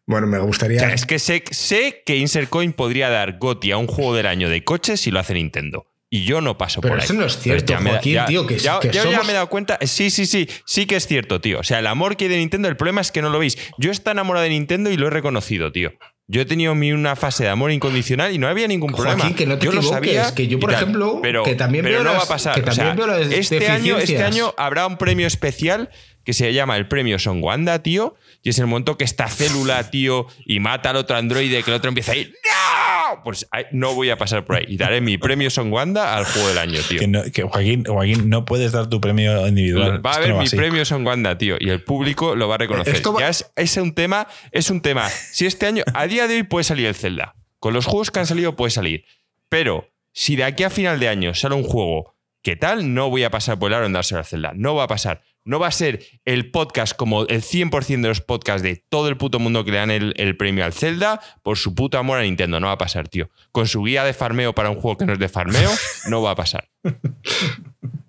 Bueno, 0.05 0.27
me 0.27 0.37
O 0.37 0.45
gustaría. 0.45 0.79
sea, 0.79 0.93
es 0.93 1.05
que 1.05 1.17
sé, 1.19 1.43
sé 1.51 2.03
que 2.05 2.17
Insert 2.17 2.49
Coin 2.49 2.73
podría 2.73 3.09
dar 3.09 3.37
GOTI 3.39 3.71
a 3.71 3.77
un 3.77 3.87
juego 3.87 4.13
del 4.15 4.25
año 4.27 4.49
de 4.49 4.63
coches 4.63 4.99
si 4.99 5.11
lo 5.11 5.19
hace 5.19 5.33
Nintendo. 5.33 5.85
Y 6.09 6.25
yo 6.25 6.41
no 6.41 6.57
paso 6.59 6.79
Pero 6.81 6.91
por 6.93 6.99
ahí. 6.99 7.05
eso 7.05 7.13
no 7.13 7.25
es 7.25 7.39
cierto, 7.39 7.73
me 7.79 7.85
da- 7.85 7.95
Joaquín, 7.95 8.19
tío, 8.27 8.45
que- 8.45 8.59
ya, 8.59 8.79
que 8.79 8.91
ya 8.91 9.01
somos- 9.03 9.25
me 9.25 9.31
he 9.31 9.35
dado 9.35 9.47
cuenta. 9.49 9.79
Sí, 9.81 10.09
sí, 10.11 10.25
sí. 10.27 10.47
Sí 10.65 10.85
que 10.85 10.95
es 10.97 11.07
cierto, 11.07 11.41
tío. 11.41 11.59
O 11.59 11.63
sea, 11.63 11.79
el 11.79 11.87
amor 11.87 12.17
que 12.17 12.25
hay 12.25 12.29
de 12.29 12.37
Nintendo, 12.37 12.67
el 12.67 12.75
problema 12.77 13.01
es 13.01 13.11
que 13.11 13.21
no 13.23 13.29
lo 13.31 13.39
veis. 13.39 13.57
Yo 13.79 13.89
estoy 13.89 14.11
enamorado 14.11 14.43
de 14.43 14.49
Nintendo 14.49 14.91
y 14.91 14.97
lo 14.97 15.07
he 15.07 15.09
reconocido, 15.09 15.71
tío. 15.71 15.93
Yo 16.27 16.41
he 16.41 16.45
tenido 16.45 16.73
mi 16.73 16.93
una 16.93 17.17
fase 17.17 17.43
de 17.43 17.49
amor 17.49 17.71
incondicional 17.71 18.33
y 18.33 18.37
no 18.37 18.47
había 18.47 18.65
ningún 18.67 18.93
problema. 18.93 19.17
Joaquín, 19.17 19.35
que 19.35 19.45
no 19.45 19.57
te 19.57 19.65
yo 19.65 19.73
lo 19.73 19.81
sabía 19.81 20.33
que 20.33 20.47
yo, 20.47 20.57
por 20.57 20.71
tal. 20.71 20.81
ejemplo, 20.81 21.19
pero, 21.21 21.43
que 21.43 21.55
también 21.55 21.83
pero 21.83 21.95
veo 21.97 22.03
no 22.05 22.11
las- 22.13 22.21
va 22.21 22.23
a 22.25 22.27
pasar. 22.29 22.55
que 22.55 22.61
O 22.61 22.73
sea, 22.73 22.85
también 22.85 22.95
veo 22.95 23.07
las 23.19 23.29
este 23.31 23.67
año, 23.67 23.97
este 23.97 24.23
año 24.23 24.53
habrá 24.57 24.87
un 24.87 24.97
premio 24.97 25.27
especial 25.27 25.89
que 26.23 26.33
se 26.33 26.53
llama 26.53 26.77
el 26.77 26.87
premio 26.87 27.19
Son 27.19 27.43
Wanda, 27.43 27.83
tío, 27.83 28.15
y 28.41 28.49
es 28.49 28.59
el 28.59 28.67
momento 28.67 28.97
que 28.97 29.03
esta 29.03 29.27
célula, 29.27 29.89
tío, 29.89 30.27
y 30.45 30.59
mata 30.59 30.89
al 30.91 30.95
otro 30.97 31.15
androide, 31.17 31.63
que 31.63 31.71
el 31.71 31.75
otro 31.77 31.89
empieza 31.89 32.13
a 32.13 32.15
ir. 32.15 32.33
¡No! 32.43 33.21
Pues 33.23 33.47
no 33.71 33.93
voy 33.93 34.09
a 34.09 34.17
pasar 34.17 34.45
por 34.45 34.55
ahí. 34.57 34.65
Y 34.67 34.77
daré 34.77 34.99
mi 35.01 35.17
premio 35.17 35.49
Son 35.49 35.71
Wanda 35.71 36.15
al 36.17 36.25
juego 36.25 36.47
del 36.49 36.57
año, 36.57 36.79
tío. 36.87 36.99
Que, 36.99 37.07
no- 37.07 37.23
que, 37.31 37.43
Joaquín, 37.43 37.83
Joaquín, 37.85 38.29
no 38.29 38.43
puedes 38.45 38.71
dar 38.71 38.89
tu 38.89 38.99
premio 38.99 39.45
individual. 39.47 40.03
Va 40.05 40.13
a 40.13 40.15
haber 40.15 40.29
no 40.29 40.39
mi 40.39 40.45
así. 40.45 40.55
premio 40.55 40.83
Son 40.85 41.05
Wanda, 41.05 41.37
tío, 41.37 41.57
y 41.59 41.69
el 41.69 41.83
público 41.83 42.35
lo 42.35 42.47
va 42.47 42.55
a 42.55 42.57
reconocer. 42.57 42.95
Esto 42.95 43.13
va- 43.13 43.19
Ya 43.21 43.29
es, 43.29 43.51
es 43.55 43.77
un 43.77 43.93
tema, 43.93 44.27
es 44.51 44.69
un 44.69 44.81
tema. 44.81 45.09
Si 45.09 45.45
este 45.45 45.65
año, 45.67 45.83
a 45.93 46.07
día 46.07 46.27
de 46.27 46.35
hoy 46.37 46.43
puede 46.43 46.63
salir 46.63 46.87
el 46.87 46.95
Zelda. 46.95 47.35
Con 47.59 47.73
los 47.73 47.85
juegos 47.85 48.11
que 48.11 48.19
han 48.19 48.27
salido 48.27 48.55
puede 48.55 48.71
salir. 48.71 49.05
Pero 49.49 49.89
si 50.11 50.35
de 50.35 50.43
aquí 50.45 50.63
a 50.63 50.69
final 50.69 50.99
de 50.99 51.07
año 51.09 51.33
sale 51.35 51.55
un 51.55 51.63
juego 51.63 52.15
que 52.41 52.55
tal, 52.55 52.93
no 52.93 53.09
voy 53.09 53.23
a 53.23 53.29
pasar 53.29 53.57
por 53.59 53.71
el 53.71 53.75
aro 53.77 53.85
en 53.85 53.93
dárselo 53.93 54.19
al 54.19 54.25
Zelda. 54.25 54.51
No 54.55 54.75
va 54.75 54.83
a 54.83 54.87
pasar. 54.87 55.21
No 55.45 55.59
va 55.59 55.67
a 55.67 55.71
ser 55.71 56.05
el 56.23 56.51
podcast 56.51 56.95
como 56.95 57.23
el 57.23 57.41
100% 57.41 58.01
de 58.01 58.07
los 58.07 58.21
podcasts 58.21 58.63
de 58.63 58.83
todo 58.89 59.09
el 59.09 59.17
puto 59.17 59.39
mundo 59.39 59.65
que 59.65 59.71
le 59.71 59.77
dan 59.77 59.91
el, 59.91 60.37
premio 60.37 60.63
al 60.63 60.73
Zelda 60.73 61.19
por 61.43 61.57
su 61.57 61.75
puto 61.75 61.97
amor 61.97 62.19
a 62.19 62.21
Nintendo. 62.21 62.59
No 62.59 62.67
va 62.67 62.73
a 62.73 62.77
pasar, 62.77 63.09
tío. 63.09 63.29
Con 63.51 63.67
su 63.67 63.83
guía 63.83 64.05
de 64.05 64.13
farmeo 64.13 64.53
para 64.55 64.69
un 64.69 64.77
juego 64.77 64.97
que 64.97 65.05
no 65.05 65.13
es 65.13 65.19
de 65.19 65.27
farmeo, 65.27 65.69
no 66.07 66.21
va 66.21 66.31
a 66.31 66.35
pasar. 66.35 66.69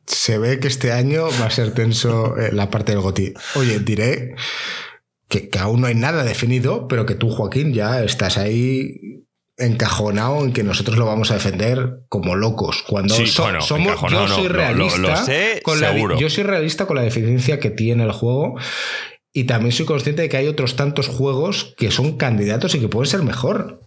Se 0.06 0.38
ve 0.38 0.60
que 0.60 0.68
este 0.68 0.92
año 0.92 1.28
va 1.40 1.46
a 1.46 1.50
ser 1.50 1.74
tenso 1.74 2.36
eh, 2.38 2.50
la 2.52 2.70
parte 2.70 2.92
del 2.92 3.00
GOTI. 3.00 3.34
Oye, 3.56 3.80
diré 3.80 4.36
que, 5.28 5.48
que 5.48 5.58
aún 5.58 5.80
no 5.80 5.86
hay 5.88 5.94
nada 5.94 6.22
definido, 6.22 6.86
pero 6.86 7.06
que 7.06 7.14
tú, 7.14 7.30
Joaquín, 7.30 7.72
ya 7.72 8.04
estás 8.04 8.38
ahí 8.38 9.23
encajonado 9.56 10.44
en 10.44 10.52
que 10.52 10.62
nosotros 10.64 10.96
lo 10.98 11.06
vamos 11.06 11.30
a 11.30 11.34
defender 11.34 12.00
como 12.08 12.34
locos. 12.34 12.82
Cuando 12.88 13.14
Sí, 13.14 13.26
so- 13.26 13.42
bueno, 13.44 13.60
somos, 13.60 14.00
yo 14.10 14.28
soy 14.28 14.44
lo- 14.48 14.54
realista. 14.54 14.98
lo 14.98 15.16
sé, 15.16 15.60
con 15.62 15.80
la, 15.80 15.96
yo 16.18 16.28
soy 16.30 16.42
realista 16.44 16.86
con 16.86 16.96
la 16.96 17.02
deficiencia 17.02 17.60
que 17.60 17.70
tiene 17.70 18.04
el 18.04 18.12
juego. 18.12 18.56
Y 19.32 19.44
también 19.44 19.72
soy 19.72 19.84
consciente 19.86 20.22
de 20.22 20.28
que 20.28 20.36
hay 20.36 20.46
otros 20.46 20.76
tantos 20.76 21.08
juegos 21.08 21.74
que 21.76 21.90
son 21.90 22.16
candidatos 22.16 22.74
y 22.74 22.80
que 22.80 22.88
pueden 22.88 23.10
ser 23.10 23.22
mejor. 23.22 23.80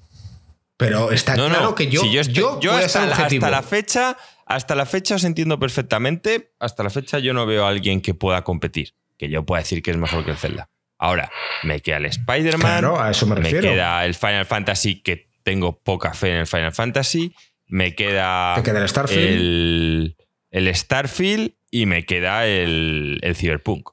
Pero 0.78 1.12
está 1.12 1.36
No, 1.36 1.48
claro 1.48 1.64
no. 1.64 1.76
que 1.76 1.88
yo, 1.88 2.02
Si 2.02 2.12
yo, 2.12 2.22
estoy- 2.22 2.36
yo 2.36 2.60
yo 2.60 2.72
hasta, 2.74 3.06
la, 3.06 3.12
objetivo. 3.14 3.46
hasta 3.46 3.58
la 3.58 3.64
fecha, 3.64 4.18
hasta 4.46 4.76
la 4.76 4.86
fecha 4.86 5.16
os 5.16 5.24
entiendo 5.24 5.58
perfectamente. 5.60 6.52
Hasta 6.60 6.84
la 6.84 6.90
fecha 6.90 7.20
yo 7.20 7.34
no 7.34 7.46
veo 7.46 7.66
a 7.66 7.70
alguien 7.70 8.02
que 8.02 8.14
pueda 8.14 8.44
competir, 8.44 8.94
que 9.18 9.30
yo 9.30 9.46
pueda 9.46 9.62
decir 9.62 9.82
que 9.82 9.92
es 9.92 9.98
mejor 9.98 10.24
que 10.26 10.32
el 10.32 10.38
Zelda. 10.38 10.70
Ahora, 11.00 11.32
me 11.64 11.80
queda 11.82 11.98
el 11.98 12.06
Spider-Man, 12.08 12.60
Claro, 12.80 13.00
a 13.02 13.12
eso 13.12 13.26
me 13.26 13.36
me 13.36 13.42
refiero. 13.42 13.70
queda 13.70 14.04
el 14.06 14.16
Final 14.16 14.46
Fantasy, 14.46 15.02
que 15.02 15.30
tengo 15.48 15.80
poca 15.80 16.14
fe 16.14 16.32
en 16.32 16.36
el 16.40 16.46
Final 16.48 16.74
Fantasy, 16.74 17.34
me 17.68 17.96
queda, 17.96 18.54
Te 18.56 18.64
queda 18.64 18.82
el 18.82 18.90
Starfield. 18.90 19.24
el, 19.32 20.16
el 20.52 20.76
Starfield 20.76 21.54
y 21.72 21.86
me 21.86 22.06
queda 22.06 22.46
el, 22.46 23.20
el 23.24 23.34
Cyberpunk. 23.38 23.92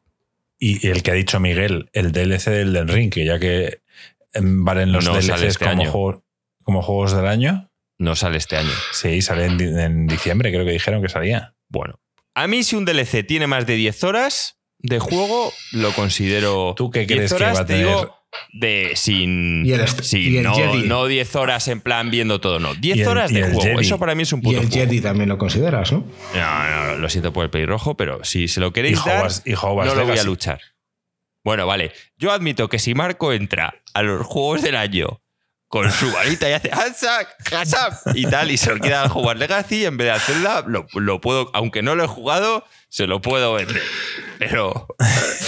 Y 0.58 0.88
el 0.88 1.04
que 1.04 1.12
ha 1.12 1.14
dicho 1.14 1.38
Miguel, 1.38 1.90
el 1.92 2.10
DLC 2.10 2.46
del 2.50 2.72
Den 2.72 2.88
Ring, 2.88 3.12
que 3.12 3.24
ya 3.24 3.38
que 3.38 3.82
em, 4.32 4.64
valen 4.64 4.90
los 4.90 5.04
No 5.04 5.14
DLCs 5.14 5.42
este 5.42 5.64
como, 5.64 6.24
como 6.64 6.82
juegos 6.82 7.14
del 7.14 7.26
año. 7.28 7.70
No 7.98 8.16
sale 8.16 8.38
este 8.38 8.56
año. 8.56 8.72
Sí, 8.92 9.22
sale 9.22 9.44
en, 9.44 9.56
di- 9.56 9.64
en 9.80 10.06
diciembre, 10.08 10.50
creo 10.50 10.64
que 10.64 10.72
dijeron 10.72 11.00
que 11.02 11.08
salía. 11.08 11.54
Bueno, 11.68 12.00
a 12.34 12.48
mí 12.48 12.64
si 12.64 12.74
un 12.74 12.84
DLC 12.84 13.24
tiene 13.24 13.46
más 13.46 13.64
de 13.66 13.76
10 13.76 14.02
horas 14.02 14.58
de 14.80 14.98
juego, 14.98 15.52
lo 15.72 15.92
considero... 15.92 16.74
¿Tú 16.76 16.90
qué 16.90 17.06
10 17.06 17.08
crees 17.08 17.34
que 17.34 17.44
va 17.44 17.50
a 17.60 17.64
te 17.66 17.74
tener? 17.74 17.86
digo, 17.86 18.23
de 18.52 18.92
sin, 18.94 19.64
Y 19.66 19.72
el 19.72 19.80
est- 19.80 20.00
sin- 20.02 20.32
y 20.32 20.36
el 20.38 20.44
no, 20.44 20.54
Jedi. 20.54 20.86
no 20.88 21.06
10 21.06 21.34
horas 21.36 21.68
en 21.68 21.80
plan 21.80 22.10
viendo 22.10 22.40
todo, 22.40 22.58
no. 22.58 22.74
10 22.74 22.96
Y 22.96 23.00
el- 23.02 23.08
horas 23.08 23.30
y 23.30 23.34
de 23.34 23.42
juego. 23.44 23.60
Jedi. 23.60 23.80
Eso 23.86 23.98
para 23.98 24.14
mí 24.14 24.22
es 24.22 24.32
un 24.32 24.40
Y 24.40 24.42
puto 24.42 24.60
el 24.60 24.66
juego. 24.68 24.74
Jedi 24.86 25.00
también 25.00 25.28
lo 25.28 25.38
consideras, 25.38 25.92
¿no? 25.92 26.04
No, 26.34 26.86
no, 26.86 26.98
lo 26.98 27.08
siento 27.08 27.32
por 27.32 27.44
el 27.44 27.50
pelirrojo, 27.50 27.96
pero 27.96 28.22
si 28.24 28.48
se 28.48 28.60
lo 28.60 28.68
Y 28.68 28.72
queréis 28.72 29.04
dar, 29.04 29.30
y 29.44 29.52
no 29.52 29.94
lo 29.94 30.06
voy 30.06 30.18
a 30.18 30.24
luchar. 30.24 30.60
Bueno, 31.44 31.66
vale. 31.66 31.92
Yo 32.16 32.32
admito 32.32 32.68
que 32.68 32.78
si 32.78 32.94
Marco 32.94 33.32
entra 33.32 33.74
a 33.92 34.02
los 34.02 34.26
juegos 34.26 34.62
del 34.62 34.76
año 34.76 35.20
con 35.68 35.90
su 35.90 36.10
varita 36.12 36.48
y 36.48 36.52
hace 36.52 36.70
¡Hansak! 36.72 37.52
¡Hasap! 37.52 37.94
y 38.16 38.24
tal, 38.26 38.50
y 38.50 38.56
se 38.56 38.70
lo 38.72 38.80
queda 38.80 39.02
al 39.02 39.08
jugar 39.08 39.36
Legacy 39.36 39.84
en 39.84 39.96
vez 39.96 40.06
de 40.06 40.12
hacerla, 40.12 40.64
lo, 40.66 40.86
lo 40.94 41.20
puedo, 41.20 41.50
aunque 41.52 41.82
no 41.82 41.96
lo 41.96 42.04
he 42.04 42.06
jugado, 42.06 42.64
se 42.94 43.08
lo 43.08 43.20
puedo 43.20 43.54
vender. 43.54 43.82
Pero, 44.38 44.86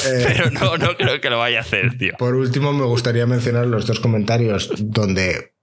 Eh, 0.06 0.24
pero 0.26 0.50
no, 0.50 0.76
no 0.78 0.96
creo 0.96 1.20
que 1.20 1.30
lo 1.30 1.38
vaya 1.38 1.58
a 1.58 1.60
hacer, 1.60 1.96
tío. 1.96 2.14
Por 2.18 2.34
último, 2.34 2.72
me 2.72 2.84
gustaría 2.84 3.24
mencionar 3.24 3.66
los 3.68 3.86
dos 3.86 4.00
comentarios 4.00 4.70
donde, 4.78 5.54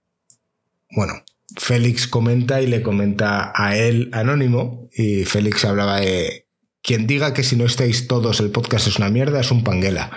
bueno, 0.90 1.12
Félix 1.58 2.06
comenta 2.06 2.62
y 2.62 2.68
le 2.68 2.82
comenta 2.82 3.52
a 3.54 3.76
él 3.76 4.08
anónimo 4.12 4.88
y 4.94 5.26
Félix 5.26 5.66
hablaba 5.66 6.00
de 6.00 6.48
quien 6.82 7.06
diga 7.06 7.34
que 7.34 7.42
si 7.42 7.54
no 7.54 7.66
estáis 7.66 8.08
todos 8.08 8.40
el 8.40 8.50
podcast 8.50 8.86
es 8.86 8.96
una 8.96 9.10
mierda 9.10 9.40
es 9.40 9.50
un 9.50 9.62
panguela. 9.62 10.10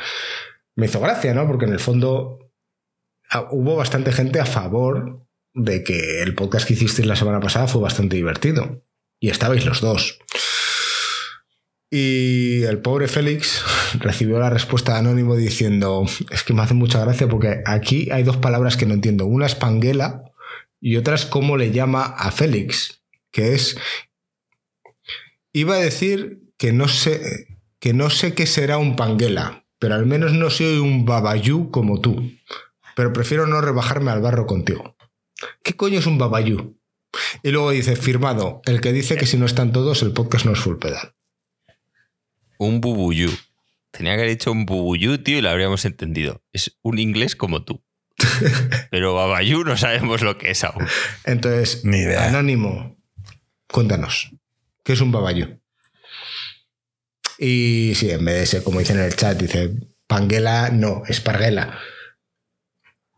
Me 0.76 0.86
hizo 0.86 1.02
gracia, 1.02 1.34
¿no? 1.34 1.48
Porque 1.48 1.66
en 1.66 1.74
el 1.74 1.82
fondo 1.82 2.50
ah, 3.30 3.50
hubo 3.52 3.76
bastante 3.76 4.14
gente 4.14 4.40
a 4.40 4.46
favor 4.46 5.28
de 5.54 5.84
que 5.84 6.22
el 6.22 6.34
podcast 6.34 6.66
que 6.66 6.76
hicisteis 6.76 7.08
la 7.08 7.18
semana 7.18 7.42
pasada 7.42 7.68
fue 7.68 7.82
bastante 7.82 8.16
divertido. 8.16 8.86
Y 9.20 9.30
estabais 9.32 9.66
los 9.66 9.82
dos. 9.82 10.20
Y 11.90 12.64
el 12.64 12.80
pobre 12.80 13.08
Félix 13.08 13.64
recibió 14.00 14.40
la 14.40 14.50
respuesta 14.50 14.94
de 14.94 15.00
Anónimo 15.00 15.36
diciendo, 15.36 16.06
es 16.32 16.44
que 16.44 16.54
me 16.54 16.62
hace 16.62 16.74
mucha 16.74 17.00
gracia 17.00 17.28
porque 17.28 17.62
aquí 17.66 18.10
hay 18.12 18.24
dos 18.24 18.38
palabras 18.38 18.76
que 18.76 18.86
no 18.86 18.94
entiendo. 18.94 19.26
Una 19.26 19.46
es 19.46 19.56
panguela 19.56 20.24
y 20.82 20.98
otra 20.98 21.16
es 21.16 21.26
cómo 21.26 21.58
le 21.58 21.72
llama 21.72 22.04
a 22.04 22.32
Félix, 22.32 23.02
que 23.32 23.54
es, 23.54 23.78
iba 25.54 25.76
a 25.76 25.80
decir 25.80 26.42
que 26.58 26.74
no 26.74 26.88
sé, 26.88 27.48
que 27.80 27.94
no 27.94 28.10
sé 28.10 28.34
qué 28.34 28.46
será 28.46 28.78
un 28.78 28.96
panguela, 28.96 29.66
pero 29.80 29.96
al 29.96 30.06
menos 30.06 30.34
no 30.34 30.50
soy 30.50 30.80
un 30.80 31.06
babayú 31.06 31.72
como 31.72 32.02
tú. 32.02 32.32
Pero 32.96 33.14
prefiero 33.14 33.46
no 33.46 33.62
rebajarme 33.62 34.12
al 34.12 34.22
barro 34.22 34.48
contigo. 34.48 34.96
¿Qué 35.64 35.76
coño 35.76 36.00
es 36.00 36.08
un 36.08 36.18
babayú? 36.18 36.80
Y 37.44 37.52
luego 37.52 37.72
dice, 37.72 37.96
firmado, 37.96 38.62
el 38.66 38.82
que 38.82 38.92
dice 38.92 39.18
que 39.18 39.28
si 39.28 39.38
no 39.38 39.46
están 39.46 39.72
todos, 39.72 40.02
el 40.02 40.14
podcast 40.14 40.46
no 40.46 40.54
es 40.54 40.60
full 40.60 40.78
pedal. 40.78 41.14
Un 42.58 42.82
bubuyú. 42.82 43.32
Tenía 43.92 44.14
que 44.14 44.22
haber 44.22 44.30
dicho 44.30 44.52
un 44.52 44.66
bubuyú, 44.66 45.18
tío, 45.20 45.38
y 45.38 45.42
lo 45.42 45.50
habríamos 45.50 45.86
entendido. 45.86 46.44
Es 46.54 46.78
un 46.82 47.00
inglés 47.00 47.36
como 47.36 47.64
tú. 47.64 47.84
Pero 48.92 49.14
babayú 49.14 49.64
no 49.64 49.78
sabemos 49.78 50.22
lo 50.22 50.38
que 50.38 50.52
es 50.52 50.64
aún. 50.64 50.86
Entonces, 51.24 51.86
Ni 51.86 51.98
idea. 51.98 52.28
Anónimo, 52.28 52.98
cuéntanos, 53.72 54.32
¿qué 54.84 54.94
es 54.94 55.02
un 55.02 55.12
babayú? 55.12 55.60
Y 57.38 57.94
sí, 57.96 58.10
en 58.10 58.26
vez 58.26 58.40
de 58.40 58.46
ser, 58.48 58.64
como 58.64 58.80
dicen 58.80 58.98
en 58.98 59.06
el 59.06 59.16
chat, 59.16 59.40
dice 59.40 59.72
panguela, 60.08 60.70
no, 60.72 61.04
esparguela. 61.08 61.78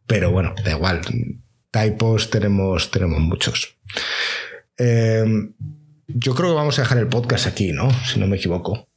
Pero 0.07 0.31
bueno, 0.31 0.55
da 0.63 0.71
igual. 0.71 1.01
Typos 1.71 2.29
tenemos, 2.29 2.91
tenemos 2.91 3.19
muchos. 3.19 3.77
Eh, 4.77 5.23
yo 6.07 6.35
creo 6.35 6.49
que 6.49 6.55
vamos 6.55 6.79
a 6.79 6.81
dejar 6.81 6.97
el 6.97 7.07
podcast 7.07 7.47
aquí, 7.47 7.71
¿no? 7.71 7.91
Si 8.05 8.19
no 8.19 8.27
me 8.27 8.37
equivoco. 8.37 8.88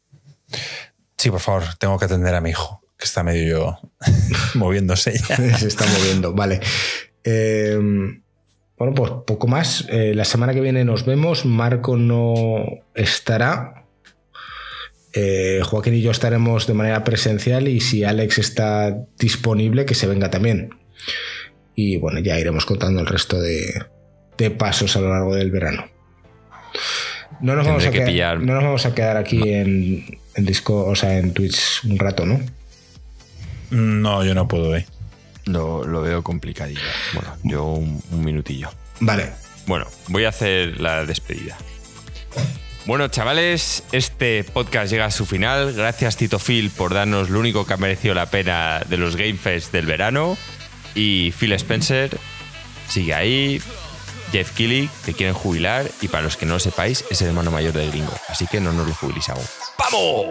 Sí, 1.17 1.31
por 1.31 1.41
favor, 1.41 1.63
tengo 1.79 1.99
que 1.99 2.07
atender 2.07 2.35
a 2.35 2.41
mi 2.41 2.51
hijo, 2.51 2.83
que 2.99 3.05
está 3.05 3.23
medio 3.23 3.79
moviéndose 4.55 5.17
ya. 5.17 5.37
Se 5.59 5.69
está 5.69 5.87
moviendo, 5.87 6.33
vale. 6.33 6.61
Eh, 7.25 7.79
bueno, 8.77 8.95
pues 8.95 9.13
poco 9.27 9.47
más. 9.47 9.87
Eh, 9.89 10.15
la 10.15 10.25
semana 10.25 10.53
que 10.53 10.61
viene 10.61 10.85
nos 10.85 11.07
vemos. 11.07 11.45
Marco 11.45 11.97
no 11.97 12.65
estará. 12.95 13.87
Eh, 15.15 15.61
Joaquín 15.63 15.95
y 15.95 16.01
yo 16.01 16.11
estaremos 16.11 16.67
de 16.67 16.75
manera 16.75 17.05
presencial 17.05 17.69
y 17.69 17.81
si 17.81 18.03
Alex 18.03 18.39
está 18.39 18.97
disponible, 19.19 19.85
que 19.85 19.95
se 19.95 20.09
venga 20.09 20.31
también. 20.31 20.71
Y 21.77 21.99
bueno, 21.99 22.19
ya 22.19 22.39
iremos 22.39 22.67
contando 22.67 23.01
el 23.01 23.07
resto 23.07 23.41
de 23.41 24.51
pasos 24.59 24.97
a 24.97 25.01
lo 25.01 25.11
largo 25.11 25.37
del 25.37 25.53
verano. 25.53 25.85
No 27.43 27.55
nos, 27.57 27.67
vamos 27.67 27.85
a, 27.85 27.91
que 27.91 27.99
quedar, 27.99 28.09
pillar- 28.09 28.41
no 28.41 28.55
nos 28.55 28.63
vamos 28.65 28.87
a 28.87 28.95
quedar 28.95 29.17
aquí 29.17 29.41
en, 29.53 30.19
en 30.35 30.45
disco, 30.47 30.87
o 30.87 30.95
sea, 30.95 31.19
en 31.19 31.35
Twitch 31.35 31.85
un 31.85 31.99
rato, 31.99 32.25
¿no? 32.25 32.41
No, 33.71 34.25
yo 34.25 34.35
no 34.35 34.49
puedo, 34.49 34.75
eh. 34.77 34.87
Lo, 35.47 35.85
lo 35.85 36.03
veo 36.03 36.23
complicadillo. 36.23 36.81
Bueno, 37.15 37.37
yo 37.43 37.65
un, 37.65 38.01
un 38.13 38.25
minutillo. 38.25 38.71
Vale, 39.01 39.33
Bueno, 39.67 39.87
voy 40.09 40.25
a 40.25 40.29
hacer 40.29 40.81
la 40.81 41.05
despedida. 41.05 41.57
Bueno, 42.87 43.09
chavales, 43.09 43.85
este 43.93 44.45
podcast 44.45 44.91
llega 44.91 45.05
a 45.07 45.11
su 45.11 45.25
final. 45.27 45.73
Gracias, 45.73 46.17
Tito 46.17 46.39
Phil, 46.39 46.71
por 46.71 46.95
darnos 46.95 47.31
lo 47.31 47.39
único 47.41 47.65
que 47.67 47.73
ha 47.75 47.77
merecido 47.77 48.15
la 48.15 48.27
pena 48.27 48.83
de 48.89 48.97
los 48.97 49.17
Game 49.17 49.35
Fest 49.37 49.73
del 49.73 49.87
verano. 49.87 50.37
Y 50.95 51.33
Phil 51.39 51.53
Spencer 51.53 52.17
sigue 52.89 53.15
ahí. 53.15 53.61
Jeff 54.33 54.53
Killick, 54.53 54.91
que 55.05 55.13
quieren 55.13 55.35
jubilar. 55.35 55.89
Y 56.01 56.09
para 56.09 56.25
los 56.25 56.37
que 56.37 56.47
no 56.47 56.55
lo 56.55 56.61
sepáis, 56.61 57.05
es 57.11 57.21
el 57.23 57.29
hermano 57.29 57.51
mayor 57.51 57.75
del 57.75 57.91
gringo. 57.91 58.13
Así 58.29 58.47
que 58.47 58.61
no 58.61 58.73
nos 58.73 58.89
lo 58.89 58.95
jubiléis 58.95 59.29
aún. 59.29 59.45
¡Vamos! 59.79 60.27